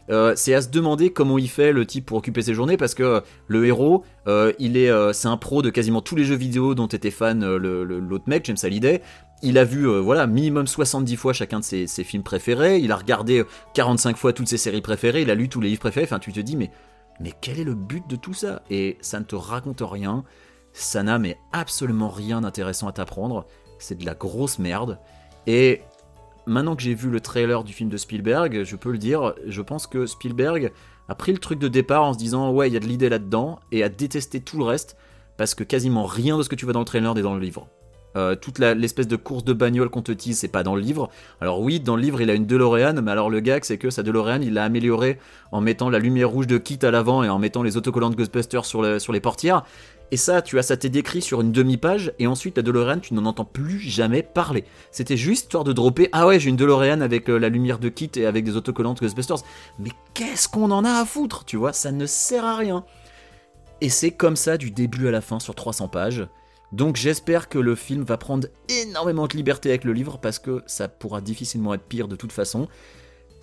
Euh, 0.09 0.33
c'est 0.35 0.53
à 0.53 0.61
se 0.61 0.69
demander 0.69 1.11
comment 1.11 1.37
il 1.37 1.49
fait 1.49 1.71
le 1.71 1.85
type 1.85 2.05
pour 2.05 2.17
occuper 2.17 2.41
ses 2.41 2.53
journées 2.53 2.77
parce 2.77 2.95
que 2.95 3.21
le 3.47 3.65
héros, 3.65 4.03
euh, 4.27 4.51
il 4.59 4.75
est, 4.75 4.89
euh, 4.89 5.13
c'est 5.13 5.27
un 5.27 5.37
pro 5.37 5.61
de 5.61 5.69
quasiment 5.69 6.01
tous 6.01 6.15
les 6.15 6.23
jeux 6.23 6.35
vidéo 6.35 6.75
dont 6.75 6.87
était 6.87 7.11
fan 7.11 7.43
euh, 7.43 7.57
l'autre 7.57 8.25
mec, 8.27 8.45
James 8.45 8.57
Hallyday. 8.61 9.01
Il 9.43 9.57
a 9.57 9.63
vu, 9.63 9.87
euh, 9.87 9.99
voilà, 9.99 10.27
minimum 10.27 10.67
70 10.67 11.15
fois 11.15 11.33
chacun 11.33 11.59
de 11.59 11.63
ses, 11.63 11.87
ses 11.87 12.03
films 12.03 12.23
préférés. 12.23 12.77
Il 12.77 12.91
a 12.91 12.95
regardé 12.95 13.39
euh, 13.39 13.47
45 13.73 14.15
fois 14.17 14.33
toutes 14.33 14.47
ses 14.47 14.57
séries 14.57 14.81
préférées. 14.81 15.23
Il 15.23 15.31
a 15.31 15.35
lu 15.35 15.49
tous 15.49 15.61
les 15.61 15.69
livres 15.69 15.81
préférés. 15.81 16.05
Enfin, 16.05 16.19
tu 16.19 16.31
te 16.31 16.39
dis, 16.39 16.55
mais, 16.55 16.69
mais 17.19 17.33
quel 17.41 17.59
est 17.59 17.63
le 17.63 17.73
but 17.73 18.07
de 18.07 18.15
tout 18.15 18.33
ça? 18.33 18.61
Et 18.69 18.97
ça 19.01 19.19
ne 19.19 19.25
te 19.25 19.35
raconte 19.35 19.81
rien. 19.83 20.23
Ça 20.73 21.01
n'a 21.01 21.17
mais 21.17 21.37
absolument 21.53 22.09
rien 22.09 22.41
d'intéressant 22.41 22.87
à 22.87 22.91
t'apprendre. 22.91 23.47
C'est 23.79 23.97
de 23.97 24.05
la 24.05 24.13
grosse 24.13 24.59
merde. 24.59 24.99
Et 25.47 25.81
maintenant 26.45 26.75
que 26.75 26.81
j'ai 26.81 26.93
vu 26.93 27.09
le 27.09 27.19
trailer 27.19 27.63
du 27.63 27.73
film 27.73 27.89
de 27.89 27.97
Spielberg, 27.97 28.63
je 28.63 28.75
peux 28.75 28.91
le 28.91 28.97
dire, 28.97 29.33
je 29.47 29.61
pense 29.61 29.87
que 29.87 30.05
Spielberg 30.05 30.71
a 31.07 31.15
pris 31.15 31.31
le 31.31 31.37
truc 31.37 31.59
de 31.59 31.67
départ 31.67 32.03
en 32.03 32.13
se 32.13 32.17
disant 32.17 32.51
ouais, 32.51 32.69
il 32.69 32.73
y 32.73 32.77
a 32.77 32.79
de 32.79 32.87
l'idée 32.87 33.09
là-dedans, 33.09 33.59
et 33.71 33.83
a 33.83 33.89
détesté 33.89 34.39
tout 34.39 34.57
le 34.57 34.63
reste, 34.63 34.97
parce 35.37 35.55
que 35.55 35.63
quasiment 35.63 36.05
rien 36.05 36.37
de 36.37 36.43
ce 36.43 36.49
que 36.49 36.55
tu 36.55 36.65
vois 36.65 36.73
dans 36.73 36.79
le 36.79 36.85
trailer 36.85 37.13
n'est 37.13 37.21
dans 37.21 37.35
le 37.35 37.41
livre. 37.41 37.67
Euh, 38.17 38.35
toute 38.35 38.59
l'espèce 38.59 39.07
de 39.07 39.15
course 39.15 39.45
de 39.45 39.53
bagnole 39.53 39.89
qu'on 39.89 40.01
te 40.01 40.11
tease, 40.11 40.37
c'est 40.37 40.49
pas 40.49 40.63
dans 40.63 40.75
le 40.75 40.81
livre. 40.81 41.09
Alors 41.39 41.61
oui, 41.61 41.79
dans 41.79 41.95
le 41.95 42.01
livre, 42.01 42.19
il 42.21 42.29
a 42.29 42.33
une 42.33 42.45
DeLorean, 42.45 43.01
mais 43.01 43.11
alors 43.11 43.29
le 43.29 43.39
gag, 43.39 43.63
c'est 43.63 43.77
que 43.77 43.89
sa 43.89 44.03
DeLorean, 44.03 44.41
il 44.41 44.53
l'a 44.53 44.65
améliorée 44.65 45.17
en 45.53 45.61
mettant 45.61 45.89
la 45.89 45.99
lumière 45.99 46.29
rouge 46.29 46.47
de 46.47 46.57
Kit 46.57 46.79
à 46.81 46.91
l'avant 46.91 47.23
et 47.23 47.29
en 47.29 47.39
mettant 47.39 47.63
les 47.63 47.77
autocollants 47.77 48.09
de 48.09 48.15
Ghostbusters 48.15 48.65
sur 48.65 48.81
les 48.83 49.19
portières. 49.21 49.63
Et 50.11 50.17
ça, 50.17 50.41
tu 50.41 50.59
as 50.59 50.63
ça 50.63 50.75
t'est 50.75 50.89
décrit 50.89 51.21
sur 51.21 51.39
une 51.39 51.53
demi-page, 51.53 52.13
et 52.19 52.27
ensuite 52.27 52.57
la 52.57 52.63
DeLorean, 52.63 52.99
tu 52.99 53.13
n'en 53.13 53.25
entends 53.25 53.45
plus 53.45 53.79
jamais 53.79 54.23
parler. 54.23 54.65
C'était 54.91 55.17
juste 55.17 55.43
histoire 55.43 55.63
de 55.63 55.73
dropper, 55.73 56.09
ah 56.11 56.27
ouais, 56.27 56.39
j'ai 56.39 56.49
une 56.49 56.55
DeLorean 56.57 57.01
avec 57.01 57.29
euh, 57.29 57.37
la 57.37 57.49
lumière 57.49 57.79
de 57.79 57.89
Kit 57.89 58.11
et 58.15 58.25
avec 58.25 58.43
des 58.43 58.57
autocollants 58.57 58.93
Ghostbusters. 58.93 59.43
Mais 59.79 59.89
qu'est-ce 60.13 60.47
qu'on 60.47 60.71
en 60.71 60.85
a 60.85 61.01
à 61.01 61.05
foutre, 61.05 61.45
tu 61.45 61.57
vois, 61.57 61.73
ça 61.73 61.91
ne 61.91 62.05
sert 62.05 62.45
à 62.45 62.57
rien. 62.57 62.85
Et 63.79 63.89
c'est 63.89 64.11
comme 64.11 64.35
ça 64.35 64.57
du 64.57 64.69
début 64.69 65.07
à 65.07 65.11
la 65.11 65.21
fin 65.21 65.39
sur 65.39 65.55
300 65.55 65.87
pages. 65.87 66.27
Donc 66.71 66.95
j'espère 66.95 67.49
que 67.49 67.57
le 67.57 67.75
film 67.75 68.03
va 68.03 68.17
prendre 68.17 68.47
énormément 68.69 69.27
de 69.27 69.35
liberté 69.35 69.69
avec 69.69 69.83
le 69.83 69.91
livre 69.91 70.19
parce 70.19 70.39
que 70.39 70.63
ça 70.67 70.87
pourra 70.87 71.19
difficilement 71.19 71.73
être 71.73 71.83
pire 71.83 72.07
de 72.07 72.15
toute 72.15 72.31
façon. 72.31 72.67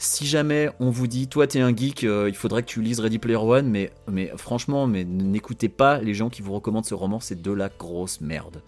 Si 0.01 0.27
jamais 0.27 0.71
on 0.79 0.91
vous 0.91 1.09
dit, 1.09 1.27
toi 1.27 1.49
t'es 1.49 1.61
un 1.61 1.75
geek, 1.75 2.05
euh, 2.05 2.29
il 2.29 2.37
faudrait 2.37 2.63
que 2.63 2.69
tu 2.69 2.81
lises 2.81 3.01
Ready 3.01 3.19
Player 3.19 3.37
One, 3.37 3.69
mais, 3.69 3.91
mais 4.07 4.31
franchement, 4.37 4.87
mais 4.87 5.05
n'écoutez 5.05 5.69
pas 5.69 5.99
les 5.99 6.15
gens 6.15 6.29
qui 6.29 6.41
vous 6.41 6.53
recommandent 6.53 6.87
ce 6.87 6.95
roman, 6.95 7.19
c'est 7.19 7.43
de 7.43 7.51
la 7.51 7.69
grosse 7.69 8.21
merde. 8.21 8.63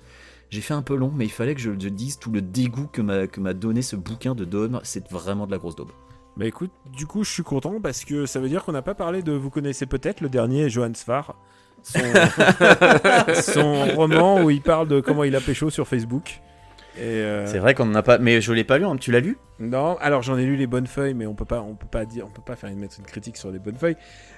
J'ai 0.51 0.61
fait 0.61 0.75
un 0.75 0.83
peu 0.83 0.97
long, 0.97 1.13
mais 1.15 1.27
il 1.27 1.31
fallait 1.31 1.55
que 1.55 1.61
je, 1.61 1.71
je 1.79 1.89
dise 1.89 2.19
tout 2.19 2.33
le 2.33 2.43
dégoût 2.43 2.89
que 2.93 3.01
m'a 3.01 3.29
que 3.29 3.39
m'a 3.39 3.55
donné 3.55 3.81
ce 3.81 3.95
bouquin 3.95 4.35
de 4.35 4.45
Dome, 4.45 4.81
c'est 4.83 5.09
vraiment 5.09 5.47
de 5.47 5.53
la 5.53 5.59
grosse 5.59 5.77
daube. 5.77 5.93
Bah 6.37 6.47
écoute, 6.47 6.73
du 6.97 7.07
coup, 7.07 7.23
je 7.23 7.31
suis 7.31 7.45
content 7.45 7.81
parce 7.81 8.05
que 8.05 8.27
ça 8.27 8.41
veut 8.41 8.49
dire 8.49 8.65
qu'on 8.65 8.73
n'a 8.73 8.83
pas 8.83 8.95
parlé 8.95 9.23
de. 9.23 9.31
Vous 9.31 9.51
connaissez 9.51 9.87
peut-être 9.87 10.23
le 10.23 10.29
dernier 10.29 10.69
Johann 10.69 10.97
Svar, 10.97 11.37
son, 11.85 12.01
son 13.35 13.85
roman 13.95 14.43
où 14.43 14.51
il 14.51 14.63
parle 14.63 14.89
de 14.89 15.01
comment 15.01 15.23
il 15.23 15.37
a 15.37 15.41
pécho 15.41 15.71
sur 15.71 15.87
Facebook. 15.87 16.41
Euh, 17.01 17.47
C'est 17.47 17.59
vrai 17.59 17.75
qu'on 17.75 17.89
en 17.91 17.95
a 17.95 18.03
pas, 18.03 18.19
mais 18.19 18.41
je 18.41 18.53
l'ai 18.53 18.65
pas 18.65 18.79
lu, 18.79 18.85
hein. 18.85 18.97
tu 18.97 19.11
l'as 19.11 19.21
lu? 19.21 19.39
Non, 19.59 19.97
alors 19.99 20.23
j'en 20.23 20.37
ai 20.39 20.45
lu 20.45 20.57
les 20.57 20.67
bonnes 20.67 20.87
feuilles, 20.87 21.15
mais 21.15 21.27
on 21.27 21.35
peut 21.35 21.45
pas, 21.45 21.61
on 21.61 21.75
peut 21.75 21.87
pas 21.87 22.05
dire, 22.05 22.27
on 22.27 22.31
peut 22.31 22.43
pas 22.45 22.57
faire 22.57 22.71
une, 22.71 22.79
mettre 22.79 22.97
une 22.99 23.07
critique 23.07 23.37
sur 23.37 23.51
les 23.51 23.59
bonnes 23.59 23.77
feuilles. 23.77 23.97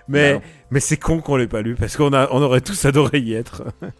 Mais, 0.08 0.34
non. 0.34 0.42
mais 0.70 0.80
c'est 0.80 0.96
con 0.96 1.20
qu'on 1.20 1.36
l'ait 1.36 1.46
pas 1.46 1.62
lu 1.62 1.74
parce 1.74 1.96
qu'on 1.96 2.12
a, 2.12 2.28
on 2.30 2.42
aurait 2.42 2.60
tous 2.60 2.84
adoré 2.84 3.18
y 3.20 3.34
être. 3.34 3.64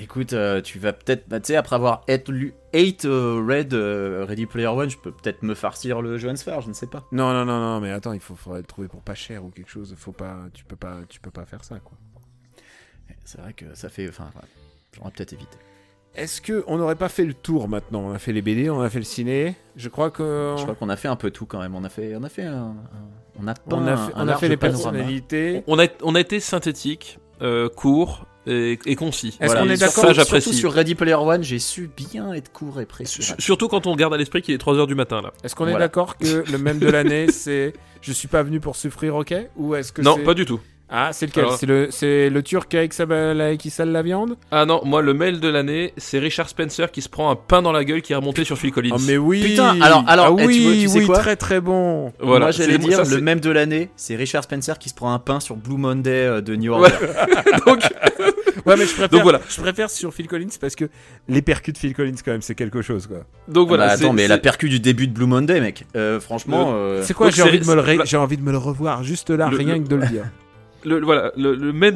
Écoute, 0.00 0.34
euh, 0.34 0.60
tu 0.60 0.78
vas 0.78 0.92
peut-être, 0.92 1.28
bah, 1.28 1.40
tu 1.40 1.48
sais, 1.48 1.56
après 1.56 1.76
avoir 1.76 2.04
lu, 2.28 2.54
eight, 2.72 3.04
euh, 3.06 3.42
read 3.46 3.72
euh, 3.72 4.26
Ready 4.28 4.46
Player 4.46 4.66
One, 4.66 4.90
je 4.90 4.98
peux 4.98 5.12
peut-être 5.12 5.42
me 5.42 5.54
farcir 5.54 6.02
le 6.02 6.18
Johann 6.18 6.36
Sfar, 6.36 6.60
je 6.60 6.68
ne 6.68 6.74
sais 6.74 6.86
pas. 6.86 7.04
Non, 7.12 7.32
non, 7.32 7.44
non, 7.44 7.58
non, 7.58 7.80
mais 7.80 7.90
attends, 7.90 8.12
il 8.12 8.20
faut, 8.20 8.34
faudrait 8.34 8.60
le 8.60 8.66
trouver 8.66 8.88
pour 8.88 9.00
pas 9.00 9.14
cher 9.14 9.44
ou 9.44 9.50
quelque 9.50 9.70
chose. 9.70 9.94
Faut 9.96 10.12
pas, 10.12 10.36
tu 10.52 10.64
peux 10.64 10.76
pas, 10.76 10.98
tu 11.08 11.20
peux 11.20 11.30
pas 11.30 11.46
faire 11.46 11.64
ça, 11.64 11.78
quoi. 11.80 11.96
C'est 13.24 13.40
vrai 13.40 13.54
que 13.54 13.74
ça 13.74 13.88
fait, 13.88 14.08
enfin, 14.08 14.30
ouais, 14.36 14.48
j'aurais 14.92 15.10
peut-être 15.10 15.32
évité. 15.32 15.56
Est-ce 16.16 16.40
que 16.40 16.64
on 16.66 16.78
n'aurait 16.78 16.96
pas 16.96 17.08
fait 17.08 17.24
le 17.24 17.34
tour 17.34 17.68
maintenant? 17.68 18.00
On 18.06 18.12
a 18.12 18.18
fait 18.18 18.32
les 18.32 18.42
BD, 18.42 18.70
on 18.70 18.80
a 18.80 18.88
fait 18.90 18.98
le 18.98 19.04
ciné. 19.04 19.54
Je 19.76 19.88
crois 19.88 20.10
que 20.10 20.54
Je 20.56 20.62
crois 20.62 20.74
qu'on 20.74 20.88
a 20.88 20.96
fait 20.96 21.08
un 21.08 21.16
peu 21.16 21.30
tout 21.30 21.46
quand 21.46 21.60
même. 21.60 21.74
On 21.74 21.84
a 21.84 21.88
fait, 21.88 22.14
on 22.16 22.22
a 22.24 22.28
fait, 22.28 22.44
un, 22.44 22.54
un- 22.54 22.76
on 23.42 23.46
a 23.46 23.54
pas 23.54 23.76
on 23.76 23.86
a 23.86 23.96
fait, 23.96 24.12
un 24.14 24.24
on 24.24 24.28
a 24.28 24.36
fait 24.36 24.48
les 24.48 24.56
personnalités. 24.56 25.62
On 25.66 25.78
a, 25.78 25.86
on 26.02 26.14
a 26.14 26.20
été 26.20 26.40
synthétique, 26.40 27.18
euh, 27.42 27.68
court 27.68 28.26
et, 28.46 28.78
et 28.86 28.96
concis. 28.96 29.36
Est-ce 29.40 29.54
qu'on 29.56 29.68
est 29.68 29.76
d'accord 29.76 30.14
Ça, 30.14 30.24
surtout- 30.24 30.52
sur 30.54 30.72
Ready 30.72 30.94
Player 30.94 31.14
One, 31.14 31.42
j'ai 31.42 31.58
su 31.58 31.90
bien 31.94 32.32
être 32.32 32.50
court 32.50 32.80
et 32.80 32.86
précis. 32.86 33.20
S- 33.20 33.34
Surtout 33.38 33.68
quand 33.68 33.86
on 33.86 33.94
garde 33.94 34.14
à 34.14 34.16
l'esprit 34.16 34.40
qu'il 34.40 34.54
est 34.54 34.58
3h 34.62 34.86
du 34.86 34.94
matin 34.94 35.20
là. 35.20 35.32
Est-ce 35.44 35.54
qu'on 35.54 35.66
est 35.66 35.70
Voilà. 35.72 35.86
d'accord 35.86 36.16
que 36.16 36.44
le 36.50 36.58
même 36.58 36.78
de 36.78 36.88
l'année, 36.88 37.30
c'est 37.30 37.74
je 38.00 38.12
suis 38.12 38.28
pas 38.28 38.42
venu 38.42 38.60
pour 38.60 38.76
souffrir, 38.76 39.16
ok? 39.16 39.34
Ou 39.56 39.74
est-ce 39.74 39.92
que 39.92 40.00
Non, 40.00 40.16
pas 40.24 40.32
du 40.34 40.46
tout. 40.46 40.60
Ah, 40.88 41.10
c'est 41.12 41.26
lequel 41.26 41.44
Alors- 41.44 41.56
C'est 41.58 41.66
le, 41.66 41.88
c'est 41.90 42.30
le 42.30 42.42
Turc 42.42 42.72
avec 42.74 42.92
sa 42.92 43.06
qui 43.58 43.70
sale 43.70 43.90
la 43.90 44.02
viande 44.02 44.36
Ah 44.52 44.64
non, 44.66 44.80
moi 44.84 45.02
le 45.02 45.14
mail 45.14 45.40
de 45.40 45.48
l'année, 45.48 45.92
c'est 45.96 46.18
Richard 46.20 46.48
Spencer 46.48 46.90
qui 46.92 47.02
se 47.02 47.08
prend 47.08 47.28
un 47.30 47.34
pain 47.36 47.60
dans 47.60 47.72
la 47.72 47.84
gueule 47.84 48.02
qui 48.02 48.12
est 48.12 48.16
remonté 48.16 48.44
sur 48.44 48.56
Phil 48.56 48.70
Collins. 48.70 48.90
Oh 48.94 49.00
mais 49.06 49.16
oui. 49.16 49.42
Putain, 49.42 49.80
alors- 49.80 50.04
alors, 50.06 50.26
ah 50.26 50.34
eh, 50.38 50.42
tu 50.42 50.46
oui, 50.46 50.78
tu 50.82 50.88
sais 50.88 50.98
oui, 51.00 51.06
quoi 51.06 51.18
très 51.18 51.34
très 51.36 51.60
bon. 51.60 52.12
Voilà, 52.20 52.46
Moi 52.46 52.50
j'allais 52.52 52.72
c'est- 52.74 52.78
dire 52.78 53.04
ça, 53.04 53.14
le 53.14 53.20
même 53.20 53.40
de 53.40 53.50
l'année, 53.50 53.90
c'est 53.96 54.14
Richard 54.16 54.44
Spencer 54.44 54.78
qui 54.78 54.88
se 54.88 54.94
prend 54.94 55.12
un 55.12 55.18
pain 55.18 55.40
sur 55.40 55.56
Blue 55.56 55.76
Monday 55.76 56.10
euh, 56.10 56.40
de 56.40 56.54
New 56.54 56.72
Orleans. 56.72 56.88
Donc, 57.66 57.80
Ouais, 58.64 58.74
mais 58.76 58.84
je 58.84 58.90
préfère. 58.92 59.08
Donc 59.10 59.22
voilà. 59.22 59.40
Je 59.48 59.60
préfère 59.60 59.90
sur 59.90 60.12
Phil 60.12 60.26
Collins 60.26 60.48
parce 60.60 60.74
que 60.74 60.86
les 61.28 61.40
percus 61.42 61.72
de 61.74 61.78
Phil 61.78 61.94
Collins 61.94 62.14
quand 62.24 62.32
même, 62.32 62.42
c'est 62.42 62.54
quelque 62.56 62.82
chose 62.82 63.06
quoi. 63.06 63.18
donc 63.48 63.68
voilà. 63.68 63.86
Bah, 63.88 63.96
c'est- 63.96 64.04
attends, 64.04 64.12
mais 64.12 64.26
la 64.26 64.38
percu 64.38 64.68
du 64.68 64.80
début 64.80 65.06
de 65.06 65.12
Blue 65.12 65.26
Monday, 65.26 65.60
mec. 65.60 65.84
Euh, 65.94 66.18
franchement, 66.20 66.72
euh, 66.74 67.02
C'est 67.02 67.14
quoi 67.14 67.30
J'ai 67.30 67.42
envie 67.42 67.60
de 67.60 67.66
me 67.66 67.74
le, 67.74 67.80
ré- 67.80 67.96
c'est- 68.00 68.06
j'ai 68.06 68.16
envie 68.16 68.36
de 68.36 68.42
me 68.42 68.50
le 68.50 68.58
revoir 68.58 69.04
juste 69.04 69.30
là, 69.30 69.48
rien 69.48 69.78
que 69.80 69.88
de 69.88 69.96
le 69.96 70.06
dire. 70.06 70.24
Le, 70.86 71.04
voilà, 71.04 71.32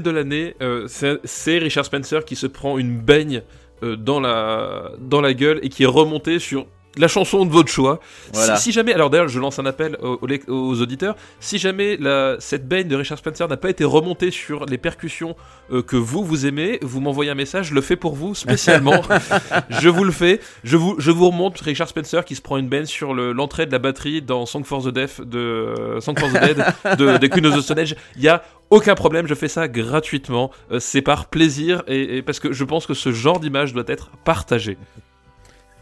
de 0.03 0.11
l'année, 0.11 0.57
euh, 0.61 0.85
c'est 0.89 1.21
c'est 1.25 1.59
Richard 1.59 1.85
Spencer 1.85 2.25
qui 2.25 2.37
se 2.37 2.47
prend 2.47 2.77
une 2.77 3.01
baigne 3.01 3.43
euh, 3.83 3.97
dans, 3.97 4.21
la, 4.21 4.91
dans 4.99 5.21
la 5.21 5.33
gueule 5.33 5.61
et 5.63 5.69
qui 5.69 5.85
est 5.85 5.87
remonté 5.87 6.39
sur 6.39 6.67
la 6.97 7.09
chanson 7.09 7.45
de 7.47 7.51
votre 7.51 7.71
choix. 7.71 8.01
Voilà. 8.33 8.57
Si, 8.57 8.65
si 8.65 8.73
jamais, 8.73 8.93
alors 8.93 9.11
d'ailleurs, 9.11 9.29
je 9.29 9.39
lance 9.39 9.59
un 9.59 9.67
appel 9.67 9.97
aux, 10.01 10.81
auditeurs. 10.81 11.17
Si 11.39 11.59
jamais 11.59 11.97
la, 11.97 12.37
cette 12.41 12.67
baigne 12.67 12.89
de 12.89 12.97
Richard 12.97 13.19
Spencer 13.19 13.49
n'a 13.49 13.57
pas 13.57 13.71
été 13.71 13.85
remontée 13.85 14.31
sur 14.31 14.67
les 14.67 14.79
percussions 14.79 15.37
euh, 15.73 15.83
que 15.83 15.97
vous 15.97 16.25
vous 16.25 16.47
aimez, 16.47 16.79
vous 16.83 17.01
m'envoyez 17.01 17.31
un 17.31 17.35
message, 17.37 17.69
je 17.69 17.75
le 17.75 17.81
fais 17.81 17.97
pour 17.97 18.15
vous 18.15 18.35
spécialement. 18.35 19.03
je 19.71 19.89
vous 19.89 20.05
le 20.05 20.13
fais. 20.13 20.41
Je 20.65 20.77
vous, 20.77 20.97
je 20.99 21.11
vous 21.11 21.31
remonte 21.31 21.61
Richard 21.61 21.89
Spencer 21.89 22.25
qui 22.25 22.35
se 22.35 22.43
prend 22.43 22.57
une 22.57 22.69
baigne 22.69 22.87
sur 22.87 23.15
le- 23.15 23.33
l'entrée 23.33 23.67
de 23.67 23.73
la 23.73 23.79
batterie 23.79 24.23
dans 24.23 24.47
Song 24.47 24.65
for 24.65 24.83
the 24.83 24.89
Deaf 24.89 25.21
de 25.21 25.39
euh, 25.39 26.01
Song 26.01 26.19
for 26.19 26.29
the 26.29 26.41
Dead 26.41 26.65
de, 26.99 27.19
des 27.19 27.29
Queen 27.29 27.47
of 27.47 27.57
the 27.57 27.61
Stone 27.61 27.79
Age. 27.79 27.95
Il 28.17 28.23
y 28.23 28.29
a 28.29 28.43
aucun 28.71 28.95
problème, 28.95 29.27
je 29.27 29.35
fais 29.35 29.49
ça 29.49 29.69
gratuitement. 29.69 30.51
Euh, 30.73 30.81
c'est 30.81 31.03
par 31.03 31.27
plaisir 31.27 31.83
et, 31.87 32.19
et 32.19 32.23
parce 32.23 32.41
que 32.41 32.53
je 32.53 32.65
pense 32.65 32.87
que 32.87 32.95
ce 32.95 33.13
genre 33.13 33.39
d'image 33.39 33.73
doit 33.75 33.85
être 33.87 34.11
partagé. 34.25 34.77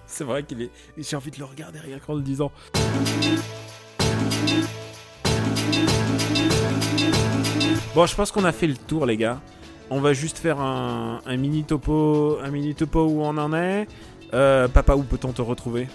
C'est 0.08 0.24
vrai 0.24 0.42
qu'il 0.42 0.62
est. 0.62 0.70
J'ai 0.96 1.16
envie 1.16 1.30
de 1.30 1.38
le 1.38 1.44
regarder 1.44 1.78
rien 1.78 1.98
qu'en 1.98 2.14
le 2.14 2.22
disant. 2.22 2.50
Bon, 7.94 8.06
je 8.06 8.14
pense 8.14 8.30
qu'on 8.30 8.44
a 8.44 8.52
fait 8.52 8.66
le 8.66 8.76
tour, 8.76 9.06
les 9.06 9.16
gars. 9.16 9.40
On 9.90 10.00
va 10.00 10.12
juste 10.12 10.38
faire 10.38 10.60
un, 10.60 11.20
un 11.26 11.36
mini 11.36 11.64
topo, 11.64 12.38
un 12.42 12.50
mini 12.50 12.74
topo 12.74 13.04
où 13.06 13.22
on 13.22 13.36
en 13.38 13.52
est. 13.54 13.86
Euh, 14.34 14.68
papa, 14.68 14.94
où 14.94 15.02
peut-on 15.02 15.32
te 15.32 15.40
retrouver? 15.42 15.88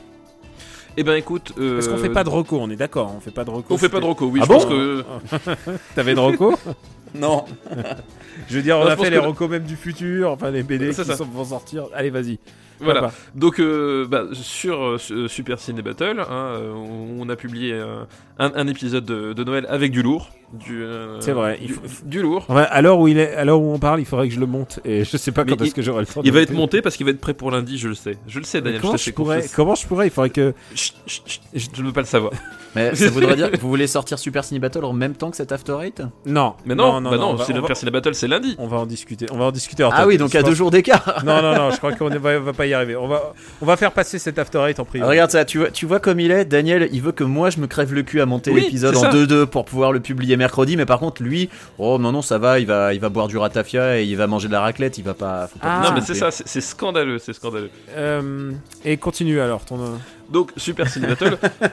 Eh 0.98 1.04
ben 1.04 1.16
écoute, 1.16 1.54
euh, 1.58 1.76
Parce 1.76 1.88
qu'on 1.88 1.98
fait 1.98 2.10
pas 2.10 2.24
de 2.24 2.30
reco, 2.30 2.60
on 2.60 2.70
est 2.70 2.76
d'accord, 2.76 3.14
on 3.16 3.20
fait 3.20 3.32
pas 3.32 3.44
de 3.44 3.50
reco. 3.50 3.74
on 3.74 3.78
fait 3.78 3.90
pas 3.90 4.00
de 4.00 4.06
reco, 4.06 4.26
oui. 4.28 4.40
Ah 4.42 4.46
je 4.46 4.50
bon 4.50 4.56
pense 4.56 4.66
que 4.66 5.04
T'avais 5.96 6.14
de 6.16 6.20
reco? 6.20 6.54
Non. 7.16 7.46
Je 8.50 8.56
veux 8.56 8.64
dire, 8.64 8.76
on 8.80 8.86
Non, 8.86 8.90
a 8.90 8.98
fait 8.98 9.12
les 9.12 9.18
que- 9.20 9.22
recos 9.26 9.48
même 9.48 9.66
du 9.66 9.76
futur, 9.76 10.32
enfin 10.32 10.50
les 10.50 10.64
BD 10.64 10.90
qui 10.90 10.96
ça. 10.96 11.16
sont- 11.16 11.26
vont 11.26 11.46
sortir. 11.46 11.86
Allez, 11.94 12.10
vas-y. 12.10 12.40
Voilà. 12.80 13.02
Papa. 13.02 13.14
Donc 13.36 13.60
euh, 13.60 14.06
bah, 14.08 14.26
sur 14.34 14.82
euh, 14.84 14.98
su- 14.98 15.28
Super 15.30 15.60
Ciné 15.60 15.82
Battle, 15.82 16.20
hein, 16.20 16.26
euh, 16.32 16.74
on 16.74 17.28
a 17.30 17.36
publié 17.36 17.74
euh, 17.74 18.04
un, 18.40 18.52
un 18.56 18.68
épisode 18.68 19.06
de, 19.06 19.34
de 19.34 19.44
Noël 19.44 19.66
avec 19.70 19.92
du 19.92 20.02
lourd, 20.02 20.30
du. 20.54 20.84
euh, 20.84 21.20
C'est 21.22 21.32
vrai, 21.32 21.58
du, 21.58 21.64
il 21.66 21.70
faut- 21.74 21.82
du 22.06 22.22
lourd. 22.22 22.46
Ouais, 22.50 22.66
à 22.70 22.82
l'heure 22.82 23.00
où 23.00 23.08
il 23.08 23.18
est, 23.18 23.34
à 23.36 23.46
l'heure 23.46 23.60
où 23.62 23.74
on 23.74 23.80
parle, 23.80 24.00
il 24.00 24.06
faudrait 24.06 24.28
que 24.28 24.34
je 24.34 24.40
le 24.40 24.46
monte 24.46 24.80
et 24.86 25.04
je 25.04 25.18
sais 25.18 25.32
pas 25.32 25.44
Mais 25.44 25.56
quand 25.56 25.64
est-ce 25.64 25.74
que 25.76 25.82
j'aurai 25.82 26.02
le 26.02 26.08
temps. 26.08 26.22
de 26.22 26.28
Il 26.28 26.32
va 26.34 26.42
être 26.42 26.54
monté 26.54 26.82
parce 26.82 26.96
qu'il 26.98 27.06
va 27.06 27.12
être 27.12 27.22
prêt 27.22 27.34
pour 27.34 27.52
lundi, 27.52 27.78
je 27.78 27.88
le 27.90 27.96
sais. 27.96 28.18
Je 28.28 28.40
le 28.40 28.46
sais, 28.46 28.62
Daniel. 28.62 28.82
comment 28.82 28.98
je 28.98 29.04
je 29.04 29.12
pourrais 29.12 29.36
confiance. 29.38 29.56
Comment 29.56 29.76
je 29.76 29.88
pourrais 29.88 30.08
Il 30.08 30.12
faudrait 30.12 30.30
que. 30.30 30.54
Chut, 30.76 30.94
chut, 31.06 31.24
chut, 31.26 31.42
je 31.54 31.82
ne 31.82 31.88
veux 31.88 31.94
pas 31.94 32.02
le 32.02 32.08
savoir. 32.08 32.34
Mais 32.76 32.96
ça 32.96 33.10
voudrait 33.10 33.36
dire 33.36 33.52
que 33.52 33.58
vous 33.60 33.70
voulez 33.70 33.86
sortir 33.86 34.18
Super 34.18 34.44
Ciné 34.44 34.60
Battle 34.60 34.84
en 34.84 34.94
même 34.94 35.14
temps 35.14 35.30
que 35.30 35.38
cet 35.38 35.52
After 35.52 35.78
Eight? 35.84 36.02
Non. 36.26 36.56
Mais 36.66 36.74
non, 36.74 37.00
bah 37.02 37.18
non, 37.18 37.30
on 37.30 37.36
va- 37.36 37.46
Super 37.46 37.78
Ciné 37.78 37.92
Battle, 37.92 38.16
c'est 38.16 38.28
lundi. 38.28 38.56
On 38.58 38.66
va 38.68 38.78
en 38.78 38.86
discuter. 38.88 39.28
On 39.32 39.38
va 39.38 39.46
en 39.46 39.52
discuter. 39.52 39.84
en 39.84 39.92
Ah 39.94 40.08
oui, 40.08 40.18
donc 40.18 40.34
à 40.34 40.42
deux 40.42 40.56
jours 40.56 40.72
d'écart. 40.72 41.22
Non, 41.24 41.42
non, 41.44 41.54
non. 41.56 41.70
Je 41.72 41.78
crois 41.84 41.92
qu'on 41.94 42.10
ne 42.10 42.18
va, 42.18 42.40
va 42.40 42.54
pas 42.64 42.68
y 42.68 42.74
arriver. 42.74 42.96
On 42.96 43.08
va, 43.08 43.34
on 43.62 43.66
va 43.66 43.78
faire 43.78 43.92
passer 43.92 44.20
cet 44.20 44.40
after 44.40 44.60
eight 44.68 44.80
en 44.80 44.86
priorité. 44.86 45.10
Regarde 45.10 45.32
ça, 45.32 45.44
tu 45.46 45.58
vois, 45.60 45.72
tu 45.72 45.86
vois 45.86 46.00
comme 46.00 46.20
il 46.20 46.32
est, 46.32 46.46
Daniel, 46.46 46.88
il 46.92 47.02
veut 47.02 47.12
que 47.12 47.24
moi 47.24 47.50
je 47.50 47.60
me 47.60 47.68
crève 47.68 47.94
le 47.94 48.04
cul 48.04 48.22
à 48.22 48.26
monter 48.26 48.52
Oui, 48.52 48.62
l'épisode 48.62 48.96
en 48.96 49.02
ça. 49.02 49.10
2-2 49.12 49.46
pour 49.46 49.66
pouvoir 49.66 49.92
le 49.92 50.00
publier 50.00 50.38
mercredi, 50.38 50.78
mais 50.78 50.86
par 50.86 51.00
contre, 51.00 51.22
lui, 51.24 51.50
oh 51.78 51.98
non, 52.00 52.12
non, 52.12 52.22
ça 52.22 52.38
va, 52.38 52.60
il 52.60 52.66
va, 52.66 52.94
il 52.94 53.00
va 53.00 53.10
boire 53.10 53.28
du 53.28 53.38
ratafia 53.38 54.00
et 54.00 54.06
il 54.06 54.16
va 54.16 54.28
manger 54.28 54.48
de 54.48 54.54
la 54.54 54.62
raclette, 54.62 54.98
il 54.98 55.04
va 55.04 55.14
pas. 55.14 55.48
faut 55.48 55.60
pas 55.60 55.68
Ah. 55.82 55.82
non, 55.84 55.94
mais 55.96 56.02
c'est 56.02 56.14
ça, 56.16 56.32
c'est 56.32 56.48
c'est 56.48 56.62
scandaleux, 56.62 57.20
c'est 57.20 57.34
scandaleux. 57.34 57.70
Euh, 57.96 58.52
et 58.86 58.98
continue 58.98 59.40
alors 59.42 59.66
ton. 59.66 59.80
Donc, 60.30 60.52
Super 60.58 60.88
Ciné 60.90 61.08
Battle, 61.08 61.38
p- 61.38 61.68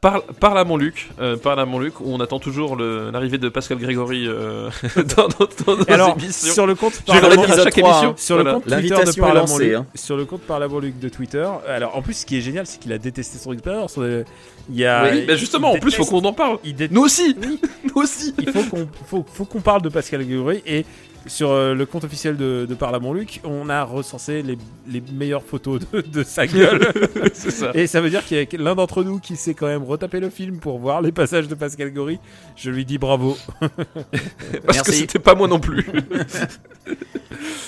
parle, 0.00 0.22
parle 0.40 0.58
à 0.58 0.64
mon 0.64 0.76
Luc, 0.76 1.10
euh, 1.20 1.36
parle 1.36 1.60
à 1.60 1.66
mon 1.66 1.78
Luc, 1.78 2.00
où 2.00 2.04
on 2.06 2.20
attend 2.20 2.38
toujours 2.38 2.76
l'arrivée 2.76 3.38
de 3.38 3.48
Pascal 3.48 3.78
Grégory 3.78 4.26
euh, 4.26 4.70
dans, 5.16 5.28
nos- 5.28 5.48
dans 5.66 5.76
nos 5.76 5.84
Et 5.84 5.90
alors 5.92 6.16
émissions. 6.18 6.52
sur 6.54 6.66
le 6.66 6.74
compte 6.74 7.02
Parle 7.06 7.18
à 7.26 7.36
3, 7.36 7.44
émission. 7.44 7.92
hein. 8.10 8.14
Sur 8.16 8.38
le 8.38 8.44
compte 8.52 8.64
Twitter 8.64 8.88
de 9.04 9.20
Parle 9.20 9.30
à 9.38 9.40
mon 9.42 9.46
lancée, 9.46 9.64
Luc, 9.66 9.74
hein. 9.74 9.86
sur 9.94 10.16
le 10.16 10.24
compte 10.24 10.40
Parle 10.42 10.62
à 10.62 10.68
mon 10.68 10.78
Luc 10.78 10.98
de 10.98 11.08
Twitter. 11.08 11.46
Alors 11.68 11.96
en 11.96 12.02
plus, 12.02 12.14
ce 12.14 12.26
qui 12.26 12.38
est 12.38 12.40
génial, 12.40 12.66
c'est 12.66 12.78
qu'il 12.80 12.92
a 12.92 12.98
détesté 12.98 13.38
son 13.38 13.52
expérience. 13.52 13.96
Euh, 13.98 14.24
Il 14.70 14.76
y 14.76 14.86
a. 14.86 15.10
Oui, 15.10 15.24
bah 15.26 15.34
justement, 15.36 15.72
en 15.72 15.74
il 15.74 15.80
plus, 15.80 15.94
faut 15.94 16.04
qu'on 16.04 16.24
en 16.24 16.32
parle. 16.32 16.58
il 16.64 16.74
Nous 16.90 17.02
aussi, 17.02 17.36
Oui. 17.42 17.60
nous 17.84 18.02
aussi. 18.02 18.34
il 18.38 18.50
faut 18.50 18.62
qu'on 18.64 18.88
faut, 19.06 19.26
faut 19.32 19.44
qu'on 19.44 19.60
parle 19.60 19.82
de 19.82 19.88
Pascal 19.88 20.24
Grégory 20.24 20.62
et 20.66 20.84
sur 21.26 21.50
euh, 21.50 21.74
le 21.74 21.86
compte 21.86 22.04
officiel 22.04 22.36
de, 22.36 22.66
de 22.68 22.74
Parle 22.74 22.94
à 22.94 22.98
mon 22.98 23.12
Luc, 23.12 23.40
on 23.44 23.68
a 23.68 23.82
recensé 23.84 24.42
les, 24.42 24.58
les 24.88 25.02
meilleures 25.12 25.42
photos 25.42 25.80
de, 25.92 26.00
de 26.00 26.22
sa 26.22 26.46
gueule. 26.46 26.92
c'est 27.32 27.50
ça. 27.50 27.70
et 27.74 27.86
ça 27.86 28.00
veut 28.00 28.10
dire 28.10 28.24
qu'il 28.24 28.36
y 28.36 28.40
a 28.40 28.58
l'un 28.58 28.74
d'entre 28.74 29.02
nous 29.04 29.18
qui 29.18 29.36
s'est 29.36 29.54
quand 29.54 29.66
même 29.66 29.84
retapé 29.84 30.20
le 30.20 30.30
film 30.30 30.58
pour 30.58 30.78
voir 30.78 31.02
les 31.02 31.12
passages 31.12 31.48
de 31.48 31.54
Pascal 31.54 31.88
Grégory. 31.88 32.18
Je 32.56 32.70
lui 32.70 32.84
dis 32.84 32.98
bravo. 32.98 33.36
Parce 34.66 34.82
que 34.82 34.92
c'était 34.92 35.18
pas 35.18 35.34
moi 35.34 35.48
non 35.48 35.60
plus. 35.60 35.86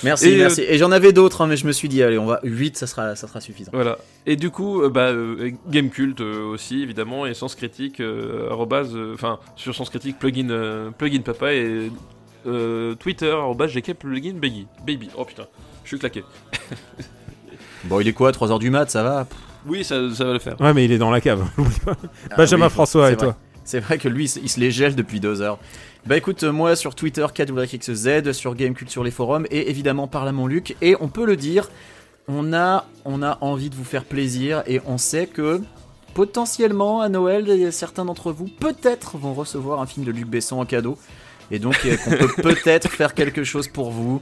Merci, 0.03 0.29
Et, 0.29 0.35
euh, 0.35 0.39
merci. 0.39 0.63
Et 0.69 0.79
j'en 0.79 0.93
avais 0.93 1.13
d'autres, 1.13 1.41
hein, 1.41 1.47
mais 1.47 1.57
je 1.57 1.67
me 1.67 1.73
suis 1.73 1.89
dit, 1.89 2.03
allez, 2.03 2.19
on 2.19 2.27
va 2.27 2.41
8, 2.45 2.77
ça 2.77 2.87
sera, 2.87 3.17
ça 3.17 3.27
sera 3.27 3.41
suffisant. 3.41 3.71
Voilà. 3.73 3.99
Et 4.27 4.37
du 4.37 4.51
coup, 4.51 4.83
euh, 4.83 4.91
bah, 4.91 5.09
euh, 5.09 5.51
Game 5.69 5.91
Cult 5.91 6.21
euh, 6.21 6.45
aussi, 6.45 6.83
évidemment, 6.83 7.27
et 7.27 7.35
Sens 7.35 7.55
Critique, 7.55 8.01
euh, 8.01 8.51
arrobase, 8.51 8.95
euh, 8.95 9.15
enfin, 9.15 9.39
sur 9.57 9.75
Sens 9.75 9.91
Critique, 9.91 10.19
plugin, 10.19 10.51
euh, 10.51 10.91
plugin 10.91 11.21
papa, 11.23 11.55
et 11.55 11.91
euh, 12.47 12.95
Twitter, 12.95 13.31
arrobase, 13.31 13.73
GK, 13.75 13.95
plugin 13.95 14.35
baby. 14.35 14.66
Baby. 14.87 15.11
Oh 15.16 15.25
putain, 15.25 15.45
je 15.83 15.89
suis 15.89 15.99
claqué. 15.99 16.25
Bon, 17.85 18.01
il 18.01 18.09
est 18.09 18.12
quoi 18.15 18.31
3h 18.31 18.59
du 18.59 18.71
mat, 18.71 18.91
ça 18.91 19.03
va? 19.03 19.27
Oui, 19.66 19.85
ça, 19.85 19.97
ça 20.15 20.25
va 20.25 20.33
le 20.33 20.39
faire. 20.39 20.59
Ouais, 20.59 20.73
mais 20.73 20.87
il 20.87 20.93
est 20.93 20.97
dans 20.99 21.11
la 21.11 21.21
cave. 21.21 21.45
n'oublie 21.59 21.79
pas. 21.81 21.97
Ah 22.31 22.35
Benjamin 22.39 22.66
oui, 22.66 22.71
François 22.73 23.09
c'est 23.09 23.12
et 23.12 23.16
vrai. 23.16 23.25
toi. 23.27 23.37
C'est 23.65 23.81
vrai 23.81 23.99
que 23.99 24.09
lui, 24.09 24.25
il 24.25 24.49
se 24.49 24.59
les 24.61 24.71
gèle 24.71 24.95
depuis 24.95 25.21
2 25.21 25.43
heures. 25.43 25.59
Bah 26.07 26.16
écoute, 26.16 26.43
euh, 26.45 26.53
moi 26.53 26.77
sur 26.77 26.95
Twitter, 26.95 27.27
KWXZ, 27.35 28.33
sur 28.33 28.55
Gamecult 28.55 28.91
sur 28.91 29.05
les 29.05 29.11
forums, 29.11 29.47
et 29.51 29.69
évidemment 29.71 30.07
par 30.07 30.25
là 30.25 30.33
mon 30.33 30.47
Luc. 30.47 30.77
Et 30.83 30.97
on 31.01 31.09
peut 31.09 31.25
le 31.27 31.37
dire, 31.37 31.71
on 32.29 32.53
a, 32.55 32.87
on 33.05 33.23
a 33.23 33.37
envie 33.43 33.69
de 33.71 33.75
vous 33.75 33.85
faire 33.85 34.05
plaisir, 34.05 34.62
et 34.66 34.81
on 34.87 34.97
sait 34.99 35.27
que 35.27 35.61
potentiellement 36.15 37.01
à 37.01 37.09
Noël, 37.09 37.71
certains 37.73 38.05
d'entre 38.05 38.33
vous 38.33 38.47
peut-être 38.47 39.16
vont 39.19 39.35
recevoir 39.35 39.81
un 39.81 39.87
film 39.87 40.05
de 40.07 40.11
Luc 40.12 40.27
Besson 40.27 40.59
en 40.61 40.65
cadeau. 40.66 40.97
Et 41.51 41.59
donc 41.59 41.77
euh, 41.85 41.97
qu'on 41.97 42.11
peut 42.11 42.43
peut-être 42.55 42.89
faire 42.91 43.15
quelque 43.15 43.45
chose 43.45 43.69
pour 43.69 43.91
vous. 43.91 44.21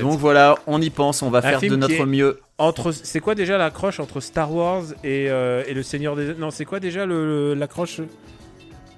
Donc 0.00 0.20
voilà, 0.20 0.54
on 0.68 0.80
y 0.80 0.88
pense, 0.90 1.22
on 1.22 1.30
va 1.30 1.42
faire 1.42 1.60
de 1.60 1.74
notre 1.74 1.92
est- 1.94 2.06
mieux. 2.06 2.38
Entre, 2.58 2.92
c'est 2.92 3.18
quoi 3.18 3.34
déjà 3.34 3.58
l'accroche 3.58 3.98
entre 3.98 4.20
Star 4.20 4.52
Wars 4.54 4.84
et, 5.02 5.26
euh, 5.28 5.64
et 5.66 5.74
le 5.74 5.82
Seigneur 5.82 6.14
des 6.14 6.34
Non, 6.34 6.52
c'est 6.52 6.64
quoi 6.64 6.78
déjà 6.78 7.04
le, 7.06 7.26
le- 7.26 7.54
l'accroche 7.54 8.00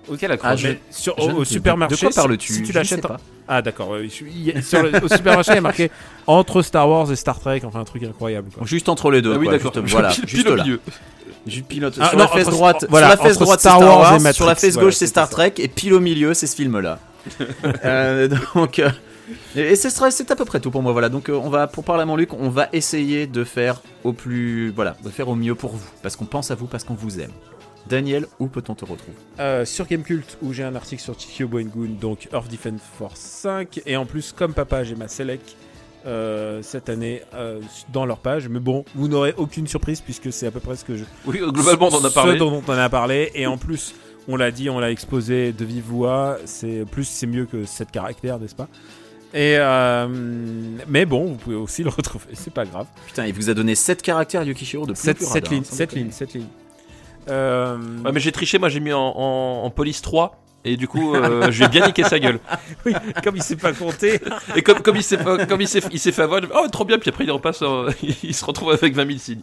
Ok, 0.08 0.20
la 0.22 0.36
Ah, 0.42 0.54
je- 0.54 0.68
sur, 0.90 1.14
Je 1.18 1.30
au, 1.32 1.44
supermarché. 1.44 1.96
De 1.96 2.00
quoi 2.00 2.10
parles-tu 2.10 2.52
Si, 2.52 2.62
tu 2.62 2.72
Je 2.72 2.78
l'achètes. 2.78 3.00
pas. 3.00 3.16
Ah 3.48 3.62
d'accord. 3.62 3.96
je 3.98 5.02
au 5.02 5.08
supermarché, 5.08 5.52
il 5.52 5.54
y 5.54 5.58
a 5.58 5.60
marqué 5.62 5.90
entre 6.26 6.60
Star 6.62 6.88
Wars 6.88 7.10
et 7.10 7.16
Star 7.16 7.40
Trek. 7.40 7.62
Enfin 7.64 7.80
un 7.80 7.84
truc 7.84 8.02
incroyable. 8.04 8.50
Quoi. 8.56 8.66
Juste 8.66 8.88
entre 8.90 9.10
les 9.10 9.22
deux. 9.22 9.32
ah 9.34 9.38
oui, 9.38 9.46
quoi, 9.46 9.56
d'accord. 9.56 9.72
juste- 9.74 9.88
voilà, 9.92 10.10
Pile- 10.10 10.20
pile 10.26 10.36
juste 10.36 10.48
au 10.48 10.54
là. 10.56 10.62
milieu. 10.62 10.80
Juste 11.46 11.66
pilote. 11.66 11.94
Ah, 12.00 12.08
sur 12.10 12.18
non, 12.18 12.24
la 12.24 12.30
entre- 12.30 12.50
droite, 12.50 12.86
voilà, 12.90 13.12
sur 13.12 13.16
la 13.22 13.28
fesse 13.30 13.38
droite, 13.38 13.60
c'est 13.60 13.68
Star 13.68 13.78
Star 13.78 13.98
Wars 13.98 14.20
sur 14.34 14.46
la 14.46 14.54
fesse 14.54 14.74
voilà, 14.74 14.86
gauche, 14.88 14.94
c'est 14.94 15.06
Star. 15.06 15.28
Trek, 15.30 15.54
et 15.58 15.68
pile 15.68 15.94
au 15.94 16.00
milieu, 16.00 16.34
c'est 16.34 16.46
ce 16.46 16.54
film-là. 16.54 16.98
Euh, 17.84 18.28
donc, 18.54 18.78
euh, 18.78 18.90
et 19.54 19.76
ce 19.76 19.88
c'est 20.10 20.30
à 20.30 20.36
peu 20.36 20.44
près 20.44 20.60
tout 20.60 20.70
pour 20.70 20.82
moi. 20.82 20.92
Voilà. 20.92 21.08
Donc, 21.08 21.28
euh, 21.28 21.34
on 21.34 21.48
va, 21.48 21.66
pour 21.66 21.84
parler 21.84 22.02
à 22.02 22.06
mon 22.06 22.16
Luc, 22.16 22.32
on 22.32 22.48
va 22.48 22.68
essayer 22.72 23.26
de 23.26 23.44
faire 23.44 23.82
au 24.04 24.12
plus, 24.12 24.70
voilà, 24.70 24.96
de 25.04 25.10
faire 25.10 25.28
au 25.28 25.34
mieux 25.34 25.54
pour 25.54 25.72
vous, 25.72 25.88
parce 26.02 26.16
qu'on 26.16 26.26
pense 26.26 26.50
à 26.50 26.54
vous, 26.54 26.66
parce 26.66 26.84
qu'on 26.84 26.94
vous 26.94 27.20
aime. 27.20 27.32
Daniel, 27.88 28.26
où 28.40 28.48
peut-on 28.48 28.74
te 28.74 28.84
retrouver? 28.84 29.16
Euh, 29.38 29.64
sur 29.64 29.86
Gamecult 29.86 30.38
où 30.42 30.52
j'ai 30.52 30.64
un 30.64 30.74
article 30.74 31.00
sur 31.02 31.18
Chikyo 31.18 31.46
Boingun, 31.46 31.90
donc 32.00 32.28
Earth 32.32 32.50
Defense 32.50 32.80
Force 32.98 33.20
5, 33.20 33.80
et 33.86 33.96
en 33.96 34.06
plus 34.06 34.32
comme 34.32 34.54
papa 34.54 34.82
j'ai 34.82 34.96
ma 34.96 35.06
Select 35.06 35.54
euh, 36.04 36.62
cette 36.62 36.88
année 36.88 37.22
euh, 37.34 37.60
dans 37.92 38.04
leur 38.04 38.18
page. 38.18 38.48
Mais 38.48 38.58
bon, 38.58 38.84
vous 38.96 39.06
n'aurez 39.08 39.34
aucune 39.36 39.68
surprise 39.68 40.00
puisque 40.00 40.32
c'est 40.32 40.46
à 40.48 40.50
peu 40.50 40.60
près 40.60 40.74
ce 40.76 40.84
que 40.84 40.96
je. 40.96 41.04
Oui, 41.26 41.38
globalement, 41.38 41.88
on 41.92 41.94
en 41.94 42.04
a 42.04 42.08
Ce 42.08 42.14
parlé. 42.14 42.38
dont 42.38 42.62
on 42.66 42.70
en 42.72 42.76
a 42.76 42.88
parlé, 42.88 43.30
et 43.34 43.46
en 43.46 43.56
plus, 43.58 43.94
on 44.28 44.36
l'a 44.36 44.50
dit, 44.50 44.68
on 44.70 44.78
l'a 44.78 44.90
exposé 44.90 45.52
de 45.52 45.64
vive 45.64 45.84
voix. 45.84 46.38
C'est 46.44 46.84
plus, 46.90 47.04
c'est 47.04 47.26
mieux 47.26 47.46
que 47.46 47.64
7 47.64 47.90
caractères, 47.90 48.38
n'est-ce 48.38 48.54
pas? 48.54 48.68
Et 49.34 49.56
euh, 49.58 50.06
mais 50.88 51.04
bon, 51.04 51.26
vous 51.26 51.34
pouvez 51.36 51.56
aussi 51.56 51.82
le 51.84 51.90
retrouver, 51.90 52.26
c'est 52.34 52.52
pas 52.54 52.64
grave. 52.64 52.86
Putain, 53.06 53.26
il 53.26 53.34
vous 53.34 53.50
a 53.50 53.54
donné 53.54 53.74
7 53.74 54.00
caractères 54.02 54.42
Yukishiro 54.44 54.86
de 54.86 54.92
plus 54.92 55.02
7, 55.02 55.16
plus 55.18 55.26
7 55.26 55.32
radin, 55.44 55.50
lignes, 55.56 55.64
sans 55.64 55.76
7 55.76 55.88
déconner. 55.90 56.02
lignes, 56.04 56.12
7 56.12 56.34
lignes. 56.34 56.46
Euh, 57.28 57.76
Ouais, 58.04 58.12
mais 58.12 58.20
j'ai 58.20 58.32
triché, 58.32 58.58
moi 58.58 58.68
j'ai 58.68 58.80
mis 58.80 58.92
en, 58.92 59.00
en, 59.00 59.64
en 59.64 59.70
police 59.70 60.00
3. 60.02 60.40
Et 60.64 60.76
du 60.76 60.88
coup, 60.88 61.14
euh, 61.14 61.48
je 61.50 61.60
vais 61.64 61.68
bien 61.68 61.86
niquer 61.86 62.02
sa 62.04 62.18
gueule. 62.18 62.40
oui, 62.86 62.92
comme 63.22 63.36
il 63.36 63.42
sait 63.42 63.56
pas 63.56 63.72
compter. 63.72 64.20
Et 64.56 64.62
comme, 64.62 64.80
comme 64.80 64.96
il 64.96 65.02
s'est 65.02 65.18
pas- 65.18 65.44
comme 65.46 65.60
il 65.60 65.68
s'est 65.68 65.80
il 65.92 65.98
s'est 66.00 66.12
fait 66.12 66.22
avoir, 66.22 66.40
oh 66.54 66.66
trop 66.72 66.84
bien, 66.84 66.98
puis 66.98 67.10
après 67.10 67.24
il 67.24 67.30
repasse, 67.30 67.62
en- 67.62 67.86
il 68.22 68.34
se 68.34 68.44
retrouve 68.44 68.70
avec 68.72 68.94
20 68.94 69.06
000 69.06 69.18
signes. 69.18 69.40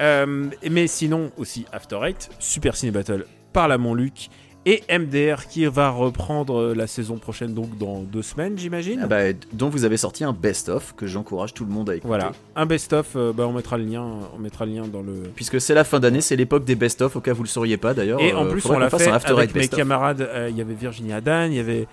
Euh, 0.00 0.46
mais 0.70 0.86
sinon 0.86 1.30
aussi 1.38 1.64
After 1.72 1.98
Eight, 2.04 2.28
Super 2.38 2.76
Ciné 2.76 2.92
Battle 2.92 3.26
par 3.58 3.66
la 3.66 3.76
Montluc 3.76 4.30
et 4.66 4.84
MDR 4.88 5.48
qui 5.48 5.66
va 5.66 5.90
reprendre 5.90 6.60
euh, 6.60 6.74
la 6.76 6.86
saison 6.86 7.16
prochaine 7.16 7.54
donc 7.54 7.76
dans 7.76 8.02
deux 8.02 8.22
semaines 8.22 8.56
j'imagine. 8.56 9.00
Ah 9.02 9.08
bah, 9.08 9.32
dont 9.52 9.68
vous 9.68 9.84
avez 9.84 9.96
sorti 9.96 10.22
un 10.22 10.32
best-of 10.32 10.94
que 10.94 11.08
j'encourage 11.08 11.54
tout 11.54 11.64
le 11.64 11.72
monde 11.72 11.90
à 11.90 11.96
écouter. 11.96 12.06
voilà, 12.06 12.30
un 12.54 12.66
best-of, 12.66 13.16
euh, 13.16 13.32
bah, 13.32 13.48
on 13.48 13.52
mettra 13.52 13.76
le 13.76 13.82
lien, 13.82 14.04
on 14.32 14.38
mettra 14.38 14.64
le 14.64 14.74
lien 14.74 14.86
dans 14.86 15.02
le. 15.02 15.24
Puisque 15.34 15.60
c'est 15.60 15.74
la 15.74 15.82
fin 15.82 15.98
d'année, 15.98 16.20
c'est 16.20 16.36
l'époque 16.36 16.64
des 16.64 16.76
best-of, 16.76 17.16
au 17.16 17.20
cas 17.20 17.32
où 17.32 17.34
vous 17.34 17.42
le 17.42 17.48
sauriez 17.48 17.78
pas 17.78 17.94
d'ailleurs. 17.94 18.20
Et 18.20 18.32
en 18.32 18.46
euh, 18.46 18.50
plus 18.50 18.64
on 18.66 18.78
l'a 18.78 18.90
fait 18.90 19.08
un 19.08 19.14
After 19.14 19.32
avec 19.32 19.56
mes 19.56 19.66
camarades. 19.66 20.20
euh, 20.20 20.46
Il 20.48 20.56
y 20.56 20.60
avait 20.60 20.74
Virginie 20.74 21.12
Adan, 21.12 21.46
il 21.46 21.54
y 21.54 21.58
avait 21.58 21.88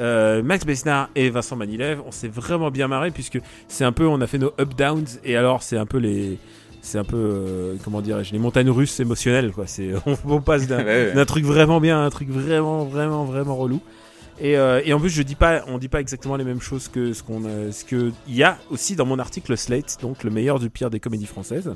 euh, 0.00 0.42
Max 0.44 0.64
Besnard 0.64 1.08
et 1.16 1.30
Vincent 1.30 1.56
Manilev. 1.56 2.00
On 2.06 2.12
s'est 2.12 2.28
vraiment 2.28 2.70
bien 2.70 2.86
marré 2.86 3.10
puisque 3.10 3.40
c'est 3.66 3.84
un 3.84 3.92
peu, 3.92 4.06
on 4.06 4.20
a 4.20 4.28
fait 4.28 4.38
nos 4.38 4.52
up 4.60 4.74
downs 4.76 5.18
et 5.24 5.36
alors 5.36 5.64
c'est 5.64 5.76
un 5.76 5.86
peu 5.86 5.98
les, 5.98 6.38
c'est 6.80 6.98
un 6.98 7.04
peu 7.04 7.16
euh, 7.16 7.74
comment 7.84 8.00
dirais-je, 8.00 8.32
les 8.32 8.38
montagnes 8.38 8.70
russes 8.70 8.98
émotionnelles 9.00 9.52
quoi. 9.52 9.66
C'est 9.66 9.90
on, 10.06 10.16
on 10.26 10.40
passe 10.40 10.66
d'un 10.66 10.78
Ouais, 10.78 10.84
ouais. 10.84 11.12
d'un 11.14 11.24
truc 11.24 11.44
vraiment 11.44 11.80
bien 11.80 11.98
à 11.98 12.02
un 12.04 12.10
truc 12.10 12.28
vraiment 12.30 12.84
vraiment 12.84 13.24
vraiment 13.24 13.56
relou. 13.56 13.80
Et, 14.40 14.56
euh, 14.56 14.80
et 14.84 14.92
en 14.92 15.00
plus, 15.00 15.10
je 15.10 15.22
dis 15.22 15.34
pas, 15.34 15.64
on 15.66 15.78
dit 15.78 15.88
pas 15.88 16.00
exactement 16.00 16.36
les 16.36 16.44
mêmes 16.44 16.60
choses 16.60 16.86
que 16.86 17.12
ce 17.12 17.24
qu'on, 17.24 17.44
a- 17.44 17.72
ce 17.72 17.84
que 17.84 18.12
il 18.28 18.36
y 18.36 18.44
a 18.44 18.56
aussi 18.70 18.94
dans 18.94 19.04
mon 19.04 19.18
article 19.18 19.56
Slate, 19.56 19.98
donc 20.00 20.22
le 20.22 20.30
meilleur 20.30 20.60
du 20.60 20.70
pire 20.70 20.90
des 20.90 21.00
comédies 21.00 21.26
françaises, 21.26 21.74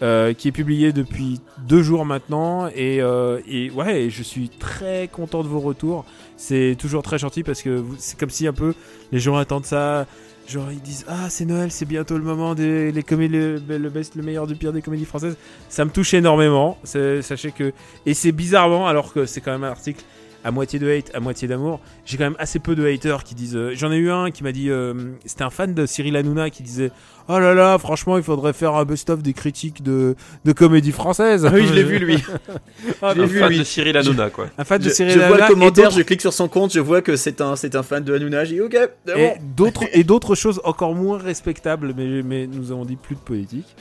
euh, 0.00 0.32
qui 0.32 0.46
est 0.46 0.52
publié 0.52 0.92
depuis 0.92 1.40
deux 1.66 1.82
jours 1.82 2.04
maintenant. 2.04 2.68
Et, 2.68 3.00
euh, 3.00 3.40
et 3.48 3.70
ouais, 3.72 4.10
je 4.10 4.22
suis 4.22 4.48
très 4.48 5.08
content 5.08 5.42
de 5.42 5.48
vos 5.48 5.58
retours. 5.58 6.04
C'est 6.36 6.76
toujours 6.78 7.02
très 7.02 7.18
gentil 7.18 7.42
parce 7.42 7.62
que 7.62 7.82
c'est 7.98 8.16
comme 8.16 8.30
si 8.30 8.46
un 8.46 8.52
peu 8.52 8.74
les 9.10 9.18
gens 9.18 9.36
attendent 9.36 9.66
ça. 9.66 10.06
Genre 10.52 10.70
ils 10.70 10.82
disent 10.82 11.06
ah 11.08 11.30
c'est 11.30 11.46
Noël 11.46 11.70
c'est 11.70 11.86
bientôt 11.86 12.18
le 12.18 12.24
moment 12.24 12.54
des 12.54 12.92
les 12.92 13.02
comédies 13.02 13.36
le, 13.36 13.62
le 13.66 14.22
meilleur 14.22 14.46
du 14.46 14.54
pire 14.54 14.72
des 14.74 14.82
comédies 14.82 15.06
françaises. 15.06 15.38
Ça 15.70 15.86
me 15.86 15.90
touche 15.90 16.12
énormément. 16.12 16.76
Sachez 16.84 17.52
que 17.52 17.72
et 18.04 18.12
c'est 18.12 18.32
bizarrement 18.32 18.86
alors 18.86 19.14
que 19.14 19.24
c'est 19.24 19.40
quand 19.40 19.52
même 19.52 19.64
un 19.64 19.70
article 19.70 20.04
à 20.44 20.50
moitié 20.50 20.78
de 20.78 20.90
hate, 20.90 21.10
à 21.14 21.20
moitié 21.20 21.46
d'amour. 21.48 21.80
J'ai 22.04 22.16
quand 22.16 22.24
même 22.24 22.36
assez 22.38 22.58
peu 22.58 22.74
de 22.74 22.86
haters 22.86 23.22
qui 23.24 23.34
disent. 23.34 23.56
euh, 23.56 23.72
J'en 23.74 23.92
ai 23.92 23.96
eu 23.96 24.10
un 24.10 24.30
qui 24.30 24.42
m'a 24.42 24.52
dit. 24.52 24.70
euh, 24.70 24.94
C'était 25.24 25.44
un 25.44 25.50
fan 25.50 25.72
de 25.74 25.86
Cyril 25.86 26.16
Hanouna 26.16 26.50
qui 26.50 26.62
disait 26.62 26.90
Oh 27.28 27.38
là 27.38 27.54
là, 27.54 27.78
franchement, 27.78 28.16
il 28.16 28.22
faudrait 28.24 28.52
faire 28.52 28.74
un 28.74 28.84
best-of 28.84 29.22
des 29.22 29.32
critiques 29.32 29.82
de, 29.82 30.16
de 30.44 30.52
comédie 30.52 30.90
française. 30.92 31.46
Ah 31.46 31.52
oui, 31.54 31.66
je 31.68 31.72
l'ai 31.74 31.84
vu 31.84 31.98
lui. 31.98 32.16
Ah, 33.02 33.12
J'ai 33.14 33.22
Un 33.22 33.26
vu, 33.26 33.38
fan 33.38 33.48
lui. 33.50 33.58
de 33.60 33.64
Cyril 33.64 33.96
Hanouna, 33.96 34.30
quoi. 34.30 34.48
un 34.58 34.64
fan 34.64 34.78
de 34.80 34.88
Je, 34.88 34.94
Cyril 34.94 35.12
je 35.12 35.18
vois 35.18 35.26
Hanouna. 35.26 35.46
le 35.46 35.52
et 35.52 35.54
commentaire, 35.54 35.90
je 35.90 36.02
clique 36.02 36.20
sur 36.20 36.32
son 36.32 36.48
compte, 36.48 36.72
je 36.72 36.80
vois 36.80 37.00
que 37.02 37.14
c'est 37.16 37.40
un, 37.40 37.54
c'est 37.56 37.76
un 37.76 37.82
fan 37.82 38.02
de 38.02 38.14
Hanouna. 38.14 38.44
J'ai 38.44 38.54
dit 38.56 38.60
ok, 38.60 38.76
bon. 39.06 39.34
d'autres 39.56 39.84
et 39.92 40.02
d'autres 40.04 40.34
choses 40.34 40.60
encore 40.64 40.94
moins 40.94 41.18
respectables, 41.18 41.94
mais, 41.96 42.22
mais 42.22 42.46
nous 42.48 42.72
avons 42.72 42.84
dit 42.84 42.96
plus 42.96 43.14
de 43.14 43.20
politique. 43.20 43.76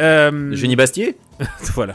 Euh, 0.00 0.54
Génie 0.54 0.76
Bastier 0.76 1.16
voilà. 1.74 1.94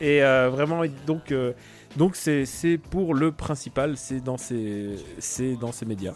Et 0.00 0.22
euh, 0.22 0.48
vraiment, 0.50 0.82
donc, 1.06 1.30
euh, 1.30 1.52
donc 1.96 2.16
c'est 2.16 2.78
pour 2.90 3.14
le 3.14 3.32
principal, 3.32 3.96
c'est 3.96 4.22
dans 4.22 4.36
ces, 4.36 4.96
dans 5.60 5.72
ces 5.72 5.86
médias. 5.86 6.14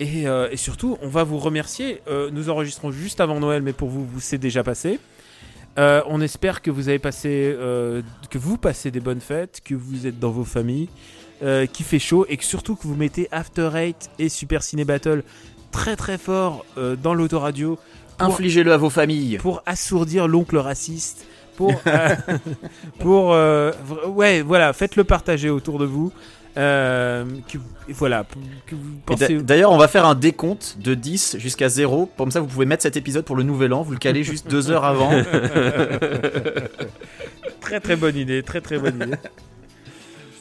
Et, 0.00 0.26
euh, 0.26 0.48
et 0.50 0.56
surtout, 0.56 0.98
on 1.02 1.08
va 1.08 1.24
vous 1.24 1.38
remercier. 1.38 2.00
Euh, 2.08 2.30
nous 2.32 2.50
enregistrons 2.50 2.90
juste 2.90 3.20
avant 3.20 3.38
Noël, 3.38 3.62
mais 3.62 3.72
pour 3.72 3.88
vous, 3.88 4.04
vous 4.04 4.20
c'est 4.20 4.38
déjà 4.38 4.64
passé. 4.64 4.98
Euh, 5.78 6.02
on 6.06 6.20
espère 6.20 6.62
que 6.62 6.70
vous 6.70 6.88
avez 6.88 6.98
passé, 6.98 7.56
que 8.30 8.38
vous 8.38 8.58
passez 8.58 8.90
des 8.90 9.00
bonnes 9.00 9.20
fêtes, 9.20 9.60
que 9.64 9.74
vous 9.74 10.06
êtes 10.06 10.18
dans 10.18 10.30
vos 10.30 10.44
familles, 10.44 10.88
qu'il 11.40 11.84
fait 11.84 11.98
chaud 11.98 12.26
et 12.28 12.36
que 12.36 12.44
surtout 12.44 12.76
que 12.76 12.86
vous 12.86 12.94
mettez 12.94 13.28
After 13.32 13.70
Eight 13.74 14.10
et 14.18 14.28
Super 14.28 14.62
Ciné 14.62 14.84
Battle 14.84 15.24
très 15.72 15.96
très 15.96 16.16
fort 16.16 16.64
dans 17.02 17.12
l'autoradio 17.12 17.78
Infligez-le 18.20 18.72
à 18.72 18.76
vos 18.76 18.90
familles. 18.90 19.38
pour 19.38 19.62
assourdir 19.66 20.28
l'oncle 20.28 20.56
raciste, 20.56 21.26
pour, 21.56 21.72
euh, 21.86 22.14
pour, 23.00 23.32
euh, 23.32 23.72
ouais, 24.06 24.42
voilà, 24.42 24.72
faites-le 24.72 25.04
partager 25.04 25.50
autour 25.50 25.78
de 25.78 25.84
vous. 25.84 26.12
Euh, 26.56 27.24
que- 27.52 27.58
voilà, 27.88 28.24
que 28.66 28.76
vous 28.76 28.90
Et 29.10 29.16
d'a- 29.16 29.26
pensez. 29.26 29.42
D'ailleurs, 29.42 29.72
on 29.72 29.76
va 29.76 29.88
faire 29.88 30.06
un 30.06 30.14
décompte 30.14 30.76
de 30.78 30.94
10 30.94 31.36
jusqu'à 31.38 31.68
0. 31.68 32.08
Comme 32.16 32.30
ça, 32.30 32.38
vous 32.40 32.46
pouvez 32.46 32.64
mettre 32.64 32.84
cet 32.84 32.96
épisode 32.96 33.24
pour 33.24 33.34
le 33.34 33.42
nouvel 33.42 33.72
an. 33.72 33.82
Vous 33.82 33.90
le 33.90 33.98
calez 33.98 34.22
juste 34.22 34.48
deux 34.48 34.70
heures 34.70 34.84
avant. 34.84 35.10
Très 37.60 37.80
très 37.80 37.96
bonne 37.96 38.16
idée, 38.16 38.42
très 38.42 38.60
très 38.60 38.78
bonne 38.78 38.96
idée. 39.02 39.16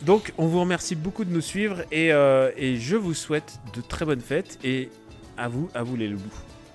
Donc, 0.03 0.33
on 0.37 0.45
vous 0.47 0.59
remercie 0.59 0.95
beaucoup 0.95 1.23
de 1.25 1.31
nous 1.33 1.41
suivre 1.41 1.77
et, 1.91 2.11
euh, 2.11 2.51
et 2.57 2.75
je 2.77 2.95
vous 2.97 3.13
souhaite 3.13 3.59
de 3.75 3.81
très 3.81 4.03
bonnes 4.05 4.19
fêtes 4.21 4.59
et 4.63 4.89
à 5.37 5.47
vous, 5.47 5.69
à 5.73 5.81
vous 5.83 5.95
les 5.95 6.09
loups. 6.09 6.19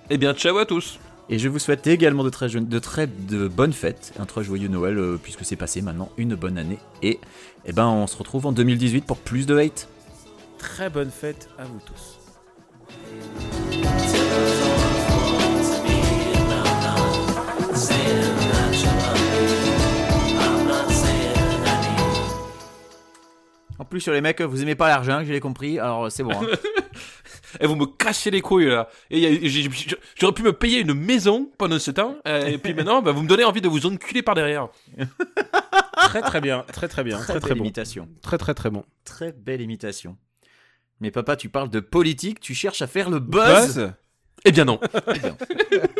Eh 0.09 0.17
bien, 0.17 0.33
ciao 0.33 0.57
à 0.57 0.65
tous. 0.65 0.99
Et 1.31 1.37
je 1.37 1.47
vous 1.47 1.59
souhaite 1.59 1.85
également 1.85 2.23
de 2.23 2.31
très, 2.31 2.49
de 2.49 2.79
très 2.79 3.05
de 3.05 3.47
bonnes 3.47 3.73
fêtes, 3.73 4.13
un 4.19 4.25
très 4.25 4.43
joyeux 4.43 4.67
Noël, 4.67 4.97
euh, 4.97 5.19
puisque 5.21 5.45
c'est 5.45 5.55
passé 5.55 5.83
maintenant 5.83 6.09
une 6.17 6.33
bonne 6.33 6.57
année. 6.57 6.79
Et 7.03 7.19
eh 7.65 7.71
ben, 7.71 7.85
on 7.87 8.07
se 8.07 8.17
retrouve 8.17 8.47
en 8.47 8.51
2018 8.51 9.05
pour 9.05 9.17
plus 9.17 9.45
de 9.45 9.55
hate. 9.55 9.87
Très 10.57 10.89
bonne 10.89 11.11
fête 11.11 11.47
à 11.59 11.65
vous 11.65 11.79
tous. 11.85 12.15
En 23.77 23.85
plus, 23.85 24.01
sur 24.01 24.13
les 24.13 24.21
mecs, 24.21 24.41
vous 24.41 24.63
aimez 24.63 24.73
pas 24.75 24.87
l'argent, 24.87 25.23
je 25.23 25.31
l'ai 25.31 25.39
compris, 25.39 25.77
alors 25.77 26.11
c'est 26.11 26.23
bon. 26.23 26.31
hein. 26.31 26.47
Et 27.59 27.67
vous 27.67 27.75
me 27.75 27.85
cassez 27.85 28.31
les 28.31 28.41
couilles 28.41 28.67
là. 28.67 28.89
Et 29.11 29.47
j'aurais 30.15 30.33
pu 30.33 30.43
me 30.43 30.53
payer 30.53 30.79
une 30.79 30.93
maison 30.93 31.51
pendant 31.57 31.79
ce 31.79 31.91
temps. 31.91 32.17
euh, 32.27 32.45
et 32.45 32.57
puis 32.57 32.73
maintenant, 32.73 33.01
bah, 33.01 33.11
vous 33.11 33.21
me 33.23 33.27
donnez 33.27 33.43
envie 33.43 33.61
de 33.61 33.67
vous 33.67 33.85
enculer 33.85 34.21
par 34.21 34.35
derrière. 34.35 34.67
Très 35.95 36.21
très 36.21 36.41
bien, 36.41 36.63
très 36.71 36.87
très 36.87 37.03
bien, 37.03 37.17
très 37.19 37.39
très 37.39 37.49
belle 37.49 37.57
bon. 37.59 37.63
imitation. 37.65 38.07
Très 38.21 38.37
très 38.37 38.53
très 38.53 38.69
bon. 38.69 38.83
Très 39.03 39.31
belle 39.33 39.61
imitation. 39.61 40.17
Mais 41.01 41.11
papa, 41.11 41.35
tu 41.35 41.49
parles 41.49 41.69
de 41.69 41.79
politique, 41.81 42.39
tu 42.39 42.53
cherches 42.55 42.81
à 42.81 42.87
faire 42.87 43.09
le 43.09 43.19
buzz? 43.19 43.91
Eh 44.45 44.51
bien 44.51 44.65
non. 44.65 44.79
Eh 45.13 45.19
bien. 45.19 45.35